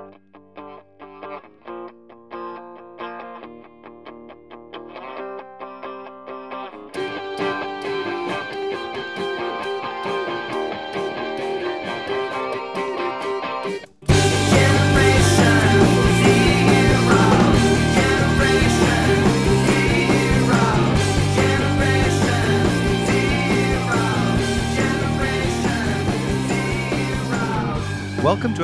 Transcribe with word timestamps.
Welcome 0.00 0.14
to 0.14 0.29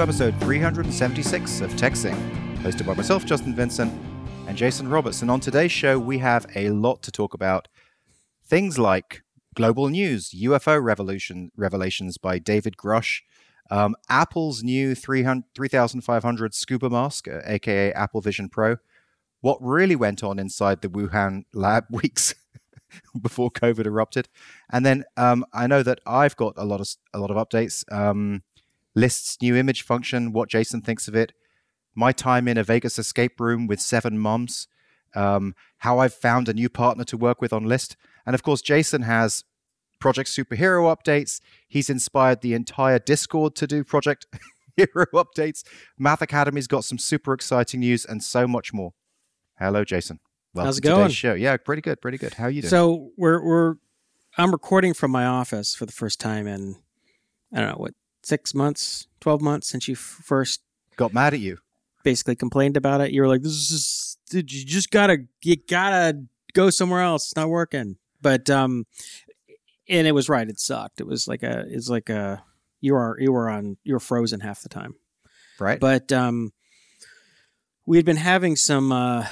episode 0.07 0.38
376 0.38 1.62
of 1.62 1.73
TechZing, 1.73 2.16
hosted 2.59 2.87
by 2.87 2.95
myself, 2.95 3.24
Justin 3.24 3.56
Vincent, 3.56 3.92
and 4.47 4.56
Jason 4.56 4.87
Roberts. 4.87 5.20
And 5.20 5.28
on 5.33 5.41
today's 5.41 5.73
show, 5.73 5.98
we 5.98 6.19
have 6.19 6.47
a 6.55 6.70
lot 6.70 7.02
to 7.02 7.10
talk 7.10 7.34
about. 7.34 7.66
Things 8.45 8.78
like 8.78 9.24
global 9.56 9.88
news, 9.88 10.30
UFO 10.30 10.80
revolution 10.80 11.50
revelations 11.56 12.19
by 12.19 12.38
David 12.38 12.77
Grusch, 12.77 13.23
um, 13.69 13.97
Apple's 14.09 14.62
new 14.62 14.95
3500 14.95 16.55
scuba 16.55 16.88
mask, 16.88 17.27
uh, 17.27 17.41
aka 17.45 17.92
Apple 17.92 18.20
Vision 18.20 18.48
Pro, 18.48 18.77
what 19.41 19.59
really 19.61 19.97
went 19.97 20.23
on 20.23 20.38
inside 20.38 20.83
the 20.83 20.88
Wuhan 20.88 21.47
lab 21.52 21.86
weeks 21.91 22.33
before 23.20 23.50
COVID 23.50 23.86
erupted, 23.86 24.28
and 24.70 24.86
then 24.86 25.02
um, 25.16 25.45
I 25.52 25.66
know 25.66 25.83
that 25.83 25.98
I've 26.06 26.36
got 26.36 26.55
a 26.56 26.64
lot 26.64 26.80
of 26.80 26.95
a 27.12 27.19
lot 27.19 27.33
of 27.33 27.36
updates. 27.36 27.83
Um, 27.92 28.45
List's 28.96 29.41
new 29.41 29.55
image 29.55 29.82
function, 29.82 30.32
what 30.32 30.48
Jason 30.48 30.80
thinks 30.80 31.06
of 31.06 31.14
it, 31.14 31.32
my 31.95 32.12
time 32.12 32.48
in 32.48 32.56
a 32.56 32.64
Vegas 32.64 32.98
escape 32.98 33.39
room 33.39 33.66
with 33.66 33.80
seven 33.80 34.19
moms, 34.19 34.66
um, 35.14 35.55
how 35.78 35.98
I've 35.98 36.14
found 36.14 36.48
a 36.48 36.55
new 36.55 36.69
partner 36.69 37.05
to 37.05 37.17
work 37.17 37.41
with 37.41 37.52
on 37.52 37.64
List. 37.64 37.97
And 38.24 38.34
of 38.34 38.42
course, 38.42 38.62
Jason 38.62 39.02
has 39.02 39.44
Project 40.00 40.28
Superhero 40.30 40.94
updates. 40.94 41.41
He's 41.69 41.89
inspired 41.91 42.41
the 42.41 42.55
entire 42.55 42.98
Discord 42.98 43.55
to 43.56 43.67
do 43.67 43.84
Project 43.84 44.27
Hero 44.77 45.06
updates. 45.14 45.62
Math 45.98 46.22
Academy's 46.22 46.67
got 46.67 46.84
some 46.84 46.98
super 46.98 47.33
exciting 47.33 47.80
news 47.80 48.05
and 48.05 48.22
so 48.22 48.48
much 48.48 48.72
more. 48.72 48.92
Hello, 49.58 49.84
Jason. 49.84 50.20
Welcome 50.52 50.69
How's 50.69 50.78
it 50.78 50.83
going? 50.83 51.11
Show. 51.11 51.34
Yeah, 51.34 51.56
pretty 51.58 51.83
good, 51.83 52.00
pretty 52.00 52.19
good. 52.19 52.34
How 52.34 52.44
are 52.44 52.50
you 52.50 52.62
doing? 52.62 52.70
So 52.70 53.11
we're 53.17 53.42
we're 53.42 53.74
I'm 54.39 54.52
recording 54.52 54.94
from 54.94 55.11
my 55.11 55.24
office 55.24 55.74
for 55.74 55.86
the 55.86 55.92
first 55.92 56.20
time 56.20 56.47
in 56.47 56.77
I 57.55 57.61
don't 57.61 57.70
know 57.70 57.77
what 57.77 57.94
six 58.27 58.55
months, 58.55 59.06
12 59.20 59.41
months 59.41 59.69
since 59.69 59.86
you 59.86 59.94
first 59.94 60.60
got 60.96 61.14
mad 61.14 61.32
at 61.32 61.41
you. 61.41 61.58
Basically 62.02 62.34
complained 62.34 62.77
about 62.77 63.00
it. 63.00 63.12
You 63.12 63.22
were 63.22 63.28
like, 63.28 63.42
this 63.42 63.70
is, 63.70 64.18
dude, 64.28 64.52
you 64.52 64.64
just 64.64 64.91
gotta, 64.91 65.18
you 65.42 65.56
gotta 65.56 66.24
go 66.52 66.70
somewhere 66.70 67.02
else. 67.02 67.27
It's 67.27 67.36
not 67.36 67.48
working. 67.48 67.96
But, 68.20 68.50
um, 68.50 68.86
and 69.88 70.06
it 70.08 70.12
was 70.12 70.28
right. 70.28 70.48
It 70.48 70.58
sucked. 70.58 71.00
It 71.00 71.06
was 71.06 71.28
like 71.28 71.44
a, 71.44 71.64
it's 71.68 71.88
like 71.88 72.08
a, 72.08 72.42
you 72.80 72.96
are, 72.96 73.16
you 73.20 73.33
were 73.33 73.48
on, 73.48 73.77
you 73.84 73.94
were 73.94 74.00
frozen 74.00 74.40
half 74.40 74.62
the 74.62 74.68
time. 74.68 74.96
Right. 75.61 75.78
But, 75.78 76.12
um, 76.12 76.52
we 77.86 77.96
had 77.96 78.05
been 78.05 78.16
having 78.16 78.56
some, 78.56 78.90
uh, 78.90 79.27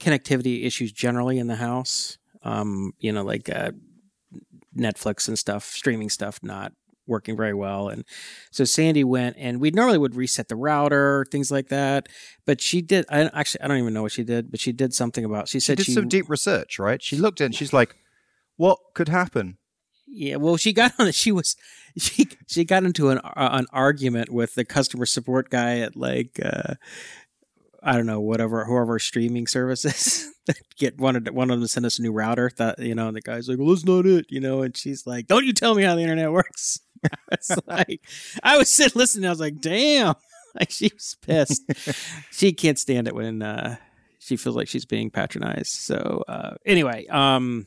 connectivity 0.00 0.66
issues 0.66 0.90
generally 0.90 1.38
in 1.38 1.46
the 1.46 1.56
house. 1.56 2.18
Um, 2.42 2.92
you 2.98 3.12
know, 3.12 3.22
like, 3.22 3.48
uh, 3.48 3.70
Netflix 4.76 5.28
and 5.28 5.38
stuff, 5.38 5.64
streaming 5.64 6.10
stuff, 6.10 6.40
not 6.42 6.72
working 7.06 7.36
very 7.36 7.54
well. 7.54 7.88
And 7.88 8.04
so 8.50 8.64
Sandy 8.64 9.04
went 9.04 9.36
and 9.38 9.60
we 9.60 9.70
normally 9.70 9.98
would 9.98 10.14
reset 10.14 10.48
the 10.48 10.56
router, 10.56 11.26
things 11.30 11.50
like 11.50 11.68
that. 11.68 12.08
But 12.44 12.60
she 12.60 12.82
did, 12.82 13.04
I 13.08 13.30
actually, 13.32 13.62
I 13.62 13.68
don't 13.68 13.78
even 13.78 13.94
know 13.94 14.02
what 14.02 14.12
she 14.12 14.24
did, 14.24 14.50
but 14.50 14.60
she 14.60 14.72
did 14.72 14.94
something 14.94 15.24
about, 15.24 15.48
she 15.48 15.60
said 15.60 15.78
she 15.78 15.84
did 15.84 15.86
she, 15.86 15.92
some 15.92 16.08
deep 16.08 16.28
research, 16.28 16.78
right? 16.78 17.02
She 17.02 17.16
looked 17.16 17.40
in, 17.40 17.52
she's 17.52 17.72
like, 17.72 17.94
what 18.56 18.78
could 18.94 19.08
happen? 19.08 19.58
Yeah, 20.06 20.36
well, 20.36 20.56
she 20.56 20.72
got 20.72 20.92
on. 20.98 21.08
It. 21.08 21.14
She 21.26 21.32
was 21.32 21.56
she 21.98 22.28
she 22.46 22.64
got 22.64 22.84
into 22.84 23.10
an 23.10 23.18
uh, 23.18 23.50
an 23.52 23.66
argument 23.72 24.30
with 24.30 24.54
the 24.54 24.64
customer 24.64 25.04
support 25.04 25.50
guy 25.50 25.78
at 25.80 25.96
like 25.96 26.38
uh, 26.42 26.74
I 27.86 27.92
don't 27.92 28.06
know 28.06 28.20
whatever 28.20 28.64
whoever 28.64 28.98
streaming 28.98 29.46
services 29.46 30.28
that 30.46 30.58
get 30.76 30.98
wanted 30.98 31.30
one 31.30 31.50
of 31.50 31.58
them 31.58 31.64
to 31.64 31.68
send 31.68 31.86
us 31.86 31.98
a 31.98 32.02
new 32.02 32.12
router. 32.12 32.50
That 32.56 32.78
you 32.80 32.94
know, 32.94 33.08
and 33.08 33.16
the 33.16 33.22
guy's 33.22 33.48
like, 33.48 33.58
"Well, 33.58 33.68
that's 33.68 33.84
not 33.84 34.06
it," 34.06 34.26
you 34.28 34.40
know, 34.40 34.62
and 34.62 34.76
she's 34.76 35.06
like, 35.06 35.28
"Don't 35.28 35.46
you 35.46 35.52
tell 35.52 35.74
me 35.74 35.84
how 35.84 35.94
the 35.94 36.02
internet 36.02 36.32
works." 36.32 36.80
it's 37.32 37.50
like 37.66 38.00
I 38.42 38.58
was 38.58 38.68
sitting 38.68 38.98
listening. 38.98 39.26
I 39.26 39.30
was 39.30 39.40
like, 39.40 39.60
damn. 39.60 40.14
Like 40.58 40.70
she 40.70 40.90
was 40.94 41.16
pissed. 41.20 41.70
she 42.30 42.52
can't 42.54 42.78
stand 42.78 43.08
it 43.08 43.14
when 43.14 43.42
uh, 43.42 43.76
she 44.18 44.36
feels 44.36 44.56
like 44.56 44.68
she's 44.68 44.86
being 44.86 45.10
patronized. 45.10 45.74
So 45.74 46.24
uh, 46.26 46.54
anyway, 46.64 47.06
um, 47.08 47.66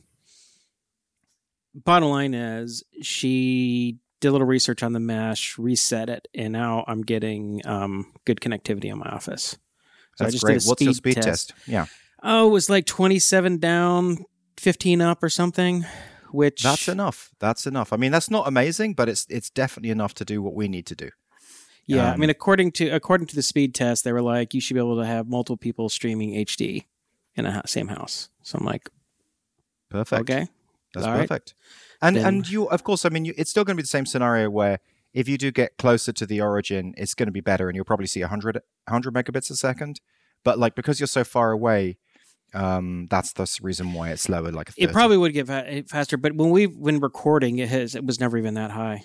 bottom 1.72 2.08
line 2.08 2.34
is 2.34 2.82
she 3.00 3.98
did 4.20 4.28
a 4.28 4.32
little 4.32 4.46
research 4.46 4.82
on 4.82 4.92
the 4.92 4.98
mesh, 4.98 5.56
reset 5.56 6.08
it, 6.08 6.26
and 6.34 6.52
now 6.52 6.84
I'm 6.88 7.02
getting 7.02 7.62
um, 7.64 8.12
good 8.24 8.40
connectivity 8.40 8.86
in 8.86 8.98
my 8.98 9.08
office. 9.08 9.56
So 10.16 10.24
That's 10.24 10.40
great. 10.42 10.62
What's 10.64 10.82
your 10.82 10.94
speed 10.94 11.14
test? 11.14 11.50
test? 11.50 11.54
Yeah. 11.66 11.86
Oh, 12.22 12.48
it 12.48 12.50
was 12.50 12.68
like 12.68 12.86
27 12.86 13.58
down, 13.58 14.18
15 14.58 15.00
up 15.00 15.22
or 15.22 15.30
something 15.30 15.86
which 16.32 16.62
that's 16.62 16.88
enough. 16.88 17.30
That's 17.38 17.66
enough. 17.66 17.92
I 17.92 17.96
mean, 17.96 18.12
that's 18.12 18.30
not 18.30 18.46
amazing, 18.46 18.94
but 18.94 19.08
it's 19.08 19.26
it's 19.28 19.50
definitely 19.50 19.90
enough 19.90 20.14
to 20.14 20.24
do 20.24 20.42
what 20.42 20.54
we 20.54 20.68
need 20.68 20.86
to 20.86 20.94
do. 20.94 21.10
Yeah, 21.86 22.08
um, 22.08 22.14
I 22.14 22.16
mean, 22.16 22.30
according 22.30 22.72
to 22.72 22.88
according 22.90 23.26
to 23.28 23.36
the 23.36 23.42
speed 23.42 23.74
test, 23.74 24.04
they 24.04 24.12
were 24.12 24.22
like, 24.22 24.54
you 24.54 24.60
should 24.60 24.74
be 24.74 24.80
able 24.80 24.98
to 24.98 25.06
have 25.06 25.28
multiple 25.28 25.56
people 25.56 25.88
streaming 25.88 26.34
HD 26.34 26.86
in 27.34 27.46
a 27.46 27.62
same 27.66 27.88
house. 27.88 28.28
So 28.42 28.58
I'm 28.58 28.64
like, 28.64 28.88
perfect. 29.90 30.20
Okay, 30.22 30.46
that's 30.94 31.06
All 31.06 31.14
perfect. 31.14 31.54
Right. 32.00 32.08
And 32.08 32.16
then, 32.16 32.26
and 32.26 32.48
you, 32.48 32.66
of 32.66 32.82
course, 32.84 33.04
I 33.04 33.10
mean, 33.10 33.24
you, 33.24 33.34
it's 33.36 33.50
still 33.50 33.64
going 33.64 33.76
to 33.76 33.80
be 33.80 33.82
the 33.82 33.88
same 33.88 34.06
scenario 34.06 34.48
where 34.48 34.80
if 35.12 35.28
you 35.28 35.38
do 35.38 35.50
get 35.50 35.76
closer 35.76 36.12
to 36.12 36.26
the 36.26 36.40
origin, 36.40 36.94
it's 36.96 37.14
going 37.14 37.26
to 37.26 37.32
be 37.32 37.40
better, 37.40 37.68
and 37.68 37.76
you'll 37.76 37.84
probably 37.84 38.06
see 38.06 38.20
100, 38.20 38.56
100 38.86 39.14
megabits 39.14 39.50
a 39.50 39.56
second. 39.56 40.00
But 40.44 40.58
like 40.58 40.74
because 40.74 41.00
you're 41.00 41.06
so 41.06 41.24
far 41.24 41.50
away, 41.52 41.98
um, 42.54 43.06
that's 43.10 43.32
the 43.32 43.48
reason 43.62 43.92
why 43.92 44.10
it's 44.10 44.28
lower. 44.28 44.50
Like 44.50 44.70
it 44.76 44.92
probably 44.92 45.16
would 45.16 45.32
get 45.32 45.46
fa- 45.46 45.84
faster, 45.86 46.16
but 46.16 46.34
when 46.34 46.50
we've 46.50 46.82
been 46.82 47.00
recording, 47.00 47.58
it 47.58 47.68
has 47.68 47.94
it 47.94 48.04
was 48.04 48.20
never 48.20 48.38
even 48.38 48.54
that 48.54 48.70
high. 48.70 49.04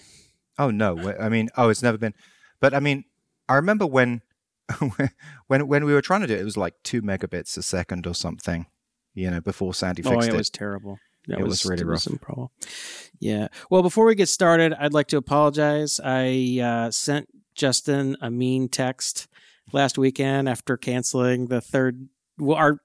Oh 0.58 0.72
no! 0.72 1.14
I 1.20 1.30
mean, 1.30 1.50
oh, 1.58 1.70
it's 1.70 1.84
never 1.84 1.98
been. 1.98 2.14
But 2.62 2.74
I 2.74 2.80
mean, 2.80 3.04
I 3.50 3.56
remember 3.56 3.86
when 3.86 4.22
when 5.48 5.68
when 5.68 5.86
we 5.86 5.94
were 5.94 6.02
trying 6.02 6.22
to 6.22 6.28
do 6.28 6.34
it, 6.34 6.42
it 6.42 6.46
was 6.46 6.58
like 6.58 6.76
two 6.84 7.02
megabits 7.02 7.58
a 7.58 7.62
second 7.62 8.08
or 8.08 8.16
something. 8.16 8.68
You 9.14 9.32
know, 9.32 9.42
before 9.42 9.74
Sandy 9.74 10.04
oh, 10.06 10.12
fixed 10.12 10.30
oh, 10.30 10.32
it. 10.32 10.36
it 10.36 10.38
was 10.38 10.50
terrible. 10.50 11.00
That 11.28 11.40
it 11.40 11.44
was, 11.44 11.64
was 11.64 11.66
really 11.66 11.84
rough. 11.84 12.02
Some 12.02 12.18
problem. 12.18 12.50
Yeah. 13.20 13.48
Well, 13.70 13.82
before 13.82 14.06
we 14.06 14.16
get 14.16 14.30
started, 14.30 14.74
I'd 14.74 14.94
like 14.94 15.08
to 15.08 15.18
apologize. 15.18 16.00
I 16.04 16.60
uh, 16.64 16.92
sent 16.92 17.30
Justin 17.56 18.18
a 18.22 18.30
mean 18.30 18.70
text 18.70 19.28
last 19.72 19.98
weekend 19.98 20.48
after 20.48 20.78
canceling 20.78 21.48
the 21.48 21.62
third 21.62 22.08
well, 22.38 22.58
our 22.58 22.80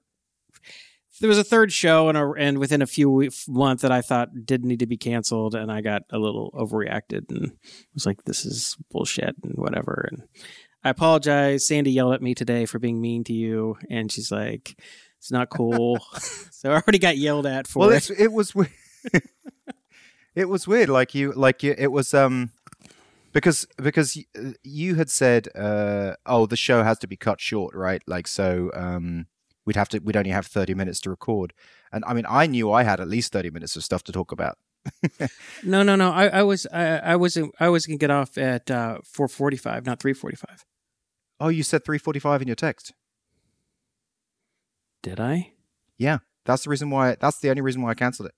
there 1.19 1.27
was 1.27 1.37
a 1.37 1.43
third 1.43 1.71
show 1.71 2.09
and 2.09 2.17
a, 2.17 2.31
and 2.31 2.57
within 2.57 2.81
a 2.81 2.87
few 2.87 3.09
weeks 3.09 3.47
months 3.47 3.83
that 3.83 3.91
I 3.91 4.01
thought 4.01 4.29
did 4.43 4.65
need 4.65 4.79
to 4.79 4.87
be 4.87 4.97
canceled, 4.97 5.53
and 5.53 5.71
I 5.71 5.81
got 5.81 6.01
a 6.09 6.17
little 6.17 6.51
overreacted 6.53 7.29
and 7.29 7.51
was 7.93 8.07
like, 8.07 8.23
"This 8.23 8.43
is 8.43 8.75
bullshit" 8.89 9.35
and 9.43 9.53
whatever. 9.55 10.07
And 10.11 10.23
I 10.83 10.89
apologize. 10.89 11.67
Sandy 11.67 11.91
yelled 11.91 12.15
at 12.15 12.23
me 12.23 12.33
today 12.33 12.65
for 12.65 12.79
being 12.79 12.99
mean 12.99 13.23
to 13.25 13.33
you, 13.33 13.77
and 13.89 14.11
she's 14.11 14.31
like, 14.31 14.81
"It's 15.21 15.31
not 15.31 15.49
cool." 15.49 15.99
so 16.19 16.71
I 16.71 16.73
already 16.73 16.97
got 16.97 17.17
yelled 17.17 17.45
at 17.45 17.67
for 17.67 17.79
well, 17.79 17.89
it. 17.91 18.09
it 18.17 18.31
was 18.31 18.55
weird. 18.55 18.71
it 20.35 20.49
was 20.49 20.67
weird. 20.67 20.89
Like 20.89 21.13
you, 21.13 21.31
like 21.31 21.61
you, 21.61 21.75
it 21.77 21.91
was 21.91 22.13
um 22.13 22.49
because 23.31 23.67
because 23.77 24.17
you 24.63 24.95
had 24.95 25.11
said, 25.11 25.47
uh, 25.55 26.15
"Oh, 26.25 26.47
the 26.47 26.57
show 26.57 26.83
has 26.83 26.97
to 26.99 27.07
be 27.07 27.15
cut 27.15 27.39
short," 27.39 27.75
right? 27.75 28.01
Like 28.07 28.27
so. 28.27 28.71
um 28.73 29.27
we'd 29.65 29.75
have 29.75 29.89
to 29.89 29.99
we'd 29.99 30.17
only 30.17 30.31
have 30.31 30.47
30 30.47 30.73
minutes 30.73 30.99
to 31.01 31.09
record 31.09 31.53
and 31.91 32.03
i 32.07 32.13
mean 32.13 32.25
i 32.27 32.47
knew 32.47 32.71
i 32.71 32.83
had 32.83 32.99
at 32.99 33.07
least 33.07 33.31
30 33.31 33.51
minutes 33.51 33.75
of 33.75 33.83
stuff 33.83 34.03
to 34.03 34.11
talk 34.11 34.31
about 34.31 34.57
no 35.63 35.83
no 35.83 35.95
no 35.95 36.11
i, 36.11 36.27
I 36.27 36.43
was 36.43 36.65
I, 36.73 36.97
I 36.97 37.15
was 37.15 37.37
i 37.59 37.69
was 37.69 37.85
gonna 37.85 37.97
get 37.97 38.09
off 38.09 38.37
at 38.37 38.71
uh 38.71 38.97
445 39.03 39.85
not 39.85 39.99
345 39.99 40.65
oh 41.39 41.49
you 41.49 41.63
said 41.63 41.85
345 41.85 42.41
in 42.41 42.47
your 42.47 42.55
text 42.55 42.93
did 45.01 45.19
i 45.19 45.53
yeah 45.97 46.19
that's 46.45 46.63
the 46.63 46.69
reason 46.69 46.89
why 46.89 47.15
that's 47.19 47.39
the 47.39 47.49
only 47.49 47.61
reason 47.61 47.81
why 47.81 47.91
i 47.91 47.95
canceled 47.95 48.27
it 48.29 48.35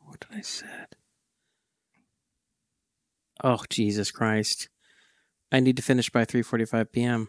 what 0.00 0.20
did 0.20 0.36
i 0.36 0.40
said 0.40 0.96
oh 3.42 3.62
jesus 3.68 4.10
christ 4.10 4.68
i 5.50 5.60
need 5.60 5.76
to 5.76 5.82
finish 5.82 6.10
by 6.10 6.24
3.45 6.24 6.92
p.m 6.92 7.28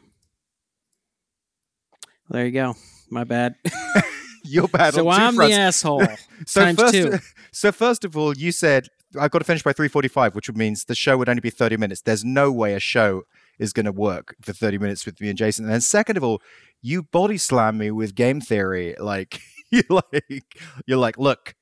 there 2.31 2.45
you 2.45 2.51
go. 2.51 2.75
My 3.09 3.25
bad. 3.25 3.55
You're 4.43 4.69
bad. 4.69 4.93
so 4.93 5.09
I'm 5.09 5.35
fronts. 5.35 5.53
the 5.55 5.61
asshole. 5.61 6.07
so 6.45 6.73
first, 6.73 6.93
two. 6.93 7.19
so 7.51 7.71
first 7.71 8.05
of 8.05 8.17
all, 8.17 8.35
you 8.35 8.51
said 8.53 8.87
I've 9.19 9.31
got 9.31 9.39
to 9.39 9.45
finish 9.45 9.63
by 9.63 9.73
3:45, 9.73 10.33
which 10.33 10.51
means 10.53 10.85
the 10.85 10.95
show 10.95 11.17
would 11.17 11.27
only 11.27 11.41
be 11.41 11.49
30 11.49 11.77
minutes. 11.77 12.01
There's 12.01 12.23
no 12.23 12.51
way 12.51 12.73
a 12.73 12.79
show 12.79 13.23
is 13.61 13.73
going 13.73 13.85
to 13.85 13.91
work 13.91 14.35
for 14.41 14.53
30 14.53 14.79
minutes 14.79 15.05
with 15.05 15.21
me 15.21 15.29
and 15.29 15.37
Jason. 15.37 15.65
And 15.65 15.73
then 15.73 15.81
second 15.81 16.17
of 16.17 16.23
all, 16.23 16.41
you 16.81 17.03
body 17.03 17.37
slam 17.37 17.77
me 17.77 17.91
with 17.91 18.15
game 18.15 18.41
theory. 18.41 18.95
Like 18.99 19.39
you're 19.71 19.83
like 20.11 20.57
you're 20.87 20.97
like, 20.97 21.17
look, 21.17 21.53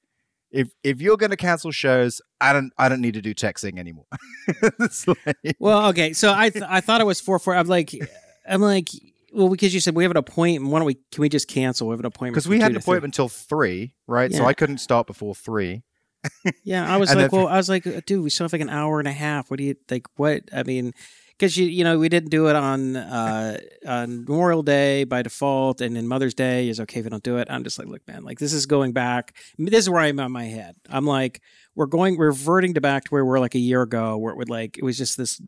if 0.50 0.70
if 0.84 1.02
you're 1.02 1.18
going 1.18 1.30
to 1.32 1.38
cancel 1.38 1.72
shows, 1.72 2.22
I 2.40 2.54
don't 2.54 2.72
I 2.78 2.88
don't 2.90 3.02
need 3.02 3.16
to 3.16 3.22
do 3.22 3.36
TechZing 3.36 3.78
anymore. 3.78 4.06
like... 5.08 5.58
Well, 5.60 5.90
okay, 5.90 6.14
so 6.14 6.34
I 6.34 6.50
th- 6.50 6.66
I 6.68 6.80
thought 6.80 7.02
it 7.02 7.06
was 7.06 7.20
four 7.20 7.38
four. 7.38 7.54
I'm 7.54 7.68
like 7.68 7.92
I'm 8.48 8.62
like 8.62 8.90
well 9.34 9.50
because 9.50 9.74
you 9.74 9.82
said 9.82 9.94
we 9.94 10.06
have 10.06 10.12
an 10.12 10.18
appointment. 10.18 10.72
Why 10.72 10.80
don't 10.80 10.86
we 10.86 10.96
can 11.12 11.22
we 11.22 11.30
just 11.30 11.50
cancel? 11.50 11.90
We 11.90 11.94
have 11.94 12.00
an 12.00 12.06
appointment 12.06 12.36
because 12.36 12.48
we 12.48 12.62
had 12.62 12.72
an 12.72 12.78
appointment 12.78 13.14
until 13.14 13.28
three, 13.28 13.94
right? 14.08 14.32
Yeah. 14.32 14.38
So 14.38 14.46
I 14.46 14.54
couldn't 14.54 14.78
start 14.78 15.06
before 15.06 15.36
three. 15.36 15.84
yeah, 16.64 16.92
I 16.92 16.98
was 16.98 17.14
like, 17.14 17.32
well, 17.34 17.48
I 17.48 17.58
was 17.58 17.70
like, 17.70 17.86
uh, 17.86 18.02
dude, 18.06 18.24
we 18.24 18.30
still 18.30 18.46
have 18.46 18.54
like 18.54 18.62
an 18.62 18.70
hour 18.70 19.00
and 19.00 19.08
a 19.08 19.14
half. 19.14 19.52
What 19.52 19.58
do 19.58 19.66
you 19.66 19.76
like? 19.92 20.08
What 20.16 20.44
I 20.54 20.64
mean, 20.64 20.94
because 21.40 21.56
you 21.56 21.68
you 21.68 21.86
know 21.86 21.98
we 21.98 22.10
didn't 22.10 22.30
do 22.30 22.50
it 22.50 22.56
on 22.56 22.98
uh, 22.98 23.58
on 23.88 24.26
Memorial 24.26 24.62
Day 24.62 25.06
by 25.06 25.22
default, 25.22 25.80
and 25.80 25.96
then 25.96 26.06
Mother's 26.08 26.34
Day 26.34 26.68
is 26.68 26.80
okay 26.82 27.00
if 27.00 27.06
we 27.06 27.10
don't 27.10 27.24
do 27.24 27.38
it. 27.38 27.48
I'm 27.50 27.64
just 27.64 27.80
like, 27.80 27.88
look, 27.88 28.06
man, 28.08 28.24
like 28.24 28.40
this 28.40 28.52
is 28.52 28.66
going 28.66 28.92
back. 28.92 29.36
This 29.58 29.86
is 29.86 29.90
where 29.90 30.02
I'm 30.02 30.20
at 30.20 30.30
my 30.30 30.46
head. 30.46 30.76
I'm 30.90 31.06
like, 31.06 31.42
we're 31.76 31.86
going, 31.86 32.18
we're 32.18 32.28
reverting 32.28 32.74
to 32.74 32.82
back 32.82 33.06
to 33.06 33.10
where 33.10 33.24
we 33.24 33.30
we're 33.30 33.40
like 33.40 33.56
a 33.56 33.60
year 33.60 33.82
ago, 33.82 34.18
where 34.18 34.34
it 34.34 34.38
would 34.38 34.50
like 34.50 34.78
it 34.78 34.84
was 34.84 34.98
just 34.98 35.18
this 35.18 35.42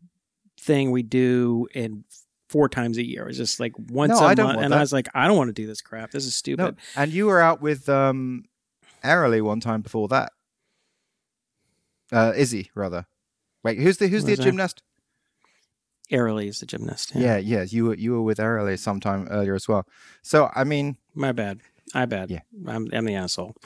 thing 0.58 0.90
we 0.90 1.02
do 1.02 1.68
in 1.74 2.04
four 2.48 2.68
times 2.70 2.96
a 2.96 3.06
year. 3.06 3.24
It 3.24 3.28
was 3.28 3.36
just 3.36 3.60
like 3.60 3.72
once 3.78 4.12
no, 4.12 4.26
a 4.26 4.34
month, 4.34 4.60
and 4.60 4.72
that. 4.72 4.78
I 4.78 4.80
was 4.80 4.94
like, 4.94 5.08
I 5.14 5.28
don't 5.28 5.36
want 5.36 5.48
to 5.48 5.54
do 5.54 5.66
this 5.66 5.82
crap. 5.82 6.10
This 6.10 6.24
is 6.24 6.34
stupid. 6.34 6.62
No. 6.62 6.74
And 6.96 7.12
you 7.12 7.26
were 7.26 7.40
out 7.40 7.60
with 7.60 7.88
um, 7.90 8.44
Airily 9.04 9.42
one 9.42 9.60
time 9.60 9.82
before 9.82 10.08
that. 10.08 10.32
Uh, 12.10 12.32
Izzy 12.34 12.70
rather. 12.74 13.06
Wait, 13.62 13.78
who's 13.78 13.98
the 13.98 14.08
who's 14.08 14.24
the 14.24 14.36
gymnast? 14.36 14.82
Airily 16.12 16.46
is 16.48 16.60
the 16.60 16.66
gymnast. 16.66 17.12
Yeah. 17.14 17.36
yeah, 17.36 17.38
yeah. 17.38 17.62
You 17.62 17.86
were 17.86 17.94
you 17.94 18.12
were 18.12 18.22
with 18.22 18.38
Airily 18.38 18.76
sometime 18.76 19.26
earlier 19.30 19.54
as 19.54 19.66
well. 19.66 19.86
So 20.22 20.50
I 20.54 20.64
mean, 20.64 20.98
my 21.14 21.32
bad. 21.32 21.60
I 21.94 22.06
bad. 22.06 22.30
Yeah, 22.30 22.40
I'm, 22.66 22.88
I'm 22.92 23.04
the 23.04 23.16
asshole. 23.16 23.56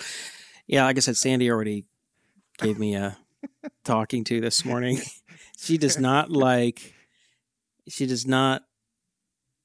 Yeah, 0.66 0.84
like 0.84 0.96
I 0.96 1.00
said, 1.00 1.16
Sandy 1.16 1.50
already 1.50 1.84
gave 2.58 2.78
me 2.78 2.94
a 2.94 3.18
talking 3.84 4.24
to 4.24 4.40
this 4.40 4.64
morning. 4.64 5.00
she 5.58 5.76
does 5.76 5.98
not 5.98 6.30
like. 6.30 6.94
She 7.88 8.06
does 8.06 8.26
not 8.26 8.62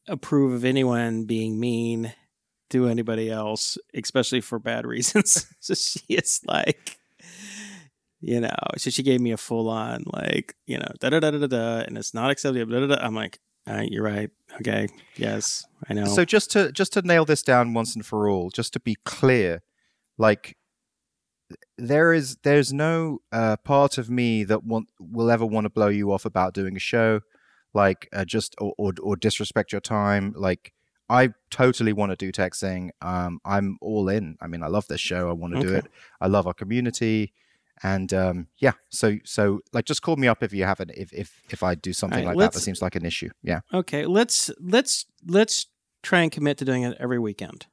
approve 0.08 0.54
of 0.54 0.66
anyone 0.66 1.26
being 1.26 1.60
mean 1.60 2.14
to 2.72 2.88
anybody 2.88 3.30
else, 3.30 3.78
especially 3.94 4.42
for 4.42 4.60
bad 4.60 4.86
reasons. 4.86 5.46
so 5.60 5.74
she 5.74 6.02
is 6.10 6.42
like, 6.46 6.98
you 8.22 8.40
know, 8.40 8.56
so 8.78 8.90
she 8.92 9.02
gave 9.04 9.20
me 9.20 9.32
a 9.32 9.38
full 9.38 9.68
on 9.68 10.04
like, 10.06 10.56
you 10.68 10.78
know, 10.78 10.92
da 11.00 11.10
da 11.10 11.20
da 11.20 11.32
da 11.32 11.48
da, 11.48 11.80
and 11.80 11.98
it's 11.98 12.14
not 12.14 12.30
acceptable. 12.30 12.72
Da, 12.72 12.86
da, 12.86 12.96
da. 12.96 13.04
I'm 13.04 13.16
like, 13.16 13.40
you're 13.68 14.04
right. 14.04 14.30
Okay, 14.60 14.88
yes, 15.16 15.66
I 15.90 15.94
know. 15.94 16.06
So 16.06 16.24
just 16.24 16.52
to 16.52 16.72
just 16.72 16.94
to 16.94 17.02
nail 17.02 17.26
this 17.26 17.42
down 17.42 17.74
once 17.74 17.96
and 17.96 18.06
for 18.06 18.30
all, 18.30 18.52
just 18.52 18.74
to 18.74 18.80
be 18.80 18.96
clear, 19.06 19.64
like 20.18 20.56
there 21.78 22.14
is 22.14 22.38
there's 22.44 22.72
no 22.72 23.20
uh, 23.32 23.58
part 23.58 23.98
of 23.98 24.10
me 24.10 24.44
that 24.44 24.64
want 24.64 24.88
will 25.00 25.32
ever 25.32 25.46
want 25.46 25.66
to 25.66 25.70
blow 25.70 25.88
you 25.88 26.12
off 26.12 26.26
about 26.26 26.54
doing 26.54 26.76
a 26.76 26.80
show, 26.80 27.22
like 27.74 28.08
uh, 28.14 28.24
just 28.24 28.56
or, 28.60 28.74
or, 28.78 28.94
or 29.02 29.16
disrespect 29.16 29.72
your 29.72 29.82
time, 29.82 30.34
like. 30.38 30.74
I 31.10 31.32
totally 31.50 31.92
want 31.92 32.14
to 32.14 32.16
do 32.16 32.32
TechZing. 32.32 32.92
Um, 33.02 33.42
I'm 33.44 33.78
all 33.82 34.08
in. 34.08 34.38
I 34.40 34.48
mean, 34.48 34.64
I 34.64 34.68
love 34.68 34.88
this 34.88 35.02
show. 35.02 35.30
I 35.30 35.34
want 35.34 35.52
to 35.56 35.60
okay. 35.60 35.68
do 35.68 35.76
it. 35.76 35.88
I 36.22 36.28
love 36.28 36.48
our 36.48 36.54
community 36.54 37.34
and 37.84 38.14
um, 38.14 38.48
yeah 38.58 38.74
so 38.90 39.18
so 39.24 39.60
like 39.74 39.86
just 39.86 40.02
call 40.02 40.16
me 40.16 40.28
up 40.28 40.44
if 40.44 40.54
you 40.54 40.64
haven't 40.64 40.92
if 40.92 41.12
if 41.14 41.42
if 41.50 41.64
i 41.64 41.76
do 41.76 41.94
something 41.94 42.26
right, 42.26 42.36
like 42.36 42.38
that 42.38 42.54
that 42.54 42.60
seems 42.60 42.82
like 42.82 42.96
an 42.96 43.06
issue. 43.06 43.30
Yeah. 43.44 43.62
Okay 43.74 44.06
let's 44.06 44.50
let's 44.60 45.06
let's 45.28 45.68
try 46.04 46.22
and 46.22 46.32
commit 46.32 46.58
to 46.60 46.66
doing 46.66 46.84
it 46.84 46.98
every 47.00 47.20
weekend. 47.20 47.68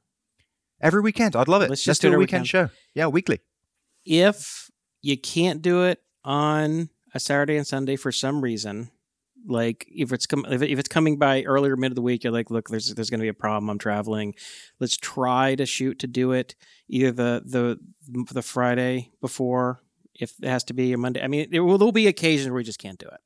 Every 0.81 1.01
weekend. 1.01 1.35
I'd 1.35 1.47
love 1.47 1.61
it. 1.61 1.69
Let's 1.69 1.81
just 1.81 1.87
let's 1.87 1.99
do, 1.99 2.09
do 2.09 2.15
a 2.15 2.19
weekend, 2.19 2.43
weekend. 2.43 2.69
show. 2.69 2.75
Yeah 2.93 3.07
weekly. 3.07 3.39
If 4.05 4.69
you 5.01 5.17
can't 5.17 5.61
do 5.61 5.83
it 5.83 6.01
on 6.23 6.89
a 7.13 7.19
saturday 7.19 7.57
and 7.57 7.65
sunday 7.65 7.95
for 7.95 8.11
some 8.11 8.41
reason 8.41 8.91
like 9.47 9.87
if 9.89 10.11
it's 10.11 10.25
com- 10.25 10.45
if, 10.49 10.61
it's 10.61 10.89
coming 10.89 11.17
by 11.17 11.43
earlier 11.43 11.75
mid 11.75 11.91
of 11.91 11.95
the 11.95 12.01
week 12.01 12.23
you're 12.23 12.33
like 12.33 12.51
look 12.51 12.69
there's 12.69 12.93
there's 12.93 13.09
going 13.09 13.19
to 13.19 13.23
be 13.23 13.29
a 13.29 13.33
problem. 13.33 13.69
I'm 13.69 13.79
traveling. 13.79 14.35
Let's 14.79 14.97
try 14.97 15.55
to 15.55 15.65
shoot 15.65 15.99
to 15.99 16.07
do 16.07 16.31
it 16.31 16.55
either 16.87 17.11
the 17.11 17.41
the 17.45 17.79
the 18.33 18.41
friday 18.41 19.11
before 19.21 19.81
if 20.19 20.33
it 20.41 20.47
has 20.47 20.63
to 20.65 20.73
be 20.73 20.93
a 20.93 20.97
Monday. 20.97 21.23
I 21.23 21.27
mean, 21.27 21.49
there 21.51 21.63
will 21.63 21.77
there'll 21.77 21.91
be 21.91 22.07
occasions 22.07 22.47
where 22.47 22.57
we 22.57 22.63
just 22.63 22.79
can't 22.79 22.99
do 22.99 23.07
it, 23.07 23.21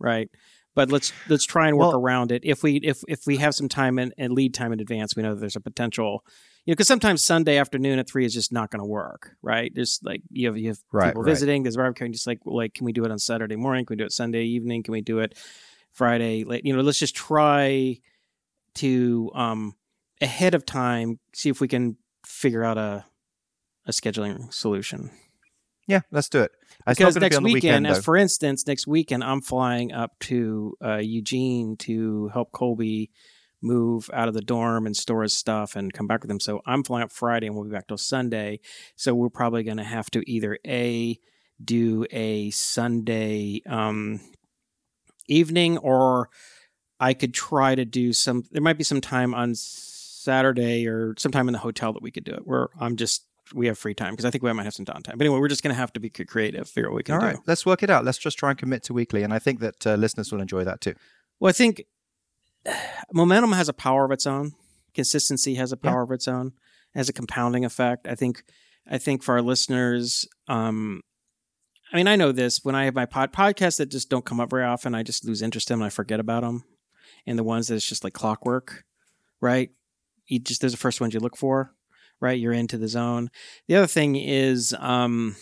right? 0.00 0.30
But 0.74 0.92
let's 0.92 1.12
let's 1.28 1.44
try 1.44 1.68
and 1.68 1.76
work 1.76 1.92
well, 1.92 2.00
around 2.00 2.30
it. 2.30 2.42
If 2.44 2.62
we 2.62 2.76
if 2.76 3.02
if 3.08 3.26
we 3.26 3.38
have 3.38 3.54
some 3.54 3.68
time 3.68 3.98
and, 3.98 4.14
and 4.16 4.32
lead 4.32 4.54
time 4.54 4.72
in 4.72 4.80
advance, 4.80 5.16
we 5.16 5.22
know 5.22 5.34
that 5.34 5.40
there's 5.40 5.56
a 5.56 5.60
potential. 5.60 6.24
You 6.64 6.72
know, 6.72 6.74
because 6.74 6.86
sometimes 6.86 7.24
Sunday 7.24 7.56
afternoon 7.56 7.98
at 7.98 8.08
three 8.08 8.24
is 8.24 8.34
just 8.34 8.52
not 8.52 8.70
going 8.70 8.80
to 8.80 8.86
work, 8.86 9.30
right? 9.42 9.72
There's 9.74 9.98
like 10.04 10.22
you 10.30 10.46
have 10.46 10.56
you 10.56 10.68
have 10.68 10.78
right, 10.92 11.08
people 11.08 11.22
right. 11.22 11.30
visiting. 11.30 11.62
There's 11.62 11.76
barbecue. 11.76 12.08
Just 12.10 12.26
like 12.26 12.40
like, 12.44 12.74
can 12.74 12.84
we 12.84 12.92
do 12.92 13.04
it 13.04 13.10
on 13.10 13.18
Saturday 13.18 13.56
morning? 13.56 13.86
Can 13.86 13.94
we 13.94 13.98
do 13.98 14.04
it 14.04 14.12
Sunday 14.12 14.44
evening? 14.44 14.82
Can 14.82 14.92
we 14.92 15.00
do 15.00 15.18
it 15.18 15.36
Friday 15.90 16.44
late? 16.44 16.64
You 16.64 16.76
know, 16.76 16.82
let's 16.82 16.98
just 16.98 17.16
try 17.16 17.98
to 18.74 19.30
um 19.34 19.74
ahead 20.20 20.54
of 20.54 20.64
time 20.64 21.18
see 21.34 21.48
if 21.48 21.60
we 21.60 21.66
can 21.66 21.96
figure 22.24 22.62
out 22.62 22.78
a 22.78 23.04
a 23.86 23.90
scheduling 23.90 24.52
solution. 24.52 25.10
Yeah, 25.88 26.02
let's 26.12 26.28
do 26.28 26.42
it. 26.42 26.52
I 26.86 26.92
because 26.92 27.16
next 27.16 27.38
be 27.38 27.44
weekend, 27.44 27.54
weekend 27.54 27.86
as 27.86 28.04
for 28.04 28.14
instance, 28.14 28.66
next 28.66 28.86
weekend 28.86 29.24
I'm 29.24 29.40
flying 29.40 29.90
up 29.92 30.18
to 30.20 30.76
uh, 30.84 30.96
Eugene 30.96 31.76
to 31.78 32.28
help 32.28 32.52
Colby 32.52 33.10
move 33.62 34.08
out 34.12 34.28
of 34.28 34.34
the 34.34 34.42
dorm 34.42 34.86
and 34.86 34.96
store 34.96 35.22
his 35.22 35.32
stuff 35.32 35.76
and 35.76 35.92
come 35.92 36.06
back 36.06 36.22
with 36.22 36.30
him. 36.30 36.40
So 36.40 36.60
I'm 36.66 36.84
flying 36.84 37.04
up 37.04 37.10
Friday 37.10 37.46
and 37.46 37.56
we'll 37.56 37.64
be 37.64 37.70
back 37.70 37.88
till 37.88 37.96
Sunday. 37.96 38.60
So 38.96 39.14
we're 39.14 39.30
probably 39.30 39.64
going 39.64 39.78
to 39.78 39.84
have 39.84 40.10
to 40.10 40.30
either 40.30 40.58
a 40.66 41.18
do 41.64 42.06
a 42.10 42.50
Sunday 42.50 43.62
um, 43.66 44.20
evening 45.26 45.78
or 45.78 46.28
I 47.00 47.14
could 47.14 47.32
try 47.32 47.74
to 47.74 47.84
do 47.84 48.12
some. 48.12 48.44
There 48.52 48.62
might 48.62 48.78
be 48.78 48.84
some 48.84 49.00
time 49.00 49.34
on 49.34 49.54
Saturday 49.54 50.86
or 50.86 51.14
sometime 51.16 51.48
in 51.48 51.52
the 51.52 51.58
hotel 51.58 51.94
that 51.94 52.02
we 52.02 52.10
could 52.10 52.24
do 52.24 52.32
it. 52.32 52.46
Where 52.46 52.68
I'm 52.78 52.96
just 52.96 53.24
we 53.54 53.66
have 53.66 53.78
free 53.78 53.94
time 53.94 54.12
because 54.12 54.24
I 54.24 54.30
think 54.30 54.42
we 54.42 54.52
might 54.52 54.64
have 54.64 54.74
some 54.74 54.84
downtime. 54.84 55.16
But 55.16 55.22
anyway, 55.22 55.38
we're 55.38 55.48
just 55.48 55.62
going 55.62 55.74
to 55.74 55.78
have 55.78 55.92
to 55.94 56.00
be 56.00 56.10
creative, 56.10 56.68
figure 56.68 56.88
out 56.88 56.92
what 56.92 56.96
we 56.98 57.02
can 57.02 57.14
All 57.14 57.20
do. 57.20 57.26
right, 57.26 57.38
let's 57.46 57.64
work 57.66 57.82
it 57.82 57.90
out. 57.90 58.04
Let's 58.04 58.18
just 58.18 58.38
try 58.38 58.50
and 58.50 58.58
commit 58.58 58.82
to 58.84 58.94
weekly, 58.94 59.22
and 59.22 59.32
I 59.32 59.38
think 59.38 59.60
that 59.60 59.86
uh, 59.86 59.94
listeners 59.94 60.32
will 60.32 60.40
enjoy 60.40 60.64
that 60.64 60.80
too. 60.80 60.94
Well, 61.40 61.50
I 61.50 61.52
think 61.52 61.84
momentum 63.12 63.52
has 63.52 63.68
a 63.68 63.72
power 63.72 64.04
of 64.04 64.10
its 64.10 64.26
own. 64.26 64.52
Consistency 64.94 65.54
has 65.54 65.72
a 65.72 65.76
power 65.76 66.00
yeah. 66.00 66.04
of 66.04 66.10
its 66.10 66.28
own. 66.28 66.52
It 66.94 66.98
has 66.98 67.08
a 67.08 67.12
compounding 67.12 67.64
effect. 67.64 68.06
I 68.06 68.14
think. 68.14 68.42
I 68.90 68.96
think 68.96 69.22
for 69.22 69.34
our 69.34 69.42
listeners, 69.42 70.26
um, 70.48 71.02
I 71.92 71.98
mean, 71.98 72.08
I 72.08 72.16
know 72.16 72.32
this 72.32 72.64
when 72.64 72.74
I 72.74 72.86
have 72.86 72.94
my 72.94 73.04
pod 73.04 73.34
podcasts 73.34 73.76
that 73.76 73.90
just 73.90 74.08
don't 74.08 74.24
come 74.24 74.40
up 74.40 74.48
very 74.48 74.64
often. 74.64 74.94
I 74.94 75.02
just 75.02 75.26
lose 75.26 75.42
interest 75.42 75.70
in 75.70 75.78
them. 75.78 75.86
I 75.86 75.90
forget 75.90 76.20
about 76.20 76.42
them, 76.42 76.64
and 77.26 77.38
the 77.38 77.44
ones 77.44 77.68
that 77.68 77.74
it's 77.74 77.88
just 77.88 78.02
like 78.02 78.14
clockwork, 78.14 78.84
right? 79.42 79.68
You 80.26 80.38
just 80.38 80.62
there's 80.62 80.72
the 80.72 80.78
first 80.78 81.02
ones 81.02 81.12
you 81.12 81.20
look 81.20 81.36
for 81.36 81.74
right? 82.20 82.38
You're 82.38 82.52
into 82.52 82.78
the 82.78 82.88
zone. 82.88 83.30
The 83.66 83.76
other 83.76 83.86
thing 83.86 84.16
is, 84.16 84.74
um, 84.78 85.36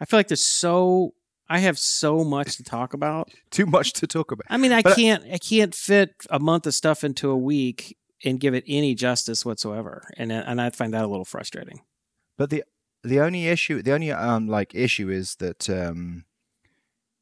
I 0.00 0.04
feel 0.04 0.18
like 0.18 0.28
there's 0.28 0.42
so 0.42 1.14
I 1.48 1.58
have 1.58 1.78
so 1.78 2.24
much 2.24 2.56
to 2.56 2.64
talk 2.64 2.94
about. 2.94 3.30
Too 3.50 3.66
much 3.66 3.92
to 3.94 4.06
talk 4.06 4.32
about. 4.32 4.46
I 4.48 4.56
mean, 4.56 4.72
I 4.72 4.82
but 4.82 4.96
can't 4.96 5.24
I, 5.24 5.34
I 5.34 5.38
can't 5.38 5.74
fit 5.74 6.14
a 6.30 6.38
month 6.38 6.66
of 6.66 6.74
stuff 6.74 7.04
into 7.04 7.30
a 7.30 7.36
week 7.36 7.96
and 8.24 8.40
give 8.40 8.54
it 8.54 8.64
any 8.66 8.94
justice 8.94 9.44
whatsoever, 9.44 10.08
and 10.16 10.32
and 10.32 10.60
I 10.60 10.70
find 10.70 10.94
that 10.94 11.04
a 11.04 11.08
little 11.08 11.24
frustrating. 11.24 11.80
But 12.38 12.50
the 12.50 12.64
the 13.04 13.20
only 13.20 13.48
issue, 13.48 13.82
the 13.82 13.92
only 13.92 14.12
um 14.12 14.48
like 14.48 14.74
issue 14.74 15.10
is 15.10 15.36
that 15.36 15.68
um 15.68 16.24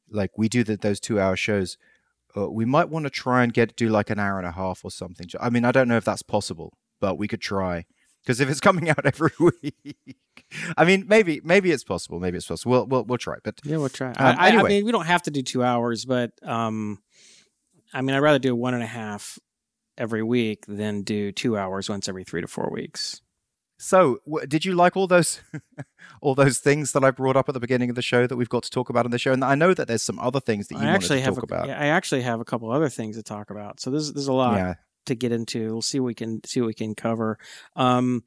like 0.09 0.37
we 0.37 0.49
do 0.49 0.63
the, 0.63 0.77
those 0.77 0.99
two 0.99 1.19
hour 1.19 1.35
shows. 1.35 1.77
Uh, 2.35 2.49
we 2.49 2.63
might 2.63 2.87
want 2.87 3.03
to 3.03 3.09
try 3.09 3.43
and 3.43 3.53
get 3.53 3.75
do 3.75 3.89
like 3.89 4.09
an 4.09 4.19
hour 4.19 4.37
and 4.37 4.47
a 4.47 4.53
half 4.53 4.85
or 4.85 4.91
something. 4.91 5.27
I 5.39 5.49
mean, 5.49 5.65
I 5.65 5.71
don't 5.71 5.87
know 5.87 5.97
if 5.97 6.05
that's 6.05 6.21
possible, 6.21 6.73
but 6.99 7.17
we 7.17 7.27
could 7.27 7.41
try. 7.41 7.85
Because 8.23 8.39
if 8.39 8.49
it's 8.49 8.59
coming 8.59 8.89
out 8.89 9.05
every 9.05 9.31
week, 9.39 10.45
I 10.77 10.85
mean, 10.85 11.05
maybe 11.07 11.41
maybe 11.43 11.71
it's 11.71 11.83
possible. 11.83 12.19
Maybe 12.19 12.37
it's 12.37 12.47
possible. 12.47 12.71
We'll 12.71 12.85
we'll, 12.85 13.03
we'll 13.03 13.17
try. 13.17 13.35
But 13.43 13.59
yeah, 13.63 13.77
we'll 13.77 13.89
try. 13.89 14.09
Um, 14.09 14.15
I, 14.39 14.49
anyway. 14.49 14.63
I 14.63 14.67
mean, 14.67 14.85
we 14.85 14.91
don't 14.91 15.05
have 15.05 15.23
to 15.23 15.31
do 15.31 15.41
two 15.41 15.63
hours, 15.63 16.05
but 16.05 16.31
um, 16.43 17.01
I 17.93 18.01
mean, 18.01 18.15
I'd 18.15 18.19
rather 18.19 18.39
do 18.39 18.55
one 18.55 18.73
and 18.73 18.83
a 18.83 18.87
half 18.87 19.39
every 19.97 20.23
week 20.23 20.65
than 20.67 21.01
do 21.01 21.31
two 21.31 21.57
hours 21.57 21.89
once 21.89 22.07
every 22.07 22.23
three 22.23 22.41
to 22.41 22.47
four 22.47 22.69
weeks. 22.71 23.21
So, 23.77 24.19
w- 24.27 24.45
did 24.45 24.63
you 24.63 24.75
like 24.75 24.95
all 24.95 25.07
those 25.07 25.41
all 26.21 26.35
those 26.35 26.59
things 26.59 26.91
that 26.91 27.03
I 27.03 27.09
brought 27.09 27.35
up 27.35 27.49
at 27.49 27.53
the 27.53 27.59
beginning 27.59 27.89
of 27.89 27.95
the 27.95 28.03
show 28.03 28.27
that 28.27 28.35
we've 28.35 28.49
got 28.49 28.63
to 28.63 28.69
talk 28.69 28.89
about 28.89 29.05
in 29.05 29.11
the 29.11 29.17
show? 29.17 29.33
And 29.33 29.43
I 29.43 29.55
know 29.55 29.73
that 29.73 29.87
there's 29.87 30.03
some 30.03 30.19
other 30.19 30.39
things 30.39 30.67
that 30.67 30.75
you 30.75 30.85
I 30.85 30.91
actually 30.91 31.21
have 31.21 31.33
talk 31.33 31.43
a, 31.43 31.45
about. 31.45 31.67
Yeah, 31.67 31.79
I 31.79 31.87
actually 31.87 32.21
have 32.21 32.39
a 32.39 32.45
couple 32.45 32.71
other 32.71 32.89
things 32.89 33.15
to 33.15 33.23
talk 33.23 33.49
about. 33.49 33.79
So 33.79 33.89
there's 33.89 34.13
there's 34.13 34.27
a 34.27 34.33
lot. 34.33 34.57
Yeah 34.57 34.75
to 35.05 35.15
get 35.15 35.31
into. 35.31 35.71
We'll 35.71 35.81
see 35.81 35.99
what 35.99 36.07
we 36.07 36.13
can 36.15 36.41
see 36.45 36.61
what 36.61 36.67
we 36.67 36.73
can 36.73 36.95
cover. 36.95 37.37
Um, 37.75 38.23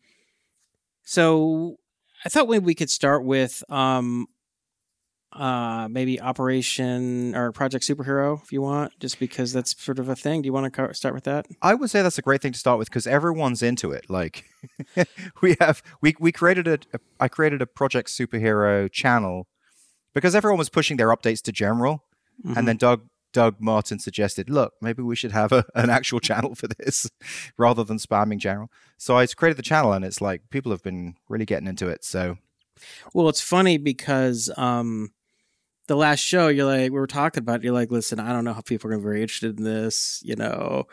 so 1.04 1.76
I 2.25 2.28
thought 2.28 2.49
maybe 2.49 2.64
we 2.64 2.75
could 2.75 2.90
start 2.90 3.25
with 3.25 3.62
um, 3.69 4.26
uh, 5.33 5.88
maybe 5.90 6.21
Operation 6.21 7.35
or 7.35 7.52
Project 7.52 7.85
Superhero 7.85 8.40
if 8.43 8.52
you 8.52 8.62
want, 8.62 8.93
just 9.00 9.19
because 9.19 9.52
that's 9.52 9.81
sort 9.83 9.99
of 9.99 10.09
a 10.09 10.16
thing. 10.16 10.43
Do 10.43 10.47
you 10.47 10.52
want 10.52 10.64
to 10.64 10.71
co- 10.71 10.93
start 10.93 11.14
with 11.14 11.25
that? 11.25 11.47
I 11.61 11.75
would 11.75 11.90
say 11.90 12.02
that's 12.02 12.19
a 12.19 12.23
great 12.23 12.40
thing 12.40 12.52
to 12.52 12.59
start 12.59 12.78
with 12.78 12.88
because 12.88 13.07
everyone's 13.07 13.62
into 13.62 13.90
it. 13.93 14.09
Like 14.09 14.45
we 15.43 15.57
have, 15.61 15.83
we 16.00 16.14
we 16.21 16.33
created 16.33 16.66
a, 16.69 16.78
a, 16.95 17.00
I 17.21 17.28
created 17.28 17.61
a 17.62 17.66
Project 17.66 18.09
Superhero 18.09 18.90
channel 18.90 19.47
because 20.14 20.35
everyone 20.35 20.59
was 20.59 20.69
pushing 20.71 20.97
their 20.97 21.09
updates 21.09 21.43
to 21.43 21.52
general, 21.52 22.04
Mhm. 22.45 22.57
and 22.57 22.66
then 22.69 22.76
Doug 22.76 23.02
Doug 23.35 23.57
Martin 23.61 23.99
suggested, 23.99 24.49
look, 24.49 24.73
maybe 24.81 25.03
we 25.03 25.17
should 25.17 25.33
have 25.33 25.53
a, 25.53 25.67
an 25.75 25.91
actual 25.91 26.21
channel 26.21 26.55
for 26.55 26.69
this 26.69 27.11
rather 27.59 27.85
than 27.85 27.99
spamming 27.99 28.38
general. 28.38 28.71
So 28.97 29.19
I 29.19 29.26
created 29.26 29.59
the 29.59 29.62
channel, 29.62 29.93
and 29.93 30.05
it's 30.05 30.23
like 30.23 30.49
people 30.49 30.73
have 30.73 30.83
been 30.83 31.17
really 31.29 31.45
getting 31.45 31.69
into 31.69 31.88
it. 31.88 32.05
So 32.05 32.38
Well, 33.12 33.29
it's 33.29 33.43
funny 33.43 33.76
because 33.76 34.50
um, 34.57 35.12
the 35.88 35.97
last 35.97 36.21
show, 36.21 36.49
you're 36.49 36.64
like, 36.64 36.93
we 36.93 36.99
were 36.99 37.07
talking 37.07 37.43
about, 37.43 37.57
it, 37.57 37.64
you're 37.64 37.75
like, 37.75 37.91
listen, 37.91 38.19
I 38.19 38.33
don't 38.33 38.45
know 38.45 38.55
how 38.55 38.62
people 38.62 38.88
are 38.88 38.93
going 38.93 39.03
to 39.03 39.05
be 39.05 39.11
very 39.11 39.23
interested 39.23 39.59
in 39.59 39.64
this, 39.64 40.23
you 40.25 40.37
know. 40.37 40.85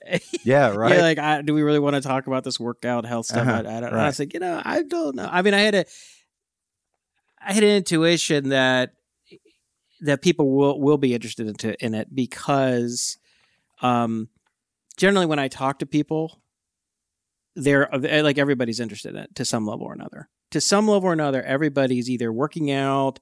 yeah, 0.42 0.74
right. 0.74 0.94
You're 0.94 1.02
like, 1.02 1.18
I, 1.18 1.42
do 1.42 1.54
we 1.54 1.62
really 1.62 1.78
want 1.78 1.94
to 1.94 2.00
talk 2.00 2.26
about 2.26 2.42
this 2.42 2.58
workout 2.58 3.04
health 3.04 3.26
stuff? 3.26 3.46
Uh-huh, 3.46 3.56
I, 3.56 3.58
I 3.58 3.80
don't 3.80 3.82
know. 3.82 3.88
I 3.88 3.92
right. 3.92 4.06
was 4.06 4.18
like, 4.18 4.34
you 4.34 4.40
know, 4.40 4.60
I 4.64 4.82
don't 4.82 5.14
know. 5.14 5.28
I 5.30 5.42
mean, 5.42 5.54
I 5.54 5.60
had 5.60 5.74
a, 5.74 5.84
I 7.40 7.52
had 7.52 7.62
an 7.62 7.70
intuition 7.70 8.48
that 8.48 8.94
that 10.00 10.22
people 10.22 10.50
will 10.50 10.80
will 10.80 10.98
be 10.98 11.14
interested 11.14 11.46
into 11.46 11.82
in 11.84 11.94
it 11.94 12.14
because, 12.14 13.18
um, 13.82 14.28
generally 14.96 15.26
when 15.26 15.38
I 15.38 15.48
talk 15.48 15.80
to 15.80 15.86
people, 15.86 16.40
they're 17.56 17.92
uh, 17.94 18.00
eh, 18.00 18.22
like 18.22 18.38
everybody's 18.38 18.80
interested 18.80 19.14
in 19.14 19.22
it 19.22 19.34
to 19.36 19.44
some 19.44 19.66
level 19.66 19.86
or 19.86 19.92
another. 19.92 20.28
To 20.52 20.60
some 20.60 20.88
level 20.88 21.08
or 21.08 21.12
another, 21.12 21.42
everybody's 21.42 22.10
either 22.10 22.32
working 22.32 22.70
out, 22.70 23.20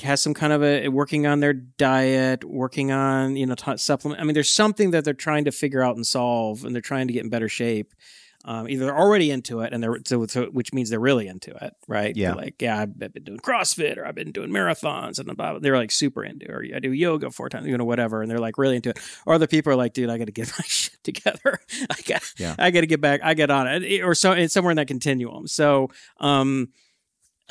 has 0.00 0.20
some 0.20 0.34
kind 0.34 0.52
of 0.52 0.62
a 0.62 0.84
eh, 0.84 0.88
working 0.88 1.26
on 1.26 1.40
their 1.40 1.52
diet, 1.52 2.44
working 2.44 2.90
on 2.92 3.36
you 3.36 3.46
know 3.46 3.54
t- 3.54 3.76
supplement. 3.76 4.20
I 4.20 4.24
mean, 4.24 4.34
there's 4.34 4.52
something 4.52 4.90
that 4.92 5.04
they're 5.04 5.14
trying 5.14 5.44
to 5.44 5.52
figure 5.52 5.82
out 5.82 5.96
and 5.96 6.06
solve, 6.06 6.64
and 6.64 6.74
they're 6.74 6.82
trying 6.82 7.06
to 7.06 7.12
get 7.12 7.24
in 7.24 7.30
better 7.30 7.48
shape 7.48 7.94
um, 8.44 8.68
either 8.68 8.86
they're 8.86 8.98
already 8.98 9.30
into 9.30 9.60
it 9.60 9.72
and 9.72 9.82
they're 9.82 9.98
so, 10.06 10.26
so, 10.26 10.46
which 10.46 10.72
means 10.72 10.90
they're 10.90 10.98
really 10.98 11.28
into 11.28 11.50
it, 11.64 11.74
right? 11.86 12.16
Yeah, 12.16 12.28
they're 12.28 12.36
like 12.36 12.60
yeah, 12.60 12.80
I've 12.80 12.98
been 12.98 13.24
doing 13.24 13.38
CrossFit 13.38 13.96
or 13.96 14.06
I've 14.06 14.14
been 14.14 14.32
doing 14.32 14.50
marathons 14.50 15.18
and 15.18 15.36
blah, 15.36 15.58
they're 15.58 15.76
like 15.76 15.90
super 15.90 16.24
into 16.24 16.46
it. 16.46 16.50
Or 16.50 16.64
I 16.74 16.78
do 16.80 16.92
yoga 16.92 17.30
four 17.30 17.48
times, 17.48 17.66
you 17.66 17.76
know, 17.76 17.84
whatever, 17.84 18.22
and 18.22 18.30
they're 18.30 18.38
like 18.38 18.58
really 18.58 18.76
into 18.76 18.90
it. 18.90 18.98
Or 19.26 19.34
other 19.34 19.46
people 19.46 19.72
are 19.72 19.76
like, 19.76 19.92
dude, 19.92 20.10
I 20.10 20.18
got 20.18 20.26
to 20.26 20.32
get 20.32 20.48
my 20.58 20.64
shit 20.66 21.02
together. 21.04 21.60
I 21.90 22.00
got, 22.06 22.32
yeah. 22.38 22.54
I 22.58 22.70
got 22.70 22.80
to 22.80 22.86
get 22.86 23.00
back. 23.00 23.20
I 23.22 23.34
get 23.34 23.50
on 23.50 23.66
it, 23.68 24.02
or 24.02 24.14
so 24.14 24.32
it's 24.32 24.54
somewhere 24.54 24.72
in 24.72 24.76
that 24.76 24.88
continuum. 24.88 25.46
So, 25.46 25.90
um, 26.18 26.68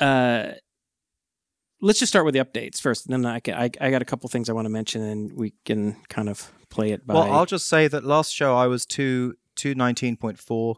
uh 0.00 0.52
let's 1.82 1.98
just 1.98 2.10
start 2.10 2.24
with 2.24 2.32
the 2.32 2.40
updates 2.40 2.80
first, 2.80 3.06
and 3.06 3.12
then 3.12 3.30
I, 3.30 3.40
can, 3.40 3.54
I, 3.54 3.68
I 3.80 3.90
got 3.90 4.00
a 4.00 4.04
couple 4.06 4.28
things 4.30 4.48
I 4.48 4.52
want 4.52 4.64
to 4.66 4.70
mention, 4.70 5.02
and 5.02 5.32
we 5.32 5.52
can 5.64 5.96
kind 6.08 6.30
of 6.30 6.50
play 6.70 6.92
it 6.92 7.06
by. 7.06 7.14
Well, 7.14 7.30
I'll 7.30 7.44
just 7.44 7.68
say 7.68 7.88
that 7.88 8.04
last 8.04 8.32
show 8.32 8.56
I 8.56 8.68
was 8.68 8.86
too 8.86 9.34
219.4 9.56 10.76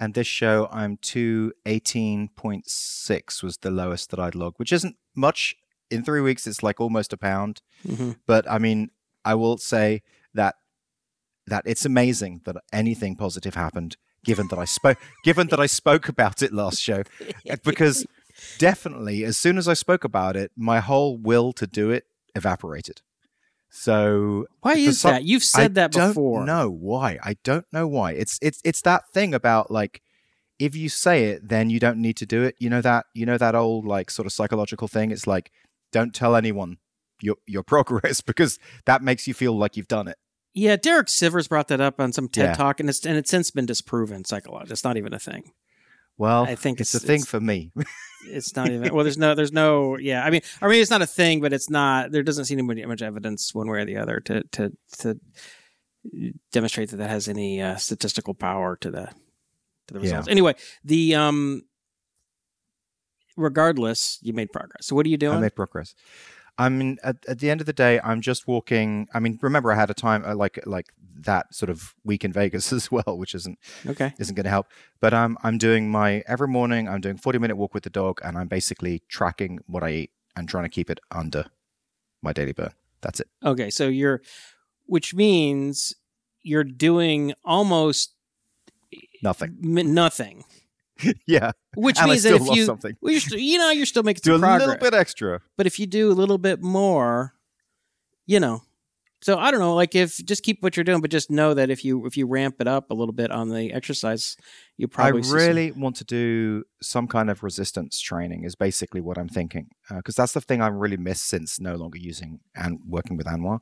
and 0.00 0.14
this 0.14 0.26
show 0.26 0.68
I'm 0.70 0.96
218.6 0.98 3.42
was 3.42 3.56
the 3.58 3.70
lowest 3.70 4.10
that 4.10 4.18
I'd 4.18 4.34
logged, 4.34 4.58
which 4.58 4.72
isn't 4.72 4.96
much. 5.14 5.54
In 5.90 6.02
three 6.02 6.22
weeks, 6.22 6.46
it's 6.46 6.62
like 6.62 6.80
almost 6.80 7.12
a 7.12 7.18
pound. 7.18 7.60
Mm-hmm. 7.86 8.12
But 8.26 8.50
I 8.50 8.56
mean, 8.58 8.90
I 9.24 9.34
will 9.34 9.58
say 9.58 10.02
that 10.34 10.56
that 11.46 11.64
it's 11.66 11.84
amazing 11.84 12.40
that 12.44 12.56
anything 12.72 13.16
positive 13.16 13.54
happened, 13.54 13.96
given 14.24 14.48
that 14.48 14.58
I 14.58 14.64
spoke, 14.64 14.98
given 15.24 15.48
that 15.48 15.60
I 15.60 15.66
spoke 15.66 16.08
about 16.08 16.42
it 16.42 16.50
last 16.52 16.80
show, 16.80 17.02
because 17.64 18.06
definitely 18.58 19.24
as 19.24 19.36
soon 19.36 19.58
as 19.58 19.68
I 19.68 19.74
spoke 19.74 20.04
about 20.04 20.34
it, 20.34 20.50
my 20.56 20.80
whole 20.80 21.18
will 21.18 21.52
to 21.52 21.66
do 21.66 21.90
it 21.90 22.06
evaporated. 22.34 23.02
So 23.74 24.46
why 24.60 24.74
is 24.74 25.00
some- 25.00 25.12
that 25.12 25.24
you've 25.24 25.42
said 25.42 25.72
I 25.72 25.88
that 25.88 25.92
before 25.92 26.42
I 26.42 26.46
don't 26.46 26.46
know 26.46 26.70
why. 26.70 27.18
I 27.22 27.36
don't 27.42 27.64
know 27.72 27.88
why. 27.88 28.12
It's 28.12 28.38
it's 28.42 28.60
it's 28.64 28.82
that 28.82 29.08
thing 29.12 29.32
about 29.34 29.70
like 29.70 30.02
if 30.58 30.76
you 30.76 30.88
say 30.90 31.24
it, 31.30 31.48
then 31.48 31.70
you 31.70 31.80
don't 31.80 31.96
need 31.98 32.16
to 32.18 32.26
do 32.26 32.42
it. 32.42 32.54
You 32.58 32.68
know 32.70 32.82
that 32.82 33.06
you 33.14 33.24
know 33.26 33.38
that 33.38 33.54
old 33.54 33.86
like 33.86 34.10
sort 34.10 34.26
of 34.26 34.32
psychological 34.32 34.88
thing. 34.88 35.10
It's 35.10 35.26
like 35.26 35.50
don't 35.90 36.14
tell 36.14 36.36
anyone 36.36 36.76
your 37.22 37.36
your 37.46 37.62
progress 37.72 38.20
because 38.20 38.58
that 38.84 39.02
makes 39.02 39.26
you 39.26 39.32
feel 39.34 39.56
like 39.56 39.76
you've 39.76 39.88
done 39.88 40.06
it. 40.08 40.18
yeah 40.54 40.76
derek 40.76 41.06
sivers 41.06 41.48
brought 41.48 41.68
that 41.68 41.80
up 41.80 41.98
on 41.98 42.12
some 42.12 42.28
ted 42.28 42.44
Yeah. 42.50 42.54
talk 42.54 42.78
and 42.80 42.88
it's 42.90 43.06
and 43.06 43.16
it's 43.16 43.30
since 43.30 43.50
been 43.50 43.64
disproven 43.64 44.24
psychologically 44.24 44.72
it's 44.72 44.84
not 44.84 44.96
even 44.98 45.14
a 45.14 45.18
thing 45.18 45.44
Well, 46.18 46.44
I 46.44 46.54
think 46.54 46.80
it's, 46.80 46.94
it's- 46.94 47.04
a 47.04 47.06
thing 47.06 47.16
it's- 47.22 47.28
for 47.28 47.40
me. 47.40 47.72
it's 48.28 48.54
not 48.54 48.70
even 48.70 48.94
well 48.94 49.02
there's 49.02 49.18
no 49.18 49.34
there's 49.34 49.50
no 49.50 49.98
yeah 49.98 50.24
i 50.24 50.30
mean 50.30 50.40
i 50.60 50.68
mean 50.68 50.80
it's 50.80 50.92
not 50.92 51.02
a 51.02 51.06
thing 51.08 51.40
but 51.40 51.52
it's 51.52 51.68
not 51.68 52.12
there 52.12 52.22
doesn't 52.22 52.44
seem 52.44 52.56
to 52.56 52.62
be 52.72 52.86
much 52.86 53.02
evidence 53.02 53.52
one 53.52 53.68
way 53.68 53.80
or 53.80 53.84
the 53.84 53.96
other 53.96 54.20
to 54.20 54.44
to 54.52 54.70
to 54.96 55.18
demonstrate 56.52 56.90
that 56.90 56.98
that 56.98 57.10
has 57.10 57.26
any 57.26 57.60
uh, 57.60 57.74
statistical 57.74 58.32
power 58.32 58.76
to 58.76 58.92
the 58.92 59.06
to 59.88 59.94
the 59.94 59.98
Yeah. 59.98 60.02
results 60.02 60.28
anyway 60.28 60.54
the 60.84 61.16
um 61.16 61.62
regardless 63.36 64.18
you 64.22 64.32
made 64.32 64.52
progress 64.52 64.86
so 64.86 64.94
what 64.94 65.06
are 65.06 65.08
you 65.08 65.16
doing 65.16 65.38
I 65.38 65.40
made 65.40 65.56
progress. 65.56 65.94
I 66.58 66.68
mean, 66.68 66.98
at, 67.02 67.16
at 67.26 67.38
the 67.38 67.50
end 67.50 67.60
of 67.60 67.66
the 67.66 67.72
day, 67.72 67.98
I'm 68.00 68.20
just 68.20 68.46
walking. 68.46 69.08
I 69.14 69.20
mean, 69.20 69.38
remember, 69.42 69.72
I 69.72 69.76
had 69.76 69.90
a 69.90 69.94
time 69.94 70.24
uh, 70.24 70.34
like 70.34 70.60
like 70.66 70.92
that 71.20 71.54
sort 71.54 71.70
of 71.70 71.94
week 72.04 72.24
in 72.24 72.32
Vegas 72.32 72.72
as 72.78 72.90
well, 72.90 73.16
which 73.16 73.34
isn't 73.34 73.58
okay 73.86 74.12
isn't 74.18 74.34
going 74.34 74.44
to 74.44 74.50
help. 74.50 74.66
But 75.00 75.14
I'm 75.14 75.32
um, 75.32 75.38
I'm 75.42 75.58
doing 75.58 75.90
my 75.90 76.22
every 76.26 76.48
morning. 76.48 76.88
I'm 76.88 77.00
doing 77.00 77.16
40 77.16 77.38
minute 77.38 77.56
walk 77.56 77.74
with 77.74 77.84
the 77.84 77.90
dog, 77.90 78.20
and 78.22 78.36
I'm 78.36 78.48
basically 78.48 79.02
tracking 79.08 79.60
what 79.66 79.82
I 79.82 79.90
eat 79.90 80.10
and 80.36 80.48
trying 80.48 80.64
to 80.64 80.70
keep 80.70 80.90
it 80.90 81.00
under 81.10 81.46
my 82.22 82.32
daily 82.32 82.52
burn. 82.52 82.72
That's 83.00 83.18
it. 83.20 83.28
okay 83.44 83.68
so 83.68 83.88
you're 83.88 84.22
which 84.86 85.12
means 85.14 85.94
you're 86.42 86.62
doing 86.64 87.32
almost 87.44 88.14
Nothing. 89.22 89.56
m- 89.62 89.94
nothing 89.94 90.44
yeah, 91.26 91.52
which 91.74 91.96
and 91.98 92.06
I 92.06 92.10
means 92.10 92.22
that 92.24 92.34
if 92.34 92.46
you 92.56 92.64
something. 92.64 92.96
well, 93.00 93.12
you're 93.12 93.20
still, 93.20 93.38
you 93.38 93.58
know 93.58 93.70
you're 93.70 93.86
still 93.86 94.02
making 94.02 94.20
Do 94.24 94.34
a 94.34 94.38
progress 94.38 94.68
little 94.68 94.80
bit 94.80 94.94
extra. 94.94 95.40
But 95.56 95.66
if 95.66 95.78
you 95.78 95.86
do 95.86 96.10
a 96.10 96.14
little 96.14 96.38
bit 96.38 96.62
more, 96.62 97.34
you 98.26 98.40
know. 98.40 98.62
So 99.24 99.38
I 99.38 99.52
don't 99.52 99.60
know, 99.60 99.76
like 99.76 99.94
if 99.94 100.16
just 100.24 100.42
keep 100.42 100.64
what 100.64 100.76
you're 100.76 100.82
doing, 100.82 101.00
but 101.00 101.08
just 101.12 101.30
know 101.30 101.54
that 101.54 101.70
if 101.70 101.84
you 101.84 102.06
if 102.06 102.16
you 102.16 102.26
ramp 102.26 102.56
it 102.58 102.66
up 102.66 102.90
a 102.90 102.94
little 102.94 103.12
bit 103.12 103.30
on 103.30 103.50
the 103.50 103.72
exercise, 103.72 104.36
you 104.76 104.88
probably 104.88 105.20
I 105.20 105.22
see 105.22 105.28
some- 105.28 105.38
really 105.38 105.70
want 105.70 105.94
to 105.96 106.04
do 106.04 106.64
some 106.82 107.06
kind 107.06 107.30
of 107.30 107.44
resistance 107.44 108.00
training. 108.00 108.42
Is 108.42 108.56
basically 108.56 109.00
what 109.00 109.18
I'm 109.18 109.28
thinking 109.28 109.68
because 109.88 110.16
that's 110.16 110.32
the 110.32 110.40
thing 110.40 110.60
I've 110.60 110.74
really 110.74 110.96
missed 110.96 111.28
since 111.28 111.60
no 111.60 111.76
longer 111.76 111.98
using 111.98 112.40
and 112.56 112.80
working 112.84 113.16
with 113.16 113.26
Anwar. 113.28 113.60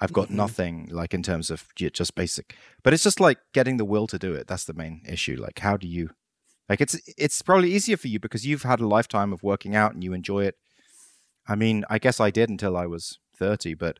I've 0.00 0.12
got 0.12 0.28
Mhm. 0.28 0.32
nothing 0.32 0.88
like 0.90 1.14
in 1.14 1.22
terms 1.22 1.50
of 1.50 1.64
just 1.76 2.14
basic, 2.14 2.54
but 2.82 2.92
it's 2.92 3.02
just 3.04 3.18
like 3.20 3.38
getting 3.54 3.78
the 3.78 3.84
will 3.86 4.06
to 4.08 4.18
do 4.18 4.34
it. 4.34 4.46
That's 4.46 4.64
the 4.64 4.74
main 4.74 5.00
issue. 5.08 5.36
Like, 5.40 5.58
how 5.60 5.76
do 5.78 5.86
you? 5.86 6.10
Like, 6.72 6.80
it's 6.80 6.98
it's 7.18 7.42
probably 7.42 7.70
easier 7.70 7.98
for 7.98 8.08
you 8.08 8.18
because 8.18 8.46
you've 8.46 8.62
had 8.62 8.80
a 8.80 8.86
lifetime 8.86 9.30
of 9.30 9.42
working 9.42 9.76
out 9.76 9.92
and 9.92 10.02
you 10.02 10.14
enjoy 10.14 10.44
it. 10.46 10.56
I 11.46 11.54
mean, 11.54 11.84
I 11.90 11.98
guess 11.98 12.18
I 12.18 12.30
did 12.30 12.48
until 12.48 12.78
I 12.78 12.86
was 12.86 13.18
thirty, 13.36 13.74
but 13.74 13.98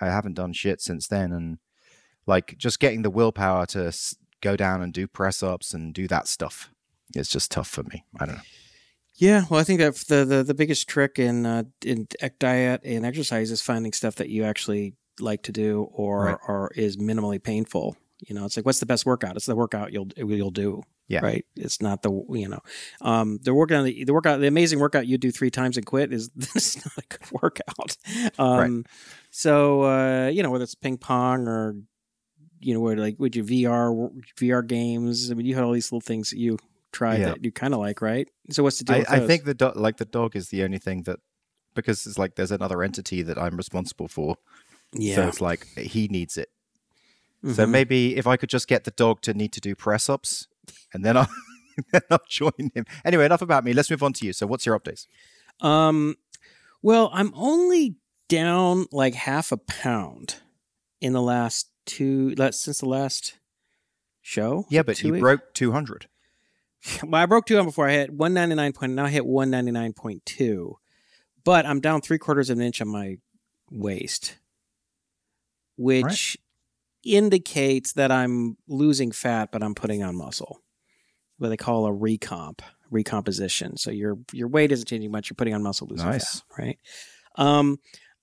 I 0.00 0.06
haven't 0.06 0.32
done 0.36 0.54
shit 0.54 0.80
since 0.80 1.06
then. 1.06 1.32
And 1.32 1.58
like, 2.26 2.56
just 2.56 2.80
getting 2.80 3.02
the 3.02 3.10
willpower 3.10 3.66
to 3.66 3.92
go 4.40 4.56
down 4.56 4.80
and 4.80 4.90
do 4.90 5.06
press 5.06 5.42
ups 5.42 5.74
and 5.74 5.92
do 5.92 6.08
that 6.08 6.26
stuff, 6.26 6.70
it's 7.14 7.28
just 7.28 7.50
tough 7.50 7.68
for 7.68 7.82
me. 7.82 8.06
I 8.18 8.24
don't 8.24 8.36
know. 8.36 8.42
Yeah, 9.16 9.44
well, 9.50 9.60
I 9.60 9.64
think 9.64 9.80
that 9.80 9.94
the 10.08 10.24
the, 10.24 10.42
the 10.42 10.54
biggest 10.54 10.88
trick 10.88 11.18
in 11.18 11.44
uh, 11.44 11.64
in 11.84 12.08
diet 12.38 12.80
and 12.84 13.04
exercise 13.04 13.50
is 13.50 13.60
finding 13.60 13.92
stuff 13.92 14.14
that 14.14 14.30
you 14.30 14.44
actually 14.44 14.94
like 15.20 15.42
to 15.42 15.52
do 15.52 15.88
or 15.92 16.24
Right. 16.24 16.38
or 16.48 16.72
is 16.74 16.96
minimally 16.96 17.42
painful. 17.42 17.96
You 18.26 18.34
know, 18.34 18.46
it's 18.46 18.56
like 18.56 18.64
what's 18.64 18.80
the 18.80 18.86
best 18.86 19.04
workout? 19.04 19.36
It's 19.36 19.44
the 19.46 19.54
workout 19.56 19.92
you'll 19.92 20.08
you'll 20.16 20.50
do. 20.50 20.82
Yeah. 21.08 21.20
Right. 21.20 21.44
It's 21.54 21.82
not 21.82 22.02
the 22.02 22.10
you 22.30 22.48
know, 22.48 22.60
um, 23.02 23.38
the 23.42 23.52
workout 23.52 23.80
on 23.80 23.84
the 23.84 24.04
the 24.04 24.14
workout 24.14 24.40
the 24.40 24.46
amazing 24.46 24.78
workout 24.80 25.06
you 25.06 25.18
do 25.18 25.30
three 25.30 25.50
times 25.50 25.76
and 25.76 25.84
quit 25.84 26.12
is 26.12 26.30
this 26.36 26.76
is 26.76 26.76
not 26.84 26.96
a 26.96 27.02
good 27.08 27.32
workout. 27.42 27.96
Um, 28.38 28.84
So 29.30 29.82
uh, 29.82 30.28
you 30.28 30.42
know 30.42 30.50
whether 30.50 30.64
it's 30.64 30.74
ping 30.74 30.96
pong 30.96 31.46
or 31.46 31.76
you 32.60 32.72
know 32.72 32.80
where 32.80 32.96
like 32.96 33.16
would 33.18 33.36
you 33.36 33.44
VR 33.44 34.10
VR 34.40 34.66
games? 34.66 35.30
I 35.30 35.34
mean, 35.34 35.44
you 35.46 35.54
had 35.54 35.64
all 35.64 35.72
these 35.72 35.92
little 35.92 36.00
things 36.00 36.30
that 36.30 36.38
you 36.38 36.56
tried 36.92 37.20
Yeah. 37.20 37.26
that 37.30 37.44
you 37.44 37.52
kind 37.52 37.74
of 37.74 37.80
like, 37.80 38.00
right? 38.00 38.26
So 38.50 38.62
what's 38.62 38.78
the 38.78 38.84
deal? 38.84 38.96
I, 38.96 38.98
with 39.00 39.10
I 39.10 39.26
think 39.26 39.44
the 39.44 39.54
dog, 39.54 39.76
like 39.76 39.98
the 39.98 40.04
dog, 40.06 40.34
is 40.36 40.48
the 40.48 40.62
only 40.64 40.78
thing 40.78 41.02
that 41.02 41.18
because 41.74 42.06
it's 42.06 42.16
like 42.18 42.36
there's 42.36 42.52
another 42.52 42.82
entity 42.82 43.20
that 43.22 43.36
I'm 43.36 43.56
responsible 43.58 44.08
for. 44.08 44.36
So 44.94 45.00
yeah. 45.00 45.26
it's 45.28 45.40
like 45.40 45.66
he 45.76 46.08
needs 46.08 46.38
it. 46.38 46.48
So 47.42 47.66
Mhm. 47.66 47.70
maybe 47.70 48.16
if 48.16 48.26
I 48.26 48.36
could 48.38 48.48
just 48.48 48.68
get 48.68 48.84
the 48.84 48.92
dog 48.92 49.20
to 49.22 49.34
need 49.34 49.52
to 49.52 49.60
do 49.60 49.74
press 49.74 50.08
ups, 50.08 50.46
and 50.92 51.04
then 51.04 51.16
I'll 51.16 51.28
then 51.92 52.02
I'll 52.10 52.20
join 52.28 52.70
him. 52.74 52.84
Anyway, 53.04 53.24
enough 53.24 53.42
about 53.42 53.64
me. 53.64 53.72
Let's 53.72 53.90
move 53.90 54.02
on 54.02 54.12
to 54.14 54.26
you. 54.26 54.32
So 54.32 54.46
what's 54.46 54.64
your 54.66 54.78
updates? 54.78 55.06
Um, 55.60 56.16
well, 56.82 57.10
I'm 57.12 57.32
only 57.34 57.96
down 58.28 58.86
like 58.92 59.14
half 59.14 59.52
a 59.52 59.56
pound 59.56 60.36
in 61.00 61.12
the 61.12 61.22
last 61.22 61.68
two 61.86 62.34
last 62.36 62.62
since 62.62 62.78
the 62.80 62.88
last 62.88 63.38
show. 64.22 64.66
Yeah, 64.70 64.82
but 64.82 65.02
you 65.02 65.12
weeks? 65.12 65.20
broke 65.20 65.54
200. 65.54 66.08
Well, 67.02 67.22
I 67.22 67.24
broke 67.26 67.46
200 67.46 67.64
before. 67.64 67.88
I 67.88 67.92
hit 67.92 68.12
one 68.12 68.34
ninety 68.34 68.54
nine 68.54 68.72
point. 68.74 68.92
Now 68.92 69.06
I 69.06 69.10
hit 69.10 69.24
one 69.24 69.48
ninety 69.50 69.70
nine 69.70 69.94
point 69.94 70.26
two. 70.26 70.76
but 71.42 71.64
I'm 71.64 71.80
down 71.80 72.02
three 72.02 72.18
quarters 72.18 72.50
of 72.50 72.58
an 72.58 72.64
inch 72.64 72.80
on 72.82 72.88
my 72.88 73.16
waist, 73.70 74.36
which 75.76 76.36
indicates 77.04 77.92
that 77.94 78.10
I'm 78.10 78.56
losing 78.66 79.12
fat, 79.12 79.50
but 79.52 79.62
I'm 79.62 79.74
putting 79.74 80.02
on 80.02 80.16
muscle. 80.16 80.60
What 81.38 81.48
they 81.48 81.56
call 81.56 81.86
a 81.86 81.90
recomp, 81.90 82.60
recomposition. 82.90 83.76
So 83.76 83.90
your 83.90 84.18
your 84.32 84.48
weight 84.48 84.72
isn't 84.72 84.86
changing 84.86 85.10
much. 85.10 85.28
You're 85.30 85.34
putting 85.36 85.54
on 85.54 85.62
muscle, 85.62 85.86
losing 85.88 86.08
Nice. 86.08 86.40
fat, 86.40 86.42
right? 86.58 86.78
Um, 87.36 87.78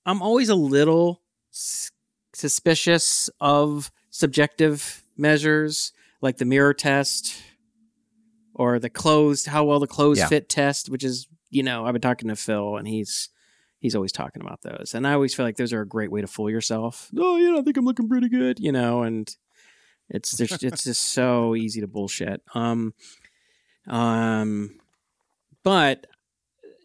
I'm 0.06 0.22
always 0.22 0.48
a 0.48 0.54
little 0.54 1.20
s- 1.52 1.90
suspicious 2.34 3.28
of 3.40 3.90
subjective 4.10 5.04
measures 5.16 5.92
like 6.20 6.38
the 6.38 6.44
mirror 6.44 6.72
test 6.74 7.34
or 8.54 8.78
the 8.78 8.90
closed 8.90 9.46
how 9.46 9.64
well 9.64 9.80
the 9.80 9.86
clothes 9.86 10.18
Yeah. 10.18 10.28
fit 10.28 10.48
test, 10.48 10.88
which 10.88 11.04
is 11.04 11.28
you 11.50 11.62
know 11.62 11.84
I've 11.84 11.92
been 11.92 12.00
talking 12.02 12.28
to 12.28 12.36
Phil 12.36 12.76
and 12.76 12.88
he's 12.88 13.28
he's 13.82 13.94
always 13.94 14.12
talking 14.12 14.40
about 14.40 14.62
those, 14.62 14.94
and 14.94 15.06
I 15.06 15.12
always 15.12 15.34
feel 15.34 15.44
like 15.44 15.56
those 15.56 15.72
are 15.72 15.82
a 15.82 15.86
great 15.86 16.10
way 16.10 16.22
to 16.22 16.26
fool 16.26 16.48
yourself. 16.48 17.10
Oh, 17.16 17.36
you 17.36 17.52
know, 17.52 17.58
I 17.58 17.62
think 17.62 17.76
I'm 17.76 17.84
looking 17.84 18.08
pretty 18.08 18.30
good, 18.30 18.58
you 18.58 18.72
know, 18.72 19.02
and 19.02 19.34
it's 20.08 20.36
just, 20.36 20.62
it's 20.64 20.84
just 20.84 21.12
so 21.12 21.54
easy 21.54 21.80
to 21.82 21.86
bullshit. 21.86 22.40
Um, 22.54 22.94
um, 23.88 24.78
but 25.62 26.06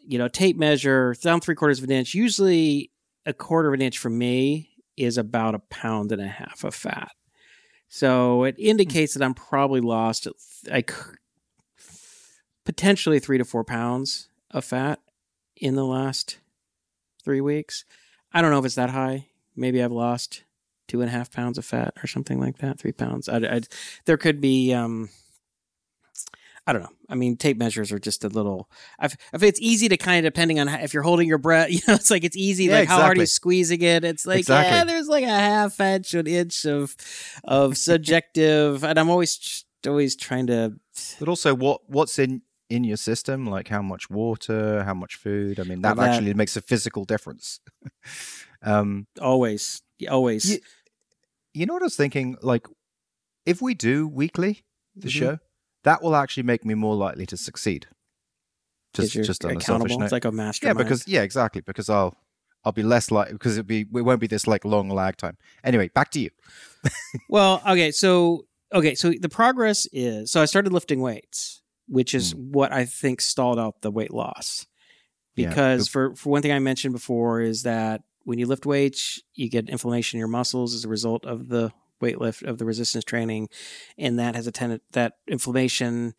you 0.05 0.17
know, 0.17 0.27
tape 0.27 0.57
measure 0.57 1.15
down 1.21 1.41
three 1.41 1.55
quarters 1.55 1.79
of 1.79 1.83
an 1.83 1.91
inch. 1.91 2.13
Usually, 2.13 2.91
a 3.25 3.33
quarter 3.33 3.67
of 3.67 3.73
an 3.73 3.81
inch 3.81 3.97
for 3.97 4.09
me 4.09 4.69
is 4.95 5.17
about 5.17 5.53
a 5.53 5.59
pound 5.59 6.11
and 6.11 6.21
a 6.21 6.27
half 6.27 6.63
of 6.63 6.73
fat. 6.73 7.11
So 7.89 8.43
it 8.43 8.55
indicates 8.57 9.13
that 9.13 9.23
I'm 9.23 9.33
probably 9.33 9.81
lost 9.81 10.27
like 10.69 10.93
potentially 12.65 13.19
three 13.19 13.37
to 13.37 13.45
four 13.45 13.63
pounds 13.63 14.29
of 14.51 14.65
fat 14.65 14.99
in 15.55 15.75
the 15.75 15.85
last 15.85 16.37
three 17.27 17.41
weeks. 17.41 17.83
I 18.31 18.41
don't 18.41 18.51
know 18.51 18.59
if 18.59 18.63
it's 18.63 18.75
that 18.75 18.89
high. 18.89 19.27
Maybe 19.53 19.83
I've 19.83 19.91
lost 19.91 20.45
two 20.87 21.01
and 21.01 21.09
a 21.09 21.11
half 21.11 21.29
pounds 21.29 21.57
of 21.57 21.65
fat 21.65 21.93
or 22.01 22.07
something 22.07 22.39
like 22.39 22.59
that. 22.59 22.79
Three 22.79 22.93
pounds. 22.93 23.27
I, 23.27 23.39
I, 23.39 23.61
there 24.05 24.15
could 24.15 24.39
be. 24.39 24.73
Um, 24.73 25.09
I 26.65 26.71
don't 26.71 26.83
know. 26.83 26.93
I 27.09 27.15
mean, 27.15 27.35
tape 27.35 27.57
measures 27.57 27.91
are 27.91 27.99
just 27.99 28.23
a 28.23 28.29
little. 28.29 28.69
I've, 28.97 29.17
if 29.33 29.43
it's 29.43 29.59
easy 29.59 29.89
to 29.89 29.97
kind 29.97 30.25
of 30.25 30.31
depending 30.31 30.57
on 30.61 30.67
how, 30.67 30.79
if 30.79 30.93
you're 30.93 31.03
holding 31.03 31.27
your 31.27 31.37
breath, 31.37 31.69
you 31.71 31.81
know, 31.85 31.95
it's 31.95 32.09
like 32.09 32.23
it's 32.23 32.37
easy. 32.37 32.65
Yeah, 32.65 32.79
like 32.79 32.87
how 32.87 33.01
hard 33.01 33.17
are 33.17 33.21
you 33.21 33.25
squeezing 33.25 33.81
it? 33.81 34.05
It's 34.05 34.25
like 34.25 34.39
Exactly. 34.39 34.77
yeah, 34.77 34.85
there's 34.85 35.09
like 35.09 35.25
a 35.25 35.27
half 35.27 35.77
inch, 35.81 36.13
an 36.13 36.27
inch 36.27 36.65
of 36.65 36.95
of 37.43 37.75
subjective, 37.75 38.85
and 38.85 38.97
I'm 38.97 39.09
always 39.09 39.65
always 39.85 40.15
trying 40.15 40.47
to. 40.47 40.79
But 41.19 41.27
also, 41.27 41.53
what 41.53 41.81
what's 41.89 42.19
in 42.19 42.41
in 42.69 42.83
your 42.83 42.97
system? 42.97 43.45
Like 43.45 43.67
how 43.69 43.81
much 43.81 44.09
water, 44.09 44.83
how 44.83 44.93
much 44.93 45.15
food? 45.15 45.59
I 45.59 45.63
mean, 45.63 45.81
that, 45.81 45.99
actually 45.99 46.33
makes 46.33 46.55
a 46.57 46.61
physical 46.61 47.05
difference. 47.05 47.59
um, 48.61 49.07
Always, 49.21 49.81
always. 50.09 50.45
Ye- 50.45 50.61
you 51.53 51.65
know 51.65 51.73
what 51.73 51.81
I 51.83 51.85
was 51.85 51.95
thinking? 51.95 52.37
Like, 52.41 52.67
if 53.45 53.61
we 53.61 53.73
do 53.73 54.07
weekly 54.07 54.63
the 54.95 55.07
Mhm. 55.07 55.11
show, 55.11 55.39
that 55.83 56.01
will 56.03 56.15
actually 56.15 56.43
make 56.43 56.65
me 56.65 56.73
more 56.75 56.95
likely 56.95 57.25
to 57.27 57.37
succeed. 57.37 57.87
Just 58.93 59.13
just 59.13 59.45
on 59.45 59.57
a 59.57 59.61
selfish 59.61 59.67
accountable. 59.67 59.99
note. 59.99 60.05
It's 60.05 60.11
like 60.11 60.25
a 60.25 60.31
master. 60.31 60.67
yeah, 60.67 60.73
because 60.73 61.07
yeah, 61.07 61.21
exactly. 61.21 61.61
Because 61.61 61.89
I'll 61.89 62.15
I'll 62.63 62.71
be 62.71 62.83
less 62.83 63.11
like 63.11 63.29
because 63.31 63.57
it'll 63.57 63.67
be 63.67 63.81
it 63.81 64.01
won't 64.01 64.19
be 64.19 64.27
this 64.27 64.47
like 64.47 64.65
long 64.65 64.89
lag 64.89 65.17
time. 65.17 65.37
Anyway, 65.63 65.89
back 65.89 66.11
to 66.11 66.19
you. 66.19 66.29
Well, 67.29 67.61
okay, 67.67 67.91
so 67.91 68.45
okay, 68.73 68.95
so 68.95 69.11
the 69.19 69.29
progress 69.29 69.87
is 69.91 70.31
so 70.31 70.41
I 70.41 70.45
started 70.45 70.71
lifting 70.73 71.01
weights, 71.01 71.61
which 71.87 72.13
is 72.13 72.35
what 72.35 72.71
I 72.71 72.85
think 72.85 73.21
stalled 73.21 73.59
out 73.59 73.81
the 73.81 73.91
weight 73.91 74.13
loss. 74.13 74.67
Yeah, 75.35 75.49
Because 75.49 75.87
for 75.87 76.15
for 76.15 76.29
one 76.29 76.41
thing 76.41 76.51
I 76.51 76.59
mentioned 76.59 76.93
before 76.93 77.41
is 77.41 77.63
that 77.63 78.01
when 78.23 78.39
you 78.39 78.45
lift 78.45 78.65
weights, 78.65 79.21
you 79.35 79.49
get 79.49 79.69
inflammation 79.69 80.17
in 80.17 80.19
your 80.19 80.27
muscles 80.27 80.73
as 80.73 80.83
a 80.83 80.89
result 80.89 81.25
of 81.25 81.47
the 81.47 81.71
weight 82.01 82.19
lift 82.19 82.43
of 82.43 82.57
the 82.57 82.65
resistance 82.65 83.03
training, 83.03 83.49
and 83.97 84.19
that 84.19 84.35
has 84.35 84.47
a 84.47 84.51
tendency 84.51 84.83
that 84.91 85.13
inflammation 85.27 86.13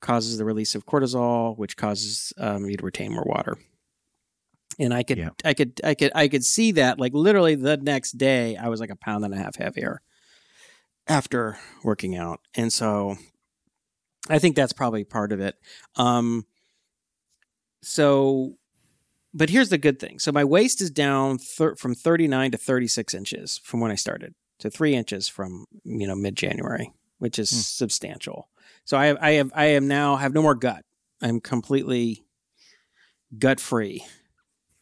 causes 0.00 0.38
the 0.38 0.44
release 0.44 0.74
of 0.74 0.86
cortisol, 0.86 1.56
which 1.58 1.76
causes 1.76 2.32
um, 2.38 2.66
you 2.66 2.76
to 2.76 2.84
retain 2.84 3.12
more 3.12 3.24
water. 3.26 3.56
And 4.78 4.92
I 4.92 5.02
could, 5.02 5.16
Yeah. 5.16 5.30
I 5.42 5.54
could, 5.54 5.80
I 5.82 5.94
could, 5.94 6.12
I 6.14 6.28
could 6.28 6.44
see 6.44 6.72
that. 6.72 7.00
Like 7.00 7.14
literally, 7.14 7.54
the 7.54 7.78
next 7.78 8.12
day, 8.18 8.56
I 8.56 8.68
was 8.68 8.78
like 8.78 8.90
a 8.90 8.96
pound 8.96 9.24
and 9.24 9.32
a 9.32 9.38
half 9.38 9.56
heavier 9.56 10.02
after 11.08 11.58
working 11.82 12.16
out, 12.16 12.40
and 12.54 12.72
so 12.72 13.16
I 14.28 14.38
think 14.38 14.56
that's 14.56 14.72
probably 14.72 15.04
part 15.04 15.32
of 15.32 15.40
it. 15.40 15.56
Um, 15.96 16.46
so, 17.82 18.56
but 19.34 19.50
here's 19.50 19.68
the 19.68 19.78
good 19.78 19.98
thing. 19.98 20.18
So 20.18 20.32
my 20.32 20.44
waist 20.44 20.80
is 20.80 20.90
down 20.90 21.38
thir- 21.38 21.76
from 21.76 21.94
39 21.94 22.52
to 22.52 22.58
36 22.58 23.14
inches 23.14 23.58
from 23.62 23.80
when 23.80 23.90
I 23.90 23.94
started, 23.96 24.34
to 24.60 24.70
three 24.70 24.94
inches 24.94 25.28
from 25.28 25.66
you 25.84 26.06
know 26.06 26.14
mid 26.16 26.36
January, 26.36 26.92
which 27.18 27.38
is 27.38 27.50
Hmm. 27.50 27.56
substantial. 27.56 28.48
So 28.84 28.96
I 28.96 29.06
have, 29.06 29.18
I 29.20 29.30
have, 29.32 29.52
I 29.54 29.64
am 29.66 29.88
now 29.88 30.16
have 30.16 30.32
no 30.34 30.42
more 30.42 30.54
gut. 30.54 30.84
I'm 31.22 31.40
completely 31.40 32.24
gut 33.38 33.60
free. 33.60 34.04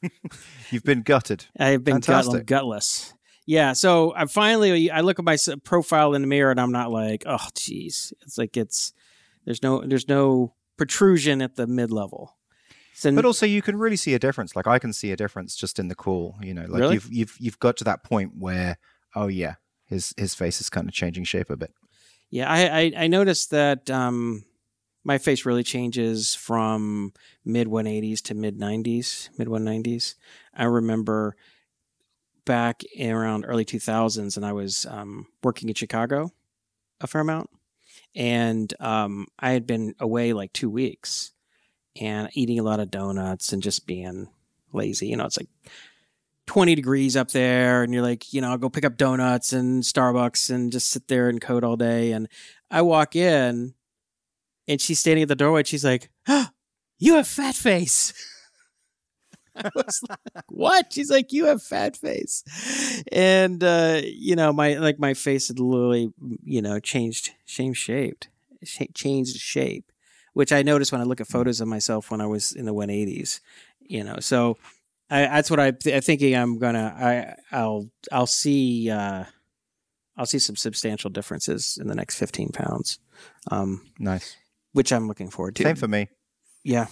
You've 0.70 0.84
been 0.84 1.02
gutted. 1.02 1.46
I 1.58 1.68
have 1.70 1.84
been 1.84 2.00
gut, 2.00 2.46
gutless. 2.46 3.14
Yeah. 3.46 3.72
So 3.72 4.12
I 4.14 4.26
finally, 4.26 4.90
I 4.90 5.00
look 5.00 5.18
at 5.18 5.24
my 5.24 5.36
profile 5.64 6.14
in 6.14 6.22
the 6.22 6.28
mirror 6.28 6.50
and 6.50 6.60
I'm 6.60 6.72
not 6.72 6.90
like, 6.90 7.24
oh, 7.26 7.46
geez. 7.54 8.12
It's 8.22 8.36
like 8.38 8.56
it's 8.56 8.92
there's 9.44 9.62
no 9.62 9.82
there's 9.86 10.08
no 10.08 10.54
protrusion 10.76 11.42
at 11.42 11.56
the 11.56 11.66
mid 11.66 11.90
level. 11.90 12.36
So 12.94 13.12
But 13.12 13.24
also, 13.24 13.44
you 13.44 13.60
can 13.60 13.76
really 13.76 13.96
see 13.96 14.14
a 14.14 14.18
difference. 14.18 14.54
Like 14.54 14.68
I 14.68 14.78
can 14.78 14.92
see 14.92 15.10
a 15.10 15.16
difference 15.16 15.56
just 15.56 15.78
in 15.78 15.88
the 15.88 15.94
call. 15.96 16.36
You 16.40 16.54
know, 16.54 16.66
like 16.68 16.80
Really? 16.80 16.94
you've 16.94 17.12
you've 17.12 17.36
you've 17.38 17.58
got 17.58 17.76
to 17.78 17.84
that 17.84 18.04
point 18.04 18.32
where, 18.38 18.78
oh 19.14 19.26
yeah, 19.26 19.54
his 19.86 20.14
his 20.16 20.34
face 20.34 20.60
is 20.60 20.70
kind 20.70 20.88
of 20.88 20.94
changing 20.94 21.24
shape 21.24 21.50
a 21.50 21.56
bit. 21.56 21.72
Yeah, 22.30 22.50
I, 22.50 22.80
I 22.80 22.92
I 23.04 23.06
noticed 23.08 23.50
that 23.50 23.90
um, 23.90 24.44
my 25.02 25.18
face 25.18 25.44
really 25.44 25.62
changes 25.64 26.34
from 26.34 27.12
mid 27.44 27.66
180s 27.68 28.22
to 28.22 28.34
mid 28.34 28.58
90s, 28.58 29.28
mid 29.38 29.48
190s. 29.48 30.14
I 30.54 30.64
remember 30.64 31.36
back 32.44 32.82
in 32.94 33.10
around 33.10 33.44
early 33.46 33.64
2000s, 33.64 34.36
and 34.36 34.44
I 34.46 34.52
was 34.52 34.86
um, 34.86 35.26
working 35.42 35.68
in 35.68 35.74
Chicago 35.74 36.30
a 37.00 37.06
fair 37.06 37.22
amount, 37.22 37.50
and 38.14 38.72
um, 38.80 39.26
I 39.38 39.52
had 39.52 39.66
been 39.66 39.94
away 39.98 40.32
like 40.32 40.52
two 40.52 40.70
weeks 40.70 41.32
and 42.00 42.28
eating 42.34 42.58
a 42.58 42.62
lot 42.62 42.80
of 42.80 42.90
donuts 42.90 43.52
and 43.52 43.62
just 43.62 43.86
being 43.86 44.28
lazy. 44.72 45.08
You 45.08 45.16
know, 45.16 45.24
it's 45.24 45.38
like 45.38 45.48
20 46.46 46.74
degrees 46.74 47.16
up 47.16 47.30
there 47.30 47.82
and 47.82 47.92
you're 47.92 48.02
like, 48.02 48.32
you 48.32 48.40
know, 48.40 48.50
I'll 48.50 48.58
go 48.58 48.68
pick 48.68 48.84
up 48.84 48.96
donuts 48.96 49.52
and 49.52 49.82
Starbucks 49.82 50.50
and 50.50 50.72
just 50.72 50.90
sit 50.90 51.08
there 51.08 51.28
and 51.28 51.40
code 51.40 51.64
all 51.64 51.76
day. 51.76 52.12
And 52.12 52.28
I 52.70 52.82
walk 52.82 53.16
in 53.16 53.74
and 54.68 54.80
she's 54.80 54.98
standing 54.98 55.22
at 55.22 55.28
the 55.28 55.36
doorway 55.36 55.60
and 55.60 55.66
she's 55.66 55.84
like, 55.84 56.10
"Ah, 56.28 56.52
you 56.98 57.14
have 57.14 57.28
fat 57.28 57.54
face. 57.54 58.12
I 59.64 59.70
was 59.74 60.00
like, 60.08 60.44
what? 60.48 60.92
She's 60.92 61.10
like, 61.10 61.32
you 61.32 61.46
have 61.46 61.62
fat 61.62 61.96
face. 61.96 62.42
And, 63.12 63.62
uh, 63.62 64.00
you 64.02 64.36
know, 64.36 64.52
my, 64.52 64.74
like 64.74 64.98
my 64.98 65.14
face 65.14 65.48
had 65.48 65.58
literally, 65.58 66.12
you 66.42 66.60
know, 66.62 66.80
changed, 66.80 67.30
changed 67.46 67.80
shaped, 67.80 68.28
sh- 68.64 68.82
changed 68.94 69.36
shape, 69.36 69.90
which 70.32 70.52
I 70.52 70.62
noticed 70.62 70.92
when 70.92 71.00
I 71.00 71.04
look 71.04 71.20
at 71.20 71.28
photos 71.28 71.60
of 71.60 71.68
myself 71.68 72.10
when 72.10 72.20
I 72.20 72.26
was 72.26 72.52
in 72.52 72.64
the 72.66 72.74
180s, 72.74 73.40
you 73.80 74.02
know, 74.04 74.16
so, 74.20 74.56
I, 75.10 75.20
that's 75.26 75.50
what 75.50 75.60
I, 75.60 75.66
I'm 75.66 76.00
thinking. 76.00 76.34
I'm 76.34 76.58
gonna. 76.58 77.36
I. 77.52 77.54
I'll. 77.54 77.90
I'll 78.10 78.26
see. 78.26 78.88
Uh, 78.90 79.24
I'll 80.16 80.24
see 80.24 80.38
some 80.38 80.56
substantial 80.56 81.10
differences 81.10 81.76
in 81.78 81.88
the 81.88 81.94
next 81.94 82.16
15 82.18 82.48
pounds, 82.48 82.98
um, 83.50 83.82
Nice. 83.98 84.34
which 84.72 84.94
I'm 84.94 85.06
looking 85.06 85.28
forward 85.28 85.56
to. 85.56 85.62
Same 85.62 85.76
for 85.76 85.88
me. 85.88 86.08
yeah. 86.64 86.86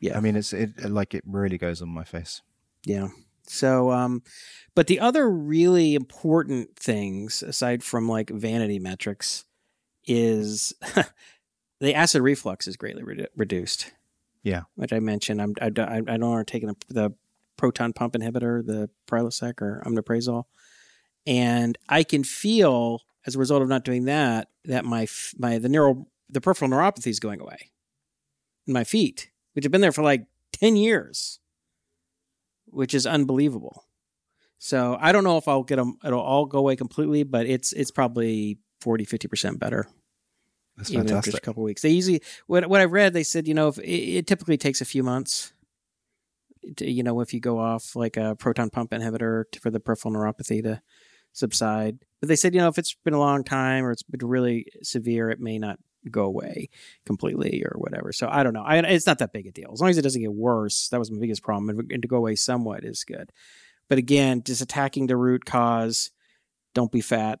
Yeah. 0.00 0.16
I 0.16 0.20
mean, 0.20 0.36
it's 0.36 0.52
it 0.52 0.78
like 0.90 1.14
it 1.14 1.24
really 1.26 1.58
goes 1.58 1.82
on 1.82 1.88
my 1.88 2.04
face. 2.04 2.42
Yeah. 2.84 3.08
So, 3.46 3.90
um, 3.90 4.22
but 4.74 4.86
the 4.86 5.00
other 5.00 5.28
really 5.28 5.94
important 5.94 6.76
things, 6.76 7.42
aside 7.42 7.82
from 7.82 8.08
like 8.08 8.30
vanity 8.30 8.78
metrics, 8.78 9.44
is 10.06 10.72
the 11.80 11.94
acid 11.94 12.22
reflux 12.22 12.66
is 12.68 12.76
greatly 12.76 13.02
redu- 13.02 13.26
reduced. 13.36 13.92
Yeah. 14.42 14.62
Which 14.76 14.92
I 14.92 15.00
mentioned. 15.00 15.42
I'm, 15.42 15.54
I, 15.60 15.70
don't- 15.70 15.88
I 16.08 16.16
don't 16.16 16.30
want 16.30 16.46
to 16.46 16.52
take 16.52 16.62
the, 16.66 16.76
the 16.94 17.10
proton 17.56 17.92
pump 17.92 18.14
inhibitor, 18.14 18.64
the 18.64 18.88
Prilosec 19.08 19.60
or 19.60 19.82
omeprazole. 19.84 20.44
And 21.26 21.76
I 21.88 22.04
can 22.04 22.22
feel 22.24 23.02
as 23.26 23.34
a 23.34 23.38
result 23.38 23.62
of 23.62 23.68
not 23.68 23.84
doing 23.84 24.04
that, 24.04 24.48
that 24.64 24.84
my, 24.84 25.06
my, 25.38 25.58
the 25.58 25.68
neural, 25.68 26.08
the 26.30 26.40
peripheral 26.40 26.70
neuropathy 26.70 27.08
is 27.08 27.18
going 27.20 27.40
away 27.40 27.70
in 28.66 28.72
my 28.72 28.84
feet, 28.84 29.30
which 29.58 29.64
have 29.64 29.72
been 29.72 29.80
there 29.80 29.90
for 29.90 30.04
like 30.04 30.26
10 30.52 30.76
years 30.76 31.40
which 32.70 32.94
is 32.94 33.06
unbelievable. 33.06 33.84
So 34.58 34.96
I 35.00 35.12
don't 35.12 35.24
know 35.24 35.36
if 35.36 35.46
I'll 35.48 35.62
get 35.62 35.76
them. 35.76 35.98
It'll 36.04 36.20
all 36.20 36.46
go 36.46 36.58
away 36.58 36.76
completely, 36.76 37.22
but 37.22 37.46
it's 37.46 37.72
it's 37.72 37.90
probably 37.90 38.58
40, 38.80 39.04
50 39.04 39.28
percent 39.28 39.58
better. 39.58 39.86
That's 40.76 40.90
even 40.90 41.02
after 41.02 41.08
just 41.08 41.18
a 41.18 41.22
fantastic. 41.22 41.42
couple 41.42 41.62
weeks. 41.62 41.82
They 41.82 41.90
usually 41.90 42.22
what 42.46 42.68
what 42.68 42.80
I've 42.80 42.92
read. 42.92 43.12
They 43.12 43.22
said 43.22 43.46
you 43.46 43.54
know 43.54 43.68
if 43.68 43.78
it, 43.78 43.88
it 43.88 44.26
typically 44.26 44.56
takes 44.56 44.80
a 44.80 44.84
few 44.84 45.02
months 45.02 45.52
to, 46.76 46.90
you 46.90 47.02
know, 47.02 47.20
if 47.20 47.32
you 47.32 47.40
go 47.40 47.58
off 47.58 47.94
like 47.94 48.16
a 48.16 48.34
proton 48.36 48.70
pump 48.70 48.90
inhibitor 48.90 49.44
to, 49.52 49.60
for 49.60 49.70
the 49.70 49.80
peripheral 49.80 50.14
neuropathy 50.14 50.62
to 50.62 50.82
subside. 51.32 51.98
But 52.20 52.28
they 52.28 52.36
said, 52.36 52.52
you 52.52 52.60
know, 52.60 52.68
if 52.68 52.78
it's 52.78 52.96
been 53.04 53.14
a 53.14 53.20
long 53.20 53.44
time 53.44 53.84
or 53.84 53.92
it's 53.92 54.02
been 54.02 54.26
really 54.26 54.66
severe, 54.82 55.30
it 55.30 55.40
may 55.40 55.58
not 55.58 55.78
go 56.08 56.24
away 56.24 56.68
completely 57.04 57.62
or 57.64 57.78
whatever. 57.78 58.12
So 58.12 58.28
I 58.30 58.42
don't 58.42 58.52
know. 58.52 58.62
I, 58.62 58.78
it's 58.78 59.06
not 59.06 59.18
that 59.18 59.32
big 59.32 59.46
a 59.46 59.52
deal 59.52 59.70
as 59.72 59.80
long 59.80 59.90
as 59.90 59.98
it 59.98 60.02
doesn't 60.02 60.20
get 60.20 60.32
worse. 60.32 60.88
That 60.88 60.98
was 60.98 61.10
my 61.10 61.18
biggest 61.18 61.42
problem, 61.42 61.86
and 61.90 62.02
to 62.02 62.08
go 62.08 62.16
away 62.16 62.34
somewhat 62.34 62.84
is 62.84 63.04
good. 63.04 63.32
But 63.88 63.98
again, 63.98 64.42
just 64.44 64.60
attacking 64.60 65.06
the 65.06 65.16
root 65.16 65.44
cause. 65.44 66.10
Don't 66.74 66.92
be 66.92 67.00
fat, 67.00 67.40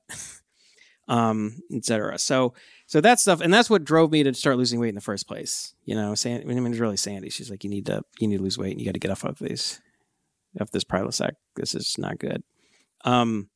um, 1.08 1.60
etc. 1.72 2.18
So 2.18 2.54
so 2.86 3.00
that 3.02 3.20
stuff, 3.20 3.40
and 3.40 3.52
that's 3.52 3.68
what 3.68 3.84
drove 3.84 4.10
me 4.10 4.22
to 4.22 4.32
start 4.34 4.56
losing 4.56 4.80
weight 4.80 4.88
in 4.88 4.94
the 4.94 5.00
first 5.00 5.28
place. 5.28 5.74
You 5.84 5.94
know, 5.94 6.14
Sandy, 6.14 6.44
I 6.44 6.46
mean, 6.46 6.66
it's 6.66 6.80
really 6.80 6.96
Sandy. 6.96 7.28
She's 7.28 7.50
like, 7.50 7.62
you 7.62 7.70
need 7.70 7.86
to 7.86 8.02
you 8.18 8.28
need 8.28 8.38
to 8.38 8.42
lose 8.42 8.58
weight, 8.58 8.72
and 8.72 8.80
you 8.80 8.86
got 8.86 8.94
to 8.94 9.00
get 9.00 9.10
off 9.10 9.24
of 9.24 9.38
these, 9.38 9.80
off 10.60 10.70
this 10.70 10.84
Prilosec. 10.84 11.32
This 11.54 11.74
is 11.74 11.96
not 11.98 12.18
good. 12.18 12.42
Um, 13.04 13.50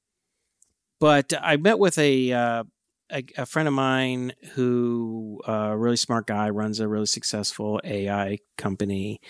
but 1.00 1.32
I 1.40 1.56
met 1.56 1.78
with 1.78 1.98
a 1.98 2.32
uh, 2.32 2.64
a, 3.12 3.24
a, 3.36 3.46
friend 3.46 3.68
of 3.68 3.74
mine 3.74 4.32
who 4.52 5.40
uh, 5.46 5.70
a 5.70 5.76
really 5.76 5.96
smart 5.96 6.26
guy 6.26 6.50
runs 6.50 6.80
a 6.80 6.88
really 6.88 7.06
successful 7.06 7.80
AI 7.84 8.38
company, 8.56 9.20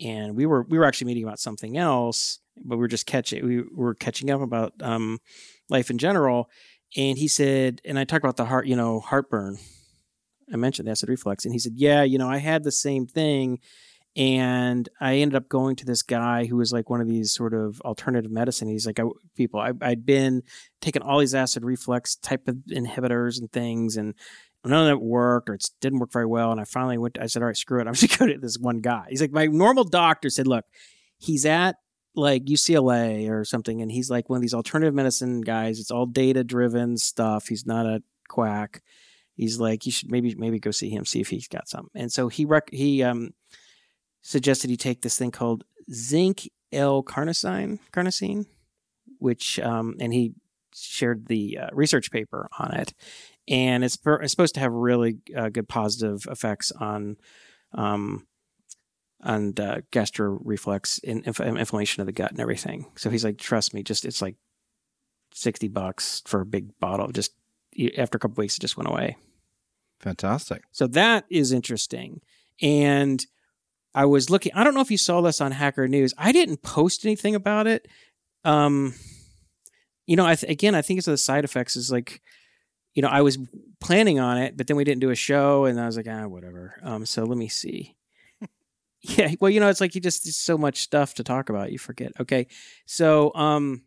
and 0.00 0.36
we 0.36 0.46
were 0.46 0.62
we 0.68 0.78
were 0.78 0.84
actually 0.84 1.08
meeting 1.08 1.24
about 1.24 1.40
something 1.40 1.76
else, 1.76 2.40
but 2.56 2.76
we 2.76 2.80
were 2.80 2.88
just 2.88 3.06
catching 3.06 3.44
we 3.46 3.62
were 3.74 3.94
catching 3.94 4.30
up 4.30 4.40
about 4.40 4.72
um, 4.80 5.18
life 5.68 5.90
in 5.90 5.98
general. 5.98 6.48
And 6.96 7.16
he 7.16 7.26
said, 7.26 7.80
and 7.84 7.98
I 7.98 8.04
talked 8.04 8.24
about 8.24 8.36
the 8.36 8.44
heart, 8.44 8.66
you 8.66 8.76
know, 8.76 9.00
heartburn. 9.00 9.56
I 10.52 10.56
mentioned 10.56 10.86
the 10.86 10.92
acid 10.92 11.08
reflux, 11.08 11.44
and 11.44 11.54
he 11.54 11.58
said, 11.58 11.72
yeah, 11.76 12.02
you 12.02 12.18
know, 12.18 12.28
I 12.28 12.38
had 12.38 12.62
the 12.62 12.72
same 12.72 13.06
thing, 13.06 13.58
and 14.14 14.88
I 15.00 15.16
ended 15.16 15.36
up 15.36 15.48
going 15.48 15.76
to 15.76 15.86
this 15.86 16.02
guy 16.02 16.44
who 16.44 16.56
was 16.56 16.72
like 16.72 16.90
one 16.90 17.00
of 17.00 17.08
these 17.08 17.32
sort 17.32 17.54
of 17.54 17.80
alternative 17.80 18.30
medicine. 18.30 18.68
He's 18.68 18.86
like, 18.86 19.00
I, 19.00 19.04
people, 19.36 19.60
I, 19.60 19.72
I'd 19.80 20.04
been 20.04 20.42
taking 20.80 21.02
all 21.02 21.18
these 21.18 21.34
acid 21.34 21.64
reflux 21.64 22.16
type 22.16 22.46
of 22.46 22.56
inhibitors 22.70 23.40
and 23.40 23.50
things, 23.50 23.96
and 23.96 24.14
none 24.64 24.86
of 24.86 24.90
it 24.90 25.00
worked 25.00 25.48
or 25.48 25.54
it 25.54 25.64
didn't 25.80 25.98
work 25.98 26.12
very 26.12 26.26
well. 26.26 26.52
And 26.52 26.60
I 26.60 26.64
finally 26.64 26.98
went, 26.98 27.18
I 27.18 27.26
said, 27.26 27.42
all 27.42 27.46
right, 27.46 27.56
screw 27.56 27.80
it. 27.80 27.86
I'm 27.86 27.94
just 27.94 28.18
going 28.18 28.28
to 28.28 28.34
go 28.34 28.40
to 28.40 28.46
this 28.46 28.58
one 28.58 28.80
guy. 28.80 29.06
He's 29.08 29.22
like, 29.22 29.32
my 29.32 29.46
normal 29.46 29.84
doctor 29.84 30.28
said, 30.28 30.46
look, 30.46 30.66
he's 31.18 31.46
at 31.46 31.76
like 32.14 32.44
UCLA 32.44 33.30
or 33.30 33.44
something, 33.44 33.80
and 33.80 33.90
he's 33.90 34.10
like 34.10 34.28
one 34.28 34.36
of 34.36 34.42
these 34.42 34.54
alternative 34.54 34.94
medicine 34.94 35.40
guys. 35.40 35.80
It's 35.80 35.90
all 35.90 36.04
data 36.04 36.44
driven 36.44 36.98
stuff. 36.98 37.48
He's 37.48 37.64
not 37.66 37.86
a 37.86 38.02
quack. 38.28 38.82
He's 39.34 39.58
like, 39.58 39.86
you 39.86 39.92
should 39.92 40.10
maybe 40.10 40.34
maybe 40.34 40.60
go 40.60 40.70
see 40.70 40.90
him, 40.90 41.06
see 41.06 41.20
if 41.20 41.28
he's 41.28 41.48
got 41.48 41.66
some. 41.66 41.88
And 41.94 42.12
so 42.12 42.28
he 42.28 42.44
rec- 42.44 42.70
he 42.70 43.02
um 43.02 43.30
suggested 44.22 44.70
he 44.70 44.76
take 44.76 45.02
this 45.02 45.18
thing 45.18 45.30
called 45.30 45.64
zinc 45.92 46.48
L-carnosine, 46.72 47.78
carnosine, 47.92 48.46
which 49.18 49.60
um 49.60 49.96
and 50.00 50.14
he 50.14 50.32
shared 50.74 51.26
the 51.26 51.58
uh, 51.58 51.68
research 51.72 52.10
paper 52.10 52.48
on 52.58 52.72
it, 52.74 52.94
and 53.46 53.84
it's, 53.84 53.96
per- 53.96 54.22
it's 54.22 54.30
supposed 54.30 54.54
to 54.54 54.60
have 54.60 54.72
really 54.72 55.18
uh, 55.36 55.50
good 55.50 55.68
positive 55.68 56.26
effects 56.30 56.72
on 56.72 57.16
um 57.74 58.26
and 59.24 59.60
uh, 59.60 59.82
gastro 59.90 60.40
reflux 60.42 60.98
and 61.06 61.24
inf- 61.26 61.40
inflammation 61.40 62.00
of 62.00 62.06
the 62.06 62.12
gut 62.12 62.30
and 62.30 62.40
everything. 62.40 62.90
So 62.96 63.08
he's 63.10 63.24
like, 63.24 63.38
trust 63.38 63.74
me, 63.74 63.82
just 63.82 64.04
it's 64.04 64.22
like 64.22 64.36
sixty 65.34 65.68
bucks 65.68 66.22
for 66.26 66.40
a 66.40 66.46
big 66.46 66.78
bottle. 66.80 67.08
Just 67.12 67.32
after 67.96 68.16
a 68.16 68.18
couple 68.18 68.42
weeks, 68.42 68.56
it 68.56 68.60
just 68.60 68.76
went 68.76 68.88
away. 68.88 69.16
Fantastic. 70.00 70.62
So 70.72 70.86
that 70.88 71.24
is 71.30 71.52
interesting. 71.52 72.20
And 72.60 73.24
I 73.94 74.06
was 74.06 74.30
looking. 74.30 74.52
I 74.54 74.64
don't 74.64 74.74
know 74.74 74.80
if 74.80 74.90
you 74.90 74.98
saw 74.98 75.20
this 75.20 75.40
on 75.40 75.52
Hacker 75.52 75.86
News. 75.88 76.14
I 76.16 76.32
didn't 76.32 76.62
post 76.62 77.04
anything 77.04 77.34
about 77.34 77.66
it. 77.66 77.88
Um, 78.44 78.94
you 80.06 80.16
know, 80.16 80.26
I 80.26 80.34
th- 80.34 80.50
again, 80.50 80.74
I 80.74 80.82
think 80.82 80.98
it's 80.98 81.06
the 81.06 81.16
side 81.16 81.44
effects. 81.44 81.76
Is 81.76 81.92
like, 81.92 82.22
you 82.94 83.02
know, 83.02 83.08
I 83.08 83.20
was 83.20 83.38
planning 83.80 84.18
on 84.18 84.38
it, 84.38 84.56
but 84.56 84.66
then 84.66 84.76
we 84.76 84.84
didn't 84.84 85.00
do 85.00 85.10
a 85.10 85.14
show, 85.14 85.66
and 85.66 85.78
I 85.80 85.86
was 85.86 85.96
like, 85.96 86.08
ah, 86.08 86.26
whatever. 86.26 86.80
Um, 86.82 87.06
so 87.06 87.24
let 87.24 87.38
me 87.38 87.48
see. 87.48 87.96
Yeah, 89.04 89.34
well, 89.40 89.50
you 89.50 89.58
know, 89.58 89.68
it's 89.68 89.80
like 89.80 89.96
you 89.96 90.00
just 90.00 90.32
so 90.32 90.56
much 90.56 90.78
stuff 90.78 91.14
to 91.14 91.24
talk 91.24 91.48
about, 91.48 91.72
you 91.72 91.78
forget. 91.78 92.12
Okay, 92.20 92.46
so 92.86 93.34
um, 93.34 93.82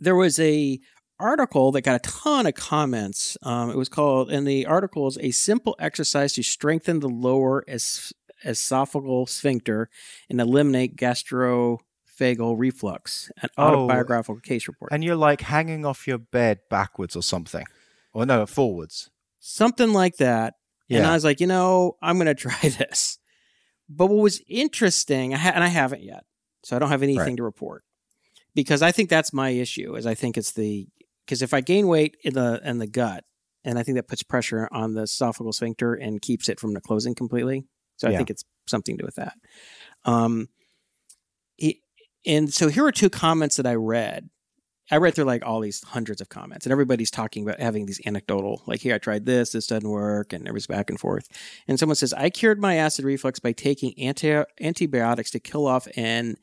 there 0.00 0.16
was 0.16 0.40
a 0.40 0.80
article 1.20 1.72
that 1.72 1.82
got 1.82 1.96
a 1.96 2.10
ton 2.10 2.46
of 2.46 2.54
comments. 2.54 3.36
Um, 3.42 3.70
it 3.70 3.76
was 3.76 3.90
called, 3.90 4.30
and 4.30 4.46
the 4.46 4.64
article 4.64 5.06
is 5.08 5.18
a 5.20 5.30
simple 5.30 5.76
exercise 5.78 6.32
to 6.32 6.42
strengthen 6.42 7.00
the 7.00 7.08
lower 7.10 7.64
es- 7.68 8.14
esophageal 8.44 9.28
sphincter 9.28 9.88
and 10.28 10.40
eliminate 10.40 10.96
gastroesophageal 10.96 12.58
reflux. 12.58 13.30
An 13.42 13.48
oh, 13.56 13.64
autobiographical 13.64 14.40
case 14.40 14.68
report. 14.68 14.92
And 14.92 15.04
you're 15.04 15.16
like 15.16 15.42
hanging 15.42 15.84
off 15.84 16.06
your 16.06 16.18
bed 16.18 16.60
backwards 16.70 17.16
or 17.16 17.22
something, 17.22 17.64
or 18.12 18.26
no, 18.26 18.46
forwards, 18.46 19.10
something 19.40 19.92
like 19.92 20.16
that. 20.16 20.54
Yeah. 20.88 20.98
And 20.98 21.06
I 21.06 21.14
was 21.14 21.24
like, 21.24 21.40
you 21.40 21.46
know, 21.46 21.96
I'm 22.02 22.16
going 22.16 22.26
to 22.34 22.34
try 22.34 22.58
this. 22.60 23.18
But 23.88 24.06
what 24.06 24.22
was 24.22 24.40
interesting, 24.48 25.34
I 25.34 25.38
ha- 25.38 25.52
and 25.54 25.64
I 25.64 25.68
haven't 25.68 26.02
yet, 26.02 26.24
so 26.62 26.76
I 26.76 26.78
don't 26.78 26.88
have 26.88 27.02
anything 27.02 27.24
right. 27.24 27.36
to 27.36 27.42
report 27.42 27.84
because 28.54 28.82
I 28.82 28.92
think 28.92 29.10
that's 29.10 29.32
my 29.32 29.50
issue. 29.50 29.96
Is 29.96 30.06
I 30.06 30.14
think 30.14 30.36
it's 30.36 30.52
the 30.52 30.88
because 31.24 31.42
if 31.42 31.52
I 31.54 31.60
gain 31.60 31.88
weight 31.88 32.16
in 32.24 32.34
the 32.34 32.60
in 32.64 32.78
the 32.78 32.86
gut, 32.86 33.24
and 33.64 33.78
I 33.78 33.82
think 33.82 33.96
that 33.96 34.08
puts 34.08 34.22
pressure 34.22 34.68
on 34.72 34.94
the 34.94 35.02
esophageal 35.02 35.54
sphincter 35.54 35.94
and 35.94 36.20
keeps 36.20 36.48
it 36.48 36.58
from 36.58 36.74
the 36.74 36.80
closing 36.80 37.14
completely. 37.14 37.64
So 38.02 38.08
I 38.08 38.16
think 38.16 38.30
it's 38.30 38.44
something 38.66 38.96
to 38.96 39.02
do 39.02 39.06
with 39.06 39.16
that. 39.16 39.34
Um, 40.04 40.48
it, 41.58 41.76
and 42.26 42.52
so 42.52 42.68
here 42.68 42.84
are 42.84 42.92
two 42.92 43.10
comments 43.10 43.56
that 43.56 43.66
I 43.66 43.74
read 43.74 44.28
I 44.90 44.96
read 44.96 45.14
through 45.14 45.24
like 45.24 45.42
all 45.44 45.60
these 45.60 45.82
hundreds 45.82 46.20
of 46.20 46.28
comments, 46.28 46.66
and 46.66 46.72
everybody's 46.72 47.10
talking 47.10 47.44
about 47.44 47.60
having 47.60 47.86
these 47.86 48.00
anecdotal, 48.04 48.62
like, 48.66 48.80
here, 48.80 48.94
I 48.94 48.98
tried 48.98 49.24
this, 49.24 49.52
this 49.52 49.66
doesn't 49.66 49.88
work, 49.88 50.34
and 50.34 50.46
it 50.46 50.52
was 50.52 50.66
back 50.66 50.90
and 50.90 51.00
forth. 51.00 51.28
And 51.66 51.78
someone 51.78 51.96
says, 51.96 52.12
I 52.12 52.28
cured 52.28 52.60
my 52.60 52.76
acid 52.76 53.06
reflux 53.06 53.38
by 53.38 53.52
taking 53.52 53.98
anti- 53.98 54.44
antibiotics 54.60 55.30
to 55.30 55.40
kill 55.40 55.66
off 55.66 55.88
an 55.96 56.36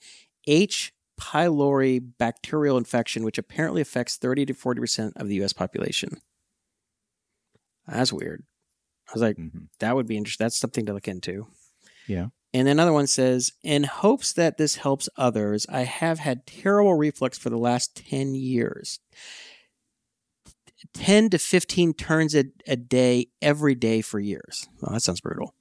H. 0.48 0.94
pylori 1.22 2.02
bacterial 2.18 2.78
infection, 2.78 3.24
which 3.24 3.38
apparently 3.38 3.82
affects 3.82 4.18
30 4.18 4.48
to 4.48 4.54
40% 4.56 5.12
of 5.18 5.28
the 5.28 5.44
US 5.44 5.54
population. 5.54 6.20
That's 7.88 8.14
weird. 8.14 8.44
I 9.10 9.14
was 9.14 9.22
like, 9.22 9.38
mm-hmm. 9.38 9.66
that 9.80 9.96
would 9.96 10.08
be 10.08 10.18
interesting. 10.18 10.46
That's 10.46 10.60
something 10.60 10.86
to 10.86 10.94
look 10.94 11.08
into. 11.08 11.48
Yeah. 12.08 12.28
And 12.54 12.68
then 12.68 12.74
another 12.74 12.94
one 12.94 13.08
says, 13.08 13.52
in 13.64 13.84
hopes 13.84 14.34
that 14.34 14.58
this 14.58 14.78
helps 14.78 15.10
others, 15.18 15.66
I 15.70 15.82
have 15.82 16.20
had 16.20 16.48
terrible 16.48 16.96
reflux 16.96 17.38
for 17.38 17.50
the 17.50 17.58
last 17.58 17.96
10 18.10 18.34
years. 18.34 19.00
10 20.94 21.30
to 21.32 21.38
15 21.38 21.94
turns 21.94 22.36
a, 22.36 22.46
a 22.68 22.76
day 22.76 23.28
every 23.42 23.76
day 23.76 24.02
for 24.02 24.20
years. 24.20 24.68
Well, 24.82 24.94
that 24.94 25.02
sounds 25.02 25.22
brutal. 25.22 25.54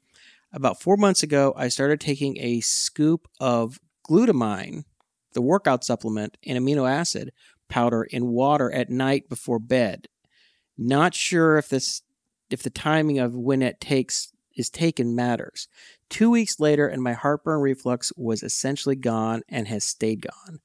About 0.52 0.80
four 0.80 0.96
months 0.96 1.22
ago, 1.22 1.52
I 1.56 1.68
started 1.68 2.00
taking 2.00 2.38
a 2.38 2.60
scoop 2.60 3.28
of 3.38 3.78
glutamine, 4.08 4.84
the 5.34 5.42
workout 5.42 5.84
supplement, 5.84 6.38
and 6.46 6.58
amino 6.58 6.90
acid 6.90 7.32
powder 7.68 8.04
in 8.04 8.28
water 8.28 8.72
at 8.72 8.88
night 8.88 9.28
before 9.28 9.58
bed. 9.58 10.08
Not 10.78 11.14
sure 11.14 11.58
if 11.58 11.68
this 11.68 12.02
if 12.50 12.62
the 12.62 12.70
timing 12.70 13.18
of 13.18 13.34
when 13.34 13.62
it 13.62 13.80
takes 13.80 14.32
is 14.58 14.68
taken 14.68 15.14
matters. 15.14 15.68
Two 16.10 16.30
weeks 16.30 16.58
later, 16.58 16.88
and 16.88 17.02
my 17.02 17.12
heartburn 17.12 17.60
reflux 17.60 18.12
was 18.16 18.42
essentially 18.42 18.96
gone 18.96 19.42
and 19.48 19.68
has 19.68 19.84
stayed 19.84 20.22
gone. 20.22 20.60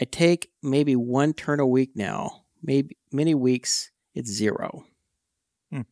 I 0.00 0.04
take 0.04 0.50
maybe 0.62 0.96
one 0.96 1.32
turn 1.32 1.60
a 1.60 1.66
week 1.66 1.90
now. 1.94 2.44
Maybe 2.62 2.96
many 3.12 3.34
weeks 3.34 3.90
it's 4.14 4.30
zero. 4.30 4.86
Hmm. 5.70 5.82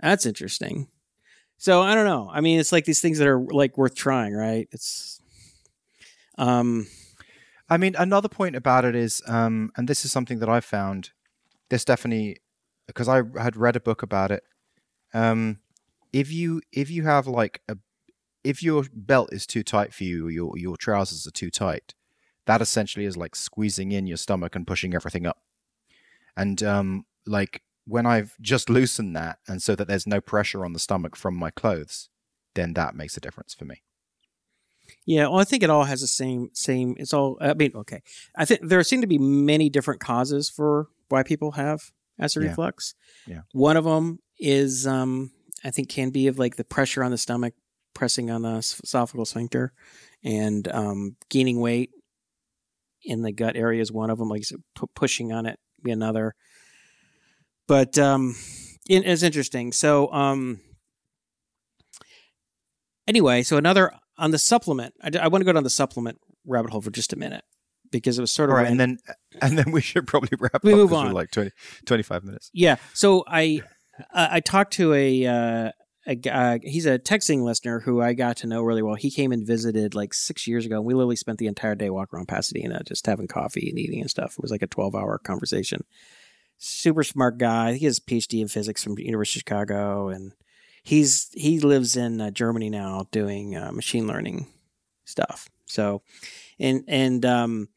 That's 0.00 0.26
interesting. 0.26 0.88
So 1.56 1.80
I 1.80 1.94
don't 1.94 2.06
know. 2.06 2.28
I 2.32 2.40
mean, 2.40 2.58
it's 2.58 2.72
like 2.72 2.84
these 2.84 3.00
things 3.00 3.18
that 3.18 3.28
are 3.28 3.40
like 3.40 3.78
worth 3.78 3.94
trying, 3.94 4.34
right? 4.34 4.68
It's 4.72 5.20
um 6.36 6.88
I 7.68 7.76
mean, 7.76 7.94
another 7.96 8.28
point 8.28 8.56
about 8.56 8.84
it 8.84 8.94
is 8.96 9.22
um 9.26 9.70
and 9.76 9.88
this 9.88 10.04
is 10.04 10.12
something 10.12 10.40
that 10.40 10.48
I 10.48 10.60
found 10.60 11.10
this 11.70 11.84
definitely 11.84 12.38
because 12.94 13.08
I 13.08 13.22
had 13.40 13.56
read 13.56 13.76
a 13.76 13.80
book 13.80 14.02
about 14.02 14.30
it. 14.30 14.44
Um 15.14 15.58
if 16.12 16.30
you 16.30 16.60
if 16.72 16.90
you 16.90 17.04
have 17.04 17.26
like 17.26 17.62
a 17.68 17.76
if 18.44 18.62
your 18.62 18.84
belt 18.92 19.32
is 19.32 19.46
too 19.46 19.62
tight 19.62 19.94
for 19.94 20.04
you, 20.04 20.28
your 20.28 20.56
your 20.56 20.76
trousers 20.76 21.26
are 21.26 21.30
too 21.32 21.50
tight, 21.50 21.94
that 22.46 22.60
essentially 22.60 23.04
is 23.04 23.16
like 23.16 23.36
squeezing 23.36 23.92
in 23.92 24.06
your 24.06 24.16
stomach 24.16 24.56
and 24.56 24.66
pushing 24.66 24.94
everything 24.94 25.26
up. 25.26 25.38
And 26.36 26.62
um, 26.62 27.06
like 27.26 27.62
when 27.86 28.06
I've 28.06 28.36
just 28.40 28.68
loosened 28.68 29.14
that, 29.16 29.38
and 29.46 29.62
so 29.62 29.74
that 29.74 29.88
there's 29.88 30.06
no 30.06 30.20
pressure 30.20 30.64
on 30.64 30.72
the 30.72 30.78
stomach 30.78 31.16
from 31.16 31.36
my 31.36 31.50
clothes, 31.50 32.08
then 32.54 32.74
that 32.74 32.94
makes 32.94 33.16
a 33.16 33.20
difference 33.20 33.54
for 33.54 33.64
me. 33.64 33.82
Yeah, 35.04 35.28
well, 35.28 35.38
I 35.38 35.44
think 35.44 35.62
it 35.62 35.70
all 35.70 35.84
has 35.84 36.00
the 36.00 36.06
same 36.06 36.50
same. 36.52 36.96
It's 36.98 37.14
all. 37.14 37.38
I 37.40 37.54
mean, 37.54 37.72
okay. 37.74 38.02
I 38.36 38.44
think 38.44 38.60
there 38.62 38.82
seem 38.82 39.00
to 39.00 39.06
be 39.06 39.18
many 39.18 39.68
different 39.70 40.00
causes 40.00 40.50
for 40.50 40.88
why 41.08 41.22
people 41.22 41.52
have 41.52 41.92
acid 42.20 42.42
yeah. 42.42 42.48
reflux. 42.48 42.94
Yeah. 43.26 43.40
One 43.52 43.76
of 43.76 43.84
them 43.84 44.18
is 44.38 44.86
um, 44.86 45.30
I 45.64 45.70
think 45.70 45.88
can 45.88 46.10
be 46.10 46.26
of 46.26 46.38
like 46.38 46.56
the 46.56 46.64
pressure 46.64 47.02
on 47.02 47.10
the 47.10 47.18
stomach 47.18 47.54
pressing 47.94 48.30
on 48.30 48.42
the 48.42 48.58
esophageal 48.58 49.26
sphincter, 49.26 49.72
and 50.24 50.66
um, 50.68 51.16
gaining 51.28 51.60
weight 51.60 51.90
in 53.04 53.22
the 53.22 53.32
gut 53.32 53.56
area 53.56 53.80
is 53.80 53.92
one 53.92 54.10
of 54.10 54.18
them. 54.18 54.28
Like 54.28 54.44
said, 54.44 54.62
p- 54.78 54.86
pushing 54.94 55.32
on 55.32 55.46
it 55.46 55.58
be 55.82 55.90
another. 55.90 56.34
But 57.68 57.98
um, 57.98 58.34
it, 58.88 59.06
it's 59.06 59.22
interesting. 59.22 59.72
So 59.72 60.12
um, 60.12 60.60
anyway, 63.06 63.42
so 63.42 63.56
another 63.56 63.92
on 64.18 64.30
the 64.30 64.38
supplement. 64.38 64.94
I, 65.02 65.10
I 65.20 65.28
want 65.28 65.42
to 65.42 65.46
go 65.46 65.52
down 65.52 65.64
the 65.64 65.70
supplement 65.70 66.18
rabbit 66.46 66.70
hole 66.70 66.80
for 66.80 66.90
just 66.90 67.12
a 67.12 67.16
minute 67.16 67.44
because 67.92 68.18
it 68.18 68.20
was 68.22 68.32
sort 68.32 68.50
of 68.50 68.56
right, 68.56 68.66
and 68.66 68.80
then 68.80 68.98
and 69.40 69.56
then 69.56 69.70
we 69.70 69.80
should 69.80 70.06
probably 70.08 70.30
wrap 70.40 70.64
We 70.64 70.72
up 70.72 70.76
move 70.78 70.92
on. 70.92 71.12
like 71.12 71.30
20, 71.30 71.50
25 71.86 72.24
minutes. 72.24 72.50
Yeah. 72.52 72.76
So 72.94 73.22
I 73.28 73.62
I 74.12 74.36
I 74.36 74.40
talked 74.40 74.72
to 74.74 74.92
a 74.94 75.26
uh, 75.26 75.70
a 76.06 76.14
guy. 76.16 76.58
He's 76.64 76.86
a 76.86 76.98
TechZing 76.98 77.42
listener 77.44 77.78
who 77.78 78.02
I 78.02 78.14
got 78.14 78.38
to 78.38 78.48
know 78.48 78.62
really 78.62 78.82
well. 78.82 78.96
He 78.96 79.10
came 79.12 79.30
and 79.30 79.46
visited 79.46 79.94
like 79.94 80.12
six 80.14 80.48
years 80.48 80.66
ago. 80.66 80.76
and 80.76 80.84
We 80.84 80.94
literally 80.94 81.14
spent 81.14 81.38
the 81.38 81.46
entire 81.46 81.76
day 81.76 81.90
walking 81.90 82.16
around 82.16 82.26
Pasadena, 82.26 82.82
just 82.84 83.06
having 83.06 83.28
coffee 83.28 83.68
and 83.70 83.78
eating 83.78 84.00
and 84.00 84.10
stuff. 84.10 84.32
It 84.32 84.42
was 84.42 84.50
like 84.50 84.62
a 84.62 84.66
twelve 84.66 84.96
hour 84.96 85.18
conversation. 85.18 85.84
Super 86.58 87.02
smart 87.04 87.38
guy. 87.38 87.74
He 87.74 87.84
has 87.86 87.98
a 87.98 88.02
PhD 88.02 88.40
in 88.40 88.48
physics 88.48 88.82
from 88.82 88.98
University 88.98 89.38
of 89.38 89.42
Chicago, 89.42 90.08
and 90.08 90.32
he's 90.82 91.28
he 91.34 91.60
lives 91.60 91.96
in 91.96 92.20
uh, 92.20 92.30
Germany 92.30 92.70
now 92.70 93.06
doing 93.12 93.56
uh, 93.56 93.72
machine 93.72 94.06
learning 94.06 94.46
stuff. 95.04 95.48
So, 95.66 96.02
and 96.60 96.84
and 96.88 97.24
um, 97.24 97.68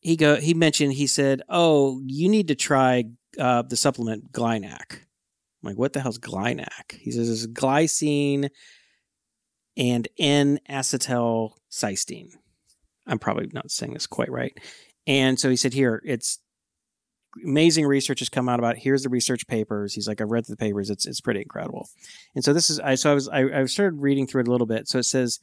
he 0.00 0.16
go 0.16 0.36
he 0.36 0.54
mentioned 0.54 0.94
he 0.94 1.06
said, 1.06 1.42
"Oh, 1.48 2.00
you 2.04 2.28
need 2.28 2.48
to 2.48 2.54
try 2.54 3.04
uh, 3.38 3.62
the 3.62 3.76
supplement 3.76 4.32
GlyNAC." 4.32 5.00
I'm 5.62 5.70
like, 5.70 5.78
what 5.78 5.92
the 5.92 6.00
hell's 6.00 6.18
GlyNAC? 6.18 6.98
He 7.00 7.10
says 7.10 7.28
it's 7.28 7.46
glycine 7.46 8.50
and 9.76 10.08
N-acetylcysteine. 10.18 12.32
I'm 13.06 13.18
probably 13.18 13.48
not 13.52 13.70
saying 13.70 13.94
this 13.94 14.06
quite 14.06 14.30
right. 14.30 14.56
And 15.06 15.40
so 15.40 15.50
he 15.50 15.56
said, 15.56 15.72
here, 15.72 16.02
it's 16.04 16.38
amazing 17.44 17.86
research 17.86 18.20
has 18.20 18.28
come 18.28 18.48
out 18.48 18.58
about. 18.58 18.76
it. 18.76 18.82
Here's 18.82 19.02
the 19.02 19.08
research 19.08 19.46
papers. 19.46 19.94
He's 19.94 20.06
like, 20.06 20.20
I've 20.20 20.30
read 20.30 20.44
the 20.44 20.56
papers. 20.56 20.90
It's 20.90 21.06
it's 21.06 21.20
pretty 21.20 21.40
incredible. 21.40 21.88
And 22.34 22.44
so 22.44 22.52
this 22.52 22.70
is 22.70 22.80
I 22.80 22.94
so 22.94 23.10
I 23.10 23.14
was 23.14 23.28
I, 23.28 23.60
I 23.60 23.64
started 23.66 24.00
reading 24.00 24.26
through 24.26 24.42
it 24.42 24.48
a 24.48 24.50
little 24.50 24.66
bit. 24.66 24.88
So 24.88 24.98
it 24.98 25.04
says, 25.04 25.40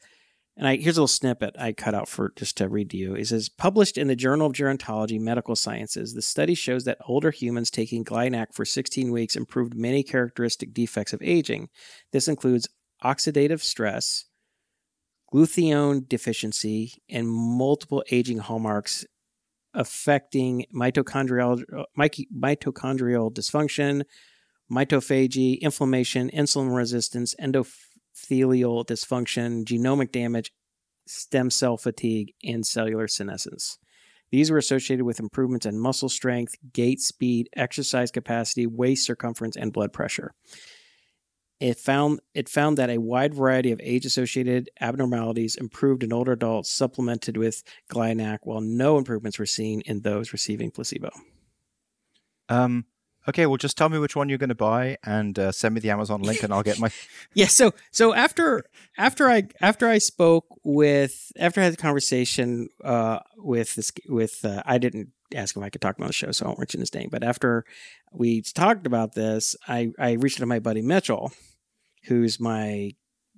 and 0.58 0.68
I 0.68 0.78
here's 0.78 0.98
a 0.98 1.02
little 1.02 1.08
snippet 1.08 1.56
I 1.60 1.74
cut 1.74 1.94
out 1.94 2.08
for 2.08 2.32
just 2.36 2.58
to 2.58 2.70
read 2.70 2.90
to 2.92 2.98
you. 2.98 3.16
It 3.16 3.28
says, 3.28 3.50
published 3.50 3.98
in 3.98 4.08
the 4.08 4.16
Journal 4.16 4.48
of 4.48 4.54
Gerontology 4.54 5.20
Medical 5.20 5.56
Sciences, 5.56 6.14
the 6.14 6.22
study 6.22 6.56
shows 6.56 6.86
that 6.86 6.98
older 7.06 7.32
humans 7.32 7.70
taking 7.70 8.06
GlyNAC 8.06 8.54
for 8.54 8.66
16 8.66 9.12
weeks 9.12 9.36
improved 9.36 9.76
many 9.76 10.04
characteristic 10.04 10.74
defects 10.74 11.14
of 11.14 11.22
aging. 11.22 11.70
This 12.12 12.28
includes 12.28 12.70
oxidative 13.04 13.62
stress, 13.62 14.26
glutathione 15.34 16.08
deficiency, 16.08 17.04
and 17.10 17.28
multiple 17.30 18.04
aging 18.10 18.40
hallmarks 18.40 19.06
affecting 19.74 20.66
mitochondrial 20.74 21.62
mitochondrial 21.98 23.34
dysfunction, 23.34 24.04
mitophagy, 24.72 25.60
inflammation, 25.60 26.30
insulin 26.32 26.76
resistance, 26.76 27.36
endothelial 28.16 28.86
dysfunction, 28.86 29.66
genomic 29.66 30.12
damage, 30.12 30.52
stem 31.08 31.50
cell 31.50 31.78
fatigue, 31.78 32.34
and 32.44 32.66
cellular 32.66 33.08
senescence. 33.08 33.78
These 34.32 34.52
were 34.52 34.58
associated 34.58 35.06
with 35.06 35.20
improvements 35.20 35.66
in 35.66 35.80
muscle 35.80 36.10
strength, 36.10 36.56
gait 36.74 37.00
speed, 37.00 37.50
exercise 37.56 38.12
capacity, 38.12 38.66
waist 38.66 39.06
circumference, 39.06 39.56
and 39.56 39.72
blood 39.72 39.94
pressure. 39.94 40.34
It 41.60 41.78
found 41.78 42.20
it 42.34 42.50
found 42.50 42.78
that 42.78 42.90
a 42.90 42.98
wide 42.98 43.34
variety 43.34 43.72
of 43.72 43.80
age-associated 43.82 44.70
abnormalities 44.82 45.56
improved 45.56 46.04
in 46.04 46.12
older 46.12 46.34
adults 46.34 46.70
supplemented 46.70 47.38
with 47.38 47.64
GlyNAC, 47.90 48.40
while 48.44 48.60
no 48.60 48.98
improvements 48.98 49.40
were 49.40 49.46
seen 49.46 49.82
in 49.86 50.02
those 50.02 50.34
receiving 50.34 50.70
placebo. 50.70 51.12
Um, 52.50 52.86
okay, 53.28 53.46
well, 53.46 53.58
just 53.58 53.78
tell 53.78 53.90
me 53.90 53.98
which 54.00 54.16
one 54.16 54.30
you're 54.30 54.38
going 54.38 54.50
to 54.50 54.56
buy 54.56 54.98
and 55.04 55.38
uh, 55.38 55.52
send 55.52 55.76
me 55.76 55.82
the 55.82 55.90
Amazon 55.90 56.22
link, 56.22 56.44
and 56.44 56.54
I'll 56.54 56.64
get 56.64 56.80
my. 56.80 56.90
Yeah, 57.34 57.48
so 57.48 57.74
so 57.92 58.14
after 58.14 58.64
after 58.98 59.30
I 59.30 59.48
after 59.62 59.88
I 59.88 59.98
spoke 59.98 60.46
with 60.64 61.32
after 61.38 61.60
I 61.60 61.66
had 61.66 61.74
the 61.74 61.78
conversation 61.78 62.70
uh, 62.84 63.20
with 63.38 63.76
this 63.76 63.92
with 64.08 64.46
uh, 64.46 64.64
I 64.66 64.78
didn't 64.78 65.10
ask 65.34 65.56
him 65.56 65.64
if 65.64 65.68
I 65.68 65.70
could 65.70 65.82
talk 65.82 65.98
about 65.98 66.08
the 66.08 66.14
show, 66.14 66.32
so 66.32 66.46
I 66.46 66.48
won't 66.50 66.60
mention 66.60 66.80
his 66.80 66.94
name. 66.94 67.10
But 67.12 67.24
after 67.24 67.66
we 68.12 68.42
talked 68.42 68.88
about 68.88 69.16
this, 69.16 69.56
I 69.68 69.92
I 70.00 70.14
reached 70.14 70.38
out 70.38 70.42
to 70.42 70.46
my 70.46 70.60
buddy 70.60 70.82
Mitchell, 70.82 71.34
who's 72.06 72.40
my 72.40 72.92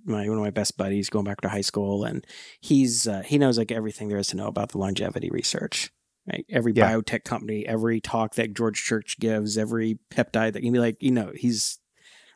my 0.06 0.28
one 0.30 0.38
of 0.38 0.44
my 0.44 0.52
best 0.52 0.78
buddies 0.78 1.10
going 1.10 1.26
back 1.26 1.42
to 1.42 1.50
high 1.50 1.62
school, 1.62 2.04
and 2.04 2.26
he's 2.60 3.08
uh, 3.08 3.24
he 3.26 3.38
knows 3.38 3.58
like 3.58 3.72
everything 3.72 4.10
there 4.10 4.18
is 4.18 4.28
to 4.28 4.38
know 4.38 4.48
about 4.48 4.70
the 4.70 4.78
longevity 4.78 5.30
research. 5.30 5.92
Right, 6.30 6.46
every 6.50 6.74
Yeah. 6.76 6.92
biotech 6.92 7.24
company, 7.24 7.66
every 7.66 8.02
talk 8.02 8.36
that 8.36 8.54
George 8.54 8.84
Church 8.84 9.18
gives, 9.18 9.58
every 9.58 9.98
peptide 10.12 10.54
that 10.54 10.64
you 10.64 10.72
be 10.74 10.80
like, 10.80 11.02
you 11.02 11.12
know, 11.12 11.32
he's 11.34 11.80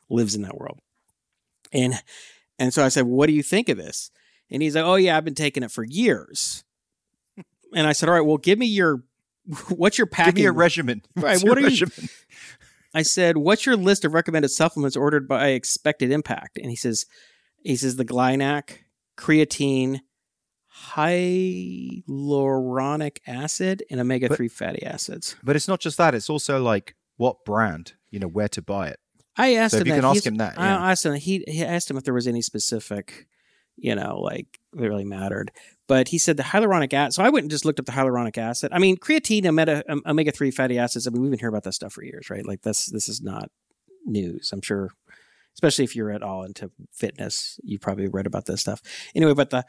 lives 0.10 0.34
in 0.34 0.44
that 0.44 0.58
world. 0.58 0.80
And 1.74 2.02
and 2.58 2.74
so 2.74 2.86
I 2.86 2.90
said, 2.90 3.06
"What 3.06 3.28
do 3.28 3.34
you 3.34 3.44
think 3.44 3.68
of 3.70 3.78
this?" 3.78 4.12
And 4.50 4.62
he's 4.62 4.76
like, 4.76 4.86
"Oh 4.86 4.96
yeah, 4.96 5.18
I've 5.18 5.26
been 5.26 5.36
taking 5.36 5.64
it 5.64 5.72
for 5.72 5.84
years." 5.84 6.64
And 7.74 7.88
I 7.88 7.92
said, 7.94 8.08
"All 8.08 8.16
right, 8.16 8.22
well, 8.26 8.38
give 8.38 8.60
me 8.60 8.66
your 8.68 9.04
what's 9.70 9.98
your 9.98 10.06
Give 10.08 10.12
packing?" 10.14 10.36
me 10.36 10.46
a 10.46 10.52
regimen. 10.52 11.02
Right, 11.16 11.38
what 11.44 11.44
your 11.44 11.56
are 11.58 11.60
you- 11.60 11.86
regimen? 11.86 12.10
I 12.94 13.02
said, 13.04 13.38
"What's 13.38 13.66
your 13.66 13.76
list 13.78 14.04
of 14.06 14.14
recommended 14.14 14.50
supplements 14.50 14.96
ordered 14.98 15.28
by 15.28 15.50
expected 15.50 16.12
impact?" 16.12 16.58
And 16.58 16.70
he 16.70 16.76
says, 16.78 17.06
"He 17.64 17.76
says 17.78 17.96
the 17.98 18.06
GlyNAC, 18.06 18.80
creatine, 19.18 20.00
hyaluronic 22.08 23.18
acid, 23.28 23.84
and 23.90 24.00
omega 24.00 24.34
three 24.36 24.48
fatty 24.48 24.84
acids." 24.86 25.36
But 25.44 25.56
it's 25.56 25.68
not 25.68 25.80
just 25.80 25.98
that; 25.98 26.14
it's 26.16 26.30
also 26.30 26.62
like 26.62 26.96
what 27.18 27.44
brand, 27.46 27.94
you 28.10 28.20
know, 28.20 28.28
where 28.28 28.48
to 28.50 28.62
buy 28.62 28.88
it. 28.90 29.00
I 29.38 29.56
asked 29.56 29.72
So 29.72 29.78
if 29.78 29.82
him 29.82 29.88
you 29.88 29.94
that. 29.94 30.02
can 30.02 30.10
ask 30.10 30.26
him 30.26 30.36
that, 30.36 30.60
I 30.60 30.92
asked 30.92 31.06
him. 31.06 31.14
He, 31.16 31.44
he 31.48 31.64
asked 31.64 31.90
him 31.90 31.98
if 31.98 32.04
there 32.04 32.14
was 32.14 32.28
any 32.28 32.42
specific, 32.42 33.28
you 33.78 33.96
know, 33.96 34.20
like 34.20 34.60
that 34.74 34.90
really 34.90 35.06
mattered. 35.06 35.52
But 35.88 36.10
he 36.10 36.18
said 36.18 36.38
the 36.38 36.44
hyaluronic 36.44 36.94
acid. 36.94 37.14
So 37.14 37.24
I 37.24 37.30
went 37.30 37.44
and 37.46 37.52
just 37.52 37.66
looked 37.66 37.80
up 37.80 37.86
the 37.86 37.92
hyaluronic 37.94 38.38
acid. 38.38 38.72
I 38.74 38.80
mean, 38.80 38.98
creatine, 38.98 39.46
omega 39.46 39.84
um, 39.90 40.02
omega 40.06 40.32
three 40.32 40.52
fatty 40.52 40.78
acids. 40.78 41.08
I 41.08 41.12
mean, 41.12 41.22
we've 41.22 41.32
been 41.32 41.40
hearing 41.40 41.54
about 41.54 41.64
that 41.64 41.74
stuff 41.74 41.94
for 41.94 42.04
years, 42.04 42.30
right? 42.30 42.46
Like 42.46 42.62
this 42.62 42.88
this 42.88 43.08
is 43.08 43.22
not 43.22 43.50
news. 44.06 44.52
I'm 44.52 44.62
sure, 44.62 44.90
especially 45.56 45.86
if 45.86 45.96
you're 45.96 46.12
at 46.12 46.24
all 46.24 46.44
into 46.44 46.72
fitness, 46.92 47.60
you 47.64 47.80
probably 47.80 48.08
read 48.08 48.26
about 48.28 48.46
this 48.46 48.62
stuff. 48.62 48.82
Anyway, 49.16 49.34
but 49.34 49.50
the 49.50 49.64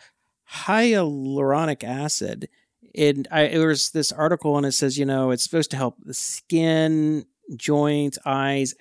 hyaluronic 0.50 1.84
acid. 1.84 2.48
And 2.94 3.26
I, 3.30 3.48
there 3.48 3.68
was 3.68 3.90
this 3.90 4.12
article, 4.12 4.56
and 4.56 4.66
it 4.66 4.72
says, 4.72 4.98
you 4.98 5.06
know, 5.06 5.30
it's 5.30 5.42
supposed 5.42 5.70
to 5.70 5.76
help 5.76 5.96
the 6.04 6.14
skin, 6.14 7.24
joints, 7.56 8.18
eyes, 8.24 8.74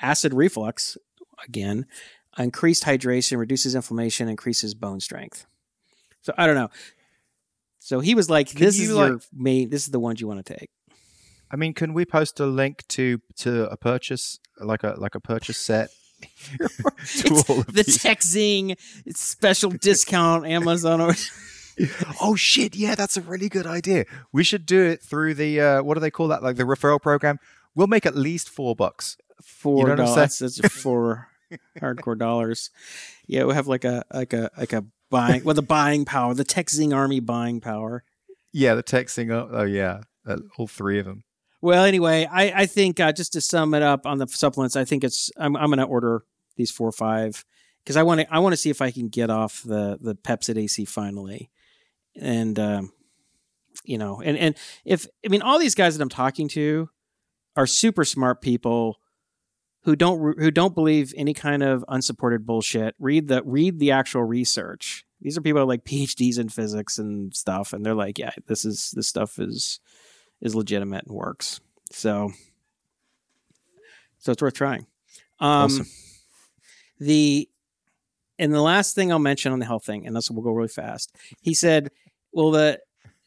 acid 0.00 0.34
reflux, 0.34 0.96
again, 1.44 1.86
increased 2.38 2.84
hydration, 2.84 3.38
reduces 3.38 3.74
inflammation, 3.74 4.28
increases 4.28 4.74
bone 4.74 5.00
strength. 5.00 5.46
So 6.22 6.32
I 6.38 6.46
don't 6.46 6.54
know. 6.54 6.70
So 7.78 8.00
he 8.00 8.14
was 8.14 8.28
like, 8.28 8.50
"This 8.50 8.80
is 8.80 8.90
like- 8.90 9.08
your 9.08 9.20
main. 9.32 9.70
This 9.70 9.84
is 9.84 9.90
the 9.92 10.00
ones 10.00 10.20
you 10.20 10.26
want 10.26 10.44
to 10.44 10.54
take." 10.54 10.70
I 11.50 11.56
mean, 11.56 11.72
can 11.72 11.94
we 11.94 12.04
post 12.04 12.40
a 12.40 12.46
link 12.46 12.84
to 12.88 13.20
to 13.36 13.70
a 13.70 13.76
purchase, 13.76 14.40
like 14.58 14.82
a 14.82 14.94
like 14.98 15.14
a 15.14 15.20
purchase 15.20 15.56
set? 15.56 15.90
to 16.20 16.68
It's 16.98 17.50
all 17.50 17.60
of 17.60 17.66
the 17.66 17.82
these? 17.82 17.98
TechZing 17.98 18.76
special 19.14 19.70
discount 19.70 20.46
Amazon 20.46 21.00
or 21.00 21.14
oh 22.22 22.36
shit! 22.36 22.74
Yeah, 22.74 22.94
that's 22.94 23.16
a 23.16 23.20
really 23.20 23.48
good 23.48 23.66
idea. 23.66 24.06
We 24.32 24.44
should 24.44 24.64
do 24.64 24.82
it 24.84 25.02
through 25.02 25.34
the 25.34 25.60
uh, 25.60 25.82
what 25.82 25.94
do 25.94 26.00
they 26.00 26.10
call 26.10 26.28
that? 26.28 26.42
Like 26.42 26.56
the 26.56 26.64
referral 26.64 27.00
program. 27.00 27.38
We'll 27.74 27.86
make 27.86 28.06
at 28.06 28.16
least 28.16 28.48
four 28.48 28.74
bucks. 28.74 29.18
four 29.42 29.88
know 29.88 29.96
dollars. 29.96 30.38
That's 30.38 30.68
four 30.72 31.28
hardcore 31.78 32.18
dollars. 32.18 32.70
Yeah, 33.26 33.44
we 33.44 33.54
have 33.54 33.66
like 33.66 33.84
a 33.84 34.04
like 34.12 34.32
a 34.32 34.50
like 34.56 34.72
a 34.72 34.84
buying 35.10 35.44
well 35.44 35.54
the 35.54 35.62
buying 35.62 36.04
power, 36.04 36.34
the 36.34 36.44
TechZing 36.44 36.94
army 36.94 37.20
buying 37.20 37.60
power. 37.60 38.04
Yeah, 38.52 38.74
the 38.74 38.82
TechZing. 38.82 39.30
Oh, 39.30 39.48
oh 39.52 39.64
yeah, 39.64 40.00
uh, 40.26 40.38
all 40.56 40.66
three 40.66 40.98
of 40.98 41.04
them. 41.04 41.24
Well, 41.60 41.84
anyway, 41.84 42.28
I 42.30 42.62
I 42.62 42.66
think 42.66 43.00
uh, 43.00 43.12
just 43.12 43.32
to 43.34 43.40
sum 43.40 43.74
it 43.74 43.82
up 43.82 44.06
on 44.06 44.18
the 44.18 44.26
supplements, 44.28 44.76
I 44.76 44.84
think 44.84 45.04
it's 45.04 45.30
I'm 45.38 45.56
I'm 45.56 45.66
going 45.66 45.78
to 45.78 45.84
order 45.84 46.24
these 46.56 46.70
four 46.70 46.88
or 46.88 46.92
five 46.92 47.44
because 47.82 47.96
I 47.96 48.02
want 48.02 48.20
to 48.20 48.34
I 48.34 48.38
want 48.40 48.52
to 48.52 48.56
see 48.56 48.70
if 48.70 48.82
I 48.82 48.90
can 48.90 49.08
get 49.08 49.30
off 49.30 49.62
the 49.64 49.98
the 50.00 50.14
Pepcid 50.14 50.58
AC 50.58 50.84
finally, 50.84 51.50
and 52.14 52.58
um, 52.58 52.92
you 53.84 53.98
know, 53.98 54.20
and 54.20 54.36
and 54.36 54.56
if 54.84 55.06
I 55.24 55.28
mean 55.28 55.42
all 55.42 55.58
these 55.58 55.74
guys 55.74 55.96
that 55.96 56.02
I'm 56.02 56.08
talking 56.08 56.48
to 56.50 56.90
are 57.56 57.66
super 57.66 58.04
smart 58.04 58.42
people 58.42 58.98
who 59.84 59.94
don't 59.94 60.38
who 60.38 60.50
don't 60.50 60.74
believe 60.74 61.14
any 61.16 61.32
kind 61.32 61.62
of 61.62 61.84
unsupported 61.88 62.44
bullshit. 62.44 62.94
Read 62.98 63.28
the 63.28 63.42
read 63.44 63.78
the 63.78 63.92
actual 63.92 64.24
research. 64.24 65.04
These 65.20 65.38
are 65.38 65.40
people 65.40 65.62
with 65.62 65.68
like 65.68 65.84
PhDs 65.84 66.38
in 66.38 66.48
physics 66.48 66.98
and 66.98 67.34
stuff, 67.34 67.72
and 67.72 67.86
they're 67.86 67.94
like, 67.94 68.18
yeah, 68.18 68.32
this 68.46 68.64
is 68.64 68.92
this 68.96 69.06
stuff 69.06 69.38
is 69.38 69.80
is 70.40 70.54
legitimate 70.54 71.04
and 71.06 71.14
works. 71.14 71.60
So, 71.90 72.32
so 74.18 74.32
it's 74.32 74.42
worth 74.42 74.54
trying. 74.54 74.86
Um, 75.40 75.64
Awesome. 75.64 75.86
The 76.98 77.48
and 78.38 78.52
the 78.52 78.60
last 78.62 78.94
thing 78.94 79.12
I'll 79.12 79.18
mention 79.18 79.52
on 79.52 79.58
the 79.58 79.66
health 79.66 79.84
thing, 79.84 80.06
and 80.06 80.16
this 80.16 80.30
will 80.30 80.42
go 80.42 80.50
really 80.50 80.68
fast. 80.68 81.14
He 81.42 81.52
said, 81.54 81.90
"Well, 82.32 82.50
the 82.50 82.80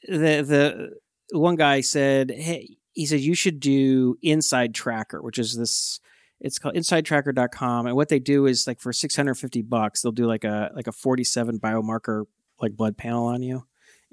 the 0.07 0.91
the 1.29 1.39
one 1.39 1.55
guy 1.55 1.81
said, 1.81 2.31
hey, 2.31 2.77
he 2.93 3.05
said 3.05 3.19
you 3.19 3.35
should 3.35 3.59
do 3.59 4.17
Inside 4.23 4.73
Tracker, 4.73 5.21
which 5.21 5.37
is 5.37 5.55
this. 5.55 5.99
It's 6.39 6.57
called 6.57 6.73
InsideTracker.com, 6.75 7.85
and 7.87 7.95
what 7.95 8.09
they 8.09 8.17
do 8.19 8.45
is 8.47 8.65
like 8.65 8.79
for 8.79 8.91
650 8.93 9.61
bucks, 9.63 10.01
they'll 10.01 10.11
do 10.11 10.25
like 10.25 10.43
a 10.45 10.71
like 10.75 10.87
a 10.87 10.91
47 10.91 11.59
biomarker 11.59 12.25
like 12.61 12.75
blood 12.75 12.97
panel 12.97 13.25
on 13.27 13.43
you, 13.43 13.65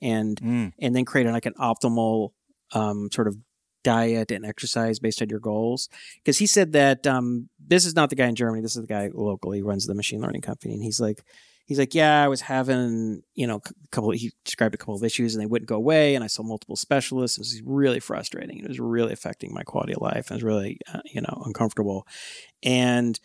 and 0.02 0.38
Mm. 0.40 0.72
and 0.78 0.94
then 0.94 1.04
create 1.06 1.26
like 1.28 1.46
an 1.46 1.54
optimal 1.54 2.32
um, 2.72 3.08
sort 3.12 3.28
of 3.28 3.36
diet 3.86 4.32
and 4.32 4.44
exercise 4.44 4.98
based 4.98 5.22
on 5.22 5.28
your 5.28 5.38
goals. 5.38 5.88
Because 6.16 6.38
he 6.38 6.46
said 6.46 6.72
that 6.72 7.06
um, 7.06 7.48
this 7.64 7.86
is 7.86 7.94
not 7.94 8.10
the 8.10 8.16
guy 8.16 8.26
in 8.26 8.34
Germany. 8.34 8.60
This 8.60 8.74
is 8.74 8.82
the 8.82 8.88
guy 8.88 9.10
locally 9.14 9.62
runs 9.62 9.86
the 9.86 9.94
machine 9.94 10.20
learning 10.20 10.42
company, 10.42 10.74
and 10.74 10.82
he's 10.82 11.00
like, 11.00 11.22
he's 11.66 11.78
like, 11.78 11.94
yeah, 11.94 12.22
I 12.22 12.28
was 12.28 12.40
having 12.40 13.22
you 13.34 13.46
know 13.46 13.56
a 13.64 13.88
couple. 13.90 14.10
He 14.10 14.32
described 14.44 14.74
a 14.74 14.78
couple 14.78 14.96
of 14.96 15.04
issues, 15.04 15.34
and 15.34 15.42
they 15.42 15.46
wouldn't 15.46 15.68
go 15.68 15.76
away. 15.76 16.14
And 16.14 16.24
I 16.24 16.26
saw 16.26 16.42
multiple 16.42 16.76
specialists. 16.76 17.38
It 17.38 17.42
was 17.42 17.62
really 17.64 18.00
frustrating. 18.00 18.58
It 18.58 18.68
was 18.68 18.80
really 18.80 19.12
affecting 19.12 19.54
my 19.54 19.62
quality 19.62 19.94
of 19.94 20.02
life. 20.02 20.32
I 20.32 20.34
was 20.34 20.42
really 20.42 20.80
uh, 20.92 21.00
you 21.04 21.20
know 21.20 21.42
uncomfortable, 21.46 22.06
and 22.62 23.18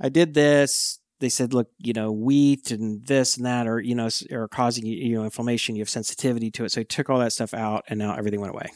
I 0.00 0.10
did 0.10 0.34
this. 0.34 0.98
They 1.24 1.30
said, 1.30 1.54
look, 1.54 1.70
you 1.78 1.94
know, 1.94 2.12
wheat 2.12 2.70
and 2.70 3.02
this 3.06 3.38
and 3.38 3.46
that 3.46 3.66
are, 3.66 3.80
you 3.80 3.94
know, 3.94 4.10
are 4.30 4.46
causing 4.46 4.84
you, 4.84 4.94
you 4.94 5.14
know, 5.14 5.24
inflammation. 5.24 5.74
You 5.74 5.80
have 5.80 5.88
sensitivity 5.88 6.50
to 6.50 6.66
it. 6.66 6.72
So 6.72 6.82
he 6.82 6.84
took 6.84 7.08
all 7.08 7.18
that 7.20 7.32
stuff 7.32 7.54
out 7.54 7.82
and 7.88 7.98
now 7.98 8.14
everything 8.14 8.42
went 8.42 8.52
away. 8.52 8.68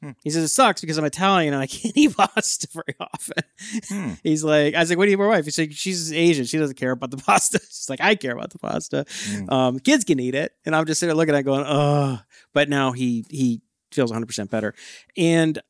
Hmm. 0.00 0.12
He 0.22 0.30
says, 0.30 0.44
it 0.44 0.48
sucks 0.50 0.80
because 0.80 0.96
I'm 0.96 1.04
Italian 1.04 1.52
and 1.52 1.60
I 1.60 1.66
can't 1.66 1.96
eat 1.96 2.16
pasta 2.16 2.68
very 2.72 2.94
often. 3.00 3.42
Hmm. 3.88 4.12
He's 4.22 4.44
like, 4.44 4.76
I 4.76 4.78
was 4.78 4.90
like, 4.90 4.96
what 4.96 5.06
do 5.06 5.10
you 5.10 5.16
eat 5.16 5.20
your 5.20 5.28
wife? 5.28 5.44
He's 5.44 5.58
like, 5.58 5.72
she's 5.72 6.12
Asian. 6.12 6.44
She 6.44 6.56
doesn't 6.56 6.76
care 6.76 6.92
about 6.92 7.10
the 7.10 7.16
pasta. 7.26 7.58
She's 7.58 7.90
like, 7.90 8.00
I 8.00 8.14
care 8.14 8.34
about 8.34 8.50
the 8.50 8.60
pasta. 8.60 9.04
Mm. 9.08 9.52
Um, 9.52 9.78
kids 9.80 10.04
can 10.04 10.20
eat 10.20 10.36
it. 10.36 10.52
And 10.64 10.76
I'm 10.76 10.86
just 10.86 11.00
sitting 11.00 11.08
there 11.08 11.16
looking 11.16 11.34
at 11.34 11.40
it 11.40 11.42
going, 11.42 11.64
oh, 11.66 12.20
but 12.54 12.68
now 12.68 12.92
he, 12.92 13.24
he 13.28 13.60
feels 13.90 14.12
100% 14.12 14.50
better. 14.50 14.72
And 15.16 15.60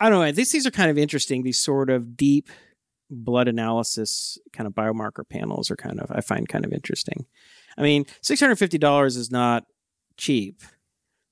I 0.00 0.10
don't 0.10 0.20
know. 0.20 0.32
These, 0.32 0.50
these 0.50 0.66
are 0.66 0.72
kind 0.72 0.90
of 0.90 0.98
interesting. 0.98 1.44
These 1.44 1.58
sort 1.58 1.88
of 1.88 2.16
deep 2.16 2.50
blood 3.12 3.46
analysis 3.48 4.38
kind 4.52 4.66
of 4.66 4.72
biomarker 4.72 5.28
panels 5.28 5.70
are 5.70 5.76
kind 5.76 6.00
of, 6.00 6.10
I 6.10 6.20
find 6.20 6.48
kind 6.48 6.64
of 6.64 6.72
interesting. 6.72 7.26
I 7.76 7.82
mean, 7.82 8.04
$650 8.22 9.06
is 9.16 9.30
not 9.30 9.64
cheap. 10.16 10.62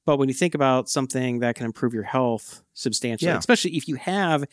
But 0.07 0.19
when 0.19 0.29
you 0.29 0.35
think 0.35 0.55
about 0.55 0.89
something 0.89 1.41
that 1.41 1.55
can 1.57 1.67
improve 1.67 1.93
your 1.95 2.03
health 2.05 2.63
substantially, 2.75 3.31
Yeah. 3.31 3.39
especially 3.39 3.77
if 3.77 3.87
you 3.89 3.97
have 3.97 4.45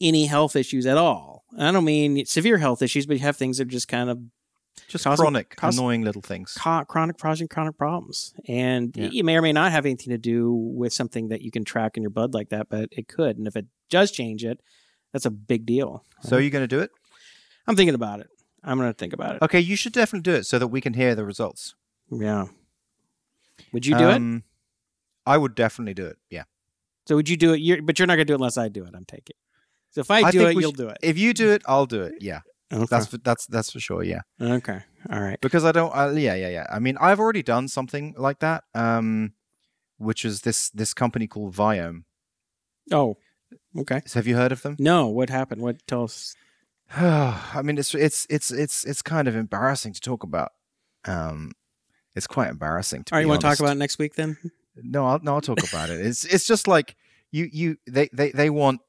any 0.00 0.26
health 0.26 0.56
issues 0.56 0.86
at 0.86 0.96
all, 0.96 1.44
I 1.58 1.70
don't 1.70 1.84
mean 1.84 2.24
severe 2.26 2.58
health 2.58 2.80
issues, 2.82 3.06
but 3.06 3.14
you 3.14 3.20
have 3.20 3.36
things 3.36 3.58
that 3.58 3.66
are 3.68 3.70
just 3.70 3.88
kind 3.88 4.08
of 4.10 4.18
Just 4.88 5.04
Causing- 5.04 5.22
chronic, 5.22 5.56
causing- 5.56 5.78
annoying 5.80 6.02
little 6.02 6.22
things. 6.22 6.54
co- 6.58 6.84
chronic 6.84 7.18
causing 7.18 7.46
chronic 7.48 7.76
problems 7.76 8.32
and 8.48 8.96
Yeah. 8.96 9.10
it 9.12 9.24
may 9.24 9.36
or 9.36 9.42
may 9.42 9.52
not 9.52 9.70
have 9.72 9.84
anything 9.84 10.10
to 10.10 10.18
do 10.18 10.52
with 10.52 10.92
something 10.92 11.28
that 11.28 11.42
you 11.42 11.50
can 11.50 11.64
track 11.64 11.96
in 11.96 12.02
your 12.02 12.10
blood 12.10 12.32
like 12.34 12.48
that 12.48 12.68
but 12.70 12.88
it 12.92 13.06
could 13.06 13.36
and 13.36 13.46
if 13.46 13.54
it 13.56 13.66
does 13.90 14.10
change 14.10 14.44
it 14.44 14.60
that's 15.12 15.26
a 15.26 15.30
big 15.30 15.66
deal 15.66 16.04
So 16.22 16.36
are 16.36 16.40
you 16.40 16.50
going 16.50 16.64
to 16.64 16.68
do 16.76 16.80
it? 16.80 16.90
i'm 17.66 17.76
thinking 17.76 17.94
about 17.94 18.20
it 18.20 18.28
i'm 18.64 18.78
going 18.78 18.90
to 18.90 18.96
think 18.96 19.12
about 19.12 19.36
it 19.36 19.42
Okay, 19.42 19.60
you 19.60 19.76
should 19.76 19.92
definitely 19.92 20.30
do 20.30 20.36
it 20.36 20.44
so 20.46 20.58
that 20.58 20.68
we 20.68 20.80
can 20.80 20.94
hear 20.94 21.14
the 21.14 21.24
results. 21.24 21.74
yeah 22.10 22.46
would 23.72 23.86
you 23.86 23.96
do 23.96 24.08
it 24.08 24.16
Um, 24.16 24.42
I 25.26 25.36
would 25.36 25.54
definitely 25.54 25.94
do 25.94 26.06
it. 26.06 26.16
Yeah. 26.30 26.44
so 27.06 27.14
would 27.16 27.28
you 27.28 27.36
do 27.36 27.52
it 27.52 27.58
you're, 27.60 27.82
but 27.82 27.98
you're 27.98 28.06
not 28.06 28.16
going 28.16 28.26
to 28.26 28.30
do 28.30 28.34
it 28.34 28.40
unless 28.40 28.56
i 28.58 28.68
do 28.68 28.84
it 28.84 28.94
i'm 28.94 29.04
taking 29.04 29.36
so 29.90 30.00
if 30.00 30.10
i, 30.10 30.20
I 30.22 30.30
do 30.30 30.46
it 30.46 30.52
you'll 30.56 30.70
should- 30.70 30.76
do 30.76 30.88
it 30.88 30.98
If 31.02 31.18
you 31.18 31.34
do 31.34 31.50
it, 31.50 31.62
I'll 31.66 31.86
do 31.86 32.02
it. 32.02 32.14
Yeah. 32.20 32.40
okay. 32.72 32.86
That's 32.88 33.06
for, 33.06 33.18
that's 33.18 33.46
that's 33.46 33.70
for 33.72 33.80
sure. 33.80 34.02
Yeah. 34.04 34.20
okay 34.40 34.80
all 35.12 35.20
right 35.20 35.40
Because 35.40 35.64
I 35.64 35.72
don't. 35.72 35.92
Uh, 35.94 36.12
yeah, 36.14 36.34
yeah, 36.34 36.48
yeah. 36.50 36.66
I 36.70 36.78
mean, 36.78 36.96
I've 37.00 37.18
already 37.18 37.42
done 37.42 37.66
something 37.68 38.14
like 38.18 38.38
that. 38.40 38.64
Um, 38.74 39.32
which 39.98 40.24
is 40.24 40.42
this 40.42 40.70
this 40.70 40.92
company 40.94 41.26
called 41.26 41.54
Viome. 41.56 42.04
oh 42.92 43.16
okay 43.78 44.00
So 44.06 44.18
have 44.18 44.26
you 44.26 44.36
heard 44.36 44.52
of 44.52 44.62
them? 44.62 44.76
no 44.78 45.06
what 45.08 45.30
happened 45.30 45.62
what 45.62 45.86
tell 45.86 46.04
us 46.04 46.34
I 46.96 47.60
mean, 47.62 47.78
it's 47.78 47.94
it's 47.94 48.26
it's 48.28 48.50
it's 48.50 48.84
it's 48.84 49.00
kind 49.02 49.28
of 49.28 49.36
embarrassing 49.36 49.92
to 49.94 50.00
talk 50.00 50.24
about. 50.24 50.50
Um, 51.04 51.52
it's 52.16 52.26
quite 52.26 52.48
embarrassing. 52.50 53.04
To 53.04 53.14
all 53.14 53.18
right 53.18 53.22
be 53.22 53.24
you 53.26 53.28
want 53.28 53.42
to 53.42 53.46
talk 53.46 53.60
about 53.60 53.76
it 53.76 53.78
next 53.78 53.98
week 54.00 54.16
then 54.16 54.36
No, 54.74 55.06
I'll, 55.06 55.20
no, 55.22 55.34
I'll 55.34 55.40
talk 55.40 55.62
about 55.62 55.90
it. 55.90 56.04
It's 56.04 56.24
it's 56.24 56.46
just 56.48 56.66
like 56.66 56.96
you 57.30 57.48
you 57.52 57.76
they 57.86 58.08
they 58.12 58.32
they 58.32 58.50
want 58.50 58.80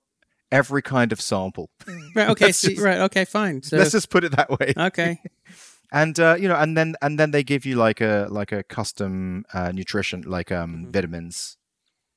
every 0.52 0.82
kind 0.82 1.12
of 1.12 1.22
sample. 1.22 1.70
right 2.16 2.30
okay 2.30 2.52
see, 2.52 2.70
just- 2.74 2.82
right 2.82 3.02
okay 3.02 3.24
fine 3.26 3.62
so 3.62 3.78
Let's 3.78 3.92
just 3.92 4.10
put 4.10 4.24
it 4.24 4.36
that 4.36 4.50
way. 4.50 4.74
okay 4.78 5.20
And 5.94 6.18
uh, 6.20 6.38
you 6.40 6.48
know, 6.48 6.56
and 6.56 6.76
then 6.78 6.96
and 7.02 7.20
then 7.20 7.32
they 7.32 7.44
give 7.44 7.66
you 7.68 7.76
like 7.76 8.02
a 8.02 8.26
like 8.32 8.52
a 8.54 8.64
custom 8.64 9.44
uh, 9.54 9.72
nutrition, 9.74 10.22
like 10.26 10.50
um 10.52 10.86
Mhm. 10.88 10.94
vitamins, 10.94 11.58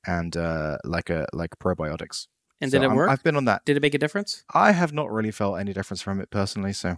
and 0.07 0.35
uh, 0.37 0.77
like 0.83 1.09
a 1.11 1.27
like 1.33 1.59
probiotics. 1.59 2.27
And 2.61 2.71
So 2.71 2.77
did 2.79 2.85
it 2.85 2.87
I'm- 2.87 2.95
work 2.95 3.09
I've 3.09 3.23
been 3.23 3.35
on 3.35 3.45
that. 3.45 3.65
did 3.65 3.77
it 3.77 3.81
make 3.81 3.93
a 3.93 3.97
difference 3.99 4.43
I 4.53 4.71
have 4.71 4.93
not 4.93 5.11
really 5.11 5.31
felt 5.31 5.59
any 5.59 5.73
difference 5.73 6.01
from 6.01 6.19
it 6.21 6.29
personally. 6.29 6.73
So 6.73 6.97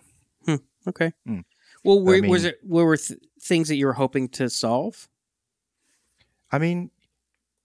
Okay. 0.87 1.11
Mm. 1.27 1.43
Well, 1.83 2.01
were, 2.01 2.15
I 2.15 2.27
was 2.27 2.45
it 2.45 2.59
were 2.63 2.95
th- 2.95 3.19
things 3.41 3.67
that 3.67 3.75
you 3.75 3.85
were 3.85 3.93
hoping 3.93 4.29
to 4.29 4.49
solve? 4.49 5.09
I 6.51 6.59
mean, 6.59 6.91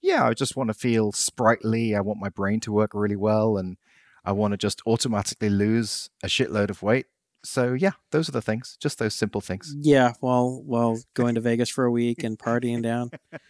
yeah, 0.01 0.27
I 0.27 0.35
just 0.35 0.57
want 0.57 0.69
to 0.69 0.75
feel 0.75 1.13
sprightly. 1.13 1.95
I 1.95 2.01
want 2.01 2.19
my 2.19 2.29
brain 2.29 2.59
to 2.61 2.73
work 2.73 2.91
really 2.95 3.15
well, 3.17 3.57
and 3.57 3.77
I 4.25 4.33
want 4.33 4.53
to 4.53 4.57
just 4.59 4.83
automatically 4.87 5.51
lose 5.51 6.11
a 6.23 6.27
shitload 6.27 6.69
of 6.71 6.83
weight. 6.83 7.07
So 7.45 7.75
yeah, 7.75 7.93
those 8.11 8.29
are 8.29 8.33
the 8.33 8.43
things. 8.43 8.77
Just 8.81 8.99
those 8.99 9.15
simple 9.15 9.41
things. 9.41 9.75
Yeah. 9.81 10.15
Well, 10.21 10.63
well, 10.65 10.99
going 11.15 11.37
to 11.37 11.41
Vegas 11.41 11.69
for 11.69 11.85
a 11.85 11.91
week 11.93 12.25
and 12.25 12.37
partying 12.39 12.83
down. 12.83 13.11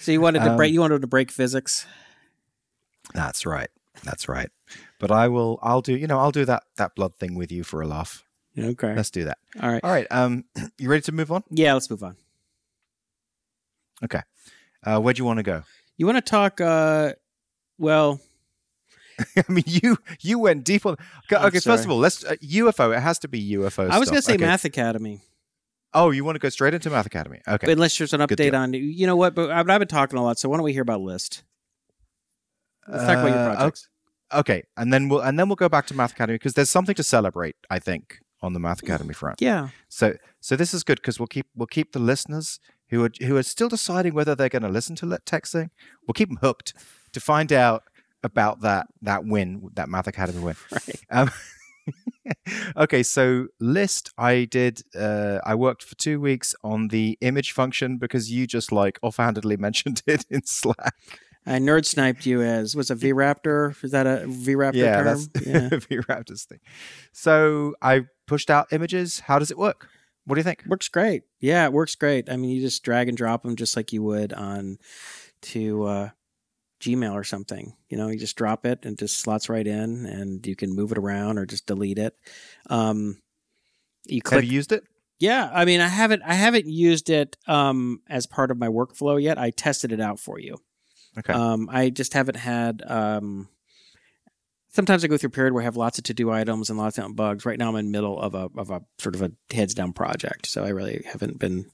So 0.00 0.12
you 0.12 0.20
wanted 0.20 0.40
to 0.40 0.50
Um, 0.50 0.56
break. 0.56 0.72
You 0.72 0.80
wanted 0.80 1.00
to 1.00 1.06
break 1.06 1.30
physics. 1.30 1.86
That's 3.14 3.46
right. 3.46 3.68
That's 4.02 4.28
right. 4.28 4.50
But 4.98 5.10
I 5.10 5.28
will. 5.28 5.58
I'll 5.62 5.80
do. 5.80 5.96
You 5.96 6.06
know, 6.06 6.18
I'll 6.18 6.32
do 6.32 6.44
that 6.44 6.64
that 6.76 6.94
blood 6.94 7.14
thing 7.14 7.34
with 7.34 7.52
you 7.52 7.64
for 7.64 7.80
a 7.80 7.86
laugh. 7.86 8.24
Okay. 8.58 8.94
Let's 8.94 9.10
do 9.10 9.24
that. 9.24 9.38
All 9.60 9.70
right. 9.70 9.82
All 9.82 9.90
right. 9.90 10.06
Um, 10.10 10.44
you 10.78 10.88
ready 10.88 11.02
to 11.02 11.12
move 11.12 11.30
on? 11.32 11.42
Yeah. 11.50 11.74
Let's 11.74 11.90
move 11.90 12.02
on. 12.02 12.16
Okay. 14.02 14.20
Uh, 14.84 15.00
where 15.00 15.14
do 15.14 15.18
you 15.18 15.24
want 15.24 15.38
to 15.38 15.42
go? 15.42 15.62
You 15.96 16.06
want 16.06 16.16
to 16.18 16.22
talk? 16.30 16.60
uh 16.60 17.12
Well, 17.78 18.20
I 19.36 19.44
mean, 19.52 19.64
you 19.66 19.96
you 20.20 20.38
went 20.38 20.64
deep 20.64 20.84
on. 20.86 20.96
Okay, 21.32 21.42
okay 21.46 21.60
first 21.60 21.84
of 21.84 21.90
all, 21.90 21.98
let's 21.98 22.24
uh, 22.24 22.34
UFO. 22.42 22.96
It 22.96 23.00
has 23.00 23.18
to 23.20 23.28
be 23.28 23.52
UFO. 23.54 23.88
I 23.90 23.98
was 23.98 24.10
going 24.10 24.18
to 24.20 24.22
say 24.22 24.34
Okay. 24.34 24.44
Math 24.44 24.64
Academy, 24.64 25.20
Oh, 25.94 26.10
you 26.10 26.24
want 26.24 26.34
to 26.34 26.40
go 26.40 26.48
straight 26.48 26.74
into 26.74 26.90
Math 26.90 27.06
Academy? 27.06 27.40
Okay. 27.46 27.66
but 27.66 27.72
unless 27.72 27.96
there's 27.96 28.12
an 28.12 28.20
update 28.20 28.52
on. 28.52 28.72
You 28.74 29.06
know 29.06 29.14
what? 29.16 29.34
But 29.36 29.50
I've, 29.50 29.70
I've 29.70 29.78
been 29.78 29.88
talking 29.88 30.18
a 30.18 30.22
lot. 30.22 30.38
So 30.38 30.48
why 30.48 30.56
don't 30.56 30.64
we 30.64 30.72
hear 30.72 30.82
about 30.82 31.00
List? 31.00 31.44
Let's 32.88 33.04
talk 33.04 33.18
about 33.18 33.28
your 33.28 33.38
Uh, 33.38 33.54
projects. 33.56 33.88
okay, 34.32 34.62
and 34.76 34.92
then 34.92 35.08
we'll 35.08 35.20
and 35.20 35.38
then 35.38 35.48
we'll 35.48 35.56
go 35.56 35.68
back 35.68 35.86
to 35.86 35.94
Math 35.94 36.12
Academy 36.12 36.36
because 36.36 36.54
there's 36.54 36.70
something 36.70 36.94
to 36.96 37.02
celebrate. 37.02 37.56
I 37.70 37.78
think 37.78 38.18
on 38.42 38.52
the 38.52 38.60
Math 38.60 38.82
Academy 38.82 39.14
front. 39.14 39.40
Yeah. 39.40 39.68
So 39.88 40.14
so 40.40 40.56
this 40.56 40.74
is 40.74 40.82
good 40.84 40.96
because 40.98 41.18
we'll 41.18 41.26
keep 41.28 41.46
we'll 41.54 41.66
keep 41.66 41.92
the 41.92 41.98
listeners 41.98 42.60
who 42.90 43.02
are 43.04 43.10
who 43.22 43.36
are 43.36 43.42
still 43.42 43.68
deciding 43.68 44.12
whether 44.14 44.34
they're 44.34 44.48
going 44.50 44.62
to 44.62 44.68
listen 44.68 44.94
to 44.96 45.06
Let 45.06 45.24
TechZing. 45.24 45.70
We'll 46.06 46.12
keep 46.14 46.28
them 46.28 46.38
hooked 46.42 46.74
to 47.12 47.20
find 47.20 47.52
out 47.52 47.84
about 48.22 48.60
that 48.60 48.86
that 49.02 49.24
win, 49.24 49.70
that 49.74 49.88
Math 49.88 50.06
Academy 50.06 50.40
win. 50.42 50.56
Right. 50.72 51.00
Um, 51.10 51.30
okay, 52.76 53.02
so 53.02 53.48
list 53.60 54.10
I 54.16 54.46
did. 54.46 54.82
Uh, 54.94 55.38
I 55.44 55.54
worked 55.54 55.82
for 55.82 55.94
two 55.96 56.20
weeks 56.20 56.54
on 56.64 56.88
the 56.88 57.18
image 57.20 57.52
function 57.52 57.98
because 57.98 58.30
you 58.30 58.46
just 58.46 58.72
like 58.72 58.98
offhandedly 59.02 59.56
mentioned 59.66 60.02
it 60.06 60.24
in 60.30 60.44
Slack. 60.46 60.94
I 61.46 61.58
nerd 61.58 61.84
sniped 61.84 62.24
you 62.26 62.40
as 62.42 62.74
was 62.74 62.90
a 62.90 62.94
V 62.94 63.12
Raptor. 63.12 63.82
Is 63.84 63.90
that 63.90 64.06
a 64.06 64.26
V 64.26 64.54
Raptor 64.54 64.74
yeah, 64.76 64.96
term? 65.02 65.04
that's 65.04 65.28
Yeah. 65.46 65.68
the 65.68 65.78
Raptors 66.08 66.44
thing. 66.46 66.60
So 67.12 67.74
I 67.82 68.06
pushed 68.26 68.50
out 68.50 68.72
images. 68.72 69.20
How 69.20 69.38
does 69.38 69.50
it 69.50 69.58
work? 69.58 69.88
What 70.26 70.36
do 70.36 70.38
you 70.40 70.44
think? 70.44 70.64
Works 70.66 70.88
great. 70.88 71.22
Yeah, 71.40 71.66
it 71.66 71.72
works 71.74 71.94
great. 71.96 72.30
I 72.30 72.36
mean, 72.36 72.50
you 72.50 72.62
just 72.62 72.82
drag 72.82 73.08
and 73.08 73.16
drop 73.16 73.42
them 73.42 73.56
just 73.56 73.76
like 73.76 73.92
you 73.92 74.02
would 74.02 74.32
on 74.32 74.78
to 75.42 75.84
uh, 75.84 76.10
Gmail 76.80 77.12
or 77.12 77.24
something. 77.24 77.74
You 77.90 77.98
know, 77.98 78.08
you 78.08 78.18
just 78.18 78.36
drop 78.36 78.64
it 78.64 78.80
and 78.84 78.94
it 78.94 78.98
just 79.00 79.18
slots 79.18 79.50
right 79.50 79.66
in, 79.66 80.06
and 80.06 80.46
you 80.46 80.56
can 80.56 80.74
move 80.74 80.92
it 80.92 80.98
around 80.98 81.36
or 81.36 81.44
just 81.44 81.66
delete 81.66 81.98
it. 81.98 82.14
Um, 82.70 83.20
you 84.06 84.22
Have 84.30 84.44
you 84.44 84.52
used 84.52 84.72
it? 84.72 84.84
yeah, 85.20 85.50
I 85.52 85.66
mean, 85.66 85.82
I 85.82 85.88
haven't. 85.88 86.22
I 86.24 86.32
haven't 86.34 86.66
used 86.66 87.10
it 87.10 87.36
um, 87.46 88.00
as 88.08 88.26
part 88.26 88.50
of 88.50 88.56
my 88.56 88.68
workflow 88.68 89.22
yet. 89.22 89.36
I 89.38 89.50
tested 89.50 89.92
it 89.92 90.00
out 90.00 90.18
for 90.18 90.38
you. 90.40 90.56
Okay. 91.18 91.32
Um, 91.32 91.68
I 91.70 91.90
just 91.90 92.12
haven't 92.14 92.36
had. 92.36 92.82
Um, 92.86 93.48
sometimes 94.70 95.04
I 95.04 95.08
go 95.08 95.16
through 95.16 95.28
a 95.28 95.30
period 95.30 95.52
where 95.54 95.62
I 95.62 95.64
have 95.64 95.76
lots 95.76 95.98
of 95.98 96.04
to 96.04 96.14
do 96.14 96.30
items 96.30 96.70
and 96.70 96.78
lots 96.78 96.98
of 96.98 97.14
bugs. 97.16 97.46
Right 97.46 97.58
now, 97.58 97.68
I'm 97.68 97.76
in 97.76 97.86
the 97.86 97.90
middle 97.92 98.18
of 98.20 98.34
a 98.34 98.50
of 98.56 98.70
a 98.70 98.82
sort 98.98 99.14
of 99.14 99.22
a 99.22 99.32
heads 99.54 99.74
down 99.74 99.92
project, 99.92 100.46
so 100.46 100.64
I 100.64 100.68
really 100.70 101.04
haven't 101.10 101.38
been 101.38 101.70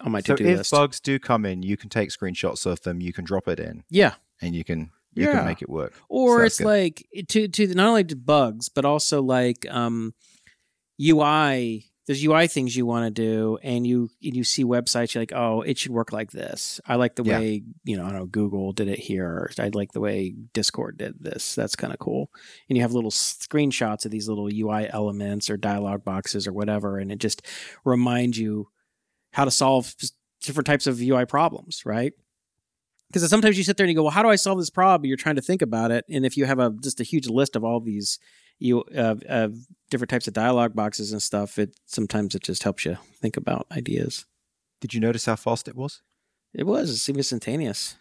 on 0.00 0.10
my 0.12 0.20
to 0.22 0.34
do 0.34 0.42
list. 0.44 0.48
so 0.48 0.50
if 0.52 0.58
list. 0.58 0.70
bugs 0.72 1.00
do 1.00 1.18
come 1.18 1.44
in, 1.46 1.62
you 1.62 1.76
can 1.76 1.88
take 1.88 2.10
screenshots 2.10 2.66
of 2.66 2.80
them. 2.82 3.00
You 3.00 3.12
can 3.12 3.24
drop 3.24 3.46
it 3.48 3.60
in, 3.60 3.84
yeah, 3.90 4.14
and 4.42 4.54
you 4.54 4.64
can 4.64 4.90
you 5.14 5.26
Yeah. 5.26 5.32
can 5.36 5.44
make 5.46 5.62
it 5.62 5.68
work. 5.70 5.92
or 6.08 6.40
that's 6.40 6.54
it's 6.54 6.58
good. 6.58 6.66
like 6.66 7.06
to 7.28 7.46
to 7.46 7.74
not 7.74 7.86
only 7.86 8.02
to 8.04 8.16
bugs 8.16 8.68
but 8.68 8.84
also 8.84 9.22
like 9.22 9.64
um 9.70 10.12
UI 11.00 11.86
there's 12.06 12.22
UI 12.22 12.46
things 12.48 12.76
you 12.76 12.84
want 12.84 13.06
to 13.06 13.10
do, 13.22 13.58
and 13.62 13.86
you 13.86 14.10
and 14.22 14.36
you 14.36 14.44
see 14.44 14.64
websites, 14.64 15.14
you're 15.14 15.22
like, 15.22 15.32
oh, 15.34 15.62
it 15.62 15.78
should 15.78 15.92
work 15.92 16.12
like 16.12 16.30
this. 16.32 16.80
I 16.86 16.96
like 16.96 17.16
the 17.16 17.24
Yeah. 17.24 17.38
way 17.38 17.62
you 17.84 17.96
know, 17.96 18.04
I 18.04 18.10
don't 18.10 18.18
know, 18.18 18.26
Google 18.26 18.72
did 18.72 18.88
it 18.88 18.98
here. 18.98 19.50
I 19.58 19.68
like 19.72 19.92
the 19.92 20.00
way 20.00 20.34
Discord 20.52 20.98
did 20.98 21.14
this. 21.20 21.54
That's 21.54 21.76
kind 21.76 21.92
of 21.92 21.98
cool. 21.98 22.30
And 22.68 22.76
you 22.76 22.82
have 22.82 22.92
little 22.92 23.10
screenshots 23.10 24.04
of 24.04 24.10
these 24.10 24.28
little 24.28 24.48
UI 24.52 24.88
elements 24.90 25.48
or 25.48 25.56
dialog 25.56 26.04
boxes 26.04 26.46
or 26.46 26.52
whatever, 26.52 26.98
and 26.98 27.10
it 27.10 27.18
just 27.20 27.42
reminds 27.84 28.38
you 28.38 28.68
how 29.32 29.44
to 29.44 29.50
solve 29.50 29.94
different 30.42 30.66
types 30.66 30.86
of 30.86 31.00
UI 31.00 31.24
problems, 31.24 31.86
right? 31.86 32.12
Because 33.08 33.28
sometimes 33.30 33.56
you 33.56 33.64
sit 33.64 33.76
there 33.76 33.84
and 33.84 33.90
you 33.90 33.96
go, 33.96 34.02
well, 34.02 34.10
how 34.12 34.22
do 34.22 34.28
I 34.28 34.36
solve 34.36 34.58
this 34.58 34.70
problem? 34.70 35.06
You're 35.08 35.16
trying 35.16 35.36
to 35.36 35.42
think 35.42 35.62
about 35.62 35.90
it, 35.90 36.04
and 36.10 36.26
if 36.26 36.36
you 36.36 36.44
have 36.44 36.58
a 36.58 36.70
just 36.82 37.00
a 37.00 37.04
huge 37.04 37.28
list 37.28 37.56
of 37.56 37.64
all 37.64 37.80
these 37.80 38.18
you 38.58 38.82
uh, 38.96 39.16
uh, 39.28 39.48
different 39.90 40.10
types 40.10 40.26
of 40.28 40.34
dialogue 40.34 40.74
boxes 40.74 41.12
and 41.12 41.22
stuff, 41.22 41.58
it 41.58 41.76
sometimes 41.86 42.34
it 42.34 42.42
just 42.42 42.62
helps 42.62 42.84
you 42.84 42.96
think 43.20 43.36
about 43.36 43.66
ideas. 43.72 44.26
Did 44.80 44.94
you 44.94 45.00
notice 45.00 45.26
how 45.26 45.36
fast 45.36 45.68
it 45.68 45.76
was? 45.76 46.02
It 46.52 46.64
was 46.66 46.90
it 46.90 46.96
seemed 46.98 47.18
instantaneous. 47.18 47.96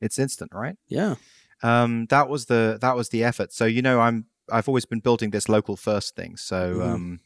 It's 0.00 0.18
instant, 0.18 0.52
right? 0.54 0.76
Yeah. 0.88 1.14
Um, 1.62 2.06
that 2.10 2.28
was 2.28 2.46
the 2.46 2.78
that 2.80 2.94
was 2.96 3.08
the 3.08 3.24
effort. 3.24 3.52
So 3.52 3.64
you 3.64 3.82
know, 3.82 4.00
I'm 4.00 4.26
I've 4.52 4.68
always 4.68 4.84
been 4.84 5.00
building 5.00 5.30
this 5.30 5.48
local 5.48 5.76
first 5.76 6.14
thing. 6.14 6.36
So 6.36 6.76
Mhm. 6.76 6.94
um, 6.94 7.20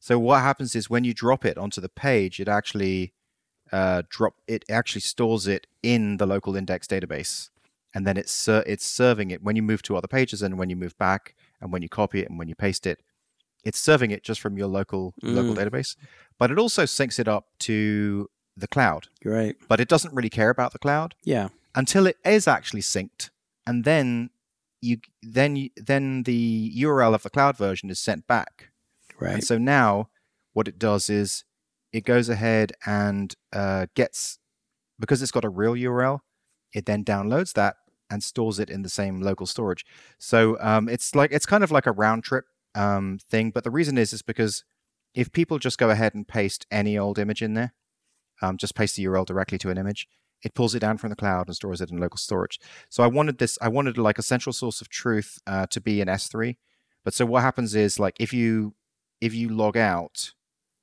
so 0.00 0.18
what 0.18 0.42
happens 0.42 0.74
is 0.74 0.90
when 0.90 1.04
you 1.04 1.14
drop 1.14 1.44
it 1.44 1.56
onto 1.56 1.80
the 1.80 1.88
page, 1.88 2.40
it 2.40 2.48
actually 2.48 3.14
uh, 3.72 4.02
drop 4.08 4.34
it 4.46 4.64
actually 4.68 5.00
stores 5.00 5.46
it 5.46 5.66
in 5.82 6.18
the 6.18 6.26
local 6.26 6.56
index 6.56 6.86
database, 6.86 7.48
and 7.94 8.06
then 8.06 8.16
it's 8.16 8.32
ser- 8.32 8.64
it's 8.66 8.84
serving 8.84 9.30
it 9.30 9.42
when 9.42 9.56
you 9.56 9.62
move 9.62 9.82
to 9.82 9.96
other 9.96 10.08
pages 10.08 10.42
and 10.42 10.58
when 10.58 10.68
you 10.68 10.76
move 10.76 10.96
back 10.98 11.34
and 11.64 11.72
when 11.72 11.82
you 11.82 11.88
copy 11.88 12.20
it 12.20 12.28
and 12.30 12.38
when 12.38 12.46
you 12.48 12.54
paste 12.54 12.86
it, 12.86 13.00
it's 13.64 13.78
serving 13.80 14.10
it 14.12 14.22
just 14.22 14.40
from 14.40 14.56
your 14.56 14.68
local 14.68 15.14
local 15.22 15.54
Mm. 15.54 15.58
database. 15.58 15.96
But 16.38 16.50
it 16.52 16.58
also 16.58 16.84
syncs 16.84 17.18
it 17.18 17.26
up 17.26 17.46
to 17.60 18.28
the 18.56 18.68
cloud. 18.68 19.08
Right. 19.24 19.56
But 19.66 19.80
it 19.80 19.88
doesn't 19.88 20.14
really 20.14 20.30
care 20.30 20.50
about 20.50 20.72
the 20.72 20.78
cloud 20.78 21.14
Yeah. 21.24 21.48
until 21.74 22.06
it 22.06 22.18
is 22.24 22.46
actually 22.46 22.82
synced, 22.82 23.30
and 23.66 23.84
then 23.84 24.30
you 24.82 24.98
then 25.22 25.56
you, 25.56 25.70
then 25.76 26.24
the 26.24 26.70
URL 26.76 27.14
of 27.14 27.22
the 27.22 27.30
cloud 27.30 27.56
version 27.56 27.88
is 27.90 27.98
sent 27.98 28.26
back. 28.26 28.70
Right. 29.18 29.34
And 29.34 29.44
so 29.44 29.56
now 29.58 30.10
what 30.52 30.68
it 30.68 30.78
does 30.78 31.08
is 31.08 31.44
it 31.92 32.04
goes 32.04 32.28
ahead 32.28 32.72
and 32.84 33.34
uh, 33.52 33.86
gets 33.94 34.38
because 35.00 35.22
it's 35.22 35.32
got 35.32 35.44
a 35.44 35.48
real 35.48 35.72
URL, 35.74 36.20
it 36.74 36.84
then 36.86 37.02
downloads 37.04 37.54
that 37.54 37.76
and 38.14 38.22
stores 38.22 38.60
it 38.60 38.70
in 38.70 38.82
the 38.82 38.88
same 38.88 39.20
local 39.20 39.46
storage. 39.46 39.84
So 40.18 40.56
um, 40.60 40.88
it's 40.88 41.14
like 41.14 41.32
it's 41.32 41.46
kind 41.46 41.64
of 41.64 41.72
like 41.72 41.86
a 41.86 41.92
round 41.92 42.22
trip 42.22 42.44
um, 42.74 43.18
thing. 43.28 43.50
But 43.50 43.64
the 43.64 43.70
reason 43.70 43.98
is 43.98 44.12
is 44.12 44.22
because 44.22 44.64
if 45.14 45.32
people 45.32 45.58
just 45.58 45.78
go 45.78 45.90
ahead 45.90 46.14
and 46.14 46.26
paste 46.26 46.64
any 46.70 46.96
old 46.96 47.18
image 47.18 47.42
in 47.42 47.54
there, 47.54 47.74
um, 48.40 48.56
just 48.56 48.74
paste 48.74 48.96
the 48.96 49.04
URL 49.04 49.26
directly 49.26 49.58
to 49.58 49.70
an 49.70 49.78
image, 49.78 50.06
it 50.42 50.54
pulls 50.54 50.74
it 50.74 50.80
down 50.80 50.98
from 50.98 51.10
the 51.10 51.16
cloud 51.16 51.48
and 51.48 51.56
stores 51.56 51.80
it 51.80 51.90
in 51.90 51.98
local 51.98 52.18
storage. 52.18 52.60
So 52.88 53.02
I 53.02 53.08
wanted 53.08 53.38
this, 53.38 53.58
I 53.60 53.68
wanted 53.68 53.98
like 53.98 54.18
a 54.18 54.22
central 54.22 54.52
source 54.52 54.80
of 54.80 54.88
truth 54.88 55.38
uh, 55.46 55.66
to 55.70 55.80
be 55.80 56.00
in 56.00 56.08
S3. 56.08 56.56
But 57.04 57.14
so 57.14 57.26
what 57.26 57.42
happens 57.42 57.74
is 57.74 57.98
like 57.98 58.14
if 58.20 58.32
you 58.32 58.74
if 59.20 59.34
you 59.34 59.48
log 59.48 59.76
out, 59.76 60.32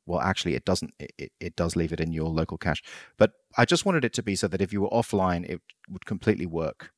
well, 0.05 0.19
actually 0.19 0.55
it 0.55 0.65
doesn't. 0.65 0.93
It, 0.99 1.11
it, 1.17 1.31
it 1.39 1.55
does 1.55 1.75
leave 1.75 1.93
it 1.93 1.99
in 1.99 2.11
your 2.11 2.29
local 2.29 2.57
cache. 2.57 2.83
But 3.17 3.31
I 3.57 3.65
just 3.65 3.85
wanted 3.85 4.03
it 4.03 4.13
to 4.13 4.23
be 4.23 4.35
so 4.35 4.47
that 4.47 4.61
if 4.61 4.73
you 4.73 4.81
were 4.81 4.89
offline, 4.89 5.49
it 5.49 5.61
would 5.89 6.05
completely 6.05 6.45
work. 6.45 6.91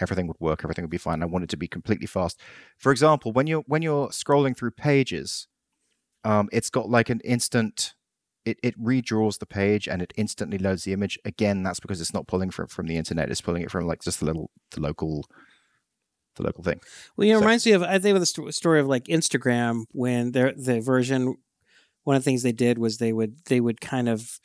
Everything 0.00 0.26
would 0.26 0.40
work. 0.40 0.60
Everything 0.62 0.84
would 0.84 0.90
be 0.90 0.98
fine. 0.98 1.22
I 1.22 1.26
want 1.26 1.44
it 1.44 1.50
to 1.50 1.56
be 1.56 1.68
completely 1.68 2.06
fast. 2.06 2.40
For 2.76 2.92
example, 2.92 3.32
when 3.32 3.46
you're 3.46 3.64
when 3.66 3.82
you're 3.82 4.08
scrolling 4.08 4.56
through 4.56 4.72
pages, 4.72 5.48
um, 6.24 6.48
it's 6.52 6.70
got 6.70 6.88
like 6.88 7.08
an 7.10 7.20
instant. 7.20 7.94
It, 8.44 8.58
it 8.62 8.80
redraws 8.80 9.40
the 9.40 9.46
page 9.46 9.88
and 9.88 10.00
it 10.00 10.12
instantly 10.16 10.56
loads 10.56 10.84
the 10.84 10.92
image. 10.92 11.18
Again, 11.24 11.64
that's 11.64 11.80
because 11.80 12.00
it's 12.00 12.14
not 12.14 12.28
pulling 12.28 12.50
from 12.50 12.68
from 12.68 12.86
the 12.86 12.96
internet. 12.96 13.30
It's 13.30 13.40
pulling 13.40 13.62
it 13.62 13.70
from 13.70 13.86
like 13.86 14.02
just 14.02 14.20
the 14.20 14.26
little 14.26 14.50
the 14.70 14.80
local 14.80 15.24
the 16.36 16.44
local 16.44 16.62
thing. 16.62 16.80
Well, 17.16 17.26
you 17.26 17.32
know, 17.32 17.38
it 17.38 17.42
reminds 17.42 17.66
me 17.66 17.72
of 17.72 17.82
I 17.82 17.98
think 17.98 18.14
of 18.14 18.20
the 18.20 18.26
sto- 18.26 18.50
story 18.50 18.80
of 18.80 18.86
like 18.86 19.04
Instagram 19.04 19.84
when 19.92 20.32
their 20.32 20.52
the 20.52 20.80
version. 20.80 21.36
One 22.04 22.14
of 22.14 22.22
the 22.22 22.24
things 22.24 22.44
they 22.44 22.52
did 22.52 22.78
was 22.78 22.98
they 22.98 23.12
would 23.12 23.44
they 23.46 23.60
would 23.60 23.80
kind 23.80 24.08
of 24.08 24.38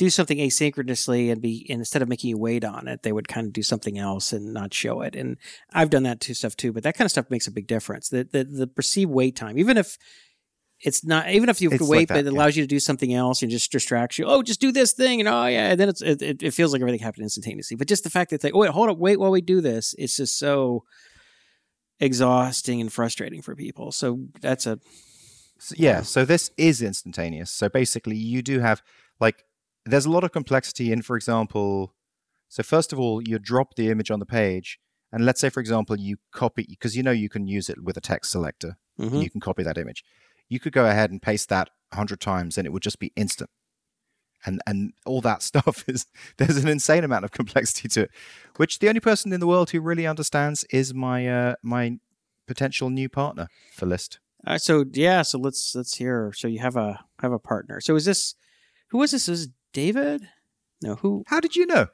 do 0.00 0.08
something 0.08 0.38
asynchronously 0.38 1.30
and 1.30 1.42
be 1.42 1.66
and 1.68 1.82
instead 1.82 2.00
of 2.00 2.08
making 2.08 2.30
you 2.30 2.38
wait 2.38 2.64
on 2.64 2.88
it, 2.88 3.02
they 3.02 3.12
would 3.12 3.28
kind 3.28 3.46
of 3.46 3.52
do 3.52 3.62
something 3.62 3.98
else 3.98 4.32
and 4.32 4.54
not 4.54 4.72
show 4.72 5.02
it. 5.02 5.14
And 5.14 5.36
I've 5.74 5.90
done 5.90 6.04
that 6.04 6.20
to 6.22 6.34
stuff 6.34 6.56
too, 6.56 6.72
but 6.72 6.84
that 6.84 6.96
kind 6.96 7.04
of 7.04 7.10
stuff 7.10 7.28
makes 7.28 7.46
a 7.46 7.50
big 7.50 7.66
difference. 7.66 8.08
The 8.08 8.24
the, 8.24 8.44
the 8.44 8.66
perceived 8.66 9.10
wait 9.10 9.36
time, 9.36 9.58
even 9.58 9.76
if 9.76 9.98
it's 10.80 11.04
not 11.04 11.28
even 11.28 11.50
if 11.50 11.60
you 11.60 11.68
have 11.68 11.80
to 11.80 11.84
wait, 11.84 11.98
like 11.98 12.08
but 12.08 12.16
it 12.20 12.24
yeah. 12.24 12.30
allows 12.30 12.56
you 12.56 12.62
to 12.62 12.66
do 12.66 12.80
something 12.80 13.12
else 13.12 13.42
and 13.42 13.50
just 13.50 13.70
distracts 13.70 14.18
you. 14.18 14.24
Oh, 14.24 14.42
just 14.42 14.58
do 14.58 14.72
this 14.72 14.94
thing, 14.94 15.20
and 15.20 15.28
oh 15.28 15.44
yeah, 15.44 15.72
and 15.72 15.78
then 15.78 15.90
it's 15.90 16.00
it, 16.00 16.22
it, 16.22 16.42
it 16.42 16.54
feels 16.54 16.72
like 16.72 16.80
everything 16.80 17.00
happened 17.00 17.24
instantaneously. 17.24 17.76
But 17.76 17.86
just 17.86 18.02
the 18.02 18.08
fact 18.08 18.30
that 18.30 18.36
it's 18.36 18.44
like, 18.44 18.54
oh 18.54 18.60
wait, 18.60 18.70
hold 18.70 18.88
up, 18.88 18.96
wait 18.96 19.20
while 19.20 19.30
we 19.30 19.42
do 19.42 19.60
this, 19.60 19.94
it's 19.98 20.16
just 20.16 20.38
so 20.38 20.84
exhausting 21.98 22.80
and 22.80 22.90
frustrating 22.90 23.42
for 23.42 23.54
people. 23.54 23.92
So 23.92 24.20
that's 24.40 24.66
a 24.66 24.80
So, 25.58 25.74
yeah, 25.76 26.00
so 26.00 26.24
this 26.24 26.50
is 26.56 26.80
instantaneous. 26.80 27.52
So 27.52 27.68
basically, 27.68 28.16
you 28.16 28.40
do 28.40 28.60
have 28.60 28.80
like 29.20 29.44
there's 29.84 30.06
a 30.06 30.10
lot 30.10 30.24
of 30.24 30.32
complexity 30.32 30.92
in, 30.92 31.02
for 31.02 31.16
example. 31.16 31.94
So 32.48 32.62
first 32.62 32.92
of 32.92 32.98
all, 32.98 33.22
you 33.22 33.38
drop 33.38 33.74
the 33.76 33.90
image 33.90 34.10
on 34.10 34.18
the 34.18 34.26
page, 34.26 34.78
and 35.12 35.24
let's 35.24 35.40
say, 35.40 35.50
for 35.50 35.60
example, 35.60 35.98
you 35.98 36.16
copy 36.32 36.66
because 36.68 36.96
you 36.96 37.02
know 37.02 37.10
you 37.10 37.28
can 37.28 37.46
use 37.46 37.68
it 37.68 37.82
with 37.82 37.96
a 37.96 38.00
text 38.00 38.30
selector. 38.30 38.76
and 38.98 39.10
mhm. 39.10 39.22
You 39.22 39.30
can 39.30 39.40
copy 39.40 39.62
that 39.62 39.78
image. 39.78 40.04
You 40.48 40.60
could 40.60 40.72
go 40.72 40.86
ahead 40.86 41.10
and 41.10 41.22
paste 41.22 41.48
that 41.48 41.70
a 41.92 41.96
hundred 41.96 42.20
times, 42.20 42.58
and 42.58 42.66
it 42.66 42.70
would 42.70 42.82
just 42.82 42.98
be 42.98 43.12
instant. 43.16 43.50
And 44.44 44.60
and 44.66 44.92
all 45.06 45.20
that 45.20 45.42
stuff 45.50 45.84
is 45.88 46.06
there's 46.38 46.56
an 46.56 46.68
insane 46.68 47.04
amount 47.04 47.24
of 47.24 47.30
complexity 47.30 47.88
to 47.88 48.02
it, 48.02 48.10
which 48.56 48.78
the 48.78 48.88
only 48.88 49.00
person 49.00 49.32
in 49.32 49.40
the 49.40 49.46
world 49.46 49.70
who 49.70 49.80
really 49.80 50.06
understands 50.06 50.64
is 50.70 50.92
my 50.94 51.28
uh, 51.28 51.54
my 51.62 51.98
potential 52.46 52.90
new 52.90 53.08
partner 53.08 53.46
for 53.72 53.86
List. 53.86 54.18
Uh, 54.46 54.58
so 54.58 54.84
yeah, 54.92 55.22
so 55.22 55.38
let's 55.38 55.74
let's 55.74 55.96
hear. 55.96 56.32
So 56.34 56.48
you 56.48 56.58
have 56.60 56.76
a 56.76 57.04
have 57.20 57.32
a 57.32 57.38
partner. 57.38 57.80
So 57.80 57.94
is 57.94 58.04
this 58.06 58.34
who 58.88 59.02
is 59.02 59.10
this? 59.12 59.28
Is 59.28 59.48
David? 59.72 60.22
No, 60.82 60.96
who? 60.96 61.24
How 61.26 61.40
did 61.40 61.56
you 61.56 61.66
know? 61.66 61.86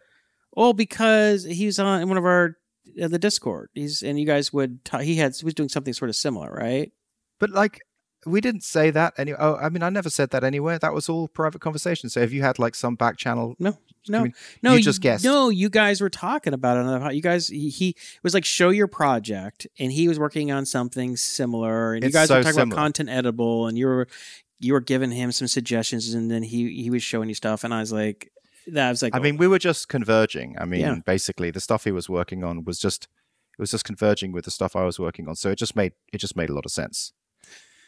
Well, 0.52 0.72
because 0.72 1.44
he 1.44 1.66
was 1.66 1.78
on 1.78 2.08
one 2.08 2.16
of 2.18 2.24
our 2.24 2.56
uh, 3.02 3.08
the 3.08 3.18
Discord. 3.18 3.68
He's 3.74 4.02
and 4.02 4.18
you 4.18 4.26
guys 4.26 4.52
would 4.52 4.84
ta- 4.84 4.98
he 4.98 5.16
had 5.16 5.34
he 5.36 5.44
was 5.44 5.54
doing 5.54 5.68
something 5.68 5.92
sort 5.92 6.08
of 6.08 6.16
similar, 6.16 6.50
right? 6.52 6.92
But 7.38 7.50
like, 7.50 7.80
we 8.24 8.40
didn't 8.40 8.62
say 8.62 8.90
that 8.90 9.14
any. 9.18 9.34
Oh, 9.34 9.56
I 9.56 9.68
mean, 9.68 9.82
I 9.82 9.90
never 9.90 10.08
said 10.08 10.30
that 10.30 10.44
anywhere. 10.44 10.78
That 10.78 10.94
was 10.94 11.08
all 11.08 11.28
private 11.28 11.60
conversation. 11.60 12.08
So 12.08 12.20
if 12.20 12.32
you 12.32 12.42
had 12.42 12.58
like 12.58 12.74
some 12.74 12.94
back 12.94 13.18
channel, 13.18 13.54
No, 13.58 13.76
no, 14.08 14.22
mean, 14.22 14.34
no. 14.62 14.74
you 14.74 14.82
just 14.82 15.02
guessed. 15.02 15.24
No, 15.24 15.50
you 15.50 15.68
guys 15.68 16.00
were 16.00 16.08
talking 16.10 16.54
about 16.54 17.06
it. 17.10 17.14
You 17.14 17.22
guys 17.22 17.48
he, 17.48 17.68
he 17.68 17.96
was 18.22 18.32
like 18.32 18.44
show 18.44 18.70
your 18.70 18.88
project, 18.88 19.66
and 19.78 19.92
he 19.92 20.08
was 20.08 20.18
working 20.18 20.50
on 20.50 20.64
something 20.64 21.16
similar, 21.16 21.94
and 21.94 22.02
you 22.04 22.10
guys 22.10 22.28
so 22.28 22.36
were 22.36 22.42
talking 22.42 22.54
similar. 22.54 22.74
about 22.74 22.82
content 22.82 23.10
editable, 23.10 23.68
and 23.68 23.76
you 23.76 23.86
were 23.86 24.08
you 24.58 24.72
were 24.72 24.80
giving 24.80 25.10
him 25.10 25.32
some 25.32 25.48
suggestions, 25.48 26.12
and 26.14 26.30
then 26.30 26.42
he 26.42 26.82
he 26.82 26.90
was 26.90 27.02
showing 27.02 27.28
you 27.28 27.34
stuff, 27.34 27.64
and 27.64 27.72
I 27.74 27.80
was 27.80 27.92
like, 27.92 28.30
that 28.68 28.90
was 28.90 29.02
like, 29.02 29.14
I 29.14 29.18
mean, 29.20 29.36
we 29.36 29.46
were 29.48 29.58
just 29.58 29.88
converging. 29.88 30.56
I 30.58 30.64
mean, 30.64 30.80
Yeah. 30.80 30.96
basically, 31.04 31.50
the 31.50 31.60
stuff 31.60 31.84
he 31.84 31.92
was 31.92 32.08
working 32.08 32.42
on 32.44 32.64
was 32.64 32.78
just 32.78 33.04
it 33.58 33.62
was 33.62 33.70
just 33.70 33.84
converging 33.84 34.32
with 34.32 34.44
the 34.44 34.50
stuff 34.50 34.76
I 34.76 34.84
was 34.84 34.98
working 34.98 35.28
on. 35.28 35.34
So 35.36 35.50
it 35.50 35.56
just 35.58 35.76
made 35.76 35.92
it 36.12 36.18
just 36.18 36.36
made 36.36 36.50
a 36.50 36.54
lot 36.54 36.66
of 36.66 36.72
sense. 36.72 37.12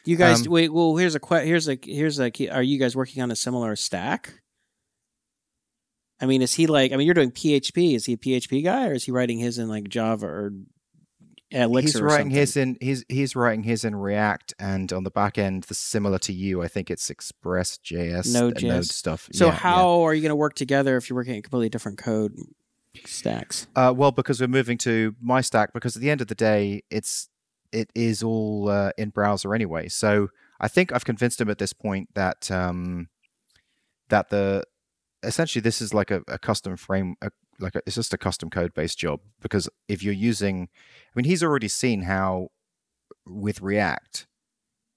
you 0.04 0.16
guys 0.16 0.46
um, 0.46 0.52
wait. 0.52 0.72
Well, 0.72 0.96
here's 0.96 1.14
a 1.14 1.20
que- 1.20 1.44
here's 1.44 1.68
a 1.68 1.78
here's 1.82 2.18
a 2.18 2.30
key- 2.30 2.48
are 2.48 2.62
you 2.62 2.78
guys 2.78 2.94
working 2.96 3.22
on 3.22 3.30
a 3.30 3.36
similar 3.36 3.74
stack? 3.76 4.40
I 6.20 6.26
mean, 6.26 6.42
is 6.42 6.54
he 6.54 6.66
like? 6.66 6.92
I 6.92 6.96
mean, 6.96 7.06
you're 7.06 7.14
doing 7.14 7.30
PHP. 7.30 7.94
Is 7.94 8.06
he 8.06 8.14
a 8.14 8.16
PHP 8.16 8.64
guy, 8.64 8.88
or 8.88 8.92
is 8.94 9.04
he 9.04 9.12
writing 9.12 9.38
his 9.38 9.58
in 9.58 9.68
like 9.68 9.88
Java 9.88 10.26
or 10.26 10.52
Elixir? 11.50 11.98
he's 11.98 12.02
writing 12.02 12.30
his 12.30 12.56
in 12.56 12.76
he's 12.80 13.04
he's 13.08 13.34
writing 13.34 13.62
his 13.62 13.84
in 13.84 13.96
React, 13.96 14.54
and 14.58 14.92
on 14.92 15.04
the 15.04 15.10
back 15.10 15.38
end, 15.38 15.64
the 15.64 15.74
similar 15.74 16.18
to 16.20 16.32
you, 16.32 16.62
I 16.62 16.68
think 16.68 16.90
it's 16.90 17.08
Express 17.10 17.78
JS, 17.78 18.32
the 18.32 18.38
Node.js. 18.38 18.62
Node 18.62 18.84
stuff. 18.84 19.28
So 19.32 19.46
Yeah, 19.46 19.52
yeah. 19.52 19.58
how 19.58 20.06
are 20.06 20.14
you 20.14 20.20
going 20.20 20.30
to 20.30 20.36
work 20.36 20.54
together 20.54 20.96
if 20.96 21.08
you're 21.08 21.16
working 21.16 21.36
at 21.36 21.42
completely 21.42 21.68
different 21.68 21.98
code 21.98 22.36
stacks? 23.04 23.66
Uh, 23.74 23.92
well, 23.96 24.12
because 24.12 24.40
we're 24.40 24.48
moving 24.48 24.78
to 24.78 25.14
my 25.20 25.40
stack. 25.40 25.72
Because 25.72 25.96
at 25.96 26.02
the 26.02 26.10
end 26.10 26.20
of 26.20 26.26
the 26.26 26.34
day, 26.34 26.82
it's 26.90 27.28
it 27.72 27.90
is 27.94 28.22
all 28.22 28.68
uh, 28.68 28.90
in 28.98 29.10
browser 29.10 29.54
anyway. 29.54 29.88
So 29.88 30.28
I 30.60 30.68
think 30.68 30.92
I've 30.92 31.04
convinced 31.04 31.40
him 31.40 31.50
at 31.50 31.58
this 31.58 31.72
point 31.72 32.08
that 32.14 32.50
um, 32.50 33.08
that 34.08 34.30
the 34.30 34.64
essentially 35.22 35.60
this 35.60 35.80
is 35.80 35.92
like 35.92 36.10
a, 36.10 36.22
a 36.28 36.38
custom 36.38 36.76
frame, 36.76 37.16
a, 37.22 37.30
like 37.58 37.74
a, 37.74 37.82
it's 37.86 37.96
just 37.96 38.14
a 38.14 38.18
custom 38.18 38.50
code 38.50 38.74
based 38.74 38.98
job. 38.98 39.20
Because 39.40 39.68
if 39.88 40.02
you're 40.02 40.14
using, 40.14 40.68
I 40.72 41.12
mean, 41.14 41.24
he's 41.24 41.42
already 41.42 41.68
seen 41.68 42.02
how 42.02 42.48
with 43.26 43.60
React. 43.60 44.26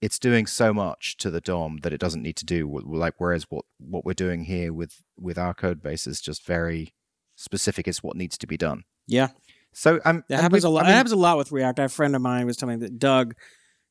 It's 0.02 0.18
doing 0.18 0.48
so 0.48 0.74
much 0.74 1.16
to 1.18 1.30
the 1.30 1.42
DOM 1.42 1.82
that 1.84 1.94
it 1.94 2.00
doesn't 2.00 2.24
need 2.24 2.36
to 2.38 2.46
do. 2.46 2.82
Like 2.84 3.14
whereas 3.20 3.46
what 3.50 3.66
what 3.78 4.04
we're 4.04 4.14
doing 4.14 4.46
here 4.46 4.74
with 4.74 5.04
with 5.20 5.38
our 5.38 5.54
code 5.54 5.82
base 5.82 6.08
is 6.08 6.22
just 6.22 6.44
very 6.44 6.96
specific. 7.36 7.88
It's 7.88 8.02
what 8.02 8.16
needs 8.18 8.38
to 8.40 8.48
be 8.48 8.58
done. 8.58 8.84
Yeah, 9.06 9.30
So 9.74 10.00
um, 10.06 10.24
that 10.30 10.42
happens 10.42 10.64
a 10.64 10.70
lot. 10.70 10.82
I 10.82 10.84
that 10.84 10.90
mean, 10.90 10.98
happens 10.98 11.12
a 11.12 11.18
lot 11.18 11.38
with 11.38 11.52
React. 11.52 11.80
I 11.80 11.82
have 11.84 11.92
a 11.92 11.94
friend 11.94 12.16
of 12.16 12.22
mine 12.22 12.46
was 12.46 12.58
telling 12.58 12.80
me 12.80 12.86
that 12.86 12.98
Doug 12.98 13.36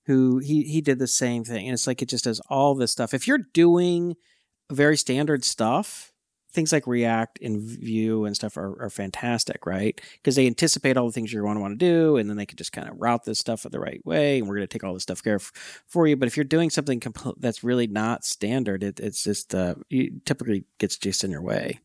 who 0.07 0.39
he 0.39 0.62
he 0.62 0.81
did 0.81 0.99
the 0.99 1.07
same 1.07 1.45
thing, 1.45 1.66
and 1.66 1.75
it's 1.75 1.87
like 1.87 2.03
it 2.03 2.09
just 2.09 2.25
does 2.25 2.41
all 2.49 2.75
this 2.75 2.91
stuff. 2.91 3.14
If 3.14 3.29
you're 3.29 3.47
doing 3.53 4.16
very 4.73 4.97
standard 4.97 5.45
stuff, 5.45 6.09
things 6.53 6.72
like 6.72 6.86
React 6.86 7.38
and 7.42 7.61
Vue 7.61 8.24
and 8.24 8.34
stuff 8.36 8.57
are, 8.57 8.82
are 8.82 8.90
fantastic, 8.90 9.66
right? 9.66 10.01
Because 10.14 10.36
they 10.36 10.46
anticipate 10.46 10.96
all 10.96 11.07
the 11.07 11.12
things 11.12 11.32
you're 11.32 11.42
going 11.42 11.55
to 11.57 11.61
want 11.61 11.78
to 11.78 11.84
do, 11.86 12.16
and 12.16 12.28
then 12.28 12.36
they 12.36 12.46
can 12.46 12.57
just 12.57 12.72
kind 12.72 12.88
of 12.88 13.01
route 13.01 13.24
this 13.24 13.38
stuff 13.38 13.62
the 13.70 13.80
right 13.80 14.05
way. 14.05 14.38
And 14.38 14.48
we're 14.48 14.57
going 14.57 14.66
to 14.68 14.72
take 14.72 14.84
all 14.84 14.94
this 14.94 15.05
stuff 15.05 15.22
care 15.22 15.38
for 15.38 16.07
you. 16.07 16.16
But 16.16 16.26
if 16.26 16.36
you're 16.36 16.44
doing 16.44 16.70
something 16.70 17.01
compl- 17.01 17.36
that's 17.38 17.62
really 17.64 17.86
not 17.86 18.24
standard, 18.24 18.82
it, 18.82 19.01
it's 19.01 19.22
just 19.22 19.55
uh, 19.55 19.76
it 19.90 20.24
typically 20.26 20.64
gets 20.78 20.96
just 20.96 21.24
in 21.24 21.30
your 21.30 21.42
way. 21.42 21.80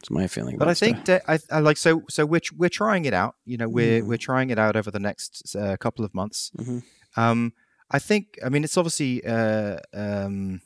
It's 0.00 0.10
my 0.10 0.26
feeling. 0.26 0.58
But 0.58 0.68
I 0.68 0.74
think 0.74 1.04
that 1.04 1.22
I, 1.28 1.38
I 1.50 1.60
like 1.60 1.76
so 1.76 2.02
so 2.08 2.26
we're 2.26 2.40
we're 2.56 2.68
trying 2.68 3.04
it 3.04 3.14
out. 3.14 3.36
You 3.44 3.56
know, 3.56 3.68
we're 3.68 4.02
Mhm. 4.02 4.06
we're 4.08 4.18
trying 4.18 4.50
it 4.50 4.58
out 4.58 4.74
over 4.74 4.90
the 4.90 4.98
next 4.98 5.54
uh, 5.54 5.76
couple 5.76 6.04
of 6.04 6.12
months. 6.12 6.50
Mhm. 6.56 6.82
Um, 7.16 7.52
I 7.88 7.98
think. 8.00 8.38
I 8.44 8.48
mean, 8.48 8.64
it's 8.64 8.76
obviously. 8.76 9.24
Uh, 9.24 9.76
um, 9.94 10.60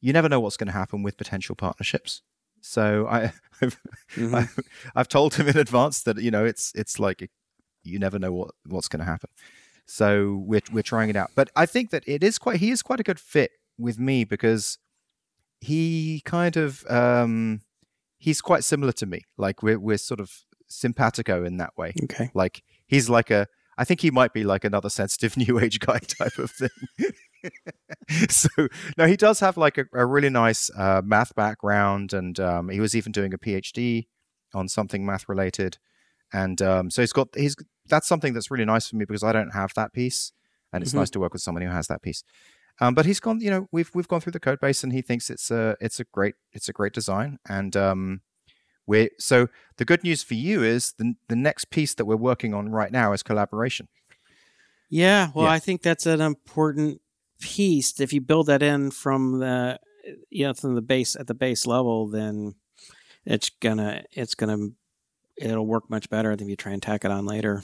you 0.00 0.12
never 0.12 0.28
know 0.28 0.40
what's 0.40 0.56
going 0.56 0.66
to 0.68 0.72
happen 0.72 1.02
with 1.02 1.16
potential 1.16 1.54
partnerships. 1.54 2.22
So 2.62 3.06
I, 3.08 3.32
I've, 3.62 3.78
Mhm. 4.16 4.34
I, 4.34 4.48
I've 5.00 5.08
told 5.08 5.34
him 5.34 5.48
in 5.48 5.56
advance 5.56 6.02
that 6.02 6.18
you 6.18 6.30
know 6.30 6.44
it's 6.44 6.72
it's 6.74 6.98
like 6.98 7.30
you 7.82 7.98
never 7.98 8.18
know 8.18 8.32
what 8.32 8.50
what's 8.66 8.88
going 8.88 9.00
to 9.00 9.06
happen. 9.06 9.30
So 9.86 10.42
we're 10.46 10.62
we're 10.72 10.82
trying 10.82 11.10
it 11.10 11.16
out. 11.16 11.30
But 11.34 11.50
I 11.56 11.66
think 11.66 11.90
that 11.90 12.04
it 12.06 12.22
is 12.22 12.38
quite 12.38 12.58
he 12.60 12.70
is 12.70 12.82
quite 12.82 13.00
a 13.00 13.02
good 13.02 13.18
fit 13.20 13.50
with 13.78 13.98
me 13.98 14.24
because 14.24 14.78
he 15.60 16.22
kind 16.24 16.56
of 16.56 16.84
um 16.90 17.60
he's 18.18 18.40
quite 18.40 18.64
similar 18.64 18.92
to 18.92 19.06
me. 19.06 19.22
Like 19.36 19.62
we're 19.62 19.78
we're 19.78 19.98
sort 19.98 20.20
of 20.20 20.30
simpatico 20.68 21.44
in 21.44 21.56
that 21.58 21.76
way. 21.76 21.92
okay. 22.04 22.30
Like 22.34 22.62
he's 22.86 23.08
like 23.10 23.30
a 23.30 23.46
I 23.78 23.84
think 23.84 24.00
he 24.00 24.10
might 24.10 24.32
be 24.32 24.44
like 24.44 24.64
another 24.64 24.90
sensitive 24.90 25.36
new 25.42 25.58
age 25.58 25.80
guy 25.80 25.98
type 25.98 26.38
of 26.38 26.50
thing. 26.50 26.68
So 28.28 28.48
no, 28.96 29.06
he 29.06 29.16
does 29.16 29.40
have 29.40 29.56
like 29.56 29.78
a, 29.78 29.84
a 29.92 30.06
really 30.06 30.30
nice 30.30 30.70
uh, 30.76 31.02
math 31.04 31.34
background, 31.34 32.12
and 32.12 32.38
um, 32.40 32.68
he 32.68 32.80
was 32.80 32.94
even 32.96 33.12
doing 33.12 33.32
a 33.34 33.38
PhD 33.38 34.06
on 34.54 34.68
something 34.68 35.04
math 35.06 35.28
related. 35.28 35.78
And 36.32 36.60
um, 36.62 36.90
so 36.90 37.02
he's 37.02 37.12
got 37.12 37.28
he's 37.36 37.56
that's 37.88 38.06
something 38.08 38.32
that's 38.34 38.50
really 38.50 38.64
nice 38.64 38.88
for 38.88 38.96
me 38.96 39.04
because 39.04 39.22
I 39.24 39.32
don't 39.32 39.50
have 39.54 39.72
that 39.74 39.92
piece, 39.92 40.32
and 40.72 40.82
it's 40.82 40.92
Mhm. 40.92 40.96
nice 40.96 41.10
to 41.10 41.20
work 41.20 41.32
with 41.32 41.42
someone 41.42 41.62
who 41.62 41.70
has 41.70 41.88
that 41.88 42.02
piece. 42.02 42.22
Um, 42.80 42.94
but 42.94 43.04
he's 43.04 43.20
gone, 43.20 43.40
you 43.40 43.50
know, 43.50 43.68
we've 43.72 43.90
we've 43.94 44.08
gone 44.08 44.20
through 44.20 44.32
the 44.32 44.40
code 44.40 44.60
base, 44.60 44.82
and 44.84 44.92
he 44.92 45.02
thinks 45.02 45.28
it's 45.30 45.50
a 45.50 45.76
it's 45.80 46.00
a 46.00 46.04
great 46.04 46.34
it's 46.52 46.68
a 46.68 46.72
great 46.72 46.92
design, 46.92 47.38
and 47.48 47.76
um, 47.76 48.20
we're 48.86 49.10
so 49.18 49.48
the 49.76 49.84
good 49.84 50.02
news 50.04 50.22
for 50.22 50.34
you 50.34 50.62
is 50.62 50.94
the 50.98 51.14
the 51.28 51.36
next 51.36 51.70
piece 51.70 51.94
that 51.94 52.06
we're 52.06 52.16
working 52.16 52.54
on 52.54 52.70
right 52.70 52.92
now 52.92 53.12
is 53.12 53.22
collaboration. 53.22 53.88
Yeah, 54.88 55.30
well, 55.34 55.46
Yeah. 55.46 55.52
I 55.52 55.58
think 55.58 55.82
that's 55.82 56.06
an 56.06 56.20
important 56.20 57.00
piece. 57.40 57.98
If 58.00 58.12
you 58.12 58.20
build 58.20 58.46
that 58.46 58.62
in 58.62 58.90
from 58.90 59.40
the 59.40 59.78
you 60.30 60.46
know 60.46 60.54
from 60.54 60.74
the 60.74 60.82
base 60.82 61.16
at 61.16 61.26
the 61.26 61.34
base 61.34 61.66
level, 61.66 62.06
then 62.08 62.54
it's 63.24 63.50
gonna 63.50 64.04
it's 64.12 64.34
gonna 64.34 64.68
it'll 65.36 65.66
work 65.66 65.88
much 65.90 66.08
better 66.10 66.36
than 66.36 66.46
if 66.46 66.50
you 66.50 66.56
try 66.56 66.72
and 66.72 66.82
tack 66.82 67.04
it 67.04 67.10
on 67.10 67.26
later. 67.26 67.62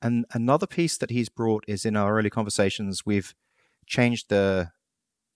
And 0.00 0.26
another 0.32 0.66
piece 0.66 0.98
that 0.98 1.10
he's 1.10 1.28
brought 1.28 1.64
is 1.66 1.84
in 1.86 1.96
our 1.96 2.16
early 2.18 2.28
conversations, 2.28 3.06
we've 3.06 3.34
changed 3.86 4.28
the, 4.28 4.70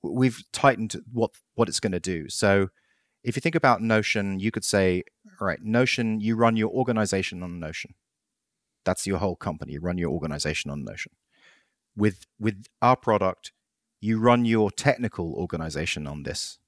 we've 0.02 0.42
tightened 0.52 1.02
what 1.10 1.30
what 1.54 1.68
it's 1.68 1.80
going 1.80 1.92
to 1.92 2.00
do. 2.00 2.28
So, 2.28 2.68
if 3.24 3.34
you 3.34 3.40
think 3.40 3.54
about 3.54 3.82
Notion, 3.82 4.38
you 4.38 4.50
could 4.50 4.64
say, 4.64 5.02
all 5.40 5.46
right, 5.46 5.60
Notion, 5.62 6.20
you 6.20 6.36
run 6.36 6.56
your 6.56 6.68
organization 6.68 7.42
on 7.42 7.58
Notion. 7.58 7.94
That's 8.84 9.06
your 9.06 9.18
whole 9.18 9.36
company. 9.36 9.72
You 9.72 9.80
run 9.80 9.98
your 9.98 10.10
organization 10.10 10.70
on 10.70 10.84
Notion. 10.84 11.12
With 11.98 12.18
with 12.38 12.56
our 12.80 12.96
product, 12.96 13.52
you 14.00 14.18
run 14.28 14.44
your 14.44 14.70
technical 14.70 15.34
organization 15.34 16.06
on 16.06 16.22
this. 16.22 16.58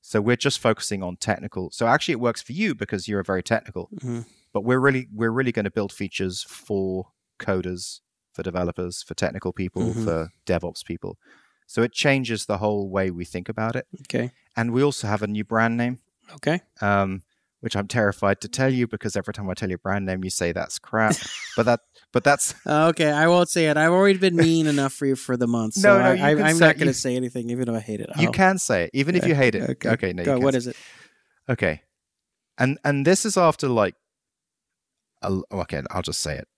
So 0.00 0.20
we're 0.20 0.36
just 0.48 0.58
focusing 0.58 1.00
on 1.02 1.16
technical. 1.16 1.70
So 1.70 1.86
actually, 1.86 2.12
it 2.18 2.20
works 2.28 2.42
for 2.42 2.52
you 2.52 2.74
because 2.74 3.06
you're 3.08 3.22
very 3.22 3.42
technical 3.42 3.88
Mhm. 4.02 4.24
but 4.54 4.62
we're 4.68 4.80
really 4.86 5.04
we're 5.18 5.30
really 5.38 5.52
going 5.52 5.64
to 5.70 5.70
build 5.78 5.92
features 5.92 6.36
for 6.64 7.12
coders 7.38 8.00
for 8.34 8.42
developers 8.42 9.02
for 9.06 9.14
technical 9.14 9.52
people 9.52 9.82
Mhm. 9.94 10.04
for 10.04 10.18
devops 10.50 10.84
people 10.84 11.12
so 11.66 11.82
it 11.82 11.92
changes 11.92 12.40
the 12.46 12.58
whole 12.58 12.84
way 12.96 13.10
we 13.10 13.24
think 13.24 13.48
about 13.48 13.74
it 13.80 13.86
Okay. 14.02 14.26
and 14.56 14.72
we 14.74 14.82
also 14.82 15.06
have 15.06 15.22
a 15.22 15.26
new 15.36 15.44
brand 15.44 15.76
name 15.76 15.98
Okay. 16.36 16.60
um, 16.80 17.22
which 17.62 17.74
i'm 17.76 17.88
terrified 17.88 18.40
to 18.40 18.48
tell 18.48 18.72
you 18.72 18.86
because 18.86 19.16
every 19.16 19.32
time 19.32 19.48
i 19.50 19.54
tell 19.54 19.70
you 19.70 19.78
brand 19.78 20.04
name 20.06 20.22
you 20.22 20.30
say 20.30 20.52
that's 20.52 20.78
crap 20.78 21.16
but 21.56 21.64
that 21.64 21.80
but 22.12 22.22
that's 22.24 22.54
okay. 22.66 23.10
I 23.10 23.26
won't 23.26 23.48
say 23.48 23.68
it. 23.68 23.78
I've 23.78 23.90
already 23.92 24.18
been 24.18 24.36
mean 24.36 24.66
enough 24.74 24.92
for 24.92 25.06
you 25.06 25.16
for 25.16 25.34
the 25.38 25.46
month. 25.46 25.72
So 25.74 25.96
No, 25.96 25.98
no, 25.98 26.04
I, 26.10 26.14
you 26.14 26.24
I, 26.24 26.34
can 26.34 26.42
I'm 26.44 26.56
say- 26.56 26.66
not 26.66 26.76
going 26.76 26.88
to 26.88 26.92
say 26.94 27.16
anything, 27.16 27.48
even 27.48 27.64
though 27.64 27.74
I 27.74 27.80
hate 27.80 28.00
it. 28.00 28.10
you 28.18 28.26
I'll- 28.26 28.32
can 28.32 28.58
say 28.58 28.84
it 28.84 28.90
even 28.92 29.14
if 29.14 29.26
you 29.26 29.34
hate 29.34 29.54
it 29.54 29.70
Okay. 29.70 29.88
okay, 29.88 30.12
no 30.12 30.22
Go, 30.22 30.38
what 30.38 30.54
it? 30.54 30.76
Okay. 31.48 31.80
And 32.58 32.78
and 32.84 33.06
this 33.06 33.24
is 33.24 33.38
after 33.38 33.66
like 33.68 33.94
a, 35.22 35.28
l- 35.28 35.44
okay, 35.52 35.80
I'll 35.90 36.02
just 36.02 36.20
say 36.20 36.36
it. 36.36 36.48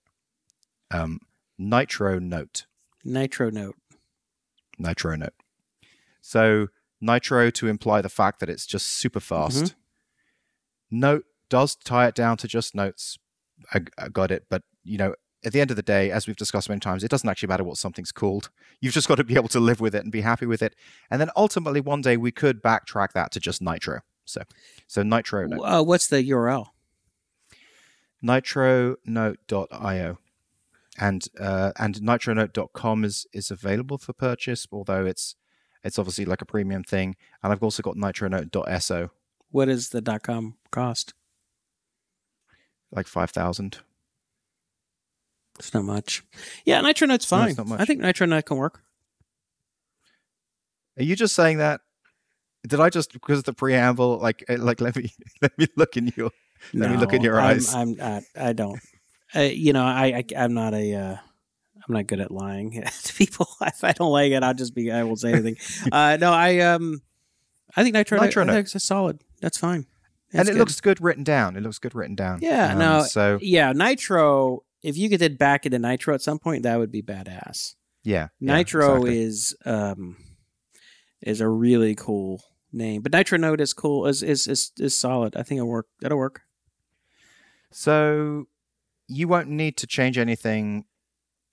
Um 0.91 1.19
Nitro 1.57 2.19
Note. 2.19 2.65
Nitro 3.05 3.49
Note. 3.49 3.77
Nitro 4.77 5.15
Note. 5.15 5.33
So 6.19 6.67
Nitro 6.99 7.49
to 7.51 7.67
imply 7.69 8.01
the 8.01 8.09
fact 8.09 8.41
that 8.41 8.49
it's 8.49 8.65
just 8.65 8.87
super 8.87 9.21
fast. 9.21 9.73
Note 10.99 11.25
does 11.49 11.75
tie 11.75 12.07
it 12.07 12.15
down 12.15 12.37
to 12.37 12.47
just 12.47 12.75
notes. 12.75 13.17
I, 13.73 13.81
I 13.97 14.09
got 14.09 14.31
it, 14.31 14.45
but 14.49 14.63
you 14.83 14.97
know, 14.97 15.15
at 15.43 15.53
the 15.53 15.61
end 15.61 15.69
of 15.69 15.77
the 15.77 15.83
day, 15.83 16.11
as 16.11 16.25
we've 16.25 16.35
discussed 16.35 16.69
many 16.69 16.79
times, 16.79 17.03
it 17.03 17.11
doesn't 17.11 17.29
actually 17.29 17.49
matter 17.49 17.63
what 17.63 17.77
something's 17.77 18.11
called. 18.11 18.49
You've 18.81 18.93
just 18.93 19.07
got 19.07 19.15
to 19.15 19.23
be 19.23 19.35
able 19.35 19.47
to 19.49 19.59
live 19.59 19.79
with 19.79 19.93
it 19.93 20.03
and 20.03 20.11
be 20.11 20.21
happy 20.21 20.45
with 20.45 20.61
it. 20.61 20.75
And 21.11 21.21
then 21.21 21.29
ultimately, 21.35 21.81
one 21.81 22.01
day 22.01 22.17
we 22.17 22.31
could 22.31 22.63
backtrack 22.63 23.11
that 23.13 23.31
to 23.33 23.39
just 23.39 23.61
Nitro. 23.61 24.01
So, 24.25 24.41
so 24.87 25.03
Nitro 25.03 25.45
Note. 25.47 25.61
Uh, 25.61 25.83
what's 25.83 26.07
the 26.07 26.27
URL? 26.27 26.67
nitronote.io 28.25 30.17
and 30.97 31.27
uh, 31.39 31.71
and 31.77 31.95
nitronote.com 32.01 33.03
is 33.03 33.27
is 33.33 33.51
available 33.51 33.97
for 33.97 34.13
purchase 34.13 34.65
although 34.71 35.05
it's 35.05 35.35
it's 35.83 35.99
obviously 35.99 36.25
like 36.25 36.41
a 36.41 36.45
premium 36.45 36.83
thing 36.83 37.15
and 37.43 37.51
i've 37.51 37.61
also 37.61 37.83
got 37.83 37.95
nitronote.so 37.95 39.11
What 39.55 39.69
is 39.69 39.87
the 39.91 40.01
dot 40.01 40.21
com 40.21 40.55
cost? 40.69 41.13
like 42.91 43.07
5000 43.07 43.77
It's 45.57 45.73
not 45.73 45.85
much. 45.85 46.23
Yeah, 46.65 46.81
Nitro 46.81 47.07
Note's 47.07 47.31
No, 47.31 47.37
fine. 47.37 47.49
it's 47.49 47.57
not 47.57 47.67
much. 47.67 47.79
I 47.79 47.85
think 47.85 48.01
Nitro 48.01 48.27
Note 48.27 48.43
can 48.45 48.57
work. 48.57 48.81
are 50.99 51.03
you 51.03 51.15
just 51.15 51.35
saying 51.35 51.59
that 51.59 51.79
did 52.67 52.79
i 52.81 52.89
just 52.89 53.13
because 53.13 53.39
of 53.39 53.43
the 53.45 53.53
preamble 53.53 54.17
like 54.17 54.43
uh, 54.49 54.57
like 54.59 54.81
let 54.81 54.95
me 54.97 55.09
let 55.41 55.57
me 55.57 55.67
look 55.77 55.95
in 55.95 56.11
your 56.17 56.31
Let 56.73 56.91
me 56.91 56.97
look 56.97 57.13
in 57.13 57.21
your 57.21 57.39
I'm- 57.39 57.55
eyes. 57.55 57.73
I'm, 57.73 57.93
not. 57.95 58.23
I 58.37 58.51
don't. 58.51 58.79
Uh, 59.33 59.39
you 59.41 59.71
know, 59.71 59.83
I, 59.85 60.05
I 60.19 60.23
I'm 60.43 60.53
not 60.53 60.73
a. 60.73 60.95
Uh, 60.95 61.17
I'm 61.87 61.93
not 61.93 62.07
good 62.07 62.19
at 62.19 62.29
lying 62.31 62.83
to 63.03 63.13
people. 63.13 63.47
If 63.61 63.83
I 63.85 63.93
don't 63.93 64.11
like 64.11 64.31
it, 64.33 64.43
I'll 64.43 64.53
just 64.53 64.75
be. 64.75 64.91
I 64.91 65.03
won't 65.03 65.19
say 65.21 65.31
anything. 65.31 65.55
uh, 65.93 66.17
no, 66.19 66.33
I 66.33 66.59
um, 66.59 67.01
I 67.75 67.83
think 67.83 67.93
Nitro, 67.93 68.19
Nitro 68.19 68.43
Note. 68.43 68.47
Note. 68.47 68.53
I 68.53 68.63
think 68.63 68.75
it's 68.75 68.83
solid. 68.85 69.21
That's 69.45 69.59
fine. 69.59 69.85
and 70.33 70.49
it 70.49 70.53
good. 70.53 70.57
looks 70.57 70.81
good 70.81 70.99
written 70.99 71.23
down 71.23 71.55
it 71.55 71.61
looks 71.61 71.77
good 71.77 71.93
written 71.93 72.15
down 72.15 72.39
Yeah, 72.41 72.73
Um, 72.73 72.79
no, 72.79 73.03
so 73.03 73.37
Yeah, 73.41 73.71
Nitro. 73.73 74.63
If 74.81 74.97
you 74.97 75.07
get 75.07 75.21
it 75.21 75.37
back 75.37 75.65
into 75.67 75.77
Nitro 75.77 76.13
at 76.15 76.21
some 76.21 76.39
point, 76.39 76.63
that 76.63 76.77
would 76.79 76.91
be 76.91 77.03
badass. 77.03 77.75
yeah 78.03 78.29
yeah, 78.39 78.55
Nitro 78.57 78.87
exactly. 79.05 79.19
is 79.21 79.55
um 79.65 80.17
is 81.21 81.41
a 81.41 81.47
really 81.47 81.93
cool 81.95 82.41
name, 82.73 83.01
but 83.03 83.11
Nitro 83.13 83.37
Note 83.37 83.61
is 83.61 83.73
cool. 83.73 84.07
is 84.07 84.23
is 84.23 84.47
is, 84.47 84.71
is 84.79 84.95
solid. 84.95 85.35
I 85.37 85.43
think 85.43 85.59
it'll 85.59 85.69
work. 85.69 85.87
That'll 86.01 86.17
work. 86.17 86.41
So 87.71 88.45
you 89.07 89.27
won't 89.27 89.49
need 89.49 89.77
to 89.77 89.87
change 89.87 90.17
anything. 90.17 90.85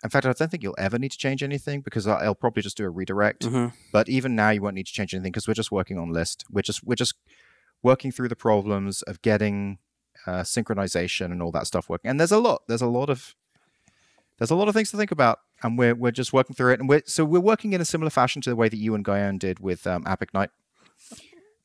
In 0.05 0.11
fact, 0.11 0.26
I 0.26 0.32
don't 0.32 0.51
think 0.51 0.62
you'll 0.62 0.74
ever 0.78 0.99
need 0.99 1.12
to 1.12 1.18
change 1.18 1.43
anything 1.43 1.80
because 1.82 2.07
I'll 2.07 2.34
probably 2.34 2.62
just 2.62 2.76
do 2.76 2.84
a 2.84 2.90
redirect. 2.90 3.43
Mhm. 3.45 3.72
But 3.93 4.09
even 4.09 4.34
now, 4.34 4.51
you 4.51 4.61
won't 4.62 4.74
need 4.74 4.86
to 4.86 4.93
change 4.93 5.14
anything 5.14 5.30
because 5.32 5.47
we're 5.47 5.55
just 5.62 5.70
working 5.70 5.99
on 5.99 6.11
list. 6.11 6.45
We're 6.51 6.62
just 6.62 6.82
we're 6.84 6.97
just 6.97 7.14
working 7.83 8.12
through 8.12 8.28
the 8.28 8.37
problems 8.37 9.03
of 9.03 9.20
getting 9.22 9.78
uh, 10.26 10.43
synchronization 10.43 11.26
and 11.33 11.43
all 11.43 11.51
that 11.53 11.66
stuff 11.66 11.89
working. 11.89 12.11
And 12.11 12.20
there's 12.20 12.33
a 12.33 12.39
lot. 12.39 12.62
There's 12.68 12.83
a 12.83 12.87
lot 12.87 13.11
of 13.11 13.35
there's 14.39 14.51
a 14.51 14.55
lot 14.57 14.68
of 14.68 14.74
things 14.74 14.91
to 14.91 14.97
think 14.97 15.11
about, 15.12 15.39
and 15.62 15.76
we're 15.78 15.95
we're 15.95 16.11
just 16.12 16.33
working 16.33 16.55
through 16.57 16.72
it. 16.72 16.80
And 16.80 16.89
we're 16.89 17.03
so 17.07 17.24
we're 17.24 17.41
working 17.41 17.72
in 17.72 17.80
a 17.80 17.85
similar 17.85 18.11
fashion 18.11 18.41
to 18.43 18.51
the 18.51 18.57
way 18.57 18.68
that 18.68 18.76
you 18.76 18.95
and 18.95 19.05
Guyon 19.05 19.39
did 19.39 19.61
with 19.61 19.87
um, 19.87 20.05
App 20.07 20.22
Ignite. 20.22 20.51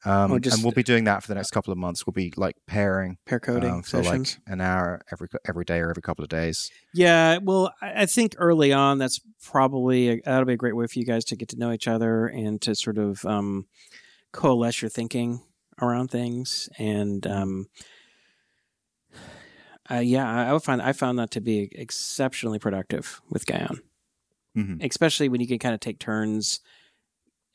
Um, 0.05 0.31
Oh, 0.31 0.39
just- 0.39 0.55
and 0.57 0.63
we'll 0.63 0.73
be 0.73 0.83
doing 0.83 1.05
that 1.05 1.23
for 1.23 1.27
the 1.27 1.35
next 1.35 1.49
couple 1.51 1.71
of 1.71 1.77
months. 1.77 2.05
We'll 2.05 2.13
be 2.13 2.31
like 2.37 2.55
pairing 2.67 3.17
Pair 3.25 3.39
coding 3.39 3.71
um, 3.73 3.81
for 3.81 4.03
sessions. 4.03 4.37
like 4.45 4.53
an 4.53 4.61
hour 4.61 5.01
every 5.11 5.27
every 5.47 5.65
day 5.65 5.79
or 5.79 5.89
every 5.89 6.03
couple 6.03 6.23
of 6.23 6.29
days. 6.29 6.69
Yeah, 6.93 7.39
well, 7.41 7.73
I 7.81 8.03
I 8.03 8.05
think 8.05 8.35
early 8.37 8.71
on 8.71 8.99
that's 8.99 9.19
probably 9.43 10.09
a, 10.09 10.21
that'll 10.23 10.45
be 10.45 10.53
a 10.53 10.57
great 10.57 10.75
way 10.75 10.85
for 10.87 10.99
you 10.99 11.05
guys 11.05 11.25
to 11.25 11.35
get 11.35 11.49
to 11.49 11.57
know 11.57 11.71
each 11.71 11.87
other 11.87 12.27
and 12.27 12.61
to 12.61 12.75
sort 12.75 12.97
of 12.99 13.25
um, 13.25 13.65
coalesce 14.31 14.81
your 14.83 14.89
thinking 14.89 15.41
around 15.81 16.09
things. 16.09 16.69
And 16.77 17.25
um, 17.27 17.67
Uh, 19.89 19.99
yeah, 19.99 20.29
I, 20.29 20.49
I 20.49 20.53
would 20.53 20.63
find 20.63 20.81
I 20.81 20.91
found 20.91 21.17
that 21.19 21.31
to 21.31 21.41
be 21.41 21.69
exceptionally 21.73 22.59
productive 22.59 23.21
with 23.29 23.45
Guyon, 23.45 23.81
Mhm. 24.55 24.83
especially 24.83 25.29
when 25.29 25.39
you 25.39 25.47
can 25.47 25.59
kind 25.59 25.73
of 25.73 25.79
take 25.79 25.99
turns. 25.99 26.59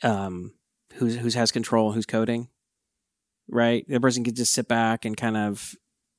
Um, 0.02 0.54
who's 0.94 1.16
who's 1.16 1.34
has 1.34 1.52
control, 1.52 1.92
who's 1.92 2.06
coding, 2.06 2.48
right? 3.48 3.86
The 3.88 4.00
person 4.00 4.24
can 4.24 4.34
just 4.34 4.52
sit 4.52 4.68
back 4.68 5.04
and 5.04 5.16
kind 5.16 5.36
of 5.36 5.74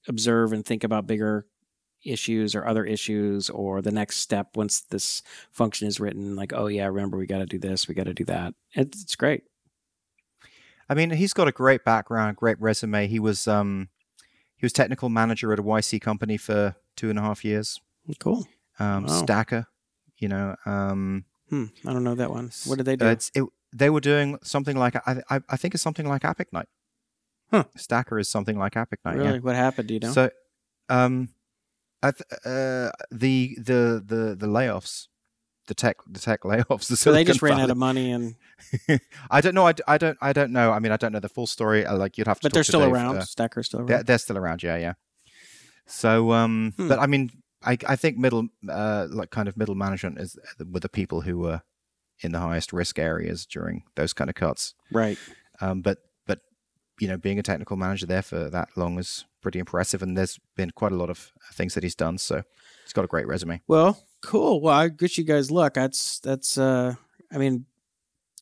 observe 0.08 0.54
and 0.54 0.66
think 0.66 0.84
about 0.84 1.08
bigger 1.08 1.48
issues 2.06 2.54
or 2.56 2.66
other 2.68 2.86
issues 2.86 3.50
or 3.50 3.82
the 3.82 3.92
next 3.92 4.18
step 4.18 4.56
once 4.56 4.82
this 4.82 5.22
function 5.52 5.88
is 5.88 6.00
written. 6.00 6.36
Like, 6.36 6.54
oh 6.54 6.68
yeah, 6.68 6.86
remember 6.88 7.18
we 7.18 7.28
got 7.28 7.40
to 7.40 7.46
do 7.46 7.60
this, 7.60 7.88
we 7.88 7.96
got 7.96 8.06
to 8.06 8.14
do 8.14 8.26
that. 8.26 8.54
It's, 8.74 9.02
it's 9.04 9.16
great. 9.16 9.44
I 10.90 10.94
mean, 10.96 11.12
he's 11.12 11.34
got 11.34 11.48
a 11.48 11.52
great 11.52 11.84
background, 11.86 12.38
great 12.38 12.60
resume. 12.62 13.08
He 13.08 13.20
was 13.20 13.48
um, 13.48 13.90
he 14.58 14.66
was 14.66 14.74
technical 14.74 15.10
manager 15.10 15.52
at 15.54 15.60
a 15.60 15.64
YC 15.64 16.02
company 16.02 16.38
for 16.38 16.76
two 16.96 17.10
and 17.10 17.18
a 17.18 17.22
half 17.22 17.44
years. 17.46 17.80
Cool. 18.20 18.46
Um, 18.80 19.06
Wow. 19.06 19.22
Stacker, 19.22 19.68
you 20.18 20.28
know, 20.28 20.56
um, 20.66 21.26
Hmm. 21.50 21.66
I 21.86 21.94
don't 21.94 22.04
know 22.04 22.16
that 22.16 22.32
one. 22.32 22.52
What 22.66 22.78
did 22.78 22.86
they 22.86 22.96
do? 22.96 23.06
uh, 23.06 23.12
it's 23.12 23.32
it, 23.36 23.44
they 23.72 23.90
were 23.90 24.00
doing 24.02 24.38
something 24.44 24.78
like 24.78 24.96
I, 25.08 25.22
I 25.30 25.40
I 25.50 25.58
think 25.58 25.74
it's 25.74 25.84
something 25.84 26.08
like 26.08 26.26
App 26.26 26.40
Ignite. 26.40 26.68
Huh. 27.52 27.66
Stacker 27.76 28.18
is 28.20 28.30
something 28.30 28.58
like 28.58 28.76
App 28.76 28.92
Ignite. 28.94 29.18
really? 29.18 29.34
Yeah. 29.36 29.40
What 29.40 29.56
happened? 29.56 29.88
Do 29.90 29.94
you 29.94 30.00
know? 30.00 30.12
So, 30.12 30.30
um, 30.90 31.30
th- 32.02 32.16
uh, 32.46 32.92
the 33.12 33.56
the 33.60 34.04
the 34.06 34.36
the 34.38 34.48
layoffs, 34.48 35.08
the 35.68 35.74
tech 35.74 35.98
the 36.10 36.20
tech 36.20 36.42
layoffs. 36.44 36.88
The 36.88 36.98
so 36.98 37.12
they 37.12 37.24
just 37.24 37.42
ran 37.42 37.60
out 37.60 37.70
of 37.70 37.78
money, 37.78 38.12
and 38.12 38.36
I 39.32 39.42
don't 39.42 39.56
know. 39.56 39.68
I, 39.68 39.74
I 39.88 39.98
don't. 39.98 40.18
I 40.22 40.34
don't 40.34 40.52
know. 40.52 40.72
I 40.72 40.80
mean, 40.80 40.92
I 40.92 40.98
don't 40.98 41.12
know 41.12 41.20
the 41.20 41.30
full 41.30 41.48
story. 41.48 41.86
Uh, 41.86 41.96
Like 41.98 42.18
you'd 42.18 42.28
have 42.28 42.40
to. 42.40 42.46
but 42.46 42.54
they're 42.54 42.64
still 42.64 42.82
Dave, 42.82 42.92
around. 42.94 43.18
uh, 43.18 43.22
Stacker's 43.26 43.68
still 43.68 43.80
around. 43.80 43.88
they're, 43.90 44.04
they're 44.04 44.18
still 44.18 44.38
around. 44.38 44.64
Yeah, 44.64 44.78
yeah. 44.78 44.94
So, 45.86 46.32
um, 46.32 46.74
Hmm. 46.78 46.88
but 46.88 47.00
I 47.00 47.08
mean, 47.08 47.30
I 47.64 47.78
I 47.88 47.96
think 47.96 48.18
middle, 48.18 48.48
uh, 48.70 49.08
like 49.10 49.30
kind 49.32 49.48
of 49.48 49.58
middle 49.58 49.76
management 49.76 50.20
is 50.20 50.38
with 50.72 50.84
the 50.84 50.90
people 50.90 51.22
who 51.22 51.38
were 51.40 51.62
in 52.20 52.32
the 52.32 52.40
highest 52.40 52.72
risk 52.74 53.00
areas 53.00 53.46
during 53.46 53.84
those 53.96 54.14
kind 54.14 54.30
of 54.30 54.36
cuts. 54.36 54.74
right. 54.92 55.18
Um, 55.62 55.82
but 55.82 55.98
but 56.26 56.40
you 57.00 57.08
know, 57.08 57.18
being 57.18 57.40
a 57.40 57.44
technical 57.44 57.78
manager 57.78 58.06
there 58.06 58.22
for 58.22 58.50
that 58.50 58.70
long 58.76 58.98
is 59.00 59.26
pretty 59.42 59.60
impressive, 59.60 60.02
and 60.02 60.18
there's 60.18 60.40
been 60.56 60.72
quite 60.72 60.92
a 60.92 60.96
lot 60.96 61.10
of 61.10 61.32
things 61.54 61.74
that 61.74 61.84
he's 61.84 61.96
done. 61.96 62.18
So 62.18 62.44
he's 62.86 62.94
got 62.94 63.06
a 63.06 63.08
great 63.08 63.28
resume. 63.28 63.62
Well, 63.68 63.98
cool. 64.24 64.62
Well, 64.62 64.74
I 64.74 64.90
wish 65.00 65.18
you 65.18 65.24
guys 65.24 65.52
luck. 65.52 65.74
That's 65.76 66.20
that's. 66.20 66.58
uh 66.58 66.96
I 67.32 67.38
mean, 67.38 67.66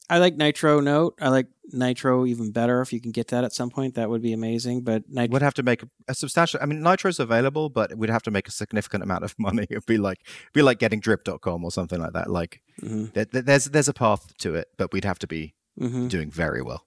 I 0.10 0.18
like 0.20 0.36
Nitro 0.36 0.80
Note. 0.82 1.16
I 1.22 1.30
like 1.30 1.48
Nitro 1.72 2.26
even 2.26 2.52
better. 2.52 2.82
If 2.82 2.92
you 2.92 3.00
can 3.00 3.12
get 3.12 3.30
that 3.30 3.44
at 3.46 3.54
some 3.54 3.70
point, 3.70 3.96
that 3.96 4.10
would 4.10 4.22
be 4.22 4.34
amazing. 4.34 4.82
But 4.84 5.04
Nitro, 5.10 5.32
Would 5.34 5.42
have 5.42 5.54
to 5.56 5.64
make 5.64 5.84
a, 6.10 6.14
substantial. 6.14 6.60
I 6.62 6.66
mean, 6.66 6.82
Nitro's 6.82 7.20
available, 7.20 7.70
but 7.70 7.96
we'd 7.98 8.10
have 8.10 8.24
to 8.24 8.32
make 8.32 8.48
a 8.48 8.52
significant 8.52 9.04
amount 9.04 9.24
of 9.24 9.34
money. 9.40 9.66
It'd 9.70 9.86
be 9.86 9.98
like 9.98 10.20
be 10.54 10.62
like 10.62 10.80
getting 10.80 11.00
Drip.com 11.00 11.64
or 11.64 11.72
something 11.72 12.00
like 12.02 12.14
that. 12.14 12.30
Like 12.30 12.62
Mhm, 12.82 13.14
there, 13.14 13.26
there- 13.26 13.42
there's 13.42 13.66
there's 13.66 13.88
a 13.90 13.94
path 13.94 14.34
to 14.40 14.56
it, 14.56 14.68
but 14.78 14.92
we'd 14.92 15.06
have 15.06 15.20
to 15.20 15.28
be 15.28 15.54
mhm. 15.80 16.10
doing 16.10 16.30
very 16.32 16.62
well. 16.62 16.86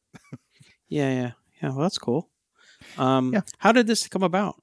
yeah, 0.89 1.11
yeah, 1.11 1.31
yeah. 1.63 1.69
Well, 1.71 1.79
that's 1.81 1.99
cool. 1.99 2.29
Um, 2.99 3.33
Yeah. 3.33 3.41
How 3.59 3.73
did 3.73 3.87
this 3.87 4.07
come 4.09 4.23
about? 4.23 4.57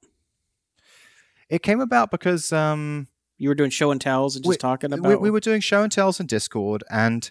It 1.48 1.62
came 1.64 1.80
about 1.80 2.12
because 2.12 2.52
um, 2.52 3.08
You 3.42 3.48
were 3.48 3.56
doing 3.56 3.70
show 3.70 3.90
and 3.90 4.00
tells 4.00 4.36
and 4.36 4.44
just 4.44 4.48
We- 4.50 4.56
talking 4.56 4.92
about. 4.92 5.08
we, 5.08 5.16
we 5.16 5.30
were 5.30 5.40
doing 5.40 5.60
show 5.60 5.82
and 5.82 5.90
tells 5.90 6.20
in 6.20 6.26
Discord, 6.26 6.84
and 6.88 7.28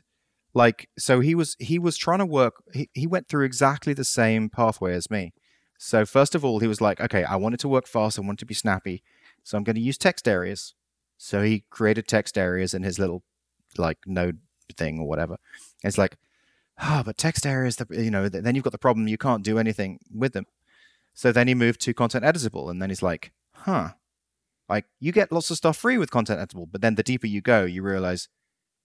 like 0.53 0.89
so 0.99 1.21
he 1.21 1.33
was 1.33 1.55
he 1.57 1.79
was 1.79 1.95
trying 1.95 2.19
to 2.19 2.25
work. 2.25 2.55
He 2.73 2.89
he 2.93 3.07
went 3.07 3.29
through 3.29 3.45
exactly 3.45 3.93
the 3.93 4.03
same 4.03 4.49
pathway 4.49 4.93
as 4.93 5.09
me. 5.09 5.33
So 5.77 6.05
first 6.05 6.35
of 6.35 6.43
all, 6.43 6.59
he 6.59 6.67
was 6.67 6.81
like, 6.81 6.99
okay, 6.99 7.23
I 7.23 7.37
want 7.37 7.53
it 7.55 7.61
to 7.61 7.69
work 7.69 7.87
fast. 7.87 8.19
I 8.19 8.23
want 8.23 8.39
it 8.39 8.41
to 8.41 8.45
be 8.45 8.53
snappy. 8.53 9.03
So 9.43 9.57
I'm 9.57 9.63
going 9.63 9.77
to 9.77 9.81
use 9.81 9.97
text 9.97 10.27
areas. 10.27 10.75
So 11.17 11.41
he 11.43 11.63
created 11.69 12.07
text 12.09 12.37
areas 12.37 12.73
in 12.73 12.83
his 12.83 12.99
little 12.99 13.23
like 13.77 13.99
node 14.05 14.39
thing 14.77 14.99
or 14.99 15.07
whatever. 15.07 15.37
It's 15.81 15.97
like, 15.97 16.17
ah, 16.77 17.03
but 17.05 17.17
text 17.17 17.45
areas, 17.45 17.77
the 17.77 17.87
you 17.89 18.11
know, 18.11 18.27
then 18.27 18.53
you've 18.53 18.65
got 18.65 18.73
the 18.73 18.77
problem. 18.77 19.07
You 19.07 19.17
can't 19.17 19.43
do 19.45 19.57
anything 19.57 19.99
with 20.13 20.33
them. 20.33 20.45
So 21.13 21.31
then 21.31 21.47
he 21.47 21.55
moved 21.55 21.79
to 21.81 21.93
content 21.93 22.25
editable, 22.25 22.69
and 22.69 22.81
then 22.81 22.89
he's 22.89 23.01
like, 23.01 23.31
huh, 23.53 23.91
like 24.69 24.85
you 24.99 25.11
get 25.11 25.31
lots 25.31 25.51
of 25.51 25.57
stuff 25.57 25.77
free 25.77 25.97
with 25.97 26.11
content 26.11 26.39
editable, 26.39 26.67
but 26.71 26.81
then 26.81 26.95
the 26.95 27.03
deeper 27.03 27.27
you 27.27 27.41
go, 27.41 27.65
you 27.65 27.83
realize, 27.83 28.29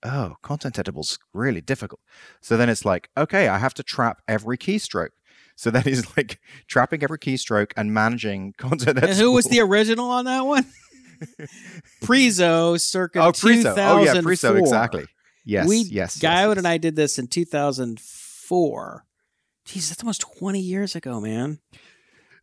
oh, 0.02 0.34
content 0.42 0.76
editable's 0.76 1.18
really 1.32 1.60
difficult. 1.60 2.00
So 2.40 2.56
then 2.56 2.68
it's 2.68 2.84
like, 2.84 3.10
okay, 3.16 3.48
I 3.48 3.58
have 3.58 3.74
to 3.74 3.82
trap 3.82 4.22
every 4.28 4.58
keystroke. 4.58 5.10
So 5.56 5.70
then 5.70 5.82
he's 5.82 6.04
like 6.16 6.40
trapping 6.66 7.02
every 7.02 7.18
keystroke 7.18 7.72
and 7.76 7.92
managing 7.92 8.54
content 8.58 8.98
editable. 8.98 9.08
And 9.08 9.18
who 9.18 9.32
was 9.32 9.46
the 9.46 9.60
original 9.60 10.10
on 10.10 10.26
that 10.26 10.46
one? 10.46 10.66
Preso, 12.02 12.78
circa 12.80 13.20
oh 13.20 13.32
Preso? 13.32 13.74
Oh 13.76 14.02
yeah, 14.02 14.14
2004. 14.14 14.22
Preso 14.22 14.58
exactly. 14.60 15.06
Yes, 15.44 15.68
we, 15.68 15.78
yes. 15.78 16.18
Guy 16.18 16.46
yes, 16.48 16.58
and 16.58 16.66
I 16.66 16.76
did 16.76 16.96
this 16.96 17.18
in 17.18 17.28
2004. 17.28 19.04
Jeez, 19.66 19.88
that's 19.88 20.02
almost 20.02 20.20
20 20.20 20.60
years 20.60 20.94
ago, 20.94 21.20
man. 21.20 21.60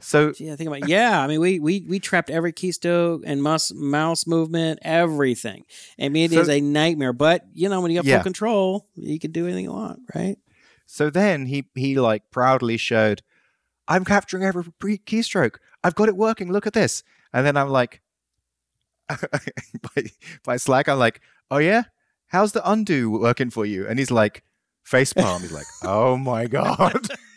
So 0.04 0.34
Gee, 0.34 0.52
I 0.52 0.56
think 0.58 0.68
about 0.68 0.88
yeah. 0.90 1.22
I 1.22 1.28
mean, 1.28 1.40
we 1.40 1.60
we 1.60 1.82
we 1.88 2.00
trapped 2.00 2.30
every 2.30 2.52
keystroke 2.54 3.22
and 3.26 3.42
mouse 3.42 3.72
mouse 3.74 4.28
movement, 4.28 4.80
everything. 4.84 5.66
I 6.00 6.10
mean, 6.10 6.26
it 6.32 6.38
is 6.38 6.48
So- 6.48 6.54
a 6.54 6.60
nightmare. 6.62 7.14
But 7.14 7.46
you 7.54 7.70
know, 7.70 7.80
when 7.82 7.92
you 7.92 7.98
have 7.98 8.06
Yeah. 8.06 8.18
full 8.18 8.24
control, 8.24 8.88
you 8.96 9.18
can 9.20 9.32
do 9.32 9.46
anything 9.46 9.64
you 9.66 9.72
want, 9.72 10.02
right? 10.14 10.38
So 10.86 11.10
then 11.10 11.46
he 11.46 11.66
he 11.74 12.00
like 12.00 12.30
proudly 12.32 12.76
showed, 12.78 13.22
I'm 13.88 14.04
capturing 14.04 14.44
every 14.44 14.66
pre- 14.78 14.98
keystroke. 14.98 15.56
I've 15.84 15.96
got 15.96 16.10
it 16.10 16.18
working. 16.18 16.52
Look 16.52 16.68
at 16.68 16.74
this. 16.74 17.04
And 17.34 17.46
then 17.46 17.56
I'm 17.58 17.70
like, 17.70 18.02
by, 19.10 20.04
by 20.44 20.58
Slack, 20.58 20.88
I'm 20.88 21.00
like, 21.00 21.22
oh 21.50 21.58
yeah, 21.58 21.84
how's 22.28 22.52
the 22.52 22.70
undo 22.70 23.10
working 23.10 23.50
for 23.50 23.66
you? 23.66 23.88
And 23.88 24.00
he's 24.00 24.12
like, 24.12 24.44
facepalm. 24.90 25.42
He's 25.42 25.52
like, 25.52 25.66
oh 25.84 26.18
my 26.18 26.46
god, 26.46 27.08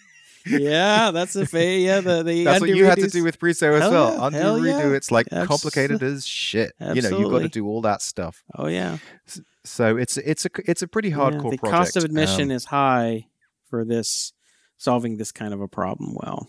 yeah, 0.46 1.10
that's 1.10 1.36
a 1.36 1.46
fa- 1.46 1.64
yeah. 1.64 2.00
The 2.00 2.22
the 2.22 2.44
that's 2.44 2.60
what 2.60 2.70
you 2.70 2.84
had 2.84 2.98
to 2.98 3.08
do 3.08 3.24
with 3.24 3.38
Preso 3.38 3.74
as 3.74 3.82
Hell 3.82 3.90
well. 3.90 4.12
yeah, 4.12 4.26
Undo 4.26 4.62
redo. 4.62 4.90
yeah. 4.90 4.96
It's 4.96 5.10
like 5.10 5.28
complicated 5.30 6.02
as 6.02 6.26
shit. 6.26 6.72
You 6.80 7.02
know, 7.02 7.18
you've 7.18 7.30
got 7.30 7.40
to 7.42 7.48
do 7.48 7.66
all 7.66 7.82
that 7.82 8.02
stuff. 8.02 8.42
Oh 8.54 8.66
yeah, 8.68 8.98
So 9.64 9.96
it's 9.96 10.16
it's 10.18 10.44
a 10.46 10.50
it's 10.64 10.82
a 10.82 10.88
pretty 10.88 11.10
Yeah, 11.10 11.16
hardcore 11.16 11.50
the 11.50 11.58
project. 11.58 11.70
cost 11.70 11.96
of 11.96 12.04
admission 12.04 12.50
Um, 12.50 12.56
is 12.56 12.64
high 12.66 13.26
for 13.68 13.84
this 13.84 14.32
solving 14.78 15.16
this 15.16 15.32
kind 15.32 15.52
of 15.54 15.60
a 15.60 15.68
problem. 15.68 16.14
Well, 16.14 16.48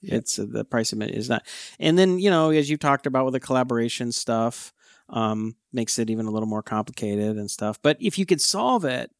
Yeah. 0.00 0.16
it's 0.16 0.38
uh, 0.38 0.46
the 0.48 0.64
price 0.64 0.92
of 0.92 1.02
it 1.02 1.10
is 1.10 1.28
not. 1.28 1.44
And 1.80 1.98
then 1.98 2.18
you 2.18 2.30
know, 2.30 2.50
as 2.50 2.70
you 2.70 2.76
talked 2.76 3.06
about 3.06 3.24
with 3.24 3.32
the 3.34 3.40
collaboration 3.40 4.12
stuff, 4.12 4.72
um, 5.08 5.56
makes 5.72 5.98
it 5.98 6.10
even 6.10 6.26
a 6.26 6.30
little 6.30 6.48
more 6.48 6.62
complicated 6.62 7.36
and 7.36 7.50
stuff. 7.50 7.78
But 7.82 7.96
if 8.00 8.18
you 8.18 8.24
could 8.26 8.40
solve 8.40 8.84
it, 8.84 9.10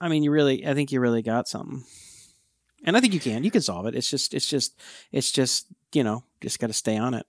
I 0.00 0.08
mean, 0.08 0.22
you 0.24 0.30
really, 0.32 0.66
I 0.66 0.74
think 0.74 0.90
you 0.92 0.98
really 1.00 1.22
got 1.22 1.46
something. 1.48 1.84
And 2.84 2.96
I 2.96 3.00
think 3.00 3.14
you 3.14 3.20
can. 3.20 3.44
You 3.44 3.50
can 3.50 3.60
solve 3.62 3.86
it. 3.86 3.94
It's 3.94 4.10
just, 4.10 4.34
it's 4.34 4.48
just, 4.48 4.78
it's 5.12 5.30
just, 5.30 5.66
you 5.92 6.02
know, 6.02 6.24
just 6.40 6.58
got 6.58 6.66
to 6.68 6.72
stay 6.72 6.96
on 6.96 7.14
it. 7.14 7.26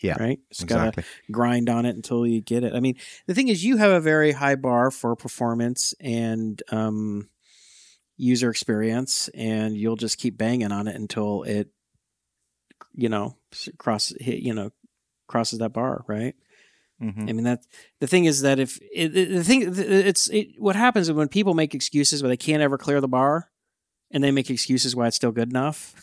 Yeah, 0.00 0.16
Right. 0.20 0.38
Just 0.50 0.66
got 0.66 0.76
to 0.76 0.88
exactly. 0.88 1.04
grind 1.30 1.70
on 1.70 1.86
it 1.86 1.96
until 1.96 2.26
you 2.26 2.40
get 2.40 2.62
it. 2.62 2.74
I 2.74 2.80
mean, 2.80 2.96
the 3.26 3.34
thing 3.34 3.48
is, 3.48 3.64
you 3.64 3.76
have 3.78 3.90
a 3.90 4.00
very 4.00 4.32
high 4.32 4.56
bar 4.56 4.90
for 4.90 5.16
performance 5.16 5.94
and 5.98 6.62
um, 6.70 7.30
user 8.16 8.50
experience, 8.50 9.28
and 9.34 9.76
you'll 9.76 9.96
just 9.96 10.18
keep 10.18 10.36
banging 10.36 10.72
on 10.72 10.88
it 10.88 10.96
until 10.96 11.44
it, 11.44 11.68
you 12.92 13.08
know, 13.08 13.36
cross 13.78 14.12
hit, 14.20 14.40
you 14.40 14.52
know, 14.52 14.72
crosses 15.26 15.60
that 15.60 15.72
bar, 15.72 16.04
right? 16.06 16.34
Mhm. 17.00 17.28
I 17.28 17.32
mean, 17.32 17.44
that 17.44 17.64
the 18.00 18.06
thing 18.06 18.26
is 18.26 18.42
that 18.42 18.58
if 18.58 18.78
it, 18.92 19.08
the 19.08 19.42
thing, 19.42 19.72
it's 19.76 20.28
it, 20.28 20.48
what 20.58 20.76
happens 20.76 21.08
is 21.08 21.14
when 21.14 21.28
people 21.28 21.54
make 21.54 21.74
excuses 21.74 22.20
but 22.20 22.28
they 22.28 22.36
can't 22.36 22.62
ever 22.62 22.76
clear 22.78 23.00
the 23.00 23.08
bar, 23.08 23.48
and 24.14 24.24
they 24.24 24.30
make 24.30 24.48
excuses 24.48 24.96
why 24.96 25.06
it's 25.08 25.16
still 25.16 25.32
good 25.32 25.50
enough, 25.50 25.94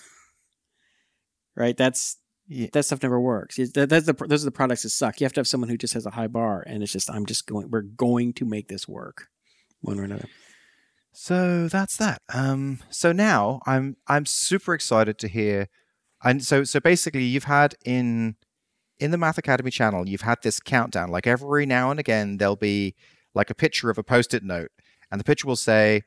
right? 1.55 1.75
That's 1.75 2.17
Yeah. 2.47 2.67
that 2.73 2.83
stuff 2.85 3.01
never 3.01 3.19
works. 3.19 3.55
That- 3.55 3.89
that's 3.89 4.05
the 4.05 4.13
those 4.13 4.43
are 4.43 4.45
the 4.45 4.51
products 4.51 4.83
that 4.83 4.89
suck. 4.89 5.19
You 5.19 5.25
have 5.25 5.33
to 5.33 5.39
have 5.39 5.47
someone 5.47 5.69
who 5.69 5.77
just 5.77 5.93
has 5.93 6.05
a 6.05 6.11
high 6.11 6.27
bar, 6.27 6.63
and 6.67 6.83
it's 6.83 6.91
just 6.91 7.09
I'm 7.09 7.25
just 7.25 7.47
going. 7.47 7.69
We're 7.71 7.81
going 7.81 8.33
to 8.33 8.45
make 8.45 8.67
this 8.67 8.87
work, 8.87 9.27
one 9.79 9.99
or 9.99 10.03
another. 10.03 10.27
So 11.13 11.67
that's 11.67 11.97
that. 11.97 12.21
Um, 12.33 12.79
so 12.89 13.11
now 13.11 13.61
I'm 13.65 13.97
I'm 14.07 14.25
super 14.25 14.73
excited 14.73 15.17
to 15.19 15.27
hear, 15.27 15.67
and 16.23 16.43
so 16.43 16.63
so 16.63 16.79
basically 16.79 17.23
you've 17.23 17.45
had 17.45 17.75
in 17.85 18.35
in 18.99 19.11
the 19.11 19.17
Math 19.17 19.37
Academy 19.39 19.71
channel 19.71 20.07
you've 20.07 20.21
had 20.21 20.37
this 20.43 20.59
countdown. 20.59 21.09
Like 21.09 21.25
every 21.27 21.65
now 21.65 21.89
and 21.91 21.99
again 21.99 22.37
there'll 22.37 22.55
be 22.55 22.95
like 23.33 23.49
a 23.49 23.55
picture 23.55 23.89
of 23.89 23.97
a 23.97 24.03
post-it 24.03 24.43
note, 24.43 24.71
and 25.09 25.19
the 25.19 25.23
picture 25.25 25.47
will 25.47 25.55
say, 25.55 26.03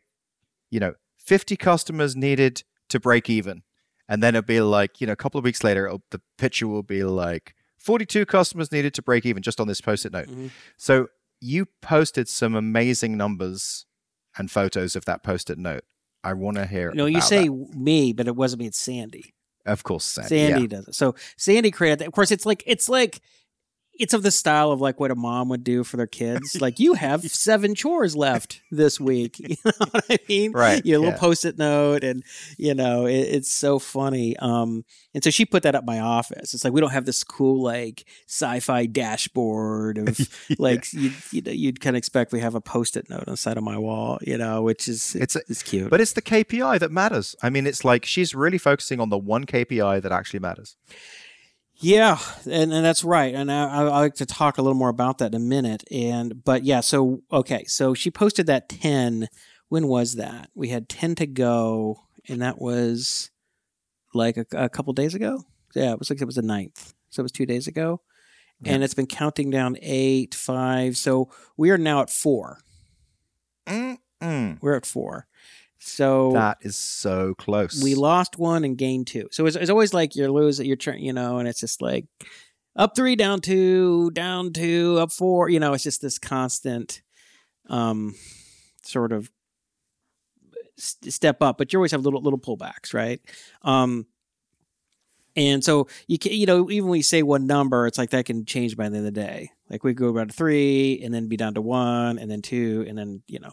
you 0.71 0.79
know, 0.81 0.95
50 1.25 1.57
customers 1.57 2.15
needed 2.15 2.63
to 2.91 3.01
break 3.01 3.31
even, 3.31 3.63
and 4.09 4.23
then 4.23 4.35
it'll 4.35 4.47
be 4.47 4.61
like 4.61 5.01
you 5.01 5.07
know 5.07 5.13
a 5.13 5.17
couple 5.17 5.39
of 5.39 5.45
weeks 5.45 5.65
later 5.65 5.87
it'll, 5.87 6.03
the 6.11 6.21
picture 6.39 6.69
will 6.69 6.83
be 6.83 7.03
like 7.05 7.55
42 7.79 8.27
customers 8.27 8.73
needed 8.73 8.95
to 8.95 9.03
break 9.03 9.27
even 9.27 9.43
just 9.43 9.61
on 9.61 9.69
this 9.69 9.81
post-it 9.81 10.13
note. 10.13 10.29
Mhm. 10.29 10.51
So 10.77 11.09
you 11.41 11.67
posted 11.83 12.29
some 12.29 12.55
amazing 12.55 13.17
numbers 13.17 13.87
and 14.39 14.51
photos 14.51 14.97
of 14.97 15.05
that 15.05 15.23
post-it 15.23 15.59
note. 15.59 15.85
I 16.23 16.33
want 16.33 16.57
to 16.57 16.67
hear. 16.67 16.91
No, 16.95 17.05
you 17.05 17.21
say 17.21 17.49
that. 17.49 17.75
me, 17.75 18.15
but 18.15 18.27
it 18.27 18.35
wasn't 18.35 18.61
me. 18.61 18.67
It's 18.67 18.79
Sandy. 18.79 19.35
Of 19.67 19.83
course, 19.83 20.05
Sandy. 20.05 20.29
Sandy 20.29 20.61
yeah. 20.63 20.67
does 20.67 20.89
it. 20.89 20.95
So 20.95 21.15
Sandy 21.37 21.71
created 21.71 22.01
that. 22.01 22.09
Of 22.09 22.15
course, 22.15 22.31
it's 22.31 22.47
like 22.47 22.63
it's 22.67 22.89
like 22.89 23.21
it's 23.99 24.13
of 24.15 24.23
the 24.23 24.31
style 24.31 24.73
of 24.73 24.81
like 24.81 24.99
what 25.01 25.11
a 25.11 25.15
mom 25.15 25.49
would 25.51 25.63
do 25.65 25.85
for 25.85 25.97
their 25.97 26.07
kids. 26.07 26.61
like 26.61 26.79
you 26.81 26.95
have 26.95 27.23
seven 27.31 27.75
chores 27.75 28.17
left 28.17 28.61
this 28.71 28.99
week. 29.01 29.37
You 29.49 29.57
know 29.65 29.73
what 29.91 30.05
I 30.11 30.19
mean? 30.29 30.53
Right, 30.53 30.85
Your 30.85 30.99
yeah. 31.01 31.05
little 31.07 31.19
post-it 31.19 31.59
note, 31.59 32.03
and 32.05 32.23
you 32.59 32.75
know 32.75 33.07
it, 33.07 33.15
it's 33.19 33.53
so 33.53 33.79
funny. 33.79 34.37
Um, 34.39 34.85
and 35.15 35.23
so 35.23 35.31
she 35.31 35.45
put 35.45 35.63
that 35.63 35.75
up 35.75 35.85
my 35.85 36.01
office. 36.01 36.55
It's 36.55 36.65
like 36.65 36.73
we 36.73 36.81
don't 36.81 36.91
have 36.93 37.05
this 37.05 37.23
cool 37.25 37.63
like 37.63 38.05
sci-fi 38.27 38.87
dashboard 38.87 39.99
of 39.99 40.19
like 40.59 40.93
you 40.93 41.13
you 41.31 41.43
know 41.43 41.53
you'd 41.53 41.81
kind 41.81 41.97
of 41.97 41.99
expect 41.99 42.33
we 42.33 42.41
have 42.41 42.55
a 42.55 42.61
post-it 42.61 43.09
note 43.09 43.25
on 43.27 43.33
the 43.33 43.37
side 43.37 43.57
of 43.57 43.63
my 43.65 43.79
wall. 43.79 44.19
You 44.23 44.39
know, 44.39 44.63
which 44.63 44.89
is 44.89 45.15
It's 45.15 45.35
it's 45.35 45.37
a- 45.37 45.43
it's 45.51 45.63
cute. 45.63 45.91
But 45.91 46.01
it's 46.01 46.13
the 46.15 46.23
KPI 46.23 46.79
that 46.81 46.91
matters. 46.91 47.37
I 47.43 47.51
mean, 47.51 47.67
it's 47.67 47.85
like 47.85 48.05
she's 48.05 48.35
really 48.35 48.59
focusing 48.59 49.01
on 49.01 49.09
the 49.11 49.19
one 49.19 49.45
KPI 49.47 50.03
that 50.03 50.13
actually 50.13 50.41
matters. 50.41 50.77
Yeah, 51.77 52.19
and, 52.45 52.73
and 52.73 52.85
that's 52.85 53.05
right. 53.05 53.35
And 53.35 53.51
I, 53.51 53.65
I 53.65 53.83
I 53.83 54.01
like 54.01 54.15
to 54.17 54.27
talk 54.27 54.59
a 54.59 54.63
little 54.63 54.79
more 54.79 54.89
about 54.89 55.19
that 55.19 55.35
in 55.35 55.35
a 55.35 55.45
minute. 55.45 55.85
And 55.91 56.45
but 56.45 56.65
yeah, 56.65 56.81
so 56.81 57.23
okay, 57.33 57.65
so 57.65 57.95
she 57.95 58.11
posted 58.11 58.47
that 58.47 58.69
ten. 58.69 59.29
When 59.69 59.89
was 59.89 60.15
that? 60.15 60.51
We 60.55 60.69
had 60.69 60.89
ten 60.89 61.15
to 61.17 61.27
go, 61.27 62.01
and 62.29 62.41
that 62.43 62.61
was 62.61 63.31
like 64.15 64.37
a, 64.37 64.47
a 64.53 64.69
couple 64.69 64.93
days 64.93 65.15
ago. 65.15 65.45
Yeah, 65.75 65.93
it 65.93 65.99
was 65.99 66.09
like 66.11 66.21
it 66.21 66.27
was 66.27 66.37
the 66.37 66.43
9th. 66.43 66.95
so 67.11 67.21
it 67.21 67.25
was 67.25 67.33
two 67.33 67.47
days 67.47 67.67
ago. 67.67 68.01
And 68.65 68.83
it's 68.83 68.95
been 68.95 69.07
counting 69.09 69.51
down 69.51 69.77
eight, 69.83 70.35
five. 70.35 70.97
So 70.97 71.29
we 71.57 71.71
are 71.71 71.77
now 71.77 72.01
at 72.01 72.09
four. 72.09 72.61
Mm-mm. 73.67 74.59
We're 74.63 74.77
at 74.77 74.87
four. 74.87 75.27
So 75.87 76.33
That 76.33 76.59
is 76.63 76.77
so 76.77 77.35
close. 77.35 77.83
we 77.83 77.95
lost 77.95 78.39
one 78.39 78.65
and 78.65 78.77
gained 78.77 79.07
two. 79.07 79.29
So 79.31 79.47
it's, 79.47 79.55
it's 79.57 79.71
always 79.71 79.93
like 79.93 80.17
you're 80.17 80.31
losing, 80.31 80.67
you're 80.67 80.77
trying, 80.77 81.03
you 81.05 81.13
know, 81.13 81.39
and 81.39 81.47
it's 81.47 81.61
just 81.61 81.83
like 81.83 82.07
up 82.75 82.97
three, 82.97 83.17
down 83.17 83.41
two, 83.41 84.11
down 84.13 84.53
two, 84.53 84.97
up 84.99 85.13
four. 85.13 85.49
You 85.51 85.61
know, 85.61 85.75
it's 85.75 85.85
just 85.85 86.01
this 86.01 86.19
constant, 86.19 87.03
um, 87.69 88.15
sort 88.83 89.13
of 89.13 89.31
step 90.79 91.43
up. 91.43 91.59
But 91.59 91.73
you 91.73 91.79
always 91.79 91.93
have 91.93 92.03
little 92.03 92.23
little 92.23 92.39
pullbacks, 92.39 92.95
right? 92.95 93.21
Um, 93.63 94.07
and 95.37 95.65
so 95.65 95.89
you 96.07 96.19
can, 96.19 96.33
you 96.33 96.47
know, 96.47 96.71
even 96.71 96.89
when 96.89 96.97
you 96.97 97.03
say 97.03 97.23
one 97.23 97.47
number, 97.47 97.87
it's 97.87 97.99
like 97.99 98.11
that 98.11 98.25
can 98.25 98.45
change 98.45 98.77
by 98.77 98.89
the 98.89 98.97
end 98.97 99.07
of 99.07 99.15
the 99.15 99.21
day. 99.21 99.51
Like 99.69 99.85
we 99.85 99.93
go 99.93 100.09
about 100.09 100.33
three, 100.33 101.01
and 101.05 101.13
then 101.13 101.29
be 101.29 101.37
down 101.37 101.55
to 101.55 101.61
one, 101.61 102.19
and 102.19 102.31
then 102.31 102.41
two, 102.43 102.85
and 102.89 102.97
then 102.97 103.23
you 103.27 103.39
know, 103.41 103.53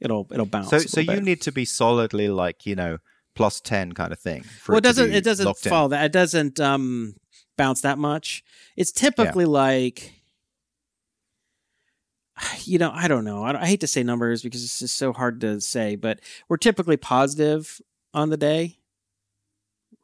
it'll 0.00 0.26
it'll 0.30 0.46
bounce. 0.46 0.70
So, 0.70 0.78
so 0.78 1.00
you 1.00 1.06
bit. 1.06 1.22
need 1.24 1.40
to 1.42 1.52
be 1.52 1.64
solidly 1.64 2.28
like 2.28 2.66
you 2.66 2.74
know 2.76 2.98
plus 3.34 3.60
ten 3.60 3.92
kind 3.92 4.12
of 4.12 4.18
thing. 4.18 4.42
For 4.42 4.72
well, 4.72 4.78
it 4.78 4.82
to 4.82 4.88
doesn't 4.88 5.12
it 5.12 5.24
doesn't 5.24 5.46
locked 5.46 5.66
in. 5.66 5.88
that. 5.88 6.04
It 6.06 6.12
doesn't 6.12 6.60
um 6.60 7.14
bounce 7.56 7.80
that 7.82 7.98
much. 7.98 8.42
It's 8.76 8.92
typically 8.92 9.44
like 9.44 10.12
you 12.64 12.78
know, 12.78 12.90
I 12.92 13.08
don't 13.08 13.24
know. 13.24 13.44
I, 13.44 13.52
don't- 13.52 13.62
I 13.62 13.66
hate 13.66 13.80
to 13.80 13.86
say 13.86 14.02
numbers 14.02 14.42
because 14.42 14.62
it's 14.64 14.78
just 14.78 14.96
so 14.96 15.12
hard 15.12 15.40
to 15.42 15.60
say, 15.60 15.96
but 15.96 16.20
we're 16.48 16.56
typically 16.56 16.96
positive 16.96 17.80
on 18.14 18.30
the 18.30 18.36
day, 18.36 18.78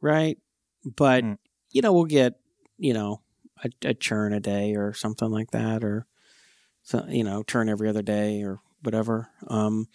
right? 0.01 0.37
But 0.83 1.23
Mm. 1.23 1.37
you 1.71 1.81
know, 1.81 1.93
we'll 1.93 2.05
get 2.05 2.35
you 2.77 2.93
know 2.93 3.21
a, 3.63 3.69
a 3.83 3.93
churn 3.93 4.33
a 4.33 4.39
day 4.39 4.75
or 4.75 4.93
something 4.93 5.29
like 5.31 5.51
that, 5.51 5.83
or 5.83 6.05
so, 6.83 7.05
you 7.07 7.23
know, 7.23 7.41
churn 7.43 7.69
every 7.69 7.89
other 7.89 8.01
day 8.03 8.43
or 8.43 8.59
whatever. 8.85 9.29
Um, 9.47 9.87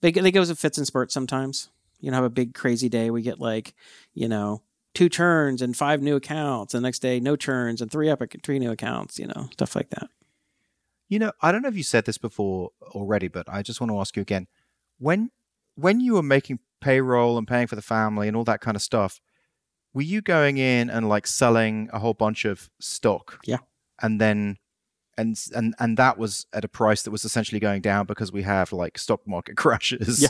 they 0.00 0.10
they 0.10 0.30
goes 0.30 0.50
in 0.50 0.56
fits 0.56 0.78
and 0.78 0.86
spurts 0.86 1.14
sometimes. 1.14 1.70
You 2.00 2.10
know, 2.10 2.16
have 2.16 2.24
a 2.24 2.30
big 2.30 2.54
crazy 2.54 2.88
day. 2.88 3.10
We 3.10 3.22
get 3.22 3.40
like 3.40 3.74
you 4.14 4.28
know 4.28 4.62
two 4.94 5.08
churns 5.08 5.62
and 5.62 5.76
five 5.76 6.02
new 6.02 6.16
accounts. 6.16 6.72
The 6.72 6.80
next 6.80 7.00
day, 7.00 7.20
no 7.20 7.36
churns 7.36 7.80
and 7.80 7.90
three 7.90 8.08
epic 8.08 8.36
three 8.42 8.58
new 8.58 8.70
accounts. 8.70 9.18
You 9.18 9.26
know, 9.26 9.48
stuff 9.52 9.76
like 9.76 9.90
that. 9.90 10.08
You 11.08 11.18
know, 11.18 11.32
I 11.40 11.52
don't 11.52 11.62
know 11.62 11.68
if 11.68 11.76
you 11.76 11.82
said 11.82 12.04
this 12.04 12.18
before 12.18 12.70
already, 12.82 13.28
but 13.28 13.48
I 13.48 13.62
just 13.62 13.80
want 13.80 13.90
to 13.90 13.98
ask 13.98 14.16
you 14.16 14.22
again. 14.22 14.46
When 14.98 15.30
when 15.74 16.00
you 16.00 16.14
were 16.14 16.22
making 16.22 16.58
payroll 16.80 17.38
and 17.38 17.46
paying 17.46 17.66
for 17.66 17.76
the 17.76 17.82
family 17.82 18.28
and 18.28 18.36
all 18.36 18.44
that 18.44 18.60
kind 18.60 18.76
of 18.76 18.82
stuff, 18.82 19.20
were 19.94 20.02
you 20.02 20.20
going 20.20 20.58
in 20.58 20.90
and 20.90 21.08
like 21.08 21.26
selling 21.26 21.88
a 21.92 21.98
whole 21.98 22.14
bunch 22.14 22.44
of 22.44 22.70
stock? 22.80 23.40
Yeah. 23.44 23.58
And 24.00 24.20
then 24.20 24.58
and 25.18 25.36
and 25.54 25.74
and 25.78 25.96
that 25.98 26.16
was 26.16 26.46
at 26.54 26.64
a 26.64 26.68
price 26.68 27.02
that 27.02 27.10
was 27.10 27.24
essentially 27.24 27.60
going 27.60 27.82
down 27.82 28.06
because 28.06 28.32
we 28.32 28.42
have 28.44 28.72
like 28.72 28.96
stock 28.96 29.20
market 29.26 29.56
crashes. 29.62 30.22
Yeah. 30.22 30.28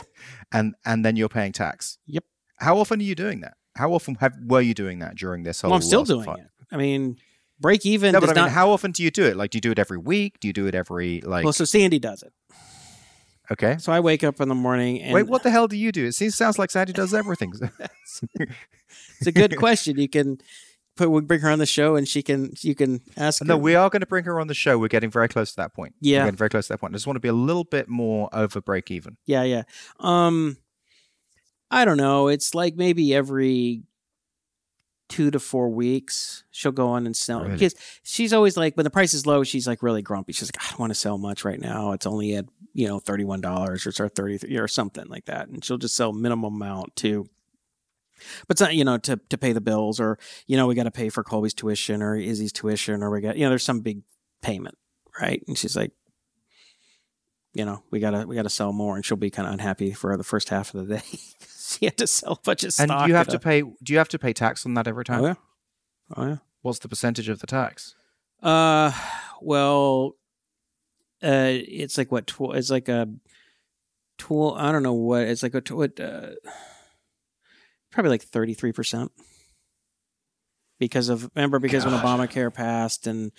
And 0.51 0.75
and 0.85 1.05
then 1.05 1.15
you're 1.15 1.29
paying 1.29 1.53
tax. 1.53 1.97
Yep. 2.07 2.25
How 2.57 2.77
often 2.77 2.99
are 2.99 3.03
you 3.03 3.15
doing 3.15 3.39
that? 3.41 3.53
How 3.77 3.93
often 3.93 4.15
have 4.15 4.33
were 4.45 4.59
you 4.61 4.73
doing 4.73 4.99
that 4.99 5.15
during 5.15 5.43
this 5.43 5.61
whole 5.61 5.71
Well, 5.71 5.77
I'm 5.77 5.81
still 5.81 6.03
doing 6.03 6.25
fight? 6.25 6.39
it. 6.39 6.47
I 6.71 6.75
mean, 6.77 7.17
break 7.61 7.85
even 7.85 8.11
No, 8.11 8.19
does 8.19 8.27
but 8.29 8.37
I 8.37 8.41
mean, 8.41 8.47
not. 8.47 8.53
how 8.53 8.71
often 8.71 8.91
do 8.91 9.03
you 9.03 9.11
do 9.11 9.23
it? 9.25 9.37
Like, 9.37 9.51
do 9.51 9.57
you 9.57 9.61
do 9.61 9.71
it 9.71 9.79
every 9.79 9.97
week? 9.97 10.39
Do 10.41 10.47
you 10.49 10.53
do 10.53 10.67
it 10.67 10.75
every 10.75 11.21
like? 11.21 11.43
well, 11.45 11.53
so 11.53 11.63
Sandy 11.65 11.99
does 11.99 12.23
it. 12.23 12.33
okay. 13.51 13.77
So 13.79 13.93
I 13.93 13.99
wake 14.01 14.23
up 14.23 14.41
in 14.41 14.49
the 14.49 14.55
morning 14.55 15.01
and 15.01 15.13
Wait, 15.13 15.27
what 15.27 15.43
the 15.43 15.51
hell 15.51 15.67
do 15.67 15.77
you 15.77 15.91
do? 15.91 16.05
It 16.07 16.13
seems 16.15 16.35
sounds 16.35 16.59
like 16.59 16.71
Sandy 16.71 16.91
does 16.93 17.13
everything. 17.13 17.53
It's 19.19 19.27
a 19.27 19.31
good 19.31 19.57
question. 19.57 19.97
You 19.99 20.07
can 20.09 20.39
put 20.99 21.09
we 21.09 21.21
bring 21.21 21.39
her 21.39 21.49
on 21.49 21.59
the 21.59 21.65
show 21.65 21.95
and 21.95 22.07
she 22.07 22.21
can 22.21 22.51
you 22.59 22.75
can 22.75 23.01
ask. 23.15 23.41
no, 23.43 23.55
her. 23.55 23.61
we 23.61 23.73
are 23.73 23.89
going 23.89 24.01
to 24.01 24.05
bring 24.05 24.25
her 24.25 24.39
on 24.39 24.47
the 24.47 24.53
show. 24.53 24.77
We're 24.77 24.89
getting 24.89 25.09
very 25.09 25.29
close 25.29 25.51
to 25.51 25.57
that 25.57 25.73
point. 25.73 25.95
Yeah. 26.01 26.19
We're 26.19 26.25
getting 26.25 26.37
very 26.37 26.49
close 26.49 26.67
to 26.67 26.73
that 26.73 26.79
point. 26.79 26.93
I 26.93 26.95
just 26.95 27.07
want 27.07 27.15
to 27.15 27.21
be 27.21 27.29
a 27.29 27.33
little 27.33 27.63
bit 27.63 27.87
more 27.87 28.29
over 28.33 28.61
break 28.61 28.91
even. 28.91 29.15
Yeah, 29.25 29.43
yeah. 29.43 29.63
Um, 29.99 30.57
I 31.71 31.85
don't 31.85 31.97
know. 31.97 32.27
It's 32.27 32.53
like 32.53 32.75
maybe 32.75 33.15
every 33.15 33.83
two 35.07 35.31
to 35.31 35.39
four 35.39 35.69
weeks 35.69 36.43
she'll 36.51 36.71
go 36.71 36.89
on 36.89 37.07
and 37.07 37.17
sell 37.17 37.41
Really? 37.41 37.53
because 37.53 37.73
she's 38.03 38.31
always 38.31 38.55
like 38.55 38.75
when 38.77 38.83
the 38.83 38.91
price 38.91 39.15
is 39.15 39.25
low 39.25 39.43
she's 39.43 39.65
like 39.65 39.81
really 39.81 40.03
grumpy 40.03 40.33
she's 40.33 40.51
like 40.55 40.63
i 40.63 40.69
don't 40.69 40.79
want 40.79 40.91
to 40.91 40.95
sell 40.99 41.17
much 41.17 41.43
right 41.43 41.59
now 41.59 41.93
it's 41.93 42.05
only 42.05 42.35
at 42.35 42.45
you 42.75 42.87
know 42.87 42.99
$31 42.99 43.43
or 43.43 43.73
it's 43.73 43.99
or 43.99 44.07
33 44.07 44.55
or 44.57 44.67
something 44.67 45.07
like 45.07 45.25
that 45.25 45.47
and 45.47 45.65
she'll 45.65 45.79
just 45.79 45.95
sell 45.95 46.13
minimum 46.13 46.53
amount 46.53 46.95
to 46.97 47.27
but 48.47 48.55
it's 48.55 48.61
not 48.61 48.75
you 48.75 48.83
know 48.83 48.97
to, 48.97 49.19
to 49.29 49.37
pay 49.37 49.53
the 49.53 49.61
bills 49.61 49.99
or 49.99 50.17
you 50.47 50.57
know 50.57 50.67
we 50.67 50.75
got 50.75 50.83
to 50.83 50.91
pay 50.91 51.09
for 51.09 51.23
colby's 51.23 51.53
tuition 51.53 52.01
or 52.01 52.15
izzy's 52.15 52.51
tuition 52.51 53.01
or 53.03 53.09
we 53.09 53.21
got 53.21 53.37
you 53.37 53.43
know 53.43 53.49
there's 53.49 53.63
some 53.63 53.81
big 53.81 54.01
payment 54.41 54.77
right 55.21 55.43
and 55.47 55.57
she's 55.57 55.75
like 55.75 55.91
you 57.53 57.65
know 57.65 57.83
we 57.91 57.99
gotta 57.99 58.25
we 58.27 58.35
gotta 58.35 58.49
sell 58.49 58.71
more 58.71 58.95
and 58.95 59.03
she'll 59.05 59.17
be 59.17 59.29
kind 59.29 59.47
of 59.47 59.53
unhappy 59.53 59.91
for 59.91 60.15
the 60.17 60.23
first 60.23 60.49
half 60.49 60.73
of 60.73 60.87
the 60.87 60.95
day 60.97 61.03
she 61.69 61.85
had 61.85 61.97
to 61.97 62.07
sell 62.07 62.33
a 62.33 62.39
bunch 62.43 62.63
of 62.63 62.73
stock 62.73 62.89
And 62.89 63.07
you 63.09 63.15
have 63.15 63.27
to 63.29 63.37
a- 63.37 63.39
pay. 63.39 63.61
Do 63.61 63.93
you 63.93 63.97
have 63.97 64.09
to 64.09 64.19
pay 64.19 64.33
tax 64.33 64.65
on 64.65 64.73
that 64.75 64.87
every 64.87 65.03
time? 65.05 65.21
oh 65.23 65.25
yeah 65.27 65.33
oh 66.15 66.25
yeah 66.27 66.37
What's 66.61 66.79
the 66.79 66.89
percentage 66.89 67.29
of 67.29 67.39
the 67.39 67.47
tax? 67.47 67.95
Uh, 68.43 68.91
well, 69.41 70.17
uh, 71.23 71.47
it's 71.55 71.97
like 71.97 72.11
what? 72.11 72.27
Tw- 72.27 72.53
it's 72.53 72.69
like 72.69 72.89
a 72.89 73.07
tool. 74.17 74.55
I 74.57 74.73
don't 74.73 74.83
know 74.83 74.91
what. 74.93 75.21
It's 75.21 75.41
like 75.41 75.53
a 75.55 75.61
tw- 75.61 75.71
what? 75.71 75.97
Uh, 75.99 76.31
probably 77.91 78.09
like 78.11 78.23
thirty 78.23 78.53
three 78.53 78.71
percent. 78.71 79.11
Because 80.79 81.09
of 81.09 81.29
remember 81.35 81.59
because 81.59 81.85
when 81.85 81.93
Obamacare 81.93 82.53
passed 82.53 83.05
and 83.05 83.31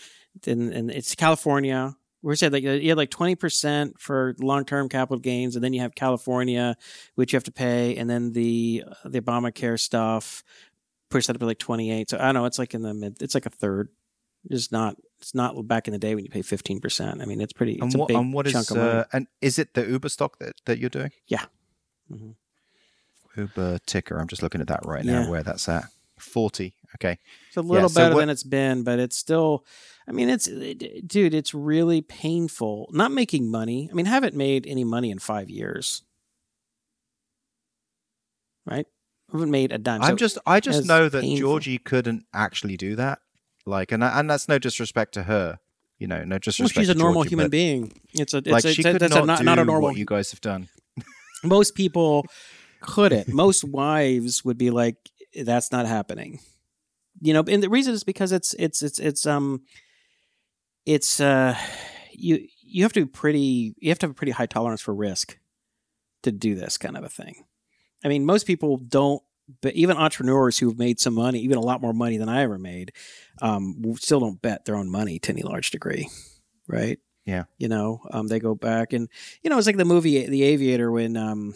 then 0.42 0.72
and 0.72 0.90
it's 0.90 1.14
California. 1.14 1.96
We 2.22 2.36
said 2.36 2.52
like 2.52 2.62
you 2.64 2.86
had 2.90 2.98
like 2.98 3.08
twenty 3.08 3.34
percent 3.34 3.98
for 3.98 4.34
long 4.38 4.66
term 4.66 4.90
capital 4.90 5.18
gains, 5.18 5.54
and 5.56 5.64
then 5.64 5.72
you 5.72 5.80
have 5.80 5.94
California, 5.94 6.76
which 7.14 7.32
you 7.32 7.38
have 7.38 7.44
to 7.44 7.52
pay, 7.52 7.96
and 7.96 8.10
then 8.10 8.32
the 8.32 8.84
the 9.06 9.22
Obamacare 9.22 9.80
stuff 9.80 10.44
push 11.08 11.26
that 11.28 11.36
up 11.36 11.40
to 11.40 11.46
like 11.46 11.58
twenty 11.58 11.90
eight. 11.90 12.10
So 12.10 12.18
I 12.18 12.24
don't 12.26 12.34
know. 12.34 12.44
It's 12.44 12.58
like 12.58 12.74
in 12.74 12.82
the 12.82 12.92
mid. 12.92 13.22
It's 13.22 13.34
like 13.34 13.46
a 13.46 13.50
third. 13.50 13.88
It's 14.50 14.70
not. 14.70 14.96
It's 15.18 15.34
not 15.34 15.66
back 15.66 15.88
in 15.88 15.92
the 15.92 15.98
day 15.98 16.14
when 16.14 16.24
you 16.24 16.30
pay 16.30 16.42
fifteen 16.42 16.78
percent. 16.78 17.22
I 17.22 17.24
mean, 17.24 17.40
it's 17.40 17.54
pretty. 17.54 17.76
It's 17.80 17.94
And 17.94 18.02
a 18.02 18.06
big 18.06 18.16
And 18.18 18.34
what 18.34 18.46
is? 18.46 18.52
chunk 18.52 18.70
of 18.70 18.76
money. 18.76 18.90
Uh, 18.98 19.04
and 19.14 19.26
is 19.40 19.58
it 19.58 19.72
the 19.72 19.86
Uber 19.88 20.10
stock 20.10 20.38
that, 20.40 20.56
that 20.66 20.78
you're 20.78 20.90
doing? 20.90 21.12
Yeah. 21.26 21.46
Mhm. 22.12 22.34
Uber 23.36 23.78
ticker. 23.86 24.18
I'm 24.18 24.28
just 24.28 24.42
looking 24.42 24.60
at 24.60 24.68
that 24.68 24.80
right 24.84 25.04
Yeah. 25.04 25.22
now. 25.24 25.30
Where 25.30 25.42
that's 25.42 25.68
at. 25.68 25.84
Forty. 26.18 26.74
Okay. 26.96 27.18
It's 27.48 27.56
a 27.56 27.62
little 27.62 27.88
so 27.88 28.00
better 28.00 28.14
what- 28.14 28.20
than 28.20 28.30
it's 28.30 28.42
been, 28.42 28.82
but 28.82 28.98
it's 28.98 29.16
still. 29.16 29.64
I 30.08 30.12
mean, 30.12 30.28
it's 30.28 30.48
it- 30.48 31.06
dude. 31.08 31.34
It's 31.34 31.54
really 31.54 32.00
painful 32.02 32.88
not 32.92 33.12
making 33.12 33.50
money. 33.50 33.88
I 33.90 33.94
mean, 33.94 34.06
haven't 34.06 34.34
made 34.34 34.66
any 34.66 34.84
money 34.84 35.10
in 35.10 35.18
five 35.18 35.48
years. 35.48 36.02
Right, 38.66 38.86
haven't 39.32 39.50
made 39.50 39.72
a 39.72 39.78
dime. 39.78 40.02
I'm 40.02 40.10
So- 40.12 40.16
just. 40.16 40.38
I 40.46 40.60
just 40.60 40.86
know 40.86 41.08
that 41.08 41.22
painful. 41.22 41.38
Georgie 41.38 41.78
couldn't 41.78 42.24
actually 42.34 42.76
do 42.76 42.94
that. 42.96 43.20
Like, 43.66 43.92
and 43.92 44.02
and 44.04 44.28
that's 44.28 44.48
no 44.48 44.58
disrespect 44.58 45.14
to 45.14 45.24
her. 45.24 45.58
You 45.98 46.06
know, 46.06 46.24
no 46.24 46.34
well, 46.34 46.38
disrespect. 46.40 46.78
she's 46.80 46.88
a 46.88 46.94
normal 46.94 47.22
Georgie, 47.22 47.30
human 47.30 47.50
being. 47.50 47.92
It's 48.12 48.34
a 48.34 48.38
it's 48.38 48.48
Like, 48.48 48.64
a, 48.64 48.72
she 48.72 48.82
it's 48.82 48.90
could 48.90 49.00
that's 49.00 49.14
not, 49.14 49.24
a, 49.24 49.26
not, 49.26 49.38
do 49.38 49.44
not 49.44 49.58
a 49.58 49.64
normal 49.64 49.90
what 49.90 49.96
you 49.96 50.04
guys 50.06 50.30
have 50.30 50.40
done. 50.40 50.68
most 51.44 51.74
people 51.74 52.26
couldn't. 52.80 53.28
Most 53.28 53.64
wives 53.64 54.44
would 54.44 54.58
be 54.58 54.70
like, 54.70 54.96
"That's 55.40 55.72
not 55.72 55.86
happening." 55.86 56.40
You 57.20 57.34
know, 57.34 57.44
and 57.46 57.62
the 57.62 57.68
reason 57.68 57.94
is 57.94 58.04
because 58.04 58.32
it's 58.32 58.54
it's 58.54 58.82
it's 58.82 58.98
it's 58.98 59.26
um, 59.26 59.62
it's 60.86 61.20
uh, 61.20 61.56
you 62.12 62.46
you 62.62 62.82
have 62.82 62.92
to 62.94 63.00
be 63.00 63.10
pretty. 63.10 63.74
You 63.78 63.90
have 63.90 63.98
to 64.00 64.06
have 64.06 64.12
a 64.12 64.14
pretty 64.14 64.32
high 64.32 64.46
tolerance 64.46 64.80
for 64.80 64.94
risk 64.94 65.38
to 66.22 66.32
do 66.32 66.54
this 66.54 66.78
kind 66.78 66.96
of 66.96 67.04
a 67.04 67.08
thing. 67.08 67.44
I 68.04 68.08
mean, 68.08 68.24
most 68.24 68.46
people 68.46 68.78
don't 68.78 69.22
but 69.60 69.74
even 69.74 69.96
entrepreneurs 69.96 70.58
who've 70.58 70.78
made 70.78 71.00
some 71.00 71.14
money, 71.14 71.40
even 71.40 71.58
a 71.58 71.62
lot 71.62 71.80
more 71.80 71.92
money 71.92 72.16
than 72.16 72.28
I 72.28 72.42
ever 72.42 72.58
made, 72.58 72.92
um, 73.42 73.82
still 73.96 74.20
don't 74.20 74.40
bet 74.40 74.64
their 74.64 74.76
own 74.76 74.90
money 74.90 75.18
to 75.20 75.32
any 75.32 75.42
large 75.42 75.70
degree, 75.70 76.08
right? 76.68 76.98
Yeah. 77.24 77.44
You 77.58 77.68
know, 77.68 78.00
um, 78.10 78.28
they 78.28 78.40
go 78.40 78.54
back 78.54 78.92
and 78.92 79.08
you 79.42 79.50
know 79.50 79.58
it's 79.58 79.66
like 79.66 79.76
the 79.76 79.84
movie 79.84 80.26
The 80.26 80.42
Aviator 80.42 80.90
when 80.90 81.16
um, 81.16 81.54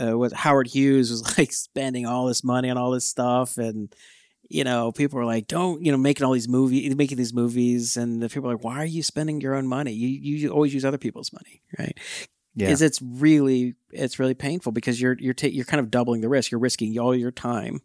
uh, 0.00 0.28
Howard 0.34 0.66
Hughes 0.66 1.10
was 1.10 1.38
like 1.38 1.52
spending 1.52 2.06
all 2.06 2.26
this 2.26 2.42
money 2.42 2.70
on 2.70 2.78
all 2.78 2.90
this 2.90 3.06
stuff 3.06 3.58
and 3.58 3.94
you 4.50 4.64
know, 4.64 4.90
people 4.90 5.16
were 5.16 5.24
like, 5.24 5.46
don't, 5.46 5.82
you 5.82 5.92
know, 5.92 5.96
making 5.96 6.26
all 6.26 6.32
these 6.32 6.48
movies, 6.48 6.94
making 6.96 7.16
these 7.16 7.32
movies. 7.32 7.96
And 7.96 8.20
the 8.20 8.28
people 8.28 8.50
are 8.50 8.54
like, 8.54 8.64
why 8.64 8.82
are 8.82 8.84
you 8.84 9.04
spending 9.04 9.40
your 9.40 9.54
own 9.54 9.66
money? 9.66 9.92
You, 9.92 10.08
you 10.08 10.50
always 10.50 10.74
use 10.74 10.84
other 10.84 10.98
people's 10.98 11.32
money, 11.32 11.62
right? 11.78 11.96
Yeah. 12.56 12.70
Is 12.70 12.82
it's 12.82 13.00
really, 13.00 13.76
it's 13.92 14.18
really 14.18 14.34
painful 14.34 14.72
because 14.72 15.00
you're, 15.00 15.16
you're, 15.20 15.34
ta- 15.34 15.46
you're 15.46 15.64
kind 15.64 15.78
of 15.78 15.88
doubling 15.88 16.20
the 16.20 16.28
risk. 16.28 16.50
You're 16.50 16.58
risking 16.58 16.98
all 16.98 17.14
your 17.14 17.30
time 17.30 17.80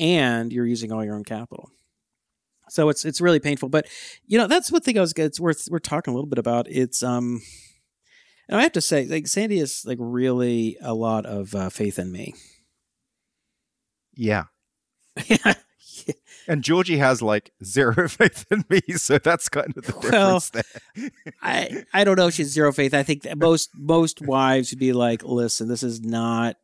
and 0.00 0.54
you're 0.54 0.64
using 0.64 0.90
all 0.90 1.04
your 1.04 1.16
own 1.16 1.24
capital. 1.24 1.70
So 2.70 2.88
it's, 2.88 3.04
it's 3.04 3.20
really 3.20 3.38
painful. 3.38 3.68
But, 3.68 3.88
you 4.26 4.38
know, 4.38 4.46
that's 4.46 4.72
what 4.72 4.84
thing 4.84 4.96
I 4.96 5.02
was, 5.02 5.12
it's 5.12 5.38
worth, 5.38 5.68
we're 5.70 5.80
talking 5.80 6.12
a 6.12 6.14
little 6.14 6.30
bit 6.30 6.38
about. 6.38 6.66
It's, 6.70 7.02
um, 7.02 7.42
and 8.48 8.58
I 8.58 8.62
have 8.62 8.72
to 8.72 8.80
say, 8.80 9.06
like, 9.06 9.26
Sandy 9.26 9.58
is 9.58 9.84
like 9.86 9.98
really 10.00 10.76
a 10.80 10.94
lot 10.94 11.26
of 11.26 11.54
uh, 11.54 11.68
faith 11.70 11.98
in 11.98 12.10
me. 12.12 12.34
yeah. 14.14 14.44
yeah. 15.26 15.54
And 16.46 16.64
Georgie 16.64 16.96
has 16.96 17.20
like 17.20 17.52
zero 17.62 18.08
faith 18.08 18.46
in 18.50 18.64
me, 18.70 18.80
so 18.96 19.18
that's 19.18 19.50
kind 19.50 19.76
of 19.76 19.84
the 19.84 19.92
Well, 20.10 20.40
difference 20.40 20.50
there. 20.50 21.10
I 21.42 21.84
I 21.92 22.04
don't 22.04 22.16
know 22.16 22.28
if 22.28 22.34
she's 22.34 22.50
zero 22.50 22.72
faith. 22.72 22.94
I 22.94 23.02
think 23.02 23.24
that 23.24 23.36
most 23.36 23.68
most 23.76 24.22
wives 24.22 24.70
would 24.70 24.78
be 24.78 24.94
like, 24.94 25.22
listen, 25.22 25.68
this 25.68 25.82
is 25.82 26.00
not. 26.00 26.56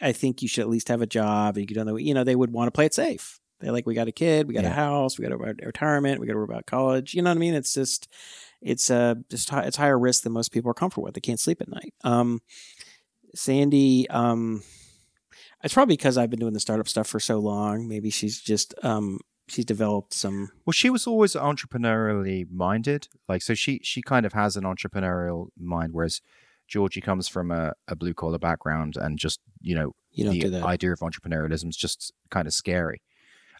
I 0.00 0.10
think 0.10 0.42
you 0.42 0.48
should 0.48 0.62
at 0.62 0.68
least 0.68 0.88
have 0.88 1.02
a 1.02 1.06
job. 1.06 1.56
You 1.56 1.84
know, 1.84 1.96
you 1.96 2.14
know, 2.14 2.24
they 2.24 2.34
would 2.34 2.52
want 2.52 2.66
to 2.66 2.72
play 2.72 2.86
it 2.86 2.94
safe. 2.94 3.38
They're 3.60 3.70
like, 3.70 3.86
we 3.86 3.94
got 3.94 4.08
a 4.08 4.12
kid, 4.12 4.48
we 4.48 4.54
got 4.54 4.64
a 4.64 4.70
house, 4.70 5.16
we 5.16 5.22
got 5.28 5.32
a 5.32 5.36
retirement, 5.36 6.20
we 6.20 6.26
got 6.26 6.32
to 6.32 6.38
worry 6.38 6.44
about 6.50 6.66
college. 6.66 7.14
You 7.14 7.22
know 7.22 7.30
what 7.30 7.36
I 7.36 7.40
mean? 7.40 7.54
It's 7.54 7.72
just, 7.74 8.08
it's 8.62 8.90
uh, 8.90 9.16
just 9.30 9.50
hi- 9.50 9.64
it's 9.64 9.76
higher 9.76 9.98
risk 9.98 10.22
than 10.22 10.32
most 10.32 10.52
people 10.52 10.70
are 10.70 10.74
comfortable 10.74 11.04
with. 11.04 11.14
They 11.14 11.20
can't 11.20 11.40
sleep 11.40 11.60
at 11.60 11.68
night. 11.68 11.94
Um, 12.04 12.40
Sandy, 13.34 14.08
um, 14.10 14.62
it's 15.64 15.74
probably 15.74 15.96
because 15.96 16.18
I've 16.18 16.30
been 16.30 16.40
doing 16.40 16.52
the 16.52 16.60
startup 16.60 16.88
stuff 16.88 17.06
for 17.06 17.20
so 17.20 17.38
long. 17.38 17.88
Maybe 17.88 18.10
she's 18.10 18.40
just 18.40 18.74
um, 18.82 19.20
she's 19.48 19.64
developed 19.64 20.14
some 20.14 20.50
Well, 20.64 20.72
she 20.72 20.90
was 20.90 21.06
always 21.06 21.34
entrepreneurially 21.34 22.50
minded. 22.50 23.08
Like, 23.28 23.42
so 23.42 23.54
she 23.54 23.80
she 23.82 24.02
kind 24.02 24.26
of 24.26 24.32
has 24.32 24.56
an 24.56 24.64
entrepreneurial 24.64 25.48
mind, 25.58 25.92
whereas 25.92 26.20
Georgie 26.68 27.00
comes 27.00 27.28
from 27.28 27.50
a, 27.50 27.74
a 27.88 27.96
blue 27.96 28.14
collar 28.14 28.38
background 28.38 28.96
and 28.96 29.18
just 29.18 29.40
you 29.60 29.74
know 29.74 29.94
you 30.10 30.28
the 30.30 30.50
do 30.50 30.64
idea 30.64 30.92
of 30.92 31.00
entrepreneurialism 31.00 31.68
is 31.68 31.76
just 31.76 32.12
kind 32.30 32.46
of 32.46 32.54
scary. 32.54 33.02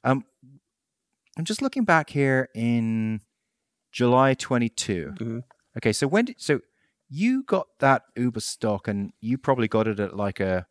Um, 0.04 0.24
I'm 1.38 1.44
just 1.44 1.62
looking 1.62 1.84
back 1.84 2.10
here 2.10 2.48
in 2.54 3.20
July 3.92 4.34
22. 4.34 5.14
Mhm. 5.18 5.44
Okay, 5.76 5.92
so 5.92 6.06
when 6.06 6.24
did 6.26 6.40
so 6.40 6.60
you 7.08 7.42
got 7.44 7.66
that 7.78 8.02
Uber 8.16 8.40
stock 8.40 8.88
and 8.88 9.12
you 9.20 9.36
probably 9.38 9.68
got 9.68 9.86
it 9.86 10.00
at 10.00 10.16
like 10.16 10.40
a 10.40 10.66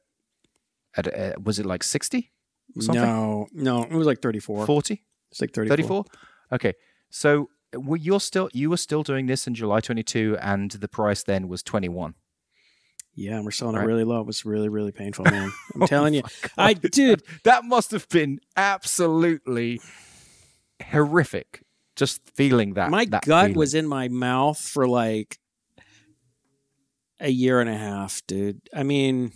at 0.98 1.08
a, 1.08 1.36
was 1.42 1.60
it 1.60 1.66
like 1.66 1.84
60 1.84 2.32
something? 2.80 3.02
no, 3.04 3.48
no, 3.54 3.84
it 3.84 3.92
was 3.94 4.08
like 4.08 4.22
34. 4.22 4.66
40 4.66 5.04
It's 5.32 5.40
like 5.42 5.54
34. 5.54 5.78
34 5.78 6.06
okay 6.54 6.74
so 7.10 7.50
were 7.76 7.96
you're 7.98 8.20
still 8.20 8.50
you 8.54 8.70
were 8.70 8.78
still 8.78 9.04
doing 9.04 9.28
this 9.28 9.46
in 9.48 9.54
july 9.54 9.80
22 9.80 10.38
and 10.42 10.72
the 10.72 10.88
price 10.88 11.24
then 11.24 11.48
was 11.48 11.62
21 11.64 12.16
Yeah, 13.16 13.36
and 13.36 13.46
we're 13.46 13.52
selling 13.52 13.76
it 13.76 13.86
really 13.86 14.04
low. 14.06 14.22
It 14.22 14.28
was 14.28 14.46
really, 14.46 14.70
really 14.70 14.92
painful, 14.94 15.26
man. 15.26 15.52
I'm 15.76 15.84
Oh 15.84 15.88
telling 15.88 16.14
you. 16.14 16.24
I 16.58 16.74
God. 16.74 16.92
dude, 16.92 17.24
that 17.44 17.66
must 17.66 17.92
have 17.92 18.08
been 18.10 18.40
absolutely 18.56 19.80
horrific 20.92 21.64
just 21.96 22.22
feeling 22.36 22.74
that 22.76 22.90
my 22.90 23.06
that 23.06 23.24
gut 23.24 23.46
feeling. 23.48 23.58
was 23.58 23.74
in 23.74 23.88
my 23.88 24.08
mouth 24.08 24.58
for 24.60 24.88
like 24.88 25.38
a 27.20 27.30
year 27.30 27.60
and 27.60 27.70
a 27.70 27.78
half, 27.78 28.22
dude. 28.28 28.62
I 28.76 28.84
mean, 28.84 29.32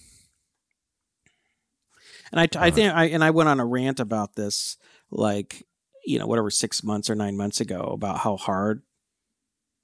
and 2.32 2.39
I, 2.41 2.47
I 2.60 2.72
think 2.72 2.93
I 2.93 3.06
and 3.06 3.24
I 3.24 3.32
went 3.32 3.49
on 3.49 3.60
a 3.60 3.66
rant 3.66 3.99
about 3.99 4.36
this, 4.36 4.78
like 5.12 5.64
you 6.06 6.20
know, 6.20 6.28
whatever 6.28 6.49
six 6.49 6.84
months 6.84 7.10
or 7.10 7.16
nine 7.16 7.38
months 7.38 7.60
ago 7.60 7.80
about 7.93 8.20
how 8.20 8.38
hard 8.38 8.84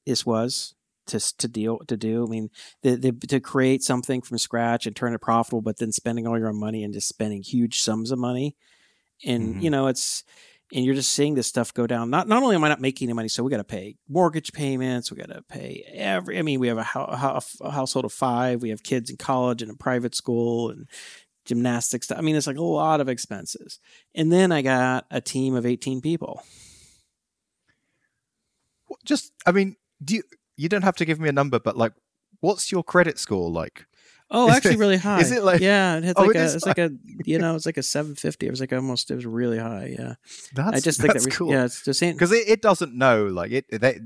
this 0.05 0.25
was 0.25 0.75
to 1.07 1.19
to 1.37 1.47
deal 1.47 1.79
to 1.87 1.97
do. 1.97 2.25
I 2.25 2.29
mean, 2.29 2.49
the, 2.81 2.95
the, 2.95 3.11
to 3.27 3.39
create 3.39 3.83
something 3.83 4.21
from 4.21 4.37
scratch 4.37 4.85
and 4.85 4.95
turn 4.95 5.13
it 5.13 5.21
profitable, 5.21 5.61
but 5.61 5.77
then 5.77 5.91
spending 5.91 6.27
all 6.27 6.37
your 6.37 6.49
own 6.49 6.59
money 6.59 6.83
and 6.83 6.93
just 6.93 7.07
spending 7.07 7.41
huge 7.43 7.81
sums 7.81 8.11
of 8.11 8.19
money, 8.19 8.55
and 9.25 9.55
Mhm. 9.55 9.61
you 9.61 9.69
know, 9.69 9.87
it's 9.87 10.23
and 10.73 10.85
you're 10.85 10.95
just 10.95 11.13
seeing 11.13 11.35
this 11.35 11.47
stuff 11.47 11.73
go 11.73 11.85
down. 11.87 12.09
Not 12.09 12.27
not 12.27 12.43
only 12.43 12.55
am 12.55 12.63
I 12.63 12.69
not 12.69 12.81
making 12.81 13.07
any 13.07 13.13
money, 13.13 13.27
so 13.27 13.43
we 13.43 13.51
got 13.51 13.57
to 13.57 13.63
pay 13.63 13.95
mortgage 14.07 14.53
payments, 14.53 15.11
we 15.11 15.17
got 15.17 15.29
to 15.29 15.41
pay 15.43 15.83
every. 15.93 16.39
I 16.39 16.41
mean, 16.41 16.59
we 16.59 16.67
have 16.67 16.77
a, 16.77 16.83
hou- 16.83 17.39
a 17.61 17.71
household 17.71 18.05
of 18.05 18.13
five, 18.13 18.61
we 18.61 18.69
have 18.69 18.83
kids 18.83 19.09
in 19.09 19.17
college 19.17 19.61
and 19.61 19.71
a 19.71 19.75
private 19.75 20.15
school 20.15 20.69
and 20.69 20.87
gymnastics. 21.45 22.11
I 22.11 22.21
mean, 22.21 22.35
it's 22.35 22.47
like 22.47 22.57
a 22.57 22.63
lot 22.63 23.01
of 23.01 23.09
expenses. 23.09 23.79
And 24.15 24.31
then 24.31 24.51
I 24.51 24.61
got 24.61 25.05
a 25.11 25.21
team 25.21 25.55
of 25.55 25.65
18 25.65 26.01
people. 26.01 26.43
just 29.05 29.31
i 29.45 29.51
mean 29.51 29.75
do 30.03 30.15
you 30.15 30.23
you 30.57 30.69
don't 30.69 30.83
have 30.83 30.95
to 30.95 31.05
give 31.05 31.19
me 31.19 31.29
a 31.29 31.31
number 31.31 31.59
but 31.59 31.77
like 31.77 31.93
what's 32.41 32.71
your 32.71 32.83
credit 32.83 33.17
score 33.17 33.49
like 33.49 33.85
Oh, 34.33 34.47
Is 34.49 34.55
actually, 34.55 34.75
it- 34.75 34.79
really 34.79 34.97
high. 34.97 35.19
is 35.19 35.31
it 35.31 35.43
like- 35.43 35.59
Yeah, 35.59 35.97
it 35.97 36.03
had 36.05 36.13
Oh, 36.17 36.21
like 36.23 36.35
it 36.37 36.39
a. 36.39 36.55
It's 36.55 36.65
like 36.65 36.77
a. 36.77 36.91
You 37.25 37.37
know, 37.37 37.55
it's 37.55 37.65
like 37.67 37.77
a 37.77 37.83
750. 37.83 38.47
It 38.47 38.49
was 38.49 38.59
like 38.61 38.71
almost. 38.73 39.11
It 39.11 39.15
was 39.15 39.25
really 39.25 39.59
high. 39.59 39.93
Yeah. 39.97 40.13
that's 40.55 40.77
I 40.77 40.79
just 40.79 40.99
think 41.01 41.13
that's 41.13 41.25
that. 41.25 41.31
We, 41.31 41.35
cool 41.35 41.51
Yeah, 41.51 41.65
it's 41.65 41.83
just 41.83 41.99
because 41.99 42.31
it, 42.31 42.47
it 42.47 42.61
doesn't 42.61 42.95
know 42.95 43.25
like 43.25 43.51
it 43.51 43.65
that 43.81 43.97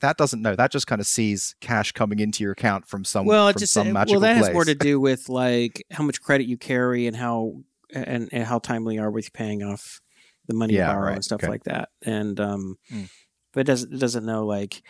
that 0.00 0.16
doesn't 0.16 0.42
know 0.42 0.56
that 0.56 0.72
just 0.72 0.86
kind 0.86 1.00
of 1.00 1.06
sees 1.06 1.54
cash 1.60 1.92
coming 1.92 2.18
into 2.18 2.42
your 2.42 2.52
account 2.52 2.88
from 2.88 3.04
some 3.04 3.24
well, 3.26 3.46
it 3.48 3.52
from 3.52 3.60
just 3.60 3.72
some 3.74 3.92
well 3.92 4.04
that 4.20 4.36
place 4.38 4.46
has 4.46 4.52
more 4.52 4.64
to 4.64 4.74
do 4.90 4.98
with 4.98 5.28
like 5.28 5.84
how 5.92 6.02
much 6.02 6.20
credit 6.22 6.48
you 6.48 6.56
carry 6.56 7.06
and 7.06 7.14
how 7.14 7.62
and, 7.94 8.28
and 8.32 8.44
how 8.44 8.58
timely 8.58 8.96
you 8.96 9.02
are 9.02 9.10
with 9.10 9.32
paying 9.32 9.62
off 9.62 10.00
the 10.48 10.54
money 10.54 10.74
Yeah, 10.74 10.88
you 10.88 10.94
borrow 10.94 11.06
right, 11.08 11.14
and 11.16 11.24
stuff 11.24 11.40
okay. 11.44 11.48
like 11.50 11.64
that. 11.64 11.90
And 12.02 12.40
um, 12.40 12.78
Mm. 12.92 13.08
but 13.52 13.60
it 13.60 13.64
doesn't 13.64 13.92
it 13.94 14.00
doesn't 14.00 14.24
know 14.26 14.44
like. 14.46 14.82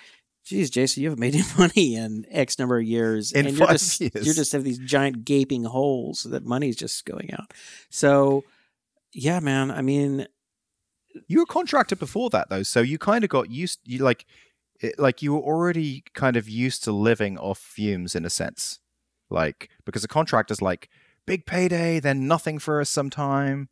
Geez, 0.47 0.71
Jason, 0.71 1.03
you 1.03 1.11
haven't 1.11 1.21
made 1.21 1.35
any 1.35 1.45
money 1.59 1.97
in 1.97 2.25
X 2.31 2.59
number 2.59 2.79
of 2.79 2.85
years, 2.85 3.33
In 3.33 3.47
and 3.47 3.59
you're 3.59 3.67
just 3.67 4.01
years. 4.01 4.27
you 4.27 4.33
just 4.33 4.53
have 4.53 4.65
these 4.65 4.79
giant 4.79 5.25
gaping 5.25 5.65
holes 5.65 6.23
that 6.23 6.45
money's 6.45 6.77
just 6.77 7.05
going 7.05 7.33
out. 7.33 7.53
So, 7.91 8.45
yeah, 9.13 9.41
man. 9.41 9.71
I 9.71 9.83
mean, 9.83 10.29
you 11.27 11.41
were 11.41 11.47
contracted 11.47 11.99
before 11.99 12.31
that 12.31 12.49
though 12.49 12.63
so 12.63 12.81
you 12.81 12.99
kind 12.99 13.25
of 13.25 13.31
got 13.31 13.51
used 13.51 13.81
you 13.85 13.99
like 13.99 14.27
it, 14.81 14.99
like 14.99 15.23
you 15.23 15.33
were 15.35 15.41
already 15.41 16.05
kind 16.15 16.37
of 16.37 16.49
used 16.49 16.85
to 16.85 16.93
living 16.93 17.39
off 17.39 17.59
fumes 17.59 18.15
in 18.15 18.25
a 18.25 18.31
sense 18.31 18.81
like 19.31 19.71
because 19.85 20.05
a 20.05 20.09
contractor's 20.09 20.63
like 20.63 20.89
big 21.27 21.47
payday 21.47 21.99
then 22.01 22.27
nothing 22.27 22.59
for 22.59 22.81
us 22.81 22.91
sometime 22.91 23.69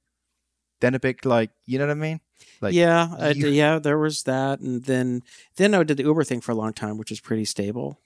then 0.85 0.95
a 0.95 1.01
big 1.01 1.25
like 1.27 1.51
you 1.67 1.79
know 1.79 1.87
what 1.87 1.93
i 1.93 1.95
mean 2.09 2.21
Like, 2.61 2.75
yeah, 2.75 3.31
you- 3.33 3.49
yeah, 3.49 3.79
there 3.79 3.99
was 3.99 4.23
that, 4.25 4.61
and 4.61 4.85
then 4.85 5.23
then 5.57 5.75
I 5.75 5.83
did 5.83 5.97
the 5.99 6.03
Uber 6.05 6.25
thing 6.25 6.41
for 6.41 6.53
a 6.53 6.55
long 6.63 6.73
time, 6.73 6.97
which 6.99 7.11
is 7.13 7.21
pretty 7.21 7.45
stable. 7.45 7.99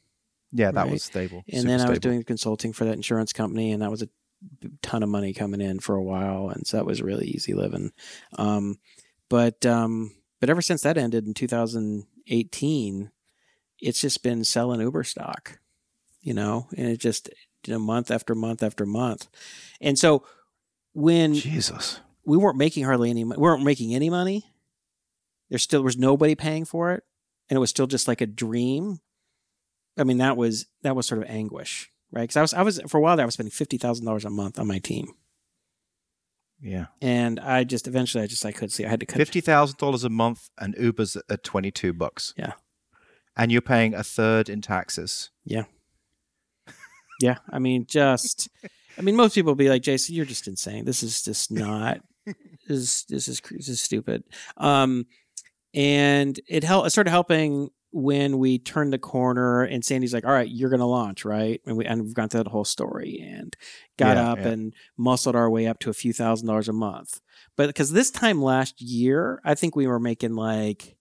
yeah 0.53 0.71
that 0.73 0.85
Right. 0.85 0.93
was 0.93 1.03
stable 1.05 1.45
And 1.49 1.63
super 1.63 1.69
then 1.71 1.81
I 1.81 1.89
was 1.89 1.99
stable. 1.99 2.09
doing 2.15 2.25
consulting 2.25 2.73
for 2.73 2.85
that 2.87 2.95
insurance 2.97 3.33
company, 3.33 3.73
and 3.73 3.83
that 3.83 3.91
was 3.91 4.03
a 4.03 4.09
ton 4.83 5.03
of 5.03 5.09
money 5.09 5.33
coming 5.33 5.61
in 5.61 5.81
for 5.81 5.95
a 5.97 6.03
while, 6.13 6.49
and 6.53 6.67
so 6.67 6.77
that 6.77 6.87
was 6.87 7.03
really 7.03 7.27
easy 7.27 7.55
living. 7.55 7.93
Um, 8.39 8.79
but 9.29 9.65
um, 9.67 10.15
but 10.41 10.51
ever 10.51 10.63
since 10.63 10.83
that 10.83 10.97
ended 10.99 11.27
in 11.27 11.35
2018, 11.35 13.11
it's 13.81 14.01
just 14.01 14.23
been 14.23 14.45
selling 14.45 14.81
Uber 14.81 15.05
stock, 15.05 15.59
you 16.21 16.35
know, 16.35 16.69
and 16.77 16.89
it 16.89 16.99
just 17.01 17.31
you 17.67 17.73
know 17.73 17.79
month 17.79 18.11
after 18.11 18.35
month 18.35 18.63
after 18.63 18.87
month, 18.87 19.29
and 19.81 19.99
so 19.99 20.25
when 20.95 21.35
jesus 21.35 22.01
we 22.29 22.37
weren't 22.37 22.59
making 22.59 22.85
hardly 22.85 23.11
any 23.11 23.25
money. 23.25 23.39
We 23.39 23.43
weren't 23.43 23.65
making 23.65 23.95
any 23.95 24.11
money. 24.11 24.53
There 25.51 25.59
still 25.59 25.83
was 25.83 25.97
nobody 25.97 26.35
paying 26.35 26.65
for 26.65 26.93
it, 26.93 27.03
and 27.49 27.57
it 27.57 27.61
was 27.61 27.71
still 27.71 27.87
just 27.87 28.07
like 28.07 28.21
a 28.21 28.27
dream. 28.27 29.01
I 29.97 30.05
mean, 30.05 30.19
that 30.19 30.37
was 30.37 30.67
that 30.83 30.95
was 30.95 31.07
sort 31.07 31.23
of 31.23 31.29
anguish, 31.31 31.91
right? 32.13 32.23
Because 32.23 32.37
I 32.37 32.41
was 32.43 32.55
I 32.55 32.63
was 32.63 32.81
for 32.87 32.99
a 32.99 33.01
while 33.01 33.17
there, 33.17 33.25
I 33.25 33.27
was 33.27 33.35
spending 33.35 33.51
fifty 33.51 33.79
thousand 33.79 34.05
dollars 34.07 34.25
a 34.25 34.31
month 34.31 34.59
on 34.59 34.67
my 34.67 34.79
team, 34.79 35.09
yeah 36.61 36.87
and 37.01 37.39
I 37.41 37.65
just 37.65 37.87
eventually 37.89 38.23
I 38.23 38.27
just 38.27 38.45
I 38.45 38.53
could 38.53 38.71
see 38.73 38.85
I 38.85 38.89
had 38.91 39.01
to 39.01 39.07
cut. 39.07 39.21
$50000 39.21 40.05
a 40.05 40.09
month 40.09 40.51
and 40.59 40.75
uber's 40.79 41.17
at 41.31 41.45
22 41.45 41.93
bucks 41.93 42.35
Yeah. 42.37 42.53
and 43.37 43.51
you're 43.53 43.61
paying 43.63 43.95
a 43.95 44.03
third 44.03 44.49
in 44.49 44.61
taxes 44.61 45.31
Yeah, 45.45 45.65
yeah. 47.21 47.39
I 47.49 47.59
mean, 47.59 47.87
just 47.89 48.49
I 48.99 49.03
mean, 49.03 49.15
most 49.17 49.35
people 49.37 49.53
will 49.53 49.57
be 49.57 49.69
like, 49.69 49.83
Jason, 49.83 50.17
you're 50.17 50.25
just 50.25 50.49
insane. 50.49 50.85
This 50.85 51.05
is 51.05 51.23
just 51.23 51.53
not. 51.53 52.01
This 52.69 52.79
is 52.79 53.05
this 53.09 53.29
is 53.29 53.41
this 53.51 53.69
is 53.69 53.81
stupid. 53.81 54.25
Um, 54.57 55.07
and 55.75 56.39
it 56.49 56.65
helped. 56.65 56.87
It 56.87 56.91
started 56.91 57.11
helping 57.11 57.71
when 57.91 58.39
we 58.39 58.59
turned 58.59 58.93
the 58.93 58.99
corner 58.99 59.63
and 59.63 59.85
Sandy's 59.85 60.13
like, 60.13 60.25
"All 60.25 60.33
right, 60.33 60.49
you're 60.49 60.71
going 60.71 60.81
to 60.81 60.87
launch, 60.87 61.25
right?" 61.25 61.61
And 61.67 61.77
we 61.77 61.85
and 61.87 62.03
we've 62.03 62.15
gone 62.15 62.29
through 62.29 62.45
that 62.45 62.51
whole 62.51 62.65
story 62.65 63.19
and 63.27 63.57
got 63.97 64.17
Yeah, 64.17 64.31
up 64.33 64.39
yeah. 64.39 64.49
and 64.49 64.75
muscled 64.97 65.37
our 65.37 65.49
way 65.51 65.67
up 65.67 65.79
to 65.81 65.91
a 65.91 65.95
few 65.95 66.13
thousand 66.13 66.47
dollars 66.49 66.69
a 66.69 66.73
month. 66.73 67.21
But 67.57 67.67
because 67.69 67.93
this 67.93 68.11
time 68.11 68.43
last 68.43 68.81
year, 68.81 69.41
I 69.45 69.55
think 69.55 69.75
we 69.77 69.87
were 69.87 70.01
making 70.01 70.35
like 70.35 70.97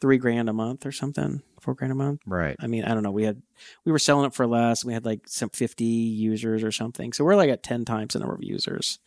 three 0.00 0.18
grand 0.18 0.48
a 0.48 0.52
month 0.52 0.84
or 0.84 0.92
something, 0.92 1.42
four 1.64 1.74
grand 1.74 1.92
a 1.92 1.96
month. 1.96 2.20
Right. 2.26 2.54
I 2.60 2.66
mean, 2.68 2.84
I 2.84 2.94
don't 2.94 3.02
know. 3.02 3.10
We 3.10 3.24
had 3.24 3.42
we 3.84 3.90
were 3.90 3.98
selling 3.98 4.26
it 4.26 4.34
for 4.34 4.46
less. 4.46 4.84
We 4.84 4.92
had 4.92 5.04
like 5.04 5.22
some 5.26 5.50
fifty 5.50 5.84
users 5.84 6.62
or 6.62 6.70
something. 6.70 7.12
So 7.12 7.24
we're 7.24 7.34
like 7.36 7.50
at 7.50 7.62
ten 7.62 7.84
times 7.84 8.12
the 8.12 8.20
number 8.20 8.34
of 8.34 8.42
users, 8.44 8.98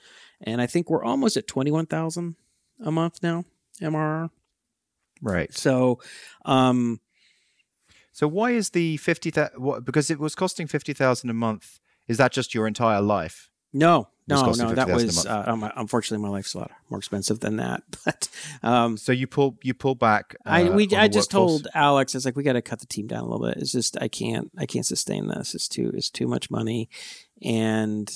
and 0.41 0.61
I 0.61 0.67
think 0.67 0.89
we're 0.89 1.03
almost 1.03 1.37
at 1.37 1.47
twenty 1.47 1.71
one 1.71 1.85
thousand 1.85 2.35
a 2.83 2.91
month 2.91 3.23
now 3.23 3.45
MRR. 3.81 4.29
Right. 5.21 5.51
So, 5.53 5.99
um, 6.45 6.99
So 8.11 8.27
why 8.27 8.51
is 8.51 8.71
the 8.71 8.97
fifty 8.97 9.31
thousand? 9.31 9.61
What? 9.61 9.85
Because 9.85 10.09
it 10.11 10.19
was 10.19 10.35
costing 10.35 10.67
fifty 10.67 10.93
thousand 10.93 11.29
a 11.29 11.33
month. 11.33 11.79
Is 12.07 12.17
that 12.17 12.31
just 12.33 12.53
your 12.53 12.67
entire 12.67 13.01
life? 13.01 13.49
no, 13.73 14.07
no, 14.27 14.51
no. 14.51 14.73
That 14.73 14.89
was 14.89 15.25
uh, 15.25 15.43
um, 15.47 15.69
unfortunately 15.75 16.23
my 16.25 16.31
life's 16.31 16.53
a 16.53 16.59
lot 16.59 16.71
more 16.89 16.99
expensive 16.99 17.39
than 17.39 17.57
that. 17.57 17.83
But 18.05 18.29
um, 18.63 18.97
So 18.97 19.11
you 19.11 19.27
pull 19.27 19.57
you 19.63 19.73
pull 19.73 19.95
back. 19.95 20.35
Uh, 20.45 20.49
I 20.49 20.69
we 20.69 20.83
I 20.95 21.07
just 21.07 21.33
workforce? 21.33 21.61
told 21.63 21.67
Alex, 21.73 22.15
it's 22.15 22.25
like 22.25 22.35
we 22.35 22.43
got 22.43 22.53
to 22.53 22.61
cut 22.61 22.79
the 22.79 22.85
team 22.85 23.07
down 23.07 23.19
a 23.19 23.25
little 23.25 23.45
bit. 23.45 23.57
It's 23.57 23.71
just 23.71 23.97
I 24.01 24.07
can't 24.07 24.51
I 24.57 24.65
can't 24.65 24.85
sustain 24.85 25.27
this. 25.27 25.55
It's 25.55 25.67
too 25.67 25.91
it's 25.93 26.09
too 26.09 26.27
much 26.27 26.49
money, 26.51 26.89
and 27.41 28.11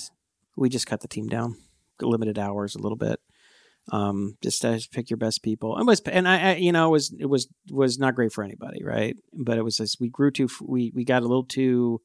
we 0.56 0.70
just 0.70 0.88
cut 0.88 1.02
the 1.02 1.08
team 1.08 1.28
down, 1.28 1.58
limited 2.02 2.38
hours 2.38 2.76
a 2.76 2.80
little 2.80 2.98
bit. 2.98 3.20
Um, 3.92 4.38
just 4.42 4.64
uh, 4.64 4.78
pick 4.92 5.10
your 5.10 5.18
best 5.18 5.42
people. 5.44 5.76
And 5.76 5.88
was 5.88 6.02
and 6.02 6.28
I, 6.28 6.52
I 6.52 6.56
you 6.56 6.72
know 6.72 6.88
it 6.88 6.92
was 6.92 7.14
it 7.20 7.26
was 7.26 7.48
was 7.70 7.98
not 7.98 8.16
great 8.16 8.32
for 8.32 8.44
anybody, 8.44 8.84
right? 8.84 9.16
But 9.34 9.58
it 9.58 9.64
was 9.64 9.78
just 9.78 10.00
we 10.00 10.10
grew 10.10 10.32
too 10.32 10.50
we 10.62 10.92
we 10.94 11.04
got 11.04 11.24
a 11.24 11.28
little 11.28 11.46
too 11.46 12.02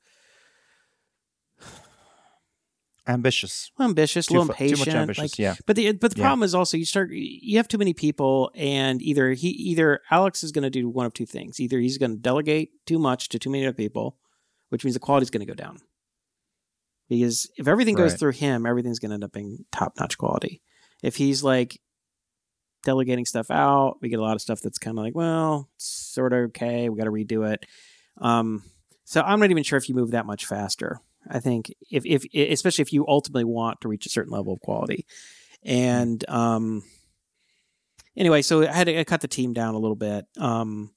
ambitious. 3.09 3.71
ambitious, 3.79 4.29
a 4.29 4.33
little 4.33 4.47
fu- 4.47 4.53
too 4.55 4.65
impatient. 4.65 4.79
much 4.89 4.95
ambitious. 4.97 5.23
like, 5.23 5.39
yeah. 5.39 5.55
But 5.67 5.77
the 5.77 5.93
but 5.93 6.13
the 6.13 6.19
Yeah. 6.19 6.25
problem 6.25 6.43
is 6.45 6.55
also 6.55 6.77
you 6.77 6.85
start 6.85 7.11
you 7.13 7.57
have 7.59 7.69
too 7.69 7.79
many 7.79 7.93
people, 7.95 8.51
and 8.55 9.01
either 9.03 9.33
he 9.33 9.49
either 9.49 10.01
Alex 10.11 10.43
is 10.45 10.53
going 10.53 10.65
to 10.65 10.71
do 10.71 10.89
one 10.89 11.07
of 11.07 11.13
two 11.15 11.27
things: 11.27 11.61
either 11.61 11.79
he's 11.79 11.99
going 11.99 12.13
to 12.13 12.17
delegate 12.19 12.71
too 12.87 12.99
much 12.99 13.29
to 13.31 13.39
too 13.39 13.51
many 13.51 13.65
other 13.67 13.75
people, 13.75 14.17
which 14.71 14.85
means 14.85 14.95
the 14.95 15.01
quality 15.01 15.25
is 15.25 15.31
going 15.31 15.47
to 15.47 15.53
go 15.53 15.55
down. 15.55 15.79
Because 17.09 17.49
if 17.57 17.69
everything 17.69 17.95
goes 17.95 18.13
Right. 18.13 18.19
through 18.19 18.33
him, 18.33 18.67
everything's 18.67 18.99
going 18.99 19.11
to 19.11 19.15
end 19.15 19.25
up 19.25 19.33
being 19.33 19.65
top 19.71 19.95
notch 19.99 20.19
quality. 20.19 20.61
If 21.03 21.17
he's 21.17 21.45
like 21.45 21.81
delegating 22.83 23.25
stuff 23.25 23.51
out, 23.51 23.99
we 24.01 24.09
get 24.09 24.19
a 24.19 24.23
lot 24.23 24.35
of 24.35 24.41
stuff 24.43 24.61
that's 24.61 24.79
kind 24.79 24.99
of 24.99 25.05
like, 25.05 25.15
well, 25.15 25.69
sort 25.77 26.33
of 26.33 26.47
okay. 26.49 26.89
We 26.89 26.99
got 26.99 27.05
to 27.05 27.11
redo 27.13 27.49
it. 27.53 27.65
Um, 28.21 28.65
so 29.05 29.21
I'm 29.21 29.39
not 29.39 29.51
even 29.53 29.63
sure 29.63 29.77
if 29.77 29.89
you 29.89 29.95
move 29.95 30.11
that 30.13 30.27
much 30.27 30.47
faster. 30.47 31.01
I 31.31 31.41
think 31.41 31.73
if, 31.91 32.05
if 32.05 32.25
especially 32.35 32.83
if 32.83 32.93
you 32.93 33.07
ultimately 33.07 33.45
want 33.45 33.81
to 33.81 33.89
reach 33.89 34.07
a 34.07 34.11
certain 34.11 34.33
level 34.33 34.53
of 34.53 34.61
quality, 34.61 35.07
and 35.63 36.25
um, 36.29 36.83
anyway, 38.17 38.43
so 38.43 38.67
I 38.67 38.73
had 38.73 38.87
to 38.87 39.01
I 39.01 39.05
cut 39.05 39.21
the 39.21 39.29
team 39.29 39.53
down 39.53 39.75
a 39.75 39.79
little 39.79 39.97
bit, 39.97 40.27
um, 40.39 40.91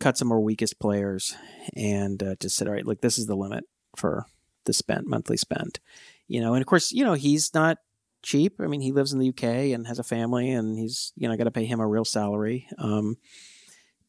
cut 0.00 0.18
some 0.18 0.28
more 0.28 0.40
weakest 0.40 0.78
players, 0.78 1.34
and 1.76 2.22
uh, 2.22 2.34
just 2.40 2.56
said, 2.56 2.68
all 2.68 2.74
right, 2.74 2.86
look, 2.86 3.00
this 3.00 3.18
is 3.18 3.26
the 3.26 3.36
limit 3.36 3.64
for 3.96 4.26
the 4.64 4.72
spent 4.72 5.06
monthly 5.06 5.36
spend, 5.36 5.80
you 6.28 6.40
know, 6.40 6.54
and 6.54 6.62
of 6.62 6.66
course, 6.66 6.92
you 6.92 7.04
know, 7.04 7.14
he's 7.14 7.52
not 7.54 7.78
cheap. 8.22 8.60
I 8.60 8.66
mean, 8.66 8.80
he 8.80 8.92
lives 8.92 9.12
in 9.12 9.18
the 9.18 9.28
UK 9.28 9.74
and 9.74 9.86
has 9.86 9.98
a 9.98 10.04
family, 10.04 10.50
and 10.50 10.78
he's 10.78 11.12
you 11.16 11.28
know 11.28 11.36
got 11.36 11.44
to 11.44 11.50
pay 11.50 11.64
him 11.64 11.80
a 11.80 11.86
real 11.86 12.04
salary. 12.04 12.66
Um, 12.78 13.16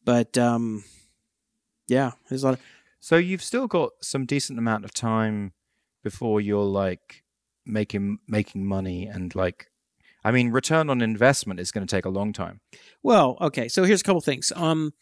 but 0.04 0.36
um, 0.38 0.84
yeah, 1.88 2.12
there's 2.28 2.42
a 2.42 2.46
lot 2.46 2.54
of 2.54 2.60
So 3.04 3.16
you've 3.16 3.42
still 3.42 3.66
got 3.66 3.90
some 4.00 4.24
decent 4.24 4.58
amount 4.58 4.86
of 4.86 4.94
time 4.94 5.52
before 6.02 6.40
you're 6.40 6.64
like 6.64 7.22
making 7.66 8.16
making 8.26 8.64
money 8.64 9.04
and 9.06 9.34
like 9.34 9.66
I 10.24 10.30
mean 10.30 10.52
return 10.52 10.88
on 10.88 11.02
investment 11.02 11.60
is 11.60 11.70
going 11.70 11.86
to 11.86 11.96
take 11.96 12.06
a 12.06 12.08
long 12.08 12.32
time. 12.32 12.62
Well, 13.02 13.36
okay. 13.42 13.68
So 13.68 13.84
here's 13.84 14.00
a 14.00 14.04
couple 14.04 14.22
things. 14.22 14.54
Um, 14.56 14.94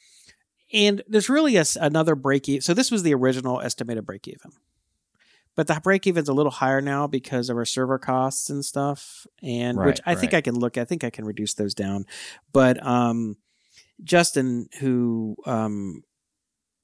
and 0.73 1.03
there's 1.07 1.29
really 1.29 1.57
a 1.57 1.65
another 1.81 2.17
break 2.17 2.49
even. 2.49 2.63
So 2.63 2.75
this 2.75 2.91
was 2.91 3.05
the 3.05 3.15
original 3.15 3.61
estimated 3.61 4.05
break 4.05 4.27
even, 4.27 4.51
but 5.55 5.69
the 5.69 5.81
break 5.81 6.05
even's 6.05 6.29
a 6.29 6.35
little 6.35 6.51
higher 6.51 6.81
now 6.81 7.07
because 7.07 7.51
of 7.51 7.57
our 7.57 7.65
server 7.65 8.01
costs 8.01 8.51
and 8.51 8.65
stuff. 8.65 9.29
And 9.45 9.79
which 9.79 10.01
Right, 10.05 10.17
I 10.17 10.17
think. 10.17 10.35
I 10.35 10.41
can 10.41 10.57
look. 10.57 10.77
I 10.77 10.85
think 10.85 11.05
I 11.05 11.11
can 11.11 11.25
reduce 11.25 11.55
those 11.55 11.73
down. 11.73 12.07
But 12.53 12.85
um, 12.85 13.37
Justin, 14.03 14.67
who 14.81 15.37
um, 15.47 16.03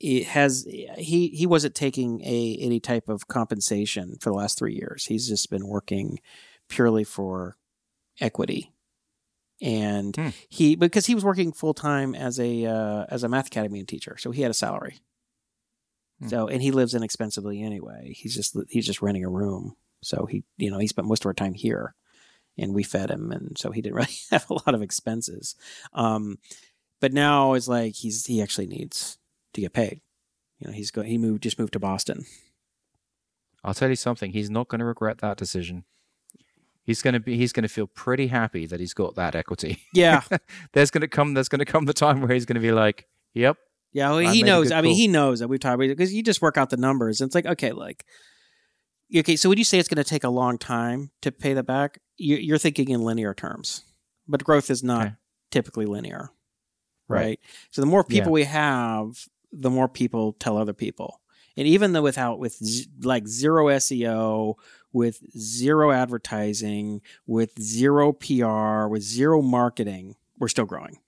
it 0.00 0.24
has 0.26 0.64
he 0.96 1.28
he 1.28 1.46
wasn't 1.46 1.74
taking 1.74 2.20
a 2.22 2.56
any 2.60 2.80
type 2.80 3.08
of 3.08 3.26
compensation 3.28 4.16
for 4.20 4.30
the 4.30 4.36
last 4.36 4.58
three 4.58 4.74
years. 4.74 5.06
He's 5.06 5.28
just 5.28 5.50
been 5.50 5.66
working 5.66 6.20
purely 6.68 7.04
for 7.04 7.56
equity, 8.20 8.72
and 9.60 10.14
Hmm. 10.14 10.28
he 10.48 10.76
because 10.76 11.06
he 11.06 11.14
was 11.14 11.24
working 11.24 11.52
full 11.52 11.74
time 11.74 12.14
as 12.14 12.38
a 12.38 12.66
uh, 12.66 13.06
as 13.08 13.24
a 13.24 13.28
math 13.28 13.48
academy 13.48 13.82
teacher, 13.84 14.16
so 14.18 14.30
he 14.30 14.42
had 14.42 14.50
a 14.50 14.54
salary. 14.54 15.00
Hmm. 16.20 16.28
So 16.28 16.48
and 16.48 16.62
he 16.62 16.70
lives 16.70 16.94
inexpensively 16.94 17.62
anyway. 17.62 18.12
He's 18.16 18.34
just 18.34 18.56
he's 18.68 18.86
just 18.86 19.02
renting 19.02 19.24
a 19.24 19.28
room, 19.30 19.76
so 20.02 20.26
he 20.26 20.44
you 20.56 20.70
know 20.70 20.78
he 20.78 20.86
spent 20.86 21.08
most 21.08 21.22
of 21.22 21.26
our 21.26 21.34
time 21.34 21.54
here, 21.54 21.94
and 22.56 22.72
we 22.74 22.82
fed 22.84 23.10
him, 23.10 23.32
and 23.32 23.58
so 23.58 23.72
he 23.72 23.82
didn't 23.82 23.96
really 23.96 24.16
have 24.30 24.48
a 24.50 24.54
lot 24.54 24.74
of 24.74 24.82
expenses. 24.82 25.56
Um, 25.92 26.38
but 27.00 27.12
now 27.12 27.54
it's 27.54 27.68
like 27.68 27.94
he's 27.94 28.26
he 28.26 28.40
actually 28.42 28.66
needs 28.68 29.18
to 29.54 29.60
get 29.60 29.72
paid. 29.72 30.00
You 30.58 30.68
know, 30.68 30.72
he's 30.72 30.90
go 30.90 31.02
he 31.02 31.18
moved 31.18 31.42
just 31.42 31.58
moved 31.58 31.72
to 31.74 31.78
Boston. 31.78 32.24
I'll 33.64 33.74
tell 33.74 33.88
you 33.88 33.96
something, 33.96 34.32
he's 34.32 34.50
not 34.50 34.68
going 34.68 34.78
to 34.78 34.84
regret 34.84 35.18
that 35.18 35.36
decision. 35.36 35.84
He's 36.84 37.02
going 37.02 37.14
to 37.14 37.20
be 37.20 37.36
he's 37.36 37.52
going 37.52 37.64
to 37.64 37.68
feel 37.68 37.86
pretty 37.86 38.28
happy 38.28 38.64
that 38.66 38.80
he's 38.80 38.94
got 38.94 39.14
that 39.16 39.34
equity. 39.34 39.78
Yeah, 39.92 40.22
there's 40.72 40.90
going 40.90 41.02
to 41.02 41.08
come 41.08 41.34
there's 41.34 41.48
going 41.48 41.58
to 41.58 41.64
come 41.66 41.84
the 41.84 41.92
time 41.92 42.20
where 42.20 42.32
he's 42.32 42.46
going 42.46 42.54
to 42.54 42.60
be 42.60 42.72
like, 42.72 43.06
"Yep, 43.34 43.56
yeah. 43.92 44.10
Well, 44.10 44.18
he 44.32 44.42
knows. 44.42 44.72
I 44.72 44.80
mean, 44.80 44.94
he 44.96 45.06
knows 45.06 45.40
that 45.40 45.48
we've 45.48 45.60
talked 45.60 45.74
about 45.74 45.88
because 45.88 46.14
you 46.14 46.22
just 46.22 46.40
work 46.40 46.56
out 46.56 46.70
the 46.70 46.76
numbers. 46.78 47.20
And 47.20 47.28
it's 47.28 47.34
like 47.34 47.44
okay, 47.46 47.72
like 47.72 48.06
okay. 49.14 49.36
So 49.36 49.48
when 49.50 49.58
you 49.58 49.64
say 49.64 49.78
it's 49.78 49.88
going 49.88 50.02
to 50.02 50.08
take 50.08 50.24
a 50.24 50.30
long 50.30 50.56
time 50.56 51.10
to 51.22 51.30
pay 51.30 51.52
that 51.54 51.64
back, 51.64 51.98
you- 52.16 52.36
you're 52.36 52.58
thinking 52.58 52.88
in 52.88 53.02
linear 53.02 53.34
terms, 53.34 53.82
but 54.26 54.42
growth 54.42 54.70
is 54.70 54.82
not 54.82 55.06
Okay. 55.08 55.14
typically 55.50 55.84
linear, 55.84 56.30
Right. 57.06 57.20
right? 57.20 57.40
So 57.70 57.82
the 57.82 57.86
more 57.86 58.02
people 58.04 58.28
Yeah. 58.30 58.32
we 58.32 58.44
have, 58.44 59.26
the 59.52 59.70
more 59.70 59.88
people 59.88 60.32
tell 60.34 60.56
other 60.56 60.72
people. 60.72 61.20
And 61.56 61.66
even 61.66 61.92
though 61.92 62.02
without 62.02 62.38
with 62.38 62.54
z- 62.54 62.88
like 63.02 63.26
zero 63.26 63.66
SEO, 63.66 64.54
with 64.92 65.20
zero 65.36 65.90
advertising, 65.90 67.00
with 67.26 67.60
zero 67.60 68.12
PR, 68.12 68.86
with 68.86 69.02
zero 69.02 69.42
marketing, 69.42 70.16
we're 70.38 70.48
still 70.48 70.64
growing. 70.66 70.98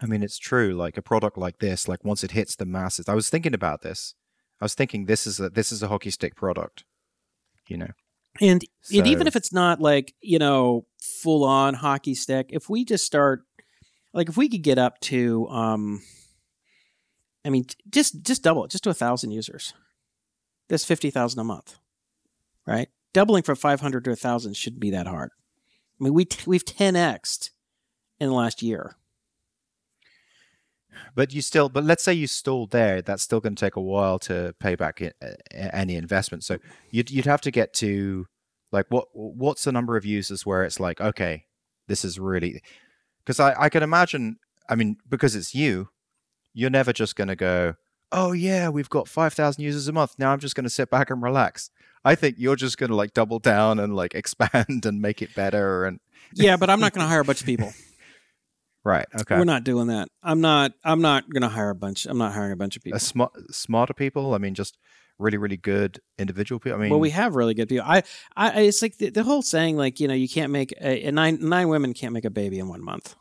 I 0.00 0.06
mean, 0.06 0.22
it's 0.22 0.38
true. 0.38 0.74
Like 0.74 0.98
a 0.98 1.02
product 1.02 1.38
like 1.38 1.58
this, 1.58 1.88
like 1.88 2.04
once 2.04 2.22
it 2.22 2.32
hits 2.32 2.54
the 2.54 2.66
masses, 2.66 3.08
I 3.08 3.14
was 3.14 3.30
thinking 3.30 3.54
about 3.54 3.80
this. 3.80 4.14
I 4.60 4.64
was 4.64 4.74
thinking 4.74 5.06
this 5.06 5.26
is 5.26 5.40
a 5.40 5.48
this 5.48 5.72
is 5.72 5.82
a 5.82 5.88
hockey 5.88 6.10
stick 6.10 6.34
product. 6.36 6.84
You 7.66 7.78
know, 7.78 7.88
And 8.40 8.62
and 8.94 9.06
even 9.06 9.26
if 9.26 9.34
it's 9.36 9.52
not 9.52 9.80
like, 9.80 10.14
you 10.20 10.38
know, 10.38 10.86
full 11.00 11.44
on 11.44 11.74
hockey 11.74 12.14
stick, 12.14 12.50
if 12.50 12.68
we 12.68 12.84
just 12.84 13.04
start 13.04 13.42
like 14.12 14.28
if 14.28 14.36
we 14.36 14.48
could 14.48 14.62
get 14.62 14.78
up 14.78 15.00
to 15.00 15.48
um 15.48 16.02
I 17.46 17.50
mean 17.50 17.64
just 17.88 18.22
just 18.22 18.42
double 18.42 18.64
it, 18.64 18.70
just 18.72 18.84
to 18.84 18.90
a 18.90 18.94
thousand 18.94 19.30
users. 19.30 19.72
That's 20.68 20.84
fifty 20.84 21.10
thousand 21.10 21.40
a 21.40 21.44
month. 21.44 21.78
Right? 22.66 22.88
Doubling 23.14 23.44
from 23.44 23.56
five 23.56 23.80
hundred 23.80 24.04
to 24.04 24.10
a 24.10 24.16
thousand 24.16 24.56
shouldn't 24.56 24.80
be 24.80 24.90
that 24.90 25.06
hard. 25.06 25.30
I 26.00 26.04
mean 26.04 26.12
we 26.12 26.24
t- 26.24 26.44
we've 26.46 26.64
ten 26.64 26.96
X'd 26.96 27.50
in 28.18 28.28
the 28.28 28.34
last 28.34 28.62
year. 28.62 28.96
but 31.14 31.32
you 31.32 31.42
still, 31.42 31.68
but 31.68 31.84
let's 31.84 32.02
say 32.02 32.12
you 32.12 32.26
stalled 32.26 32.70
there, 32.70 33.02
that's 33.02 33.22
still 33.22 33.40
going 33.40 33.54
to 33.54 33.60
take 33.60 33.76
a 33.76 33.80
while 33.80 34.18
to 34.20 34.54
pay 34.60 34.74
back 34.74 35.02
any 35.52 35.96
investment. 35.96 36.44
So 36.44 36.58
you'd 36.90 37.10
you'd 37.10 37.26
have 37.26 37.40
to 37.42 37.50
get 37.50 37.72
to 37.74 38.26
like 38.72 38.86
what 38.88 39.08
what's 39.12 39.64
the 39.64 39.72
number 39.72 39.96
of 39.96 40.04
users 40.04 40.44
where 40.44 40.64
it's 40.64 40.80
like, 40.80 41.00
okay, 41.00 41.44
this 41.88 42.04
is 42.04 42.18
really 42.18 42.60
because 43.24 43.40
I 43.40 43.54
I 43.64 43.68
can 43.68 43.82
imagine. 43.82 44.36
I 44.68 44.74
mean, 44.74 44.96
because 45.08 45.36
it's 45.36 45.54
you, 45.54 45.90
you're 46.56 46.70
never 46.70 46.92
just 46.92 47.16
going 47.16 47.28
to 47.28 47.36
go. 47.36 47.74
Oh 48.10 48.32
yeah, 48.32 48.70
we've 48.70 48.88
got 48.88 49.08
five 49.08 49.34
thousand 49.34 49.62
users 49.62 49.88
a 49.88 49.92
month. 49.92 50.14
Now 50.18 50.32
I'm 50.32 50.40
just 50.40 50.54
going 50.54 50.64
to 50.64 50.70
sit 50.70 50.90
back 50.90 51.10
and 51.10 51.22
relax. 51.22 51.70
I 52.02 52.14
think 52.14 52.36
you're 52.38 52.56
just 52.56 52.78
going 52.78 52.90
to 52.90 52.96
like 52.96 53.12
double 53.12 53.38
down 53.38 53.78
and 53.78 53.94
like 53.94 54.14
expand 54.16 54.86
and 54.86 55.02
make 55.02 55.20
it 55.20 55.34
better. 55.34 55.84
And 55.84 56.00
Yeah, 56.32 56.56
but 56.56 56.70
I'm 56.70 56.80
not 56.80 56.92
gonna 56.92 57.06
hire 57.06 57.20
a 57.20 57.24
bunch 57.24 57.40
of 57.40 57.46
people. 57.46 57.72
right, 58.84 59.06
okay, 59.20 59.36
We're 59.36 59.44
not 59.44 59.64
doing 59.64 59.88
that. 59.88 60.08
I'm 60.22 60.40
not 60.40 60.72
I'm 60.82 61.02
not 61.02 61.28
gonna 61.28 61.48
hire 61.50 61.70
a 61.70 61.74
bunch 61.74 62.06
I'm 62.06 62.18
not 62.18 62.32
hiring 62.32 62.52
a 62.52 62.56
bunch 62.56 62.76
of 62.76 62.82
people. 62.82 62.98
smart 63.00 63.32
smarter 63.50 63.94
people. 63.94 64.34
I 64.34 64.38
mean, 64.38 64.54
just 64.54 64.78
really 65.18 65.36
really 65.36 65.58
good 65.58 66.00
individual 66.18 66.58
people. 66.58 66.78
I 66.78 66.82
mean, 66.82 66.90
well, 66.90 67.00
we 67.00 67.10
have 67.10 67.36
really 67.36 67.54
good 67.54 67.68
people. 67.68 67.84
I, 67.86 68.02
I, 68.36 68.62
it's 68.62 68.80
like 68.80 68.96
the, 68.98 69.10
the 69.10 69.24
whole 69.24 69.42
saying, 69.42 69.76
like 69.76 70.00
you 70.00 70.08
know, 70.08 70.14
you 70.14 70.28
can't 70.28 70.52
make 70.52 70.72
a, 70.80 71.08
a 71.08 71.12
nine 71.12 71.38
nine 71.40 71.68
women 71.68 71.92
can't 71.92 72.14
make 72.14 72.24
a 72.24 72.30
baby 72.30 72.60
in 72.60 72.68
one 72.68 72.82
month. 72.82 73.14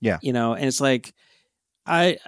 Yeah. 0.00 0.18
You 0.22 0.32
know, 0.32 0.54
and 0.54 0.64
it's 0.64 0.80
like 0.80 1.12
I 1.88 2.18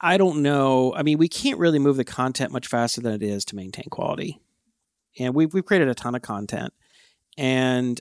I 0.00 0.16
don't 0.16 0.42
know. 0.42 0.94
I 0.94 1.02
mean, 1.02 1.18
we 1.18 1.28
can't 1.28 1.58
really 1.58 1.78
move 1.78 1.96
the 1.96 2.04
content 2.04 2.52
much 2.52 2.66
faster 2.68 3.00
than 3.00 3.12
it 3.12 3.22
is 3.22 3.44
to 3.46 3.56
maintain 3.56 3.86
quality. 3.90 4.40
And 5.18 5.34
we've 5.34 5.52
we've 5.52 5.64
created 5.64 5.88
a 5.88 5.94
ton 5.94 6.14
of 6.14 6.22
content. 6.22 6.72
And 7.36 8.00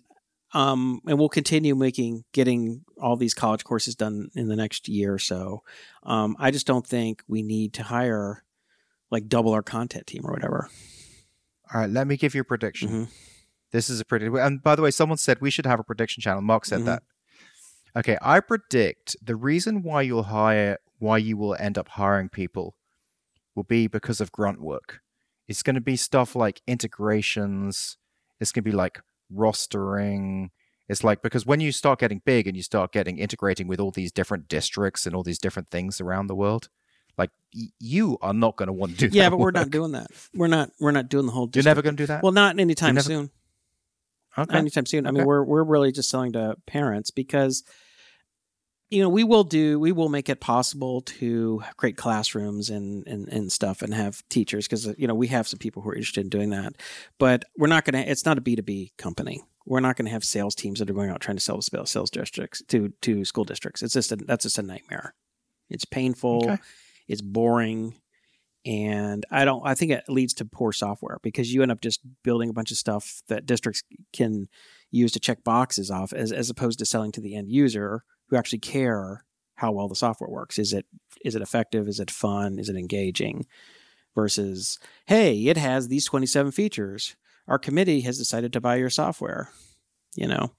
um 0.53 1.01
and 1.07 1.19
we'll 1.19 1.29
continue 1.29 1.75
making 1.75 2.23
getting 2.31 2.85
all 3.01 3.17
these 3.17 3.33
college 3.33 3.63
courses 3.63 3.95
done 3.95 4.29
in 4.35 4.47
the 4.47 4.55
next 4.55 4.87
year 4.87 5.13
or 5.13 5.19
so. 5.19 5.63
Um 6.03 6.35
I 6.39 6.51
just 6.51 6.65
don't 6.67 6.85
think 6.87 7.23
we 7.27 7.41
need 7.43 7.73
to 7.73 7.83
hire 7.83 8.43
like 9.11 9.27
double 9.27 9.53
our 9.53 9.63
content 9.63 10.07
team 10.07 10.25
or 10.25 10.31
whatever. 10.31 10.69
All 11.73 11.81
right, 11.81 11.89
let 11.89 12.07
me 12.07 12.15
give 12.15 12.33
you 12.35 12.41
a 12.41 12.45
prediction. 12.45 12.89
Mhm. 12.89 13.09
This 13.71 13.89
is 13.89 13.99
a 13.99 14.05
prediction. 14.05 14.37
And 14.39 14.63
by 14.63 14.75
the 14.75 14.81
way, 14.81 14.91
someone 14.91 15.17
said 15.17 15.41
we 15.41 15.49
should 15.51 15.65
have 15.65 15.79
a 15.79 15.83
prediction 15.83 16.21
channel. 16.21 16.41
Mark 16.41 16.63
said 16.65 16.81
Mhm. 16.81 16.85
that. 16.85 17.03
Okay, 17.97 18.17
I 18.21 18.39
predict 18.41 19.15
the 19.23 19.35
reason 19.35 19.81
why 19.81 20.03
you'll 20.03 20.23
hire, 20.23 20.77
why 20.99 21.17
you 21.17 21.35
will 21.35 21.55
end 21.59 21.77
up 21.77 21.87
hiring 21.89 22.29
people 22.29 22.75
will 23.55 23.63
be 23.63 23.87
because 23.87 24.21
of 24.21 24.31
grunt 24.31 24.61
work. 24.61 24.99
It's 25.47 25.63
going 25.63 25.73
to 25.75 25.81
be 25.81 25.95
stuff 25.95 26.35
like 26.35 26.61
integrations. 26.67 27.97
It's 28.39 28.51
going 28.51 28.63
to 28.63 28.69
be 28.69 28.75
like 28.75 28.99
rostering. 29.33 30.49
It's 30.89 31.03
like 31.03 31.21
because 31.21 31.45
when 31.45 31.59
you 31.59 31.71
start 31.71 31.99
getting 31.99 32.21
big 32.23 32.47
and 32.47 32.55
you 32.55 32.63
start 32.63 32.91
getting 32.93 33.17
integrating 33.17 33.67
with 33.67 33.79
all 33.79 33.91
these 33.91 34.11
different 34.11 34.47
districts 34.47 35.05
and 35.05 35.15
all 35.15 35.23
these 35.23 35.39
different 35.39 35.69
things 35.69 35.99
around 35.99 36.27
the 36.27 36.35
world, 36.35 36.69
like 37.17 37.31
y- 37.55 37.69
you 37.79 38.17
are 38.21 38.33
not 38.33 38.57
going 38.57 38.67
to 38.67 38.73
want 38.73 38.97
to 38.99 39.07
do 39.09 39.17
Yeah, 39.17 39.29
but 39.29 39.39
we're 39.39 39.51
not 39.51 39.69
doing 39.71 39.93
that. 39.93 40.07
We're 40.35 40.47
not 40.47 40.69
we're 40.79 40.91
not 40.91 41.09
doing 41.09 41.25
the 41.25 41.31
whole 41.31 41.49
You're 41.53 41.63
never 41.63 41.81
going 41.81 41.95
to 41.97 42.03
do 42.03 42.07
that. 42.07 42.21
Well, 42.23 42.31
not 42.31 42.59
anytime 42.59 42.95
never- 42.95 43.07
soon. 43.07 43.31
okay. 44.37 44.53
Not 44.53 44.59
anytime 44.59 44.85
soon. 44.85 45.07
I 45.07 45.11
mean, 45.11 45.25
we're 45.25 45.43
we're 45.43 45.63
really 45.63 45.91
just 45.91 46.09
selling 46.09 46.33
to 46.33 46.55
parents 46.67 47.11
because 47.11 47.63
you 48.89 49.01
know 49.01 49.09
we 49.09 49.23
will 49.23 49.43
do 49.43 49.79
we 49.79 49.91
will 49.91 50.09
make 50.09 50.29
it 50.29 50.39
possible 50.39 51.01
to 51.01 51.61
create 51.75 51.97
classrooms 51.97 52.69
and 52.69 53.05
and, 53.07 53.27
and 53.27 53.51
stuff 53.51 53.81
and 53.81 53.93
have 53.93 54.23
teachers 54.29 54.65
because 54.65 54.87
uh, 54.87 54.93
you 54.97 55.07
know 55.07 55.15
we 55.15 55.27
have 55.27 55.47
some 55.47 55.59
people 55.59 55.81
who 55.81 55.89
are 55.89 55.95
interested 55.95 56.21
in 56.21 56.29
doing 56.29 56.51
that, 56.51 56.73
but 57.19 57.45
we're 57.57 57.67
not 57.67 57.85
going 57.85 58.01
to. 58.01 58.09
It's 58.09 58.25
not 58.25 58.37
a 58.37 58.41
B 58.41 58.55
two 58.55 58.61
B 58.61 58.93
company. 58.97 59.43
We're 59.65 59.81
not 59.81 59.97
going 59.97 60.05
to 60.05 60.11
have 60.11 60.23
sales 60.23 60.55
teams 60.55 60.79
that 60.79 60.89
are 60.89 60.93
going 60.93 61.09
out 61.09 61.19
trying 61.19 61.37
to 61.37 61.43
sell 61.43 61.61
sales 61.61 62.09
districts 62.09 62.63
to 62.69 62.93
to 63.01 63.25
school 63.25 63.43
districts. 63.43 63.83
It's 63.83 63.93
just 63.93 64.11
a, 64.11 64.15
that's 64.15 64.43
just 64.43 64.57
a 64.57 64.63
nightmare. 64.63 65.13
It's 65.69 65.85
painful. 65.85 66.43
Okay. 66.45 66.57
It's 67.07 67.21
boring 67.21 67.95
and 68.65 69.25
i 69.31 69.45
don't 69.45 69.65
i 69.65 69.73
think 69.73 69.91
it 69.91 70.03
leads 70.09 70.33
to 70.33 70.43
poor 70.43 70.73
software 70.73 71.19
because 71.23 71.53
you 71.53 71.61
end 71.61 71.71
up 71.71 71.79
just 71.79 72.01
building 72.23 72.49
a 72.49 72.53
bunch 72.53 72.69
of 72.69 72.75
stuff 72.75 73.21
that 73.29 73.45
districts 73.45 73.81
can 74.11 74.47
use 74.91 75.11
to 75.11 75.19
check 75.19 75.43
boxes 75.43 75.89
off 75.89 76.11
as, 76.11 76.31
as 76.33 76.49
opposed 76.49 76.77
to 76.77 76.85
selling 76.85 77.11
to 77.11 77.21
the 77.21 77.35
end 77.35 77.49
user 77.49 78.03
who 78.27 78.35
actually 78.35 78.59
care 78.59 79.23
how 79.55 79.71
well 79.71 79.87
the 79.87 79.95
software 79.95 80.29
works. 80.29 80.59
Is 80.59 80.73
it 80.73 80.85
is 81.23 81.35
it 81.35 81.41
effective? 81.41 81.87
Is 81.87 81.99
it 81.99 82.11
fun? 82.11 82.59
Is 82.59 82.69
it 82.69 82.75
engaging? 82.75 83.45
Versus 84.15 84.79
hey 85.05 85.45
it 85.45 85.57
has 85.57 85.87
these 85.87 86.05
27 86.05 86.51
features. 86.51 87.15
Our 87.47 87.59
committee 87.59 88.01
has 88.01 88.17
decided 88.17 88.51
to 88.53 88.61
buy 88.61 88.75
your 88.75 88.89
software 88.89 89.49
you 90.17 90.27
know? 90.27 90.51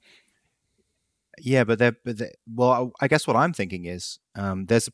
Yeah, 1.40 1.64
but 1.64 1.78
they're, 1.78 1.96
but 2.04 2.16
well, 2.52 2.92
I 3.00 3.08
guess 3.08 3.26
what 3.26 3.36
I'm 3.36 3.52
thinking 3.52 3.84
is, 3.84 4.18
um, 4.34 4.66
there's 4.66 4.88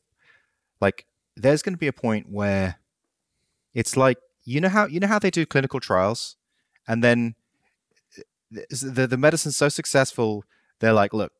like 0.81 1.05
there's 1.35 1.61
going 1.61 1.73
to 1.73 1.79
be 1.79 1.87
a 1.87 1.93
point 1.93 2.27
where 2.29 2.75
it's 3.73 3.97
like 3.97 4.17
you 4.43 4.61
know 4.61 4.69
how 4.69 4.85
you 4.85 4.99
know 4.99 5.07
how 5.07 5.17
they 5.17 5.31
do 5.31 5.45
clinical 5.47 5.79
trials, 5.79 6.35
and 6.87 7.03
then 7.03 7.33
th- 8.53 8.67
the 8.69 9.07
the 9.07 9.17
medicine's 9.17 9.57
so 9.57 9.69
successful, 9.69 10.43
they're 10.81 10.93
like, 10.93 11.13
look, 11.13 11.31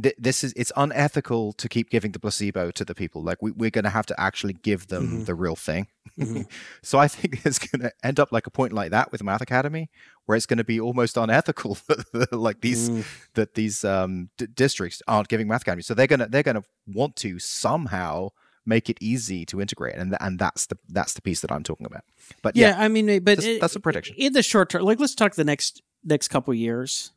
th- 0.00 0.14
this 0.18 0.44
is 0.44 0.52
it's 0.56 0.72
unethical 0.76 1.52
to 1.54 1.68
keep 1.68 1.90
giving 1.90 2.12
the 2.12 2.18
placebo 2.20 2.70
to 2.70 2.84
the 2.84 2.94
people. 2.94 3.22
Like 3.22 3.42
we, 3.42 3.50
we're 3.52 3.70
going 3.70 3.84
to 3.84 3.90
have 3.90 4.06
to 4.06 4.20
actually 4.20 4.52
give 4.54 4.86
them 4.88 5.08
Mhm. 5.22 5.26
the 5.26 5.34
real 5.34 5.56
thing. 5.56 5.88
Mhm. 6.18 6.46
so 6.82 6.98
I 6.98 7.08
think 7.08 7.44
it's 7.44 7.58
going 7.58 7.82
to 7.82 7.92
end 8.02 8.20
up 8.20 8.32
like 8.32 8.46
a 8.46 8.50
point 8.50 8.72
like 8.72 8.90
that 8.90 9.10
with 9.12 9.22
Math 9.22 9.40
Academy, 9.40 9.90
where 10.26 10.36
it's 10.36 10.46
going 10.46 10.58
to 10.58 10.64
be 10.64 10.80
almost 10.80 11.16
unethical, 11.16 11.78
like 12.32 12.60
these 12.60 12.90
Mm. 12.90 13.04
that 13.34 13.54
these 13.54 13.84
um, 13.84 14.30
d- 14.38 14.46
districts 14.54 15.02
aren't 15.08 15.28
giving 15.28 15.48
math 15.48 15.62
academy 15.62 15.82
so 15.82 15.94
they're 15.94 16.06
gonna 16.06 16.28
they're 16.28 16.42
gonna 16.42 16.62
want 16.86 17.16
to 17.16 17.38
somehow 17.38 18.28
make 18.66 18.88
it 18.88 18.96
easy 19.00 19.44
to 19.46 19.60
integrate 19.60 19.96
and 19.96 20.16
and 20.20 20.38
that's 20.38 20.66
the 20.66 20.76
that's 20.88 21.14
the 21.14 21.22
piece 21.22 21.40
that 21.40 21.50
i'm 21.50 21.62
talking 21.64 21.84
about 21.86 22.02
but 22.42 22.54
yeah, 22.56 22.68
yeah, 22.70 22.84
I 22.84 22.88
mean, 22.88 23.06
but 23.06 23.24
that's- 23.36 23.44
it- 23.44 23.60
that's 23.60 23.74
a 23.76 23.80
prediction. 23.80 24.14
In 24.18 24.32
the 24.32 24.42
short 24.42 24.70
term, 24.70 24.82
like 24.82 25.00
let's 25.00 25.14
talk 25.16 25.34
the 25.34 25.44
next 25.44 25.82
next 26.04 26.28
couple 26.28 26.54
years, 26.54 27.12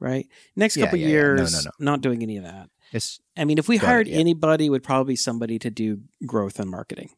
right? 0.00 0.26
Next 0.56 0.76
Yeah, 0.76 0.84
couple 0.86 0.98
yeah, 0.98 1.08
yeah. 1.08 1.22
No, 1.22 1.34
no, 1.44 1.60
no. 1.64 1.70
not 1.78 2.00
doing 2.00 2.22
any 2.22 2.36
of 2.38 2.44
that. 2.44 2.68
it's 2.92 3.20
I 3.36 3.44
mean, 3.44 3.58
if 3.58 3.68
we 3.68 3.76
it, 3.76 3.82
hired 3.82 4.08
yeah. 4.08 4.16
anybody, 4.18 4.66
it 4.66 4.70
would 4.70 4.82
probably 4.82 5.12
be 5.12 5.16
somebody 5.16 5.58
to 5.60 5.70
do 5.70 6.00
growth 6.26 6.58
and 6.58 6.70
marketing, 6.70 7.10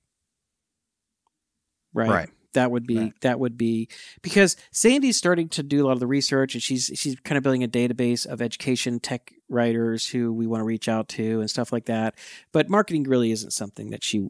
right? 1.94 2.08
Right. 2.10 2.30
That 2.54 2.70
would 2.70 2.86
be 2.86 2.98
Right. 2.98 3.20
that 3.22 3.40
would 3.40 3.56
be 3.56 3.88
because 4.20 4.56
Sandy's 4.72 5.16
starting 5.16 5.48
to 5.50 5.62
do 5.62 5.82
a 5.82 5.84
lot 5.86 5.92
of 5.94 6.00
the 6.00 6.06
research, 6.06 6.52
and 6.54 6.62
she's 6.62 6.90
she's 6.94 7.16
kind 7.20 7.38
of 7.38 7.42
building 7.42 7.64
a 7.64 7.68
database 7.68 8.26
of 8.26 8.42
education 8.42 9.00
tech 9.00 9.32
writers 9.48 10.06
who 10.08 10.32
we 10.34 10.46
want 10.46 10.60
to 10.60 10.64
reach 10.64 10.86
out 10.86 11.08
to 11.10 11.40
and 11.40 11.48
stuff 11.48 11.72
like 11.72 11.86
that. 11.86 12.14
But 12.52 12.68
marketing 12.68 13.04
really 13.04 13.32
isn't 13.32 13.52
something 13.54 13.88
that 13.90 14.04
she 14.04 14.28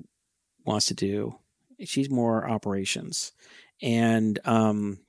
wants 0.65 0.87
to 0.87 0.95
do. 0.95 1.35
She's 1.85 2.09
more 2.09 2.49
operations, 2.49 3.33
and 3.83 4.39
um, 4.45 5.01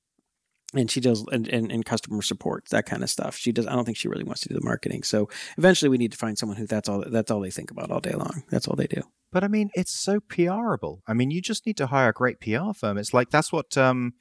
and 0.73 0.89
she 0.89 0.99
does 0.99 1.25
and, 1.31 1.47
and, 1.47 1.71
and 1.71 1.85
customer 1.85 2.21
support 2.21 2.65
that 2.69 2.85
kind 2.85 3.03
of 3.03 3.09
stuff. 3.09 3.35
She 3.37 3.51
does. 3.51 3.67
I 3.67 3.73
don't 3.73 3.85
think 3.85 3.97
she 3.97 4.07
really 4.07 4.23
wants 4.23 4.41
to 4.41 4.49
do 4.49 4.55
the 4.55 4.65
marketing. 4.65 5.03
So 5.03 5.29
eventually, 5.57 5.89
we 5.89 5.97
need 5.97 6.11
to 6.11 6.17
find 6.17 6.37
someone 6.37 6.57
who 6.57 6.65
that's 6.67 6.89
all 6.89 7.03
that's 7.07 7.31
all 7.31 7.39
they 7.39 7.51
think 7.51 7.71
about 7.71 7.91
all 7.91 7.99
day 7.99 8.13
long. 8.13 8.43
That's 8.49 8.67
all 8.67 8.75
they 8.75 8.87
do. 8.87 9.01
but 9.33 9.43
i 9.43 9.47
mean 9.47 9.69
it's 9.73 9.91
so 9.91 10.19
prable 10.19 11.01
i 11.07 11.13
mean 11.13 11.31
you 11.31 11.41
just 11.41 11.65
need 11.65 11.75
to 11.77 11.87
hire 11.87 12.09
a 12.09 12.13
great 12.13 12.39
pr 12.39 12.71
firm 12.75 12.97
it's 12.97 13.13
like 13.13 13.29
that's 13.31 13.51
what 13.51 13.75
um 13.77 14.13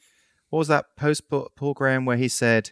what 0.48 0.58
was 0.58 0.68
that 0.68 0.86
post 0.96 1.22
paul 1.28 1.74
graham 1.74 2.04
where 2.06 2.16
he 2.16 2.28
said 2.28 2.70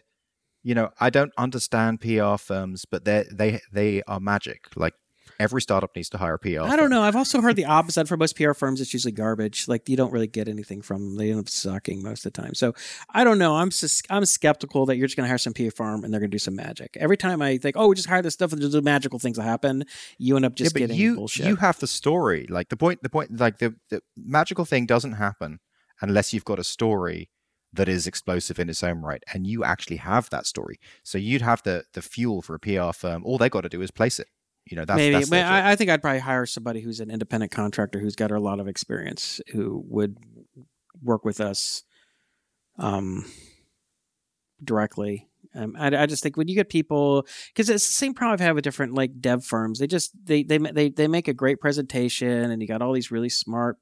you 0.63 0.73
know 0.75 0.89
i 0.99 1.09
don't 1.09 1.31
understand 1.37 2.01
pr 2.01 2.35
firms 2.37 2.83
but 2.85 3.05
they 3.05 3.23
they 3.31 3.59
they 3.71 4.01
are 4.07 4.19
magic 4.19 4.65
like 4.75 4.95
every 5.41 5.61
startup 5.61 5.95
needs 5.95 6.09
to 6.09 6.17
hire 6.17 6.35
a 6.35 6.39
pr 6.39 6.61
I 6.61 6.75
don't 6.75 6.91
know. 6.91 7.01
I've 7.01 7.15
also 7.15 7.41
heard 7.41 7.55
the 7.55 7.65
opposite 7.65 8.07
for 8.07 8.15
most 8.15 8.35
PR 8.35 8.53
firms. 8.53 8.79
It's 8.79 8.93
usually 8.93 9.11
garbage. 9.11 9.67
Like 9.67 9.89
you 9.89 9.97
don't 9.97 10.11
really 10.11 10.27
get 10.27 10.47
anything 10.47 10.81
from 10.81 11.01
them. 11.01 11.17
They 11.17 11.31
end 11.31 11.39
up 11.39 11.49
sucking 11.49 12.03
most 12.03 12.25
of 12.25 12.33
the 12.33 12.41
time. 12.41 12.53
So 12.53 12.73
I 13.09 13.23
don't 13.23 13.39
know. 13.39 13.55
I'm 13.55 13.71
I'm 14.09 14.25
skeptical 14.25 14.85
that 14.85 14.97
you're 14.97 15.07
just 15.07 15.17
going 15.17 15.25
to 15.25 15.29
hire 15.29 15.37
some 15.37 15.53
PR 15.53 15.71
firm 15.71 16.03
and 16.03 16.13
they're 16.13 16.19
going 16.19 16.31
to 16.31 16.35
do 16.35 16.39
some 16.39 16.55
magic. 16.55 16.95
Every 16.99 17.17
time 17.17 17.41
I 17.41 17.57
think, 17.57 17.75
oh, 17.77 17.87
we 17.87 17.95
just 17.95 18.07
hire 18.07 18.21
this 18.21 18.35
stuff 18.35 18.51
and 18.51 18.61
just 18.61 18.73
do 18.73 18.81
magical 18.81 19.19
things 19.19 19.37
will 19.37 19.45
happen, 19.45 19.83
you 20.17 20.35
end 20.35 20.45
up 20.45 20.55
just 20.55 20.75
yeah, 20.75 20.79
getting 20.79 20.97
you 20.97 21.15
bullshit. 21.15 21.47
you 21.47 21.55
have 21.55 21.79
the 21.79 21.87
story. 21.87 22.45
Like 22.49 22.69
the 22.69 22.77
point, 22.77 23.01
the 23.01 23.09
point, 23.09 23.39
like 23.39 23.57
the 23.57 23.75
the 23.89 24.01
magical 24.15 24.65
thing 24.65 24.85
doesn't 24.85 25.13
happen 25.13 25.59
unless 26.01 26.33
you've 26.33 26.45
got 26.45 26.59
a 26.59 26.63
story 26.63 27.29
that 27.73 27.87
is 27.87 28.05
explosive 28.05 28.59
in 28.59 28.69
its 28.69 28.83
own 28.83 29.01
right, 29.01 29.23
and 29.33 29.47
you 29.47 29.63
actually 29.63 29.97
have 29.97 30.29
that 30.29 30.45
story. 30.45 30.77
So 31.03 31.17
you'd 31.17 31.41
have 31.41 31.63
the 31.63 31.85
the 31.93 32.01
fuel 32.01 32.41
for 32.41 32.55
a 32.55 32.59
PR 32.59 32.91
firm. 32.93 33.23
All 33.23 33.37
they 33.37 33.49
got 33.49 33.61
to 33.61 33.69
do 33.69 33.81
is 33.81 33.91
place 33.91 34.19
it. 34.19 34.27
You 34.67 34.77
know, 34.77 34.85
that's 34.85 34.97
Maybe, 34.97 35.15
that's 35.15 35.29
job. 35.29 35.45
I, 35.45 35.71
I 35.71 35.75
think 35.75 35.89
I'd 35.89 36.01
probably 36.01 36.19
hire 36.19 36.45
somebody 36.45 36.81
who's 36.81 36.99
an 36.99 37.09
independent 37.11 37.51
contractor 37.51 37.99
who's 37.99 38.15
got 38.15 38.31
a 38.31 38.39
lot 38.39 38.59
of 38.59 38.67
experience 38.67 39.41
who 39.51 39.83
would 39.87 40.17
work 41.03 41.25
with 41.25 41.41
us 41.41 41.83
um, 42.77 43.25
directly. 44.63 45.27
Um, 45.53 45.75
I, 45.77 45.87
I 46.03 46.05
just 46.05 46.23
think 46.23 46.37
when 46.37 46.47
you 46.47 46.55
get 46.55 46.69
people, 46.69 47.25
because 47.47 47.69
it's 47.69 47.85
the 47.85 47.93
same 47.93 48.13
problem 48.13 48.33
I've 48.33 48.39
had 48.39 48.55
with 48.55 48.63
different 48.63 48.93
like 48.93 49.19
dev 49.19 49.43
firms. 49.43 49.79
They 49.79 49.87
just 49.87 50.11
they 50.23 50.43
they 50.43 50.57
they 50.57 50.89
they 50.89 51.07
make 51.07 51.27
a 51.27 51.33
great 51.33 51.59
presentation, 51.59 52.51
and 52.51 52.61
you 52.61 52.67
got 52.67 52.81
all 52.81 52.93
these 52.93 53.11
really 53.11 53.29
smart, 53.29 53.77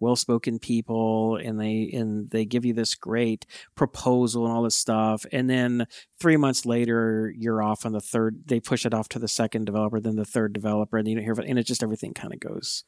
well-spoken 0.00 0.58
people, 0.58 1.36
and 1.36 1.60
they 1.60 1.90
and 1.92 2.30
they 2.30 2.44
give 2.44 2.64
you 2.64 2.72
this 2.72 2.94
great 2.94 3.46
proposal 3.74 4.44
and 4.44 4.52
all 4.54 4.62
this 4.62 4.76
stuff, 4.76 5.24
and 5.32 5.48
then 5.48 5.86
three 6.18 6.36
months 6.36 6.64
later 6.66 7.32
you're 7.36 7.62
off 7.62 7.84
on 7.84 7.92
the 7.92 8.00
third 8.00 8.42
they 8.46 8.60
push 8.60 8.86
it 8.86 8.94
off 8.94 9.08
to 9.08 9.18
the 9.18 9.28
second 9.28 9.64
developer 9.64 9.98
then 10.00 10.16
the 10.16 10.24
third 10.24 10.52
developer 10.52 10.96
and 10.98 11.08
you 11.08 11.14
don't 11.16 11.24
hear 11.24 11.34
and 11.46 11.58
it 11.58 11.64
just 11.66 11.82
everything 11.82 12.14
kind 12.14 12.32
of 12.32 12.40
goes 12.40 12.84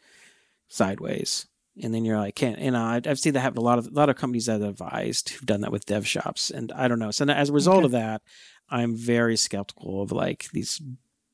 sideways. 0.69 1.47
And 1.83 1.93
then 1.93 2.05
you're 2.05 2.19
like 2.19 2.37
can't 2.37 2.59
and 2.59 2.77
I, 2.77 3.01
i've 3.05 3.19
seen 3.19 3.33
that 3.33 3.41
happen 3.41 3.59
a 3.59 3.63
lot 3.63 3.79
of 3.79 3.89
a 3.89 3.91
lot 3.91 4.09
of 4.09 4.15
companies 4.17 4.47
that 4.47 4.61
have 4.61 4.71
advised 4.71 5.31
who've 5.31 5.47
done 5.47 5.63
that 5.63 5.73
with 5.73 5.87
dev 5.87 6.07
shops 6.07 6.51
and 6.51 6.71
i 6.73 6.87
don't 6.87 7.01
know. 7.01 7.11
So 7.11 7.25
as 7.25 7.49
a 7.51 7.53
result 7.53 7.79
Okay. 7.79 7.87
of 7.87 7.91
that 7.93 8.23
i'm 8.71 8.97
very 8.97 9.37
skeptical 9.37 10.03
of 10.03 10.13
like 10.13 10.47
these 10.53 10.81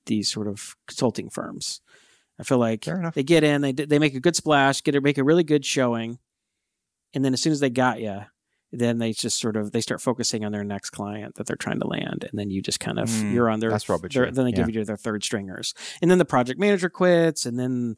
these 0.07 0.33
sort 0.33 0.49
of 0.49 0.77
consulting 0.87 1.29
firms 1.29 1.83
i 2.41 2.43
feel 2.43 2.59
like 2.59 2.85
Fair 2.85 2.99
enough. 2.99 3.15
they 3.15 3.23
get 3.23 3.45
in 3.45 3.61
they 3.61 3.73
they 3.73 3.99
make 3.99 4.15
a 4.15 4.21
good 4.21 4.35
splash 4.37 4.83
get 4.83 4.95
a, 4.95 5.01
make 5.01 5.19
a 5.19 5.25
really 5.25 5.45
good 5.45 5.65
showing 5.65 6.19
and 7.15 7.25
then 7.25 7.33
as 7.33 7.41
soon 7.43 7.53
as 7.53 7.61
they 7.61 7.71
got 7.71 8.01
you 8.01 8.21
then 8.73 8.99
they 8.99 9.13
just 9.13 9.41
sort 9.41 9.57
of 9.57 9.73
they 9.73 9.81
start 9.81 10.01
focusing 10.01 10.45
on 10.45 10.53
their 10.53 10.63
next 10.65 10.91
client 10.91 11.35
that 11.35 11.47
they're 11.47 11.57
trying 11.57 11.81
to 11.81 11.87
land 11.89 12.25
and 12.29 12.39
then 12.39 12.51
you 12.51 12.63
just 12.63 12.79
kind 12.81 12.99
of 13.01 13.09
Mm, 13.09 13.33
you're 13.33 13.49
on 13.51 13.59
their 13.61 13.71
that's 13.71 13.89
rubbish, 13.89 14.15
their- 14.15 14.31
then 14.31 14.45
they 14.45 14.53
give 14.53 14.71
you 14.71 14.85
their 14.85 14.97
third 14.97 15.23
stringers 15.25 15.75
and 16.01 16.11
then 16.11 16.19
the 16.19 16.25
project 16.25 16.59
manager 16.61 16.89
quits 16.89 17.47
and 17.47 17.59
then 17.59 17.97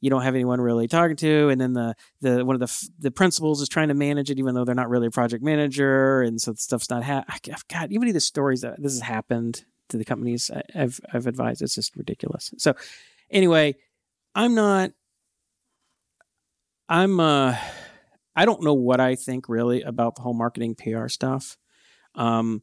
you 0.00 0.10
don't 0.10 0.22
have 0.22 0.34
anyone 0.36 0.60
really 0.60 0.86
talking 0.88 1.16
to 1.16 1.48
and 1.50 1.60
then 1.60 1.72
the 1.74 1.94
the 2.20 2.44
one 2.44 2.54
of 2.54 2.60
the 2.60 2.88
the 3.00 3.10
principals 3.10 3.60
is 3.60 3.68
trying 3.68 3.88
to 3.88 3.94
manage 3.94 4.30
it 4.30 4.38
even 4.38 4.54
though 4.54 4.64
they're 4.64 4.74
not 4.74 4.88
really 4.88 5.08
a 5.08 5.10
project 5.10 5.42
manager 5.44 6.22
and 6.22 6.40
so 6.40 6.52
the 6.52 6.56
stuff's 6.58 6.88
not 6.88 7.02
ha- 7.04 7.24
God 7.68 7.90
even 7.92 8.10
the 8.12 8.20
stories 8.20 8.60
that 8.62 8.80
this 8.80 8.92
has 8.92 9.02
happened 9.02 9.64
to 9.88 9.96
the 9.98 10.04
companies 10.04 10.50
I, 10.54 10.62
I've 10.82 11.00
I've 11.12 11.26
advised. 11.26 11.62
It's 11.62 11.74
just 11.74 11.96
ridiculous. 11.96 12.52
So 12.58 12.74
anyway, 13.30 13.76
I'm 14.34 14.54
not. 14.54 14.90
I'm 16.88 17.20
uh, 17.20 17.56
I 18.34 18.44
don't 18.44 18.62
know 18.62 18.74
what 18.74 19.00
I 19.00 19.14
think 19.14 19.48
really 19.48 19.82
about 19.82 20.16
the 20.16 20.22
whole 20.22 20.34
marketing 20.34 20.74
PR 20.74 21.08
stuff. 21.08 21.56
Um, 22.14 22.62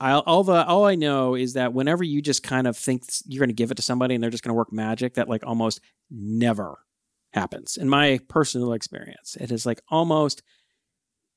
I 0.00 0.12
all 0.12 0.44
the 0.44 0.66
all 0.66 0.84
I 0.84 0.96
know 0.96 1.34
is 1.34 1.54
that 1.54 1.72
whenever 1.72 2.04
you 2.04 2.20
just 2.20 2.42
kind 2.42 2.66
of 2.66 2.76
think 2.76 3.04
you're 3.26 3.40
going 3.40 3.48
to 3.48 3.54
give 3.54 3.70
it 3.70 3.76
to 3.76 3.82
somebody 3.82 4.14
and 4.14 4.22
they're 4.22 4.30
just 4.30 4.42
going 4.42 4.50
to 4.50 4.56
work 4.56 4.72
magic, 4.72 5.14
that 5.14 5.28
like 5.28 5.46
almost 5.46 5.80
never 6.10 6.78
happens. 7.32 7.76
In 7.76 7.88
my 7.88 8.20
personal 8.28 8.72
experience, 8.72 9.36
it 9.40 9.50
is 9.50 9.64
like 9.66 9.80
almost 9.88 10.42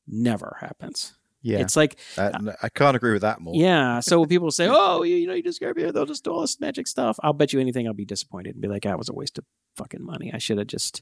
never 0.07 0.57
happens. 0.59 1.16
Yeah, 1.41 1.59
It's 1.59 1.75
like 1.75 1.99
Uh, 2.17 2.53
I 2.61 2.69
can't 2.69 2.95
agree 2.95 3.13
with 3.13 3.21
that 3.21 3.39
more. 3.39 3.55
yeah. 3.55 3.99
So 3.99 4.19
when 4.19 4.29
people 4.29 4.51
say, 4.51 4.67
"Oh, 4.71 5.03
you, 5.03 5.15
you 5.15 5.27
know, 5.27 5.33
you 5.33 5.43
just 5.43 5.59
grab 5.59 5.77
here, 5.77 5.91
they'll 5.91 6.05
just 6.05 6.23
do 6.23 6.31
all 6.31 6.41
this 6.41 6.59
magic 6.59 6.87
stuff," 6.87 7.17
I'll 7.23 7.33
bet 7.33 7.53
you 7.53 7.59
anything 7.59 7.87
I'll 7.87 7.93
be 7.93 8.05
disappointed 8.05 8.55
and 8.55 8.61
be 8.61 8.67
like, 8.67 8.83
"That 8.83 8.97
was 8.97 9.09
a 9.09 9.13
waste 9.13 9.37
of 9.37 9.45
fucking 9.75 10.03
money. 10.03 10.31
I 10.33 10.39
should 10.39 10.57
have 10.57 10.67
just 10.67 11.01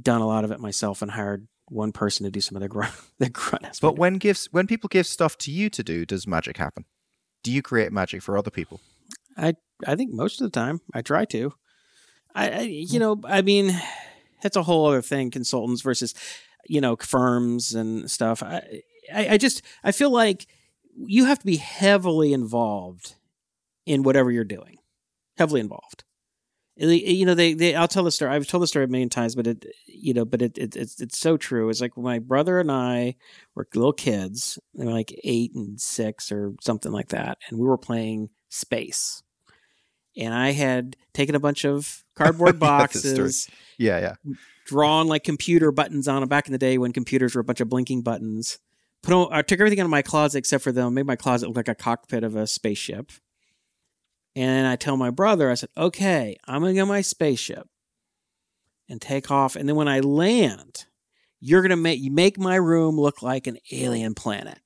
done 0.00 0.20
a 0.22 0.26
lot 0.26 0.44
of 0.44 0.50
it 0.50 0.58
myself 0.60 1.02
and 1.02 1.10
hired 1.10 1.46
one 1.68 1.92
person 1.92 2.24
to 2.24 2.30
do 2.30 2.40
some 2.40 2.56
of 2.56 2.62
the 2.62 2.68
grunt, 2.68 2.94
the 3.18 3.28
grunt 3.28 3.64
aspect." 3.64 3.82
But 3.82 3.98
when 3.98 4.14
gives 4.18 4.46
when 4.52 4.66
people 4.66 4.88
give 4.88 5.06
stuff 5.06 5.36
to 5.38 5.50
you 5.50 5.68
to 5.70 5.82
do, 5.82 6.06
does 6.06 6.26
magic 6.26 6.56
happen? 6.56 6.84
Do 7.42 7.52
you 7.52 7.60
create 7.62 7.92
magic 7.92 8.22
for 8.22 8.38
other 8.38 8.50
people? 8.50 8.80
I 9.36 9.96
think 9.96 10.12
most 10.12 10.40
of 10.40 10.50
the 10.50 10.58
time 10.60 10.80
I 10.94 11.02
try 11.02 11.24
to. 11.26 11.54
I, 12.34 12.50
I 12.50 12.60
you 12.62 12.98
know, 12.98 13.20
I 13.24 13.42
mean, 13.42 13.78
that's 14.42 14.56
a 14.56 14.62
whole 14.62 14.86
other 14.86 15.02
thing. 15.02 15.30
Consultants 15.30 15.82
versus, 15.82 16.14
you 16.68 16.80
know, 16.80 16.96
firms 16.96 17.74
and 17.74 18.10
stuff. 18.10 18.42
I, 18.42 18.82
I, 19.12 19.30
I 19.30 19.38
just 19.38 19.62
I 19.82 19.92
feel 19.92 20.10
like 20.10 20.46
you 20.94 21.24
have 21.24 21.38
to 21.38 21.46
be 21.46 21.56
heavily 21.56 22.32
involved 22.32 23.14
in 23.86 24.02
whatever 24.02 24.30
you're 24.30 24.44
doing. 24.44 24.78
Heavily 25.38 25.60
involved. 25.60 26.04
You 26.76 27.26
know, 27.26 27.34
they, 27.34 27.52
they 27.52 27.74
I'll 27.74 27.88
tell 27.88 28.04
the 28.04 28.10
story. 28.10 28.32
I've 28.32 28.46
told 28.46 28.62
the 28.62 28.66
story 28.66 28.86
a 28.86 28.88
million 28.88 29.10
times, 29.10 29.34
but 29.34 29.46
it, 29.46 29.66
you 29.86 30.14
know, 30.14 30.24
but 30.24 30.40
it, 30.40 30.56
it 30.56 30.74
it's 30.74 31.00
it's 31.00 31.18
so 31.18 31.36
true. 31.36 31.68
It's 31.68 31.80
like 31.80 31.96
my 31.96 32.18
brother 32.18 32.60
and 32.60 32.72
I 32.72 33.16
were 33.54 33.68
little 33.74 33.92
kids, 33.92 34.58
they 34.74 34.84
were 34.84 34.92
like 34.92 35.14
eight 35.22 35.54
and 35.54 35.80
six 35.80 36.32
or 36.32 36.54
something 36.60 36.90
like 36.90 37.08
that, 37.08 37.38
and 37.48 37.58
we 37.58 37.66
were 37.66 37.78
playing 37.78 38.30
space 38.48 39.22
and 40.16 40.34
I 40.34 40.52
had 40.52 40.96
taken 41.12 41.34
a 41.34 41.40
bunch 41.40 41.64
of 41.64 42.04
cardboard 42.14 42.56
Yeah, 42.60 42.78
that's 42.78 42.92
the 42.94 43.00
story. 43.00 43.18
boxes, 43.24 43.48
Yeah, 43.78 43.98
yeah. 44.00 44.14
drawn 44.66 45.06
like 45.08 45.24
computer 45.24 45.72
buttons 45.72 46.08
on 46.08 46.20
them 46.20 46.28
back 46.28 46.46
in 46.46 46.52
the 46.52 46.58
day 46.58 46.78
when 46.78 46.92
computers 46.92 47.34
were 47.34 47.40
a 47.40 47.44
bunch 47.44 47.60
of 47.60 47.68
blinking 47.68 48.02
buttons. 48.02 48.58
Put 49.02 49.14
on, 49.14 49.28
I 49.32 49.42
took 49.42 49.58
everything 49.58 49.80
out 49.80 49.84
of 49.84 49.90
my 49.90 50.02
closet 50.02 50.38
except 50.38 50.62
for 50.62 50.72
them, 50.72 50.94
made 50.94 51.06
my 51.06 51.16
closet 51.16 51.48
look 51.48 51.56
like 51.56 51.68
a 51.68 51.74
cockpit 51.74 52.22
of 52.22 52.36
a 52.36 52.46
spaceship. 52.46 53.10
And 54.36 54.66
I 54.66 54.76
tell 54.76 54.96
my 54.96 55.10
brother, 55.10 55.50
I 55.50 55.54
said, 55.54 55.70
okay, 55.76 56.36
I'm 56.46 56.62
gonna 56.62 56.74
get 56.74 56.86
my 56.86 57.00
spaceship 57.00 57.68
and 58.88 59.00
take 59.00 59.30
off. 59.30 59.56
And 59.56 59.68
then 59.68 59.76
when 59.76 59.88
I 59.88 60.00
land, 60.00 60.86
you're 61.40 61.62
gonna 61.62 61.76
make 61.76 62.00
you 62.00 62.10
make 62.10 62.38
my 62.38 62.54
room 62.54 62.98
look 62.98 63.22
like 63.22 63.46
an 63.46 63.58
alien 63.72 64.14
planet. 64.14 64.60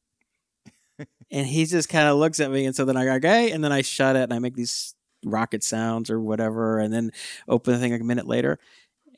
and 1.30 1.46
he 1.46 1.64
just 1.64 1.88
kind 1.88 2.08
of 2.08 2.18
looks 2.18 2.38
at 2.38 2.50
me, 2.50 2.66
and 2.66 2.76
so 2.76 2.84
then 2.84 2.96
I 2.96 3.04
go, 3.06 3.12
okay, 3.14 3.50
and 3.50 3.64
then 3.64 3.72
I 3.72 3.82
shut 3.82 4.16
it 4.16 4.24
and 4.24 4.34
I 4.34 4.38
make 4.38 4.54
these 4.54 4.94
rocket 5.24 5.64
sounds 5.64 6.10
or 6.10 6.20
whatever, 6.20 6.78
and 6.78 6.92
then 6.92 7.10
open 7.48 7.72
the 7.72 7.80
thing 7.80 7.92
like 7.92 8.02
a 8.02 8.04
minute 8.04 8.26
later. 8.26 8.58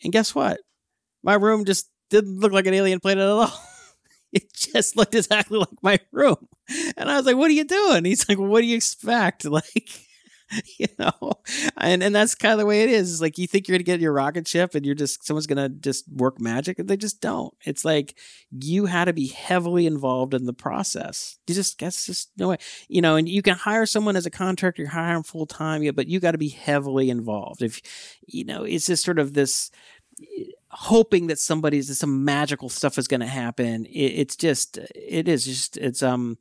And 0.05 0.13
guess 0.13 0.35
what? 0.35 0.61
My 1.25 1.35
room 1.35 1.65
just 1.65 1.91
didn't 2.09 2.39
look 2.39 2.53
like 2.53 2.67
an 2.67 2.75
alien 2.75 3.01
planet 3.01 3.23
at 3.23 3.29
all. 3.29 3.68
it 4.33 4.53
just 4.53 4.97
looked 4.97 5.15
exactly 5.15 5.59
like 5.59 5.83
my 5.83 5.99
room. 6.13 6.49
And 6.97 7.11
I 7.11 7.17
was 7.17 7.27
like, 7.27 7.37
what 7.37 7.51
are 7.51 7.55
you 7.55 7.65
doing? 7.65 8.05
He's 8.05 8.29
like, 8.29 8.39
well, 8.39 8.49
what 8.49 8.61
do 8.61 8.67
you 8.67 8.77
expect? 8.77 9.47
Like, 10.51 10.71
you 10.79 10.87
know, 10.99 11.33
and 11.77 12.03
and 12.03 12.15
that's 12.15 12.35
kind 12.35 12.53
of 12.53 12.59
the 12.59 12.65
way 12.65 12.83
it 12.83 12.89
is. 12.89 13.13
It's 13.13 13.21
like 13.21 13.37
you 13.37 13.47
think 13.47 13.69
you're 13.69 13.77
gonna 13.77 13.83
get 13.83 14.01
your 14.01 14.15
rocket 14.15 14.49
ship 14.49 14.75
and 14.75 14.87
you're 14.87 14.95
just 14.95 15.27
someone's 15.27 15.47
gonna 15.47 15.69
just 15.69 16.05
work 16.11 16.41
magic 16.41 16.79
and 16.79 16.89
they 16.89 16.97
just 16.97 17.21
don't. 17.21 17.53
It's 17.67 17.85
like 17.85 18.17
you 18.51 18.87
had 18.87 19.07
to 19.07 19.13
be 19.13 19.27
heavily 19.27 19.87
involved 19.87 20.33
in 20.33 20.45
the 20.47 20.55
process. 20.55 21.37
You 21.47 21.55
just 21.55 21.77
guess 21.79 22.07
just 22.07 22.31
no 22.39 22.49
way. 22.49 22.57
You 22.89 23.03
know, 23.03 23.17
and 23.17 23.29
you 23.29 23.43
can 23.43 23.57
hire 23.57 23.85
someone 23.85 24.17
as 24.17 24.25
a 24.25 24.31
contractor, 24.31 24.83
you 24.83 24.89
hire 24.89 25.13
them 25.15 25.23
full 25.23 25.45
time, 25.47 25.83
yeah, 25.83 25.91
but 25.91 26.09
you 26.09 26.19
got 26.19 26.33
to 26.33 26.39
be 26.39 26.49
heavily 26.49 27.11
involved. 27.11 27.61
If 27.63 27.83
you 28.27 28.45
know, 28.45 28.65
it's 28.65 28.87
just 28.87 29.05
sort 29.05 29.19
of 29.19 29.35
this 29.35 29.71
hoping 30.81 31.27
that 31.27 31.41
somebody's 31.41 31.99
some 31.99 32.25
magical 32.25 32.69
stuff 32.69 32.99
is 32.99 33.09
going 33.09 33.21
to 33.21 33.27
happen. 33.27 33.85
It, 33.87 33.91
it's 33.91 34.37
just 34.37 34.79
it 34.95 35.27
is 35.27 35.45
just 35.45 35.77
it's 35.77 36.05
um 36.05 36.39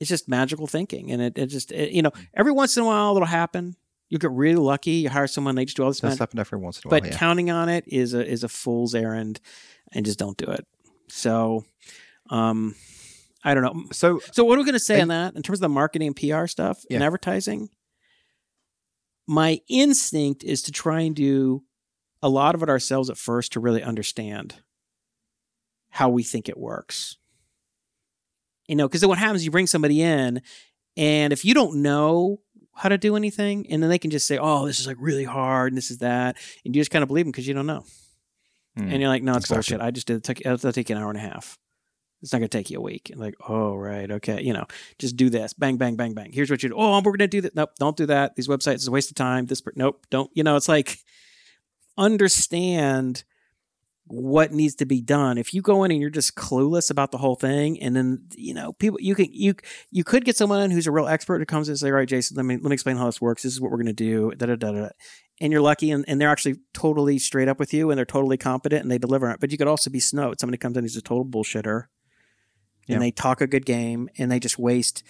it's 0.00 0.10
just 0.10 0.28
magical 0.28 0.66
thinking, 0.66 1.12
and 1.12 1.22
it, 1.22 1.38
it 1.38 1.46
just 1.46 1.70
it, 1.70 1.92
you 1.92 2.02
know 2.02 2.10
every 2.34 2.50
once 2.50 2.76
in 2.76 2.82
a 2.82 2.86
while 2.86 3.14
it'll 3.14 3.26
happen. 3.26 3.76
You 4.08 4.18
get 4.18 4.32
really 4.32 4.56
lucky. 4.56 4.90
You 4.90 5.08
hire 5.08 5.28
someone, 5.28 5.54
they 5.54 5.64
just 5.64 5.76
do 5.76 5.84
all 5.84 5.90
this, 5.90 6.00
Does 6.00 6.10
magic, 6.10 6.18
happen 6.18 6.38
every 6.40 6.58
once 6.58 6.78
in 6.78 6.88
a 6.88 6.90
while. 6.90 7.00
but 7.00 7.08
yeah. 7.08 7.16
counting 7.16 7.50
on 7.50 7.68
it 7.68 7.84
is 7.86 8.12
a 8.12 8.26
is 8.26 8.42
a 8.42 8.48
fool's 8.48 8.92
errand, 8.92 9.40
and 9.92 10.04
just 10.04 10.18
don't 10.18 10.36
do 10.36 10.50
it. 10.50 10.66
So, 11.08 11.64
um, 12.30 12.74
I 13.44 13.54
don't 13.54 13.62
know. 13.62 13.84
so 13.92 14.20
So 14.32 14.44
what 14.44 14.56
are 14.56 14.62
we 14.62 14.64
going 14.64 14.72
to 14.72 14.80
say 14.80 14.98
Are 14.98 15.02
on 15.02 15.08
that 15.08 15.36
in 15.36 15.42
terms 15.42 15.58
of 15.58 15.62
the 15.62 15.68
marketing 15.68 16.08
and 16.08 16.16
PR 16.16 16.48
stuff 16.48 16.84
and 16.90 17.04
advertising? 17.04 17.68
My 19.28 19.60
instinct 19.68 20.42
is 20.42 20.62
to 20.62 20.72
try 20.72 21.02
and 21.02 21.14
do 21.14 21.62
a 22.24 22.28
lot 22.28 22.54
of 22.54 22.62
it 22.62 22.68
ourselves 22.70 23.10
at 23.10 23.18
first 23.18 23.52
to 23.52 23.60
really 23.60 23.82
understand 23.82 24.54
how 25.90 26.08
we 26.08 26.22
think 26.22 26.48
it 26.48 26.56
works. 26.56 27.18
You 28.66 28.76
know, 28.76 28.88
because 28.88 29.02
then 29.02 29.10
what 29.10 29.18
happens, 29.18 29.44
you 29.44 29.50
bring 29.50 29.66
somebody 29.66 30.00
in, 30.00 30.40
and 30.96 31.32
if 31.34 31.44
you 31.44 31.52
don't 31.52 31.82
know 31.82 32.40
how 32.74 32.88
to 32.88 32.96
do 32.96 33.14
anything, 33.14 33.66
and 33.70 33.82
then 33.82 33.90
they 33.90 33.98
can 33.98 34.10
just 34.10 34.26
say, 34.26 34.38
"Oh, 34.38 34.66
this 34.66 34.80
is 34.80 34.86
like 34.86 34.96
really 34.98 35.24
hard, 35.24 35.70
and 35.72 35.76
this 35.76 35.90
is 35.90 35.98
that," 35.98 36.36
and 36.64 36.74
you 36.74 36.80
just 36.80 36.90
kind 36.90 37.02
of 37.02 37.08
believe 37.08 37.26
them 37.26 37.30
because 37.32 37.46
you 37.46 37.52
don't 37.54 37.66
know, 37.66 37.84
Hmm. 38.76 38.88
and 38.90 39.00
you're 39.00 39.10
like, 39.10 39.22
"No, 39.22 39.32
it's 39.32 39.44
Exactly. 39.44 39.76
bullshit. 39.76 39.80
I 39.86 39.90
just 39.90 40.06
did. 40.06 40.16
It 40.16 40.24
took, 40.24 40.40
it'll 40.40 40.72
take 40.72 40.88
you 40.88 40.96
an 40.96 41.02
hour 41.02 41.10
and 41.10 41.18
a 41.18 41.22
half. 41.22 41.58
It's 42.22 42.32
not 42.32 42.38
going 42.38 42.48
to 42.48 42.58
take 42.58 42.70
you 42.70 42.78
a 42.78 42.82
week." 42.82 43.10
And 43.10 43.20
like, 43.20 43.34
"Oh, 43.46 43.74
right, 43.76 44.10
okay, 44.10 44.42
you 44.42 44.54
know, 44.54 44.64
just 44.98 45.14
do 45.16 45.28
this. 45.28 45.52
Bang, 45.52 45.76
bang, 45.76 45.94
bang, 45.96 46.14
bang. 46.14 46.32
Here's 46.32 46.50
what 46.50 46.62
you 46.62 46.70
do. 46.70 46.74
Oh, 46.74 46.96
we're 46.96 47.12
going 47.12 47.18
to 47.18 47.28
do 47.28 47.42
that. 47.42 47.54
Nope, 47.54 47.72
don't 47.78 47.96
do 47.98 48.06
that. 48.06 48.34
These 48.34 48.48
websites 48.48 48.76
is 48.76 48.88
a 48.88 48.90
waste 48.90 49.10
of 49.10 49.14
time. 49.16 49.44
This, 49.44 49.62
nope, 49.76 50.06
don't. 50.10 50.30
You 50.34 50.42
know, 50.42 50.56
it's 50.56 50.68
like 50.68 50.98
understand 51.96 53.24
what 54.06 54.52
needs 54.52 54.74
to 54.76 54.84
be 54.86 55.00
done. 55.00 55.38
If 55.38 55.54
you 55.54 55.62
go 55.62 55.82
in 55.82 55.90
and 55.90 55.98
you're 56.00 56.10
just 56.10 56.34
clueless 56.34 56.90
about 56.90 57.10
the 57.10 57.18
whole 57.18 57.36
thing, 57.36 57.80
and 57.80 57.96
then 57.96 58.26
you 58.36 58.52
know 58.52 58.72
people, 58.74 59.00
you 59.00 59.14
can 59.14 59.26
you 59.30 59.54
you 59.90 60.04
could 60.04 60.24
get 60.24 60.36
someone 60.36 60.70
who's 60.70 60.86
a 60.86 60.92
real 60.92 61.08
expert 61.08 61.38
who 61.38 61.46
comes 61.46 61.68
in 61.68 61.72
and 61.72 61.78
say, 61.78 61.88
"All 61.88 61.94
right, 61.94 62.08
Jason, 62.08 62.36
let 62.36 62.44
me 62.44 62.56
let 62.56 62.64
me 62.64 62.74
explain 62.74 62.96
how 62.96 63.06
this 63.06 63.20
works. 63.20 63.42
This 63.42 63.54
is 63.54 63.60
what 63.60 63.70
we're 63.70 63.78
going 63.78 63.86
to 63.86 63.92
do." 63.92 64.30
Da 64.36 64.46
da 64.46 64.56
da 64.56 64.72
da. 64.72 64.88
And 65.40 65.52
you're 65.52 65.62
lucky, 65.62 65.90
and, 65.90 66.04
and 66.06 66.20
they're 66.20 66.28
actually 66.28 66.56
totally 66.74 67.18
straight 67.18 67.48
up 67.48 67.58
with 67.58 67.74
you, 67.74 67.90
and 67.90 67.98
they're 67.98 68.04
totally 68.04 68.36
competent, 68.36 68.82
and 68.82 68.90
they 68.90 68.98
deliver 68.98 69.30
it. 69.30 69.40
But 69.40 69.50
you 69.50 69.58
could 69.58 69.66
also 69.66 69.90
be 69.90 69.98
snowed. 70.00 70.38
Somebody 70.38 70.58
comes 70.58 70.76
in 70.76 70.84
who's 70.84 70.96
a 70.96 71.02
total 71.02 71.24
bullshitter, 71.24 71.86
Yeah. 72.86 72.94
and 72.96 73.02
they 73.02 73.10
talk 73.10 73.40
a 73.40 73.46
good 73.48 73.66
game, 73.66 74.08
and 74.18 74.30
they 74.30 74.38
just 74.38 74.58
waste 74.60 75.02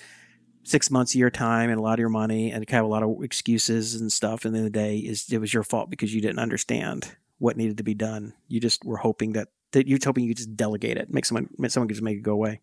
six 0.64 0.90
months 0.90 1.14
of 1.14 1.18
your 1.18 1.30
time 1.30 1.70
and 1.70 1.78
a 1.78 1.82
lot 1.82 1.94
of 1.94 1.98
your 2.00 2.08
money, 2.08 2.50
and 2.50 2.66
kind 2.66 2.78
have 2.78 2.84
a 2.84 2.88
lot 2.88 3.02
of 3.02 3.22
excuses 3.22 3.94
and 3.94 4.12
stuff. 4.12 4.44
And 4.44 4.54
then 4.54 4.64
the 4.64 4.70
day 4.70 4.98
is 4.98 5.30
it 5.32 5.38
was 5.38 5.54
your 5.54 5.62
fault 5.62 5.90
because 5.90 6.14
you 6.14 6.20
didn't 6.20 6.38
understand 6.40 7.14
what 7.38 7.56
needed 7.56 7.76
to 7.78 7.84
be 7.84 7.94
done. 7.94 8.32
You 8.48 8.60
just 8.60 8.84
were 8.84 8.96
hoping 8.96 9.32
that 9.34 9.48
that 9.72 9.86
you're 9.86 9.98
hoping 10.02 10.24
you 10.24 10.30
could 10.30 10.38
just 10.38 10.56
delegate 10.56 10.96
it, 10.96 11.12
make 11.12 11.24
someone 11.24 11.48
make 11.58 11.70
someone 11.70 11.88
could 11.88 11.94
just 11.94 12.04
make 12.04 12.18
it 12.18 12.22
go 12.22 12.32
away. 12.32 12.60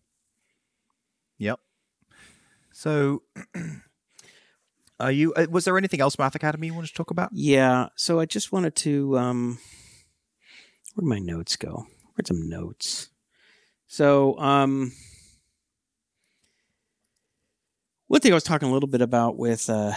Yep. 1.38 1.60
So 2.72 3.22
are 5.00 5.12
you? 5.12 5.32
Uh, 5.34 5.46
was 5.50 5.64
there 5.64 5.78
anything 5.78 6.00
else 6.00 6.18
Math 6.18 6.34
Academy 6.34 6.68
you 6.68 6.74
wanted 6.74 6.88
to 6.88 6.94
talk 6.94 7.10
about? 7.10 7.30
Yeah. 7.32 7.88
So 7.96 8.18
I 8.18 8.26
just 8.26 8.52
wanted 8.52 8.74
to 8.76 9.18
um 9.18 9.58
where'd 10.94 11.08
my 11.08 11.18
notes 11.18 11.56
go? 11.56 11.86
Where'd 12.14 12.26
some 12.26 12.48
notes? 12.48 13.10
So 13.86 14.38
um 14.38 14.92
one 18.12 18.20
thing 18.20 18.32
I 18.32 18.34
was 18.34 18.44
talking 18.44 18.68
a 18.68 18.72
little 18.72 18.90
bit 18.90 19.00
about 19.00 19.38
with 19.38 19.70
uh 19.70 19.92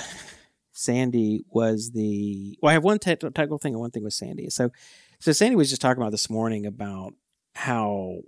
Sandy 0.71 1.43
was 1.49 1.91
the 1.91 2.57
well, 2.61 2.69
I 2.69 2.73
have 2.73 2.83
one 2.85 2.97
te- 2.97 3.17
technical 3.17 3.57
thing 3.57 3.73
and 3.73 3.81
one 3.81 3.91
thing 3.91 4.05
with 4.05 4.13
Sandy. 4.13 4.49
So 4.49 4.71
so 5.19 5.33
Sandy 5.33 5.57
was 5.57 5.69
just 5.69 5.81
talking 5.81 6.01
about 6.01 6.11
this 6.11 6.29
morning 6.29 6.65
about 6.65 7.13
how 7.55 8.19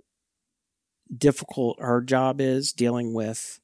difficult 1.16 1.80
her 1.80 2.02
job 2.02 2.38
is 2.38 2.74
dealing 2.74 3.14
with 3.14 3.60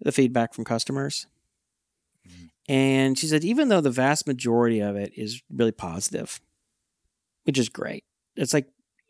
the 0.00 0.10
feedback 0.10 0.52
from 0.52 0.64
customers. 0.64 1.28
And 2.68 3.16
she 3.16 3.28
said, 3.28 3.44
even 3.44 3.68
though 3.68 3.80
the 3.80 3.90
vast 3.90 4.26
majority 4.26 4.80
of 4.80 4.96
it 4.96 5.12
is 5.16 5.42
really 5.48 5.70
positive, 5.70 6.40
which 7.44 7.58
is 7.58 7.68
great, 7.68 8.02
it's 8.34 8.52
like 8.52 8.66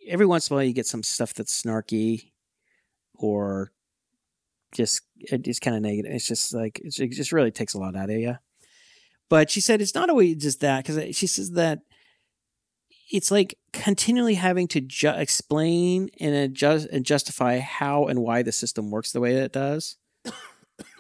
every 0.07 0.27
once 0.27 0.51
in 0.51 0.55
a 0.55 0.57
while 0.57 0.65
you 0.65 0.75
get 0.75 0.87
some 0.87 1.03
stuff 1.03 1.33
that's 1.33 1.63
snarky 1.63 2.33
or 3.15 3.73
just 4.73 5.03
it's 5.19 5.61
kind 5.61 5.77
of 5.77 5.83
negative. 5.83 6.13
It's 6.13 6.27
just 6.27 6.55
like 6.55 6.81
it's, 6.83 6.99
it 6.99 7.13
just 7.13 7.33
really 7.33 7.51
takes 7.51 7.75
a 7.75 7.79
lot 7.79 7.97
out 7.97 8.11
of 8.11 8.17
you. 8.17 8.37
But 9.29 9.51
she 9.51 9.61
said 9.61 9.81
it's 9.81 9.95
not 9.95 10.11
always 10.11 10.37
just 10.37 10.61
that 10.61 10.85
because 10.85 11.17
she 11.17 11.27
says 11.27 11.53
that 11.53 11.81
it's 13.11 13.31
like 13.31 13.59
continually 13.73 14.35
having 14.35 14.69
to 14.69 14.81
ju- 14.81 15.09
explain 15.09 16.09
and 16.21 16.35
adjust 16.35 16.89
and 16.89 17.05
justify 17.05 17.59
how 17.59 18.07
and 18.07 18.21
why 18.21 18.43
the 18.43 18.53
system 18.53 18.91
works 18.91 19.13
the 19.13 19.21
way 19.21 19.35
that 19.35 19.45
it 19.45 19.53
does 19.53 19.97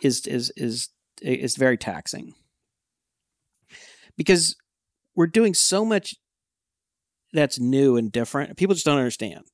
is 0.02 0.26
is 0.26 0.52
is 0.56 0.88
it's 1.20 1.56
very 1.56 1.78
taxing 1.78 2.34
because 4.16 4.56
we're 5.14 5.26
doing 5.26 5.54
so 5.54 5.84
much 5.84 6.16
that's 7.32 7.58
new 7.58 7.96
and 7.96 8.12
different. 8.12 8.56
People 8.56 8.74
just 8.74 8.86
don't 8.86 8.98
understand. 8.98 9.44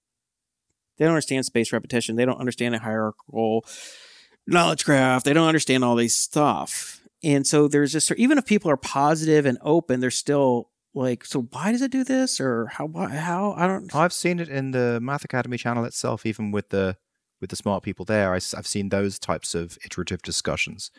They 0.96 1.04
don't 1.04 1.14
understand 1.14 1.44
spaced 1.46 1.72
repetition. 1.72 2.16
They 2.16 2.24
don't 2.24 2.40
understand 2.40 2.74
a 2.74 2.80
hierarchical 2.80 3.64
knowledge 4.48 4.84
graph. 4.84 5.24
They 5.24 5.32
don't 5.32 5.46
understand 5.46 5.84
all 5.84 5.96
these 5.96 6.16
stuff. 6.16 7.00
And 7.22 7.46
so 7.46 7.68
there's 7.68 7.92
just 7.92 8.10
even 8.12 8.38
if 8.38 8.46
people 8.46 8.70
are 8.70 8.76
positive 8.76 9.46
and 9.46 9.58
open, 9.62 10.00
they're 10.00 10.10
still 10.10 10.70
like, 10.94 11.24
so 11.24 11.42
why 11.50 11.72
does 11.72 11.82
it 11.82 11.90
do 11.90 12.04
this 12.04 12.40
or 12.40 12.66
how? 12.66 12.88
How 12.88 13.54
I 13.56 13.66
don't. 13.66 13.94
I've 13.94 14.12
seen 14.12 14.40
it 14.40 14.48
in 14.48 14.70
the 14.70 14.98
Math 15.00 15.24
Academy 15.24 15.56
channel 15.58 15.84
itself, 15.84 16.24
even 16.24 16.50
with 16.50 16.70
the 16.70 16.96
with 17.40 17.50
the 17.50 17.56
smart 17.56 17.82
people 17.82 18.04
there. 18.04 18.30
I, 18.32 18.40
have 18.54 18.66
seen 18.66 18.88
those 18.88 19.18
types 19.18 19.54
of 19.54 19.78
iterative 19.84 20.22
discussions, 20.22 20.90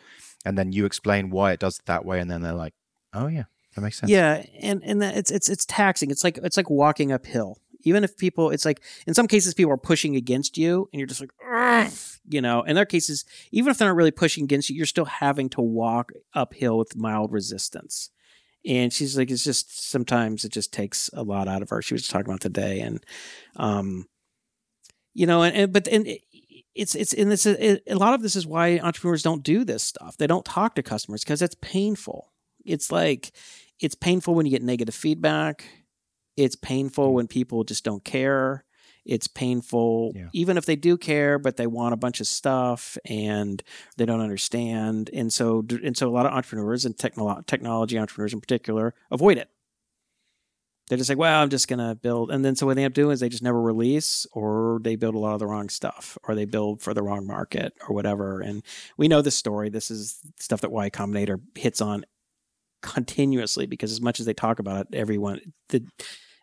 and 0.44 0.56
then 0.56 0.72
you 0.72 0.84
explain 0.84 1.30
why 1.30 1.52
it 1.52 1.60
does 1.60 1.78
it 1.78 1.86
that 1.86 2.04
way, 2.04 2.20
and 2.20 2.30
then 2.30 2.42
they're 2.42 2.52
like, 2.52 2.74
oh 3.12 3.26
yeah, 3.26 3.44
that 3.74 3.80
makes 3.80 3.98
sense. 3.98 4.10
Yeah, 4.10 4.44
and 4.60 4.82
and 4.84 5.02
that 5.02 5.16
it's 5.16 5.30
it's 5.30 5.48
it's 5.48 5.64
taxing. 5.64 6.10
It's 6.10 6.24
like 6.24 6.38
it's 6.38 6.56
like 6.56 6.70
walking 6.70 7.12
uphill. 7.12 7.58
Even 7.84 8.04
if 8.04 8.16
people, 8.16 8.50
it's 8.50 8.64
like 8.64 8.82
in 9.06 9.14
some 9.14 9.26
cases 9.26 9.54
people 9.54 9.72
are 9.72 9.76
pushing 9.76 10.16
against 10.16 10.56
you, 10.58 10.88
and 10.92 11.00
you're 11.00 11.06
just 11.06 11.20
like, 11.20 11.30
you 12.28 12.40
know. 12.40 12.62
In 12.62 12.74
their 12.74 12.86
cases, 12.86 13.24
even 13.52 13.70
if 13.70 13.78
they're 13.78 13.88
not 13.88 13.96
really 13.96 14.10
pushing 14.10 14.44
against 14.44 14.70
you, 14.70 14.76
you're 14.76 14.86
still 14.86 15.04
having 15.06 15.48
to 15.50 15.60
walk 15.60 16.12
uphill 16.34 16.78
with 16.78 16.96
mild 16.96 17.32
resistance. 17.32 18.10
And 18.66 18.92
she's 18.92 19.16
like, 19.16 19.30
it's 19.30 19.44
just 19.44 19.88
sometimes 19.90 20.44
it 20.44 20.52
just 20.52 20.72
takes 20.72 21.08
a 21.14 21.22
lot 21.22 21.48
out 21.48 21.62
of 21.62 21.70
her. 21.70 21.80
She 21.80 21.94
was 21.94 22.06
talking 22.06 22.26
about 22.26 22.40
today, 22.40 22.80
and 22.80 23.04
um, 23.56 24.06
you 25.14 25.26
know, 25.26 25.42
and, 25.42 25.56
and 25.56 25.72
but 25.72 25.88
and 25.88 26.06
it's 26.74 26.94
it's 26.94 27.12
and 27.12 27.30
this 27.30 27.46
a 27.46 27.80
lot 27.90 28.14
of 28.14 28.22
this 28.22 28.36
is 28.36 28.46
why 28.46 28.78
entrepreneurs 28.78 29.22
don't 29.22 29.42
do 29.42 29.64
this 29.64 29.82
stuff. 29.82 30.16
They 30.16 30.26
don't 30.26 30.44
talk 30.44 30.74
to 30.74 30.82
customers 30.82 31.24
because 31.24 31.42
it's 31.42 31.56
painful. 31.60 32.32
It's 32.64 32.92
like 32.92 33.32
it's 33.80 33.94
painful 33.94 34.34
when 34.34 34.46
you 34.46 34.52
get 34.52 34.62
negative 34.62 34.94
feedback. 34.94 35.64
It's 36.40 36.56
painful 36.56 37.12
when 37.12 37.26
people 37.26 37.64
just 37.64 37.84
don't 37.84 38.02
care. 38.02 38.64
It's 39.04 39.26
painful 39.26 40.12
yeah. 40.14 40.28
even 40.32 40.56
if 40.56 40.64
they 40.64 40.76
do 40.76 40.96
care, 40.96 41.38
but 41.38 41.56
they 41.56 41.66
want 41.66 41.94
a 41.94 41.98
bunch 41.98 42.20
of 42.20 42.26
stuff 42.26 42.96
and 43.04 43.62
they 43.96 44.06
don't 44.06 44.20
understand. 44.20 45.10
And 45.12 45.32
so 45.32 45.64
and 45.82 45.96
so 45.96 46.08
a 46.08 46.10
lot 46.10 46.26
of 46.26 46.32
entrepreneurs 46.32 46.84
and 46.84 46.96
technolo- 46.96 47.44
technology 47.46 47.98
entrepreneurs 47.98 48.32
in 48.32 48.40
particular 48.40 48.94
avoid 49.10 49.36
it. 49.38 49.50
They're 50.88 50.98
just 50.98 51.10
like, 51.10 51.18
well, 51.18 51.40
I'm 51.42 51.50
just 51.50 51.68
gonna 51.68 51.94
build, 51.94 52.32
and 52.32 52.44
then 52.44 52.56
so 52.56 52.66
what 52.66 52.74
they 52.74 52.82
end 52.82 52.92
up 52.92 52.94
doing 52.94 53.12
is 53.12 53.20
they 53.20 53.28
just 53.28 53.44
never 53.44 53.62
release, 53.62 54.26
or 54.32 54.80
they 54.82 54.96
build 54.96 55.14
a 55.14 55.18
lot 55.18 55.34
of 55.34 55.38
the 55.38 55.46
wrong 55.46 55.68
stuff, 55.68 56.18
or 56.24 56.34
they 56.34 56.46
build 56.46 56.82
for 56.82 56.94
the 56.94 57.02
wrong 57.02 57.28
market, 57.28 57.74
or 57.86 57.94
whatever. 57.94 58.40
And 58.40 58.64
we 58.96 59.06
know 59.06 59.22
this 59.22 59.36
story. 59.36 59.68
This 59.68 59.92
is 59.92 60.18
stuff 60.40 60.62
that 60.62 60.72
Y 60.72 60.90
Combinator 60.90 61.40
hits 61.54 61.80
on 61.80 62.04
continuously 62.82 63.66
because 63.66 63.92
as 63.92 64.00
much 64.00 64.18
as 64.18 64.26
they 64.26 64.34
talk 64.34 64.58
about 64.58 64.86
it, 64.86 64.96
everyone 64.96 65.40
the, 65.68 65.84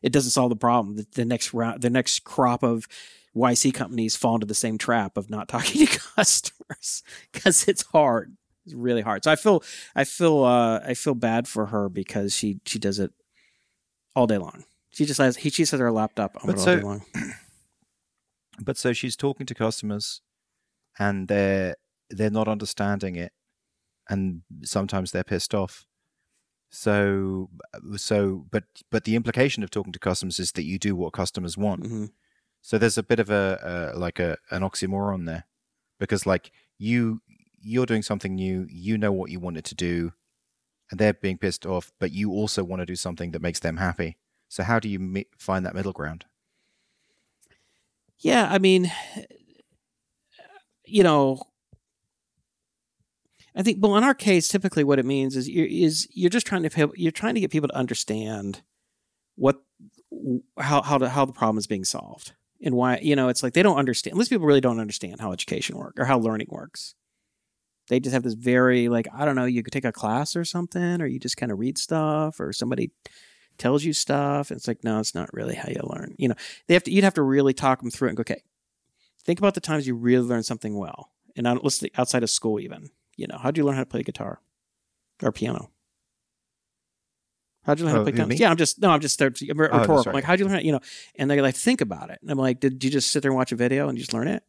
it 0.02 0.12
doesn't 0.12 0.32
solve 0.32 0.50
the 0.50 0.56
problem. 0.56 0.96
The, 0.96 1.08
the 1.14 1.26
next 1.26 1.54
round, 1.54 1.82
the 1.82 1.90
next 1.90 2.24
crop 2.24 2.64
of 2.64 2.88
YC 3.36 3.74
companies 3.74 4.16
fall 4.16 4.36
into 4.36 4.46
the 4.46 4.54
same 4.54 4.78
trap 4.78 5.18
of 5.18 5.30
not 5.30 5.48
talking 5.50 5.86
to 5.86 6.00
customers 6.16 7.04
because 7.32 7.68
it's 7.68 7.84
hard. 7.92 8.36
It's 8.66 8.74
really 8.74 9.02
hard. 9.02 9.24
So 9.24 9.32
I 9.32 9.36
feel 9.36 9.64
I 9.96 10.04
feel 10.04 10.44
uh, 10.44 10.80
I 10.80 10.94
feel 10.94 11.16
bad 11.16 11.48
for 11.48 11.68
her 11.68 11.90
because 11.90 12.34
she 12.34 12.60
she 12.66 12.80
does 12.80 13.00
it 13.00 13.12
all 14.16 14.28
day 14.28 14.38
long. 14.38 14.66
She 14.90 15.06
just 15.06 15.20
has 15.20 15.38
he 15.38 15.50
she 15.50 15.64
has 15.64 15.72
her 15.72 15.92
laptop 15.92 16.38
on 16.44 16.52
all 16.52 16.58
so, 16.58 16.76
day 16.76 16.82
long. 16.82 17.04
But 18.60 18.78
so 18.78 18.92
she's 18.92 19.16
talking 19.16 19.46
to 19.46 19.54
customers 19.54 20.22
and 20.98 21.28
they're 21.28 21.76
they're 22.10 22.32
not 22.32 22.48
understanding 22.48 23.16
it 23.16 23.32
and 24.10 24.42
sometimes 24.64 25.12
they're 25.12 25.24
pissed 25.24 25.54
off 25.54 25.86
so, 26.70 27.50
so, 27.96 28.46
but 28.52 28.64
but 28.92 29.06
the 29.06 29.16
implication 29.16 29.64
of 29.64 29.72
talking 29.72 29.94
to 29.94 30.00
customers 30.00 30.40
is 30.40 30.52
that 30.54 30.64
you 30.64 30.78
do 30.78 30.96
what 30.96 31.14
customers 31.14 31.58
want. 31.58 31.84
Mm-hmm. 31.84 32.06
So 32.62 32.78
there's 32.78 32.98
a 32.98 33.04
bit 33.04 33.20
of 33.20 33.30
a, 33.30 33.94
a 33.96 33.98
like 33.98 34.20
a 34.20 34.38
an 34.52 34.64
oxymoron 34.64 35.26
there, 35.26 35.46
because 36.00 36.26
like 36.26 36.52
you 36.78 37.22
you're 37.62 37.86
doing 37.86 38.04
something 38.04 38.36
new, 38.36 38.68
you 38.70 38.98
know 38.98 39.12
what 39.12 39.32
you 39.32 39.40
want 39.40 39.58
it 39.58 39.64
to 39.66 39.76
do, 39.76 40.14
and 40.92 41.00
they're 41.00 41.14
being 41.14 41.38
pissed 41.38 41.66
off, 41.66 41.92
but 42.00 42.12
you 42.12 42.32
also 42.32 42.64
want 42.64 42.82
to 42.82 42.86
do 42.86 42.96
something 42.96 43.32
that 43.32 43.42
makes 43.42 43.60
them 43.60 43.78
happy. 43.78 44.18
So 44.50 44.64
how 44.64 44.80
do 44.80 44.90
you 44.90 45.26
find 45.38 45.66
that 45.66 45.76
middle 45.76 45.94
ground? 45.94 46.26
Yeah, 48.20 48.48
I 48.52 48.58
mean, 48.58 48.92
you 50.86 51.04
know, 51.04 51.42
I 53.58 53.64
think, 53.64 53.80
well, 53.82 53.98
in 53.98 54.04
our 54.04 54.14
case, 54.14 54.48
typically 54.48 54.84
what 54.84 55.00
it 55.00 55.06
means 55.06 55.36
is 55.36 55.50
you're, 55.50 55.66
is 55.66 56.08
you're 56.12 56.30
just 56.30 56.46
trying 56.46 56.62
to 56.62 56.92
you're 56.96 57.12
trying 57.12 57.34
to 57.34 57.42
get 57.42 57.50
people 57.50 57.68
to 57.68 57.76
understand 57.76 58.62
what 59.36 59.64
how 60.60 60.84
how 60.84 61.00
to, 61.00 61.10
how 61.10 61.26
the 61.26 61.34
problem 61.34 61.58
is 61.58 61.66
being 61.66 61.84
solved 61.84 62.34
and 62.62 62.76
why 62.76 63.00
you 63.02 63.16
know 63.16 63.30
it's 63.30 63.42
like 63.42 63.54
they 63.54 63.64
don't 63.64 63.78
understand. 63.78 64.16
Most 64.16 64.30
people 64.30 64.46
really 64.46 64.62
don't 64.62 64.80
understand 64.80 65.20
how 65.20 65.32
education 65.32 65.76
works 65.76 66.00
or 66.00 66.06
how 66.06 66.20
learning 66.20 66.48
works. 66.52 66.94
They 67.90 68.00
just 68.00 68.14
have 68.14 68.22
this 68.22 68.36
very 68.36 68.90
like 68.90 69.08
I 69.12 69.26
don't 69.26 69.36
know. 69.36 69.46
You 69.46 69.64
could 69.64 69.74
take 69.74 69.86
a 69.86 69.92
class 69.92 70.36
or 70.36 70.46
something, 70.46 71.02
or 71.02 71.08
you 71.08 71.18
just 71.20 71.38
kind 71.38 71.52
of 71.52 71.58
read 71.58 71.80
stuff, 71.80 72.40
or 72.40 72.54
somebody 72.54 72.92
tells 73.58 73.84
you 73.84 73.92
stuff. 73.92 74.52
It's 74.52 74.68
like 74.68 74.84
no, 74.84 75.00
it's 75.00 75.16
not 75.16 75.34
really 75.34 75.56
how 75.56 75.70
you 75.70 75.82
learn. 75.82 76.14
You 76.20 76.30
know, 76.30 76.36
they 76.68 76.76
have 76.76 76.84
to. 76.84 76.92
You'd 76.92 77.06
have 77.06 77.16
to 77.16 77.24
really 77.24 77.54
talk 77.54 77.82
them 77.82 77.90
through 77.90 78.10
it 78.10 78.12
and 78.12 78.18
go, 78.18 78.22
okay, 78.22 78.44
think 79.24 79.40
about 79.40 79.56
the 79.56 79.62
times 79.62 79.88
you 79.88 79.96
really 79.96 80.28
learned 80.28 80.46
something 80.46 80.78
well, 80.78 81.10
and 81.36 81.48
outside 81.48 82.22
of 82.22 82.30
school 82.30 82.60
even 82.60 82.92
you 83.18 83.28
know, 83.28 83.38
how'd 83.38 83.58
you 83.58 83.66
learn 83.66 83.76
how 83.76 83.82
to 83.82 83.90
play 83.90 84.04
guitar 84.04 84.40
or 85.22 85.32
piano? 85.32 85.72
How'd 87.64 87.80
you 87.80 87.86
learn 87.86 87.96
how 87.96 87.98
to 87.98 88.02
oh, 88.02 88.06
play 88.06 88.14
piano? 88.14 88.34
Yeah, 88.34 88.50
I'm 88.50 88.56
just 88.56 88.82
no, 88.82 88.90
I'm 88.92 89.02
just 89.02 89.22
I'm 89.22 89.34
oh, 89.34 89.56
rhetorical. 89.56 90.06
Oh, 90.08 90.12
like, 90.12 90.24
how'd 90.24 90.40
you 90.40 90.46
learn? 90.46 90.56
How, 90.56 90.62
you 90.62 90.72
know, 90.72 90.80
and 91.16 91.30
they 91.30 91.42
like 91.42 91.56
think 91.56 91.82
about 91.82 92.10
it. 92.12 92.20
And 92.22 92.32
I'm 92.32 92.38
like, 92.38 92.62
did 92.62 92.82
you 92.82 92.90
just 92.90 93.12
sit 93.12 93.22
there 93.22 93.32
and 93.32 93.38
watch 93.38 93.52
a 93.52 93.58
video 93.58 93.90
and 93.90 93.98
you 93.98 94.04
just 94.04 94.14
learn 94.14 94.30
it? 94.30 94.44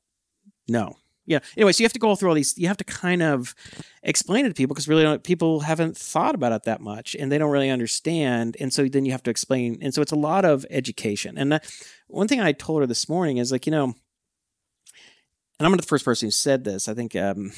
No. 0.68 0.96
Yeah. 1.26 1.40
Anyway, 1.58 1.72
so 1.72 1.82
you 1.82 1.84
have 1.84 1.92
to 1.92 1.98
go 1.98 2.14
through 2.14 2.30
all 2.30 2.34
these. 2.34 2.56
You 2.56 2.68
have 2.68 2.78
to 2.78 2.84
kind 2.84 3.22
of 3.22 3.54
explain 4.02 4.46
it 4.46 4.48
to 4.48 4.54
people 4.54 4.72
because 4.72 4.88
really 4.88 5.18
people 5.18 5.60
haven't 5.60 5.94
thought 5.94 6.34
about 6.34 6.52
it 6.52 6.62
that 6.62 6.80
much 6.80 7.14
and 7.14 7.30
they 7.30 7.36
don't 7.36 7.50
really 7.50 7.68
understand. 7.68 8.56
And 8.58 8.72
so 8.72 8.86
then 8.88 9.04
you 9.04 9.12
have 9.12 9.22
to 9.24 9.30
explain. 9.30 9.78
And 9.82 9.92
so 9.92 10.00
it's 10.00 10.12
a 10.12 10.16
lot 10.16 10.46
of 10.46 10.64
education. 10.70 11.36
And 11.36 11.52
that, 11.52 11.70
one 12.06 12.28
thing 12.28 12.40
I 12.40 12.52
told 12.52 12.80
her 12.80 12.86
this 12.86 13.10
morning 13.10 13.36
is 13.36 13.52
like, 13.52 13.66
you 13.66 13.72
know, 13.72 13.84
and 13.84 15.66
I'm 15.66 15.70
not 15.70 15.80
the 15.80 15.86
first 15.86 16.04
person 16.04 16.28
who 16.28 16.30
said 16.30 16.64
this. 16.64 16.88
I 16.88 16.94
think 16.94 17.14
um, 17.14 17.52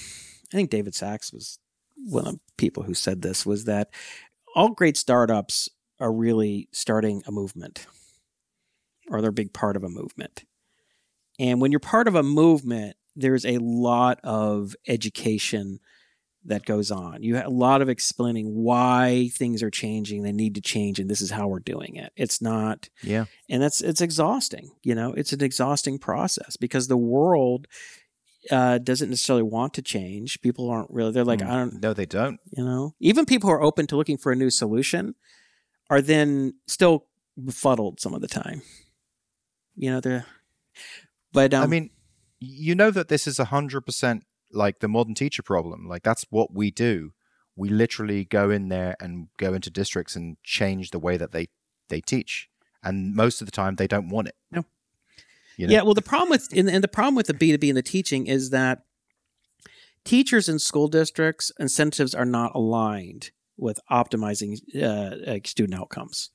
I 0.52 0.56
think 0.56 0.70
David 0.70 0.94
Sacks 0.94 1.32
was 1.32 1.58
one 1.96 2.26
of 2.26 2.34
the 2.34 2.40
people 2.56 2.82
who 2.82 2.94
said 2.94 3.22
this 3.22 3.44
was 3.44 3.64
that 3.64 3.90
all 4.54 4.70
great 4.70 4.96
startups 4.96 5.68
are 6.00 6.12
really 6.12 6.68
starting 6.72 7.22
a 7.26 7.32
movement 7.32 7.86
or 9.10 9.20
they're 9.20 9.30
a 9.30 9.34
big 9.34 9.52
part 9.52 9.76
of 9.76 9.84
a 9.84 9.88
movement. 9.88 10.44
And 11.38 11.60
when 11.60 11.72
you're 11.72 11.80
part 11.80 12.08
of 12.08 12.14
a 12.14 12.22
movement, 12.22 12.96
there's 13.16 13.44
a 13.44 13.58
lot 13.58 14.20
of 14.24 14.74
education 14.86 15.80
that 16.44 16.64
goes 16.64 16.90
on. 16.90 17.22
You 17.22 17.36
have 17.36 17.46
a 17.46 17.50
lot 17.50 17.82
of 17.82 17.88
explaining 17.88 18.54
why 18.54 19.30
things 19.34 19.62
are 19.62 19.70
changing, 19.70 20.22
they 20.22 20.32
need 20.32 20.54
to 20.54 20.60
change, 20.60 20.98
and 20.98 21.10
this 21.10 21.20
is 21.20 21.30
how 21.30 21.48
we're 21.48 21.60
doing 21.60 21.96
it. 21.96 22.12
It's 22.16 22.40
not, 22.40 22.88
yeah, 23.02 23.26
and 23.50 23.62
that's 23.62 23.82
it's 23.82 24.00
exhausting. 24.00 24.70
You 24.82 24.94
know, 24.94 25.12
it's 25.12 25.32
an 25.34 25.42
exhausting 25.42 25.98
process 25.98 26.56
because 26.56 26.88
the 26.88 26.96
world 26.96 27.66
uh, 28.50 28.78
doesn't 28.78 29.10
necessarily 29.10 29.42
want 29.42 29.74
to 29.74 29.82
change. 29.82 30.40
People 30.40 30.70
aren't 30.70 30.90
really. 30.90 31.12
They're 31.12 31.24
like, 31.24 31.40
mm. 31.40 31.50
I 31.50 31.56
don't. 31.56 31.82
No, 31.82 31.92
they 31.92 32.06
don't. 32.06 32.40
You 32.56 32.64
know, 32.64 32.94
even 33.00 33.26
people 33.26 33.48
who 33.48 33.54
are 33.54 33.62
open 33.62 33.86
to 33.88 33.96
looking 33.96 34.16
for 34.16 34.32
a 34.32 34.36
new 34.36 34.50
solution 34.50 35.14
are 35.88 36.00
then 36.00 36.54
still 36.66 37.06
befuddled 37.42 38.00
some 38.00 38.14
of 38.14 38.20
the 38.20 38.28
time. 38.28 38.62
You 39.76 39.90
know, 39.90 40.00
they're. 40.00 40.26
But 41.32 41.54
um, 41.54 41.62
I 41.62 41.66
mean, 41.66 41.90
you 42.38 42.74
know 42.74 42.90
that 42.90 43.08
this 43.08 43.26
is 43.26 43.38
a 43.38 43.46
hundred 43.46 43.82
percent 43.82 44.24
like 44.52 44.80
the 44.80 44.88
modern 44.88 45.14
teacher 45.14 45.42
problem. 45.42 45.86
Like 45.88 46.02
that's 46.02 46.24
what 46.30 46.54
we 46.54 46.70
do. 46.70 47.12
We 47.56 47.68
literally 47.68 48.24
go 48.24 48.50
in 48.50 48.68
there 48.68 48.96
and 49.00 49.28
go 49.36 49.52
into 49.52 49.70
districts 49.70 50.16
and 50.16 50.38
change 50.42 50.90
the 50.90 50.98
way 50.98 51.16
that 51.16 51.32
they 51.32 51.48
they 51.88 52.00
teach, 52.00 52.48
and 52.82 53.14
most 53.14 53.42
of 53.42 53.46
the 53.46 53.52
time 53.52 53.76
they 53.76 53.86
don't 53.86 54.08
want 54.08 54.28
it. 54.28 54.36
No. 54.50 54.64
You 55.60 55.66
know? 55.66 55.72
Yeah, 55.74 55.82
well, 55.82 55.92
the 55.92 56.00
problem 56.00 56.30
with 56.30 56.48
and, 56.56 56.70
and 56.70 56.82
the 56.82 56.88
problem 56.88 57.14
with 57.14 57.26
the 57.26 57.34
B 57.34 57.52
two 57.52 57.58
B 57.58 57.68
and 57.68 57.76
the 57.76 57.82
teaching 57.82 58.26
is 58.26 58.48
that 58.48 58.84
teachers 60.06 60.48
in 60.48 60.58
school 60.58 60.88
districts 60.88 61.52
incentives 61.60 62.14
are 62.14 62.24
not 62.24 62.52
aligned 62.54 63.30
with 63.58 63.78
optimizing 63.90 64.58
uh, 64.74 65.38
student 65.44 65.78
outcomes. 65.78 66.30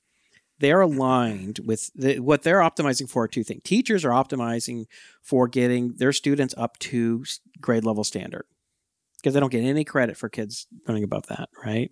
They're 0.59 0.81
aligned 0.81 1.59
with 1.65 1.91
the, 1.95 2.19
what 2.19 2.43
they're 2.43 2.59
optimizing 2.59 3.09
for. 3.09 3.27
Two 3.27 3.43
things: 3.43 3.63
teachers 3.63 4.05
are 4.05 4.11
optimizing 4.11 4.85
for 5.23 5.47
getting 5.47 5.95
their 5.97 6.13
students 6.13 6.53
up 6.55 6.77
to 6.79 7.25
grade 7.59 7.83
level 7.83 8.03
standard 8.03 8.45
because 9.17 9.33
they 9.33 9.39
don't 9.39 9.51
get 9.51 9.63
any 9.63 9.83
credit 9.83 10.17
for 10.17 10.29
kids 10.29 10.67
learning 10.87 11.03
above 11.03 11.25
that, 11.27 11.49
right? 11.65 11.89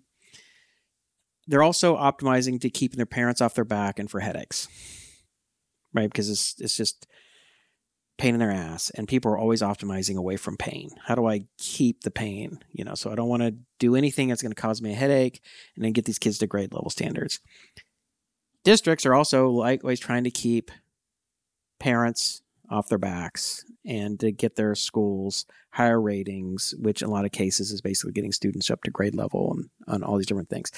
They're 1.48 1.64
also 1.64 1.96
optimizing 1.96 2.60
to 2.60 2.70
keeping 2.70 2.96
their 2.96 3.06
parents 3.06 3.40
off 3.40 3.54
their 3.54 3.64
back 3.64 3.98
and 3.98 4.08
for 4.08 4.20
headaches, 4.20 4.68
right? 5.92 6.08
Because 6.08 6.30
it's 6.30 6.54
it's 6.60 6.76
just 6.76 7.08
pain 8.16 8.34
in 8.34 8.40
their 8.40 8.52
ass 8.52 8.90
and 8.90 9.08
people 9.08 9.30
are 9.30 9.38
always 9.38 9.62
optimizing 9.62 10.16
away 10.16 10.36
from 10.36 10.56
pain. 10.56 10.90
How 11.04 11.14
do 11.14 11.26
i 11.26 11.46
keep 11.58 12.02
the 12.02 12.10
pain? 12.10 12.60
You 12.72 12.84
know 12.84 12.94
so 12.94 13.10
i 13.10 13.14
don't 13.14 13.28
want 13.28 13.42
to 13.42 13.54
do 13.78 13.96
anything 13.96 14.28
that's 14.28 14.42
going 14.42 14.52
to 14.52 14.60
cause 14.60 14.80
me 14.80 14.92
a 14.92 14.96
headache 14.96 15.40
and 15.74 15.84
then 15.84 15.92
get 15.92 16.04
these 16.04 16.18
kids 16.18 16.38
to 16.38 16.46
grade 16.46 16.72
level 16.72 16.90
standards. 16.90 17.40
Districts 18.62 19.04
are 19.04 19.14
also 19.14 19.50
likewise 19.50 20.00
trying 20.00 20.24
to 20.24 20.30
keep 20.30 20.70
parents 21.80 22.42
off 22.70 22.88
their 22.88 22.98
backs 22.98 23.64
and 23.84 24.18
to 24.20 24.32
get 24.32 24.56
their 24.56 24.74
schools 24.74 25.44
higher 25.70 26.00
ratings 26.00 26.74
which 26.78 27.02
in 27.02 27.08
a 27.08 27.10
lot 27.10 27.24
of 27.24 27.32
cases 27.32 27.72
is 27.72 27.80
basically 27.80 28.12
getting 28.12 28.32
students 28.32 28.70
up 28.70 28.82
to 28.84 28.90
grade 28.90 29.14
level 29.14 29.52
and 29.52 29.68
on 29.88 30.02
all 30.02 30.16
these 30.16 30.26
different 30.26 30.48
things. 30.48 30.70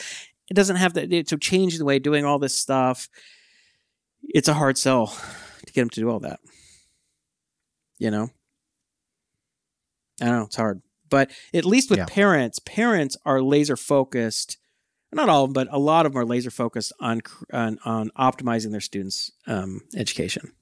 It 0.49 0.55
doesn't 0.55 0.77
have 0.77 0.95
to 0.95 1.25
so 1.27 1.37
the 1.37 1.85
way 1.85 1.99
doing 1.99 2.25
all 2.25 2.39
this 2.39 2.57
stuff 2.57 3.09
it's 4.23 4.49
a 4.49 4.55
hard 4.55 4.79
sell 4.79 5.09
to 5.67 5.73
get 5.73 5.83
them 5.83 5.91
to 5.91 6.01
do 6.01 6.11
all 6.11 6.21
that 6.21 6.41
you 7.99 8.11
know? 8.11 8.31
I 10.21 10.27
don't 10.27 10.37
know 10.37 10.45
it's 10.45 10.57
hard. 10.57 10.83
But 11.09 11.31
at 11.55 11.65
least 11.65 11.91
with 11.91 11.99
Yeah. 11.99 12.07
parents 12.07 12.59
parents 12.59 13.17
are 13.25 13.41
laser 13.43 13.77
focused 13.77 14.59
not 15.13 15.29
all 15.29 15.45
of 15.45 15.51
them 15.51 15.55
but 15.55 15.73
a 15.75 15.79
lot 15.79 16.05
of 16.05 16.13
them 16.13 16.21
are 16.21 16.27
laser 16.27 16.51
focused 16.51 16.93
on 17.01 17.23
on, 17.53 17.79
on 17.85 18.11
optimizing 18.19 18.71
their 18.73 18.81
students 18.81 19.31
um, 19.47 19.83
education. 19.97 20.53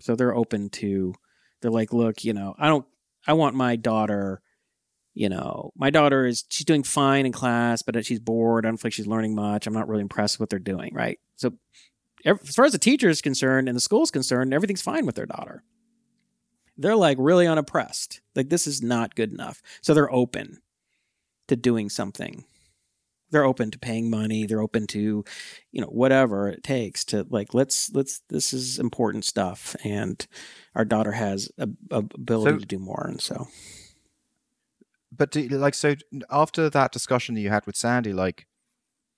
So 0.00 0.14
they're 0.14 0.34
open 0.34 0.68
to 0.70 1.14
they're 1.62 1.70
like 1.70 1.92
look 1.92 2.24
you 2.24 2.34
know 2.34 2.54
i 2.58 2.68
don't 2.68 2.84
i 3.26 3.32
want 3.32 3.54
my 3.56 3.74
daughter 3.74 4.42
you 5.14 5.30
know 5.30 5.72
my 5.76 5.88
daughter 5.88 6.26
is 6.26 6.44
she's 6.50 6.66
doing 6.66 6.82
fine 6.82 7.24
in 7.24 7.32
class 7.32 7.80
but 7.80 8.04
she's 8.04 8.20
bored 8.20 8.66
i 8.66 8.68
don't 8.68 8.76
feel 8.76 8.88
like 8.88 8.92
she's 8.92 9.06
learning 9.06 9.34
much 9.34 9.66
i'm 9.66 9.72
not 9.72 9.88
really 9.88 10.02
impressed 10.02 10.36
with 10.36 10.40
what 10.40 10.50
they're 10.50 10.58
doing 10.58 10.92
right? 10.94 11.18
So 11.36 11.54
as 12.26 12.54
far 12.54 12.66
as 12.66 12.72
the 12.72 12.78
teacher 12.78 13.08
is 13.08 13.22
concerned 13.22 13.68
and 13.68 13.74
the 13.76 13.80
school 13.80 14.02
is 14.02 14.10
concerned 14.10 14.52
everything's 14.52 14.82
fine 14.82 15.06
with 15.06 15.14
their 15.14 15.24
daughter 15.26 15.64
they're 16.76 16.96
like 16.96 17.16
really 17.20 17.46
unoppressed. 17.46 18.20
like 18.34 18.48
this 18.48 18.66
is 18.66 18.82
not 18.82 19.14
good 19.14 19.32
enough 19.32 19.62
so 19.82 19.94
they're 19.94 20.12
open 20.12 20.60
to 21.48 21.56
doing 21.56 21.88
something 21.88 22.44
they're 23.30 23.44
open 23.44 23.70
to 23.70 23.78
paying 23.78 24.08
money 24.10 24.46
they're 24.46 24.60
open 24.62 24.86
to 24.86 25.24
you 25.72 25.80
know 25.80 25.86
whatever 25.88 26.48
it 26.48 26.62
takes 26.62 27.04
to 27.04 27.26
like 27.30 27.52
let's 27.54 27.90
let's 27.94 28.20
this 28.28 28.52
is 28.52 28.78
important 28.78 29.24
stuff 29.24 29.74
and 29.84 30.26
our 30.74 30.84
daughter 30.84 31.12
has 31.12 31.50
a, 31.58 31.68
a 31.90 31.98
ability 31.98 32.52
So- 32.52 32.58
to 32.58 32.66
do 32.66 32.78
more 32.78 33.06
and 33.08 33.20
so 33.20 33.48
But 35.16 35.30
do, 35.30 35.46
like, 35.48 35.74
so 35.74 35.94
after 36.30 36.68
that 36.70 36.90
discussion 36.92 37.34
that 37.36 37.40
you 37.40 37.48
had 37.50 37.66
with 37.66 37.76
Sandy, 37.76 38.12
like, 38.12 38.46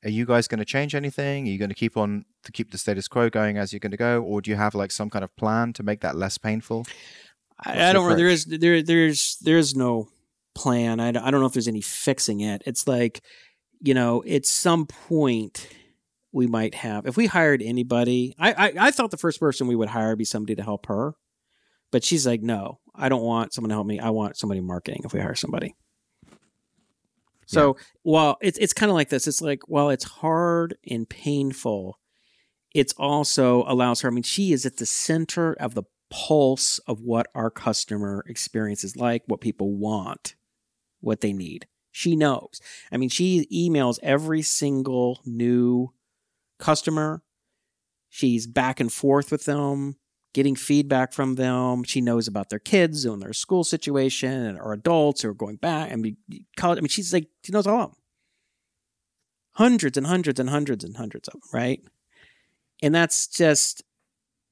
are 0.05 0.11
you 0.11 0.27
guys 0.27 0.47
going 0.47 0.59
to 0.59 0.65
change 0.67 0.95
anything? 0.95 1.47
Are 1.47 1.51
you 1.51 1.59
going 1.59 1.71
to 1.71 1.75
keep 1.75 1.97
on 1.97 2.27
to 2.45 2.53
keep 2.53 2.71
the 2.71 2.77
status 2.79 3.09
quo 3.09 3.31
going 3.31 3.57
as 3.57 3.73
you're 3.73 3.81
going 3.81 3.93
to 3.93 3.97
go, 3.97 4.23
or 4.23 4.43
do 4.43 4.51
you 4.51 4.57
have 4.57 4.75
like 4.75 4.91
some 4.93 5.09
kind 5.09 5.25
of 5.25 5.35
plan 5.37 5.73
to 5.73 5.83
make 5.83 6.01
that 6.03 6.15
less 6.15 6.37
painful? 6.39 6.87
I, 7.59 7.89
I 7.91 7.93
don't 7.93 8.05
know. 8.05 8.17
There 8.17 8.29
is 8.29 8.45
there 8.45 8.83
there's 8.83 9.37
there's 9.43 9.75
no 9.75 10.09
plan. 10.55 11.01
I, 11.01 11.11
don't- 11.13 11.23
I 11.23 11.31
don't 11.31 11.41
know 11.41 11.47
if 11.47 11.53
there's 11.53 11.69
any 11.69 11.81
fixing 11.81 12.41
it. 12.41 12.63
It's 12.67 12.87
like 12.87 13.23
you 13.81 13.95
know, 13.95 14.23
at 14.25 14.47
some 14.47 14.87
point 14.87 15.69
we 16.33 16.47
might 16.47 16.75
have 16.75 17.07
if 17.07 17.17
we 17.17 17.27
hired 17.27 17.63
anybody. 17.63 18.35
I, 18.39 18.53
I 18.53 18.73
I 18.87 18.91
thought 18.91 19.11
the 19.11 19.17
first 19.17 19.41
person 19.41 19.67
we 19.67 19.77
would 19.77 19.89
hire 19.89 20.17
be 20.17 20.25
somebody 20.25 20.55
to 20.57 20.63
help 20.63 20.87
her, 20.87 21.15
but 21.91 22.05
she's 22.05 22.27
like, 22.27 22.43
no, 22.43 22.81
I 22.95 23.09
don't 23.09 23.23
want 23.23 23.53
someone 23.55 23.69
to 23.71 23.75
help 23.75 23.87
me. 23.87 23.99
I 24.01 24.11
want 24.11 24.37
somebody 24.37 24.61
marketing 24.61 25.03
if 25.05 25.13
we 25.13 25.21
hire 25.21 25.35
somebody. 25.35 25.75
So 27.49 27.77
while 28.03 28.39
it's 28.41 28.59
it's 28.59 28.73
kind 28.73 28.91
of 28.91 28.95
like 28.97 29.09
this, 29.09 29.27
it's 29.29 29.41
like 29.41 29.63
while 29.69 29.91
it's 29.91 30.05
hard 30.05 30.77
and 30.91 31.09
painful, 31.09 31.99
it's 32.75 32.93
also 32.99 33.63
allows 33.69 34.01
her. 34.01 34.09
I 34.09 34.13
mean, 34.13 34.25
she 34.25 34.53
is 34.53 34.67
at 34.67 34.79
the 34.79 34.87
center 34.87 35.53
of 35.55 35.75
the 35.75 35.85
pulse 36.11 36.79
of 36.81 37.01
what 37.01 37.27
our 37.35 37.51
customer 37.51 38.25
experience 38.29 38.85
is 38.85 38.97
like, 38.97 39.23
what 39.27 39.41
people 39.41 39.73
want, 39.73 40.35
what 41.01 41.21
they 41.21 41.33
need. 41.33 41.67
She 41.93 42.15
knows. 42.15 42.61
I 42.93 42.97
mean, 42.97 43.09
she 43.09 43.47
emails 43.53 43.99
every 44.03 44.43
single 44.43 45.21
new 45.25 45.93
customer. 46.59 47.23
She's 48.11 48.47
back 48.47 48.81
and 48.81 48.93
forth 48.93 49.31
with 49.31 49.47
them, 49.47 49.97
getting 50.35 50.57
feedback 50.57 51.13
from 51.13 51.37
them. 51.37 51.85
She 51.85 52.01
knows 52.01 52.29
about 52.29 52.51
their 52.51 52.59
kids 52.59 53.05
and 53.05 53.23
their 53.23 53.33
school 53.33 53.65
situation 53.65 54.59
or 54.59 54.73
adults 54.73 55.23
who 55.23 55.31
are 55.31 55.35
going 55.35 55.57
back. 55.57 55.91
I 55.91 55.97
mean. 55.97 56.19
I 56.61 56.75
mean, 56.75 56.89
she's 56.89 57.13
like, 57.13 57.29
she 57.43 57.53
knows 57.53 57.67
all 57.67 57.83
of 57.83 57.91
them. 57.91 57.99
Hundreds 59.53 59.97
and 59.97 60.07
hundreds 60.07 60.39
and 60.39 60.51
hundreds 60.51 60.85
and 60.85 60.97
hundreds 60.99 61.29
of 61.29 61.33
them, 61.33 61.43
right? 61.53 61.83
And 62.83 62.95
that's 62.95 63.27
just 63.27 63.83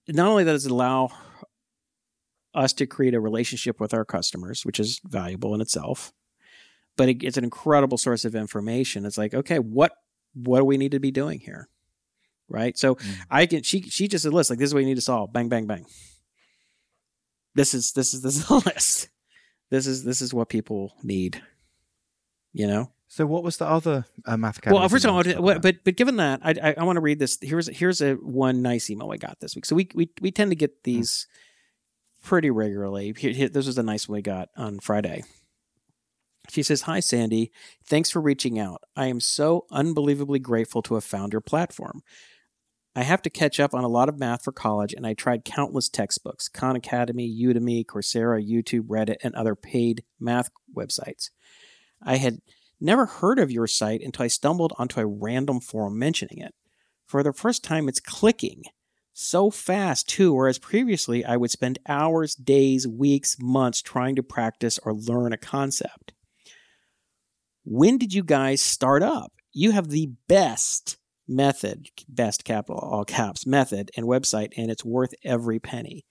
not 0.09 0.29
only 0.29 0.45
does 0.45 0.65
it 0.65 0.73
allow 0.73 1.11
us 2.55 2.73
to 2.75 2.87
create 2.87 3.15
a 3.15 3.21
relationship 3.21 3.81
with 3.81 3.93
our 3.95 4.05
customers, 4.05 4.65
which 4.65 4.79
is 4.81 5.01
valuable 5.05 5.55
in 5.55 5.61
itself, 5.61 6.13
but 6.97 7.09
it, 7.09 7.23
it's 7.25 7.37
an 7.37 7.45
incredible 7.45 7.99
source 7.99 8.25
of 8.25 8.35
information. 8.35 9.05
It's 9.05 9.19
like, 9.19 9.35
okay, 9.35 9.59
what 9.59 9.93
what 10.35 10.59
do 10.61 10.65
we 10.65 10.77
need 10.77 10.93
to 10.93 10.99
be 11.01 11.11
doing 11.11 11.41
here, 11.41 11.69
right? 12.49 12.77
So 12.79 12.95
Mm. 12.97 13.17
I 13.31 13.47
can 13.47 13.63
she 13.63 13.83
she 13.83 14.09
just 14.09 14.25
a 14.25 14.31
list 14.31 14.51
like 14.51 14.59
this 14.59 14.69
is 14.69 14.75
what 14.75 14.81
you 14.81 14.87
need 14.87 14.95
to 14.97 15.01
solve. 15.01 15.33
Bang 15.33 15.49
bang 15.49 15.67
bang. 15.67 15.87
This 17.55 17.75
is 17.75 17.93
this 17.93 18.15
is 18.15 18.23
this 18.23 18.37
is 18.37 18.47
the 18.49 18.55
list. 18.67 19.09
This 19.71 19.87
is 19.87 20.05
this 20.05 20.21
is 20.21 20.35
what 20.35 20.49
people 20.49 20.95
need. 21.03 21.43
You 22.53 22.67
know. 22.67 22.91
So, 23.07 23.27
what 23.27 23.45
was 23.45 23.59
the 23.59 23.67
other 23.67 24.07
uh, 24.27 24.37
math? 24.37 24.59
Well, 24.67 24.89
first 24.89 25.05
of 25.05 25.11
all, 25.11 25.17
wanted 25.17 25.29
to 25.31 25.35
talk 25.37 25.43
what- 25.45 25.63
but 25.63 25.85
but 25.85 25.97
given 25.97 26.17
that, 26.17 26.41
I 26.43 26.55
I, 26.71 26.75
I 26.79 26.83
want 26.85 26.97
to 26.97 27.01
read 27.01 27.19
this. 27.21 27.39
Here's 27.41 27.69
here's 27.69 28.01
a 28.01 28.15
one 28.15 28.61
nice 28.63 28.91
email 28.91 29.13
I 29.13 29.19
got 29.19 29.39
this 29.41 29.55
week. 29.55 29.67
So 29.67 29.77
we 29.77 29.89
we 29.95 30.11
we 30.21 30.31
tend 30.33 30.51
to 30.51 30.57
get 30.57 30.83
these 30.83 31.27
pretty 32.25 32.51
regularly. 32.51 33.13
This 33.13 33.67
was 33.67 33.79
a 33.79 33.83
nice 33.85 34.09
one 34.09 34.17
we 34.17 34.23
got 34.23 34.49
on 34.57 34.81
Friday. 34.81 35.23
She 36.49 36.63
says, 36.63 36.83
"Hi 36.83 37.01
Sandy, 37.01 37.53
thanks 37.85 38.11
for 38.11 38.21
reaching 38.21 38.59
out. 38.59 38.83
I 38.97 39.07
am 39.07 39.21
so 39.21 39.67
unbelievably 39.71 40.41
grateful 40.41 40.83
to 40.83 40.95
have 40.95 41.05
found 41.05 41.33
your 41.33 41.41
platform." 41.41 42.03
I 42.97 43.03
have 43.03 43.23
to 43.23 43.31
catch 43.31 43.59
up 43.59 43.75
on 43.75 43.83
a 43.83 43.89
lot 43.89 44.09
of 44.09 44.19
math 44.19 44.45
for 44.45 44.53
college, 44.53 44.95
and 44.95 45.05
I 45.07 45.15
tried 45.15 45.45
countless 45.45 45.89
textbooks 45.89 46.49
Khan 46.49 46.77
Academy, 46.77 47.29
Udemy, 47.29 47.85
Coursera, 47.85 48.41
YouTube, 48.41 48.87
Reddit, 48.87 49.17
and 49.23 49.35
other 49.35 49.57
paid 49.57 50.05
math 50.21 50.51
websites. 50.77 51.31
I 52.01 52.19
had 52.19 52.41
never 52.81 53.07
heard 53.07 53.39
of 53.39 53.51
your 53.51 53.67
site 53.67 54.01
until 54.03 54.25
I 54.25 54.29
stumbled 54.29 54.73
onto 54.79 55.01
a 55.01 55.07
random 55.07 55.61
forum 55.61 55.99
mentioning 55.99 56.39
it. 56.39 56.55
For 57.07 57.23
the 57.23 57.33
first 57.33 57.65
time, 57.65 57.89
it's 57.89 58.01
clicking 58.01 58.65
so 59.15 59.49
fast, 59.49 60.09
too, 60.09 60.35
whereas 60.35 60.59
previously 60.59 61.25
I 61.25 61.37
would 61.37 61.53
spend 61.53 61.79
hours, 61.87 62.35
days, 62.35 62.87
weeks, 62.87 63.37
months 63.41 63.81
trying 63.81 64.17
to 64.17 64.25
practice 64.25 64.79
or 64.83 64.93
learn 64.93 65.33
a 65.33 65.39
concept. 65.39 66.13
When 67.65 67.97
did 67.97 68.13
you 68.13 68.25
guys 68.25 68.61
start 68.61 69.05
up? 69.05 69.33
You 69.53 69.71
have 69.71 69.89
the 69.89 70.11
best 70.29 70.99
method, 71.29 71.87
best 72.09 72.45
capital, 72.45 72.81
all 72.81 73.05
caps 73.05 73.47
method 73.47 73.93
and 73.97 74.05
website, 74.05 74.53
and 74.57 74.69
it's 74.69 74.85
worth 74.85 75.15
every 75.25 75.61
penny. 75.61 76.05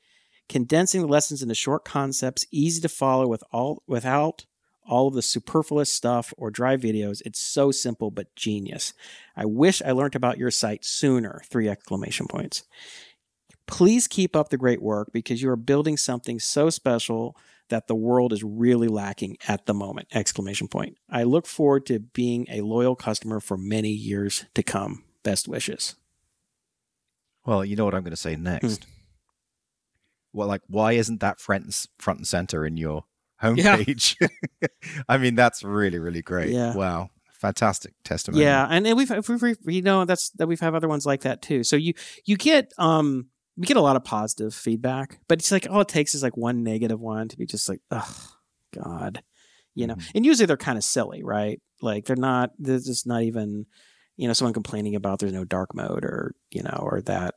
Condensing 0.47 1.01
the 1.01 1.07
lessons 1.07 1.41
into 1.41 1.55
short 1.55 1.83
concepts, 1.83 2.45
easy 2.51 2.81
to 2.81 2.89
follow 2.89 3.27
with 3.27 3.43
all 3.51 3.83
without 3.85 4.45
all 4.87 5.07
of 5.07 5.13
the 5.13 5.21
superfluous 5.21 5.91
stuff 5.91 6.33
or 6.37 6.51
dry 6.51 6.77
videos. 6.77 7.21
It's 7.25 7.39
so 7.39 7.71
simple 7.71 8.11
but 8.11 8.35
genius. 8.35 8.93
I 9.35 9.45
wish 9.45 9.81
I 9.81 9.91
learned 9.91 10.15
about 10.15 10.37
your 10.37 10.51
site 10.51 10.85
sooner. 10.85 11.41
Three 11.45 11.69
exclamation 11.69 12.27
points. 12.27 12.63
Please 13.65 14.07
keep 14.07 14.35
up 14.35 14.49
the 14.49 14.57
great 14.57 14.81
work 14.81 15.09
because 15.13 15.41
you 15.41 15.49
are 15.49 15.55
building 15.55 15.97
something 15.97 16.39
so 16.39 16.69
special 16.69 17.37
that 17.69 17.87
the 17.87 17.95
world 17.95 18.33
is 18.33 18.43
really 18.43 18.87
lacking 18.87 19.37
at 19.47 19.65
the 19.65 19.73
moment. 19.73 20.07
Exclamation 20.13 20.67
point. 20.67 20.97
I 21.09 21.23
look 21.23 21.47
forward 21.47 21.85
to 21.87 21.99
being 21.99 22.45
a 22.49 22.61
loyal 22.61 22.95
customer 22.95 23.39
for 23.39 23.57
many 23.57 23.89
years 23.89 24.45
to 24.53 24.63
come. 24.63 25.03
Best 25.23 25.47
wishes. 25.47 25.95
Well, 27.45 27.63
you 27.63 27.75
know 27.75 27.85
what 27.85 27.95
I'm 27.95 28.03
going 28.03 28.11
to 28.11 28.17
say 28.17 28.35
hmm. 28.35 28.43
next. 28.43 28.85
Well, 30.33 30.47
like, 30.47 30.61
why 30.67 30.93
isn't 30.93 31.19
that 31.21 31.39
front 31.39 31.87
front 31.99 32.19
and 32.19 32.27
center 32.27 32.65
in 32.65 32.75
your 32.75 33.05
Yeah. 33.43 33.77
homepage? 33.77 34.15
I 35.09 35.17
mean, 35.17 35.35
that's 35.35 35.63
really, 35.63 35.99
really 35.99 36.21
great. 36.21 36.49
Yeah. 36.51 36.75
Wow. 36.75 37.09
Fantastic 37.33 37.93
testimony. 38.05 38.43
Yeah, 38.45 38.65
and, 38.69 38.87
and 38.87 38.97
we've, 38.97 39.11
we've, 39.27 39.57
you 39.65 39.81
know 39.81 40.05
that's 40.05 40.29
that 40.37 40.47
we've 40.47 40.61
had 40.61 40.75
other 40.75 40.87
ones 40.87 41.05
like 41.05 41.21
that 41.21 41.41
too. 41.41 41.65
So 41.65 41.75
you 41.75 41.93
you 42.23 42.37
get 42.37 42.71
um 42.77 43.27
we 43.57 43.65
get 43.67 43.75
a 43.75 43.81
lot 43.81 43.97
of 43.97 44.05
positive 44.05 44.53
feedback, 44.55 45.19
but 45.27 45.39
it's 45.39 45.51
like 45.51 45.67
all 45.69 45.81
it 45.81 45.89
takes 45.89 46.15
is 46.15 46.23
like 46.23 46.37
one 46.37 46.63
negative 46.63 47.01
one 47.01 47.27
to 47.27 47.37
be 47.37 47.45
just 47.45 47.67
like, 47.67 47.81
oh 47.91 48.29
God, 48.73 49.21
you 49.75 49.87
know. 49.87 49.95
Mhm. 49.95 50.11
And 50.15 50.25
usually 50.25 50.45
they're 50.45 50.55
kind 50.55 50.77
of 50.77 50.85
silly, 50.85 51.21
right? 51.21 51.61
Like 51.81 52.05
they're 52.05 52.15
not. 52.15 52.51
They're 52.59 52.79
just 52.79 53.05
not 53.05 53.23
even. 53.23 53.65
You 54.15 54.27
know, 54.27 54.33
someone 54.33 54.53
complaining 54.53 54.95
about 54.95 55.19
there's 55.19 55.33
no 55.33 55.43
dark 55.43 55.75
mode, 55.75 56.05
or 56.05 56.35
you 56.49 56.63
know, 56.63 56.79
or 56.81 57.01
that. 57.01 57.35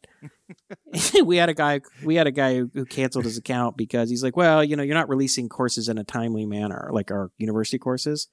we 1.25 1.37
had 1.37 1.49
a 1.49 1.55
guy. 1.55 1.81
We 2.03 2.15
had 2.15 2.27
a 2.27 2.33
guy 2.33 2.57
who, 2.57 2.85
canceled 2.87 3.25
his 3.25 3.39
account 3.39 3.77
because 3.77 4.11
he's 4.11 4.23
like, 4.23 4.37
well, 4.37 4.63
you 4.63 4.77
know, 4.77 4.83
you're 4.83 4.95
not 4.95 5.09
releasing 5.09 5.49
courses 5.49 5.89
in 5.89 5.99
a 5.99 6.05
timely 6.05 6.47
manner, 6.47 6.91
like 6.93 7.11
our 7.11 7.31
university 7.39 7.79
courses. 7.79 8.29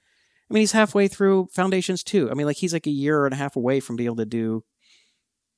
I 0.49 0.53
mean, 0.53 0.61
he's 0.61 0.73
halfway 0.73 1.07
through 1.07 1.47
foundations 1.53 2.03
too. 2.03 2.29
I 2.29 2.33
mean, 2.33 2.45
like 2.45 2.57
he's 2.57 2.73
like 2.73 2.87
a 2.87 2.91
year 2.91 3.25
and 3.25 3.33
a 3.33 3.37
half 3.37 3.55
away 3.55 3.79
from 3.79 3.95
being 3.95 4.07
able 4.07 4.17
to 4.17 4.25
do 4.25 4.63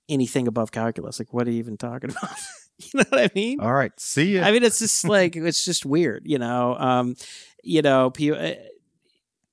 anything 0.07 0.47
above 0.47 0.71
calculus. 0.71 1.19
Like, 1.19 1.33
what 1.33 1.47
are 1.47 1.51
you 1.51 1.59
even 1.59 1.77
talking 1.77 2.09
about? 2.17 2.31
You 2.77 2.99
know 2.99 3.05
what 3.07 3.21
I 3.21 3.29
mean? 3.33 3.61
All 3.61 3.73
right. 3.73 3.97
See 3.97 4.35
ya. 4.35 4.43
I 4.43 4.51
mean, 4.51 4.61
it's 4.61 4.79
just 4.79 5.07
like 5.07 5.37
it's 5.37 5.63
just 5.63 5.85
weird, 5.85 6.23
you 6.25 6.37
know. 6.37 6.75
Um, 6.75 7.15
you 7.63 7.81
know, 7.81 8.07
uh, 8.07 8.53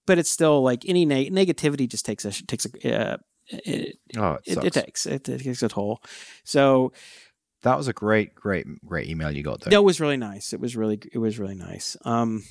but 0.07 0.19
it's 0.19 0.29
still 0.29 0.61
like 0.61 0.83
any 0.89 1.05
neg- 1.05 1.33
negativity 1.33 1.89
just 1.89 2.05
takes 2.05 2.25
a 2.25 2.33
takes 2.33 2.67
a 2.67 3.13
uh, 3.13 3.17
it, 3.53 3.99
oh, 4.17 4.39
it, 4.45 4.59
it, 4.59 4.65
it, 4.65 4.73
takes 4.73 5.07
it, 5.07 5.29
it 5.29 5.43
takes 5.43 5.63
a 5.63 5.69
toll. 5.69 6.01
So 6.45 6.93
that 7.63 7.77
was 7.77 7.89
a 7.89 7.93
great, 7.93 8.35
great, 8.35 8.67
great 8.85 9.09
email 9.09 9.31
you 9.31 9.43
got 9.43 9.61
there. 9.61 9.71
That 9.71 9.83
was 9.83 10.01
really 10.01 10.17
nice. 10.17 10.53
It 10.53 10.61
was 10.61 10.77
really 10.77 11.01
it 11.13 11.19
was 11.19 11.39
really 11.39 11.55
nice. 11.55 11.97
Um, 12.05 12.45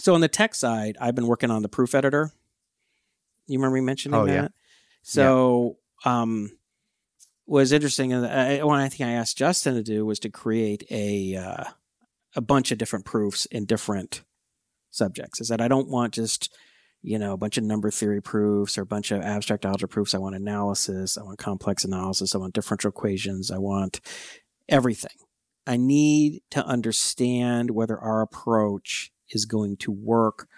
so 0.00 0.14
on 0.14 0.20
the 0.20 0.28
tech 0.28 0.54
side, 0.54 0.96
I've 1.00 1.14
been 1.14 1.26
working 1.26 1.50
on 1.50 1.62
the 1.62 1.68
proof 1.68 1.94
editor. 1.94 2.32
You 3.46 3.58
remember 3.58 3.76
me 3.76 3.82
mentioning 3.82 4.18
oh, 4.18 4.26
that? 4.26 4.32
Yeah. 4.32 4.48
So 5.02 5.76
yeah. 6.04 6.20
um 6.20 6.50
was 7.46 7.72
interesting. 7.72 8.12
And 8.12 8.64
one 8.64 8.80
I 8.80 8.88
think 8.88 9.02
I 9.02 9.12
asked 9.12 9.36
Justin 9.36 9.74
to 9.74 9.82
do 9.82 10.06
was 10.06 10.18
to 10.20 10.30
create 10.30 10.84
a 10.90 11.36
uh, 11.36 11.64
a 12.34 12.40
bunch 12.40 12.72
of 12.72 12.78
different 12.78 13.04
proofs 13.04 13.46
in 13.46 13.66
different 13.66 14.22
subjects. 14.90 15.40
Is 15.40 15.48
that 15.48 15.60
I 15.60 15.68
don't 15.68 15.88
want 15.88 16.14
just 16.14 16.54
you 17.02 17.18
know 17.18 17.32
a 17.32 17.36
bunch 17.36 17.58
of 17.58 17.64
number 17.64 17.90
theory 17.90 18.22
proofs 18.22 18.78
or 18.78 18.82
a 18.82 18.86
bunch 18.86 19.10
of 19.10 19.22
abstract 19.22 19.64
algebra 19.64 19.88
proofs. 19.88 20.14
I 20.14 20.18
want 20.18 20.36
analysis. 20.36 21.18
I 21.18 21.22
want 21.22 21.38
complex 21.38 21.84
analysis. 21.84 22.34
I 22.34 22.38
want 22.38 22.54
differential 22.54 22.90
equations. 22.90 23.50
I 23.50 23.58
want 23.58 24.00
everything. 24.68 25.16
I 25.66 25.76
need 25.76 26.42
to 26.50 26.64
understand 26.64 27.70
whether 27.70 27.98
our 27.98 28.22
approach 28.22 29.12
is 29.30 29.44
going 29.44 29.76
to 29.78 29.92
work 29.92 30.48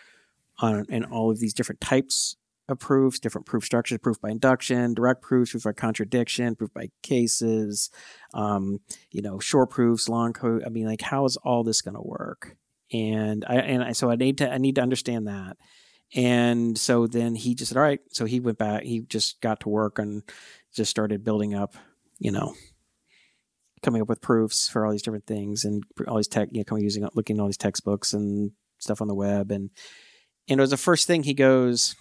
on 0.58 0.86
in 0.88 1.04
all 1.04 1.30
of 1.30 1.40
these 1.40 1.54
different 1.54 1.80
types 1.80 2.36
of 2.68 2.78
proofs, 2.78 3.18
different 3.18 3.46
proof 3.46 3.64
structures, 3.64 3.98
proof 3.98 4.20
by 4.20 4.30
induction, 4.30 4.94
direct 4.94 5.20
proofs, 5.22 5.50
proof 5.50 5.64
by 5.64 5.72
contradiction, 5.72 6.54
proof 6.54 6.72
by 6.72 6.88
cases, 7.02 7.90
um, 8.32 8.80
you 9.10 9.20
know, 9.20 9.38
short 9.38 9.70
proofs, 9.70 10.08
long 10.08 10.32
code. 10.32 10.62
I 10.64 10.70
mean, 10.70 10.86
like, 10.86 11.02
how 11.02 11.24
is 11.26 11.36
all 11.36 11.62
this 11.62 11.82
going 11.82 11.94
to 11.94 12.02
work? 12.02 12.56
And 12.92 13.44
I 13.46 13.56
and 13.56 13.82
I, 13.82 13.92
so 13.92 14.10
I 14.10 14.16
need 14.16 14.38
to 14.38 14.50
I 14.50 14.58
need 14.58 14.76
to 14.76 14.82
understand 14.82 15.26
that. 15.26 15.56
And 16.14 16.78
so 16.78 17.06
then 17.06 17.34
he 17.34 17.54
just 17.54 17.70
said, 17.70 17.78
all 17.78 17.82
right. 17.84 18.00
So 18.12 18.24
he 18.24 18.40
went 18.40 18.58
back. 18.58 18.84
He 18.84 19.00
just 19.00 19.40
got 19.40 19.60
to 19.60 19.68
work 19.68 19.98
and 19.98 20.22
just 20.72 20.90
started 20.90 21.24
building 21.24 21.54
up, 21.54 21.74
you 22.18 22.30
know, 22.30 22.54
coming 23.82 24.00
up 24.00 24.08
with 24.08 24.20
proofs 24.20 24.68
for 24.68 24.86
all 24.86 24.92
these 24.92 25.02
different 25.02 25.26
things 25.26 25.64
and 25.64 25.82
all 26.06 26.16
these 26.16 26.28
tech, 26.28 26.48
you 26.52 26.58
know, 26.58 26.64
coming 26.64 26.84
using 26.84 27.06
looking 27.14 27.36
at 27.36 27.40
all 27.40 27.48
these 27.48 27.56
textbooks 27.56 28.12
and 28.12 28.52
stuff 28.78 29.00
on 29.00 29.08
the 29.08 29.14
web 29.14 29.50
and 29.50 29.70
and 30.48 30.60
it 30.60 30.62
was 30.62 30.70
the 30.70 30.76
first 30.76 31.06
thing 31.06 31.22
he 31.22 31.34
goes 31.34 31.96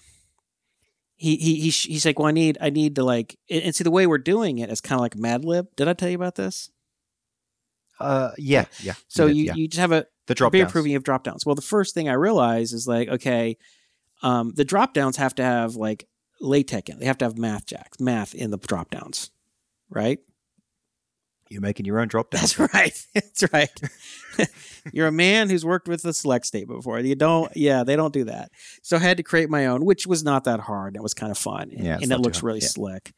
he 1.16 1.38
he 1.38 1.56
he's, 1.56 1.84
he's 1.84 2.06
like, 2.06 2.20
well, 2.20 2.28
I 2.28 2.32
need 2.32 2.58
I 2.60 2.70
need 2.70 2.96
to 2.96 3.04
like 3.04 3.38
and 3.50 3.74
see 3.74 3.84
the 3.84 3.92
way 3.92 4.08
we're 4.08 4.18
doing 4.18 4.58
it 4.58 4.70
is 4.70 4.82
kind 4.82 4.98
of 4.98 5.02
like 5.02 5.16
Mad 5.16 5.46
Lib. 5.46 5.68
Did 5.76 5.88
I 5.88 5.94
tell 5.94 6.10
you 6.10 6.16
about 6.16 6.36
this? 6.36 6.70
Uh, 8.00 8.32
yeah, 8.38 8.66
yeah. 8.82 8.96
So 9.08 9.28
you, 9.28 9.36
you, 9.36 9.44
yeah. 9.46 9.54
you 9.56 9.68
just 9.68 9.80
have 9.80 9.92
a 9.92 10.06
the 10.28 10.36
drop 10.36 10.52
downs. 10.52 10.72
proving 10.72 10.92
you 10.92 10.98
have 10.98 11.04
drop 11.04 11.24
downs. 11.24 11.46
Well, 11.46 11.56
the 11.56 11.62
first 11.62 11.94
thing 11.94 12.10
I 12.10 12.14
realize 12.14 12.74
is 12.74 12.88
like, 12.88 13.08
okay, 13.08 13.58
um, 14.24 14.54
the 14.56 14.66
drop 14.66 14.94
downs 14.94 15.18
have 15.18 15.36
to 15.36 15.44
have 15.44 15.76
like 15.76 16.08
LaTeX 16.42 16.90
in. 16.90 17.00
They 17.00 17.06
have 17.06 17.18
to 17.20 17.26
have 17.26 17.36
MathJax, 17.36 18.00
math 18.00 18.34
in 18.34 18.50
the 18.52 18.58
drop 18.58 18.90
downs, 18.90 19.30
right? 19.90 20.20
You're 21.50 21.62
making 21.62 21.86
your 21.86 22.00
own 22.00 22.08
drop 22.08 22.32
downs. 22.32 22.56
That's 22.56 22.74
right. 22.74 23.06
That's 23.14 23.54
right. 23.54 23.82
You're 24.94 25.08
a 25.08 25.12
man 25.12 25.50
who's 25.50 25.66
worked 25.66 25.88
with 25.88 26.02
the 26.02 26.14
select 26.14 26.46
state 26.46 26.68
before. 26.68 27.00
You 27.00 27.16
don't, 27.16 27.56
yeah, 27.56 27.84
they 27.84 27.96
don't 27.96 28.14
do 28.14 28.24
that. 28.24 28.52
So 28.82 28.98
I 28.98 29.02
had 29.02 29.18
to 29.18 29.24
create 29.24 29.50
my 29.50 29.68
own, 29.68 29.86
which 29.86 30.08
was 30.08 30.24
not 30.24 30.46
that 30.46 30.62
hard. 30.62 30.96
It 30.96 31.04
was 31.04 31.14
kind 31.14 31.32
of 31.32 31.38
fun. 31.38 31.72
And, 31.76 31.86
yeah, 31.86 32.00
and 32.02 32.12
it 32.12 32.20
looks 32.20 32.42
really 32.42 32.62
yeah. 32.62 32.68
slick. 32.68 33.14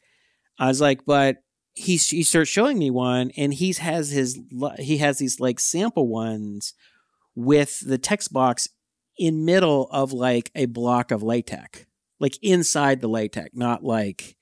I 0.58 0.68
was 0.68 0.80
like, 0.80 1.04
but 1.06 1.38
he, 1.72 1.96
he 1.96 2.22
starts 2.24 2.50
showing 2.50 2.78
me 2.78 2.90
one 2.90 3.30
and 3.36 3.54
he 3.54 3.72
has 3.74 4.10
his, 4.10 4.38
he 4.78 4.98
has 4.98 5.18
these 5.18 5.40
like 5.40 5.60
sample 5.60 6.08
ones 6.08 6.74
with 7.34 7.80
the 7.86 7.98
text 7.98 8.32
box 8.32 8.68
in 9.18 9.44
middle 9.44 9.88
of 9.90 10.12
like 10.12 10.50
a 10.54 10.66
block 10.66 11.10
of 11.10 11.22
LaTeX, 11.22 11.86
like 12.20 12.38
inside 12.42 13.00
the 13.00 13.08
LaTeX, 13.08 13.50
not 13.54 13.84
like, 13.84 14.36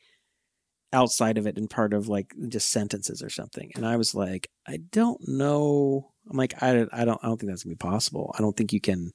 outside 0.92 1.38
of 1.38 1.46
it 1.48 1.59
and 1.59 1.68
part 1.68 1.92
of 1.92 2.06
like 2.06 2.32
just 2.46 2.70
sentences 2.70 3.20
or 3.20 3.28
something. 3.28 3.72
And 3.74 3.84
I 3.84 3.96
was 3.96 4.14
like, 4.14 4.48
I 4.64 4.78
don't 4.92 5.20
know. 5.26 6.12
I'm 6.30 6.36
like, 6.36 6.62
I, 6.62 6.86
I 6.92 7.05
don't, 7.05 7.18
I 7.20 7.26
don't 7.26 7.40
think 7.40 7.51
that's 7.51 7.64
gonna 7.64 7.74
be 7.74 7.78
possible. 7.78 8.32
I 8.38 8.40
don't 8.40 8.56
think 8.56 8.72
you 8.72 8.80
can, 8.80 9.10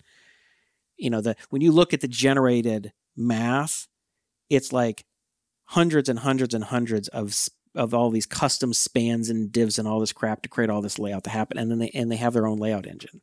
you 0.98 1.10
know, 1.10 1.22
the, 1.22 1.38
when 1.52 1.62
you 1.62 1.72
look 1.72 1.94
at 1.94 2.02
the 2.02 2.10
generated 2.10 2.92
math, 3.16 3.88
it's 4.50 4.74
like 4.74 5.06
hundreds 5.68 6.10
and 6.10 6.20
hundreds 6.20 6.54
and 6.54 6.66
hundreds 6.66 7.08
of, 7.08 7.34
of 7.76 7.94
all 7.94 8.10
these 8.10 8.26
custom 8.26 8.74
spans 8.74 9.30
and 9.30 9.50
divs 9.50 9.80
and 9.80 9.88
all 9.88 10.02
this 10.02 10.12
crap 10.12 10.42
to 10.42 10.50
create 10.50 10.70
all 10.70 10.82
this 10.82 11.00
layout 11.00 11.24
to 11.24 11.30
happen. 11.30 11.58
And 11.58 11.72
then 11.72 11.80
they, 11.80 11.92
and 11.92 12.12
they 12.12 12.18
have 12.18 12.34
their 12.34 12.46
own 12.48 12.58
layout 12.58 12.88
engine. 12.88 13.22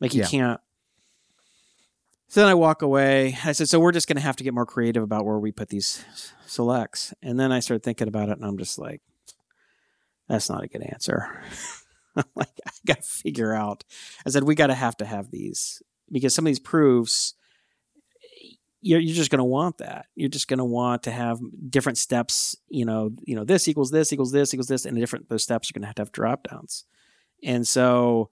Like 0.00 0.14
you 0.14 0.20
yeah. 0.20 0.28
can't, 0.28 0.60
so 2.28 2.40
then 2.40 2.48
I 2.48 2.54
walk 2.54 2.82
away. 2.82 3.38
I 3.42 3.52
said, 3.52 3.70
so 3.70 3.80
we're 3.80 3.92
just 3.92 4.06
going 4.06 4.16
to 4.16 4.22
have 4.22 4.36
to 4.36 4.44
get 4.44 4.52
more 4.52 4.66
creative 4.66 5.02
about 5.02 5.24
where 5.24 5.38
we 5.38 5.50
put 5.50 5.70
these 5.70 6.04
selects. 6.46 7.14
And 7.22 7.40
then 7.40 7.52
I 7.52 7.60
started 7.60 7.82
thinking 7.82 8.06
about 8.06 8.28
it 8.28 8.36
and 8.36 8.44
I'm 8.44 8.58
just 8.58 8.78
like, 8.78 9.00
that's 10.28 10.50
not 10.50 10.62
a 10.62 10.68
good 10.68 10.82
answer. 10.82 11.42
I'm 12.16 12.24
like, 12.34 12.60
I 12.66 12.70
got 12.86 13.02
to 13.02 13.08
figure 13.08 13.54
out. 13.54 13.84
I 14.26 14.30
said, 14.30 14.44
we 14.44 14.54
got 14.54 14.66
to 14.66 14.74
have 14.74 14.96
to 14.98 15.06
have 15.06 15.30
these 15.30 15.82
because 16.12 16.34
some 16.34 16.44
of 16.44 16.50
these 16.50 16.58
proofs, 16.58 17.32
you're, 18.82 19.00
you're 19.00 19.16
just 19.16 19.30
going 19.30 19.38
to 19.38 19.44
want 19.44 19.78
that. 19.78 20.06
You're 20.14 20.28
just 20.28 20.48
going 20.48 20.58
to 20.58 20.64
want 20.64 21.04
to 21.04 21.10
have 21.10 21.40
different 21.70 21.96
steps. 21.96 22.56
You 22.68 22.84
know, 22.84 23.10
you 23.24 23.36
know, 23.36 23.44
this 23.44 23.68
equals 23.68 23.90
this 23.90 24.12
equals 24.12 24.32
this 24.32 24.52
equals 24.52 24.68
this, 24.68 24.84
and 24.84 24.96
different 24.98 25.28
those 25.30 25.42
steps 25.42 25.70
are 25.70 25.72
going 25.72 25.82
to 25.82 25.86
have 25.86 25.96
to 25.96 26.02
have 26.02 26.12
drop 26.12 26.46
downs. 26.48 26.84
And 27.42 27.66
so 27.66 28.30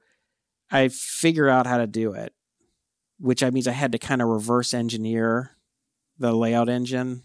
I 0.70 0.88
figure 0.88 1.48
out 1.48 1.66
how 1.66 1.78
to 1.78 1.86
do 1.86 2.12
it 2.12 2.32
which 3.18 3.42
I 3.42 3.50
means 3.50 3.68
I 3.68 3.72
had 3.72 3.92
to 3.92 3.98
kind 3.98 4.22
of 4.22 4.28
reverse 4.28 4.74
engineer 4.74 5.56
the 6.18 6.32
layout 6.32 6.68
engine 6.68 7.22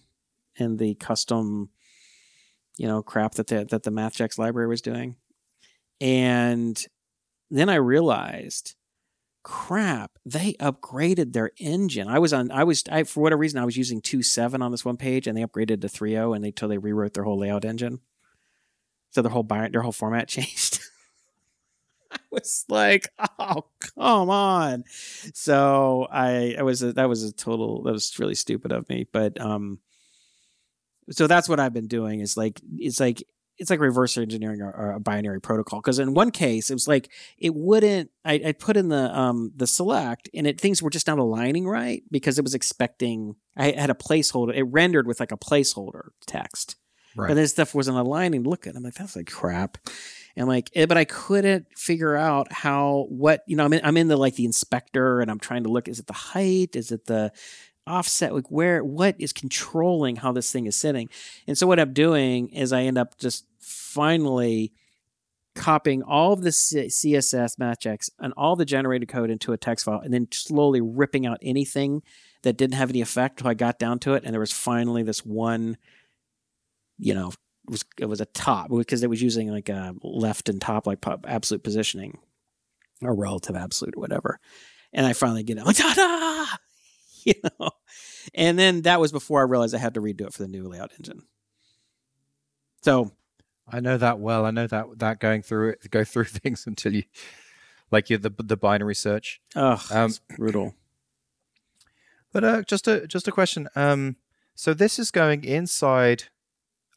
and 0.58 0.78
the 0.78 0.96
custom, 0.96 1.70
you 2.78 2.88
know, 2.88 3.02
crap 3.02 3.36
that 3.36 3.48
the 3.48 3.66
that 3.66 3.84
the 3.84 3.92
MathJax 3.92 4.38
library 4.38 4.68
was 4.68 4.82
doing. 4.82 5.16
And 6.00 6.84
then 7.50 7.70
I 7.70 7.76
realized, 7.76 8.76
crap, 9.44 10.12
they 10.26 10.54
upgraded 10.54 11.34
their 11.34 11.52
engine. 11.58 12.08
I 12.08 12.20
was 12.20 12.34
on 12.34 12.52
I 12.52 12.64
was 12.64 12.84
I 12.92 13.04
for 13.04 13.22
whatever 13.22 13.40
reason 13.40 13.60
I 13.60 13.66
was 13.66 13.78
using 13.78 14.02
2.7 14.02 14.62
on 14.62 14.72
this 14.72 14.86
one 14.86 14.98
page 14.98 15.28
and 15.28 15.38
they 15.38 15.44
upgraded 15.44 15.82
to 15.82 15.88
3.0 15.88 16.36
and 16.36 16.44
they 16.44 16.52
till 16.52 16.70
they 16.70 16.78
rewrote 16.78 17.14
their 17.14 17.24
whole 17.24 17.38
layout 17.40 17.66
engine. 17.66 18.00
So 19.12 19.22
their 19.22 19.32
whole 19.32 19.44
their 19.44 19.82
whole 19.82 19.92
format 19.92 20.28
changed. 20.30 20.71
I 22.12 22.18
was 22.32 22.66
like, 22.70 23.10
oh, 23.40 23.66
come 23.96 24.30
on. 24.30 24.84
So 25.34 26.08
I, 26.12 26.56
I 26.58 26.64
was, 26.64 26.84
a, 26.84 26.94
that 26.94 27.10
was 27.10 27.24
a 27.24 27.32
total, 27.32 27.84
that 27.84 27.92
was 27.92 28.18
really 28.20 28.36
stupid 28.36 28.72
of 28.72 28.88
me. 28.90 29.08
But, 29.12 29.40
um, 29.40 29.80
so 31.10 31.28
that's 31.28 31.50
what 31.50 31.60
I've 31.60 31.74
been 31.74 31.88
doing 31.88 32.20
is 32.20 32.38
like, 32.38 32.62
it's 32.78 33.00
like, 33.00 33.24
it's 33.58 33.70
like 33.70 33.80
reverse 33.80 34.18
engineering 34.18 34.62
a, 34.62 34.96
a 34.96 35.00
binary 35.00 35.40
protocol. 35.40 35.82
Cause 35.82 36.00
in 36.00 36.14
one 36.14 36.32
case, 36.32 36.70
it 36.70 36.74
was 36.74 36.88
like, 36.88 37.12
it 37.38 37.54
wouldn't, 37.54 38.10
I, 38.26 38.42
I 38.46 38.52
put 38.54 38.78
in 38.78 38.90
the, 38.90 39.16
um, 39.18 39.52
the 39.56 39.68
select 39.68 40.30
and 40.34 40.48
it, 40.48 40.60
things 40.60 40.82
were 40.82 40.90
just 40.90 41.08
not 41.08 41.20
aligning 41.20 41.68
right 41.68 42.04
because 42.10 42.40
it 42.40 42.44
was 42.44 42.56
expecting, 42.56 43.36
I 43.56 43.72
had 43.72 43.90
a 43.90 43.96
placeholder. 43.96 44.56
It 44.56 44.64
rendered 44.64 45.06
with 45.06 45.20
like 45.20 45.32
a 45.32 45.38
placeholder 45.38 46.10
text. 46.26 46.76
Right. 47.16 47.28
But 47.28 47.34
this 47.34 47.52
stuff 47.52 47.76
wasn't 47.76 47.98
aligning. 47.98 48.44
Look 48.44 48.66
at, 48.68 48.76
I'm 48.76 48.84
like, 48.84 48.94
that's 48.94 49.18
like 49.18 49.30
crap 49.30 49.78
and 50.36 50.48
like 50.48 50.70
eh, 50.76 50.86
but 50.86 50.98
i 50.98 51.06
couldn't 51.06 51.66
figure 51.78 52.16
out 52.16 52.52
how 52.52 53.06
what 53.10 53.44
you 53.48 53.56
know 53.56 53.66
i'm 53.66 53.74
in, 53.74 53.82
I'm 53.84 53.98
in 53.98 54.08
the 54.08 54.18
like 54.18 54.36
the 54.36 54.46
inspector 54.46 55.22
and 55.22 55.30
i'm 55.30 55.40
trying 55.40 55.64
to 55.64 55.70
look 55.70 55.88
is 55.88 56.00
it 56.00 56.08
the 56.08 56.14
height? 56.14 56.76
Is 56.76 56.92
it 56.92 57.06
the 57.06 57.32
offset? 57.88 58.34
Like 58.34 58.50
where 58.50 58.84
what 58.84 59.16
is 59.20 59.34
controlling 59.34 60.18
how 60.18 60.32
this 60.32 60.52
thing 60.52 60.66
is 60.66 60.76
sitting? 60.76 61.10
And 61.48 61.58
so 61.58 61.68
what 61.68 61.80
i'm 61.80 61.94
doing 61.94 62.50
is 62.50 62.74
i 62.74 62.84
end 62.84 62.98
up 62.98 63.18
just 63.18 63.46
finally 63.60 64.74
copying 65.54 66.02
all 66.04 66.32
of 66.32 66.42
the 66.44 66.50
css 66.50 67.58
MathJax 67.58 68.10
and 68.20 68.34
all 68.38 68.56
the 68.56 68.64
generated 68.64 69.10
code 69.10 69.30
into 69.30 69.52
a 69.52 69.58
text 69.58 69.86
file 69.86 70.00
and 70.00 70.14
then 70.14 70.28
slowly 70.32 70.80
ripping 70.80 71.26
out 71.26 71.40
anything 71.42 72.02
that 72.44 72.56
didn't 72.56 72.76
have 72.76 72.90
any 72.90 73.02
effect 73.02 73.40
until 73.40 73.52
i 73.52 73.54
got 73.54 73.78
down 73.78 74.00
to 74.00 74.14
it 74.14 74.24
and 74.24 74.34
there 74.34 74.40
was 74.40 74.54
finally 74.54 75.04
this 75.04 75.26
one 75.26 75.78
you 76.98 77.14
know 77.14 77.34
was 77.72 77.84
it 77.98 78.06
was 78.06 78.22
a 78.22 78.26
top 78.26 78.70
because 78.70 79.02
it 79.02 79.10
was 79.10 79.22
using 79.22 79.50
like 79.50 79.70
a 79.70 79.96
left 80.04 80.50
and 80.50 80.62
top 80.62 80.86
like 80.86 81.00
absolute 81.26 81.64
positioning 81.64 82.20
or 83.02 83.16
relative 83.16 83.56
absolute 83.56 83.96
or 83.96 84.02
whatever. 84.02 84.40
And 84.94 85.06
I 85.06 85.14
finally 85.14 85.44
get 85.44 85.58
it 85.58 85.66
like 85.66 85.76
ta-da! 85.78 86.58
you 87.24 87.34
know. 87.44 87.72
And 88.36 88.60
then 88.60 88.84
that 88.84 89.00
was 89.00 89.12
before 89.12 89.40
I 89.40 89.44
realized 89.44 89.74
I 89.74 89.80
had 89.80 89.96
to 89.96 90.02
redo 90.02 90.22
it 90.22 90.34
for 90.34 90.44
the 90.44 90.48
new 90.48 90.68
layout 90.68 90.92
engine. 90.98 91.24
So 92.84 93.12
I 93.68 93.80
know 93.80 93.98
that 93.98 94.20
well. 94.20 94.46
I 94.46 94.52
know 94.52 94.68
that 94.68 94.86
that 94.98 95.20
going 95.20 95.42
through 95.42 95.70
it, 95.70 95.92
go 95.92 96.04
through 96.04 96.24
things 96.26 96.68
until 96.68 96.94
you 96.94 97.04
like 97.90 98.10
you 98.10 98.18
the 98.18 98.32
the 98.38 98.58
binary 98.58 98.96
search. 98.96 99.42
Oh, 99.56 99.82
um, 99.92 100.14
brutal. 100.36 100.76
But 102.34 102.44
uh, 102.44 102.62
just 102.64 102.88
a 102.88 103.08
just 103.08 103.28
a 103.28 103.32
question. 103.32 103.68
Um, 103.76 104.18
so 104.56 104.74
this 104.74 105.00
is 105.00 105.12
going 105.12 105.44
inside. 105.44 106.26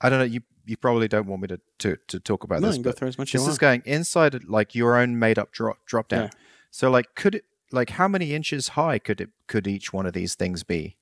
I 0.01 0.09
don't 0.09 0.19
know. 0.19 0.25
You 0.25 0.43
you 0.67 0.77
probably 0.77 1.09
don't 1.09 1.27
want 1.27 1.43
me 1.43 1.49
to 1.49 1.61
to, 1.79 1.97
to 2.09 2.21
talk 2.21 2.45
about 2.45 2.61
No, 2.61 2.69
this, 2.69 2.77
you 2.79 2.83
go 2.83 2.91
but 2.91 2.99
through 2.99 3.09
as 3.09 3.19
much 3.19 3.33
you 3.35 3.39
this 3.41 3.47
is 3.47 3.53
want. 3.53 3.61
going 3.61 3.83
inside 3.85 4.45
like 4.45 4.75
your 4.75 4.97
own 4.97 5.19
made 5.19 5.39
up 5.39 5.53
drop 5.53 5.79
drop 5.87 6.09
down. 6.09 6.25
Yeah. 6.25 6.31
So 6.71 6.91
like 6.91 7.15
could 7.15 7.35
it 7.37 7.45
like 7.73 7.91
how 7.91 8.09
many 8.09 8.33
inches 8.35 8.69
high 8.69 8.99
could 8.99 9.21
it 9.21 9.31
could 9.47 9.67
each 9.67 9.93
one 9.93 10.07
of 10.07 10.13
these 10.13 10.35
things 10.35 10.63
be? 10.63 10.97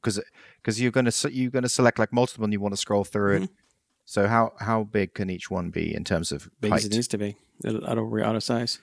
Because 0.00 0.20
because 0.56 0.80
you're 0.80 0.90
gonna 0.90 1.12
you're 1.30 1.50
gonna 1.50 1.68
select 1.68 1.98
like 1.98 2.12
multiple 2.12 2.44
and 2.44 2.52
you 2.52 2.60
want 2.60 2.72
to 2.74 2.76
scroll 2.80 3.04
through 3.04 3.34
Mm-hmm. 3.36 3.44
it. 3.44 3.50
So 4.04 4.26
how 4.26 4.52
how 4.58 4.82
big 4.84 5.14
can 5.14 5.30
each 5.30 5.48
one 5.50 5.70
be 5.70 5.94
in 5.94 6.02
terms 6.04 6.32
of 6.32 6.50
Big 6.60 6.72
as 6.72 6.82
height? 6.82 6.92
it 6.92 6.94
needs 6.96 7.08
to 7.08 7.18
be. 7.18 7.36
It'll 7.64 7.84
auto 7.84 8.02
auto 8.04 8.40
size. 8.40 8.80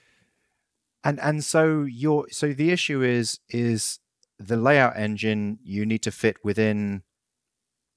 And 1.04 1.20
and 1.20 1.44
so 1.44 1.84
your 1.84 2.28
so 2.30 2.54
the 2.54 2.72
issue 2.72 3.02
is 3.02 3.40
is 3.50 4.00
the 4.38 4.56
layout 4.58 4.96
engine 4.98 5.60
you 5.62 5.86
need 5.86 6.02
to 6.04 6.12
fit 6.12 6.38
within 6.44 7.04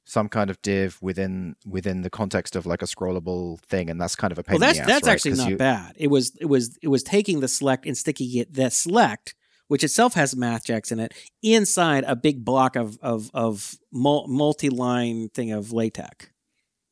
some 0.04 0.28
kind 0.28 0.50
of 0.50 0.60
div 0.62 0.98
within 1.00 1.54
within 1.66 2.02
the 2.02 2.10
context 2.10 2.56
of 2.56 2.66
like 2.66 2.82
a 2.82 2.86
scrollable 2.86 3.60
thing, 3.60 3.88
and 3.90 4.00
that's 4.00 4.16
kind 4.16 4.32
of 4.32 4.38
a 4.38 4.42
pain 4.42 4.54
Well, 4.54 4.60
that's 4.60 4.78
in 4.78 4.84
the 4.86 4.92
ass, 4.92 5.00
that's 5.00 5.06
right? 5.06 5.12
actually 5.14 5.34
not 5.36 5.50
you- 5.50 5.56
bad. 5.56 5.94
It 5.96 6.08
was 6.08 6.32
it 6.40 6.46
was 6.46 6.76
it 6.82 6.88
was 6.88 7.02
taking 7.02 7.40
the 7.40 7.48
select 7.48 7.86
and 7.86 7.96
sticking 7.96 8.34
it 8.36 8.52
the 8.52 8.70
select, 8.70 9.34
which 9.68 9.84
itself 9.84 10.14
has 10.14 10.34
MathJax 10.34 10.90
in 10.92 10.98
it, 11.00 11.14
inside 11.42 12.04
a 12.06 12.16
big 12.16 12.44
block 12.44 12.74
of 12.76 12.98
of 13.00 13.30
of 13.32 13.76
multi-line 13.92 15.28
thing 15.34 15.52
of 15.52 15.72
LaTeX. 15.72 16.28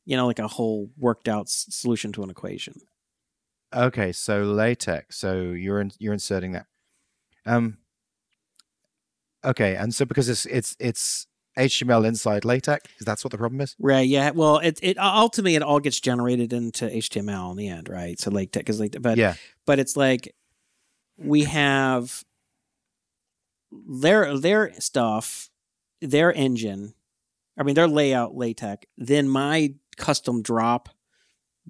You 0.06 0.16
know, 0.16 0.26
like 0.26 0.38
a 0.38 0.48
whole 0.48 0.90
worked 0.96 1.28
out 1.28 1.48
solution 1.48 2.12
to 2.12 2.22
an 2.22 2.30
equation. 2.30 2.74
Okay, 3.74 4.10
so 4.12 4.42
latex. 4.42 5.16
So 5.18 5.42
you're 5.52 5.80
in, 5.80 5.92
you're 5.98 6.12
inserting 6.12 6.52
that. 6.52 6.66
Um. 7.46 7.78
Okay, 9.44 9.74
and 9.76 9.94
so 9.94 10.04
because 10.04 10.28
it's 10.28 10.44
it's 10.46 10.76
it's 10.78 11.26
HTML 11.58 12.06
inside 12.06 12.44
latex, 12.44 12.88
is 12.98 13.04
that's 13.04 13.24
what 13.24 13.32
the 13.32 13.38
problem 13.38 13.60
is? 13.60 13.74
Right. 13.78 14.06
Yeah. 14.06 14.30
Well, 14.30 14.58
it 14.58 14.78
it 14.82 14.98
uh, 14.98 15.12
ultimately 15.14 15.56
it 15.56 15.62
all 15.62 15.80
gets 15.80 16.00
generated 16.00 16.52
into 16.52 16.86
HTML 16.86 17.50
in 17.50 17.56
the 17.56 17.68
end, 17.68 17.88
right? 17.88 18.18
So 18.18 18.30
LaTeX 18.30 18.70
is 18.70 18.80
like, 18.80 18.96
but 19.00 19.18
yeah. 19.18 19.34
but 19.66 19.78
it's 19.78 19.96
like 19.96 20.34
we 21.16 21.44
have 21.44 22.24
their 23.70 24.38
their 24.38 24.72
stuff, 24.80 25.50
their 26.00 26.32
engine. 26.32 26.94
I 27.58 27.62
mean, 27.62 27.74
their 27.74 27.88
layout 27.88 28.34
LaTeX. 28.34 28.86
Then 28.96 29.28
my 29.28 29.74
custom 29.96 30.42
drop 30.42 30.88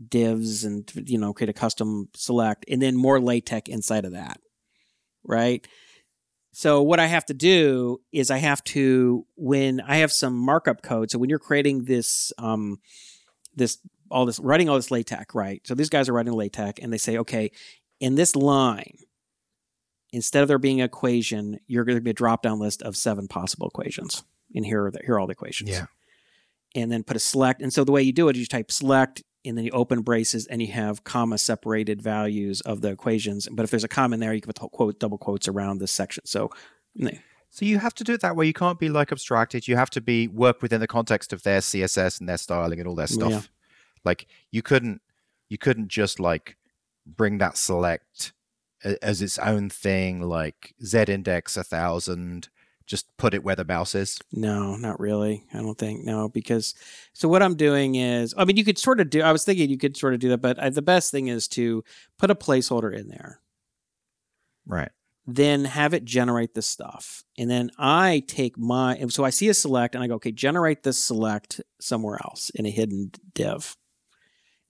divs 0.08 0.64
and 0.64 0.90
you 0.94 1.18
know 1.18 1.32
create 1.32 1.50
a 1.50 1.54
custom 1.54 2.08
select, 2.14 2.64
and 2.68 2.80
then 2.80 2.96
more 2.96 3.20
LaTeX 3.20 3.68
inside 3.68 4.04
of 4.04 4.12
that, 4.12 4.40
right? 5.24 5.66
So 6.52 6.82
what 6.82 6.98
I 6.98 7.06
have 7.06 7.24
to 7.26 7.34
do 7.34 8.00
is 8.12 8.30
I 8.30 8.38
have 8.38 8.62
to 8.64 9.26
when 9.36 9.80
I 9.80 9.98
have 9.98 10.12
some 10.12 10.34
markup 10.34 10.82
code. 10.82 11.10
So 11.10 11.18
when 11.18 11.30
you're 11.30 11.38
creating 11.38 11.84
this 11.84 12.32
um 12.38 12.80
this 13.54 13.78
all 14.10 14.26
this 14.26 14.40
writing 14.40 14.68
all 14.68 14.76
this 14.76 14.90
LaTeX, 14.90 15.34
right? 15.34 15.60
So 15.64 15.74
these 15.74 15.90
guys 15.90 16.08
are 16.08 16.12
writing 16.12 16.32
LaTeX 16.32 16.80
and 16.82 16.92
they 16.92 16.98
say, 16.98 17.18
okay, 17.18 17.52
in 18.00 18.16
this 18.16 18.34
line, 18.34 18.96
instead 20.12 20.42
of 20.42 20.48
there 20.48 20.58
being 20.58 20.80
an 20.80 20.86
equation, 20.86 21.60
you're 21.66 21.84
going 21.84 21.98
to 21.98 22.02
be 22.02 22.10
a 22.10 22.14
drop 22.14 22.42
down 22.42 22.58
list 22.58 22.82
of 22.82 22.96
seven 22.96 23.28
possible 23.28 23.68
equations. 23.68 24.24
And 24.54 24.66
here 24.66 24.86
are 24.86 24.90
the, 24.90 25.00
here 25.04 25.14
are 25.14 25.20
all 25.20 25.26
the 25.26 25.32
equations. 25.32 25.70
Yeah. 25.70 25.86
And 26.74 26.90
then 26.90 27.04
put 27.04 27.16
a 27.16 27.20
select. 27.20 27.62
And 27.62 27.72
so 27.72 27.84
the 27.84 27.92
way 27.92 28.02
you 28.02 28.12
do 28.12 28.28
it 28.28 28.36
is 28.36 28.40
you 28.40 28.46
type 28.46 28.72
select 28.72 29.22
and 29.44 29.56
then 29.56 29.64
you 29.64 29.70
open 29.72 30.02
braces 30.02 30.46
and 30.46 30.60
you 30.60 30.68
have 30.68 31.04
comma 31.04 31.38
separated 31.38 32.02
values 32.02 32.60
of 32.62 32.80
the 32.80 32.88
equations. 32.88 33.48
But 33.50 33.64
if 33.64 33.70
there's 33.70 33.84
a 33.84 33.88
comma 33.88 34.14
in 34.14 34.20
there, 34.20 34.34
you 34.34 34.40
can 34.40 34.52
put 34.52 34.70
quote 34.72 35.00
double 35.00 35.18
quotes 35.18 35.48
around 35.48 35.78
this 35.78 35.92
section. 35.92 36.24
So 36.26 36.50
mm, 36.98 37.18
So 37.50 37.64
you 37.64 37.78
have 37.78 37.94
to 37.94 38.04
do 38.04 38.12
it 38.12 38.20
that 38.20 38.36
way. 38.36 38.46
You 38.46 38.52
can't 38.52 38.78
be 38.78 38.88
like 38.88 39.12
abstracted. 39.12 39.66
You 39.66 39.76
have 39.76 39.90
to 39.90 40.00
be 40.00 40.28
work 40.28 40.62
within 40.62 40.80
the 40.80 40.86
context 40.86 41.32
of 41.32 41.42
their 41.42 41.60
CSS 41.60 42.20
and 42.20 42.28
their 42.28 42.38
styling 42.38 42.78
and 42.78 42.88
all 42.88 42.94
their 42.94 43.06
stuff. 43.06 43.30
Yeah. 43.30 43.40
Like 44.04 44.26
you 44.50 44.62
couldn't 44.62 45.00
you 45.48 45.58
couldn't 45.58 45.88
just 45.88 46.20
like 46.20 46.56
bring 47.06 47.38
that 47.38 47.56
select 47.56 48.32
as 49.02 49.20
its 49.20 49.38
own 49.38 49.68
thing, 49.68 50.22
like 50.22 50.74
Z 50.82 51.04
index 51.08 51.56
a 51.56 51.64
thousand, 51.64 52.48
just 52.90 53.06
put 53.18 53.34
it 53.34 53.44
where 53.44 53.54
the 53.54 53.64
mouse 53.64 53.94
is. 53.94 54.18
No, 54.32 54.74
not 54.74 54.98
really. 54.98 55.44
I 55.54 55.58
don't 55.58 55.78
think 55.78 56.04
no 56.04 56.28
because 56.28 56.74
so 57.12 57.28
what 57.28 57.40
I'm 57.42 57.54
doing 57.54 57.94
is 57.94 58.34
I 58.36 58.44
mean 58.44 58.56
you 58.56 58.64
could 58.64 58.78
sort 58.78 58.98
of 59.00 59.08
do 59.10 59.22
I 59.22 59.30
was 59.30 59.44
thinking 59.44 59.70
you 59.70 59.78
could 59.78 59.96
sort 59.96 60.12
of 60.12 60.18
do 60.18 60.28
that 60.30 60.38
but 60.42 60.58
I, 60.58 60.70
the 60.70 60.82
best 60.82 61.12
thing 61.12 61.28
is 61.28 61.46
to 61.48 61.84
put 62.18 62.30
a 62.32 62.34
placeholder 62.34 62.92
in 62.92 63.06
there 63.08 63.40
Right. 64.66 64.90
then 65.26 65.64
have 65.66 65.94
it 65.94 66.04
generate 66.04 66.54
the 66.54 66.62
stuff 66.62 67.22
and 67.38 67.48
then 67.48 67.70
I 67.78 68.24
take 68.26 68.58
my 68.58 68.98
so 69.08 69.24
I 69.24 69.30
see 69.30 69.48
a 69.48 69.54
select 69.54 69.94
and 69.94 70.02
I 70.02 70.08
go 70.08 70.14
okay 70.14 70.32
generate 70.32 70.82
this 70.82 71.02
select 71.02 71.60
somewhere 71.80 72.18
else 72.24 72.50
in 72.50 72.66
a 72.66 72.70
hidden 72.70 73.12
div 73.34 73.76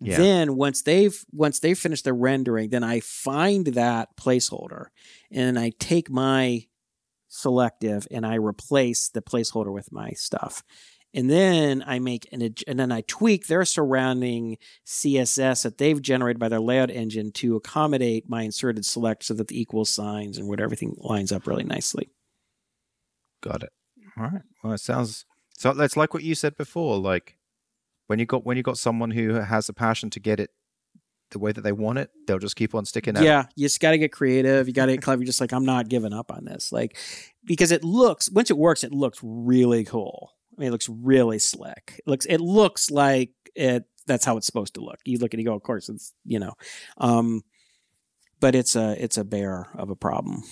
Yeah. 0.01 0.19
then 0.19 0.57
once 0.57 0.83
they've 0.83 1.19
once 1.33 1.61
they've 1.61 1.79
finished 1.79 2.05
their 2.05 2.15
rendering 2.15 2.69
then 2.71 2.85
I 2.85 3.01
find 3.01 3.67
that 3.69 4.17
placeholder 4.17 4.87
and 5.31 5.59
I 5.59 5.73
take 5.79 6.11
my 6.11 6.67
selective 7.31 8.07
and 8.11 8.27
I 8.27 8.35
replace 8.35 9.09
the 9.09 9.23
placeholder 9.23 9.73
with 9.73 9.91
my 9.91 10.11
stuff. 10.11 10.63
And 11.13 11.29
then 11.29 11.83
I 11.87 11.99
make 11.99 12.29
an 12.33 12.55
and 12.69 12.79
then 12.79 12.93
I 12.93 13.01
tweak 13.03 13.47
their 13.47 13.65
surrounding 13.65 14.59
CSS 14.87 15.65
that 15.65 15.79
they've 15.79 16.01
generated 16.01 16.39
by 16.39 16.49
their 16.49 16.61
layout 16.61 16.91
engine 16.91 17.33
to 17.33 17.57
accommodate 17.57 18.29
my 18.29 18.43
inserted 18.43 18.85
select 18.85 19.25
so 19.25 19.35
that 19.35 19.49
the 19.49 19.61
equal 19.61 19.85
signs 19.85 20.39
and 20.39 20.47
what 20.47 20.61
everything 20.61 20.95
lines 20.99 21.33
up 21.33 21.49
really 21.49 21.65
nicely. 21.65 22.09
Got 23.43 23.65
it. 23.65 23.71
All 24.17 24.25
right. 24.25 24.43
Well, 24.63 24.75
it 24.75 24.79
sounds 24.79 25.25
so. 25.57 25.71
It's 25.81 25.97
like 25.97 26.15
what 26.15 26.23
you 26.23 26.37
said 26.37 26.57
before. 26.57 26.99
Like 26.99 27.39
when 28.07 28.21
you 28.21 28.27
got 28.27 28.45
when 28.45 28.57
you 28.57 28.63
got 28.63 28.79
someone 28.79 29.11
who 29.11 29.35
has 29.35 29.69
a 29.69 29.73
passion 29.73 30.11
to 30.11 30.21
get 30.21 30.39
it 30.39 30.51
the 31.31 31.39
way 31.39 31.53
that 31.53 31.63
they 31.63 31.73
want 31.73 31.99
it, 31.99 32.11
they'll 32.27 32.39
just 32.39 32.57
keep 32.57 32.75
on 32.75 32.85
sticking 32.85 33.17
at 33.17 33.23
it. 33.23 33.27
Yeah, 33.27 33.45
you 33.57 33.67
just 33.67 33.81
got 33.81 33.93
to 33.93 33.99
get 33.99 34.13
creative. 34.13 34.69
You 34.69 34.75
got 34.75 34.87
to 34.87 34.93
get 34.93 35.03
clever. 35.03 35.21
You're 35.21 35.27
just 35.27 35.41
like, 35.41 35.53
I'm 35.53 35.65
not 35.65 35.89
giving 35.89 36.13
up 36.13 36.31
on 36.31 36.45
this. 36.45 36.73
Like, 36.73 36.97
because 37.45 37.73
it 37.73 37.85
looks, 37.85 38.31
once 38.31 38.51
it 38.51 38.59
works, 38.59 38.85
it 38.85 38.93
looks 38.93 39.19
really 39.23 39.85
cool. 39.85 40.33
I 40.57 40.61
mean, 40.61 40.69
it 40.69 40.73
looks 40.73 40.89
really 40.89 41.39
slick. 41.39 41.95
It 41.99 42.07
looks, 42.07 42.27
it 42.27 42.41
looks 42.41 42.91
like 42.91 43.31
it, 43.55 43.85
that's 44.07 44.25
how 44.25 44.37
it's 44.37 44.47
supposed 44.47 44.75
to 44.75 44.81
look. 44.81 44.99
You 45.05 45.19
look 45.19 45.35
at 45.35 45.39
it, 45.39 45.43
you 45.43 45.49
go, 45.49 45.55
of 45.55 45.63
course, 45.63 45.89
it's, 45.89 46.13
you 46.25 46.39
know, 46.39 46.55
um, 46.99 47.43
but 48.41 48.55
it's 48.55 48.75
a, 48.75 48.97
it's 49.03 49.19
a 49.19 49.25
bear 49.25 49.69
of 49.75 49.91
a 49.91 49.97
problem. 49.97 50.43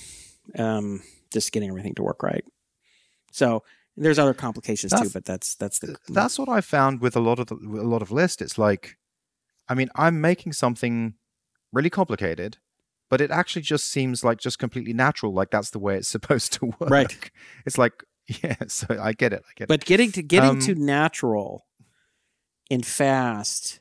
Um, 0.58 1.02
just 1.32 1.52
getting 1.52 1.70
everything 1.70 1.94
to 1.94 2.02
work 2.02 2.22
right. 2.22 2.44
So 3.32 3.64
there's 3.96 4.18
other 4.18 4.34
complications 4.34 4.92
too, 4.92 5.10
but 5.10 5.24
that's, 5.24 5.54
that's 5.56 5.80
the, 5.80 5.96
That's 6.08 6.38
what 6.38 6.48
I 6.48 6.60
found 6.60 7.00
with 7.00 7.16
a 7.16 7.20
lot 7.20 7.40
of 7.40 7.46
the, 7.46 7.56
a 7.56 7.88
lot 7.88 8.02
of 8.02 8.12
lists. 8.12 8.42
It's 8.42 8.58
like, 8.58 8.97
I 9.68 9.74
mean, 9.74 9.88
I'm 9.94 10.20
making 10.20 10.52
something 10.52 11.14
really 11.72 11.90
complicated, 11.90 12.58
but 13.10 13.20
it 13.20 13.30
actually 13.30 13.62
just 13.62 13.90
seems 13.90 14.24
like 14.24 14.38
just 14.38 14.58
completely 14.58 14.92
natural. 14.92 15.32
Like 15.32 15.50
that's 15.50 15.70
the 15.70 15.78
way 15.78 15.96
it's 15.96 16.08
supposed 16.16 16.52
to 16.54 16.66
work. 16.66 16.90
Right. 16.90 17.30
It's 17.66 17.78
like, 17.78 18.04
yeah. 18.42 18.56
So 18.68 18.86
I 19.00 19.12
get 19.12 19.32
it. 19.32 19.42
I 19.48 19.52
get 19.56 19.64
it. 19.64 19.68
But 19.68 19.84
getting 19.84 20.12
to 20.12 20.22
getting 20.22 20.50
Um, 20.50 20.60
to 20.60 20.74
natural 20.74 21.66
and 22.70 22.84
fast 22.84 23.80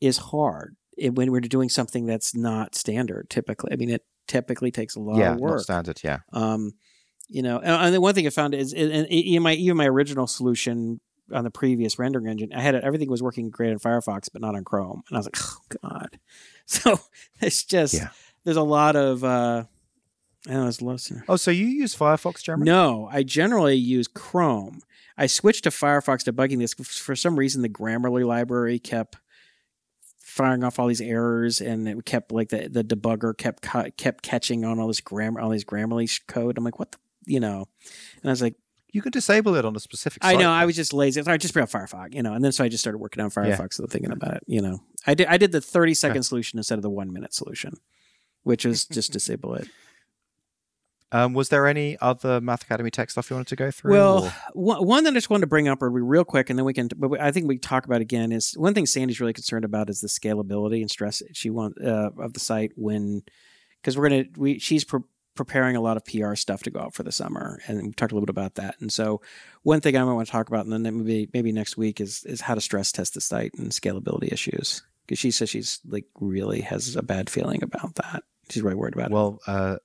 is 0.00 0.18
hard 0.18 0.76
it, 0.96 1.14
when 1.14 1.30
we're 1.32 1.40
doing 1.40 1.68
something 1.68 2.06
that's 2.06 2.34
not 2.34 2.74
standard. 2.74 3.30
Typically, 3.30 3.72
I 3.72 3.76
mean, 3.76 3.90
it 3.90 4.04
typically 4.28 4.70
takes 4.70 4.96
a 4.96 5.00
lot 5.00 5.18
yeah, 5.18 5.32
of 5.32 5.40
not 5.40 5.60
standard. 5.60 6.00
Yeah. 6.04 6.20
Um, 6.32 6.72
you 7.28 7.42
know, 7.42 7.60
and, 7.60 7.94
the 7.94 8.00
one 8.00 8.14
thing 8.14 8.26
I 8.26 8.30
found 8.30 8.54
is, 8.54 8.74
in 8.74 9.42
my 9.42 9.54
even 9.54 9.76
my 9.76 9.86
original 9.86 10.26
solution 10.26 11.00
on 11.32 11.44
the 11.44 11.50
previous 11.50 11.98
rendering 11.98 12.26
engine, 12.26 12.52
I 12.52 12.60
had 12.60 12.74
it, 12.74 12.84
everything 12.84 13.10
was 13.10 13.22
working 13.22 13.50
great 13.50 13.70
in 13.72 13.78
Firefox, 13.78 14.28
but 14.32 14.42
not 14.42 14.54
on 14.54 14.64
Chrome, 14.64 15.02
and 15.08 15.16
I 15.16 15.18
was 15.18 15.26
like, 15.26 15.38
oh 15.40 15.78
god. 15.88 16.18
So 16.66 16.98
it's 17.40 17.64
just 17.64 17.94
Yeah. 17.94 18.08
there's 18.44 18.56
a 18.56 18.62
lot 18.62 18.94
of. 18.96 19.24
uh 19.24 19.64
I 20.48 20.52
know 20.54 20.66
it's. 20.66 20.80
Oh, 21.28 21.36
so 21.36 21.50
you 21.52 21.66
use 21.66 21.94
Firefox, 21.94 22.42
Jeremy? 22.42 22.64
No, 22.64 23.08
I 23.12 23.22
generally 23.22 23.76
use 23.76 24.08
Chrome. 24.08 24.80
I 25.16 25.26
switched 25.26 25.64
to 25.64 25.70
Firefox 25.70 26.24
debugging 26.28 26.58
this 26.58 26.74
for 26.74 27.14
some 27.14 27.38
reason. 27.38 27.62
The 27.62 27.68
Grammarly 27.68 28.24
library 28.26 28.78
kept 28.78 29.16
firing 30.18 30.64
off 30.64 30.78
all 30.78 30.86
these 30.88 31.00
errors, 31.00 31.60
and 31.60 31.86
it 31.88 32.04
kept 32.04 32.32
like 32.32 32.48
the, 32.48 32.68
the 32.68 32.82
debugger 32.82 33.36
kept 33.36 33.62
kept 33.96 34.22
catching 34.22 34.64
on 34.64 34.78
all 34.80 34.88
this 34.88 35.00
grammar, 35.00 35.40
all 35.40 35.50
these 35.50 35.64
Grammarly 35.64 36.20
code. 36.26 36.56
I'm 36.58 36.64
like, 36.64 36.78
what 36.78 36.92
the, 36.92 36.98
you 37.26 37.38
know? 37.40 37.66
And 38.22 38.30
I 38.30 38.32
was 38.32 38.42
like, 38.42 38.54
You 38.92 39.00
can 39.02 39.10
disable 39.10 39.54
it 39.54 39.64
on 39.64 39.74
a 39.74 39.80
specific. 39.80 40.22
I 40.24 40.36
know, 40.36 40.50
I 40.50 40.66
was 40.66 40.76
just 40.76 40.92
lazy. 40.92 41.20
I 41.26 41.36
just 41.38 41.54
bring 41.54 41.62
up 41.62 41.70
Firefox, 41.70 42.14
you 42.14 42.22
know, 42.22 42.34
and 42.34 42.44
then 42.44 42.52
so 42.52 42.62
I 42.62 42.68
just 42.68 42.82
started 42.82 42.98
working 42.98 43.22
on 43.22 43.30
Yeah. 43.34 43.56
Firefox, 43.56 43.74
so 43.74 43.86
thinking 43.86 44.12
about 44.12 44.34
it, 44.36 44.42
you 44.46 44.60
know. 44.60 44.80
I 45.06 45.14
did 45.14 45.26
I 45.28 45.38
did 45.38 45.50
the 45.52 45.60
30 45.62 45.94
second 45.94 46.22
solution 46.24 46.58
instead 46.58 46.78
of 46.78 46.82
the 46.82 46.90
one 46.90 47.12
minute 47.12 47.32
solution, 47.34 47.74
which 48.42 48.64
is 48.66 48.84
just 48.84 49.10
disable 49.14 49.54
it. 49.54 49.66
Um, 51.14 51.34
was 51.34 51.50
there 51.50 51.66
any 51.66 51.98
other 52.00 52.40
Math 52.40 52.62
Academy 52.62 52.90
tech 52.90 53.10
stuff 53.10 53.28
you 53.28 53.36
wanted 53.36 53.48
to 53.48 53.56
go 53.56 53.70
through? 53.70 53.92
Well, 53.92 54.24
or- 54.24 54.32
one 54.54 54.86
one 54.86 55.04
that 55.04 55.10
I 55.10 55.14
just 55.14 55.28
wanted 55.28 55.42
to 55.42 55.46
bring 55.46 55.68
up 55.68 55.82
really 55.82 56.00
real 56.00 56.24
quick, 56.24 56.48
and 56.48 56.58
then 56.58 56.64
we 56.64 56.72
can. 56.72 56.88
But 56.96 57.20
I 57.20 57.30
think 57.32 57.46
we 57.48 57.58
talk 57.58 57.84
about 57.84 58.00
again 58.00 58.32
is 58.32 58.52
one 58.56 58.72
thing 58.72 58.86
Sandy's 58.86 59.20
really 59.20 59.34
concerned 59.34 59.64
about 59.66 59.90
is 59.90 60.00
the 60.00 60.08
scalability 60.08 60.80
and 60.80 60.90
stress 60.90 61.22
she 61.32 61.50
want 61.50 61.82
uh, 61.84 62.10
of 62.18 62.32
the 62.32 62.40
site 62.40 62.72
when 62.76 63.22
because 63.82 63.98
we're 63.98 64.08
gonna 64.08 64.24
we 64.36 64.58
she's 64.58 64.84
pro- 64.84 65.04
preparing 65.34 65.76
a 65.76 65.80
lot 65.80 65.96
of 65.96 66.04
PR 66.04 66.34
stuff 66.34 66.62
to 66.62 66.70
go 66.70 66.80
out 66.80 66.94
for 66.94 67.02
the 67.02 67.12
summer, 67.12 67.58
and 67.66 67.82
we 67.82 67.92
talked 67.92 68.12
a 68.12 68.14
little 68.14 68.26
bit 68.26 68.30
about 68.34 68.56
that. 68.56 68.76
And 68.80 68.92
so, 68.92 69.20
one 69.62 69.80
thing 69.80 69.96
I 69.96 70.04
might 70.04 70.12
want 70.12 70.26
to 70.26 70.32
talk 70.32 70.48
about, 70.48 70.66
and 70.66 70.72
then 70.72 70.98
maybe 70.98 71.28
maybe 71.32 71.52
next 71.52 71.76
week 71.76 72.00
is 72.00 72.24
is 72.24 72.40
how 72.40 72.54
to 72.54 72.60
stress 72.60 72.92
test 72.92 73.14
the 73.14 73.20
site 73.20 73.52
and 73.56 73.70
scalability 73.70 74.32
issues 74.32 74.82
because 75.06 75.18
she 75.18 75.30
says 75.30 75.50
she's 75.50 75.80
like 75.86 76.06
really 76.20 76.60
has 76.60 76.96
a 76.96 77.02
bad 77.02 77.30
feeling 77.30 77.62
about 77.62 77.94
that. 77.96 78.22
She's 78.50 78.62
really 78.62 78.76
worried 78.76 78.94
about 78.94 79.10
well, 79.10 79.40
it. 79.46 79.50
Well, 79.50 79.72
uh, 79.72 79.76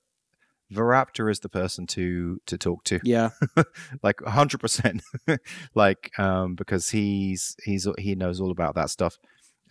Viraptor 0.72 1.30
is 1.30 1.40
the 1.40 1.48
person 1.48 1.86
to 1.88 2.40
to 2.46 2.58
talk 2.58 2.84
to. 2.84 3.00
Yeah, 3.02 3.30
like 4.02 4.20
hundred 4.22 4.60
percent. 4.60 5.02
Like 5.74 6.10
um, 6.18 6.54
because 6.54 6.90
he's 6.90 7.56
he's 7.62 7.86
he 7.98 8.14
knows 8.14 8.40
all 8.40 8.50
about 8.50 8.74
that 8.74 8.90
stuff. 8.90 9.18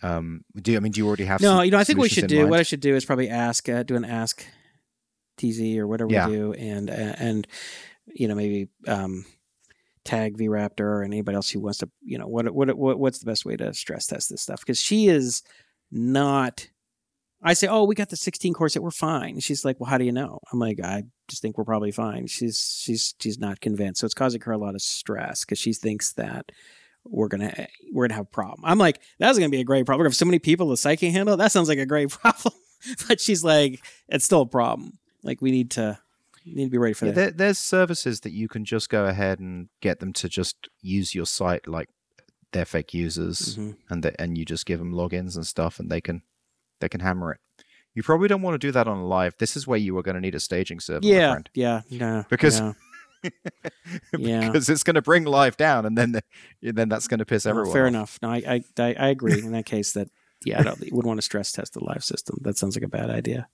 Um, 0.02 0.44
do 0.54 0.76
I 0.76 0.80
mean 0.80 0.92
do 0.92 1.00
you 1.00 1.06
already 1.06 1.24
have? 1.24 1.40
No, 1.40 1.62
you 1.62 1.70
know 1.70 1.78
I 1.78 1.84
think 1.84 1.98
we 1.98 2.08
should 2.08 2.28
do. 2.28 2.38
Mind? 2.38 2.50
What 2.50 2.60
I 2.60 2.62
should 2.64 2.80
do 2.80 2.94
is 2.96 3.04
probably 3.04 3.28
ask, 3.28 3.68
uh, 3.68 3.82
do 3.82 3.96
an 3.96 4.04
ask 4.04 4.44
TZ 5.38 5.76
or 5.76 5.86
whatever 5.86 6.10
yeah. 6.10 6.26
we 6.26 6.34
do, 6.34 6.52
and 6.52 6.90
and 6.90 7.46
you 8.06 8.28
know 8.28 8.34
maybe 8.34 8.68
um, 8.86 9.24
tag 10.04 10.36
Viraptor 10.36 10.80
or 10.80 11.02
anybody 11.02 11.36
else 11.36 11.50
who 11.50 11.60
wants 11.60 11.78
to. 11.78 11.90
You 12.02 12.18
know 12.18 12.26
what 12.26 12.50
what 12.52 12.76
what 12.76 12.98
what's 12.98 13.18
the 13.18 13.26
best 13.26 13.44
way 13.44 13.56
to 13.56 13.72
stress 13.74 14.06
test 14.06 14.30
this 14.30 14.42
stuff 14.42 14.60
because 14.60 14.80
she 14.80 15.08
is 15.08 15.42
not 15.90 16.68
I 17.42 17.52
say, 17.54 17.68
"Oh, 17.68 17.84
we 17.84 17.94
got 17.94 18.08
the 18.08 18.16
16 18.16 18.52
core 18.52 18.68
set. 18.68 18.82
We're 18.82 18.90
fine." 18.90 19.34
And 19.34 19.42
she's 19.42 19.64
like, 19.64 19.78
"Well, 19.78 19.88
how 19.88 19.98
do 19.98 20.04
you 20.04 20.12
know?" 20.12 20.40
I'm 20.52 20.58
like, 20.58 20.80
"I 20.82 21.04
just 21.28 21.40
think 21.42 21.56
we're 21.56 21.64
probably 21.64 21.92
fine." 21.92 22.26
She's 22.26 22.80
she's 22.82 23.14
she's 23.20 23.38
not 23.38 23.60
convinced, 23.60 24.00
so 24.00 24.06
it's 24.06 24.14
causing 24.14 24.40
her 24.40 24.52
a 24.52 24.58
lot 24.58 24.74
of 24.74 24.82
stress 24.82 25.44
because 25.44 25.58
she 25.58 25.72
thinks 25.72 26.12
that 26.14 26.50
we're 27.04 27.28
gonna 27.28 27.68
we're 27.92 28.06
gonna 28.06 28.16
have 28.16 28.26
a 28.26 28.28
problem. 28.28 28.62
I'm 28.64 28.78
like, 28.78 29.00
"That's 29.18 29.38
gonna 29.38 29.50
be 29.50 29.60
a 29.60 29.64
great 29.64 29.86
problem. 29.86 30.06
If 30.06 30.14
so 30.14 30.24
many 30.24 30.38
people 30.40 30.68
the 30.68 30.76
psyche 30.76 31.10
handle, 31.10 31.36
that 31.36 31.52
sounds 31.52 31.68
like 31.68 31.78
a 31.78 31.86
great 31.86 32.10
problem." 32.22 32.54
but 33.06 33.20
she's 33.20 33.44
like, 33.44 33.84
"It's 34.08 34.24
still 34.24 34.42
a 34.42 34.46
problem. 34.46 34.98
Like 35.28 35.42
we 35.42 35.50
need 35.50 35.70
to." 35.72 35.98
need 36.46 36.64
to 36.64 36.70
be 36.70 36.78
ready 36.78 36.94
for 36.94 37.04
yeah, 37.04 37.12
that. 37.12 37.20
There, 37.20 37.30
there's 37.30 37.58
services 37.58 38.20
that 38.20 38.32
you 38.32 38.48
can 38.48 38.64
just 38.64 38.88
go 38.88 39.04
ahead 39.04 39.38
and 39.38 39.68
get 39.82 40.00
them 40.00 40.14
to 40.14 40.30
just 40.30 40.68
use 40.80 41.14
your 41.14 41.26
site 41.26 41.68
like 41.68 41.90
they're 42.52 42.64
fake 42.64 42.94
users, 42.94 43.56
mm-hmm. 43.56 43.72
and 43.90 44.02
the, 44.02 44.20
and 44.20 44.38
you 44.38 44.44
just 44.44 44.66
give 44.66 44.78
them 44.78 44.92
logins 44.92 45.36
and 45.36 45.46
stuff, 45.46 45.78
and 45.78 45.90
they 45.90 46.00
can 46.00 46.22
they 46.80 46.88
can 46.88 47.00
hammer 47.00 47.32
it. 47.32 47.40
You 47.94 48.02
probably 48.02 48.28
don't 48.28 48.42
want 48.42 48.54
to 48.54 48.66
do 48.66 48.72
that 48.72 48.88
on 48.88 49.02
live. 49.02 49.36
This 49.38 49.56
is 49.56 49.66
where 49.66 49.78
you 49.78 49.96
are 49.98 50.02
going 50.02 50.14
to 50.14 50.20
need 50.20 50.34
a 50.34 50.40
staging 50.40 50.80
server. 50.80 51.04
Yeah, 51.04 51.38
yeah, 51.54 51.82
yeah. 51.88 52.24
Because 52.30 52.60
yeah. 54.18 54.46
because 54.46 54.68
it's 54.68 54.82
going 54.82 54.94
to 54.94 55.02
bring 55.02 55.24
live 55.24 55.56
down, 55.56 55.84
and 55.84 55.98
then 55.98 56.12
the, 56.12 56.22
then 56.62 56.88
that's 56.88 57.08
going 57.08 57.18
to 57.18 57.26
piss 57.26 57.44
everyone. 57.44 57.72
fair 57.72 57.84
off. 57.84 57.88
enough. 57.88 58.18
No, 58.22 58.30
I, 58.30 58.62
I 58.78 58.94
I 58.94 59.08
agree 59.08 59.38
in 59.38 59.52
that 59.52 59.66
case. 59.66 59.92
That 59.92 60.08
yeah, 60.44 60.60
I 60.60 60.62
don't, 60.62 60.80
you 60.80 60.94
wouldn't 60.94 61.08
want 61.08 61.18
to 61.18 61.24
stress 61.24 61.52
test 61.52 61.74
the 61.74 61.84
live 61.84 62.04
system. 62.04 62.38
That 62.42 62.56
sounds 62.56 62.76
like 62.76 62.84
a 62.84 62.88
bad 62.88 63.10
idea. 63.10 63.48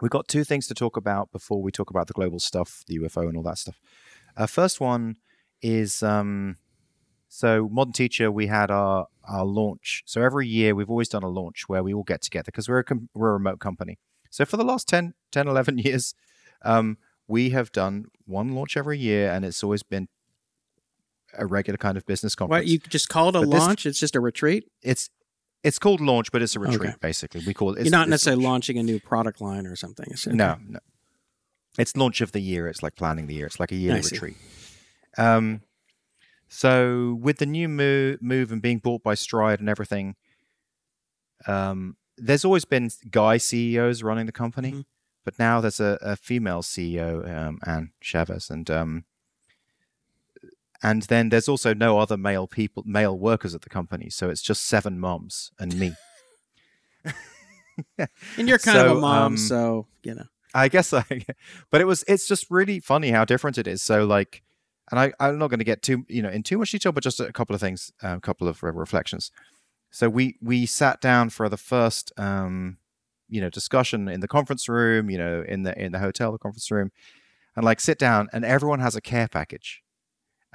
We've 0.00 0.10
got 0.10 0.28
two 0.28 0.44
things 0.44 0.66
to 0.68 0.74
talk 0.74 0.96
about 0.96 1.32
before 1.32 1.62
we 1.62 1.72
talk 1.72 1.90
about 1.90 2.06
the 2.06 2.12
global 2.12 2.38
stuff, 2.38 2.84
the 2.86 2.98
UFO, 2.98 3.28
and 3.28 3.36
all 3.36 3.42
that 3.44 3.58
stuff. 3.58 3.80
Uh, 4.36 4.46
first 4.46 4.80
one 4.80 5.16
is 5.62 6.02
um, 6.02 6.56
so 7.28 7.68
Modern 7.70 7.92
Teacher, 7.92 8.30
we 8.30 8.46
had 8.46 8.70
our 8.70 9.06
our 9.24 9.44
launch. 9.44 10.02
So 10.06 10.22
every 10.22 10.46
year 10.46 10.74
we've 10.74 10.90
always 10.90 11.08
done 11.08 11.22
a 11.22 11.28
launch 11.28 11.68
where 11.68 11.82
we 11.82 11.92
all 11.92 12.04
get 12.04 12.22
together 12.22 12.46
because 12.46 12.68
we're 12.68 12.78
a 12.78 12.84
com- 12.84 13.08
we're 13.14 13.30
a 13.30 13.34
remote 13.34 13.58
company. 13.58 13.98
So 14.30 14.44
for 14.44 14.56
the 14.56 14.64
last 14.64 14.88
10, 14.88 15.14
10 15.32 15.48
11 15.48 15.78
years, 15.78 16.14
um, 16.62 16.98
we 17.26 17.50
have 17.50 17.72
done 17.72 18.06
one 18.26 18.54
launch 18.54 18.76
every 18.76 18.98
year, 18.98 19.30
and 19.30 19.44
it's 19.44 19.64
always 19.64 19.82
been 19.82 20.08
a 21.36 21.46
regular 21.46 21.76
kind 21.76 21.96
of 21.96 22.06
business 22.06 22.34
conference. 22.34 22.62
What 22.62 22.66
you 22.66 22.78
just 22.78 23.08
call 23.08 23.28
it 23.30 23.36
a 23.36 23.40
but 23.40 23.48
launch? 23.48 23.84
This, 23.84 23.92
it's 23.92 24.00
just 24.00 24.16
a 24.16 24.20
retreat. 24.20 24.70
It's 24.82 25.10
it's 25.66 25.80
called 25.80 26.00
launch, 26.00 26.30
but 26.30 26.42
it's 26.42 26.54
a 26.54 26.60
retreat 26.60 26.90
okay. 26.90 26.94
basically. 27.00 27.42
We 27.44 27.52
call 27.52 27.74
it. 27.74 27.82
You're 27.82 27.90
not 27.90 28.08
necessarily 28.08 28.44
launching 28.44 28.78
a 28.78 28.84
new 28.84 29.00
product 29.00 29.40
line 29.40 29.66
or 29.66 29.74
something. 29.74 30.06
No, 30.26 30.56
no. 30.64 30.78
It's 31.76 31.96
launch 31.96 32.20
of 32.20 32.30
the 32.30 32.40
year. 32.40 32.68
It's 32.68 32.84
like 32.84 32.94
planning 32.94 33.26
the 33.26 33.34
year. 33.34 33.46
It's 33.46 33.58
like 33.58 33.72
a 33.72 33.74
yearly 33.74 34.00
retreat. 34.00 34.36
Um, 35.18 35.62
so 36.46 37.18
with 37.20 37.38
the 37.38 37.46
new 37.46 37.68
move, 37.68 38.22
move 38.22 38.52
and 38.52 38.62
being 38.62 38.78
bought 38.78 39.02
by 39.02 39.14
Stride 39.14 39.58
and 39.58 39.68
everything, 39.68 40.14
um, 41.48 41.96
there's 42.16 42.44
always 42.44 42.64
been 42.64 42.88
guy 43.10 43.36
CEOs 43.36 44.04
running 44.04 44.26
the 44.26 44.32
company, 44.32 44.70
mm-hmm. 44.70 44.80
but 45.24 45.36
now 45.36 45.60
there's 45.60 45.80
a, 45.80 45.98
a 46.00 46.14
female 46.14 46.62
CEO, 46.62 47.28
um, 47.36 47.58
Anne 47.66 47.90
Chavez, 48.00 48.50
and 48.50 48.70
um, 48.70 49.04
and 50.82 51.02
then 51.02 51.28
there's 51.30 51.48
also 51.48 51.74
no 51.74 51.98
other 51.98 52.16
male 52.16 52.46
people, 52.46 52.82
male 52.86 53.18
workers 53.18 53.54
at 53.54 53.62
the 53.62 53.68
company. 53.68 54.10
So 54.10 54.28
it's 54.30 54.42
just 54.42 54.64
seven 54.64 54.98
moms 54.98 55.50
and 55.58 55.78
me. 55.78 55.94
and 57.98 58.48
you're 58.48 58.58
kind 58.58 58.76
so, 58.76 58.86
of 58.86 58.98
a 58.98 59.00
mom, 59.00 59.22
um, 59.22 59.36
so 59.36 59.86
you 60.02 60.14
know. 60.14 60.24
I 60.54 60.68
guess 60.68 60.92
I, 60.92 61.04
but 61.70 61.80
it 61.80 61.86
was 61.86 62.04
it's 62.08 62.26
just 62.26 62.46
really 62.50 62.80
funny 62.80 63.10
how 63.10 63.24
different 63.24 63.58
it 63.58 63.66
is. 63.66 63.82
So 63.82 64.04
like 64.04 64.42
and 64.90 65.00
I, 65.00 65.12
I'm 65.18 65.38
not 65.38 65.50
going 65.50 65.58
to 65.58 65.64
get 65.64 65.82
too 65.82 66.04
you 66.08 66.22
know 66.22 66.30
in 66.30 66.42
too 66.42 66.58
much 66.58 66.70
detail, 66.70 66.92
but 66.92 67.02
just 67.02 67.20
a 67.20 67.32
couple 67.32 67.54
of 67.54 67.60
things, 67.60 67.92
uh, 68.02 68.16
a 68.16 68.20
couple 68.20 68.48
of 68.48 68.62
reflections. 68.62 69.30
So 69.90 70.08
we 70.08 70.36
we 70.40 70.66
sat 70.66 71.00
down 71.00 71.30
for 71.30 71.48
the 71.48 71.56
first 71.56 72.12
um, 72.18 72.78
you 73.28 73.40
know 73.40 73.50
discussion 73.50 74.08
in 74.08 74.20
the 74.20 74.28
conference 74.28 74.68
room, 74.68 75.10
you 75.10 75.18
know 75.18 75.44
in 75.46 75.62
the 75.62 75.78
in 75.78 75.92
the 75.92 75.98
hotel, 75.98 76.32
the 76.32 76.38
conference 76.38 76.70
room, 76.70 76.90
and 77.54 77.64
like 77.64 77.80
sit 77.80 77.98
down, 77.98 78.28
and 78.32 78.44
everyone 78.44 78.80
has 78.80 78.96
a 78.96 79.00
care 79.00 79.28
package, 79.28 79.82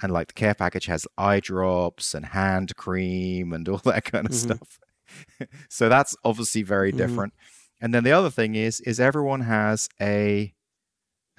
and 0.02 0.12
like 0.12 0.28
the 0.28 0.34
care 0.34 0.54
package 0.54 0.86
has 0.86 1.08
eye 1.18 1.40
drops 1.40 2.14
and 2.14 2.28
hand 2.28 2.76
cream 2.76 3.54
and 3.54 3.68
all 3.70 3.78
that 3.86 4.06
kind 4.06 4.26
of 4.26 4.32
mm-hmm. 4.32 4.54
stuff. 4.54 4.80
so 5.70 5.90
that's 5.90 6.16
obviously 6.24 6.64
very 6.64 6.90
mm-hmm. 6.90 6.98
different. 6.98 7.34
And 7.80 7.94
then 7.94 8.04
the 8.04 8.12
other 8.12 8.30
thing 8.30 8.56
is 8.56 8.80
is 8.82 9.00
everyone 9.00 9.42
has 9.42 9.90
a 10.00 10.54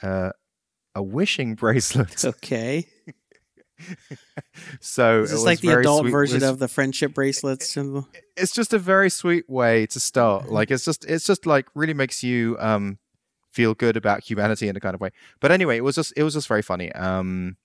uh, 0.02 0.30
a 0.94 1.02
wishing 1.02 1.54
bracelet. 1.56 2.24
Okay. 2.24 2.86
so 4.80 5.22
it's 5.22 5.42
like 5.42 5.60
the 5.60 5.70
adult 5.70 6.02
sweet. 6.02 6.10
version 6.10 6.42
of 6.44 6.58
the 6.58 6.68
friendship 6.68 7.14
bracelets. 7.14 7.76
It's 8.36 8.52
just 8.52 8.72
a 8.72 8.78
very 8.78 9.10
sweet 9.10 9.48
way 9.48 9.86
to 9.86 10.00
start. 10.00 10.50
Like 10.50 10.70
it's 10.70 10.84
just 10.84 11.04
it's 11.04 11.26
just 11.26 11.46
like 11.46 11.66
really 11.74 11.94
makes 11.94 12.22
you 12.22 12.56
um 12.60 12.98
feel 13.52 13.74
good 13.74 13.96
about 13.96 14.24
humanity 14.24 14.68
in 14.68 14.76
a 14.76 14.80
kind 14.80 14.94
of 14.94 15.00
way. 15.00 15.10
But 15.40 15.52
anyway, 15.52 15.76
it 15.76 15.84
was 15.84 15.96
just 15.96 16.12
it 16.16 16.22
was 16.22 16.34
just 16.34 16.48
very 16.48 16.62
funny. 16.62 16.92
Um 16.92 17.56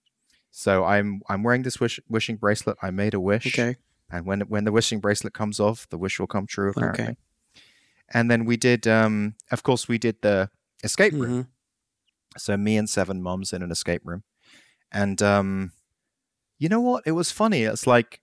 so 0.52 0.84
I'm 0.84 1.22
I'm 1.30 1.44
wearing 1.44 1.64
this 1.64 1.80
wish, 1.80 1.99
wishing 2.07 2.38
bracelet. 2.38 2.78
I 2.82 2.91
made 2.91 3.14
a 3.14 3.19
wish. 3.19 3.48
Okay. 3.48 3.76
And 4.10 4.26
when 4.26 4.41
when 4.41 4.64
the 4.64 4.72
wishing 4.72 4.99
bracelet 4.99 5.34
comes 5.34 5.60
off, 5.60 5.88
the 5.90 5.98
wish 5.98 6.19
will 6.19 6.28
come 6.28 6.48
true 6.48 6.72
apparently. 6.72 7.03
Okay. 7.03 7.15
And 8.14 8.32
then 8.32 8.45
we 8.45 8.57
did 8.57 8.88
um 8.88 9.36
of 9.52 9.64
course 9.64 9.88
we 9.88 9.98
did 9.98 10.22
the 10.22 10.49
escape 10.84 11.14
room. 11.14 11.32
Mm-hmm 11.32 11.41
so 12.40 12.57
me 12.57 12.78
and 12.78 12.90
seven 12.90 13.22
moms 13.22 13.53
in 13.53 13.61
an 13.61 13.72
escape 13.72 14.02
room. 14.06 14.24
And 14.91 15.22
um, 15.22 15.72
you 16.60 16.69
know 16.69 16.82
what? 16.82 17.03
It 17.06 17.11
was 17.11 17.32
funny. 17.32 17.64
It's 17.64 17.88
like 17.88 18.22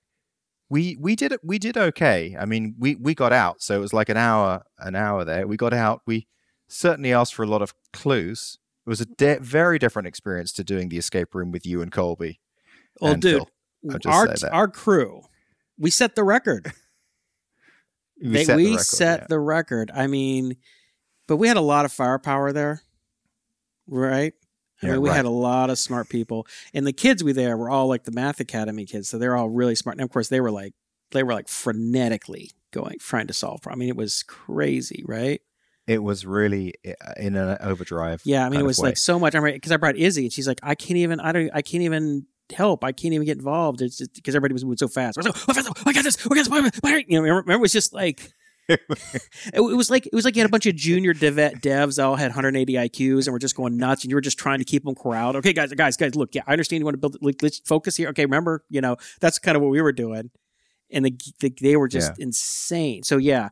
we 0.69 0.97
we 0.99 1.15
did 1.17 1.33
it. 1.33 1.41
We 1.43 1.59
did 1.59 1.77
okay. 1.77 2.37
I 2.39 2.47
mean, 2.47 2.75
we 2.79 2.95
we 2.97 3.15
got 3.15 3.33
out. 3.33 3.63
So 3.63 3.75
it 3.75 3.81
was 3.81 3.93
like 3.93 4.09
an 4.09 4.17
hour 4.17 4.65
an 4.79 4.95
hour 4.95 5.25
there. 5.25 5.47
We 5.47 5.57
got 5.57 5.75
out. 5.75 6.03
We 6.07 6.27
certainly 6.69 7.13
asked 7.13 7.35
for 7.35 7.43
a 7.43 7.49
lot 7.49 7.63
of 7.63 7.75
clues. 7.93 8.59
It 8.87 8.89
was 8.89 9.01
a 9.01 9.07
de- 9.07 9.41
very 9.41 9.79
different 9.79 10.09
experience 10.09 10.53
to 10.55 10.65
doing 10.65 10.89
the 10.89 10.99
escape 10.99 11.35
room 11.35 11.51
with 11.51 11.65
you 11.67 11.81
and 11.81 11.91
Colby. 11.91 12.41
Oh, 13.01 13.09
and 13.09 13.23
dude, 13.23 13.45
our 14.07 14.29
our 14.51 14.69
crew, 14.69 15.23
we 15.79 15.91
set 15.91 16.15
the 16.15 16.25
record. 16.25 16.73
we 18.23 18.29
they, 18.29 18.45
set, 18.45 18.57
we 18.57 18.65
the 18.65 18.71
record, 18.73 18.87
set 18.87 19.21
yeah. 19.21 19.27
the 19.29 19.41
record. 19.41 19.91
I 19.95 20.07
mean, 20.07 20.57
but 21.27 21.37
we 21.39 21.49
had 21.49 21.57
a 21.57 21.63
lot 21.63 21.85
of 21.85 21.93
firepower 21.93 22.53
there 22.53 22.83
right? 23.87 24.33
I 24.83 24.87
mean, 24.87 25.01
we 25.01 25.09
right. 25.09 25.17
had 25.17 25.25
a 25.25 25.31
lot 25.31 25.71
of 25.71 25.79
smart 25.79 26.09
people, 26.09 26.47
and 26.75 26.87
the 26.87 26.93
kids 26.93 27.25
we 27.25 27.33
there 27.33 27.57
were 27.57 27.71
all 27.71 27.89
like 27.89 28.05
the 28.05 28.13
math 28.13 28.41
academy 28.41 28.85
kids, 28.85 29.09
so 29.09 29.19
they're 29.19 29.37
all 29.37 29.49
really 29.49 29.75
smart. 29.75 29.97
And 29.97 30.05
of 30.05 30.11
course, 30.11 30.29
they 30.29 30.41
were 30.41 30.51
like 30.51 30.75
they 31.13 31.23
were 31.23 31.33
like 31.33 31.47
frenetically 31.47 32.51
going 32.71 32.99
trying 32.99 33.29
to 33.29 33.33
solve. 33.33 33.61
I 33.67 33.77
mean, 33.77 33.89
it 33.89 33.97
was 33.97 34.23
crazy, 34.25 35.03
right? 35.07 35.41
It 35.87 36.03
was 36.03 36.25
really 36.25 36.75
uh, 36.87 37.13
in 37.17 37.37
an 37.37 37.59
overdrive. 37.61 38.23
Yeah, 38.25 38.47
I 38.47 38.49
mean, 38.49 38.61
it 38.61 38.65
was 38.65 38.79
like 38.79 38.97
so 38.97 39.19
much. 39.19 39.35
I 39.35 39.41
mean, 39.41 39.55
because 39.55 39.73
I 39.73 39.77
brought 39.77 39.97
Izzy, 39.97 40.25
and 40.25 40.33
she's 40.33 40.49
like, 40.49 40.61
I 40.63 40.75
can't 40.75 40.97
even, 40.97 41.21
I 41.21 41.33
don't, 41.33 41.51
I 41.53 41.63
can't 41.63 41.83
even 41.83 42.27
help. 42.55 42.85
I 42.85 42.93
can't 42.93 43.13
even 43.13 43.27
get 43.27 43.37
involved. 43.37 43.83
It's 43.83 43.99
just 43.99 44.15
because 44.15 44.35
everybody 44.35 44.55
was 44.55 44.65
moving 44.65 44.79
so 44.79 44.89
fast. 44.89 45.19
I 45.19 45.21
was 45.21 45.27
like, 45.27 45.67
oh, 45.67 45.83
I 45.87 45.93
got 45.93 46.05
this. 46.05 46.25
We 46.25 46.43
got 46.43 46.51
this. 46.51 47.05
You 47.09 47.19
know, 47.19 47.23
remember, 47.23 47.53
it 47.53 47.61
was 47.61 47.73
just 47.73 47.93
like 47.93 48.33
it, 48.69 48.81
it, 49.55 49.61
was 49.61 49.91
like 49.91 50.07
it 50.07 50.15
was 50.15 50.25
like 50.25 50.37
you 50.37 50.41
had 50.41 50.49
a 50.49 50.51
bunch 50.51 50.67
of 50.67 50.75
junior 50.75 51.13
dev- 51.13 51.61
devs 51.61 52.03
all 52.03 52.17
had 52.17 52.29
180 52.29 52.73
IQs 52.73 53.27
and 53.27 53.33
were 53.33 53.39
just 53.39 53.57
going 53.57 53.77
nuts, 53.77 54.05
and 54.05 54.11
you 54.11 54.17
were 54.17 54.21
just 54.21 54.39
trying 54.39 54.59
to 54.59 54.65
keep 54.65 54.85
them 54.85 54.95
corralled. 54.95 55.37
Okay, 55.37 55.53
guys, 55.53 55.73
guys, 55.73 55.97
guys, 55.97 56.15
look, 56.15 56.35
yeah, 56.35 56.43
I 56.47 56.53
understand 56.53 56.81
you 56.81 56.85
want 56.85 56.95
to 56.95 56.99
build. 56.99 57.19
Like, 57.21 57.43
let's 57.43 57.59
focus 57.61 57.97
here. 57.97 58.09
Okay, 58.11 58.25
remember, 58.25 58.65
you 58.71 58.81
know, 58.81 58.97
that's 59.21 59.39
kind 59.39 59.57
of 59.57 59.63
what 59.63 59.71
we 59.71 59.81
were 59.83 59.93
doing, 59.93 60.31
and 60.91 61.05
the, 61.05 61.19
the 61.41 61.55
they 61.61 61.77
were 61.77 61.89
just 61.89 62.13
yeah. 62.19 62.25
insane. 62.25 63.03
So 63.03 63.17
yeah, 63.17 63.51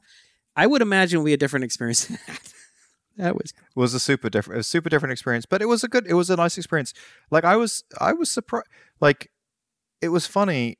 I 0.56 0.66
would 0.66 0.82
imagine 0.82 1.22
we 1.22 1.30
had 1.30 1.40
different 1.40 1.64
experience. 1.64 2.06
that 3.16 3.34
was 3.34 3.52
was 3.74 3.94
a 3.94 4.00
super 4.00 4.30
different, 4.30 4.60
a 4.60 4.64
super 4.64 4.88
different 4.88 5.12
experience, 5.12 5.46
but 5.46 5.62
it 5.62 5.66
was 5.66 5.84
a 5.84 5.88
good, 5.88 6.06
it 6.06 6.14
was 6.14 6.30
a 6.30 6.36
nice 6.36 6.56
experience. 6.58 6.92
Like 7.30 7.44
I 7.44 7.56
was, 7.56 7.84
I 7.98 8.12
was 8.12 8.30
surprised. 8.30 8.68
Like 9.00 9.30
it 10.00 10.08
was 10.08 10.26
funny 10.26 10.78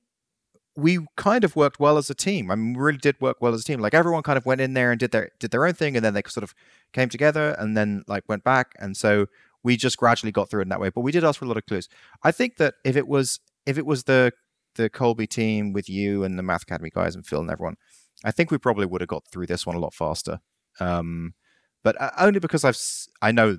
we 0.77 1.01
kind 1.16 1.44
of 1.44 1.55
worked 1.55 1.78
well 1.78 1.99
as 1.99 2.09
a 2.09 2.15
team. 2.15 2.51
I 2.51 2.55
mean, 2.55 2.74
we 2.74 2.81
really 2.82 2.99
did 2.99 3.20
work 3.20 3.39
well 3.40 3.55
as 3.55 3.61
a 3.61 3.65
team. 3.65 3.81
Like 3.81 3.94
everyone 3.94 4.23
kind 4.23 4.39
of 4.39 4.47
went 4.47 4.61
in 4.61 4.74
there 4.74 4.90
and 4.90 4.99
did 4.99 5.11
their 5.11 5.31
did 5.39 5.51
their 5.51 5.66
own 5.66 5.74
thing, 5.74 5.97
and 5.97 6.05
then 6.05 6.15
they 6.15 6.23
sort 6.27 6.44
of 6.44 6.55
came 6.93 7.09
together, 7.09 7.55
and 7.59 7.77
then 7.77 8.05
like 8.07 8.24
went 8.28 8.44
back, 8.44 8.74
and 8.78 8.97
so 8.97 9.27
we 9.62 9.77
just 9.77 9.97
gradually 9.99 10.32
got 10.32 10.51
through 10.51 10.62
in 10.62 10.69
that 10.70 10.81
way. 10.81 10.89
But 10.89 11.03
we 11.03 11.12
did 11.12 11.24
ask 11.24 11.39
for 11.39 11.44
a 11.44 11.49
lot 11.49 11.57
of 11.57 11.66
clues. 11.66 11.89
I 12.23 12.32
think 12.32 12.57
that 12.57 12.74
if 12.85 12.97
it 12.97 13.07
was 13.07 13.40
if 13.66 13.77
it 13.78 13.86
was 13.86 14.05
the 14.05 14.32
the 14.77 14.89
Colby 14.89 15.27
team 15.27 15.73
with 15.73 15.89
you 15.89 16.24
and 16.24 16.39
the 16.39 16.43
Math 16.43 16.62
Academy 16.62 16.90
guys 16.90 17.15
and 17.15 17.27
Phil 17.27 17.40
and 17.40 17.51
everyone, 17.51 17.77
I 18.24 18.31
think 18.31 18.51
we 18.51 18.59
probably 18.59 18.86
would 18.86 19.01
have 19.01 19.09
got 19.09 19.27
through 19.27 19.47
this 19.47 19.66
one 19.66 19.77
a 19.77 19.81
lot 19.81 19.94
faster. 19.94 20.40
Um, 20.81 21.35
but 21.82 22.01
uh, 22.01 22.11
only 22.19 22.40
because 22.40 22.65
I've 22.65 22.78
I 23.20 23.32
know 23.32 23.59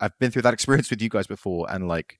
I've 0.00 0.18
been 0.18 0.30
through 0.30 0.42
that 0.42 0.54
experience 0.58 0.90
with 0.90 1.02
you 1.02 1.08
guys 1.08 1.26
before, 1.26 1.70
and 1.70 1.88
like, 1.88 2.18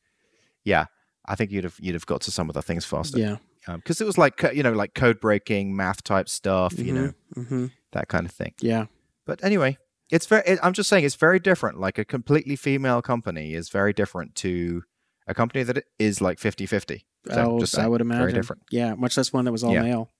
yeah, 0.64 0.86
I 1.26 1.34
think 1.34 1.50
you'd 1.50 1.64
have 1.64 1.76
you'd 1.80 1.94
have 1.94 2.06
got 2.06 2.20
to 2.22 2.30
some 2.30 2.48
of 2.48 2.54
the 2.54 2.62
things 2.62 2.84
faster. 2.84 3.18
Yeah, 3.18 3.36
because 3.66 4.00
um, 4.00 4.04
it 4.04 4.06
was 4.06 4.18
like 4.18 4.42
you 4.54 4.62
know 4.62 4.72
like 4.72 4.94
code 4.94 5.20
breaking, 5.20 5.76
math 5.76 6.02
type 6.02 6.28
stuff, 6.28 6.74
mm-hmm, 6.74 6.84
you 6.86 6.92
know, 6.92 7.12
mm-hmm. 7.36 7.66
that 7.92 8.08
kind 8.08 8.26
of 8.26 8.32
thing. 8.32 8.54
Yeah. 8.60 8.86
But 9.24 9.44
anyway, 9.44 9.76
it's 10.10 10.26
very. 10.26 10.42
It, 10.46 10.58
I'm 10.62 10.72
just 10.72 10.88
saying 10.88 11.04
it's 11.04 11.14
very 11.14 11.38
different. 11.38 11.78
Like 11.78 11.98
a 11.98 12.04
completely 12.04 12.56
female 12.56 13.02
company 13.02 13.54
is 13.54 13.68
very 13.68 13.92
different 13.92 14.34
to 14.36 14.82
a 15.26 15.34
company 15.34 15.62
that 15.64 15.84
is 15.98 16.22
like 16.22 16.38
50-50. 16.38 17.02
So 17.30 17.58
oh, 17.60 17.80
I 17.82 17.86
would 17.86 18.00
imagine. 18.00 18.22
Very 18.22 18.32
different. 18.32 18.62
Yeah, 18.70 18.94
much 18.94 19.18
less 19.18 19.32
one 19.32 19.44
that 19.44 19.52
was 19.52 19.62
all 19.62 19.74
yeah. 19.74 19.82
male. 19.82 20.10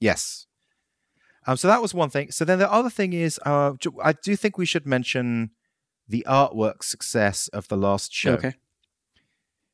Yes. 0.00 0.46
Um, 1.46 1.56
so 1.56 1.68
that 1.68 1.80
was 1.80 1.94
one 1.94 2.10
thing. 2.10 2.30
So 2.30 2.44
then 2.44 2.58
the 2.58 2.70
other 2.70 2.90
thing 2.90 3.12
is, 3.12 3.38
uh, 3.46 3.72
I 4.02 4.12
do 4.12 4.34
think 4.36 4.58
we 4.58 4.66
should 4.66 4.86
mention 4.86 5.50
the 6.08 6.24
artwork 6.28 6.82
success 6.82 7.48
of 7.48 7.68
the 7.68 7.76
last 7.76 8.12
show. 8.12 8.34
Okay. 8.34 8.54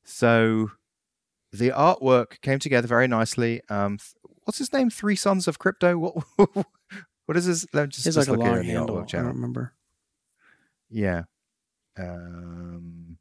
So 0.05 0.73
the 1.53 1.70
artwork 1.70 2.40
came 2.40 2.59
together 2.59 2.89
very 2.89 3.09
nicely. 3.09 3.62
Um, 3.69 3.99
what's 4.44 4.59
his 4.59 4.73
name? 4.73 4.90
Three 4.90 5.16
Sons 5.16 5.49
of 5.49 5.59
Crypto. 5.59 5.97
What? 5.97 6.24
what 7.27 7.36
is 7.36 7.47
his? 7.47 7.66
Let 7.73 7.82
me 7.85 7.89
just, 7.89 8.07
it's 8.07 8.16
just 8.16 8.28
like 8.28 8.39
look 8.39 8.47
a 8.47 8.51
long 8.51 8.51
here 8.51 8.61
in 8.61 8.66
the 8.66 8.73
handle. 8.73 8.97
artwork 8.97 9.09
channel. 9.09 9.27
I 9.27 9.28
don't 9.28 9.36
remember. 9.36 9.74
Yeah. 10.90 11.23
Um, 11.99 13.19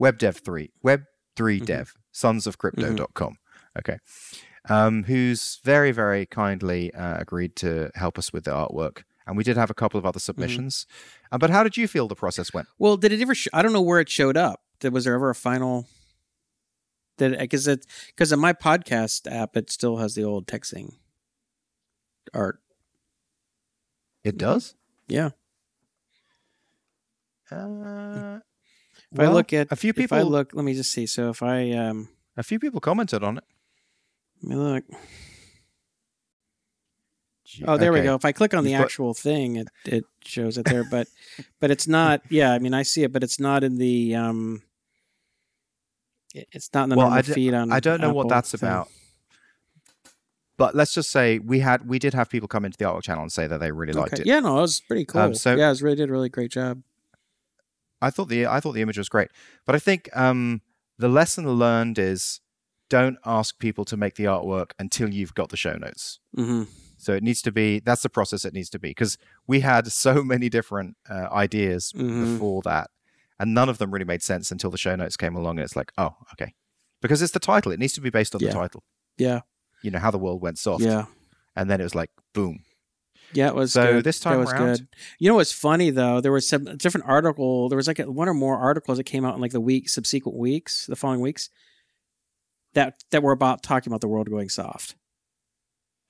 WebDev3, 0.00 0.70
Web3 0.84 1.04
mm-hmm. 1.36 1.64
Dev, 1.64 1.94
sons 2.12 2.46
of 2.46 2.58
crypto.com. 2.58 3.32
Mm-hmm. 3.32 3.78
Okay. 3.78 3.98
Um, 4.68 5.04
who's 5.04 5.58
very, 5.64 5.90
very 5.90 6.26
kindly 6.26 6.92
uh, 6.92 7.16
agreed 7.18 7.56
to 7.56 7.90
help 7.94 8.18
us 8.18 8.32
with 8.32 8.44
the 8.44 8.50
artwork. 8.50 9.04
And 9.26 9.36
we 9.36 9.44
did 9.44 9.56
have 9.56 9.70
a 9.70 9.74
couple 9.74 9.98
of 9.98 10.04
other 10.04 10.18
mm-hmm. 10.18 10.24
submissions. 10.24 10.86
Mm-hmm. 10.86 11.34
Uh, 11.34 11.38
but 11.38 11.50
how 11.50 11.62
did 11.62 11.76
you 11.76 11.88
feel 11.88 12.08
the 12.08 12.14
process 12.14 12.52
went? 12.52 12.68
Well, 12.78 12.96
did 12.96 13.12
it 13.12 13.20
ever? 13.20 13.34
Sh- 13.34 13.48
I 13.52 13.62
don't 13.62 13.72
know 13.72 13.80
where 13.80 14.00
it 14.00 14.08
showed 14.08 14.36
up. 14.36 14.60
Did, 14.80 14.92
was 14.92 15.04
there 15.04 15.14
ever 15.14 15.30
a 15.30 15.34
final? 15.34 15.86
Did 17.16 17.38
because 17.38 17.68
it 17.68 17.86
because 18.08 18.32
in 18.32 18.40
my 18.40 18.52
podcast 18.52 19.30
app 19.30 19.56
it 19.56 19.70
still 19.70 19.98
has 19.98 20.14
the 20.14 20.24
old 20.24 20.46
TechZing 20.46 20.94
art. 22.34 22.60
It 24.24 24.36
does. 24.36 24.74
Yeah. 25.08 25.30
Uh, 27.50 28.40
if 29.12 29.18
well, 29.18 29.30
I 29.30 29.34
look 29.34 29.52
at 29.52 29.68
a 29.70 29.76
few 29.76 29.92
people, 29.92 30.16
if 30.16 30.24
I 30.24 30.26
look, 30.26 30.52
let 30.54 30.64
me 30.64 30.74
just 30.74 30.92
see. 30.92 31.06
So 31.06 31.30
if 31.30 31.42
I 31.42 31.72
um, 31.72 32.08
a 32.36 32.42
few 32.42 32.58
people 32.58 32.80
commented 32.80 33.22
on 33.22 33.38
it. 33.38 33.44
Let 34.42 34.50
me 34.50 34.56
look. 34.56 34.84
Oh, 37.66 37.76
there 37.76 37.90
okay. 37.90 38.00
we 38.00 38.04
go. 38.04 38.14
If 38.14 38.24
I 38.24 38.32
click 38.32 38.54
on 38.54 38.64
the 38.64 38.74
actual 38.74 39.12
thing, 39.12 39.56
it 39.56 39.68
it 39.84 40.04
shows 40.24 40.56
it 40.56 40.66
there, 40.66 40.84
but 40.84 41.08
but 41.60 41.70
it's 41.70 41.88
not. 41.88 42.22
Yeah, 42.30 42.52
I 42.52 42.58
mean, 42.58 42.74
I 42.74 42.82
see 42.82 43.02
it, 43.02 43.12
but 43.12 43.22
it's 43.22 43.40
not 43.40 43.64
in 43.64 43.76
the 43.76 44.14
um. 44.14 44.62
It's 46.32 46.72
not 46.72 46.84
in 46.84 46.90
the 46.90 46.96
well, 46.96 47.08
I 47.08 47.22
d- 47.22 47.32
feed 47.32 47.54
on. 47.54 47.72
I 47.72 47.80
don't 47.80 48.00
know 48.00 48.10
Apple 48.10 48.18
what 48.18 48.28
that's 48.28 48.52
thing. 48.52 48.68
about. 48.68 48.88
But 50.56 50.74
let's 50.74 50.94
just 50.94 51.10
say 51.10 51.38
we 51.38 51.60
had 51.60 51.88
we 51.88 51.98
did 51.98 52.14
have 52.14 52.28
people 52.28 52.46
come 52.46 52.64
into 52.64 52.76
the 52.78 52.84
artwork 52.84 53.02
channel 53.02 53.22
and 53.22 53.32
say 53.32 53.46
that 53.46 53.58
they 53.58 53.72
really 53.72 53.94
liked 53.94 54.12
okay. 54.12 54.22
it. 54.22 54.26
Yeah, 54.26 54.40
no, 54.40 54.58
it 54.58 54.60
was 54.60 54.80
pretty 54.80 55.06
cool. 55.06 55.22
Um, 55.22 55.34
so 55.34 55.56
yeah, 55.56 55.66
it 55.66 55.70
was 55.70 55.82
really 55.82 55.96
did 55.96 56.08
a 56.08 56.12
really 56.12 56.28
great 56.28 56.52
job. 56.52 56.82
I 58.02 58.10
thought 58.10 58.28
the 58.28 58.46
I 58.46 58.60
thought 58.60 58.72
the 58.72 58.82
image 58.82 58.98
was 58.98 59.08
great, 59.08 59.28
but 59.66 59.74
I 59.74 59.78
think 59.78 60.08
um, 60.16 60.60
the 60.98 61.08
lesson 61.08 61.50
learned 61.50 61.98
is 61.98 62.40
don't 62.90 63.16
ask 63.24 63.58
people 63.58 63.86
to 63.86 63.96
make 63.96 64.16
the 64.16 64.24
artwork 64.24 64.72
until 64.78 65.08
you've 65.08 65.34
got 65.34 65.48
the 65.48 65.56
show 65.56 65.74
notes. 65.74 66.18
Mm-hmm. 66.36 66.64
So 66.98 67.14
it 67.14 67.22
needs 67.22 67.40
to 67.42 67.52
be 67.52 67.80
that's 67.80 68.02
the 68.02 68.10
process 68.10 68.44
it 68.44 68.52
needs 68.52 68.68
to 68.70 68.78
be 68.78 68.90
because 68.90 69.16
we 69.46 69.60
had 69.60 69.90
so 69.90 70.22
many 70.22 70.50
different 70.50 70.96
uh, 71.08 71.28
ideas 71.32 71.94
mm-hmm. 71.96 72.34
before 72.34 72.60
that, 72.62 72.90
and 73.38 73.54
none 73.54 73.70
of 73.70 73.78
them 73.78 73.90
really 73.90 74.04
made 74.04 74.22
sense 74.22 74.50
until 74.50 74.70
the 74.70 74.76
show 74.76 74.94
notes 74.96 75.16
came 75.16 75.34
along. 75.34 75.58
And 75.58 75.64
it's 75.64 75.76
like, 75.76 75.92
oh, 75.96 76.14
okay, 76.34 76.52
because 77.00 77.22
it's 77.22 77.32
the 77.32 77.40
title. 77.40 77.72
It 77.72 77.80
needs 77.80 77.94
to 77.94 78.02
be 78.02 78.10
based 78.10 78.34
on 78.34 78.42
yeah. 78.42 78.48
the 78.48 78.54
title. 78.54 78.82
Yeah, 79.16 79.40
you 79.82 79.90
know 79.90 79.98
how 79.98 80.10
the 80.10 80.18
world 80.18 80.42
went 80.42 80.58
soft. 80.58 80.84
Yeah, 80.84 81.06
and 81.56 81.70
then 81.70 81.80
it 81.80 81.84
was 81.84 81.94
like, 81.94 82.10
boom, 82.34 82.64
yeah, 83.32 83.48
it 83.48 83.54
was. 83.54 83.72
So 83.72 83.94
good. 83.94 84.04
this 84.04 84.20
time 84.20 84.34
that 84.34 84.40
was 84.40 84.52
around, 84.52 84.76
good. 84.76 84.88
You 85.18 85.30
know 85.30 85.36
what's 85.36 85.52
funny 85.52 85.90
though? 85.90 86.20
There 86.20 86.32
was 86.32 86.48
some 86.48 86.64
different 86.76 87.06
article. 87.08 87.68
There 87.68 87.76
was 87.76 87.86
like 87.86 87.98
one 88.00 88.28
or 88.28 88.34
more 88.34 88.58
articles 88.58 88.98
that 88.98 89.04
came 89.04 89.24
out 89.24 89.34
in 89.34 89.40
like 89.40 89.52
the 89.52 89.60
week 89.60 89.88
subsequent 89.88 90.36
weeks, 90.36 90.86
the 90.86 90.96
following 90.96 91.20
weeks, 91.20 91.48
that 92.74 93.02
that 93.10 93.22
were 93.22 93.32
about 93.32 93.62
talking 93.62 93.90
about 93.90 94.00
the 94.00 94.08
world 94.08 94.28
going 94.30 94.48
soft. 94.48 94.94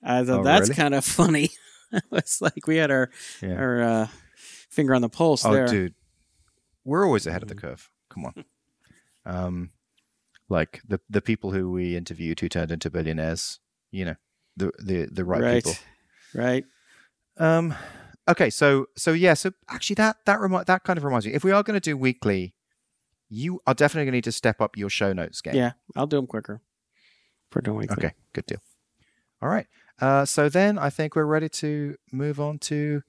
I 0.03 0.23
thought 0.23 0.39
Oh, 0.41 0.43
that's 0.43 0.69
really? 0.69 0.75
kind 0.75 0.93
of 0.95 1.05
funny. 1.05 1.49
it's 2.11 2.41
like 2.41 2.67
we 2.67 2.77
had 2.77 2.91
our 2.91 3.09
Yeah. 3.41 3.55
our 3.55 3.81
uh, 3.81 4.07
finger 4.69 4.95
on 4.95 5.01
the 5.01 5.09
pulse 5.09 5.45
oh, 5.45 5.53
there. 5.53 5.67
dude, 5.67 5.93
we're 6.85 7.05
always 7.05 7.27
ahead 7.27 7.43
of 7.43 7.49
the 7.49 7.55
curve. 7.55 7.89
Come 8.09 8.25
on, 8.25 8.45
um, 9.25 9.69
like 10.49 10.81
the 10.87 10.99
the 11.09 11.21
people 11.21 11.51
who 11.51 11.71
we 11.71 11.95
interviewed 11.95 12.39
who 12.39 12.49
turned 12.49 12.71
into 12.71 12.89
billionaires. 12.89 13.59
You 13.91 14.05
know, 14.05 14.15
the 14.57 14.71
the 14.83 15.05
the 15.11 15.25
right, 15.25 15.41
right, 15.41 15.63
people. 15.63 15.79
right. 16.33 16.63
Um, 17.37 17.73
okay, 18.27 18.49
so 18.49 18.87
so 18.97 19.11
yeah, 19.13 19.33
so 19.33 19.51
actually 19.69 19.95
that 19.95 20.17
that 20.25 20.39
remi- 20.39 20.63
that 20.65 20.83
kind 20.83 20.97
of 20.97 21.03
reminds 21.03 21.25
me. 21.25 21.33
If 21.33 21.43
we 21.43 21.51
are 21.51 21.63
going 21.63 21.75
to 21.79 21.79
do 21.79 21.95
weekly, 21.97 22.55
you 23.31 23.61
are 23.65 23.73
definitely 23.73 24.05
going 24.05 24.11
to 24.11 24.17
need 24.17 24.23
to 24.25 24.31
step 24.31 24.61
up 24.61 24.77
your 24.77 24.89
show 24.89 25.13
notes 25.13 25.41
game. 25.41 25.55
Yeah, 25.55 25.71
I'll 25.95 26.05
do 26.05 26.17
them 26.17 26.27
quicker 26.27 26.61
for 27.49 27.61
doing 27.61 27.77
weekly. 27.77 27.95
Okay, 27.97 28.13
good 28.33 28.45
deal. 28.45 28.61
All 29.41 29.49
right. 29.49 29.65
Uh, 29.99 30.25
so 30.25 30.49
then 30.49 30.77
I 30.77 30.89
think 30.89 31.15
we're 31.15 31.23
ready 31.23 31.47
to 31.49 31.95
move 32.11 32.39
on 32.39 32.59
to 32.59 33.03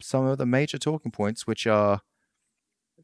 some 0.00 0.24
of 0.24 0.38
the 0.38 0.46
major 0.46 0.78
talking 0.78 1.12
points, 1.12 1.46
which 1.46 1.66
are 1.66 2.00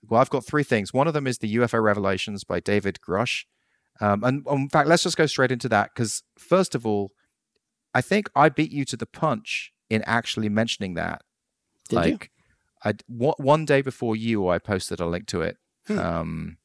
well, 0.08 0.20
I've 0.20 0.30
got 0.30 0.44
three 0.44 0.62
things. 0.62 0.92
One 0.92 1.06
of 1.06 1.14
them 1.14 1.26
is 1.26 1.38
the 1.38 1.56
UFO 1.56 1.82
Revelations 1.82 2.44
by 2.44 2.60
David 2.60 2.98
Grusch. 3.06 3.44
Um, 4.00 4.24
and 4.24 4.46
um, 4.48 4.62
in 4.62 4.68
fact, 4.68 4.88
let's 4.88 5.02
just 5.02 5.16
go 5.16 5.26
straight 5.26 5.52
into 5.52 5.68
that 5.68 5.90
because, 5.94 6.22
first 6.38 6.74
of 6.74 6.86
all, 6.86 7.10
I 7.92 8.00
think 8.00 8.30
I 8.34 8.48
beat 8.48 8.70
you 8.70 8.84
to 8.86 8.96
the 8.96 9.06
punch 9.06 9.72
in 9.90 10.02
actually 10.06 10.48
mentioning 10.48 10.94
that. 10.94 11.22
Did 11.88 12.06
you? 12.06 12.18
I 12.84 12.94
one 13.08 13.64
day 13.64 13.82
before 13.82 14.14
you, 14.14 14.48
I 14.48 14.58
posted 14.58 15.00
a 15.00 15.06
link 15.06 15.26
to 15.28 15.42
it 15.42 15.56
Hmm. 15.88 15.98
um, 15.98 16.56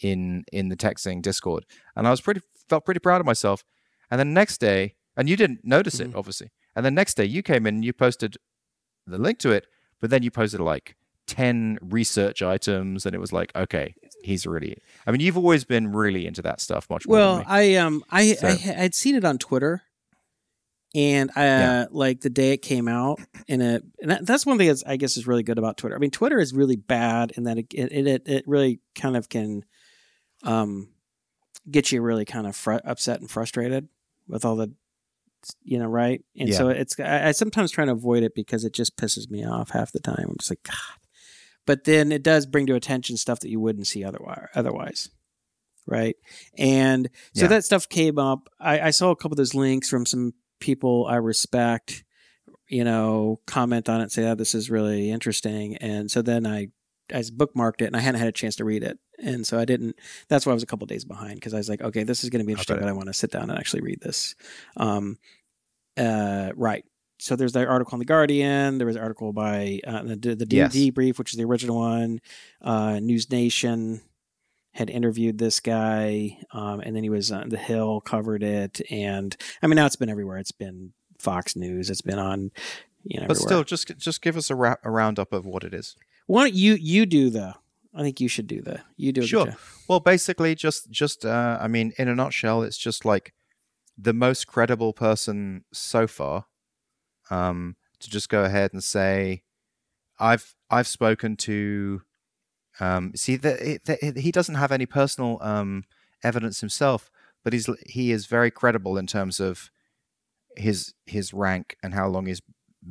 in 0.00 0.44
in 0.52 0.68
the 0.68 0.76
TechZing 0.76 1.22
Discord, 1.22 1.66
and 1.96 2.06
I 2.06 2.10
was 2.10 2.20
pretty 2.20 2.40
felt 2.68 2.84
pretty 2.84 3.00
proud 3.00 3.20
of 3.20 3.26
myself. 3.26 3.64
And 4.10 4.18
then 4.20 4.32
next 4.32 4.58
day, 4.58 4.94
and 5.16 5.28
you 5.28 5.36
didn't 5.36 5.60
notice 5.64 5.98
it, 6.00 6.12
Mhm. 6.12 6.16
obviously. 6.16 6.50
And 6.76 6.84
then 6.84 6.94
next 6.94 7.14
day, 7.16 7.24
you 7.24 7.42
came 7.42 7.66
in 7.66 7.76
and 7.76 7.84
you 7.84 7.92
posted 7.92 8.36
the 9.06 9.18
link 9.18 9.38
to 9.40 9.50
it, 9.50 9.66
but 10.00 10.10
then 10.10 10.22
you 10.22 10.30
posted 10.30 10.60
like 10.60 10.94
10 11.26 11.78
research 11.82 12.40
items 12.40 13.04
and 13.04 13.14
it 13.14 13.18
was 13.18 13.34
like 13.34 13.52
okay 13.54 13.94
he's 14.24 14.46
really 14.46 14.78
i 15.06 15.10
mean 15.10 15.20
you've 15.20 15.36
always 15.36 15.62
been 15.62 15.92
really 15.92 16.26
into 16.26 16.40
that 16.40 16.58
stuff 16.58 16.88
much 16.88 17.06
more 17.06 17.18
Well. 17.18 17.44
I 17.46 17.74
um 17.74 18.02
I, 18.10 18.32
So- 18.32 18.48
I 18.48 18.52
had 18.52 18.94
seen 18.94 19.14
it 19.14 19.26
on 19.26 19.36
Twitter, 19.36 19.82
and 20.94 21.30
I 21.36 21.44
Yeah. 21.44 21.86
like 21.90 22.20
the 22.20 22.30
day 22.30 22.52
it 22.52 22.58
came 22.62 22.88
out, 22.88 23.20
and 23.48 23.62
it 23.62 23.84
and 24.00 24.10
that, 24.10 24.26
that's 24.26 24.46
one 24.46 24.58
thing 24.58 24.68
that's 24.68 24.84
I 24.84 24.96
guess 24.96 25.16
is 25.16 25.26
really 25.26 25.42
good 25.42 25.58
about 25.58 25.76
Twitter. 25.76 25.94
I 25.96 25.98
mean, 25.98 26.10
Twitter 26.10 26.38
is 26.38 26.52
really 26.54 26.76
bad 26.76 27.32
in 27.36 27.44
that 27.44 27.58
it 27.58 27.66
it 27.74 28.06
it, 28.06 28.22
it 28.28 28.44
really 28.46 28.80
kind 28.94 29.16
of 29.16 29.28
can 29.28 29.64
um 30.44 30.88
get 31.70 31.92
you 31.92 32.00
really 32.00 32.24
kind 32.24 32.46
of 32.46 32.56
fr- 32.56 32.74
upset 32.84 33.20
and 33.20 33.30
frustrated 33.30 33.88
with 34.28 34.44
all 34.44 34.56
the 34.56 34.72
you 35.62 35.78
know 35.78 35.86
right 35.86 36.22
and 36.36 36.48
so 36.54 36.68
it's 36.68 36.98
I, 36.98 37.28
I 37.28 37.32
sometimes 37.32 37.70
try 37.70 37.84
to 37.84 37.92
avoid 37.92 38.22
it 38.22 38.34
because 38.34 38.64
it 38.64 38.72
just 38.74 38.96
pisses 38.96 39.30
me 39.30 39.44
off 39.46 39.70
half 39.70 39.92
the 39.92 40.00
time 40.00 40.26
i'm 40.30 40.36
just 40.38 40.50
like 40.50 40.62
god 40.64 40.74
but 41.66 41.84
then 41.84 42.10
it 42.10 42.22
does 42.24 42.44
bring 42.46 42.66
to 42.66 42.74
attention 42.74 43.16
stuff 43.16 43.38
that 43.40 43.48
you 43.50 43.60
wouldn't 43.60 43.86
see 43.86 44.02
otherwise 44.04 44.48
otherwise 44.54 45.10
right 45.86 46.16
and 46.58 47.08
so 47.34 47.42
Yeah. 47.42 47.48
that 47.48 47.64
stuff 47.64 47.88
came 47.88 48.18
up 48.18 48.48
I, 48.58 48.80
I 48.80 48.90
saw 48.90 49.10
a 49.10 49.16
couple 49.16 49.34
of 49.34 49.38
those 49.38 49.54
links 49.54 49.88
from 49.88 50.04
some 50.06 50.32
people 50.60 51.06
i 51.08 51.16
respect 51.16 52.04
you 52.68 52.84
know 52.84 53.40
comment 53.46 53.88
on 53.88 54.00
it 54.00 54.12
say 54.12 54.24
oh 54.28 54.34
this 54.34 54.54
is 54.54 54.70
really 54.70 55.10
interesting 55.10 55.76
and 55.76 56.10
so 56.10 56.20
then 56.22 56.46
i 56.46 56.68
i 57.12 57.20
bookmarked 57.22 57.80
it 57.80 57.86
and 57.86 57.96
i 57.96 58.00
hadn't 58.00 58.18
had 58.18 58.28
a 58.28 58.32
chance 58.32 58.56
to 58.56 58.64
read 58.64 58.82
it 58.82 58.98
and 59.22 59.46
so 59.46 59.58
i 59.58 59.64
didn't 59.64 59.96
that's 60.28 60.44
why 60.44 60.50
i 60.50 60.54
was 60.54 60.62
a 60.62 60.66
couple 60.66 60.84
of 60.84 60.88
days 60.88 61.04
behind 61.04 61.34
because 61.36 61.54
i 61.54 61.56
was 61.58 61.68
like 61.68 61.80
okay 61.80 62.02
this 62.02 62.22
is 62.24 62.30
going 62.30 62.40
to 62.40 62.46
be 62.46 62.52
interesting 62.52 62.76
but 62.80 62.88
i 62.88 62.92
want 62.92 63.06
to 63.08 63.14
sit 63.14 63.30
down 63.30 63.48
and 63.48 63.58
actually 63.58 63.80
read 63.80 64.00
this 64.00 64.34
um 64.76 65.16
uh 65.96 66.50
right 66.56 66.84
so 67.20 67.34
there's 67.34 67.52
that 67.54 67.66
article 67.66 67.94
in 67.96 67.98
the 67.98 68.04
Guardian. 68.04 68.78
There 68.78 68.86
was 68.86 68.94
an 68.94 69.02
article 69.02 69.32
by 69.32 69.80
uh, 69.84 70.04
the 70.04 70.36
the 70.36 70.46
Yes. 70.48 70.72
debrief, 70.72 71.18
which 71.18 71.32
is 71.32 71.36
the 71.36 71.42
original 71.46 71.74
one. 71.78 72.20
Uh, 72.62 73.00
News 73.00 73.28
Nation 73.28 74.02
had 74.78 74.90
interviewed 74.90 75.38
this 75.38 75.58
guy, 75.58 76.38
um, 76.52 76.78
and 76.80 76.94
then 76.94 77.02
he 77.02 77.10
was 77.10 77.32
on 77.32 77.48
the 77.48 77.58
Hill, 77.58 78.00
covered 78.00 78.44
it, 78.44 78.80
and 78.92 79.36
I 79.60 79.66
mean 79.66 79.74
now 79.74 79.86
it's 79.86 79.96
been 79.96 80.08
everywhere. 80.08 80.38
It's 80.38 80.52
been 80.52 80.92
Fox 81.18 81.56
News. 81.56 81.90
It's 81.90 82.00
been 82.00 82.20
on, 82.20 82.52
you 83.02 83.20
know, 83.20 83.26
But 83.26 83.36
everywhere. 83.38 83.48
still, 83.48 83.64
just 83.64 83.98
just 83.98 84.22
give 84.22 84.36
us 84.36 84.50
a, 84.50 84.54
ra- 84.54 84.76
a 84.84 84.90
roundup 84.90 85.32
of 85.32 85.44
what 85.44 85.64
it 85.64 85.74
is. 85.74 85.96
why 86.28 86.44
don't 86.44 86.54
you 86.54 86.74
you 86.74 87.06
do 87.06 87.28
the? 87.28 87.54
I 87.92 88.02
think 88.02 88.20
you 88.20 88.28
should 88.28 88.46
do 88.46 88.62
the. 88.62 88.80
You 88.96 89.12
do 89.12 89.22
Sure. 89.22 89.56
Well, 89.88 89.98
basically, 89.98 90.54
just 90.54 90.90
just 90.90 91.24
uh, 91.24 91.58
I 91.60 91.66
mean, 91.66 91.92
in 91.98 92.06
a 92.06 92.14
nutshell, 92.14 92.62
it's 92.62 92.78
just 92.78 93.04
like 93.04 93.34
the 93.96 94.12
most 94.12 94.46
credible 94.46 94.92
person 94.92 95.64
so 95.72 96.06
far 96.06 96.46
um, 97.30 97.74
to 97.98 98.08
just 98.08 98.28
go 98.28 98.44
ahead 98.44 98.72
and 98.72 98.84
say, 98.84 99.42
"I've 100.20 100.54
I've 100.70 100.86
spoken 100.86 101.36
to." 101.38 102.02
Um, 102.80 103.12
see 103.16 103.36
that 103.36 104.16
he 104.16 104.30
doesn't 104.32 104.54
have 104.54 104.72
any 104.72 104.86
personal 104.86 105.38
um, 105.40 105.84
evidence 106.22 106.60
himself, 106.60 107.10
but 107.42 107.52
he's 107.52 107.68
he 107.86 108.12
is 108.12 108.26
very 108.26 108.50
credible 108.50 108.96
in 108.96 109.06
terms 109.06 109.40
of 109.40 109.70
his 110.56 110.94
his 111.06 111.34
rank 111.34 111.76
and 111.82 111.94
how 111.94 112.08
long 112.08 112.26
he's 112.26 112.42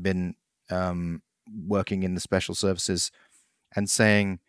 been 0.02 0.36
um, 0.70 1.22
working 1.66 2.04
in 2.04 2.16
the 2.16 2.20
special 2.20 2.56
services, 2.56 3.12
and 3.76 3.90
saying 3.90 4.40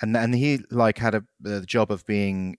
and 0.00 0.16
and 0.16 0.34
he 0.34 0.60
like 0.70 0.98
had 0.98 1.14
a 1.14 1.24
the 1.40 1.62
job 1.62 1.90
of 1.90 2.06
being 2.06 2.56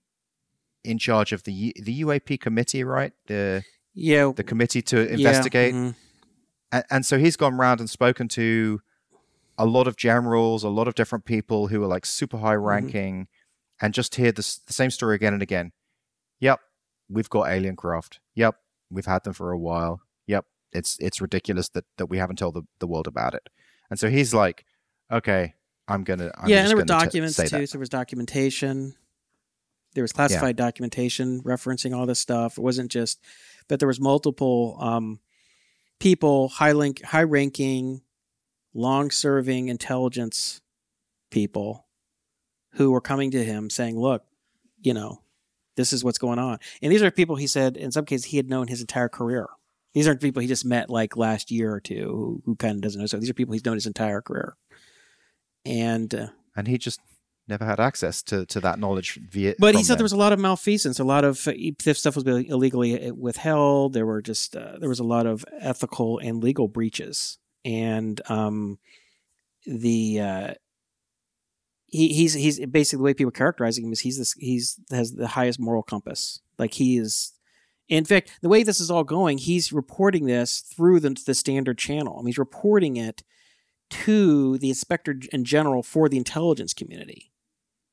in 0.83 0.97
charge 0.97 1.31
of 1.31 1.43
the 1.43 1.73
the 1.81 2.01
UAP 2.01 2.39
committee, 2.39 2.83
right? 2.83 3.13
The 3.27 3.63
Yeah. 3.93 4.31
the 4.35 4.43
committee 4.43 4.81
to 4.83 4.97
yeah, 4.97 5.13
investigate, 5.13 5.73
mhm. 5.73 5.95
and, 6.71 6.83
and 6.89 7.05
so 7.05 7.17
he's 7.17 7.35
gone 7.35 7.57
round 7.57 7.79
and 7.79 7.89
spoken 7.89 8.27
to 8.29 8.81
a 9.59 9.65
lot 9.65 9.87
of 9.87 9.97
generals, 9.97 10.63
a 10.63 10.69
lot 10.69 10.87
of 10.87 10.95
different 10.95 11.25
people 11.25 11.67
who 11.67 11.83
are 11.83 11.87
like 11.87 12.05
super 12.05 12.37
high 12.37 12.55
ranking, 12.55 13.27
and 13.81 13.93
just 13.93 14.15
hear 14.15 14.31
this, 14.31 14.57
the 14.59 14.73
same 14.73 14.89
story 14.89 15.15
again 15.15 15.33
and 15.33 15.43
again. 15.43 15.73
Yep, 16.39 16.61
we've 17.09 17.29
got 17.29 17.49
alien 17.49 17.75
craft. 17.75 18.21
Yep, 18.35 18.55
we've 18.89 19.05
had 19.05 19.25
them 19.25 19.33
for 19.33 19.51
a 19.51 19.59
while. 19.59 20.01
Yep, 20.27 20.45
it's 20.71 20.97
it's 20.99 21.21
ridiculous 21.21 21.69
that 21.69 21.83
that 21.97 22.05
we 22.05 22.17
haven't 22.17 22.37
told 22.37 22.55
the, 22.55 22.63
the 22.79 22.87
world 22.87 23.05
about 23.05 23.33
it. 23.33 23.49
And 23.89 23.99
so 23.99 24.09
he's 24.09 24.33
like, 24.33 24.65
okay, 25.11 25.55
I'm 25.89 26.03
gonna. 26.05 26.31
I'm 26.37 26.49
yeah, 26.49 26.59
and 26.59 26.69
there 26.69 26.77
were 26.77 26.85
gonna 26.85 27.01
t- 27.01 27.05
documents 27.05 27.35
too. 27.35 27.65
So 27.65 27.73
there 27.73 27.79
was 27.79 27.89
documentation. 27.89 28.95
There 29.93 30.03
was 30.03 30.13
classified 30.13 30.55
documentation 30.55 31.41
referencing 31.41 31.97
all 31.97 32.05
this 32.05 32.19
stuff. 32.19 32.57
It 32.57 32.61
wasn't 32.61 32.91
just, 32.91 33.19
but 33.67 33.79
there 33.79 33.87
was 33.87 33.99
multiple 33.99 34.77
um, 34.79 35.19
people, 35.99 36.47
high 36.47 36.73
link, 36.73 37.03
high 37.03 37.23
ranking, 37.23 38.01
long 38.73 39.11
serving 39.11 39.67
intelligence 39.67 40.61
people 41.31 41.87
who 42.73 42.91
were 42.91 43.01
coming 43.01 43.31
to 43.31 43.43
him 43.43 43.69
saying, 43.69 43.99
"Look, 43.99 44.23
you 44.81 44.93
know, 44.93 45.21
this 45.75 45.93
is 45.93 46.03
what's 46.03 46.17
going 46.17 46.39
on." 46.39 46.59
And 46.81 46.91
these 46.91 47.01
are 47.01 47.11
people 47.11 47.35
he 47.35 47.47
said 47.47 47.77
in 47.77 47.91
some 47.91 48.05
cases 48.05 48.25
he 48.25 48.37
had 48.37 48.49
known 48.49 48.67
his 48.67 48.81
entire 48.81 49.09
career. 49.09 49.47
These 49.93 50.07
aren't 50.07 50.21
people 50.21 50.41
he 50.41 50.47
just 50.47 50.65
met 50.65 50.89
like 50.89 51.17
last 51.17 51.49
year 51.49 51.73
or 51.73 51.79
two 51.79 52.05
who, 52.05 52.41
who 52.45 52.55
kind 52.55 52.75
of 52.75 52.81
doesn't 52.81 52.99
know. 52.99 53.07
So 53.07 53.17
these 53.17 53.29
are 53.29 53.33
people 53.33 53.53
he's 53.53 53.65
known 53.65 53.75
his 53.75 53.87
entire 53.87 54.21
career. 54.21 54.55
And 55.65 56.13
uh, 56.13 56.27
and 56.55 56.67
he 56.67 56.77
just 56.77 56.99
never 57.49 57.65
had 57.65 57.79
access 57.79 58.21
to, 58.23 58.45
to 58.45 58.59
that 58.61 58.79
knowledge 58.79 59.19
via. 59.29 59.55
But 59.59 59.75
he 59.75 59.83
said 59.83 59.93
them. 59.93 59.99
there 59.99 60.05
was 60.05 60.11
a 60.13 60.17
lot 60.17 60.31
of 60.31 60.39
malfeasance, 60.39 60.99
a 60.99 61.03
lot 61.03 61.25
of 61.25 61.47
uh, 61.47 61.93
stuff 61.93 62.15
was 62.15 62.25
illegally 62.25 63.11
withheld. 63.11 63.93
There 63.93 64.05
were 64.05 64.21
just 64.21 64.55
uh, 64.55 64.77
there 64.79 64.87
was 64.87 64.99
a 64.99 65.03
lot 65.03 65.25
of 65.25 65.43
ethical 65.59 66.19
and 66.19 66.41
legal 66.41 66.67
breaches, 66.67 67.39
and 67.65 68.21
um, 68.29 68.79
the 69.65 70.19
uh, 70.19 70.53
he 71.87 72.09
he's 72.09 72.33
he's 72.33 72.65
basically 72.67 72.97
the 72.97 73.03
way 73.03 73.13
people 73.13 73.31
characterizing 73.31 73.85
him 73.85 73.91
is 73.91 74.01
he's 74.01 74.17
this 74.17 74.33
he's 74.33 74.79
has 74.91 75.13
the 75.13 75.27
highest 75.27 75.59
moral 75.59 75.83
compass. 75.83 76.39
Like 76.57 76.73
he 76.75 76.97
is. 76.97 77.33
In 77.87 78.05
fact, 78.05 78.31
the 78.43 78.49
way 78.49 78.61
this 78.61 78.79
is 78.79 78.91
all 78.91 79.03
going, 79.03 79.39
he's 79.39 79.73
reporting 79.73 80.27
this 80.27 80.59
through 80.59 80.99
the, 80.99 81.19
the 81.25 81.33
standard 81.33 81.79
channel. 81.79 82.17
I 82.17 82.19
mean, 82.19 82.27
he's 82.27 82.37
reporting 82.37 82.97
it 82.97 83.23
to 83.89 84.59
the 84.59 84.69
inspector 84.69 85.15
in 85.33 85.43
general 85.43 85.81
for 85.81 86.07
the 86.07 86.17
intelligence 86.17 86.75
community, 86.75 87.31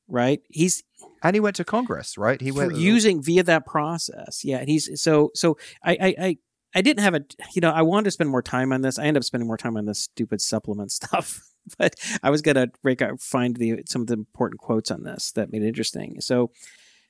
right? 0.07 0.41
He's 0.49 0.83
and 1.23 1.35
he 1.35 1.39
went 1.39 1.55
to 1.55 1.63
Congress, 1.63 2.15
right? 2.15 2.39
He 2.39 2.51
went 2.51 2.75
using 2.75 3.23
via 3.23 3.43
that 3.43 3.65
process. 3.65 4.45
Yeah, 4.45 4.57
and 4.57 4.69
he's 4.69 5.01
so 5.01 5.31
so. 5.33 5.57
I 5.83 5.91
I 5.91 6.15
I, 6.19 6.37
I 6.75 6.81
didn't 6.81 7.03
have 7.03 7.15
a 7.15 7.23
you 7.53 7.61
know 7.61 7.71
I 7.71 7.81
wanted 7.81 8.05
to 8.05 8.11
spend 8.11 8.29
more 8.29 8.41
time 8.41 8.71
on 8.71 8.81
this. 8.81 8.99
I 8.99 9.05
ended 9.05 9.21
up 9.21 9.25
spending 9.25 9.47
more 9.47 9.57
time 9.57 9.77
on 9.77 9.85
this 9.85 9.99
stupid 9.99 10.41
supplement 10.41 10.91
stuff, 10.91 11.41
but 11.77 11.95
I 12.23 12.29
was 12.29 12.41
gonna 12.41 12.67
break 12.81 13.01
out 13.01 13.21
find 13.21 13.55
the 13.55 13.83
some 13.87 14.01
of 14.01 14.07
the 14.07 14.13
important 14.13 14.61
quotes 14.61 14.91
on 14.91 15.03
this 15.03 15.31
that 15.33 15.51
made 15.51 15.63
it 15.63 15.67
interesting. 15.67 16.21
So. 16.21 16.51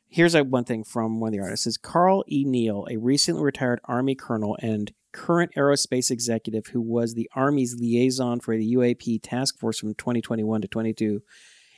Here's 0.09 0.35
a, 0.35 0.43
one 0.45 0.63
thing 0.63 0.85
from 0.85 1.19
one 1.19 1.27
of 1.27 1.33
the 1.33 1.41
artists: 1.41 1.67
is 1.67 1.75
Carl 1.75 2.23
E. 2.29 2.45
Neal, 2.45 2.87
a 2.89 2.95
recently 2.95 3.43
retired 3.43 3.81
Army 3.83 4.15
colonel 4.15 4.57
and 4.61 4.93
current 5.11 5.51
aerospace 5.57 6.11
executive 6.11 6.67
who 6.67 6.79
was 6.79 7.13
the 7.13 7.29
Army's 7.35 7.75
liaison 7.79 8.39
for 8.39 8.55
the 8.55 8.75
UAP 8.75 9.19
task 9.21 9.57
force 9.57 9.79
from 9.79 9.95
2021 9.95 10.61
to 10.61 10.67
22, 10.67 11.21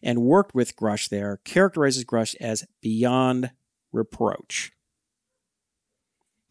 and 0.03 0.21
worked 0.21 0.53
with 0.53 0.75
Grusch 0.75 1.09
there, 1.09 1.39
characterizes 1.43 2.05
Grusch 2.05 2.35
as 2.39 2.65
beyond 2.81 3.51
reproach. 3.91 4.73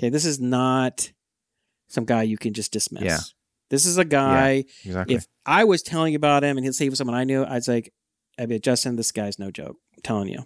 Okay, 0.01 0.09
this 0.09 0.25
is 0.25 0.41
not 0.41 1.13
some 1.89 2.05
guy 2.05 2.23
you 2.23 2.39
can 2.39 2.55
just 2.55 2.73
dismiss. 2.73 3.05
Yeah. 3.05 3.19
This 3.70 3.85
is 3.86 3.98
a 3.98 4.05
guy. 4.05 4.65
exactly. 4.85 5.16
If 5.16 5.27
I 5.44 5.65
was 5.65 5.82
telling 5.82 6.12
you 6.12 6.16
about 6.16 6.44
him 6.44 6.56
and 6.56 6.65
he'd 6.65 6.74
say 6.74 6.86
he 6.86 6.90
was 6.90 6.98
someone 6.98 7.16
I 7.16 7.24
knew, 7.24 7.44
I'd 7.44 7.65
say, 7.65 7.85
I'd 8.39 8.48
be 8.48 8.59
Justin, 8.59 8.97
this 8.97 9.12
guy's 9.12 9.39
no 9.39 9.51
joke. 9.51 9.77
I'm 9.94 10.02
telling 10.02 10.28
you. 10.28 10.44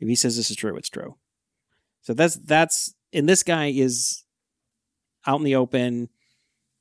If 0.00 0.08
he 0.08 0.14
says 0.14 0.36
this 0.36 0.50
is 0.50 0.56
true, 0.56 0.76
it's 0.76 0.88
true. 0.88 1.16
So 2.02 2.12
that's 2.12 2.34
that's 2.36 2.94
and 3.12 3.28
this 3.28 3.42
guy 3.42 3.66
is 3.66 4.24
out 5.26 5.38
in 5.38 5.44
the 5.44 5.56
open. 5.56 6.10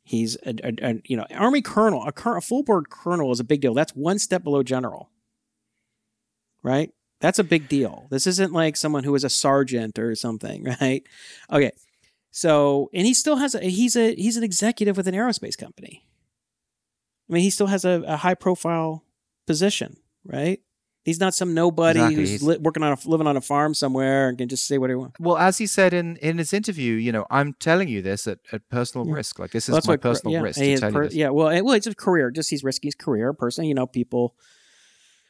He's 0.03 0.35
a, 0.45 0.53
a, 0.63 0.89
a 0.89 1.01
you 1.05 1.15
know 1.15 1.25
army 1.33 1.61
colonel. 1.61 2.03
A, 2.05 2.11
cur- 2.11 2.35
a 2.35 2.41
full 2.41 2.63
board 2.63 2.89
colonel 2.89 3.31
is 3.31 3.39
a 3.39 3.45
big 3.45 3.61
deal. 3.61 3.73
That's 3.73 3.95
one 3.95 4.19
step 4.19 4.43
below 4.43 4.63
general, 4.63 5.09
right? 6.61 6.91
That's 7.21 7.39
a 7.39 7.43
big 7.43 7.69
deal. 7.69 8.07
This 8.09 8.27
isn't 8.27 8.51
like 8.51 8.75
someone 8.75 9.05
who 9.05 9.15
is 9.15 9.23
a 9.23 9.29
sergeant 9.29 9.97
or 9.97 10.13
something, 10.15 10.63
right? 10.81 11.03
Okay, 11.49 11.71
so 12.35 12.89
and 12.93 13.05
he 13.05 13.14
still 13.14 13.35
has 13.38 13.53
a 13.53 13.61
he's 13.61 13.95
a 13.95 14.15
he's 14.15 14.38
an 14.38 14.43
executive 14.43 14.97
with 14.97 15.07
an 15.07 15.14
aerospace 15.14 15.55
company. 15.57 16.03
I 17.30 17.34
mean, 17.34 17.43
he 17.43 17.49
still 17.51 17.68
has 17.68 17.85
a, 17.85 18.03
a 18.07 18.18
high 18.18 18.34
profile 18.34 19.05
position, 19.47 19.97
right? 20.26 20.60
He's 21.05 21.19
not 21.19 21.34
some 21.35 21.53
nobody 21.53 21.99
Exactly. 21.99 22.15
who's 22.31 22.43
li- 22.43 22.57
working 22.60 22.81
on 22.81 22.93
a 22.93 22.97
living 23.10 23.27
on 23.27 23.38
a 23.38 23.41
farm 23.41 23.73
somewhere 23.73 24.30
and 24.30 24.38
can 24.38 24.47
just 24.49 24.65
say 24.68 24.77
whatever 24.77 24.97
he 24.97 25.01
wants. 25.01 25.19
Well, 25.19 25.38
as 25.38 25.57
he 25.57 25.68
said 25.68 25.93
in, 25.93 26.15
in 26.18 26.38
his 26.38 26.53
interview, 26.53 26.93
you 26.95 27.11
know, 27.11 27.26
I'm 27.30 27.53
telling 27.60 27.88
you 27.89 28.01
this 28.01 28.26
at, 28.26 28.39
at 28.51 28.68
personal 28.69 29.05
Yeah. 29.07 29.14
risk. 29.14 29.38
Like 29.38 29.51
this 29.51 29.65
is 29.65 29.69
Well, 29.69 29.76
that's 29.77 29.88
my 29.88 29.93
what 29.93 30.01
personal 30.01 30.34
yeah, 30.34 30.39
risk 30.41 30.60
to 30.60 30.77
tell 30.77 30.91
per- 30.91 31.03
you 31.03 31.10
this. 31.10 31.15
Yeah, 31.18 31.30
well, 31.30 31.49
it- 31.49 31.61
well, 31.64 31.76
it's 31.76 31.88
a 31.88 31.93
career. 31.93 32.31
Just 32.31 32.49
he's 32.49 32.64
risking 32.64 32.88
his 32.88 32.95
career. 32.95 33.31
Personally, 33.34 33.68
you 33.68 33.76
know, 33.76 33.85
people 33.85 34.35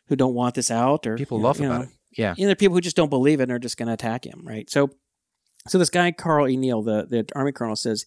who 0.07 0.15
don't 0.15 0.33
want 0.35 0.53
this 0.55 0.69
out 0.71 1.05
or 1.07 1.17
People 1.17 1.37
you 1.37 1.41
know, 1.41 1.47
laugh 1.47 1.59
you 1.59 1.65
about 1.65 1.83
it. 1.85 1.89
Yeah. 2.17 2.35
You 2.37 2.43
know, 2.43 2.47
there 2.49 2.53
are 2.53 2.55
people 2.55 2.75
who 2.75 2.81
just 2.81 2.95
don't 2.95 3.09
believe 3.09 3.39
it 3.39 3.43
and 3.43 3.51
are 3.51 3.57
just 3.59 3.77
going 3.77 3.87
to 3.87 3.93
attack 3.93 4.25
him, 4.25 4.41
right? 4.45 4.69
So, 4.69 4.91
so 5.67 5.77
this 5.77 5.89
guy 5.89 6.11
Carl 6.11 6.47
E. 6.47 6.57
Neal, 6.57 6.81
the 6.81 7.05
the 7.09 7.25
army 7.35 7.51
colonel, 7.51 7.75
says 7.75 8.05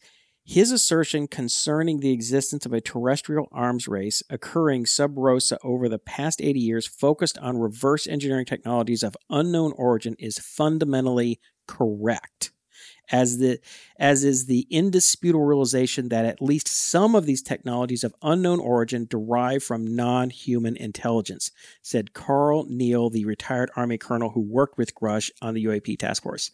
his 0.48 0.70
assertion 0.70 1.26
concerning 1.26 1.98
the 1.98 2.12
existence 2.12 2.64
of 2.64 2.72
a 2.72 2.80
terrestrial 2.80 3.48
arms 3.50 3.88
race 3.88 4.22
occurring 4.30 4.86
sub 4.86 5.18
rosa 5.18 5.58
over 5.64 5.88
the 5.88 5.98
past 5.98 6.40
80 6.40 6.60
years, 6.60 6.86
focused 6.86 7.36
on 7.38 7.58
reverse 7.58 8.06
engineering 8.06 8.46
technologies 8.46 9.02
of 9.02 9.16
unknown 9.28 9.72
origin, 9.76 10.14
is 10.20 10.38
fundamentally 10.38 11.40
correct. 11.66 12.52
As 13.10 13.38
the 13.38 13.58
as 13.98 14.22
is 14.22 14.46
the 14.46 14.68
indisputable 14.70 15.44
realization 15.44 16.10
that 16.10 16.24
at 16.24 16.40
least 16.40 16.68
some 16.68 17.16
of 17.16 17.26
these 17.26 17.42
technologies 17.42 18.04
of 18.04 18.14
unknown 18.22 18.60
origin 18.60 19.06
derive 19.10 19.64
from 19.64 19.96
non-human 19.96 20.76
intelligence, 20.76 21.50
said 21.82 22.12
Karl 22.12 22.66
Nell, 22.68 23.10
the 23.10 23.24
retired 23.24 23.70
Army 23.74 23.98
colonel 23.98 24.30
who 24.30 24.40
worked 24.40 24.78
with 24.78 24.94
Grusch 24.94 25.32
on 25.42 25.54
the 25.54 25.64
UAP 25.64 25.98
task 25.98 26.22
force. 26.22 26.52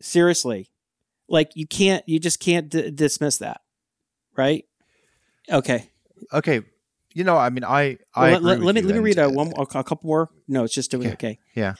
Seriously, 0.00 0.70
like 1.28 1.50
you 1.54 1.66
can't, 1.66 2.02
you 2.08 2.18
just 2.18 2.40
can't 2.40 2.68
d- 2.68 2.90
dismiss 2.90 3.38
that, 3.38 3.60
right? 4.36 4.64
Okay, 5.50 5.90
Okay. 6.32 6.62
You 7.14 7.24
know, 7.24 7.36
I 7.36 7.50
mean, 7.50 7.64
I 7.64 7.98
I 8.14 8.32
Well, 8.32 8.40
let, 8.42 8.60
let- 8.60 8.74
me 8.74 8.82
let 8.82 8.94
me 8.94 9.00
read 9.00 9.18
a 9.18 9.28
one 9.30 9.52
a, 9.56 9.66
couple 9.66 10.06
more. 10.06 10.30
No, 10.46 10.64
it's 10.64 10.74
just 10.74 10.94
Okay. 10.94 11.12
okay. 11.12 11.38
Yeah. 11.54 11.74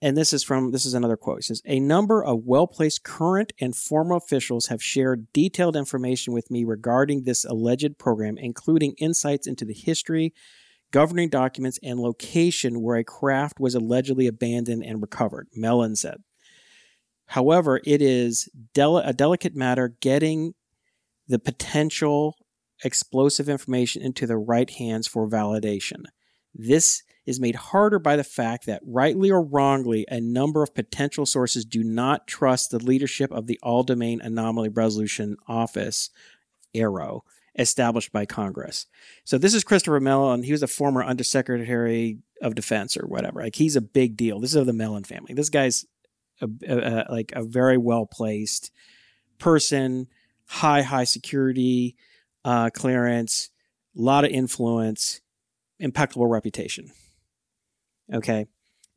And 0.00 0.16
this 0.16 0.32
is 0.32 0.42
from 0.42 0.70
this 0.70 0.86
is 0.86 0.94
another 0.94 1.16
quote. 1.16 1.40
It 1.40 1.44
says 1.44 1.62
a 1.66 1.78
number 1.78 2.24
of 2.24 2.44
well-placed 2.46 3.02
current 3.02 3.52
and 3.60 3.76
former 3.76 4.14
officials 4.16 4.66
have 4.68 4.82
shared 4.82 5.30
detailed 5.34 5.76
information 5.76 6.32
with 6.32 6.50
me 6.50 6.64
regarding 6.64 7.24
this 7.24 7.44
alleged 7.44 7.98
program, 7.98 8.38
including 8.38 8.94
insights 8.98 9.46
into 9.46 9.66
the 9.66 9.74
history, 9.74 10.32
governing 10.90 11.28
documents, 11.28 11.78
and 11.82 12.00
location 12.00 12.80
where 12.80 12.96
a 12.96 13.04
craft 13.04 13.60
was 13.60 13.74
allegedly 13.74 14.26
abandoned 14.26 14.82
and 14.84 15.02
recovered. 15.02 15.48
Mellon 15.54 15.96
said. 15.96 16.22
However, 17.30 17.80
it 17.84 18.02
is 18.02 18.48
deli- 18.74 19.04
a 19.04 19.12
delicate 19.12 19.54
matter 19.54 19.94
getting 20.00 20.54
the 21.28 21.38
potential 21.38 22.34
explosive 22.84 23.48
information 23.48 24.02
into 24.02 24.26
the 24.26 24.36
right 24.36 24.68
hands 24.68 25.06
for 25.06 25.28
validation. 25.28 26.06
This 26.52 27.04
is 27.26 27.38
made 27.38 27.54
harder 27.54 28.00
by 28.00 28.16
the 28.16 28.24
fact 28.24 28.66
that, 28.66 28.82
rightly 28.84 29.30
or 29.30 29.44
wrongly, 29.44 30.04
a 30.08 30.20
number 30.20 30.64
of 30.64 30.74
potential 30.74 31.24
sources 31.24 31.64
do 31.64 31.84
not 31.84 32.26
trust 32.26 32.72
the 32.72 32.80
leadership 32.80 33.30
of 33.30 33.46
the 33.46 33.60
All 33.62 33.84
Domain 33.84 34.20
Anomaly 34.20 34.70
Resolution 34.70 35.36
Office, 35.46 36.10
AARO, 36.74 37.20
established 37.56 38.10
by 38.10 38.26
Congress. 38.26 38.86
So 39.22 39.38
this 39.38 39.54
is 39.54 39.62
Christopher 39.62 40.00
Mellon. 40.00 40.42
He 40.42 40.50
was 40.50 40.64
a 40.64 40.66
former 40.66 41.04
Undersecretary 41.04 42.18
of 42.42 42.56
Defense 42.56 42.96
or 42.96 43.06
whatever. 43.06 43.40
Like 43.40 43.54
he's 43.54 43.76
a 43.76 43.80
big 43.80 44.16
deal. 44.16 44.40
This 44.40 44.50
is 44.50 44.56
of 44.56 44.66
the 44.66 44.72
Mellon 44.72 45.04
family. 45.04 45.32
This 45.34 45.48
guy's 45.48 45.86
a, 46.40 46.48
a, 46.66 46.76
a, 46.76 47.06
like 47.10 47.32
a 47.34 47.42
very 47.44 47.78
well 47.78 48.06
placed 48.06 48.70
person, 49.38 50.08
high 50.46 50.82
high 50.82 51.04
security 51.04 51.96
uh, 52.44 52.70
clearance, 52.70 53.50
a 53.96 54.00
lot 54.00 54.24
of 54.24 54.30
influence, 54.30 55.20
impeccable 55.78 56.26
reputation. 56.26 56.90
Okay. 58.12 58.46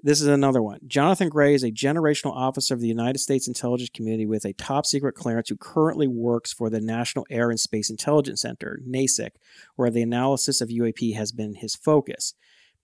This 0.05 0.19
is 0.19 0.27
another 0.27 0.61
one. 0.61 0.81
Jonathan 0.85 1.29
Gray 1.29 1.53
is 1.53 1.63
a 1.63 1.71
generational 1.71 2.35
officer 2.35 2.73
of 2.73 2.81
the 2.81 2.89
United 2.89 3.19
States 3.19 3.47
intelligence 3.47 3.89
community 3.89 4.25
with 4.25 4.43
a 4.43 4.51
top 4.51 4.85
secret 4.85 5.15
clearance 5.15 5.47
who 5.47 5.55
currently 5.55 6.07
works 6.07 6.51
for 6.51 6.69
the 6.69 6.81
National 6.81 7.25
Air 7.29 7.49
and 7.49 7.59
Space 7.59 7.89
Intelligence 7.89 8.41
Center, 8.41 8.81
NASIC, 8.85 9.29
where 9.77 9.89
the 9.89 10.01
analysis 10.01 10.59
of 10.59 10.67
UAP 10.67 11.15
has 11.15 11.31
been 11.31 11.55
his 11.55 11.73
focus. 11.73 12.33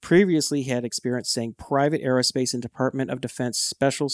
Previously, 0.01 0.61
he 0.61 0.69
had 0.69 0.85
experience 0.85 1.29
saying 1.29 1.55
private 1.57 2.01
aerospace 2.01 2.53
and 2.53 2.61
Department 2.61 3.11
of 3.11 3.19
Defense 3.19 3.59
special 3.59 4.09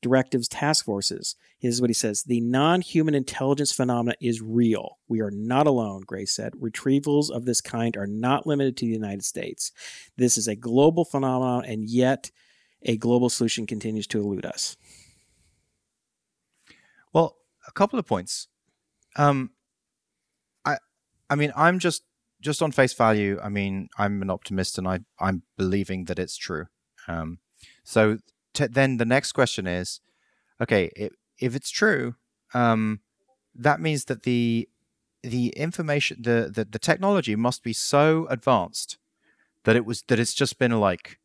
directives 0.00 0.46
task 0.46 0.84
forces. 0.84 1.34
Here's 1.58 1.80
what 1.80 1.90
he 1.90 1.94
says 1.94 2.22
The 2.22 2.40
non 2.40 2.80
human 2.80 3.14
intelligence 3.14 3.72
phenomena 3.72 4.14
is 4.20 4.40
real. 4.40 4.98
We 5.08 5.20
are 5.20 5.32
not 5.32 5.66
alone, 5.66 6.02
Gray 6.06 6.26
said. 6.26 6.52
Retrievals 6.52 7.30
of 7.30 7.44
this 7.44 7.60
kind 7.60 7.96
are 7.96 8.06
not 8.06 8.46
limited 8.46 8.76
to 8.76 8.86
the 8.86 8.92
United 8.92 9.24
States. 9.24 9.72
This 10.16 10.38
is 10.38 10.46
a 10.46 10.54
global 10.54 11.04
phenomenon, 11.04 11.64
and 11.64 11.84
yet 11.84 12.30
a 12.82 12.96
global 12.96 13.28
solution 13.28 13.66
continues 13.66 14.06
to 14.08 14.20
elude 14.20 14.46
us. 14.46 14.76
Well, 17.12 17.36
a 17.66 17.72
couple 17.72 17.98
of 17.98 18.06
points. 18.06 18.46
Um, 19.16 19.50
I, 20.64 20.76
I 21.28 21.34
mean, 21.34 21.52
I'm 21.56 21.80
just 21.80 22.02
just 22.40 22.62
on 22.62 22.72
face 22.72 22.92
value, 22.92 23.38
I 23.42 23.48
mean, 23.48 23.88
I'm 23.98 24.22
an 24.22 24.30
optimist 24.30 24.78
and 24.78 24.86
I, 24.86 25.00
I'm 25.18 25.42
believing 25.56 26.04
that 26.04 26.18
it's 26.18 26.36
true. 26.36 26.66
Um, 27.08 27.38
so 27.84 28.18
t- 28.52 28.66
then 28.66 28.98
the 28.98 29.04
next 29.04 29.32
question 29.32 29.66
is, 29.66 30.00
okay, 30.60 30.90
if, 30.96 31.12
if 31.38 31.54
it's 31.54 31.70
true, 31.70 32.14
um, 32.54 33.00
that 33.54 33.80
means 33.80 34.04
that 34.06 34.22
the 34.24 34.68
the 35.22 35.48
information, 35.56 36.18
the, 36.20 36.50
the 36.54 36.64
the 36.64 36.78
technology 36.78 37.34
must 37.34 37.64
be 37.64 37.72
so 37.72 38.26
advanced 38.30 38.98
that 39.64 39.74
it 39.76 39.84
was 39.84 40.02
that 40.02 40.20
it's 40.20 40.34
just 40.34 40.58
been 40.58 40.78
like 40.78 41.18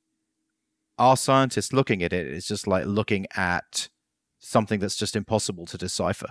our 0.97 1.15
scientists 1.17 1.73
looking 1.73 2.01
at 2.03 2.13
it 2.13 2.27
is 2.27 2.47
just 2.47 2.67
like 2.67 2.85
looking 2.85 3.27
at 3.35 3.89
something 4.39 4.79
that's 4.79 4.95
just 4.95 5.15
impossible 5.15 5.65
to 5.67 5.77
decipher 5.77 6.29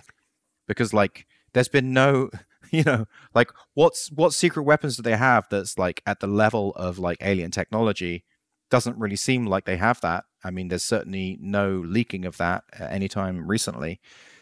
because 0.67 0.93
like 0.93 1.27
there's 1.53 1.69
been 1.69 1.93
no 1.93 2.31
you 2.73 2.85
know, 2.85 3.07
like 3.35 3.51
what's 3.75 4.11
what 4.11 4.33
secret 4.33 4.63
weapons 4.63 4.97
do 4.97 5.03
they 5.03 5.17
have 5.17 5.47
that's 5.51 5.79
like 5.79 6.03
at 6.07 6.21
the 6.21 6.27
level 6.27 6.73
of 6.77 6.99
like 6.99 7.19
alien 7.21 7.51
technology? 7.51 8.25
Doesn't 8.71 8.99
really 8.99 9.17
seem 9.17 9.47
like 9.47 9.65
they 9.65 9.77
have 9.77 10.01
that. 10.03 10.25
I 10.45 10.51
mean, 10.51 10.69
there's 10.69 10.85
certainly 10.85 11.39
no 11.41 11.83
leaking 11.85 12.25
of 12.25 12.37
that 12.37 12.65
at 12.73 12.93
any 12.93 13.09
time 13.09 13.47
recently. 13.47 14.01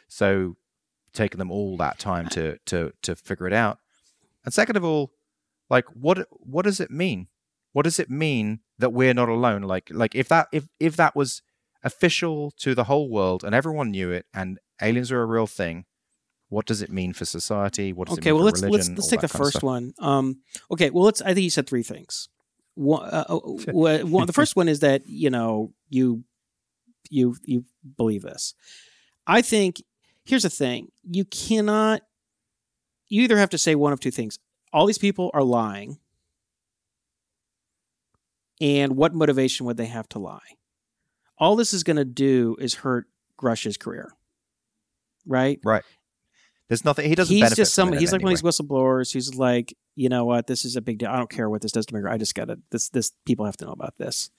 So 0.08 0.56
taking 1.12 1.38
them 1.38 1.50
all 1.50 1.76
that 1.78 1.98
time 1.98 2.28
to 2.28 2.58
to 2.66 2.92
to 3.02 3.16
figure 3.16 3.46
it 3.46 3.52
out. 3.52 3.78
And 4.44 4.52
second 4.52 4.76
of 4.76 4.84
all, 4.84 5.12
like 5.70 5.86
what 5.94 6.26
what 6.30 6.64
does 6.64 6.80
it 6.80 6.90
mean? 6.90 7.28
What 7.72 7.82
does 7.84 7.98
it 7.98 8.10
mean 8.10 8.60
that 8.78 8.90
we're 8.90 9.14
not 9.14 9.28
alone? 9.28 9.62
Like 9.62 9.88
like 9.90 10.14
if 10.14 10.28
that 10.28 10.48
if 10.52 10.68
if 10.78 10.96
that 10.96 11.16
was 11.16 11.42
official 11.82 12.50
to 12.58 12.74
the 12.74 12.84
whole 12.84 13.08
world 13.08 13.44
and 13.44 13.54
everyone 13.54 13.90
knew 13.90 14.10
it 14.10 14.26
and 14.34 14.58
aliens 14.82 15.12
are 15.12 15.22
a 15.22 15.26
real 15.26 15.46
thing, 15.46 15.84
what 16.48 16.66
does 16.66 16.82
it 16.82 16.90
mean 16.90 17.12
for 17.12 17.24
society? 17.24 17.92
What 17.92 18.08
does 18.08 18.18
okay, 18.18 18.30
it 18.30 18.32
mean 18.32 18.36
well, 18.36 18.42
for 18.42 18.46
let's 18.46 18.62
religion? 18.62 18.94
let's 18.94 18.98
let's 18.98 19.10
take 19.10 19.20
the 19.20 19.28
first 19.28 19.62
one. 19.62 19.92
Um, 19.98 20.40
okay, 20.70 20.90
well, 20.90 21.04
let's. 21.04 21.20
I 21.20 21.34
think 21.34 21.44
you 21.44 21.50
said 21.50 21.66
three 21.66 21.82
things. 21.82 22.28
One, 22.74 23.04
uh, 23.04 23.24
uh 23.28 23.38
one, 23.72 24.26
the 24.26 24.32
first 24.32 24.56
one 24.56 24.68
is 24.68 24.80
that 24.80 25.06
you 25.06 25.30
know 25.30 25.72
you 25.90 26.24
you 27.10 27.36
you 27.44 27.64
believe 27.96 28.22
this. 28.22 28.54
I 29.26 29.42
think 29.42 29.82
here's 30.24 30.44
the 30.44 30.50
thing: 30.50 30.88
you 31.10 31.24
cannot. 31.24 32.02
You 33.08 33.22
either 33.22 33.38
have 33.38 33.50
to 33.50 33.58
say 33.58 33.74
one 33.74 33.92
of 33.92 34.00
two 34.00 34.10
things. 34.10 34.38
All 34.72 34.86
these 34.86 34.98
people 34.98 35.30
are 35.34 35.42
lying, 35.42 35.98
and 38.60 38.96
what 38.96 39.14
motivation 39.14 39.66
would 39.66 39.76
they 39.76 39.86
have 39.86 40.08
to 40.10 40.18
lie? 40.18 40.56
All 41.36 41.56
this 41.56 41.72
is 41.72 41.84
going 41.84 41.96
to 41.96 42.04
do 42.04 42.56
is 42.58 42.74
hurt 42.74 43.06
Grusch's 43.36 43.76
career, 43.76 44.12
right? 45.26 45.60
Right. 45.62 45.84
There's 46.68 46.84
nothing. 46.84 47.08
He 47.08 47.14
doesn't. 47.14 47.34
He's 47.34 47.54
just 47.54 47.74
some. 47.74 47.92
He's 47.92 48.12
like 48.12 48.20
anyway. 48.20 48.24
one 48.24 48.32
of 48.34 48.42
these 48.42 48.60
whistleblowers. 48.60 49.12
He's 49.12 49.34
like, 49.34 49.74
you 49.96 50.10
know 50.10 50.26
what? 50.26 50.46
This 50.46 50.66
is 50.66 50.76
a 50.76 50.82
big 50.82 50.98
deal. 50.98 51.08
I 51.08 51.16
don't 51.16 51.30
care 51.30 51.48
what 51.48 51.62
this 51.62 51.72
does 51.72 51.86
to 51.86 51.94
me. 51.94 52.02
I 52.08 52.18
just 52.18 52.34
got 52.34 52.46
to. 52.48 52.58
This. 52.70 52.90
This 52.90 53.12
people 53.24 53.46
have 53.46 53.56
to 53.58 53.64
know 53.64 53.72
about 53.72 53.96
this. 53.96 54.30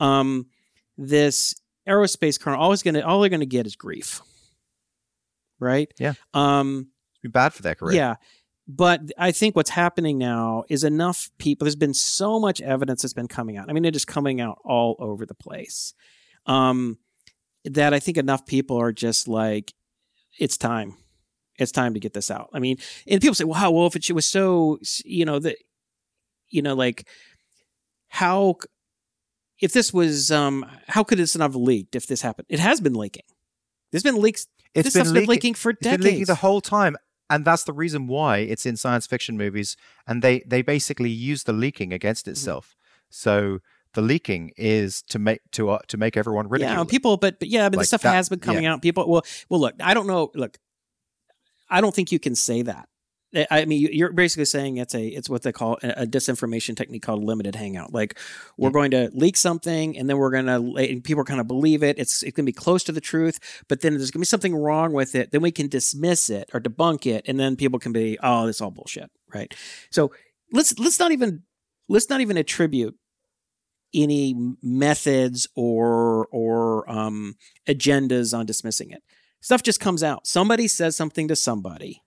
Um, 0.00 0.46
this 0.98 1.54
aerospace 1.88 2.40
colonel 2.40 2.60
always 2.60 2.82
gonna 2.82 3.00
all 3.00 3.20
they're 3.20 3.30
gonna 3.30 3.46
get 3.46 3.66
is 3.66 3.76
grief. 3.76 4.20
Right. 5.60 5.92
Yeah. 5.98 6.14
Um. 6.34 6.88
It'd 7.22 7.32
be 7.32 7.38
bad 7.38 7.54
for 7.54 7.62
that 7.62 7.78
career. 7.78 7.96
Yeah. 7.96 8.14
But 8.66 9.12
I 9.16 9.30
think 9.30 9.54
what's 9.54 9.70
happening 9.70 10.18
now 10.18 10.64
is 10.68 10.82
enough 10.82 11.30
people. 11.38 11.64
There's 11.66 11.76
been 11.76 11.94
so 11.94 12.40
much 12.40 12.60
evidence 12.60 13.02
that's 13.02 13.14
been 13.14 13.28
coming 13.28 13.56
out. 13.56 13.68
I 13.68 13.72
mean, 13.72 13.84
it 13.84 13.94
is 13.94 14.04
coming 14.04 14.40
out 14.40 14.58
all 14.64 14.96
over 14.98 15.26
the 15.26 15.34
place. 15.34 15.94
Um, 16.46 16.98
that 17.64 17.94
I 17.94 18.00
think 18.00 18.16
enough 18.16 18.46
people 18.46 18.80
are 18.80 18.92
just 18.92 19.28
like, 19.28 19.74
it's 20.38 20.56
time 20.56 20.96
it's 21.58 21.72
time 21.72 21.94
to 21.94 22.00
get 22.00 22.12
this 22.12 22.30
out. 22.30 22.48
I 22.52 22.58
mean, 22.58 22.78
and 23.06 23.20
people 23.20 23.34
say, 23.34 23.44
wow, 23.44 23.70
well, 23.70 23.86
if 23.86 23.96
it 23.96 24.12
was 24.12 24.26
so, 24.26 24.78
you 25.04 25.24
know, 25.24 25.38
that, 25.38 25.56
you 26.48 26.62
know, 26.62 26.74
like 26.74 27.06
how, 28.08 28.56
if 29.60 29.72
this 29.72 29.92
was, 29.92 30.32
um, 30.32 30.66
how 30.88 31.04
could 31.04 31.18
this 31.18 31.36
not 31.36 31.44
have 31.44 31.56
leaked 31.56 31.94
if 31.94 32.06
this 32.06 32.22
happened? 32.22 32.46
It 32.48 32.58
has 32.58 32.80
been 32.80 32.94
leaking. 32.94 33.24
There's 33.90 34.02
been 34.02 34.20
leaks. 34.20 34.46
It's 34.74 34.92
this 34.92 34.94
been 34.94 35.12
leaking, 35.12 35.20
been 35.20 35.28
leaking 35.28 35.54
for 35.54 35.72
decades. 35.72 35.86
It's 35.86 36.04
been 36.04 36.12
leaking 36.12 36.24
the 36.26 36.34
whole 36.36 36.60
time. 36.60 36.96
And 37.28 37.44
that's 37.44 37.64
the 37.64 37.72
reason 37.72 38.06
why 38.08 38.38
it's 38.38 38.66
in 38.66 38.76
science 38.76 39.06
fiction 39.06 39.36
movies. 39.36 39.76
And 40.06 40.22
they, 40.22 40.40
they 40.46 40.62
basically 40.62 41.10
use 41.10 41.44
the 41.44 41.52
leaking 41.52 41.92
against 41.92 42.24
mm-hmm. 42.24 42.32
itself. 42.32 42.68
Mm-hmm. 42.68 42.78
So 43.10 43.58
the 43.94 44.02
leaking 44.02 44.52
is 44.56 45.02
to 45.02 45.18
make 45.18 45.40
to 45.52 45.70
uh, 45.70 45.78
to 45.88 45.96
make 45.96 46.16
everyone 46.16 46.48
ridicule. 46.48 46.78
Yeah, 46.78 46.84
people, 46.84 47.16
but 47.16 47.38
but 47.38 47.48
yeah, 47.48 47.68
but 47.68 47.76
like 47.76 47.82
the 47.82 47.86
stuff 47.88 48.02
that, 48.02 48.14
has 48.14 48.28
been 48.28 48.38
coming 48.38 48.64
yeah. 48.64 48.72
out. 48.72 48.82
People, 48.82 49.08
well, 49.08 49.22
well, 49.48 49.60
look, 49.60 49.74
I 49.80 49.92
don't 49.94 50.06
know. 50.06 50.30
Look, 50.34 50.58
I 51.72 51.80
don't 51.80 51.94
think 51.94 52.12
you 52.12 52.18
can 52.18 52.34
say 52.34 52.62
that. 52.62 52.88
I 53.50 53.64
mean, 53.64 53.88
you're 53.90 54.12
basically 54.12 54.44
saying 54.44 54.76
it's 54.76 54.94
a 54.94 55.06
it's 55.06 55.30
what 55.30 55.42
they 55.42 55.52
call 55.52 55.78
a 55.82 56.06
disinformation 56.06 56.76
technique 56.76 57.02
called 57.02 57.24
limited 57.24 57.54
hangout. 57.54 57.90
Like 57.90 58.18
we're 58.58 58.68
yeah. 58.68 58.72
going 58.72 58.90
to 58.90 59.10
leak 59.14 59.38
something, 59.38 59.96
and 59.96 60.08
then 60.08 60.18
we're 60.18 60.30
going 60.30 60.46
to 60.46 61.00
people 61.00 61.22
are 61.22 61.24
going 61.24 61.38
to 61.38 61.44
believe 61.44 61.82
it. 61.82 61.98
It's 61.98 62.22
it 62.22 62.34
can 62.34 62.44
be 62.44 62.52
close 62.52 62.84
to 62.84 62.92
the 62.92 63.00
truth, 63.00 63.62
but 63.68 63.80
then 63.80 63.94
there's 63.94 64.10
going 64.10 64.20
to 64.20 64.26
be 64.26 64.26
something 64.26 64.54
wrong 64.54 64.92
with 64.92 65.14
it. 65.14 65.30
Then 65.30 65.40
we 65.40 65.50
can 65.50 65.68
dismiss 65.68 66.28
it 66.28 66.50
or 66.52 66.60
debunk 66.60 67.06
it, 67.06 67.24
and 67.26 67.40
then 67.40 67.56
people 67.56 67.78
can 67.78 67.92
be, 67.92 68.18
oh, 68.22 68.48
it's 68.48 68.60
all 68.60 68.70
bullshit, 68.70 69.10
right? 69.32 69.54
So 69.90 70.12
let's 70.52 70.78
let's 70.78 70.98
not 70.98 71.10
even 71.10 71.42
let's 71.88 72.10
not 72.10 72.20
even 72.20 72.36
attribute 72.36 72.96
any 73.94 74.34
methods 74.62 75.48
or 75.56 76.26
or 76.32 76.90
um, 76.90 77.36
agendas 77.66 78.36
on 78.36 78.44
dismissing 78.44 78.90
it 78.90 79.02
stuff 79.42 79.62
just 79.62 79.80
comes 79.80 80.02
out. 80.02 80.26
Somebody 80.26 80.66
says 80.66 80.96
something 80.96 81.28
to 81.28 81.36
somebody, 81.36 82.02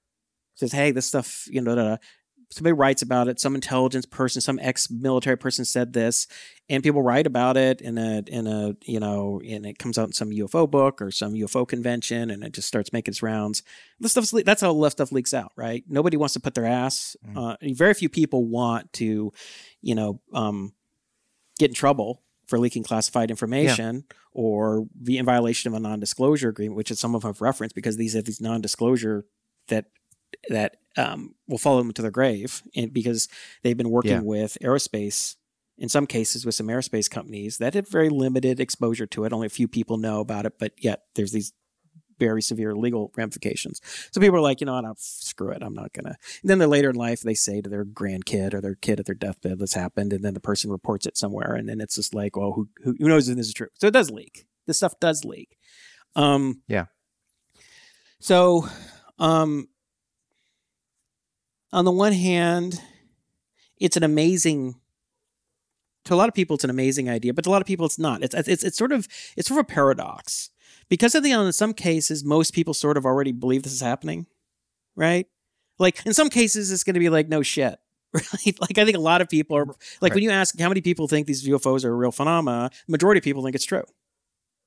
says, 0.56 0.72
"Hey, 0.72 0.90
this 0.90 1.06
stuff," 1.06 1.48
you 1.52 1.62
know, 1.62 1.76
da, 1.76 1.84
da. 1.84 1.98
somebody 2.50 2.74
writes 2.74 3.04
about 3.04 3.28
it. 3.28 3.40
Some 3.40 3.54
intelligence 3.54 4.06
person, 4.06 4.42
some 4.42 4.58
ex-military 4.60 5.38
person 5.38 5.66
said 5.66 5.94
this, 5.94 6.26
and 6.70 6.82
people 6.82 7.04
write 7.04 7.28
about 7.28 7.58
it 7.58 7.82
in 7.82 8.00
a 8.00 8.24
in 8.26 8.48
a 8.48 8.76
you 8.86 9.00
know, 9.00 9.42
and 9.48 9.66
it 9.66 9.78
comes 9.78 10.00
out 10.00 10.08
in 10.08 10.14
some 10.14 10.32
UFO 10.32 10.70
book 10.70 11.02
or 11.02 11.12
some 11.12 11.34
UFO 11.34 11.68
convention, 11.68 12.32
and 12.32 12.44
it 12.44 12.54
just 12.54 12.68
starts 12.68 12.92
making 12.92 13.12
its 13.12 13.22
rounds. 13.22 13.62
This 14.00 14.14
stuff's 14.14 14.32
that's 14.44 14.62
how 14.62 14.72
left 14.72 14.94
stuff 14.94 15.12
leaks 15.12 15.34
out, 15.34 15.52
right? 15.56 15.84
Nobody 15.88 16.18
wants 16.18 16.34
to 16.34 16.40
put 16.40 16.56
their 16.56 16.66
ass. 16.66 17.16
Mm-hmm. 17.28 17.38
Uh, 17.38 17.56
very 17.74 17.94
few 17.94 18.10
people 18.10 18.46
want 18.46 18.92
to, 18.94 19.32
you 19.82 19.96
know, 19.96 20.22
um, 20.34 20.74
get 21.60 21.70
in 21.70 21.76
trouble 21.76 22.22
for 22.48 22.60
leaking 22.60 22.84
classified 22.84 23.30
information 23.30 23.96
yeah. 23.96 24.18
or 24.32 24.86
be 25.02 25.18
in 25.18 25.26
violation 25.26 25.72
of 25.72 25.78
a 25.78 25.80
non-disclosure 25.80 26.50
agreement, 26.50 26.78
which 26.78 26.92
is 26.92 27.00
some 27.00 27.16
of 27.16 27.22
them 27.22 27.30
have 27.30 27.42
referenced 27.42 27.76
because 27.76 27.98
these 27.98 28.14
have 28.14 28.26
these 28.26 28.42
non-disclosure 28.42 29.26
that 29.68 29.86
that 30.50 30.78
um, 30.98 31.36
will 31.48 31.58
follow 31.58 31.78
them 31.78 31.94
to 31.94 32.02
their 32.02 32.12
grave, 32.12 32.62
and 32.76 32.94
because 32.94 33.28
they've 33.64 33.78
been 33.78 33.90
working 33.90 34.12
yeah. 34.12 34.22
with 34.22 34.58
aerospace 34.62 35.36
in 35.78 35.90
some 35.90 36.08
cases 36.08 36.46
with 36.46 36.56
some 36.56 36.68
aerospace 36.68 37.10
companies 37.10 37.58
that 37.58 37.74
had 37.74 37.88
very 37.88 38.10
limited 38.10 38.60
exposure 38.60 39.06
to 39.08 39.26
it. 39.26 39.34
Only 39.34 39.48
a 39.48 39.50
few 39.50 39.68
people 39.68 39.98
know 39.98 40.20
about 40.22 40.46
it, 40.46 40.54
but 40.58 40.74
yet 40.78 41.04
there's 41.16 41.32
these 41.32 41.54
very 42.20 42.42
severe 42.42 42.76
legal 42.76 43.12
ramifications. 43.16 43.82
So 44.12 44.22
people 44.22 44.38
are 44.38 44.42
like, 44.42 44.62
you 44.62 44.66
know, 44.66 44.82
what, 44.82 45.00
screw 45.00 45.52
it, 45.52 45.62
I'm 45.62 45.74
not 45.74 45.94
gonna. 45.94 46.16
And 46.42 46.50
then 46.50 46.60
they're 46.60 46.68
later 46.68 46.90
in 46.90 46.96
life, 46.96 47.22
they 47.22 47.34
say 47.34 47.62
to 47.62 47.70
their 47.70 47.86
grandkid 47.86 48.54
or 48.54 48.62
their 48.62 48.76
kid 48.76 49.00
at 49.00 49.06
their 49.06 49.16
deathbed, 49.16 49.60
"This 49.60 49.74
happened," 49.74 50.14
and 50.14 50.24
then 50.24 50.34
the 50.34 50.40
person 50.40 50.72
reports 50.72 51.06
it 51.06 51.18
somewhere, 51.18 51.54
and 51.54 51.68
then 51.68 51.82
it's 51.82 51.96
just 51.96 52.14
like, 52.14 52.36
well, 52.36 52.54
who 52.54 52.70
who, 52.84 52.96
who 53.00 53.08
knows 53.10 53.30
if 53.30 53.38
this 53.38 53.48
is 53.48 53.54
true? 53.54 53.70
So 53.76 53.88
it 53.88 53.94
does 53.94 54.12
leak. 54.12 54.46
This 54.66 54.78
stuff 54.78 55.00
does 55.00 55.24
leak. 55.26 55.58
Um, 56.16 56.62
yeah. 56.68 56.86
So, 58.20 58.68
um, 59.20 59.68
on 61.72 61.86
the 61.86 61.92
one 61.92 62.14
hand, 62.14 62.82
it's 63.78 63.98
an 63.98 64.04
amazing 64.04 64.76
to 66.06 66.14
a 66.14 66.16
lot 66.16 66.30
of 66.30 66.36
people 66.36 66.54
it's 66.54 66.64
an 66.64 66.70
amazing 66.70 67.10
idea 67.10 67.34
but 67.34 67.44
to 67.44 67.50
a 67.50 67.52
lot 67.52 67.62
of 67.62 67.68
people 67.68 67.86
it's 67.86 68.00
not 68.00 68.24
it's 68.24 68.36
it's, 68.36 68.64
it's 68.64 68.78
sort 68.78 68.92
of 68.92 69.08
it's 69.36 69.48
sort 69.48 69.60
of 69.60 69.64
a 69.64 69.74
paradox 69.74 70.52
because 70.90 71.16
of 71.16 71.24
the 71.24 71.32
in 71.32 71.54
some 71.54 71.74
cases 71.74 72.24
most 72.24 72.54
people 72.54 72.74
sort 72.74 72.98
of 72.98 73.06
already 73.06 73.32
believe 73.32 73.64
this 73.64 73.74
is 73.74 73.82
happening 73.82 74.26
right 74.96 75.28
like 75.80 76.06
in 76.06 76.14
some 76.14 76.30
cases 76.30 76.72
it's 76.72 76.84
going 76.84 76.94
to 76.94 77.00
be 77.00 77.10
like 77.10 77.28
no 77.28 77.42
shit 77.42 77.80
right 78.14 78.60
like 78.62 78.78
i 78.78 78.86
think 78.86 78.98
a 78.98 79.02
lot 79.02 79.22
of 79.22 79.30
people 79.30 79.58
are 79.58 79.66
like 79.66 79.78
right. 80.02 80.14
when 80.16 80.24
you 80.24 80.32
ask 80.32 80.60
how 80.60 80.70
many 80.70 80.82
people 80.82 81.08
think 81.08 81.28
these 81.28 81.48
ufos 81.48 81.84
are 81.84 81.92
a 81.92 81.96
real 81.96 82.12
phenomena 82.12 82.70
majority 82.88 83.20
of 83.20 83.24
people 83.24 83.44
think 83.44 83.56
it's 83.56 83.66
true 83.66 83.84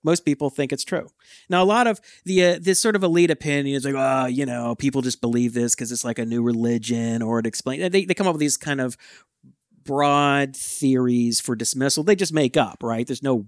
most 0.05 0.25
people 0.25 0.51
think 0.51 0.73
it's 0.73 0.85
true. 0.85 1.09
Now, 1.49 1.63
a 1.63 1.67
lot 1.67 1.87
of 1.87 2.01
the 2.25 2.45
uh, 2.45 2.59
this 2.61 2.81
sort 2.81 2.97
of 2.97 3.03
elite 3.03 3.31
opinion 3.31 3.77
is 3.77 3.85
like, 3.85 3.95
oh, 3.97 4.27
you 4.27 4.47
know, 4.47 4.75
people 4.75 5.03
just 5.03 5.21
believe 5.21 5.55
this 5.55 5.75
because 5.75 5.91
it's 5.91 6.05
like 6.05 6.19
a 6.19 6.25
new 6.25 6.43
religion, 6.43 7.23
or 7.23 7.39
it 7.39 7.47
explains. 7.47 7.91
They 7.91 8.05
they 8.05 8.15
come 8.15 8.27
up 8.27 8.35
with 8.35 8.41
these 8.41 8.57
kind 8.57 8.81
of 8.81 8.97
broad 9.85 10.57
theories 10.57 11.41
for 11.41 11.57
dismissal. 11.57 12.05
They 12.05 12.17
just 12.17 12.33
make 12.33 12.57
up, 12.57 12.83
right? 12.83 13.07
There's 13.07 13.23
no 13.23 13.47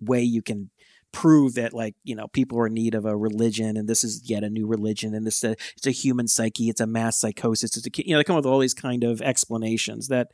way 0.00 0.22
you 0.22 0.42
can 0.42 0.70
prove 1.14 1.54
that 1.54 1.72
like 1.72 1.94
you 2.02 2.14
know 2.14 2.26
people 2.28 2.58
are 2.58 2.66
in 2.66 2.74
need 2.74 2.94
of 2.94 3.04
a 3.04 3.16
religion 3.16 3.76
and 3.76 3.88
this 3.88 4.02
is 4.02 4.28
yet 4.28 4.42
a 4.42 4.50
new 4.50 4.66
religion 4.66 5.14
and 5.14 5.24
this 5.24 5.44
uh, 5.44 5.54
it's 5.76 5.86
a 5.86 5.92
human 5.92 6.26
psyche 6.26 6.68
it's 6.68 6.80
a 6.80 6.86
mass 6.86 7.16
psychosis 7.16 7.76
it's 7.76 7.86
a 7.86 7.90
you 8.04 8.12
know 8.12 8.18
they 8.18 8.24
come 8.24 8.34
up 8.34 8.44
with 8.44 8.52
all 8.52 8.58
these 8.58 8.74
kind 8.74 9.04
of 9.04 9.22
explanations 9.22 10.08
that 10.08 10.32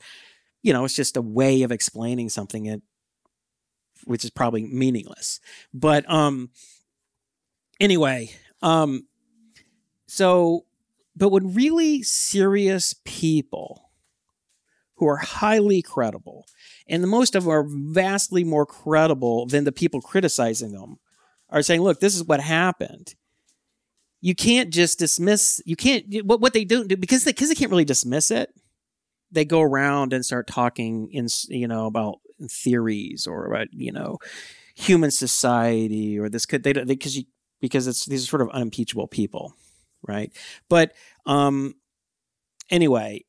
you 0.62 0.72
know 0.72 0.84
it's 0.84 0.96
just 0.96 1.18
a 1.18 1.22
way 1.22 1.62
of 1.62 1.70
explaining 1.70 2.30
something 2.30 2.64
that 2.64 2.80
which 4.04 4.24
is 4.24 4.30
probably 4.30 4.64
meaningless. 4.64 5.40
But 5.72 6.10
um 6.10 6.50
anyway, 7.78 8.30
um 8.62 9.06
so 10.06 10.66
but 11.16 11.30
when 11.30 11.54
really 11.54 12.02
serious 12.02 12.94
people 13.04 13.89
who 15.00 15.08
are 15.08 15.16
highly 15.16 15.82
credible 15.82 16.46
and 16.86 17.02
the 17.02 17.08
most 17.08 17.34
of 17.34 17.44
them 17.44 17.52
are 17.52 17.64
vastly 17.66 18.44
more 18.44 18.66
credible 18.66 19.46
than 19.46 19.64
the 19.64 19.72
people 19.72 20.00
criticizing 20.00 20.72
them 20.72 20.98
are 21.48 21.62
saying, 21.62 21.80
look, 21.80 22.00
this 22.00 22.14
is 22.14 22.24
what 22.24 22.40
happened. 22.40 23.14
You 24.20 24.34
can't 24.34 24.70
just 24.70 24.98
dismiss. 24.98 25.62
You 25.64 25.76
can't. 25.76 26.04
What 26.24 26.40
what 26.42 26.52
they 26.52 26.64
do 26.64 26.86
because 26.86 27.24
they 27.24 27.32
because 27.32 27.48
they 27.48 27.54
can't 27.54 27.70
really 27.70 27.86
dismiss 27.86 28.30
it. 28.30 28.50
They 29.32 29.46
go 29.46 29.62
around 29.62 30.12
and 30.12 30.24
start 30.24 30.46
talking 30.46 31.08
in 31.10 31.28
you 31.48 31.66
know 31.66 31.86
about 31.86 32.18
theories 32.50 33.26
or 33.26 33.46
about 33.46 33.68
you 33.72 33.92
know 33.92 34.18
human 34.74 35.10
society 35.10 36.18
or 36.18 36.28
this 36.28 36.44
could 36.44 36.62
they 36.62 36.74
don't 36.74 36.86
because 36.86 37.16
you 37.16 37.24
because 37.60 37.86
it's 37.86 38.04
these 38.06 38.24
are 38.24 38.26
sort 38.26 38.42
of 38.42 38.50
unimpeachable 38.50 39.06
people 39.06 39.54
right 40.06 40.32
but 40.70 40.92
um 41.26 41.74
anyway 42.70 43.22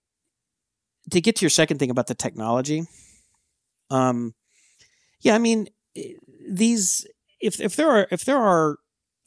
to 1.11 1.21
get 1.21 1.35
to 1.35 1.43
your 1.43 1.49
second 1.49 1.77
thing 1.77 1.89
about 1.89 2.07
the 2.07 2.15
technology 2.15 2.85
um 3.89 4.33
yeah 5.21 5.35
i 5.35 5.37
mean 5.37 5.67
eh, 5.95 6.13
these 6.49 7.05
if 7.39 7.59
if 7.59 7.75
there 7.75 7.89
are 7.89 8.07
if 8.11 8.25
there 8.25 8.37
are 8.37 8.77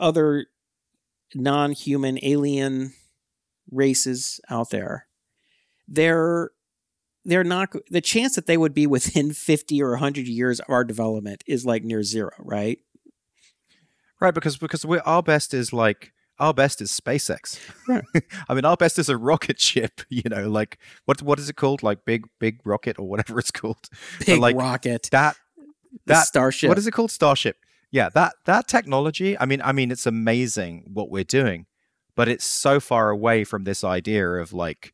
other 0.01 0.47
non-human 1.35 2.19
alien 2.23 2.93
races 3.71 4.41
out 4.51 4.71
there 4.71 5.07
they're 5.89 6.51
they're 7.25 7.45
not 7.45 7.75
the 7.91 8.01
chance 8.01 8.35
that 8.35 8.47
they 8.47 8.57
would 8.57 8.75
be 8.75 8.87
within 8.87 9.33
50 9.33 9.83
or 9.83 9.91
100 9.93 10.27
years 10.27 10.61
of 10.61 10.67
our 10.69 10.85
development 10.85 11.43
is 11.47 11.65
like 11.65 11.85
near 11.85 12.03
zero 12.03 12.31
right? 12.39 12.79
Right 14.21 14.35
because 14.35 14.57
because 14.57 14.87
we 14.87 14.99
our 15.01 15.23
best 15.23 15.53
is 15.53 15.73
like 15.73 16.13
our 16.39 16.55
best 16.55 16.81
is 16.81 16.91
SpaceX. 16.91 17.59
Right. 17.89 18.05
I 18.49 18.55
mean, 18.55 18.65
our 18.65 18.77
best 18.77 18.99
is 18.99 19.09
a 19.09 19.17
rocket 19.17 19.61
ship. 19.61 20.01
You 20.15 20.31
know, 20.31 20.49
like 20.49 20.79
what 21.07 21.23
what 21.23 21.39
is 21.39 21.49
it 21.49 21.57
called? 21.57 21.83
Like 21.83 22.05
big 22.05 22.27
big 22.39 22.61
rocket 22.65 22.99
or 22.99 23.09
whatever 23.09 23.39
it's 23.41 23.51
called. 23.51 23.89
Big 24.25 24.39
like 24.39 24.57
rocket. 24.57 25.09
That 25.11 25.37
that 26.07 26.27
starship. 26.27 26.69
What 26.69 26.79
is 26.79 26.87
it 26.87 26.93
called? 26.93 27.11
Starship. 27.11 27.57
Yeah, 27.91 28.09
that 28.11 28.35
that 28.47 28.69
technology. 28.69 29.39
I 29.39 29.47
mean, 29.47 29.61
I 29.63 29.73
mean, 29.73 29.91
it's 29.91 30.07
amazing 30.07 30.91
what 30.93 31.11
we're 31.11 31.25
doing, 31.25 31.67
but 32.15 32.29
it's 32.29 32.45
so 32.45 32.81
far 32.81 33.11
away 33.11 33.45
from 33.45 33.65
this 33.65 33.83
idea 33.83 34.29
of 34.35 34.53
like 34.53 34.93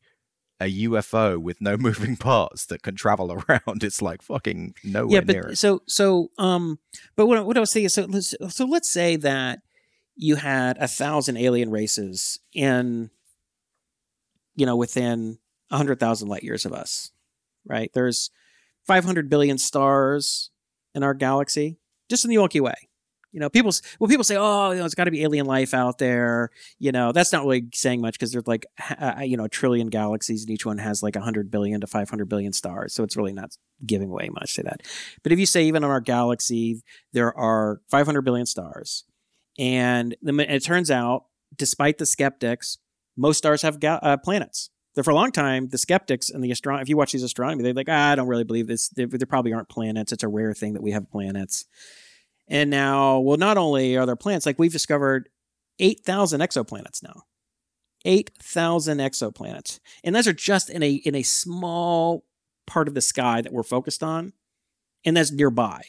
a 0.59 0.85
UFO 0.85 1.37
with 1.39 1.59
no 1.59 1.75
moving 1.77 2.15
parts 2.15 2.65
that 2.67 2.83
can 2.83 2.95
travel 2.95 3.31
around. 3.31 3.83
It's 3.83 4.01
like 4.01 4.21
fucking 4.21 4.75
nowhere 4.83 5.15
yeah, 5.15 5.21
but 5.21 5.33
near 5.33 5.47
it. 5.49 5.57
So 5.57 5.81
so 5.87 6.29
um, 6.37 6.79
but 7.15 7.25
what 7.25 7.45
what 7.45 7.57
I 7.57 7.59
was 7.59 7.71
saying 7.71 7.87
is 7.87 7.93
so 7.93 8.05
let's, 8.05 8.35
so 8.49 8.65
let's 8.65 8.89
say 8.89 9.15
that 9.17 9.59
you 10.21 10.35
had 10.35 10.77
a 10.77 10.87
thousand 10.87 11.37
alien 11.37 11.71
races 11.71 12.39
in, 12.53 13.09
you 14.55 14.65
know, 14.65 14.75
within 14.75 15.39
a 15.71 15.77
hundred 15.77 15.99
thousand 15.99 16.29
light 16.29 16.43
years 16.43 16.65
of 16.65 16.73
us, 16.73 17.11
right? 17.65 17.91
There's 17.93 18.29
five 18.85 19.03
hundred 19.03 19.29
billion 19.29 19.57
stars 19.57 20.51
in 20.93 21.03
our 21.03 21.13
galaxy, 21.13 21.79
just 22.09 22.23
in 22.23 22.29
the 22.29 22.37
Milky 22.37 22.59
Way 22.59 22.89
you 23.31 23.39
know, 23.39 23.49
people 23.49 23.71
well, 23.99 24.09
people 24.09 24.23
say, 24.23 24.35
oh, 24.37 24.71
you 24.71 24.79
know, 24.79 24.85
it's 24.85 24.95
got 24.95 25.05
to 25.05 25.11
be 25.11 25.23
alien 25.23 25.45
life 25.45 25.73
out 25.73 25.97
there. 25.97 26.49
You 26.79 26.91
know, 26.91 27.11
that's 27.11 27.31
not 27.31 27.43
really 27.43 27.67
saying 27.73 28.01
much 28.01 28.13
because 28.13 28.31
there's 28.31 28.47
like, 28.47 28.65
uh, 28.99 29.21
you 29.23 29.37
know, 29.37 29.45
a 29.45 29.49
trillion 29.49 29.87
galaxies 29.87 30.41
and 30.41 30.51
each 30.51 30.65
one 30.65 30.77
has 30.77 31.01
like 31.01 31.15
100 31.15 31.49
billion 31.49 31.81
to 31.81 31.87
500 31.87 32.27
billion 32.27 32.51
stars. 32.53 32.93
So 32.93 33.03
it's 33.03 33.15
really 33.15 33.33
not 33.33 33.55
giving 33.85 34.09
away 34.09 34.29
much 34.29 34.55
to 34.55 34.63
that. 34.63 34.81
But 35.23 35.31
if 35.31 35.39
you 35.39 35.45
say 35.45 35.63
even 35.63 35.83
in 35.83 35.89
our 35.89 36.01
galaxy, 36.01 36.81
there 37.13 37.35
are 37.37 37.81
500 37.89 38.21
billion 38.21 38.45
stars. 38.45 39.05
And 39.59 40.15
it 40.21 40.63
turns 40.63 40.89
out, 40.89 41.25
despite 41.55 41.97
the 41.97 42.05
skeptics, 42.05 42.77
most 43.17 43.37
stars 43.37 43.61
have 43.61 43.79
ga- 43.79 43.99
uh, 44.01 44.17
planets. 44.17 44.69
So 44.95 45.03
for 45.03 45.11
a 45.11 45.15
long 45.15 45.31
time, 45.31 45.69
the 45.69 45.77
skeptics 45.77 46.29
and 46.29 46.43
the 46.43 46.51
astronomy, 46.51 46.81
if 46.81 46.89
you 46.89 46.97
watch 46.97 47.13
these 47.13 47.23
astronomy, 47.23 47.63
they're 47.63 47.73
like, 47.73 47.87
ah, 47.89 48.11
I 48.11 48.15
don't 48.15 48.27
really 48.27 48.43
believe 48.43 48.67
this. 48.67 48.89
There, 48.89 49.07
there 49.07 49.25
probably 49.25 49.53
aren't 49.53 49.69
planets. 49.69 50.11
It's 50.11 50.23
a 50.23 50.27
rare 50.27 50.53
thing 50.53 50.73
that 50.73 50.83
we 50.83 50.91
have 50.91 51.09
planets. 51.09 51.65
And 52.47 52.69
now, 52.69 53.19
well, 53.19 53.37
not 53.37 53.57
only 53.57 53.95
are 53.95 54.05
there 54.05 54.17
planets, 54.17 54.45
like 54.45 54.59
we've 54.59 54.71
discovered 54.71 55.29
8,000 55.79 56.41
exoplanets 56.41 57.01
now. 57.01 57.23
8,000 58.03 58.97
exoplanets. 58.97 59.79
And 60.03 60.15
those 60.15 60.27
are 60.27 60.33
just 60.33 60.69
in 60.69 60.83
a 60.83 60.91
in 60.91 61.15
a 61.15 61.23
small 61.23 62.25
part 62.67 62.87
of 62.87 62.93
the 62.93 63.01
sky 63.01 63.41
that 63.41 63.53
we're 63.53 63.63
focused 63.63 64.03
on. 64.03 64.33
And 65.05 65.15
that's 65.15 65.31
nearby. 65.31 65.81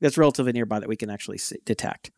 That's 0.00 0.18
relatively 0.18 0.52
nearby 0.52 0.80
that 0.80 0.88
we 0.88 0.96
can 0.96 1.10
actually 1.10 1.38
see, 1.38 1.56
detect. 1.64 2.10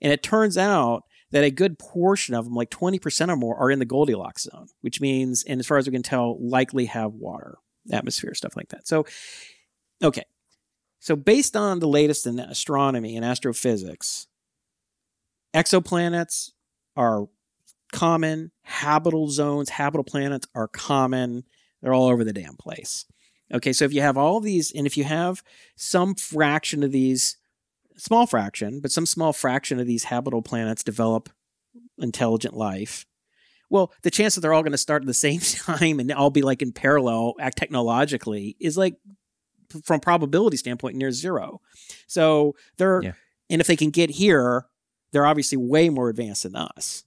And 0.00 0.12
it 0.12 0.22
turns 0.22 0.58
out 0.58 1.04
that 1.30 1.44
a 1.44 1.50
good 1.50 1.78
portion 1.78 2.34
of 2.34 2.44
them, 2.44 2.54
like 2.54 2.70
20% 2.70 3.28
or 3.28 3.36
more, 3.36 3.56
are 3.56 3.70
in 3.70 3.78
the 3.78 3.84
Goldilocks 3.84 4.44
zone, 4.44 4.68
which 4.82 5.00
means, 5.00 5.42
and 5.44 5.58
as 5.60 5.66
far 5.66 5.78
as 5.78 5.86
we 5.86 5.92
can 5.92 6.02
tell, 6.02 6.38
likely 6.40 6.86
have 6.86 7.12
water, 7.14 7.58
atmosphere, 7.90 8.34
stuff 8.34 8.56
like 8.56 8.68
that. 8.68 8.86
So, 8.86 9.06
okay. 10.02 10.24
So, 11.00 11.16
based 11.16 11.56
on 11.56 11.80
the 11.80 11.88
latest 11.88 12.26
in 12.26 12.38
astronomy 12.38 13.16
and 13.16 13.24
astrophysics, 13.24 14.28
exoplanets 15.54 16.50
are 16.96 17.26
common, 17.92 18.52
habitable 18.62 19.28
zones, 19.28 19.70
habitable 19.70 20.04
planets 20.04 20.46
are 20.54 20.68
common. 20.68 21.44
They're 21.80 21.94
all 21.94 22.08
over 22.08 22.24
the 22.24 22.32
damn 22.32 22.56
place. 22.56 23.06
Okay, 23.52 23.72
so 23.72 23.84
if 23.84 23.92
you 23.92 24.00
have 24.00 24.16
all 24.16 24.40
these, 24.40 24.72
and 24.72 24.86
if 24.86 24.96
you 24.96 25.04
have 25.04 25.42
some 25.76 26.14
fraction 26.14 26.82
of 26.82 26.92
these, 26.92 27.36
small 27.96 28.26
fraction, 28.26 28.80
but 28.80 28.90
some 28.90 29.06
small 29.06 29.32
fraction 29.32 29.78
of 29.78 29.86
these 29.86 30.04
habitable 30.04 30.42
planets 30.42 30.82
develop 30.82 31.28
intelligent 31.98 32.54
life, 32.54 33.06
well, 33.68 33.92
the 34.02 34.10
chance 34.10 34.34
that 34.34 34.42
they're 34.42 34.52
all 34.52 34.62
going 34.62 34.72
to 34.72 34.78
start 34.78 35.02
at 35.02 35.06
the 35.06 35.14
same 35.28 35.40
time 35.40 36.00
and 36.00 36.12
all 36.12 36.30
be 36.30 36.42
like 36.42 36.62
in 36.62 36.72
parallel 36.72 37.34
act 37.40 37.58
technologically 37.58 38.56
is 38.60 38.76
like 38.76 38.96
from 39.84 40.00
probability 40.00 40.56
standpoint 40.56 40.96
near 40.96 41.10
zero. 41.10 41.60
So 42.06 42.54
they're 42.76 43.02
yeah. 43.02 43.12
and 43.48 43.60
if 43.60 43.66
they 43.66 43.76
can 43.76 43.90
get 43.90 44.10
here, 44.10 44.66
they're 45.12 45.26
obviously 45.26 45.56
way 45.56 45.88
more 45.88 46.10
advanced 46.10 46.42
than 46.42 46.56
us. 46.56 47.04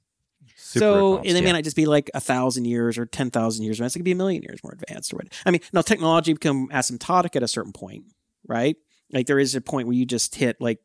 So 0.79 1.17
advanced, 1.17 1.27
and 1.27 1.35
they 1.35 1.39
yeah. 1.41 1.45
may 1.45 1.51
not 1.53 1.63
just 1.63 1.75
be 1.75 1.85
like 1.85 2.11
a 2.13 2.19
thousand 2.19 2.65
years 2.65 2.97
or 2.97 3.05
ten 3.05 3.31
thousand 3.31 3.65
years 3.65 3.77
advanced; 3.77 3.95
it 3.95 3.99
could 3.99 4.05
be 4.05 4.11
a 4.11 4.15
million 4.15 4.43
years 4.43 4.63
more 4.63 4.73
advanced. 4.73 5.13
Or 5.13 5.17
what? 5.17 5.27
I 5.45 5.51
mean, 5.51 5.61
now 5.73 5.81
technology 5.81 6.33
become 6.33 6.69
asymptotic 6.69 7.35
at 7.35 7.43
a 7.43 7.47
certain 7.47 7.73
point, 7.73 8.05
right? 8.47 8.75
Like 9.11 9.27
there 9.27 9.39
is 9.39 9.55
a 9.55 9.61
point 9.61 9.87
where 9.87 9.95
you 9.95 10.05
just 10.05 10.35
hit 10.35 10.57
like 10.59 10.79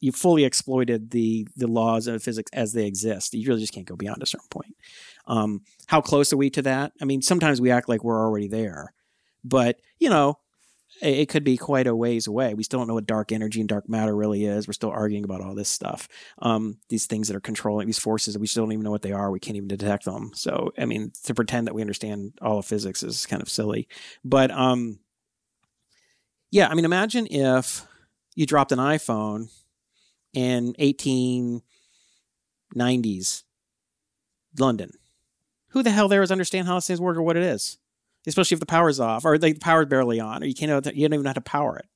you 0.00 0.12
fully 0.12 0.44
exploited 0.44 1.10
the 1.10 1.46
the 1.56 1.68
laws 1.68 2.06
of 2.06 2.22
physics 2.22 2.50
as 2.52 2.72
they 2.72 2.86
exist. 2.86 3.34
You 3.34 3.46
really 3.48 3.60
just 3.60 3.72
can't 3.72 3.86
go 3.86 3.96
beyond 3.96 4.22
a 4.22 4.26
certain 4.26 4.48
point. 4.50 4.76
Um, 5.26 5.62
how 5.86 6.00
close 6.00 6.32
are 6.32 6.36
we 6.36 6.50
to 6.50 6.62
that? 6.62 6.92
I 7.00 7.04
mean, 7.04 7.22
sometimes 7.22 7.60
we 7.60 7.70
act 7.70 7.88
like 7.88 8.02
we're 8.02 8.20
already 8.20 8.48
there, 8.48 8.92
but 9.44 9.80
you 9.98 10.10
know, 10.10 10.38
it 11.00 11.28
could 11.28 11.44
be 11.44 11.56
quite 11.56 11.86
a 11.86 11.96
ways 11.96 12.26
away. 12.26 12.54
We 12.54 12.62
still 12.62 12.80
don't 12.80 12.88
know 12.88 12.94
what 12.94 13.06
dark 13.06 13.32
energy 13.32 13.60
and 13.60 13.68
dark 13.68 13.88
matter 13.88 14.14
really 14.14 14.44
is. 14.44 14.66
We're 14.66 14.74
still 14.74 14.90
arguing 14.90 15.24
about 15.24 15.40
all 15.40 15.54
this 15.54 15.68
stuff. 15.68 16.08
Um, 16.38 16.78
these 16.88 17.06
things 17.06 17.28
that 17.28 17.36
are 17.36 17.40
controlling 17.40 17.86
these 17.86 17.98
forces 17.98 18.38
we 18.38 18.46
still 18.46 18.64
don't 18.64 18.72
even 18.72 18.84
know 18.84 18.90
what 18.90 19.02
they 19.02 19.12
are. 19.12 19.30
We 19.30 19.40
can't 19.40 19.56
even 19.56 19.68
detect 19.68 20.04
them. 20.04 20.30
So, 20.34 20.72
I 20.78 20.84
mean, 20.84 21.12
to 21.24 21.34
pretend 21.34 21.66
that 21.66 21.74
we 21.74 21.80
understand 21.80 22.34
all 22.40 22.58
of 22.58 22.66
physics 22.66 23.02
is 23.02 23.26
kind 23.26 23.42
of 23.42 23.48
silly. 23.48 23.88
But 24.24 24.50
um, 24.50 25.00
yeah, 26.50 26.68
I 26.68 26.74
mean, 26.74 26.84
imagine 26.84 27.26
if 27.30 27.86
you 28.34 28.46
dropped 28.46 28.72
an 28.72 28.78
iPhone 28.78 29.50
in 30.32 30.74
1890s 30.74 31.62
London. 34.58 34.92
Who 35.68 35.82
the 35.82 35.90
hell 35.90 36.08
there 36.08 36.22
is 36.22 36.30
understand 36.30 36.66
how 36.66 36.74
these 36.76 36.86
things 36.86 37.00
work 37.00 37.16
or 37.16 37.22
what 37.22 37.36
it 37.36 37.42
is? 37.42 37.78
Especially 38.26 38.54
if 38.54 38.60
the 38.60 38.66
power's 38.66 39.00
off 39.00 39.24
or 39.24 39.36
like 39.38 39.54
the 39.54 39.60
power's 39.60 39.86
barely 39.86 40.20
on, 40.20 40.42
or 40.42 40.46
you 40.46 40.54
can't 40.54 40.70
you 40.70 41.08
don't 41.08 41.14
even 41.14 41.22
know 41.22 41.30
how 41.30 41.34
to 41.34 41.40
power 41.40 41.76
it. 41.76 41.86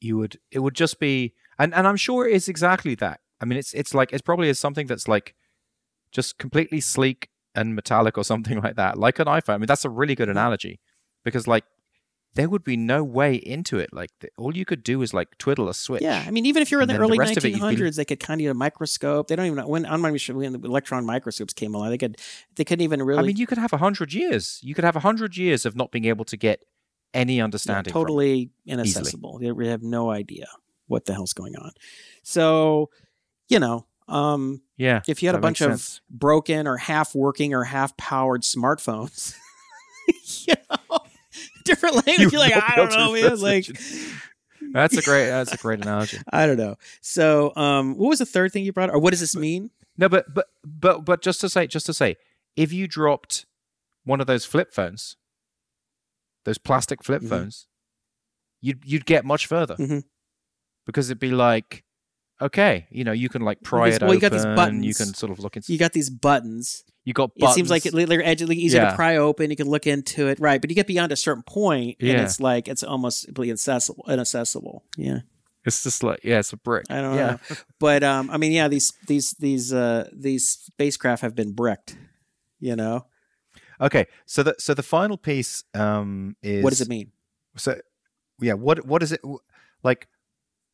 You 0.00 0.18
would 0.18 0.38
it 0.50 0.60
would 0.60 0.74
just 0.74 1.00
be 1.00 1.34
and, 1.58 1.74
and 1.74 1.86
I'm 1.86 1.96
sure 1.96 2.28
it's 2.28 2.48
exactly 2.48 2.94
that. 2.96 3.20
I 3.40 3.44
mean 3.44 3.58
it's 3.58 3.72
it's 3.72 3.94
like 3.94 4.12
it's 4.12 4.22
probably 4.22 4.48
is 4.48 4.58
something 4.58 4.86
that's 4.86 5.08
like 5.08 5.34
just 6.12 6.38
completely 6.38 6.80
sleek 6.80 7.28
and 7.54 7.74
metallic 7.74 8.18
or 8.18 8.24
something 8.32 8.60
like 8.60 8.76
that. 8.76 8.98
Like 8.98 9.18
an 9.18 9.26
iPhone. 9.26 9.54
I 9.54 9.58
mean 9.58 9.66
that's 9.66 9.84
a 9.84 9.90
really 9.90 10.14
good 10.14 10.28
mm-hmm. 10.28 10.38
analogy. 10.38 10.80
Because 11.24 11.46
like 11.46 11.64
there 12.34 12.48
would 12.48 12.62
be 12.64 12.76
no 12.76 13.02
way 13.02 13.34
into 13.34 13.78
it. 13.78 13.90
Like 13.92 14.10
the, 14.20 14.28
all 14.36 14.56
you 14.56 14.64
could 14.64 14.82
do 14.82 15.02
is 15.02 15.12
like 15.12 15.36
twiddle 15.38 15.68
a 15.68 15.74
switch. 15.74 16.02
Yeah, 16.02 16.22
I 16.26 16.30
mean, 16.30 16.46
even 16.46 16.62
if 16.62 16.70
you're 16.70 16.80
in 16.82 16.88
the 16.88 16.94
the 16.94 17.00
early 17.00 17.16
it, 17.16 17.20
1900s, 17.20 17.78
you'd 17.78 17.94
they 17.94 18.04
could 18.04 18.20
kind 18.20 18.40
of 18.40 18.42
use 18.44 18.50
a 18.50 18.54
microscope. 18.54 19.28
They 19.28 19.36
don't 19.36 19.46
even 19.46 19.56
know 19.56 19.66
when. 19.68 19.84
I'm 19.86 20.00
not 20.02 20.08
even 20.08 20.18
sure 20.18 20.36
when 20.36 20.52
the 20.52 20.60
electron 20.68 21.04
microscopes 21.04 21.52
came 21.54 21.74
along. 21.74 21.90
They 21.90 21.98
could, 21.98 22.18
they 22.56 22.64
couldn't 22.64 22.84
even 22.84 23.02
really. 23.02 23.18
I 23.20 23.26
mean, 23.26 23.36
you 23.36 23.46
could 23.46 23.58
have 23.58 23.72
a 23.72 23.78
hundred 23.78 24.12
years. 24.12 24.60
You 24.62 24.74
could 24.74 24.84
have 24.84 24.96
a 24.96 25.00
hundred 25.00 25.36
years 25.36 25.66
of 25.66 25.74
not 25.74 25.90
being 25.90 26.04
able 26.04 26.24
to 26.26 26.36
get 26.36 26.64
any 27.14 27.36
Yeah, 27.38 27.44
understanding. 27.44 27.90
it. 27.90 27.92
totally 27.92 28.50
inaccessible. 28.66 29.38
They 29.40 29.68
have 29.68 29.82
no 29.82 30.10
idea 30.10 30.46
what 30.86 31.06
the 31.06 31.14
hell's 31.14 31.32
going 31.32 31.56
on. 31.56 31.72
So, 32.22 32.90
you 33.48 33.58
know, 33.58 33.86
um, 34.08 34.62
Yeah. 34.76 35.00
if 35.08 35.22
you 35.22 35.28
had 35.28 35.34
a 35.36 35.40
bunch 35.40 35.60
of 35.60 35.70
sense. 35.72 36.00
broken 36.10 36.66
or 36.66 36.76
half 36.76 37.14
working 37.14 37.54
or 37.54 37.64
half 37.64 37.96
powered 37.96 38.42
smartphones, 38.42 39.34
you 40.46 40.54
know, 40.70 40.97
different 41.68 41.94
language. 42.06 42.18
You 42.20 42.28
You're 42.30 42.40
like, 42.40 42.54
I 42.56 42.76
don't 42.76 42.90
know, 42.90 43.12
man. 43.12 43.40
Like, 43.40 43.66
That's 44.72 44.96
a 44.96 45.02
great. 45.02 45.28
That's 45.28 45.52
a 45.52 45.56
great 45.56 45.80
analogy. 45.82 46.18
I 46.32 46.46
don't 46.46 46.56
know. 46.58 46.76
So, 47.00 47.54
um, 47.56 47.96
what 47.96 48.08
was 48.08 48.18
the 48.18 48.26
third 48.26 48.52
thing 48.52 48.64
you 48.64 48.72
brought? 48.72 48.90
Or 48.90 48.98
what 48.98 49.10
does 49.10 49.20
this 49.20 49.36
mean? 49.36 49.70
No, 49.96 50.08
but 50.08 50.26
but 50.34 50.46
but 50.64 51.04
but 51.04 51.22
just 51.22 51.40
to 51.42 51.48
say, 51.48 51.66
just 51.66 51.86
to 51.86 51.94
say, 51.94 52.16
if 52.56 52.72
you 52.72 52.86
dropped 52.88 53.46
one 54.04 54.20
of 54.20 54.26
those 54.26 54.44
flip 54.44 54.72
phones, 54.74 55.16
those 56.44 56.58
plastic 56.58 57.02
flip 57.04 57.22
Mhm. 57.22 57.28
phones, 57.28 57.66
you'd 58.60 58.82
you'd 58.84 59.06
get 59.06 59.24
much 59.24 59.46
further 59.46 59.76
Mhm. 59.76 60.02
because 60.86 61.08
it'd 61.10 61.18
be 61.20 61.30
like, 61.30 61.84
okay, 62.42 62.86
you 62.90 63.04
know, 63.04 63.12
you 63.12 63.28
can 63.28 63.42
like 63.42 63.62
pry 63.62 63.86
these- 63.86 63.96
it 63.96 64.02
well, 64.02 64.10
open. 64.10 64.16
you 64.16 64.20
got 64.20 64.32
these 64.32 64.44
buttons. 64.56 64.84
You 64.86 64.94
can 64.94 65.14
sort 65.14 65.32
of 65.32 65.38
look 65.38 65.56
into. 65.56 65.72
You 65.72 65.78
got 65.78 65.92
these 65.92 66.10
buttons. 66.10 66.84
You 67.08 67.14
got. 67.14 67.30
It 67.36 67.48
seems 67.54 67.70
like 67.70 67.86
it, 67.86 67.92
buttons. 67.92 68.10
they're 68.10 68.22
edgy, 68.22 68.44
easier 68.62 68.82
Yeah. 68.82 68.90
to 68.90 68.96
pry 68.96 69.16
open. 69.16 69.48
You 69.48 69.56
can 69.56 69.66
look 69.70 69.86
into 69.86 70.26
it, 70.26 70.38
right? 70.38 70.60
But 70.60 70.68
you 70.68 70.76
get 70.76 70.86
beyond 70.86 71.10
a 71.10 71.16
certain 71.16 71.42
point, 71.42 71.96
and 72.00 72.08
Yeah. 72.10 72.22
it's 72.22 72.38
like 72.38 72.68
it's 72.68 72.82
almost 72.82 73.24
completely 73.24 73.48
inaccessible. 73.48 74.04
Inaccessible. 74.08 74.84
Yeah, 74.98 75.20
It's 75.64 75.82
just 75.82 76.02
like 76.02 76.20
yeah, 76.22 76.38
it's 76.40 76.52
a 76.52 76.58
brick. 76.58 76.84
I 76.90 77.00
don't 77.00 77.14
yeah. 77.16 77.30
know. 77.48 77.56
But 77.78 78.02
um, 78.04 78.28
I 78.30 78.36
mean, 78.36 78.52
yeah, 78.52 78.68
these 78.68 78.92
these 79.06 79.30
these 79.38 79.72
uh 79.72 80.10
these 80.12 80.46
spacecraft 80.50 81.22
have 81.22 81.34
been 81.34 81.52
bricked. 81.52 81.96
You 82.60 82.76
know, 82.76 83.06
Okay, 83.80 84.06
so 84.26 84.42
the 84.42 84.54
so 84.58 84.74
the 84.74 84.82
final 84.82 85.16
piece 85.16 85.64
um 85.72 86.36
is 86.42 86.62
what 86.62 86.70
does 86.70 86.82
it 86.82 86.88
mean? 86.88 87.12
So, 87.56 87.80
yeah, 88.38 88.52
what 88.52 88.84
what 88.84 89.02
is 89.02 89.12
it 89.12 89.22
like? 89.82 90.08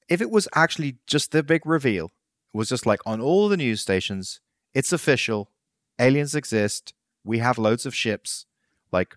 If 0.08 0.20
it 0.20 0.30
was 0.30 0.48
actually 0.52 0.96
just 1.06 1.30
the 1.30 1.44
big 1.44 1.64
reveal, 1.64 2.06
it 2.52 2.56
was 2.56 2.70
just 2.70 2.86
like 2.86 2.98
on 3.06 3.20
all 3.20 3.48
the 3.48 3.56
news 3.56 3.80
stations, 3.82 4.40
it's 4.74 4.92
official, 4.92 5.50
aliens 5.98 6.34
exist, 6.34 6.94
we 7.24 7.38
have 7.38 7.58
loads 7.58 7.86
of 7.86 7.94
ships. 7.94 8.46
Like, 8.92 9.16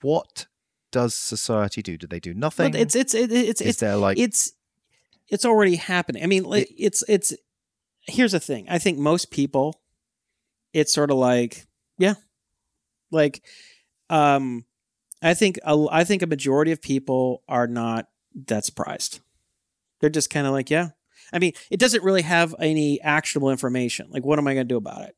what 0.00 0.46
does 0.90 1.14
society 1.14 1.82
do? 1.82 1.96
Do 1.96 2.06
they 2.06 2.20
do 2.20 2.34
nothing? 2.34 2.72
But 2.72 2.80
it's 2.80 2.94
it's 2.94 3.14
it, 3.14 3.32
it's 3.32 3.60
is 3.60 3.68
it's 3.68 3.80
there 3.80 3.96
like 3.96 4.18
it's 4.18 4.52
it's 5.28 5.44
already 5.44 5.76
happening. 5.76 6.22
I 6.22 6.26
mean, 6.26 6.44
like, 6.44 6.70
it's 6.76 7.02
it's 7.08 7.32
here's 8.02 8.32
the 8.32 8.40
thing. 8.40 8.66
I 8.68 8.78
think 8.78 8.98
most 8.98 9.30
people, 9.30 9.80
it's 10.72 10.92
sort 10.92 11.10
of 11.10 11.16
like 11.16 11.66
yeah, 11.98 12.14
like 13.10 13.42
um, 14.10 14.64
I 15.22 15.34
think 15.34 15.58
a, 15.64 15.86
I 15.90 16.04
think 16.04 16.22
a 16.22 16.26
majority 16.26 16.72
of 16.72 16.82
people 16.82 17.42
are 17.48 17.66
not 17.66 18.08
that 18.46 18.64
surprised. 18.64 19.20
They're 20.00 20.10
just 20.10 20.30
kind 20.30 20.46
of 20.46 20.52
like 20.52 20.70
yeah. 20.70 20.90
I 21.32 21.38
mean, 21.38 21.52
it 21.70 21.80
doesn't 21.80 22.04
really 22.04 22.22
have 22.22 22.54
any 22.58 23.00
actionable 23.00 23.50
information. 23.50 24.08
Like, 24.10 24.24
what 24.24 24.38
am 24.38 24.46
I 24.46 24.52
going 24.54 24.68
to 24.68 24.72
do 24.72 24.76
about 24.76 25.02
it? 25.02 25.16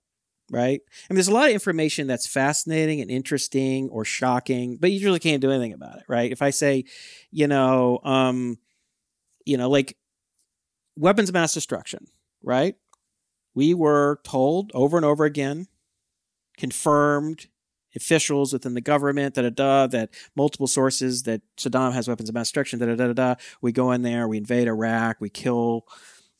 Right? 0.51 0.81
I 0.81 1.13
mean, 1.13 1.17
there's 1.17 1.29
a 1.29 1.33
lot 1.33 1.47
of 1.47 1.53
information 1.53 2.07
that's 2.07 2.27
fascinating 2.27 3.01
and 3.01 3.11
interesting 3.11 3.89
or 3.89 4.05
shocking, 4.05 4.77
but 4.77 4.93
you 4.93 5.05
really 5.05 5.19
can't 5.19 5.41
do 5.41 5.51
anything 5.51 5.73
about 5.73 5.97
it, 5.99 6.05
right? 6.07 6.31
If 6.31 6.43
I 6.43 6.51
say, 6.51 6.85
you 7.31 7.49
know, 7.49 7.99
um, 8.05 8.59
you 9.47 9.57
know, 9.57 9.71
like 9.71 9.97
weapons 10.97 11.29
of 11.29 11.35
mass 11.35 11.55
destruction, 11.55 12.07
right? 12.43 12.75
We 13.55 13.73
were 13.73 14.21
told 14.25 14.71
over 14.75 14.97
and 14.97 15.07
over 15.07 15.25
again, 15.25 15.67
confirmed 16.59 17.47
officials 17.97 18.53
within 18.53 18.75
the 18.75 18.81
government, 18.81 19.35
da 19.35 19.43
da 19.43 19.51
da, 19.51 19.87
that 19.87 20.11
multiple 20.35 20.67
sources 20.67 21.23
that 21.25 21.43
Saddam 21.57 21.93
has 21.93 22.09
weapons 22.09 22.29
of 22.29 22.35
mass 22.35 22.47
destruction, 22.49 22.79
da 22.79 22.87
da 22.87 22.95
da 22.97 23.07
da 23.09 23.13
da. 23.13 23.35
We 23.61 23.73
go 23.73 23.93
in 23.93 24.03
there, 24.03 24.29
we 24.29 24.37
invade 24.39 24.69
Iraq, 24.69 25.21
we 25.21 25.31
kill 25.31 25.87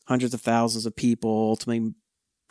hundreds 0.07 0.33
of 0.33 0.41
thousands 0.41 0.85
of 0.85 0.95
people, 0.95 1.31
ultimately 1.31 1.93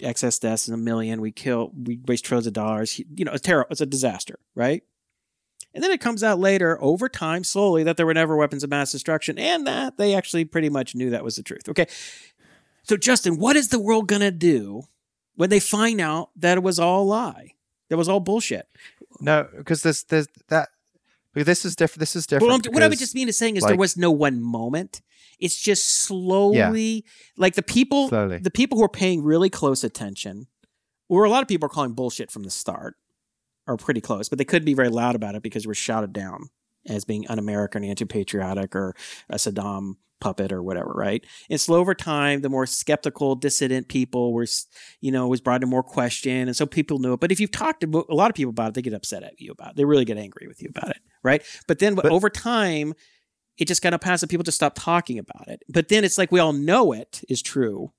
excess 0.03 0.39
deaths 0.39 0.69
in 0.69 0.75
a 0.75 0.79
million. 0.79 1.21
We 1.21 1.33
kill, 1.33 1.73
we 1.75 2.01
waste 2.07 2.25
trillions 2.25 2.47
of 2.47 2.53
dollars. 2.53 2.99
You 2.99 3.25
know, 3.25 3.33
it's 3.33 3.43
terrible. 3.43 3.69
It's 3.71 3.81
a 3.81 3.87
disaster, 3.87 4.39
right? 4.55 4.83
And 5.75 5.83
then 5.83 5.91
it 5.91 6.01
comes 6.01 6.23
out 6.23 6.39
later, 6.39 6.79
over 6.81 7.09
time, 7.09 7.43
slowly, 7.43 7.83
that 7.83 7.97
there 7.97 8.07
were 8.07 8.15
never 8.15 8.37
weapons 8.37 8.62
of 8.62 8.71
mass 8.71 8.93
destruction 8.93 9.39
and 9.39 9.66
that 9.66 9.99
they 9.99 10.15
actually 10.15 10.45
pretty 10.45 10.69
much 10.69 10.95
knew 10.95 11.11
that 11.11 11.25
was 11.25 11.37
the 11.37 11.43
truth. 11.43 11.69
Okay. 11.69 11.87
So, 12.85 12.97
Justin, 12.97 13.39
what 13.39 13.57
is 13.57 13.69
the 13.69 13.81
world 13.81 14.09
to 14.09 14.31
do 14.31 14.83
when 15.35 15.51
they 15.51 15.59
find 15.59 16.01
out 16.01 16.31
that 16.37 16.59
it 16.59 16.62
was 16.62 16.79
all 16.79 17.03
a 17.03 17.05
lie? 17.05 17.55
That 17.91 17.97
was 17.97 18.09
all 18.09 18.21
bullshit. 18.21 18.69
no? 19.21 19.49
Because 19.57 19.83
there's 19.83 20.05
there's 20.05 20.29
that. 20.49 20.69
This 21.35 21.65
is 21.65 21.77
different. 21.77 22.01
This 22.01 22.16
is 22.16 22.27
different. 22.27 22.66
Well, 22.66 22.73
what 22.73 22.82
I 22.82 22.89
would 22.89 22.98
just 22.98 23.15
mean 23.15 23.28
is 23.28 23.36
saying 23.36 23.56
is 23.56 23.65
there 23.65 23.77
was 23.77 23.97
no 23.97 24.11
one 24.11 24.40
moment. 24.40 25.02
It's 25.40 25.61
just 25.61 25.86
slowly, 25.86 27.05
like 27.36 27.55
the 27.55 27.62
people, 27.62 28.09
Slowly. 28.09 28.39
the 28.39 28.51
people 28.51 28.78
who 28.78 28.85
are 28.85 28.89
paying 28.89 29.23
really 29.23 29.51
close 29.51 29.82
attention, 29.82 30.47
or 31.09 31.24
a 31.24 31.31
lot 31.31 31.43
of 31.43 31.48
people 31.48 31.66
are 31.66 31.70
calling 31.70 31.93
bullshit 31.93 32.31
from 32.31 32.44
the 32.44 32.51
start, 32.51 32.94
are 33.66 33.77
pretty 33.77 34.01
close, 34.01 34.28
but 34.28 34.39
they 34.39 34.44
couldn't 34.44 34.66
be 34.66 34.74
very 34.74 34.90
loud 34.90 35.16
about 35.16 35.35
it 35.35 35.43
because 35.43 35.66
we're 35.66 35.74
shouted 35.74 36.12
down 36.12 36.51
as 36.86 37.05
being 37.05 37.27
un-American, 37.28 37.82
anti-patriotic, 37.82 38.77
or 38.77 38.94
a 39.28 39.36
Saddam 39.36 39.94
puppet 40.20 40.52
or 40.52 40.62
whatever, 40.62 40.93
right? 40.94 41.24
And 41.51 41.61
slow 41.61 41.81
over 41.81 41.94
time, 41.94 42.43
the 42.43 42.48
more 42.48 42.66
skeptical, 42.66 43.35
dissident 43.35 43.89
people 43.89 44.32
were, 44.32 44.47
you 45.01 45.11
know, 45.11 45.27
was 45.27 45.40
brought 45.40 45.62
to 45.62 45.66
more 45.66 45.82
question, 45.82 46.47
and 46.47 46.56
so 46.56 46.65
people 46.65 46.98
knew 46.98 47.15
it. 47.15 47.20
But 47.20 47.32
if 47.32 47.40
you've 47.40 47.51
talked 47.51 47.81
to 47.81 48.06
a 48.09 48.15
lot 48.15 48.31
of 48.31 48.36
people 48.36 48.51
about 48.51 48.69
it, 48.69 48.74
they 48.74 48.82
get 48.82 48.94
upset 48.94 49.23
at 49.23 49.40
you 49.40 49.52
about 49.52 49.73
it. 49.73 49.77
They 49.77 49.85
really 49.85 50.05
get 50.05 50.19
angry 50.19 50.47
with 50.47 50.62
you 50.62 50.69
about 50.69 50.90
it, 50.90 50.98
right? 51.25 51.43
But 51.67 51.81
then 51.81 51.95
But- 51.97 52.07
over 52.07 52.31
time, 52.31 52.95
it 53.59 53.67
just 53.69 53.83
kind 53.83 53.95
of 53.95 54.01
passed, 54.01 54.23
and 54.23 54.31
people 54.31 54.45
just 54.45 54.57
stopped 54.57 54.77
talking 54.77 55.19
about 55.19 55.49
it. 55.49 55.63
But 55.69 55.89
then 55.89 56.05
it's 56.05 56.19
like 56.19 56.31
we 56.31 56.41
all 56.41 56.53
know 56.53 56.93
it 56.93 57.23
is 57.29 57.41
true. 57.43 57.93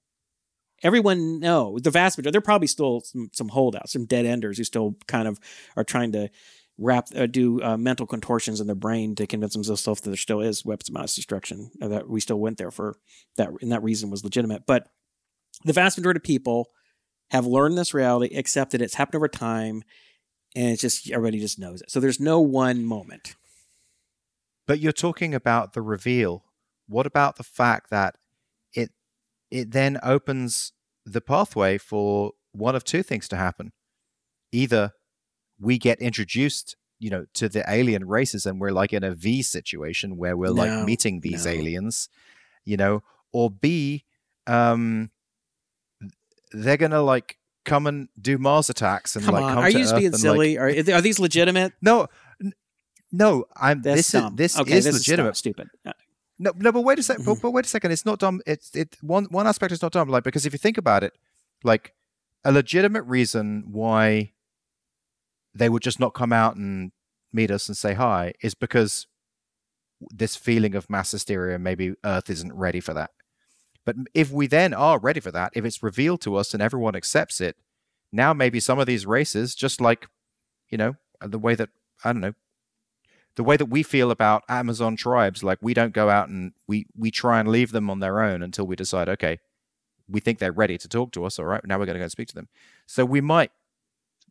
Everyone 0.83 1.39
know 1.39 1.79
the 1.79 1.89
vast 1.91 2.17
majority. 2.17 2.33
There 2.33 2.39
are 2.39 2.41
probably 2.41 2.67
still 2.67 2.99
some, 3.01 3.29
some 3.33 3.47
holdouts, 3.49 3.93
some 3.93 4.05
dead 4.05 4.25
enders 4.25 4.57
who 4.57 4.65
still 4.65 4.95
kind 5.07 5.27
of 5.27 5.39
are 5.77 5.85
trying 5.85 6.11
to 6.11 6.29
wrap, 6.77 7.07
uh, 7.15 7.25
do 7.25 7.63
uh, 7.63 7.77
mental 7.77 8.05
contortions 8.05 8.59
in 8.59 8.67
their 8.67 8.75
brain 8.75 9.15
to 9.15 9.25
convince 9.25 9.53
themselves 9.53 10.01
that 10.01 10.09
there 10.09 10.17
still 10.17 10.41
is 10.41 10.65
weapons 10.65 10.89
of 10.89 10.93
mass 10.95 11.15
destruction. 11.15 11.71
Or 11.81 11.87
that 11.87 12.09
we 12.09 12.19
still 12.19 12.39
went 12.39 12.57
there 12.57 12.71
for 12.71 12.97
that, 13.37 13.49
and 13.61 13.71
that 13.71 13.81
reason 13.81 14.09
was 14.09 14.25
legitimate. 14.25 14.63
But 14.67 14.89
the 15.63 15.73
vast 15.73 15.97
majority 15.97 16.17
of 16.17 16.23
people 16.23 16.67
have 17.31 17.45
learned 17.45 17.77
this 17.77 17.93
reality, 17.93 18.35
accepted 18.35 18.81
it. 18.81 18.85
It's 18.85 18.95
happened 18.95 19.15
over 19.15 19.29
time, 19.29 19.83
and 20.55 20.69
it's 20.69 20.81
just 20.81 21.09
everybody 21.11 21.39
just 21.39 21.59
knows 21.59 21.81
it. 21.81 21.91
So 21.91 21.99
there's 21.99 22.19
no 22.19 22.39
one 22.39 22.83
moment. 22.85 23.35
But 24.67 24.79
you're 24.79 24.91
talking 24.93 25.35
about 25.35 25.73
the 25.73 25.81
reveal. 25.81 26.43
What 26.87 27.05
about 27.05 27.35
the 27.37 27.43
fact 27.43 27.89
that 27.89 28.17
it 28.73 28.91
it 29.51 29.71
then 29.71 29.99
opens 30.01 30.71
the 31.05 31.21
pathway 31.21 31.77
for 31.77 32.31
one 32.51 32.75
of 32.75 32.83
two 32.83 33.03
things 33.03 33.27
to 33.27 33.35
happen. 33.35 33.71
Either 34.51 34.93
we 35.59 35.77
get 35.77 35.99
introduced, 35.99 36.75
you 36.99 37.09
know, 37.09 37.25
to 37.33 37.47
the 37.47 37.63
alien 37.69 38.07
races 38.07 38.45
and 38.45 38.59
we're 38.59 38.71
like 38.71 38.93
in 38.93 39.03
a 39.03 39.13
V 39.13 39.41
situation 39.43 40.17
where 40.17 40.35
we're 40.35 40.47
No, 40.47 40.53
like 40.53 40.85
meeting 40.85 41.19
these 41.19 41.45
no. 41.45 41.51
aliens, 41.51 42.09
you 42.63 42.77
know, 42.77 43.03
or 43.31 43.51
B, 43.51 44.03
um 44.47 45.11
they're 46.51 46.77
gonna 46.77 47.01
like 47.01 47.37
come 47.65 47.87
and 47.87 48.07
do 48.21 48.37
Mars 48.37 48.69
attacks 48.69 49.15
and 49.15 49.25
Come 49.25 49.33
like 49.35 49.43
on, 49.43 49.53
come 49.55 49.63
are 49.63 49.71
to 49.71 49.77
you 49.77 49.83
just 49.83 49.93
Earth 49.93 49.99
being 49.99 50.05
and, 50.13 50.13
like- 50.13 50.21
silly? 50.21 50.57
are 50.57 50.97
are 50.97 51.01
these 51.01 51.19
legitimate? 51.19 51.73
no, 51.81 52.07
No, 53.11 53.45
I'm. 53.55 53.81
That's 53.81 53.97
this 53.97 54.11
dumb. 54.11 54.33
is 54.33 54.37
this 54.37 54.59
okay, 54.59 54.77
is 54.77 54.85
this 54.85 54.93
legitimate. 54.95 55.31
Is 55.31 55.37
stupid. 55.37 55.67
No, 56.37 56.51
no, 56.57 56.71
but 56.73 56.81
wait 56.81 56.99
a 56.99 57.03
second. 57.03 57.23
Mhm. 57.23 57.35
But, 57.35 57.41
but 57.41 57.51
wait 57.51 57.65
a 57.65 57.69
second. 57.69 57.91
It's 57.91 58.05
not 58.05 58.19
dumb. 58.19 58.41
It's 58.45 58.75
it. 58.75 58.97
One 59.01 59.25
one 59.25 59.47
aspect 59.47 59.71
is 59.71 59.81
not 59.81 59.91
dumb. 59.93 60.09
Like 60.09 60.23
because 60.23 60.45
if 60.45 60.51
you 60.53 60.59
think 60.59 60.77
about 60.77 61.03
it, 61.03 61.13
like 61.63 61.93
a 62.43 62.51
legitimate 62.51 63.03
reason 63.03 63.63
why 63.71 64.33
they 65.53 65.69
would 65.69 65.81
just 65.81 65.99
not 65.99 66.13
come 66.13 66.33
out 66.33 66.57
and 66.57 66.91
meet 67.31 67.51
us 67.51 67.67
and 67.69 67.77
say 67.77 67.93
hi 67.93 68.33
is 68.41 68.53
because 68.53 69.07
this 70.09 70.35
feeling 70.35 70.75
of 70.75 70.89
mass 70.89 71.11
hysteria. 71.11 71.57
Maybe 71.57 71.93
Earth 72.03 72.29
isn't 72.29 72.53
ready 72.53 72.81
for 72.81 72.93
that. 72.93 73.11
But 73.85 73.95
if 74.13 74.31
we 74.31 74.47
then 74.47 74.73
are 74.73 74.99
ready 74.99 75.19
for 75.19 75.31
that, 75.31 75.53
if 75.55 75.63
it's 75.63 75.83
revealed 75.83 76.21
to 76.21 76.35
us 76.35 76.53
and 76.53 76.61
everyone 76.61 76.95
accepts 76.95 77.39
it, 77.39 77.55
now 78.11 78.33
maybe 78.33 78.59
some 78.59 78.79
of 78.79 78.87
these 78.87 79.05
races, 79.05 79.55
just 79.55 79.79
like 79.79 80.07
you 80.69 80.77
know 80.77 80.95
uh, 81.21 81.27
the 81.27 81.39
way 81.39 81.55
that 81.55 81.69
I 82.03 82.11
don't 82.11 82.21
know 82.21 82.33
the 83.35 83.43
way 83.43 83.57
that 83.57 83.65
we 83.65 83.83
feel 83.83 84.11
about 84.11 84.43
Amazon 84.47 84.95
tribes, 84.95 85.43
like 85.43 85.59
we 85.61 85.73
don't 85.73 85.93
go 85.93 86.09
out 86.09 86.29
and 86.29 86.53
we 86.67 86.87
we 86.97 87.11
try 87.11 87.39
and 87.39 87.49
leave 87.49 87.71
them 87.71 87.89
on 87.89 87.99
their 87.99 88.21
own 88.21 88.41
until 88.41 88.65
we 88.65 88.75
decide, 88.75 89.09
okay, 89.09 89.39
we 90.07 90.19
think 90.19 90.39
they're 90.39 90.51
ready 90.51 90.77
to 90.77 90.87
talk 90.87 91.11
to 91.13 91.25
us. 91.25 91.37
All 91.37 91.45
right, 91.45 91.65
now 91.65 91.77
we're 91.77 91.85
going 91.85 91.95
to 91.95 91.99
go 91.99 92.03
and 92.03 92.11
speak 92.11 92.29
to 92.29 92.35
them. 92.35 92.47
So 92.85 93.03
we 93.05 93.21
might 93.21 93.51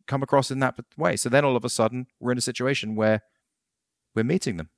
come 0.07 0.23
across 0.23 0.51
in 0.51 0.59
that 0.59 0.75
way. 0.97 1.15
So 1.15 1.29
then 1.29 1.45
all 1.45 1.55
of 1.55 1.65
a 1.65 1.69
sudden 1.69 2.07
we're 2.19 2.31
in 2.31 2.37
a 2.37 2.41
situation 2.41 2.95
where 2.95 3.21
we're 4.15 4.23
meeting 4.23 4.57
them. 4.57 4.69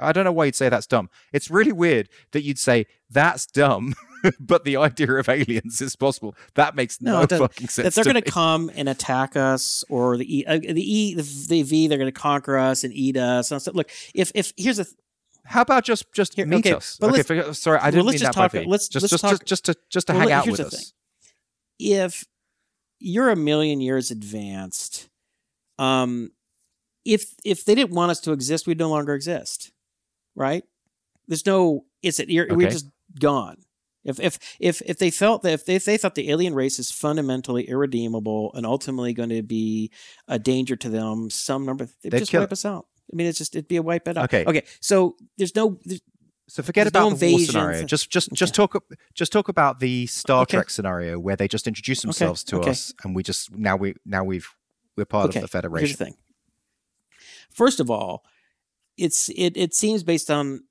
I 0.00 0.12
don't 0.12 0.24
know 0.24 0.32
why 0.32 0.46
you'd 0.46 0.54
say 0.56 0.68
that's 0.68 0.86
dumb. 0.86 1.08
It's 1.32 1.50
really 1.50 1.72
weird 1.72 2.08
that 2.32 2.42
you'd 2.42 2.58
say 2.58 2.86
that's 3.10 3.46
dumb, 3.46 3.94
but 4.40 4.64
the 4.64 4.76
idea 4.76 5.12
of 5.12 5.28
aliens 5.28 5.80
is 5.80 5.94
possible. 5.96 6.34
That 6.54 6.74
makes 6.74 7.00
No, 7.00 7.20
no, 7.20 7.26
fucking 7.38 7.68
sense. 7.68 7.84
that 7.84 7.94
they're 7.94 8.12
going 8.12 8.22
to 8.22 8.30
come 8.30 8.70
and 8.74 8.88
attack 8.88 9.36
us, 9.36 9.84
or 9.88 10.16
the 10.16 10.38
E, 10.40 10.44
uh, 10.46 10.58
the 10.58 10.74
E, 10.82 11.14
the, 11.14 11.22
the 11.48 11.62
V, 11.62 11.86
they're 11.88 11.98
going 11.98 12.12
to 12.12 12.20
conquer 12.20 12.56
us 12.58 12.82
and 12.84 12.92
eat 12.92 13.16
us. 13.16 13.50
And 13.52 13.60
stuff. 13.62 13.74
Look, 13.74 13.90
if 14.14 14.32
if 14.34 14.52
here's 14.56 14.78
a 14.80 14.84
th- 14.84 14.96
How 15.44 15.60
about 15.62 15.84
just 15.84 16.12
just 16.12 16.34
Here, 16.34 16.46
meet 16.46 16.66
okay, 16.66 16.72
us? 16.74 16.96
but 17.00 17.08
okay, 17.08 17.16
let's- 17.18 17.26
forget- 17.28 17.56
sorry, 17.56 17.78
I 17.80 17.90
didn't 17.90 18.06
let's 18.06 18.14
mean 18.14 18.20
just 18.26 18.36
that 18.36 18.50
talk- 18.52 18.66
let's- 18.66 18.88
just 18.88 19.02
let's 19.04 19.10
just, 19.12 19.22
talk- 19.22 19.30
just 19.44 19.46
just 19.46 19.64
to 19.66 19.76
just 19.90 20.06
to 20.08 20.12
well, 20.14 20.22
hang 20.22 20.32
out 20.32 20.44
here's 20.46 20.58
with 20.58 20.70
the 20.70 20.76
us. 20.76 20.92
if 21.78 22.24
you're 22.98 23.30
a 23.30 23.36
million 23.36 23.80
years 23.80 24.10
advanced, 24.10 25.08
um, 25.78 26.30
if 27.04 27.34
if 27.44 27.64
they 27.64 27.74
didn't 27.74 27.92
want 27.94 28.10
us 28.10 28.20
to 28.20 28.32
exist, 28.32 28.66
we'd 28.66 28.78
no 28.78 28.88
longer 28.88 29.14
exist, 29.14 29.70
right? 30.34 30.64
There's 31.28 31.46
no 31.46 31.84
it's 32.02 32.20
it 32.20 32.28
you're, 32.28 32.46
we're 32.50 32.70
just 32.70 32.86
gone. 33.18 33.56
If 34.04 34.20
if 34.20 34.38
if 34.60 34.82
if 34.84 34.98
they 34.98 35.10
felt 35.10 35.42
that 35.42 35.52
if 35.52 35.64
they, 35.64 35.76
if 35.76 35.84
they 35.86 35.96
thought 35.96 36.14
the 36.14 36.30
alien 36.30 36.54
race 36.54 36.78
is 36.78 36.90
fundamentally 36.90 37.68
irredeemable 37.68 38.52
and 38.54 38.66
ultimately 38.66 39.14
going 39.14 39.30
to 39.30 39.42
be 39.42 39.90
a 40.28 40.38
danger 40.38 40.76
to 40.76 40.90
them, 40.90 41.30
some 41.30 41.64
number 41.64 41.86
they'd, 42.02 42.12
They'd 42.12 42.18
just 42.18 42.30
kill 42.30 42.42
wipe 42.42 42.52
us 42.52 42.66
out. 42.66 42.86
I 43.10 43.16
mean, 43.16 43.26
it's 43.26 43.38
just 43.38 43.56
it'd 43.56 43.68
be 43.68 43.76
a 43.76 43.82
wipe 43.82 44.06
it 44.06 44.18
out. 44.18 44.24
Okay. 44.24 44.44
Okay. 44.46 44.62
So 44.80 45.16
there's 45.38 45.56
no 45.56 45.78
there's, 45.84 46.02
So 46.48 46.62
forget 46.62 46.84
There's 46.84 46.92
no 46.92 47.08
about 47.08 47.18
the 47.18 47.30
war 47.32 47.40
scenario. 47.40 47.84
Just 47.84 48.10
just 48.10 48.30
just 48.34 48.58
Okay. 48.58 48.66
talk 48.66 48.84
just 49.14 49.32
talk 49.32 49.48
about 49.48 49.80
the 49.80 50.06
Star 50.06 50.42
Okay. 50.42 50.58
Trek 50.58 50.68
scenario 50.68 51.18
where 51.18 51.36
they 51.36 51.48
just 51.48 51.66
introduce 51.66 52.02
themselves 52.02 52.44
to 52.44 52.58
okay. 52.58 52.70
us 52.70 52.92
and 53.04 53.16
we 53.16 53.22
just 53.22 53.56
now 53.56 53.76
we 53.76 53.94
now 54.04 54.22
we've 54.22 54.48
we're 54.98 55.06
part 55.06 55.30
okay. 55.30 55.38
of 55.38 55.42
the 55.42 55.48
Federation. 55.48 55.86
Here's 55.86 55.96
the 55.96 56.04
thing. 56.04 56.16
First 57.50 57.80
of 57.80 57.90
all, 57.90 58.24
it's 58.96 59.28
it 59.30 59.56
it 59.56 59.74
seems 59.74 60.02
based 60.02 60.30
on 60.30 60.64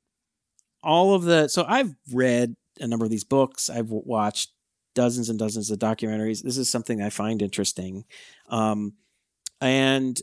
all 0.82 1.14
of 1.14 1.24
the 1.24 1.48
so 1.48 1.66
I've 1.68 1.96
read 2.12 2.56
a 2.80 2.88
number 2.88 3.06
of 3.06 3.12
these 3.12 3.24
books. 3.24 3.70
I've 3.70 3.90
watched 3.90 4.52
dozens 4.96 5.30
and 5.30 5.40
dozens 5.40 5.72
of 5.72 5.80
documentaries. 5.80 6.44
This 6.44 6.58
is 6.58 6.70
something 6.70 7.02
I 7.02 7.10
find 7.10 7.42
interesting, 7.42 8.06
um, 8.50 8.94
and 9.62 10.20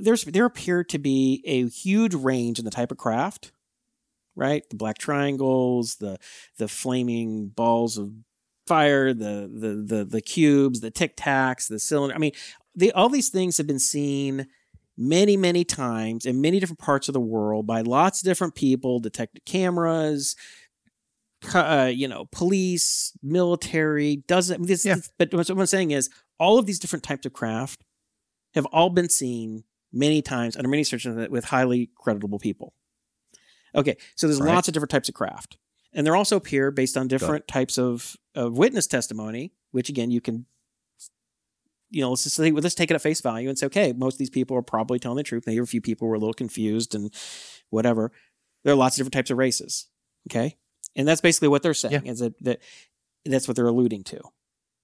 there's 0.00 0.24
there 0.24 0.44
appear 0.44 0.84
to 0.84 0.98
be 0.98 1.42
a 1.46 1.68
huge 1.68 2.14
range 2.14 2.58
in 2.58 2.64
the 2.64 2.70
type 2.70 2.90
of 2.90 2.98
craft, 2.98 3.52
right? 4.34 4.68
The 4.70 4.76
black 4.76 4.98
triangles, 4.98 5.96
the 5.96 6.18
the 6.58 6.68
flaming 6.68 7.48
balls 7.48 7.98
of 7.98 8.12
fire, 8.66 9.12
the 9.12 9.50
the 9.52 9.94
the 9.96 10.04
the 10.04 10.20
cubes, 10.20 10.80
the 10.80 10.90
tic 10.90 11.16
tacs, 11.16 11.68
the 11.68 11.78
cylinder. 11.78 12.14
I 12.14 12.18
mean, 12.18 12.32
the, 12.74 12.92
all 12.92 13.08
these 13.08 13.30
things 13.30 13.56
have 13.56 13.66
been 13.66 13.78
seen 13.78 14.46
many 14.98 15.36
many 15.36 15.64
times 15.64 16.24
in 16.24 16.40
many 16.40 16.58
different 16.60 16.78
parts 16.78 17.08
of 17.08 17.12
the 17.12 17.20
world 17.20 17.66
by 17.66 17.80
lots 17.82 18.20
of 18.22 18.24
different 18.24 18.54
people 18.54 18.98
detected 18.98 19.44
cameras 19.44 20.34
uh, 21.54 21.90
you 21.94 22.08
know 22.08 22.24
police 22.32 23.12
military 23.22 24.16
doesn't 24.26 24.66
this, 24.66 24.84
Yeah. 24.84 24.94
this- 24.96 25.10
but 25.18 25.32
what 25.34 25.48
i'm 25.50 25.66
saying 25.66 25.90
is 25.90 26.08
all 26.38 26.58
of 26.58 26.66
these 26.66 26.78
different 26.78 27.02
types 27.02 27.26
of 27.26 27.32
craft 27.32 27.84
have 28.54 28.66
all 28.66 28.88
been 28.90 29.08
seen 29.10 29.64
many 29.92 30.22
times 30.22 30.56
under 30.56 30.68
many 30.68 30.82
searches 30.82 31.28
with 31.28 31.44
highly 31.44 31.90
creditable 31.94 32.38
people 32.38 32.72
okay 33.74 33.96
so 34.14 34.26
there's 34.26 34.40
Right. 34.40 34.54
lots 34.54 34.66
of 34.68 34.74
different 34.74 34.90
types 34.90 35.08
of 35.08 35.14
craft 35.14 35.58
and 35.92 36.06
they're 36.06 36.16
also 36.16 36.36
appear 36.36 36.70
based 36.70 36.96
on 36.96 37.06
different 37.08 37.46
types 37.48 37.78
of, 37.78 38.16
of 38.34 38.56
witness 38.58 38.86
testimony 38.86 39.52
which 39.72 39.88
again 39.90 40.10
you 40.10 40.20
can 40.22 40.46
you 41.90 42.00
know, 42.00 42.10
let's 42.10 42.24
just 42.24 42.36
say, 42.36 42.52
well, 42.52 42.62
let's 42.62 42.74
take 42.74 42.90
it 42.90 42.94
at 42.94 43.02
face 43.02 43.20
value 43.20 43.48
and 43.48 43.58
say, 43.58 43.66
okay, 43.66 43.92
most 43.92 44.14
of 44.14 44.18
these 44.18 44.30
people 44.30 44.56
are 44.56 44.62
probably 44.62 44.98
telling 44.98 45.16
the 45.16 45.22
truth. 45.22 45.44
Maybe 45.46 45.58
a 45.58 45.66
few 45.66 45.80
people 45.80 46.08
were 46.08 46.14
a 46.14 46.18
little 46.18 46.34
confused 46.34 46.94
and 46.94 47.12
whatever. 47.70 48.12
There 48.64 48.72
are 48.72 48.76
lots 48.76 48.96
of 48.96 48.98
different 48.98 49.14
types 49.14 49.30
of 49.30 49.38
races. 49.38 49.86
Okay. 50.28 50.56
And 50.96 51.06
that's 51.06 51.20
basically 51.20 51.48
what 51.48 51.62
they're 51.62 51.74
saying 51.74 52.06
is 52.06 52.20
that, 52.20 52.34
that 52.42 52.60
that's 53.24 53.46
what 53.46 53.56
they're 53.56 53.66
alluding 53.66 54.04
to. 54.04 54.20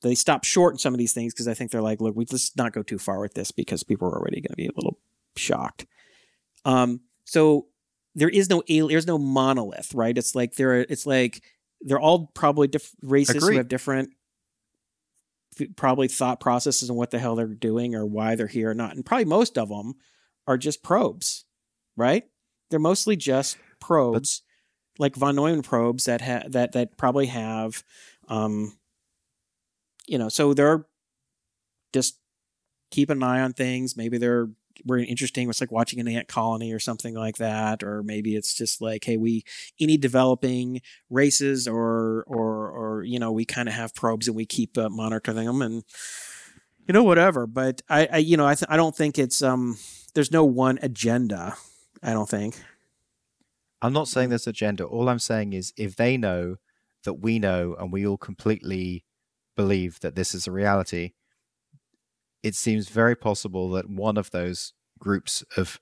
They 0.03 0.15
stop 0.15 0.45
short 0.45 0.75
in 0.75 0.79
some 0.79 0.95
of 0.95 0.99
these 0.99 1.13
things 1.13 1.33
because 1.33 1.49
I 1.49 1.55
think 1.55 1.71
they're 1.71 1.83
like, 1.83 2.01
look, 2.01 2.17
we 2.17 2.27
let's 2.31 2.57
not 2.57 2.73
go 2.73 2.83
too 2.83 2.99
far 2.99 3.21
with 3.21 3.35
this 3.35 3.53
because 3.53 3.83
people 3.83 4.09
are 4.09 4.19
already 4.19 4.41
going 4.41 4.51
to 4.51 4.57
be 4.57 4.67
a 4.67 4.73
little 4.75 4.99
shocked. 5.37 5.87
Um, 6.65 7.01
so 7.25 7.67
there 8.15 8.29
is 8.29 8.51
no 8.51 8.63
there's 8.69 9.07
no 9.07 9.19
monolith, 9.19 9.95
right? 9.95 10.17
It's 10.17 10.35
like 10.35 10.55
they're 10.55 10.81
it's 10.81 11.07
like 11.07 11.43
they're 11.81 12.01
all 12.01 12.31
probably 12.35 12.69
different 12.69 12.99
races 13.03 13.37
Agreed. 13.37 13.55
who 13.55 13.59
have 13.59 13.69
different 13.69 14.11
probably 15.77 16.09
thought 16.09 16.41
processes 16.41 16.89
and 16.89 16.99
what 16.99 17.11
the 17.11 17.19
hell 17.19 17.37
they're 17.37 17.47
doing 17.47 17.95
or 17.95 18.07
why 18.07 18.35
they're 18.35 18.47
here 18.47 18.71
or 18.71 18.75
not. 18.75 18.95
And 18.95 19.05
probably 19.05 19.27
most 19.27 19.59
of 19.59 19.69
them 19.69 19.95
are 20.47 20.59
just 20.59 20.83
probes, 20.83 21.45
right? 21.97 22.25
They're 22.71 22.81
mostly 22.81 23.17
just 23.17 23.59
probes, 23.81 24.43
like 24.99 25.17
von 25.17 25.37
Neumann 25.37 25.63
probes 25.63 26.05
that 26.07 26.21
ha- 26.21 26.45
that 26.49 26.73
that 26.73 26.97
probably 26.97 27.27
have, 27.27 27.83
um, 28.29 28.77
you 30.07 30.19
know, 30.19 30.29
so 30.29 30.55
they're 30.55 30.87
just 31.93 32.19
keep 32.91 33.11
an 33.11 33.23
eye 33.23 33.41
on 33.41 33.53
things. 33.53 33.97
Maybe 33.97 34.19
they're 34.19 34.49
we're 34.85 34.99
interesting. 34.99 35.49
It's 35.49 35.61
like 35.61 35.73
watching 35.73 36.01
an 36.01 36.09
ant 36.09 36.29
colony 36.29 36.73
or 36.73 36.79
something 36.79 37.15
like 37.15 37.37
that, 37.37 37.83
or 37.83 38.03
maybe 38.03 38.37
it's 38.37 38.55
just 38.55 38.81
like, 38.81 39.05
hey, 39.05 39.17
we 39.17 39.45
any 39.81 39.97
developing 39.97 40.81
races 41.11 41.69
or 41.69 42.25
or 42.27 42.71
or 42.71 43.03
you 43.05 43.19
know 43.19 43.33
we 43.33 43.45
kind 43.45 43.69
of 43.69 43.75
have 43.75 43.95
probes 43.95 44.29
and 44.29 44.37
we 44.37 44.47
keep 44.47 44.77
uh, 44.79 44.89
monitoring 44.89 45.47
them 45.47 45.63
and 45.63 45.85
you 46.87 46.93
know 46.93 47.05
whatever. 47.05 47.47
But 47.47 47.83
I, 47.89 48.09
I 48.13 48.17
you 48.19 48.37
know 48.37 48.47
I 48.47 48.55
th- 48.55 48.69
I 48.69 48.77
don't 48.77 48.97
think 48.97 49.19
it's 49.19 49.43
um 49.43 49.79
there's 50.15 50.33
no 50.33 50.45
one 50.45 50.79
agenda. 50.83 51.57
I 52.03 52.13
don't 52.13 52.29
think. 52.29 52.61
I'm 53.81 53.93
not 53.93 54.09
saying 54.09 54.29
there's 54.29 54.47
agenda. 54.47 54.85
All 54.85 55.09
I'm 55.09 55.19
saying 55.19 55.53
is 55.55 55.73
if 55.77 55.97
they 55.97 56.17
know 56.17 56.57
that 57.05 57.15
we 57.15 57.39
know 57.39 57.75
and 57.79 57.93
we 57.93 58.07
all 58.07 58.17
completely 58.17 59.05
believe 59.57 60.01
that 60.01 60.15
this 60.15 60.35
is 60.35 60.47
a 60.47 60.53
reality, 60.53 61.13
it 62.43 62.55
seems 62.55 62.89
very 62.89 63.15
possible 63.15 63.71
that 63.71 63.89
one 63.89 64.17
of 64.17 64.31
those 64.31 64.73
groups 64.99 65.43
of 65.57 65.81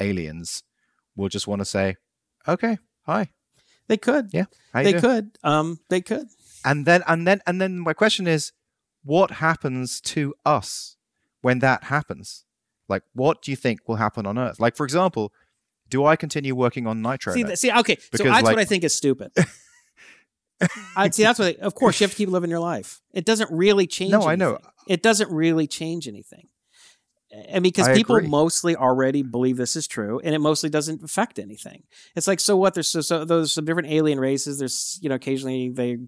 aliens 0.00 0.62
will 1.16 1.28
just 1.28 1.46
want 1.46 1.60
to 1.60 1.64
say, 1.64 1.96
"Okay, 2.48 2.78
hi, 3.02 3.30
They 3.86 3.96
could. 3.96 4.30
Yeah, 4.32 4.46
they 4.72 4.92
doing?" 4.92 5.00
could. 5.00 5.38
Um, 5.42 5.80
they 5.90 6.00
could. 6.00 6.28
And 6.64 6.86
then 6.86 7.02
and 7.06 7.26
then 7.26 7.40
and 7.46 7.60
then 7.60 7.78
my 7.78 7.92
question 7.92 8.26
is, 8.26 8.52
what 9.02 9.30
happens 9.32 10.00
to 10.00 10.34
us 10.44 10.96
when 11.42 11.58
that 11.60 11.84
happens? 11.84 12.44
Like, 12.88 13.02
what 13.14 13.42
do 13.42 13.50
you 13.50 13.56
think 13.56 13.80
will 13.86 13.96
happen 13.96 14.26
on 14.26 14.38
Earth? 14.38 14.60
Like, 14.60 14.76
for 14.76 14.84
example, 14.84 15.32
do 15.88 16.04
I 16.04 16.16
continue 16.16 16.54
working 16.54 16.86
on 16.86 17.02
Nitro? 17.02 17.34
See, 17.34 17.56
see, 17.56 17.72
okay. 17.72 17.98
So 18.14 18.24
that's 18.24 18.42
like- 18.42 18.44
what 18.44 18.58
I 18.58 18.64
think 18.64 18.84
is 18.84 18.94
stupid. 18.94 19.32
I 20.96 21.10
see. 21.10 21.22
That's 21.22 21.38
what. 21.38 21.56
Of 21.58 21.74
course, 21.74 22.00
you 22.00 22.04
have 22.04 22.12
to 22.12 22.16
keep 22.16 22.28
living 22.28 22.50
your 22.50 22.60
life. 22.60 23.00
It 23.12 23.24
doesn't 23.24 23.50
really 23.50 23.86
change. 23.86 24.12
No, 24.12 24.22
I 24.22 24.36
know. 24.36 24.58
It 24.88 25.02
doesn't 25.02 25.30
really 25.30 25.66
change 25.66 26.06
anything. 26.08 26.48
And 27.48 27.64
because 27.64 27.88
I 27.88 27.94
people 27.94 28.16
agree. 28.16 28.28
mostly 28.28 28.76
already 28.76 29.22
believe 29.22 29.56
this 29.56 29.74
is 29.74 29.88
true, 29.88 30.20
and 30.22 30.34
it 30.34 30.38
mostly 30.38 30.70
doesn't 30.70 31.02
affect 31.02 31.38
anything. 31.38 31.82
It's 32.14 32.28
like 32.28 32.38
so 32.38 32.56
what? 32.56 32.74
There's 32.74 32.88
so, 32.88 33.00
so 33.00 33.24
those 33.24 33.52
some 33.52 33.64
different 33.64 33.90
alien 33.90 34.20
races. 34.20 34.58
There's 34.58 34.98
you 35.02 35.08
know 35.08 35.16
occasionally 35.16 35.70
they 35.70 35.98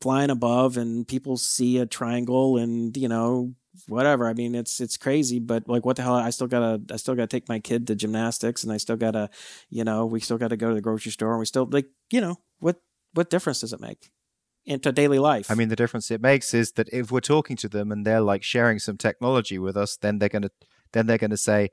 flying 0.00 0.30
above, 0.30 0.76
and 0.76 1.08
people 1.08 1.36
see 1.36 1.78
a 1.78 1.86
triangle, 1.86 2.58
and 2.58 2.96
you 2.96 3.08
know 3.08 3.54
whatever. 3.88 4.28
I 4.28 4.34
mean, 4.34 4.54
it's 4.54 4.80
it's 4.80 4.96
crazy, 4.96 5.40
but 5.40 5.68
like, 5.68 5.84
what 5.84 5.96
the 5.96 6.02
hell? 6.02 6.14
I 6.14 6.30
still 6.30 6.46
gotta 6.46 6.80
I 6.92 6.96
still 6.96 7.14
gotta 7.14 7.26
take 7.26 7.48
my 7.48 7.58
kid 7.58 7.86
to 7.88 7.96
gymnastics, 7.96 8.62
and 8.62 8.72
I 8.72 8.76
still 8.76 8.96
gotta, 8.96 9.30
you 9.68 9.82
know, 9.82 10.06
we 10.06 10.20
still 10.20 10.38
gotta 10.38 10.56
go 10.56 10.68
to 10.68 10.74
the 10.74 10.80
grocery 10.80 11.12
store, 11.12 11.32
and 11.32 11.40
we 11.40 11.46
still 11.46 11.68
like, 11.70 11.86
you 12.10 12.20
know, 12.20 12.36
what 12.60 12.76
what 13.14 13.30
difference 13.30 13.60
does 13.60 13.72
it 13.72 13.80
make 13.80 14.10
into 14.66 14.92
daily 14.92 15.18
life? 15.18 15.50
I 15.50 15.54
mean, 15.54 15.68
the 15.68 15.76
difference 15.76 16.10
it 16.10 16.20
makes 16.20 16.54
is 16.54 16.72
that 16.72 16.88
if 16.92 17.10
we're 17.10 17.20
talking 17.20 17.56
to 17.56 17.68
them 17.68 17.90
and 17.92 18.06
they're 18.06 18.20
like 18.20 18.42
sharing 18.42 18.78
some 18.78 18.96
technology 18.96 19.58
with 19.58 19.76
us, 19.76 19.96
then 19.96 20.18
they're 20.18 20.28
gonna 20.28 20.50
then 20.92 21.06
they're 21.06 21.18
gonna 21.18 21.36
say, 21.36 21.70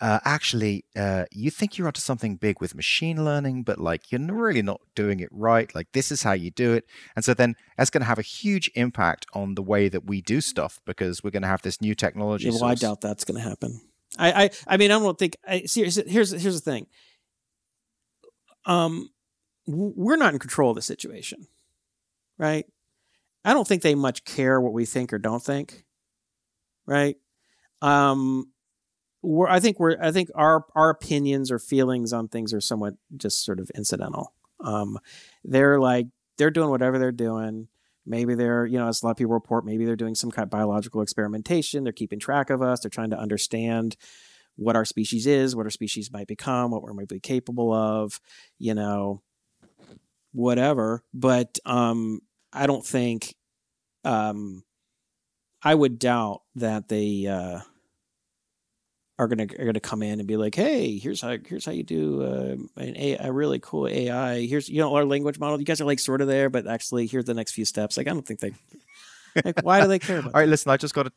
uh, 0.00 0.20
actually, 0.24 0.84
uh, 0.94 1.24
you 1.32 1.50
think 1.50 1.78
you're 1.78 1.86
onto 1.86 2.00
something 2.00 2.36
big 2.36 2.60
with 2.60 2.74
machine 2.74 3.24
learning, 3.24 3.62
but 3.62 3.78
like 3.78 4.12
you're 4.12 4.20
really 4.20 4.62
not 4.62 4.80
doing 4.94 5.20
it 5.20 5.28
right. 5.32 5.74
Like 5.74 5.88
this 5.92 6.12
is 6.12 6.22
how 6.22 6.32
you 6.32 6.50
do 6.50 6.74
it, 6.74 6.84
and 7.14 7.24
so 7.24 7.32
then 7.32 7.54
that's 7.76 7.90
going 7.90 8.02
to 8.02 8.06
have 8.06 8.18
a 8.18 8.22
huge 8.22 8.70
impact 8.74 9.26
on 9.32 9.54
the 9.54 9.62
way 9.62 9.88
that 9.88 10.04
we 10.04 10.20
do 10.20 10.40
stuff 10.40 10.80
because 10.84 11.24
we're 11.24 11.30
going 11.30 11.42
to 11.42 11.48
have 11.48 11.62
this 11.62 11.80
new 11.80 11.94
technology. 11.94 12.48
Yeah, 12.48 12.58
well, 12.60 12.64
I 12.64 12.74
doubt 12.74 13.00
that's 13.00 13.24
going 13.24 13.40
to 13.40 13.48
happen. 13.48 13.80
I, 14.18 14.44
I, 14.44 14.50
I 14.66 14.76
mean, 14.76 14.90
I 14.90 14.98
don't 14.98 15.18
think. 15.18 15.36
I, 15.46 15.62
here's 15.64 15.96
here's 15.96 16.30
here's 16.30 16.60
the 16.60 16.70
thing. 16.70 16.86
Um, 18.66 19.10
we're 19.66 20.16
not 20.16 20.32
in 20.32 20.38
control 20.38 20.70
of 20.70 20.76
the 20.76 20.82
situation, 20.82 21.46
right? 22.38 22.66
I 23.44 23.52
don't 23.52 23.66
think 23.66 23.82
they 23.82 23.94
much 23.94 24.24
care 24.24 24.60
what 24.60 24.72
we 24.72 24.84
think 24.84 25.12
or 25.12 25.18
don't 25.18 25.42
think, 25.42 25.84
right? 26.86 27.16
Um, 27.82 28.50
we're, 29.22 29.48
I 29.48 29.60
think 29.60 29.78
we're 29.80 29.96
I 30.00 30.12
think 30.12 30.30
our 30.34 30.64
our 30.74 30.90
opinions 30.90 31.50
or 31.50 31.58
feelings 31.58 32.12
on 32.12 32.28
things 32.28 32.52
are 32.54 32.60
somewhat 32.60 32.94
just 33.16 33.44
sort 33.44 33.60
of 33.60 33.70
incidental. 33.74 34.32
Um, 34.60 34.98
they're 35.44 35.78
like 35.80 36.06
they're 36.38 36.50
doing 36.50 36.70
whatever 36.70 36.98
they're 36.98 37.12
doing. 37.12 37.68
Maybe 38.04 38.34
they're 38.34 38.66
you 38.66 38.78
know 38.78 38.88
as 38.88 39.02
a 39.02 39.06
lot 39.06 39.12
of 39.12 39.16
people 39.16 39.34
report, 39.34 39.64
maybe 39.64 39.84
they're 39.84 39.96
doing 39.96 40.14
some 40.14 40.30
kind 40.30 40.44
of 40.44 40.50
biological 40.50 41.02
experimentation. 41.02 41.82
They're 41.84 41.92
keeping 41.92 42.20
track 42.20 42.50
of 42.50 42.62
us. 42.62 42.80
They're 42.80 42.90
trying 42.90 43.10
to 43.10 43.18
understand 43.18 43.96
what 44.56 44.76
our 44.76 44.84
species 44.84 45.26
is, 45.26 45.54
what 45.54 45.66
our 45.66 45.70
species 45.70 46.12
might 46.12 46.26
become, 46.28 46.70
what 46.70 46.82
we're 46.82 46.94
might 46.94 47.08
be 47.08 47.20
capable 47.20 47.72
of. 47.72 48.20
You 48.58 48.74
know, 48.74 49.22
whatever. 50.36 51.02
But 51.14 51.58
um, 51.64 52.20
I 52.52 52.66
don't 52.66 52.84
think 52.86 53.34
um, 54.04 54.62
I 55.62 55.74
would 55.74 55.98
doubt 55.98 56.42
that 56.56 56.88
they 56.88 57.26
uh, 57.26 57.60
are 59.18 59.28
gonna 59.28 59.46
are 59.58 59.64
gonna 59.64 59.80
come 59.80 60.02
in 60.02 60.18
and 60.20 60.28
be 60.28 60.36
like, 60.36 60.54
"Hey, 60.54 60.98
here's 60.98 61.20
how 61.22 61.36
here's 61.44 61.64
how 61.64 61.72
you 61.72 61.82
do 61.82 62.22
uh, 62.22 62.80
an 62.82 62.96
a, 62.96 63.16
a 63.18 63.32
really 63.32 63.58
cool 63.58 63.88
AI. 63.88 64.46
Here's 64.46 64.68
you 64.68 64.78
know 64.78 64.94
our 64.94 65.04
language 65.04 65.38
model. 65.38 65.58
You 65.58 65.64
guys 65.64 65.80
are 65.80 65.86
like 65.86 65.98
sort 65.98 66.20
of 66.20 66.28
there, 66.28 66.50
but 66.50 66.66
actually 66.66 67.06
here's 67.06 67.24
the 67.24 67.34
next 67.34 67.52
few 67.52 67.64
steps." 67.64 67.96
Like 67.96 68.06
I 68.06 68.10
don't 68.12 68.26
think 68.26 68.40
they. 68.40 68.52
Like, 69.44 69.60
why 69.62 69.80
do 69.80 69.88
they 69.88 69.98
care 69.98 70.18
about? 70.18 70.32
All 70.34 70.40
right, 70.40 70.48
listen. 70.48 70.70
I 70.70 70.76
just 70.78 70.94
got 70.94 71.06
a, 71.08 71.12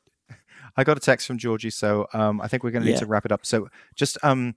I 0.75 0.83
got 0.83 0.97
a 0.97 0.99
text 0.99 1.25
from 1.27 1.37
Georgie, 1.37 1.69
so 1.69 2.07
um, 2.13 2.41
I 2.41 2.47
think 2.49 2.63
we're 2.63 2.71
going 2.71 2.81
to 2.83 2.87
need 2.87 2.93
Yeah. 2.95 2.99
to 2.99 3.05
wrap 3.05 3.23
it 3.25 3.31
up. 3.31 3.45
So 3.45 3.69
just 3.95 4.17
um, 4.23 4.55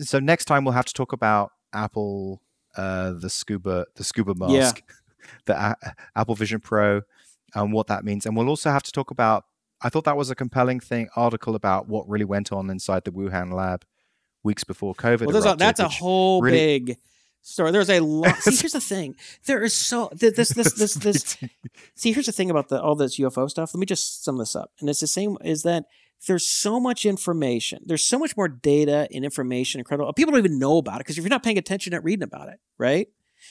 so 0.00 0.18
next 0.20 0.44
time 0.44 0.64
we'll 0.64 0.72
have 0.74 0.84
to 0.86 0.92
talk 0.94 1.12
about 1.12 1.50
Apple, 1.72 2.40
uh, 2.76 3.12
the 3.12 3.30
scuba, 3.30 3.86
the 3.96 4.04
scuba 4.04 4.34
Yeah. 4.48 4.60
mask, 4.60 4.82
the 5.46 5.54
A- 5.58 5.94
Apple 6.14 6.34
Vision 6.34 6.60
Pro, 6.60 7.02
and 7.54 7.72
what 7.72 7.86
that 7.88 8.04
means, 8.04 8.26
and 8.26 8.36
we'll 8.36 8.48
also 8.48 8.70
have 8.70 8.82
to 8.84 8.92
talk 8.92 9.10
about. 9.10 9.44
I 9.82 9.88
thought 9.90 10.04
that 10.04 10.16
was 10.16 10.30
a 10.30 10.34
compelling 10.34 10.80
thing 10.80 11.08
article 11.16 11.54
about 11.54 11.86
what 11.88 12.08
really 12.08 12.24
went 12.24 12.50
on 12.50 12.70
inside 12.70 13.04
the 13.04 13.10
Wuhan 13.12 13.52
lab 13.52 13.84
weeks 14.42 14.64
before 14.64 14.94
COVID. 14.94 15.26
Well, 15.26 15.32
there's 15.32 15.44
a, 15.44 15.54
that's 15.56 15.80
a 15.80 15.88
whole 15.88 16.40
really- 16.40 16.56
big 16.78 16.98
story. 17.42 17.70
There's 17.72 17.90
a 17.90 18.00
lot. 18.00 18.36
See, 18.40 18.56
here's 18.56 18.72
the 18.72 18.80
thing. 18.80 19.16
There 19.44 19.62
is 19.62 19.74
so 19.74 20.08
th- 20.18 20.34
this 20.34 20.48
this 20.50 20.72
this 20.72 20.94
this. 21.06 21.36
See, 21.94 22.12
here's 22.12 22.26
the 22.26 22.32
thing 22.32 22.50
about 22.50 22.68
the 22.68 22.80
all 22.80 22.94
this 22.94 23.18
UFO 23.18 23.50
stuff. 23.50 23.74
Let 23.74 23.80
me 23.80 23.86
just 23.86 24.24
sum 24.24 24.38
this 24.38 24.56
up. 24.56 24.70
And 24.80 24.88
it's 24.88 25.00
the 25.00 25.06
same 25.06 25.36
is 25.44 25.62
that 25.64 25.84
there's 26.26 26.46
so 26.46 26.80
much 26.80 27.04
information. 27.04 27.82
There's 27.86 28.02
so 28.02 28.18
much 28.18 28.36
more 28.36 28.48
data 28.48 29.08
and 29.12 29.24
information 29.24 29.78
incredible. 29.80 30.12
People 30.12 30.32
don't 30.32 30.44
even 30.44 30.58
know 30.58 30.78
about 30.78 30.96
it 30.96 30.98
because 31.00 31.18
if 31.18 31.24
you're 31.24 31.30
not 31.30 31.42
paying 31.42 31.58
attention, 31.58 31.92
you're 31.92 32.00
not 32.00 32.04
reading 32.04 32.24
about 32.24 32.48
it, 32.48 32.58
right? 32.78 33.08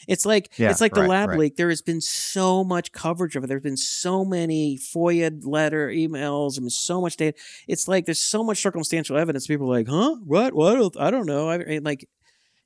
It's 0.08 0.26
like 0.26 0.52
Yeah, 0.58 0.72
it's 0.72 0.82
like 0.82 0.94
the 0.96 1.02
right, 1.02 1.10
lab 1.10 1.30
right. 1.30 1.40
leak. 1.40 1.56
There 1.58 1.70
has 1.70 1.82
been 1.84 2.02
so 2.02 2.64
much 2.64 2.92
coverage 2.92 3.36
of 3.36 3.44
it. 3.44 3.48
There's 3.48 3.62
been 3.62 3.78
so 3.78 4.26
many 4.26 4.78
FOIA 4.78 5.46
letter 5.46 5.90
emails 5.90 6.58
and 6.58 6.72
so 6.72 7.00
much 7.00 7.18
data. 7.18 7.38
It's 7.68 7.88
like 7.88 8.06
there's 8.06 8.22
so 8.22 8.44
much 8.44 8.58
circumstantial 8.62 9.16
evidence. 9.16 9.46
People 9.48 9.68
are 9.68 9.78
like, 9.78 9.88
huh? 9.88 10.16
What? 10.26 10.54
What? 10.54 10.74
I 10.76 10.80
don't- 10.80 10.98
I 10.98 11.12
don't 11.12 11.28
know. 11.28 11.50
I 11.50 11.60
mean, 11.60 11.84
like, 11.84 12.10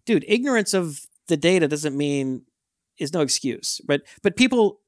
dude, 0.06 0.24
ignorance 0.28 0.74
of 0.74 1.02
the 1.28 1.38
data 1.38 1.68
doesn't 1.68 1.96
mean 1.96 2.44
is 2.98 3.14
no 3.14 3.20
excuse. 3.22 3.82
But 3.86 4.04
but 4.24 4.38
people, 4.38 4.80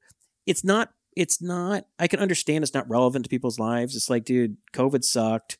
it's 0.46 0.64
not. 0.64 0.90
It's 1.16 1.42
not. 1.42 1.84
I 1.98 2.08
can 2.08 2.20
understand 2.20 2.64
it's 2.64 2.74
not 2.74 2.88
relevant 2.88 3.24
to 3.24 3.28
people's 3.28 3.58
lives. 3.58 3.96
It's 3.96 4.10
like, 4.10 4.24
dude, 4.24 4.56
COVID 4.72 5.04
sucked. 5.04 5.58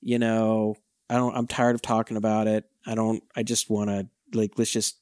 You 0.00 0.18
know, 0.18 0.76
I 1.10 1.14
don't. 1.14 1.36
I'm 1.36 1.46
tired 1.46 1.74
of 1.74 1.82
talking 1.82 2.16
about 2.16 2.46
it. 2.46 2.64
I 2.86 2.94
don't. 2.94 3.22
I 3.36 3.42
just 3.42 3.70
want 3.70 3.90
to 3.90 4.08
like 4.32 4.52
let's 4.56 4.70
just 4.70 4.98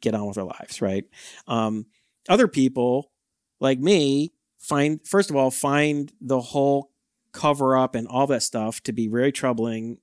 get 0.00 0.14
on 0.14 0.26
with 0.26 0.38
our 0.38 0.44
lives, 0.44 0.82
right? 0.82 1.04
Um, 1.46 1.86
other 2.28 2.48
people 2.48 3.10
like 3.60 3.78
me 3.78 4.32
find 4.58 5.00
first 5.06 5.30
of 5.30 5.36
all 5.36 5.50
find 5.50 6.12
the 6.20 6.40
whole 6.40 6.90
cover 7.32 7.76
up 7.76 7.94
and 7.94 8.08
all 8.08 8.26
that 8.26 8.42
stuff 8.42 8.82
to 8.82 8.92
be 8.92 9.08
very 9.08 9.32
troubling 9.32 9.98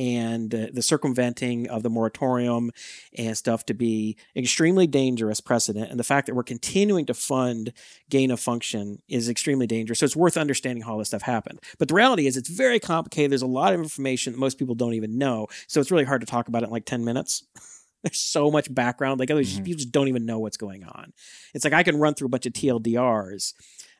and 0.00 0.54
uh, 0.54 0.66
the 0.72 0.80
circumventing 0.80 1.68
of 1.68 1.82
the 1.82 1.90
moratorium 1.90 2.70
and 3.18 3.36
stuff 3.36 3.66
to 3.66 3.74
be 3.74 4.16
extremely 4.34 4.86
dangerous 4.86 5.40
precedent. 5.42 5.90
And 5.90 6.00
the 6.00 6.04
fact 6.04 6.26
that 6.26 6.34
we're 6.34 6.42
continuing 6.42 7.04
to 7.06 7.12
fund 7.14 7.74
gain 8.08 8.30
of 8.30 8.40
function 8.40 9.02
is 9.08 9.28
extremely 9.28 9.66
dangerous. 9.66 9.98
So 9.98 10.06
it's 10.06 10.16
worth 10.16 10.38
understanding 10.38 10.82
how 10.82 10.92
all 10.92 10.98
this 10.98 11.08
stuff 11.08 11.20
happened. 11.22 11.60
But 11.78 11.88
the 11.88 11.94
reality 11.94 12.26
is 12.26 12.38
it's 12.38 12.48
very 12.48 12.80
complicated. 12.80 13.30
There's 13.30 13.42
a 13.42 13.46
lot 13.46 13.74
of 13.74 13.80
information 13.80 14.32
that 14.32 14.38
most 14.38 14.58
people 14.58 14.74
don't 14.74 14.94
even 14.94 15.18
know. 15.18 15.48
So 15.66 15.80
it's 15.80 15.90
really 15.90 16.04
hard 16.04 16.22
to 16.22 16.26
talk 16.26 16.48
about 16.48 16.62
it 16.62 16.66
in 16.66 16.72
like 16.72 16.86
10 16.86 17.04
minutes. 17.04 17.44
There's 18.02 18.18
so 18.18 18.50
much 18.50 18.74
background. 18.74 19.20
Like 19.20 19.30
other 19.30 19.42
Mhm. 19.42 19.64
people 19.66 19.76
just 19.80 19.92
don't 19.92 20.08
even 20.08 20.24
know 20.24 20.38
what's 20.38 20.56
going 20.56 20.84
on. 20.84 21.12
It's 21.52 21.64
like 21.64 21.74
i 21.74 21.82
can 21.82 21.98
run 21.98 22.14
through 22.14 22.26
a 22.26 22.30
bunch 22.30 22.46
of 22.46 22.54
tldrs 22.54 23.52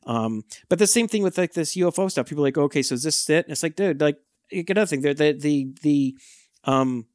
um, 0.06 0.44
but 0.70 0.78
the 0.78 0.86
same 0.86 1.08
thing 1.08 1.22
with 1.22 1.36
like 1.36 1.52
this 1.52 1.76
ufo 1.76 2.10
stuff. 2.10 2.26
People 2.26 2.42
are 2.42 2.48
like 2.48 2.56
okay 2.56 2.80
so 2.80 2.94
is 2.94 3.02
this 3.02 3.28
it? 3.28 3.44
And 3.44 3.52
it's 3.52 3.62
like 3.62 3.76
dude 3.76 4.00
like 4.00 4.16
another 4.52 4.86
thing 4.86 5.00
the 5.00 5.14
the 5.14 5.68
the, 5.82 6.16
um 6.64 7.06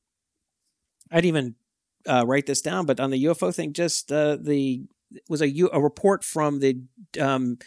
i 1.12 1.16
didn't 1.16 1.26
even 1.26 1.56
uh, 2.08 2.24
write 2.26 2.46
this 2.46 2.62
down 2.62 2.86
but 2.86 3.00
on 3.00 3.10
the 3.10 3.24
ufo 3.26 3.54
thing 3.54 3.74
just 3.74 4.12
uh, 4.12 4.38
the 4.40 4.84
was 5.30 5.42
a, 5.42 5.52
report 5.80 6.24
from 6.24 6.60
the 6.60 6.82
um, 7.20 7.58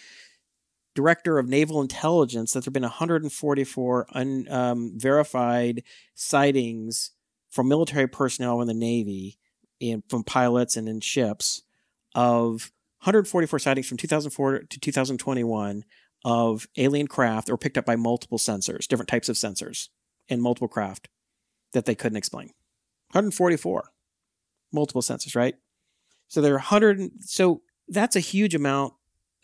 director 0.95 1.39
of 1.39 1.49
naval 1.49 1.81
intelligence 1.81 2.53
that 2.53 2.61
there 2.61 2.67
have 2.67 2.73
been 2.73 2.83
144 2.83 4.07
unverified 4.13 5.79
um, 5.79 5.85
sightings 6.15 7.13
from 7.51 7.69
military 7.69 8.09
personnel 8.09 8.61
in 8.61 8.69
the 8.69 8.75
navy 8.75 9.39
and 9.81 10.03
from 10.09 10.25
pilots 10.25 10.77
and 10.77 10.89
in 10.89 11.01
ships 11.01 11.63
of 12.15 12.73
144 13.01 13.59
sightings 13.59 13.87
from 13.87 13.97
2004 13.97 14.61
to 14.69 14.81
2021 14.81 15.85
of 16.25 16.67
alien 16.77 17.07
craft 17.07 17.49
were 17.49 17.57
picked 17.57 17.79
up 17.79 17.85
by 17.87 17.97
multiple 17.97 18.39
sensors, 18.39 18.87
different 18.87 19.09
types 19.09 19.29
of 19.29 19.37
sensors, 19.37 19.89
and 20.29 20.43
multiple 20.43 20.69
craft 20.69 21.09
that 21.73 21.85
they 21.85 21.95
couldn't 21.95 22.17
explain. 22.17 22.49
144 23.13 23.91
multiple 24.73 25.03
sensors, 25.03 25.35
right? 25.35 25.55
So 26.29 26.41
there 26.41 26.53
are 26.53 26.57
100. 26.59 27.23
So 27.25 27.63
that's 27.89 28.17
a 28.17 28.21
huge 28.21 28.55
amount 28.55 28.95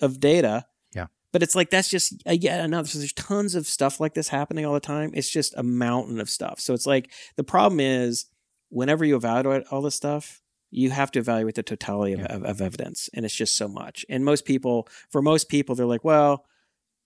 of 0.03 0.21
data. 0.21 0.67
Yeah. 0.95 1.07
But 1.33 1.43
it's 1.43 1.55
like 1.55 1.71
that's 1.71 1.89
just 1.89 2.23
uh, 2.29 2.33
yet 2.33 2.61
another. 2.61 2.89
So 2.89 2.99
there's 2.99 3.13
tons 3.15 3.55
of 3.55 3.67
stuff 3.67 4.01
like 4.01 4.15
this 4.15 4.29
happening 4.29 4.67
all 4.67 4.75
the 4.75 4.81
time. 4.81 5.13
It's 5.15 5.31
just 5.31 5.55
a 5.57 5.63
mountain 5.63 6.21
of 6.21 6.29
stuff. 6.29 6.61
So 6.61 6.75
it's 6.75 6.87
like 6.87 7.11
the 7.37 7.45
problem 7.45 7.81
is 7.81 8.27
whenever 8.69 9.05
you 9.05 9.17
evaluate 9.17 9.65
all 9.71 9.81
this 9.81 9.95
stuff, 9.95 10.43
you 10.71 10.91
have 10.91 11.11
to 11.13 11.21
evaluate 11.21 11.55
the 11.55 11.63
totality 11.63 12.13
of, 12.13 12.21
Yeah. 12.21 12.27
of, 12.35 12.45
of 12.45 12.61
evidence, 12.61 13.09
and 13.15 13.25
it's 13.25 13.35
just 13.35 13.57
so 13.57 13.69
much. 13.69 14.05
And 14.09 14.25
most 14.25 14.45
people, 14.45 14.89
for 15.09 15.23
most 15.23 15.49
people, 15.49 15.75
they're 15.77 15.87
like, 15.87 16.05
well, 16.05 16.45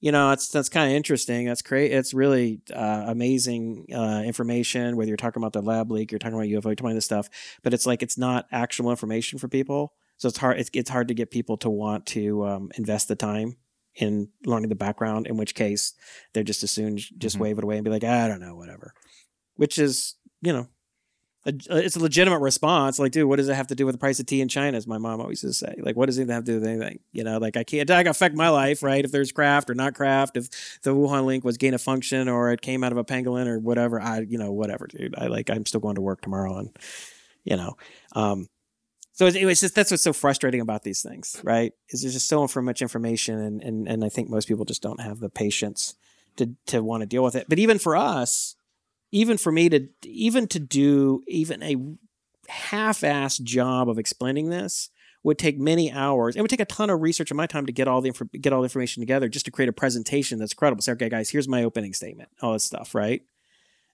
you 0.01 0.13
know, 0.13 0.31
it's 0.31 0.49
that's 0.49 0.69
kind 0.69 0.91
of 0.91 0.97
interesting. 0.97 1.47
That's 1.47 1.63
great. 1.63 1.93
It's 1.93 2.15
really 2.15 2.61
uh, 2.73 3.05
amazing 3.09 3.87
uh, 3.93 4.23
information. 4.25 4.97
Whether 4.97 5.09
you're 5.09 5.17
talking 5.17 5.43
about 5.43 5.53
the 5.53 5.63
lab 5.63 5.91
leak, 5.91 6.13
you're 6.13 6.19
talking 6.19 6.37
about 6.37 6.47
UFO, 6.47 6.51
you're 6.67 6.75
talking 6.77 6.87
about 6.87 6.95
this 6.95 7.05
stuff, 7.05 7.29
but 7.63 7.75
it's 7.75 7.87
like 7.87 8.03
it's 8.03 8.17
not 8.19 8.47
actionable 8.53 8.91
information 8.91 9.39
for 9.39 9.49
people. 9.49 9.93
So 10.19 10.29
it's 10.29 10.39
hard. 10.39 10.59
It's, 10.59 10.71
it's 10.73 10.91
hard 10.91 11.09
to 11.09 11.15
get 11.15 11.31
people 11.31 11.57
to 11.59 11.71
want 11.71 12.07
to 12.07 12.45
um, 12.47 12.71
invest 12.77 13.09
the 13.09 13.17
time 13.17 13.57
in 13.95 14.29
learning 14.45 14.69
the 14.69 14.75
background. 14.77 15.27
In 15.27 15.37
which 15.37 15.55
case, 15.55 15.95
they're 16.33 16.45
just 16.45 16.63
as 16.63 16.71
soon 16.71 16.97
just 16.97 17.37
Mhm. 17.37 17.41
wave 17.41 17.59
it 17.59 17.65
away 17.65 17.77
and 17.77 17.85
be 17.85 17.91
like, 17.91 18.05
I 18.05 18.29
don't 18.29 18.41
know, 18.41 18.55
whatever. 18.57 18.95
Which 19.57 19.79
is, 19.79 20.15
you 20.41 20.53
know, 20.53 20.69
a, 21.47 21.53
it's 21.71 21.97
a 21.97 22.01
legitimate 22.01 22.41
response. 22.41 22.99
Like, 22.99 23.13
dude, 23.13 23.29
what 23.29 23.37
does 23.37 23.49
it 23.49 23.55
have 23.55 23.69
to 23.69 23.75
do 23.75 23.87
with 23.87 23.95
the 23.95 23.99
price 23.99 24.21
of 24.21 24.27
tea 24.27 24.41
in 24.41 24.49
China? 24.49 24.77
As 24.77 24.87
my 24.87 24.99
mom 24.99 25.21
always 25.21 25.43
used 25.43 25.61
to 25.61 25.67
say, 25.67 25.75
like, 25.81 25.97
what 25.97 26.07
does 26.07 26.19
it 26.19 26.29
have 26.29 26.45
to 26.45 26.53
do 26.53 26.61
with 26.61 26.69
anything? 26.69 26.99
You 27.13 27.25
know, 27.25 27.39
like 27.39 27.57
I 27.57 27.65
can't, 27.65 27.87
that 27.89 28.03
can 28.03 28.11
affect 28.11 28.35
my 28.35 28.49
life, 28.49 28.83
right? 28.83 29.05
If 29.05 29.13
there's 29.13 29.33
craft 29.33 29.71
or 29.71 29.75
not 29.75 29.95
craft, 29.95 30.37
if 30.37 30.81
the 30.83 30.95
Wuhan 30.95 31.25
link 31.25 31.45
was 31.45 31.57
gain 31.57 31.75
of 31.75 31.83
function 31.83 32.29
or 32.29 32.51
it 32.53 32.61
came 32.61 32.85
out 32.85 32.93
of 32.93 32.99
a 32.99 33.05
pangolin 33.05 33.47
or 33.47 33.59
whatever, 33.59 34.01
I, 34.01 34.21
you 34.21 34.39
know, 34.39 34.53
whatever, 34.53 34.87
dude. 34.87 35.15
I 35.17 35.27
like, 35.27 35.51
I'm 35.51 35.67
still 35.67 35.81
going 35.81 35.95
to 35.95 36.01
work 36.01 36.21
tomorrow, 36.21 36.59
and 36.59 36.77
you 37.45 37.57
know, 37.57 37.77
um, 38.15 38.49
so 39.13 39.27
it's, 39.27 39.37
it's 39.37 39.61
just 39.61 39.75
that's 39.75 39.91
what's 39.91 40.03
so 40.05 40.13
frustrating 40.13 40.61
about 40.61 40.85
these 40.85 41.03
things, 41.03 41.41
right? 41.43 41.73
Is 41.89 42.03
there's 42.03 42.15
just 42.15 42.29
so 42.29 42.47
much 42.63 42.83
information, 42.83 43.41
and 43.41 43.63
and 43.63 43.89
and 43.89 44.05
I 44.05 44.09
think 44.09 44.31
most 44.31 44.47
people 44.47 44.65
just 44.65 44.81
don't 44.81 45.01
have 45.01 45.19
the 45.19 45.29
patience 45.29 45.97
to 46.37 46.55
to 46.67 46.85
want 46.85 47.01
to 47.01 47.07
deal 47.07 47.25
with 47.25 47.35
it. 47.35 47.47
But 47.49 47.59
even 47.59 47.81
for 47.81 47.97
us, 47.97 48.55
even 49.11 49.39
for 49.39 49.53
me 49.53 49.69
to 49.69 49.89
even 50.05 50.47
to 50.49 50.59
do 50.59 51.23
even 51.27 51.63
a 51.63 51.77
half-assed 52.49 53.43
job 53.43 53.89
of 53.89 53.99
explaining 53.99 54.51
this 54.51 54.91
would 55.23 55.39
take 55.39 55.59
many 55.59 55.91
hours. 55.91 56.37
It 56.37 56.41
would 56.41 56.51
take 56.51 56.61
a 56.61 56.65
ton 56.65 56.91
of 56.91 57.03
research 57.03 57.31
of 57.31 57.37
my 57.37 57.47
time 57.47 57.67
to 57.67 57.73
get 57.73 57.89
all 57.89 58.01
the 58.01 58.09
inf- 58.09 58.33
get 58.41 58.53
all 58.53 58.61
the 58.61 58.67
information 58.67 59.01
together 59.01 59.29
just 59.29 59.45
to 59.47 59.51
create 59.51 59.69
a 59.69 59.73
presentation 59.73 60.39
that's 60.39 60.55
credible. 60.55 60.83
Say, 60.83 60.93
okay, 60.93 61.09
guys, 61.09 61.31
here's 61.31 61.49
my 61.49 61.65
opening 61.65 61.93
statement, 61.93 62.31
all 62.41 62.53
this 62.53 62.65
stuff, 62.65 62.95
right? 62.95 63.23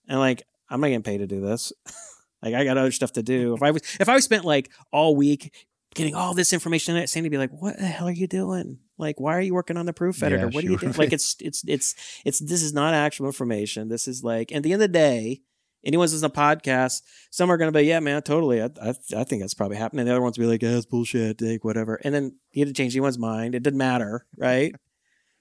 And 0.08 0.18
like, 0.18 0.42
I'm 0.68 0.80
not 0.80 0.88
getting 0.88 1.02
paid 1.02 1.18
to 1.18 1.26
do 1.26 1.40
this. 1.40 1.72
like, 2.42 2.54
I 2.54 2.64
got 2.64 2.78
other 2.78 2.92
stuff 2.92 3.12
to 3.12 3.22
do. 3.22 3.54
If 3.54 3.62
I 3.62 3.70
was, 3.70 3.82
if 3.98 4.08
I 4.08 4.14
was 4.14 4.24
spent 4.24 4.44
like 4.44 4.70
all 4.92 5.16
week 5.16 5.52
getting 5.94 6.14
all 6.14 6.34
this 6.34 6.52
information, 6.52 6.96
it 6.96 7.08
seemed 7.08 7.24
to 7.24 7.30
be 7.30 7.38
like, 7.38 7.50
what 7.50 7.78
the 7.78 7.86
hell 7.86 8.08
are 8.08 8.12
you 8.12 8.26
doing? 8.26 8.78
Like, 8.98 9.20
why 9.20 9.36
are 9.36 9.40
you 9.40 9.54
working 9.54 9.76
on 9.76 9.86
the 9.86 9.92
proof 9.92 10.22
editor? 10.22 10.46
Yeah, 10.46 10.54
what 10.54 10.64
are 10.64 10.66
you 10.66 10.78
sure. 10.78 10.90
doing? 10.90 10.98
Like, 10.98 11.12
it's, 11.12 11.36
it's, 11.40 11.62
it's, 11.66 11.94
it's, 12.24 12.38
this 12.40 12.62
is 12.62 12.72
not 12.72 12.94
actual 12.94 13.26
information. 13.26 13.88
This 13.88 14.06
is 14.06 14.22
like, 14.22 14.52
at 14.52 14.62
the 14.62 14.72
end 14.72 14.82
of 14.82 14.90
the 14.90 14.92
day, 14.92 15.42
anyone's 15.84 16.12
listening 16.12 16.30
to 16.30 16.38
podcast, 16.38 17.02
some 17.30 17.50
are 17.50 17.56
going 17.56 17.72
to 17.72 17.78
be, 17.78 17.86
yeah, 17.86 18.00
man, 18.00 18.22
totally. 18.22 18.62
I, 18.62 18.70
I, 18.82 18.94
I 19.16 19.24
think 19.24 19.42
that's 19.42 19.54
probably 19.54 19.76
happening. 19.76 20.06
The 20.06 20.12
other 20.12 20.22
ones 20.22 20.38
will 20.38 20.46
be 20.46 20.50
like, 20.50 20.62
yeah, 20.62 20.76
it's 20.76 20.86
bullshit, 20.86 21.40
like, 21.40 21.64
whatever. 21.64 22.00
And 22.04 22.14
then 22.14 22.36
you 22.52 22.60
had 22.64 22.68
to 22.68 22.74
change 22.74 22.94
anyone's 22.94 23.18
mind. 23.18 23.54
It 23.54 23.62
didn't 23.62 23.78
matter, 23.78 24.26
right? 24.36 24.74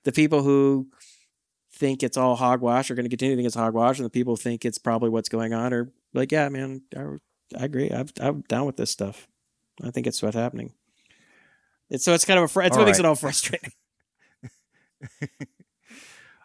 the 0.03 0.11
people 0.11 0.43
who 0.43 0.87
think 1.73 2.03
it's 2.03 2.17
all 2.17 2.35
hogwash 2.35 2.91
are 2.91 2.95
going 2.95 3.05
to 3.05 3.09
continue 3.09 3.35
to 3.35 3.37
think 3.37 3.47
it's 3.47 3.55
hogwash, 3.55 3.97
and 3.97 4.05
the 4.05 4.11
people 4.11 4.33
who 4.33 4.41
think 4.41 4.65
it's 4.65 4.77
probably 4.77 5.09
what's 5.09 5.29
going 5.29 5.53
on 5.53 5.73
are 5.73 5.91
like, 6.13 6.31
yeah, 6.31 6.49
man, 6.49 6.81
I, 6.95 7.01
I 7.59 7.65
agree. 7.65 7.89
I'm, 7.89 8.07
I'm 8.19 8.41
down 8.41 8.65
with 8.65 8.77
this 8.77 8.91
stuff. 8.91 9.27
I 9.81 9.91
think 9.91 10.05
it's 10.07 10.21
what's 10.21 10.35
happening. 10.35 10.73
It's, 11.89 12.03
so 12.05 12.13
it's 12.13 12.25
kind 12.25 12.37
of 12.39 12.45
a, 12.45 12.47
fr- 12.47 12.61
it's 12.63 12.75
All 12.75 12.81
what 12.83 12.87
makes 12.87 12.99
it 12.99 13.05
all 13.05 13.15
frustrating. 13.15 13.71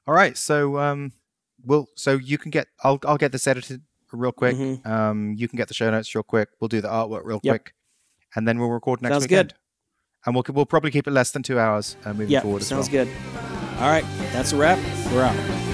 All 0.06 0.14
right, 0.14 0.36
so 0.38 0.78
um, 0.78 1.12
we'll 1.64 1.86
so 1.94 2.12
you 2.16 2.38
can 2.38 2.50
get 2.50 2.68
I'll 2.82 2.98
I'll 3.04 3.18
get 3.18 3.30
this 3.30 3.46
edited 3.46 3.82
real 4.10 4.32
quick. 4.32 4.56
Mhm. 4.56 4.86
Um, 4.86 5.34
you 5.36 5.48
can 5.48 5.58
get 5.58 5.68
the 5.68 5.74
show 5.74 5.90
notes 5.90 6.14
real 6.14 6.22
quick. 6.22 6.48
We'll 6.60 6.68
do 6.68 6.80
the 6.80 6.88
artwork 6.88 7.24
real 7.24 7.40
Yep. 7.42 7.52
quick, 7.52 7.74
and 8.34 8.48
then 8.48 8.58
we'll 8.58 8.70
record 8.70 9.02
next 9.02 9.10
week. 9.10 9.14
Sounds 9.20 9.24
weekend. 9.30 9.48
good. 9.50 9.54
And 10.26 10.34
we'll 10.34 10.44
we'll 10.48 10.66
probably 10.66 10.90
keep 10.90 11.06
it 11.06 11.10
less 11.10 11.30
than 11.30 11.42
two 11.42 11.58
hours 11.58 11.96
uh, 12.06 12.12
moving 12.14 12.30
Yeah, 12.30 12.40
forward 12.40 12.62
as 12.62 12.68
sounds 12.68 12.90
well. 12.90 13.04
good. 13.04 13.14
All 13.80 13.88
right, 13.90 14.04
that's 14.32 14.52
a 14.52 14.56
wrap. 14.56 14.78
We're 15.12 15.22
out. 15.24 15.67